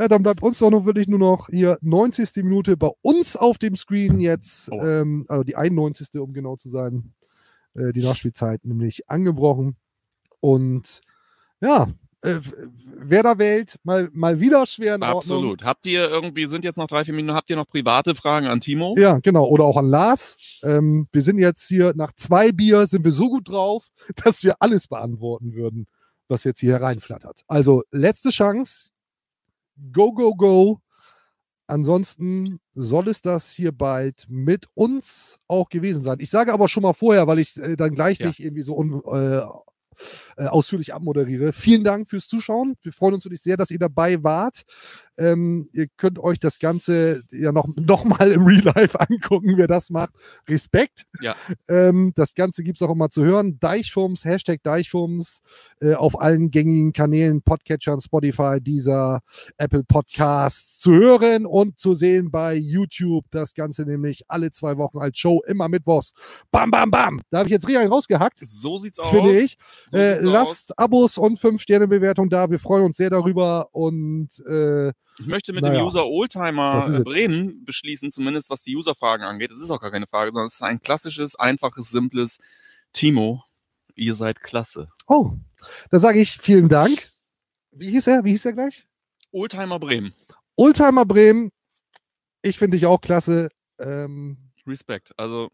Ja, 0.00 0.08
dann 0.08 0.22
bleibt 0.22 0.42
uns 0.42 0.58
doch 0.58 0.70
noch 0.70 0.86
wirklich 0.86 1.08
nur 1.08 1.18
noch 1.18 1.48
hier 1.50 1.76
90. 1.82 2.42
Minute 2.42 2.76
bei 2.78 2.88
uns 3.02 3.36
auf 3.36 3.58
dem 3.58 3.76
Screen 3.76 4.18
jetzt, 4.18 4.70
Oh. 4.72 4.80
ähm, 4.80 5.26
also 5.28 5.44
die 5.44 5.56
91. 5.56 6.08
um 6.20 6.32
genau 6.32 6.56
zu 6.56 6.70
sein, 6.70 7.12
äh, 7.74 7.92
die 7.92 8.02
Nachspielzeit 8.02 8.64
nämlich 8.64 9.10
angebrochen. 9.10 9.76
Und 10.40 11.02
ja, 11.60 11.88
äh, 12.22 12.36
Werder 12.96 13.38
Welt 13.38 13.76
mal, 13.82 14.08
mal 14.12 14.40
wieder 14.40 14.66
schwer 14.66 14.94
in 14.94 15.02
Ordnung. 15.02 15.18
Absolut. 15.18 15.64
Habt 15.64 15.84
ihr 15.84 16.08
irgendwie, 16.08 16.46
sind 16.46 16.64
jetzt 16.64 16.76
noch 16.78 16.86
drei, 16.86 17.04
vier 17.04 17.12
Minuten, 17.12 17.36
habt 17.36 17.50
ihr 17.50 17.56
noch 17.56 17.68
private 17.68 18.14
Fragen 18.14 18.46
an 18.46 18.62
Timo? 18.62 18.94
Ja, 18.96 19.18
genau. 19.20 19.46
Oder 19.48 19.64
auch 19.64 19.76
an 19.76 19.90
Lars. 19.90 20.38
Ähm, 20.62 21.08
wir 21.12 21.20
sind 21.20 21.38
jetzt 21.38 21.68
hier 21.68 21.92
nach 21.94 22.12
zwei 22.14 22.52
Bier 22.52 22.86
sind 22.86 23.04
wir 23.04 23.12
so 23.12 23.28
gut 23.28 23.50
drauf, 23.50 23.88
dass 24.24 24.42
wir 24.44 24.56
alles 24.60 24.88
beantworten 24.88 25.52
würden, 25.52 25.86
was 26.26 26.44
jetzt 26.44 26.60
hier 26.60 26.72
hereinflattert. 26.72 27.42
Also 27.48 27.82
letzte 27.90 28.30
Chance. 28.30 28.92
Go, 29.92 30.12
go, 30.12 30.34
go. 30.34 30.80
Ansonsten 31.66 32.58
soll 32.72 33.08
es 33.08 33.22
das 33.22 33.52
hier 33.52 33.70
bald 33.72 34.26
mit 34.28 34.66
uns 34.74 35.38
auch 35.46 35.68
gewesen 35.68 36.02
sein. 36.02 36.18
Ich 36.20 36.30
sage 36.30 36.52
aber 36.52 36.68
schon 36.68 36.82
mal 36.82 36.94
vorher, 36.94 37.26
weil 37.28 37.38
ich 37.38 37.56
äh, 37.56 37.76
dann 37.76 37.94
gleich 37.94 38.18
Ja. 38.18 38.26
nicht 38.26 38.40
irgendwie 38.40 38.62
so 38.62 38.76
un, 38.76 39.00
äh, 39.04 39.42
äh, 40.36 40.46
ausführlich 40.46 40.92
abmoderiere. 40.94 41.52
Vielen 41.52 41.84
Dank 41.84 42.08
fürs 42.08 42.26
Zuschauen. 42.26 42.74
Wir 42.82 42.92
freuen 42.92 43.14
uns 43.14 43.24
wirklich 43.24 43.42
sehr, 43.42 43.56
dass 43.56 43.70
ihr 43.70 43.78
dabei 43.78 44.22
wart. 44.24 44.62
Ähm, 45.20 45.68
ihr 45.72 45.86
könnt 45.98 46.18
euch 46.18 46.38
das 46.40 46.58
Ganze 46.58 47.22
ja 47.30 47.52
noch, 47.52 47.68
noch 47.76 48.04
mal 48.04 48.32
im 48.32 48.44
Real 48.46 48.62
Life 48.74 48.98
angucken, 48.98 49.54
wer 49.56 49.66
das 49.66 49.90
macht. 49.90 50.14
Respekt. 50.48 51.04
Ja. 51.20 51.36
Ähm, 51.68 52.12
das 52.16 52.34
Ganze 52.34 52.62
gibt 52.62 52.76
es 52.78 52.82
auch 52.82 52.90
immer 52.92 53.10
zu 53.10 53.22
hören. 53.24 53.58
Deichfums, 53.60 54.24
Hashtag 54.24 54.62
Deichfums 54.62 55.42
äh, 55.80 55.94
auf 55.94 56.20
allen 56.20 56.50
gängigen 56.50 56.92
Kanälen, 56.92 57.42
Podcatchern, 57.42 58.00
Spotify, 58.00 58.60
Deezer, 58.60 59.20
Apple 59.58 59.84
Podcasts 59.84 60.78
zu 60.78 60.92
hören 60.92 61.44
und 61.46 61.78
zu 61.78 61.94
sehen 61.94 62.30
bei 62.30 62.54
YouTube. 62.54 63.26
Das 63.30 63.54
Ganze 63.54 63.82
nämlich 63.84 64.22
alle 64.28 64.50
zwei 64.50 64.78
Wochen 64.78 64.98
als 64.98 65.18
Show, 65.18 65.42
immer 65.46 65.68
mittwochs. 65.68 66.12
Bam, 66.50 66.70
bam, 66.70 66.90
bam. 66.90 67.20
Da 67.30 67.38
habe 67.38 67.48
ich 67.48 67.52
jetzt 67.52 67.68
richtig 67.68 67.90
rausgehackt, 67.90 68.38
So 68.42 68.78
sieht's 68.78 68.98
aus. 68.98 69.10
finde 69.10 69.38
ich. 69.38 69.58
So 69.90 69.96
Äh, 69.98 70.14
sieht's 70.14 70.26
aus. 70.26 70.32
lasst 70.32 70.78
Abos 70.78 71.18
und 71.18 71.38
5-Sterne-Bewertung 71.38 72.30
da. 72.30 72.50
Wir 72.50 72.58
freuen 72.58 72.84
uns 72.84 72.96
sehr 72.96 73.10
darüber. 73.10 73.68
Und 73.72 74.28
äh, 74.48 74.92
Ich 75.20 75.26
möchte 75.26 75.52
mit 75.52 75.62
Naja, 75.62 75.78
dem 75.78 75.86
User 75.86 76.06
Oldtimer 76.06 76.86
äh. 76.88 77.00
Bremen 77.02 77.64
beschließen, 77.64 78.10
zumindest 78.10 78.48
was 78.50 78.62
die 78.62 78.74
User-Fragen 78.76 79.22
angeht. 79.22 79.50
Es 79.52 79.60
ist 79.60 79.70
auch 79.70 79.80
gar 79.80 79.90
keine 79.90 80.06
Frage, 80.06 80.32
sondern 80.32 80.46
es 80.48 80.54
ist 80.54 80.62
ein 80.62 80.80
klassisches, 80.80 81.36
einfaches, 81.36 81.90
simples 81.90 82.38
Timo. 82.92 83.44
Ihr 83.94 84.14
seid 84.14 84.40
klasse. 84.42 84.88
oh, 85.06 85.32
da 85.90 85.98
sage 85.98 86.20
ich 86.20 86.38
vielen 86.38 86.68
Dank. 86.68 87.12
Wie 87.70 87.90
hieß 87.90 88.06
er? 88.06 88.24
Wie 88.24 88.30
hieß 88.30 88.46
er 88.46 88.52
gleich? 88.54 88.86
Oldtimer 89.30 89.78
Bremen. 89.78 90.14
Oldtimer 90.56 91.04
Bremen. 91.04 91.50
Ich 92.42 92.58
finde 92.58 92.76
dich 92.76 92.86
auch 92.86 93.00
klasse. 93.00 93.50
Ähm, 93.78 94.38
Respekt. 94.66 95.12
Also, 95.18 95.50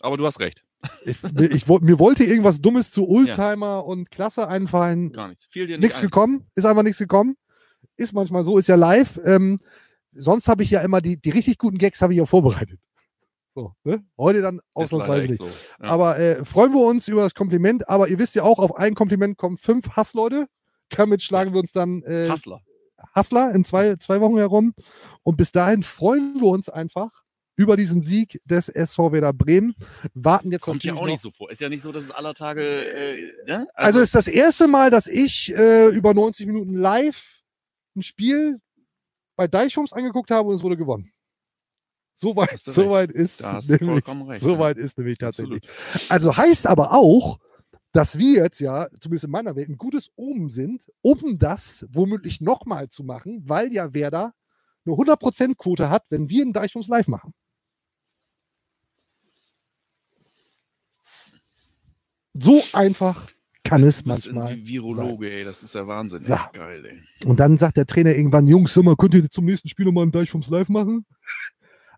aber 0.00 0.16
du 0.18 0.26
hast 0.26 0.40
recht. 0.40 0.62
ich, 1.06 1.16
ich, 1.40 1.66
mir 1.66 1.98
wollte 1.98 2.24
irgendwas 2.24 2.60
Dummes 2.60 2.90
zu 2.90 3.08
Oldtimer 3.08 3.84
und 3.86 4.10
Klasse 4.10 4.46
einfallen. 4.48 5.12
Gar 5.12 5.28
nicht. 5.28 5.46
Fiel 5.50 5.66
dir 5.66 5.78
nicht 5.78 5.86
Nichts 5.86 6.00
ein. 6.00 6.06
gekommen. 6.06 6.46
Ist 6.54 6.66
einfach 6.66 6.82
nichts 6.82 6.98
gekommen. 6.98 7.36
Ist 7.96 8.12
manchmal 8.12 8.44
so, 8.44 8.58
ist 8.58 8.68
ja 8.68 8.76
live. 8.76 9.18
Ähm, 9.24 9.58
sonst 10.12 10.48
habe 10.48 10.62
ich 10.62 10.70
ja 10.70 10.80
immer 10.80 11.00
die, 11.00 11.16
die 11.20 11.30
richtig 11.30 11.58
guten 11.58 11.78
Gags 11.78 12.02
habe 12.02 12.12
ich 12.12 12.18
ja 12.18 12.26
vorbereitet. 12.26 12.80
So, 13.54 13.72
ne? 13.84 14.04
Heute 14.18 14.42
dann 14.42 14.60
ausnahmsweise 14.74 15.28
nicht. 15.28 15.38
so. 15.38 15.46
Ja. 15.46 15.88
Aber 15.88 16.18
äh, 16.18 16.44
freuen 16.44 16.72
wir 16.74 16.82
uns 16.82 17.08
über 17.08 17.22
das 17.22 17.34
Kompliment. 17.34 17.88
Aber 17.88 18.08
ihr 18.08 18.18
wisst 18.18 18.34
ja 18.34 18.42
auch, 18.42 18.58
auf 18.58 18.76
ein 18.76 18.94
Kompliment 18.94 19.38
kommen 19.38 19.56
fünf 19.56 19.90
Hassleute. 19.90 20.46
Damit 20.90 21.22
schlagen 21.22 21.52
wir 21.54 21.60
uns 21.60 21.72
dann 21.72 22.02
äh, 22.02 22.28
Hassler. 22.28 22.60
Hassler 23.14 23.52
in 23.54 23.64
zwei, 23.64 23.96
zwei 23.96 24.20
Wochen 24.20 24.36
herum. 24.36 24.74
Und 25.22 25.36
bis 25.38 25.52
dahin 25.52 25.82
freuen 25.82 26.34
wir 26.38 26.48
uns 26.48 26.68
einfach 26.68 27.24
über 27.56 27.76
diesen 27.76 28.02
Sieg 28.02 28.40
des 28.44 28.68
SV 28.68 29.12
Werder 29.12 29.32
Bremen. 29.32 29.74
Warten 30.12 30.52
jetzt 30.52 30.60
Kommt 30.62 30.84
ja 30.84 30.92
auch 30.92 31.00
noch. 31.00 31.06
nicht 31.06 31.22
so 31.22 31.30
vor. 31.30 31.50
Ist 31.50 31.60
ja 31.62 31.70
nicht 31.70 31.80
so, 31.80 31.90
dass 31.92 32.04
es 32.04 32.10
aller 32.10 32.34
Tage. 32.34 32.62
Äh, 32.62 33.32
ne? 33.46 33.66
Also 33.74 34.00
ist 34.00 34.14
das 34.14 34.28
erste 34.28 34.68
Mal, 34.68 34.90
dass 34.90 35.06
ich 35.06 35.54
äh, 35.56 35.88
über 35.88 36.12
90 36.12 36.46
Minuten 36.46 36.74
live 36.74 37.35
ein 37.96 38.02
Spiel 38.02 38.60
bei 39.36 39.46
Deichhums 39.46 39.92
angeguckt 39.92 40.30
habe 40.30 40.48
und 40.48 40.54
es 40.54 40.62
wurde 40.62 40.76
gewonnen. 40.76 41.10
Soweit 42.14 42.58
so 42.58 42.88
weit 42.90 43.12
ist 43.12 43.42
nämlich, 43.42 44.06
recht. 44.08 44.40
so 44.40 44.52
ja. 44.52 44.58
weit 44.58 44.78
ist 44.78 44.96
nämlich 44.96 45.18
tatsächlich. 45.18 45.62
Also 46.08 46.34
heißt 46.34 46.66
aber 46.66 46.92
auch, 46.92 47.38
dass 47.92 48.18
wir 48.18 48.42
jetzt 48.42 48.60
ja, 48.60 48.88
zumindest 49.00 49.24
in 49.24 49.30
meiner 49.30 49.54
Welt, 49.54 49.68
ein 49.68 49.76
gutes 49.76 50.10
Omen 50.16 50.48
sind, 50.48 50.90
um 51.02 51.38
das 51.38 51.86
womöglich 51.90 52.40
nochmal 52.40 52.88
zu 52.88 53.04
machen, 53.04 53.42
weil 53.46 53.72
ja 53.72 53.92
Werder 53.94 54.34
eine 54.86 54.94
100%-Quote 54.94 55.90
hat, 55.90 56.04
wenn 56.10 56.30
wir 56.30 56.42
einen 56.42 56.52
Deichhums 56.52 56.88
live 56.88 57.08
machen. 57.08 57.34
So 62.34 62.62
einfach 62.72 63.28
kann 63.68 63.82
es 63.82 64.04
manchmal. 64.04 64.48
ein 64.48 64.66
Virologe, 64.66 65.30
ey. 65.30 65.44
Das 65.44 65.62
ist 65.62 65.74
ja 65.74 65.86
Wahnsinn. 65.86 66.20
So. 66.20 66.34
Ey. 66.34 66.40
Geil, 66.52 66.84
ey. 66.86 67.28
Und 67.28 67.40
dann 67.40 67.56
sagt 67.56 67.76
der 67.76 67.86
Trainer 67.86 68.14
irgendwann, 68.14 68.46
Jungs, 68.46 68.74
sag 68.74 68.84
mal, 68.84 68.96
könnt 68.96 69.14
ihr 69.14 69.30
zum 69.30 69.44
nächsten 69.44 69.68
Spiel 69.68 69.86
nochmal 69.86 70.02
einen 70.02 70.12
Deichfums 70.12 70.48
live 70.48 70.68
machen? 70.68 71.06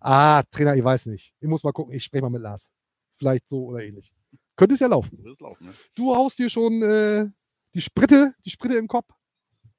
Ah, 0.01 0.43
Trainer, 0.51 0.77
ich 0.77 0.85
weiß 0.85 1.07
nicht. 1.07 1.33
Ich 1.41 1.49
muss 1.49 1.65
mal 1.65 1.73
gucken, 1.73 1.95
ich 1.95 2.05
spreche 2.05 2.23
mal 2.23 2.31
mit 2.31 2.43
Lars. 2.43 2.73
Vielleicht 3.17 3.49
so 3.49 3.65
oder 3.67 3.85
ähnlich. 3.85 4.15
Könnte 4.57 4.75
es 4.75 4.81
ja 4.81 4.87
laufen. 4.87 5.19
Laufen, 5.41 5.67
ne? 5.67 5.73
Du 5.97 6.15
haust 6.15 6.39
dir 6.39 6.49
schon 6.49 6.83
äh, 6.83 7.27
die 7.75 7.81
Spritte, 7.81 8.35
die 8.45 8.51
Spritte 8.51 8.77
im 8.77 8.89
Kopf. 8.89 9.09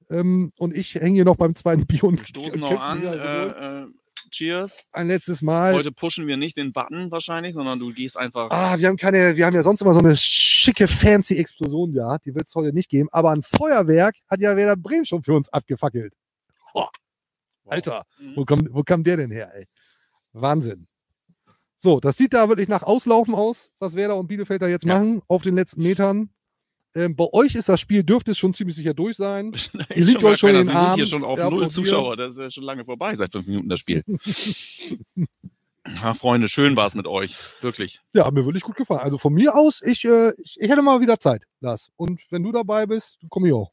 Ähm, 0.10 0.52
und 0.58 0.76
ich 0.76 0.96
hänge 0.96 1.16
hier 1.16 1.26
noch 1.26 1.36
beim 1.36 1.56
zweiten 1.56 1.86
Bier 1.86 2.04
und 2.04 2.20
stoßen 2.20 2.60
noch 2.60 2.80
an. 2.80 3.06
also. 3.06 3.26
Äh, 3.26 3.84
äh, 3.84 3.88
cheers. 4.30 4.84
Ein 4.92 5.08
letztes 5.08 5.42
Mal. 5.42 5.74
Heute 5.74 5.92
pushen 5.92 6.28
wir 6.28 6.38
nicht 6.38 6.58
den 6.58 6.72
Button 6.74 7.12
wahrscheinlich, 7.12 7.54
sondern 7.54 7.80
du 7.80 7.94
gehst 7.94 8.18
einfach. 8.18 8.50
Ah, 8.52 8.78
wir 8.78 8.88
haben 8.88 8.98
keine, 8.98 9.36
wir 9.36 9.46
haben 9.46 9.56
ja 9.56 9.64
sonst 9.64 9.82
immer 9.82 9.94
so 9.94 10.00
eine 10.00 10.16
schicke, 10.16 10.88
fancy 10.88 11.38
Explosion 11.38 11.92
gehabt. 11.92 12.26
Die 12.26 12.34
wird 12.36 12.48
es 12.48 12.56
heute 12.56 12.74
nicht 12.74 12.90
geben. 12.90 13.10
Aber 13.12 13.32
ein 13.32 13.44
Feuerwerk 13.44 14.16
hat 14.30 14.42
ja 14.42 14.56
Werder 14.56 14.76
Bremen 14.76 15.06
schon 15.06 15.24
für 15.24 15.34
uns 15.34 15.50
abgefackelt. 15.50 16.14
Wow. 16.74 16.90
Alter. 17.66 18.06
Mhm. 18.20 18.36
Wo 18.36 18.46
kommt, 18.46 18.74
wo 18.74 18.84
kam 18.84 19.04
der 19.04 19.18
denn 19.18 19.32
her, 19.32 19.52
ey? 19.54 19.66
Wahnsinn. 20.34 20.88
So, 21.76 22.00
das 22.00 22.18
sieht 22.18 22.34
da 22.34 22.50
wirklich 22.50 22.68
nach 22.68 22.84
Auslaufen 22.84 23.34
aus, 23.34 23.70
was 23.80 23.96
Werder 23.96 24.18
und 24.18 24.28
Bielefeld 24.28 24.62
da 24.62 24.68
jetzt 24.68 24.86
Ja. 24.86 24.96
machen, 24.96 25.22
auf 25.28 25.42
den 25.44 25.56
letzten 25.56 25.82
Metern. 25.82 26.30
Ähm, 26.96 27.16
bei 27.16 27.26
euch 27.32 27.54
ist 27.56 27.70
das 27.70 27.80
Spiel, 27.80 28.04
dürfte 28.04 28.32
es 28.32 28.38
schon 28.38 28.54
ziemlich 28.54 28.76
sicher 28.76 28.94
durch 28.94 29.16
sein. 29.16 29.54
Ihr 29.96 30.06
liegt 30.06 30.24
euch 30.24 30.40
schon 30.40 30.50
in 30.50 30.56
den 30.56 30.64
Sie 30.64 30.68
sind 30.70 30.78
Arm. 30.78 30.96
hier 30.96 31.06
schon 31.06 31.24
auf 31.24 31.38
Ja, 31.38 31.50
null. 31.50 31.70
Zuschauer. 31.70 32.18
Das 32.18 32.34
ist 32.34 32.40
ja 32.40 32.52
schon 32.52 32.64
lange 32.64 32.84
vorbei, 32.86 33.16
seit 33.16 33.32
fünf 33.32 33.46
Minuten 33.48 33.70
das 33.70 33.80
Spiel. 33.80 34.04
ja, 36.04 36.14
Freunde, 36.14 36.50
schön 36.50 36.76
war 36.76 36.88
es 36.88 36.96
mit 36.96 37.08
euch. 37.08 37.36
Wirklich. 37.62 38.02
Ja, 38.14 38.30
mir 38.32 38.46
wirklich 38.46 38.64
gut 38.64 38.76
gefallen. 38.76 39.02
Also 39.02 39.18
von 39.18 39.34
mir 39.34 39.56
aus, 39.56 39.82
ich, 39.84 40.04
äh, 40.06 40.32
ich, 40.42 40.58
ich 40.60 40.70
hätte 40.70 40.82
mal 40.82 41.00
wieder 41.02 41.20
Zeit, 41.20 41.44
Lars. 41.60 41.92
Und 41.96 42.22
wenn 42.32 42.44
du 42.44 42.52
dabei 42.52 42.86
bist, 42.86 43.18
komm 43.30 43.46
ich 43.46 43.54
auch. 43.54 43.72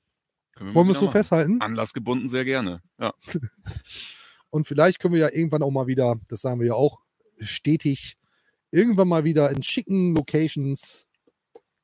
Können 0.54 0.74
Wollen 0.74 0.86
wir 0.86 0.92
es 0.92 0.98
so 0.98 1.06
machen. 1.06 1.16
festhalten? 1.16 1.60
Anlassgebunden 1.60 2.28
sehr 2.28 2.44
gerne. 2.44 2.82
Ja. 2.98 3.12
Und 4.50 4.66
vielleicht 4.66 5.00
können 5.00 5.14
wir 5.14 5.20
ja 5.20 5.32
irgendwann 5.32 5.62
auch 5.62 5.70
mal 5.70 5.86
wieder, 5.86 6.16
das 6.28 6.40
sagen 6.40 6.60
wir 6.60 6.66
ja 6.68 6.74
auch 6.74 7.00
stetig 7.40 8.16
irgendwann 8.70 9.08
mal 9.08 9.24
wieder 9.24 9.50
in 9.50 9.62
schicken 9.62 10.14
Locations 10.14 11.05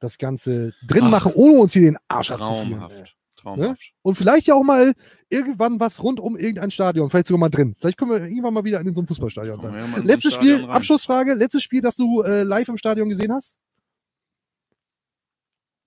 das 0.02 0.18
Ganze 0.18 0.72
drin 0.86 1.04
Ach, 1.04 1.10
machen, 1.10 1.32
ohne 1.34 1.60
uns 1.60 1.72
hier 1.72 1.82
den 1.82 1.98
Arsch. 2.08 2.28
Traumhaft. 2.28 3.16
Traumhaft. 3.36 3.82
Und 4.02 4.14
vielleicht 4.16 4.46
ja 4.46 4.54
auch 4.54 4.62
mal 4.64 4.92
irgendwann 5.28 5.80
was 5.80 6.02
rund 6.02 6.20
um 6.20 6.36
irgendein 6.36 6.70
Stadion, 6.70 7.08
vielleicht 7.10 7.26
sogar 7.28 7.40
mal 7.40 7.48
drin. 7.48 7.74
Vielleicht 7.78 7.96
können 7.98 8.10
wir 8.10 8.20
irgendwann 8.22 8.54
mal 8.54 8.64
wieder 8.64 8.80
in 8.80 8.92
so 8.94 9.00
einem 9.00 9.06
Fußballstadion 9.06 9.60
sein. 9.60 9.74
ja 9.74 9.96
Letztes 10.02 10.34
Stadion 10.34 10.54
Spiel, 10.56 10.64
rein. 10.66 10.76
Abschlussfrage, 10.76 11.34
letztes 11.34 11.62
Spiel, 11.62 11.80
das 11.80 11.96
du 11.96 12.22
äh, 12.22 12.42
live 12.42 12.68
im 12.68 12.76
Stadion 12.76 13.08
gesehen 13.08 13.32
hast? 13.32 13.56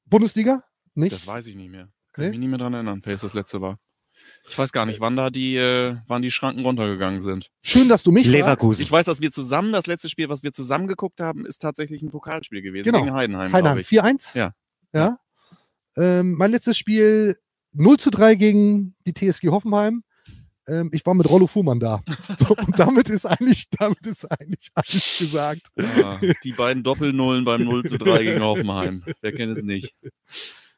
Bundesliga? 0.06 0.64
Nicht? 0.94 1.14
Das 1.14 1.26
weiß 1.28 1.48
ich 1.48 1.56
nicht 1.56 1.70
mehr. 1.70 1.90
Kann 2.14 2.24
Nee? 2.24 2.26
ich 2.28 2.32
mich 2.32 2.40
nicht 2.40 2.50
mehr 2.50 2.60
dran 2.60 2.74
erinnern, 2.74 3.02
welches 3.04 3.22
das 3.22 3.34
letzte 3.34 3.60
war. 3.62 3.78
Ich 4.48 4.58
weiß 4.58 4.72
gar 4.72 4.86
nicht, 4.86 5.00
wann 5.00 5.16
da 5.16 5.30
die, 5.30 5.56
äh, 5.56 5.98
wann 6.08 6.22
die 6.22 6.32
Schranken 6.32 6.64
runtergegangen 6.64 7.22
sind. 7.22 7.50
Schön, 7.62 7.90
dass 7.90 8.04
du 8.04 8.12
mich 8.12 8.26
fragst. 8.26 8.38
Leverkusen. 8.38 8.82
Ich 8.84 8.92
weiß, 8.92 9.06
dass 9.06 9.22
wir 9.22 9.32
zusammen, 9.32 9.72
das 9.72 9.88
letzte 9.88 10.10
Spiel, 10.10 10.30
was 10.30 10.44
wir 10.44 10.52
zusammen 10.52 10.88
geguckt 10.88 11.20
haben, 11.20 11.46
ist 11.46 11.62
tatsächlich 11.62 12.02
ein 12.02 12.12
Pokalspiel 12.12 12.62
gewesen. 12.62 12.86
Genau. 12.86 13.04
Gegen 13.04 13.16
Heidenheim, 13.16 13.54
Heidenheim, 13.54 13.64
glaube 13.64 13.82
ich. 13.82 13.88
4-1? 13.88 14.38
Ja. 14.38 14.54
ja. 14.94 15.18
Ähm, 15.98 16.34
mein 16.34 16.52
letztes 16.52 16.78
Spiel 16.78 17.38
0 17.74 17.98
zu 17.98 18.12
3 18.12 18.36
gegen 18.36 18.96
die 19.06 19.14
TSG 19.14 19.50
Hoffenheim. 19.50 20.04
Ähm, 20.68 20.90
ich 20.94 21.06
war 21.06 21.14
mit 21.14 21.30
Rollo 21.30 21.48
Fuhrmann 21.48 21.80
da. 21.80 22.02
So, 22.38 22.56
und 22.56 22.78
damit 22.78 23.10
ist 23.10 23.26
eigentlich, 23.26 23.70
damit 23.70 24.06
ist 24.06 24.30
eigentlich 24.30 24.70
alles 24.74 25.18
gesagt. 25.18 25.62
Ah, 26.04 26.20
die 26.44 26.54
beiden 26.54 26.84
Doppelnullen 26.84 27.46
beim 27.46 27.64
0 27.64 27.84
zu 27.84 27.98
3 27.98 28.24
gegen 28.24 28.44
Hoffenheim. 28.44 29.04
Wer 29.22 29.32
kennt 29.32 29.58
es 29.58 29.64
nicht? 29.64 29.94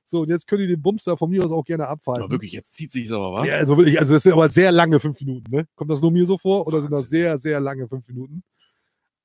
So, 0.10 0.22
und 0.22 0.30
jetzt 0.30 0.48
könnt 0.48 0.62
ihr 0.62 0.68
den 0.70 0.82
Bumster 0.82 1.18
von 1.18 1.30
mir 1.30 1.44
aus 1.44 1.52
auch 1.52 1.66
gerne 1.66 1.86
abpfeifen. 1.86 2.24
Aber 2.24 2.32
wirklich, 2.32 2.54
jetzt 2.54 2.74
zieht 2.74 2.92
sich 2.92 3.12
aber, 3.12 3.34
wa? 3.34 3.46
Ja, 3.46 3.58
also 3.58 3.78
wirklich, 3.78 4.00
also 4.00 4.14
das 4.14 4.24
sind 4.24 4.32
aber 4.32 4.50
sehr 4.50 4.72
lange 4.72 5.02
fünf 5.02 5.20
Minuten, 5.20 5.54
ne? 5.54 5.68
Kommt 5.76 5.92
das 5.92 6.02
nur 6.02 6.12
mir 6.12 6.26
so 6.26 6.38
vor 6.38 6.66
oder 6.66 6.82
sind 6.82 6.92
das 6.92 7.10
sehr, 7.10 7.38
sehr 7.40 7.60
lange 7.60 7.90
fünf 7.90 8.08
Minuten? 8.08 8.42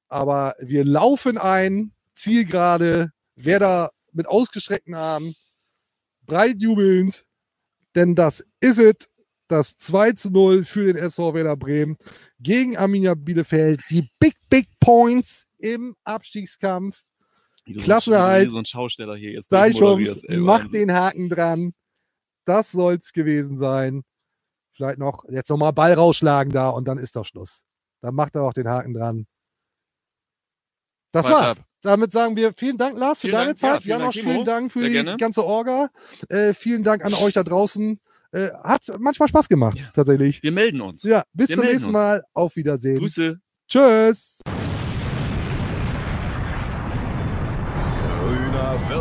Aber 0.09 0.57
wir 0.59 0.85
laufen 0.85 1.39
ein, 1.39 1.93
Zielgerade, 2.17 3.13
Werder 3.37 3.93
mit 4.13 4.27
ausgestreckten 4.27 4.95
Armen, 4.95 5.35
breit 6.27 6.57
jubelnd, 6.61 7.25
denn 7.95 8.17
das 8.17 8.45
ist 8.61 8.79
es, 8.79 9.09
das 9.47 9.77
2 9.77 10.13
zu 10.13 10.31
0 10.31 10.65
für 10.65 10.93
den 10.93 10.97
SV 10.97 11.35
Werder 11.35 11.57
Bremen 11.57 11.97
gegen 12.41 12.77
Arminia 12.77 13.15
Bielefeld. 13.15 13.81
Die 13.89 14.09
Big, 14.19 14.35
Big 14.51 14.67
Points 14.81 15.47
im 15.59 15.95
Abstiegskampf. 16.03 17.05
Wie 17.65 17.75
du 17.75 17.81
Klassenerhalt. 17.81 18.51
So, 18.51 18.59
ein 18.59 18.65
Schausteller 18.65 19.15
hier 19.17 19.33
jetzt 19.33 19.53
Deichums, 19.53 20.23
mach 20.29 20.69
den 20.69 20.93
Haken 20.93 21.29
dran. 21.29 21.73
Das 22.45 22.73
soll's 22.73 23.13
gewesen 23.13 23.57
sein. 23.57 24.03
Vielleicht 24.75 24.99
noch, 24.99 25.25
jetzt 25.29 25.49
nochmal 25.51 25.73
Ball 25.73 25.93
rausschlagen 25.93 26.53
da 26.53 26.71
und 26.71 26.89
dann 26.89 26.99
ist 26.99 27.15
doch 27.15 27.25
Schluss. 27.25 27.65
Dann 28.01 28.15
macht 28.15 28.35
er 28.35 28.43
auch 28.43 28.53
den 28.53 28.69
Haken 28.69 28.95
dran. 28.95 29.27
Das 31.13 31.27
Weiter 31.27 31.35
war's. 31.41 31.59
ab. 31.61 31.67
Damit 31.83 32.13
sagen 32.13 32.37
wir 32.37 32.53
vielen 32.53 32.79
Dank, 32.79 32.97
Lars, 32.99 33.19
für 33.21 33.29
Vielen 33.29 33.33
deine 33.35 33.55
Dank, 33.55 33.61
ja, 33.63 33.73
Zeit. 33.75 33.83
vielen 33.83 33.99
Janosch, 34.01 34.21
vielen 34.21 34.45
Dank 34.45 34.73
für 34.73 34.79
Sehr 34.81 34.89
die 34.89 34.95
gerne. 34.95 35.17
ganze 35.17 35.45
Orga. 35.45 35.91
Äh, 36.29 36.55
vielen 36.55 36.85
Dank 36.85 37.05
an 37.05 37.13
euch 37.15 37.35
da 37.35 37.43
draußen. 37.43 38.01
Äh, 38.33 38.51
hat 38.65 38.91
manchmal 38.99 39.29
Spaß 39.29 39.49
gemacht, 39.49 39.81
Ja. 39.81 39.91
tatsächlich. 39.93 40.43
Wir 40.43 40.53
melden 40.53 40.81
uns. 40.81 41.03
Ja, 41.03 41.23
bis 41.33 41.51
Wir 41.51 41.57
zum 41.57 41.67
nächsten 41.67 41.89
uns. 41.89 41.93
Mal. 41.93 42.25
Auf 42.33 42.57
Wiedersehen. 42.57 42.99
Grüße. 42.99 43.39
Tschüss. 43.69 44.41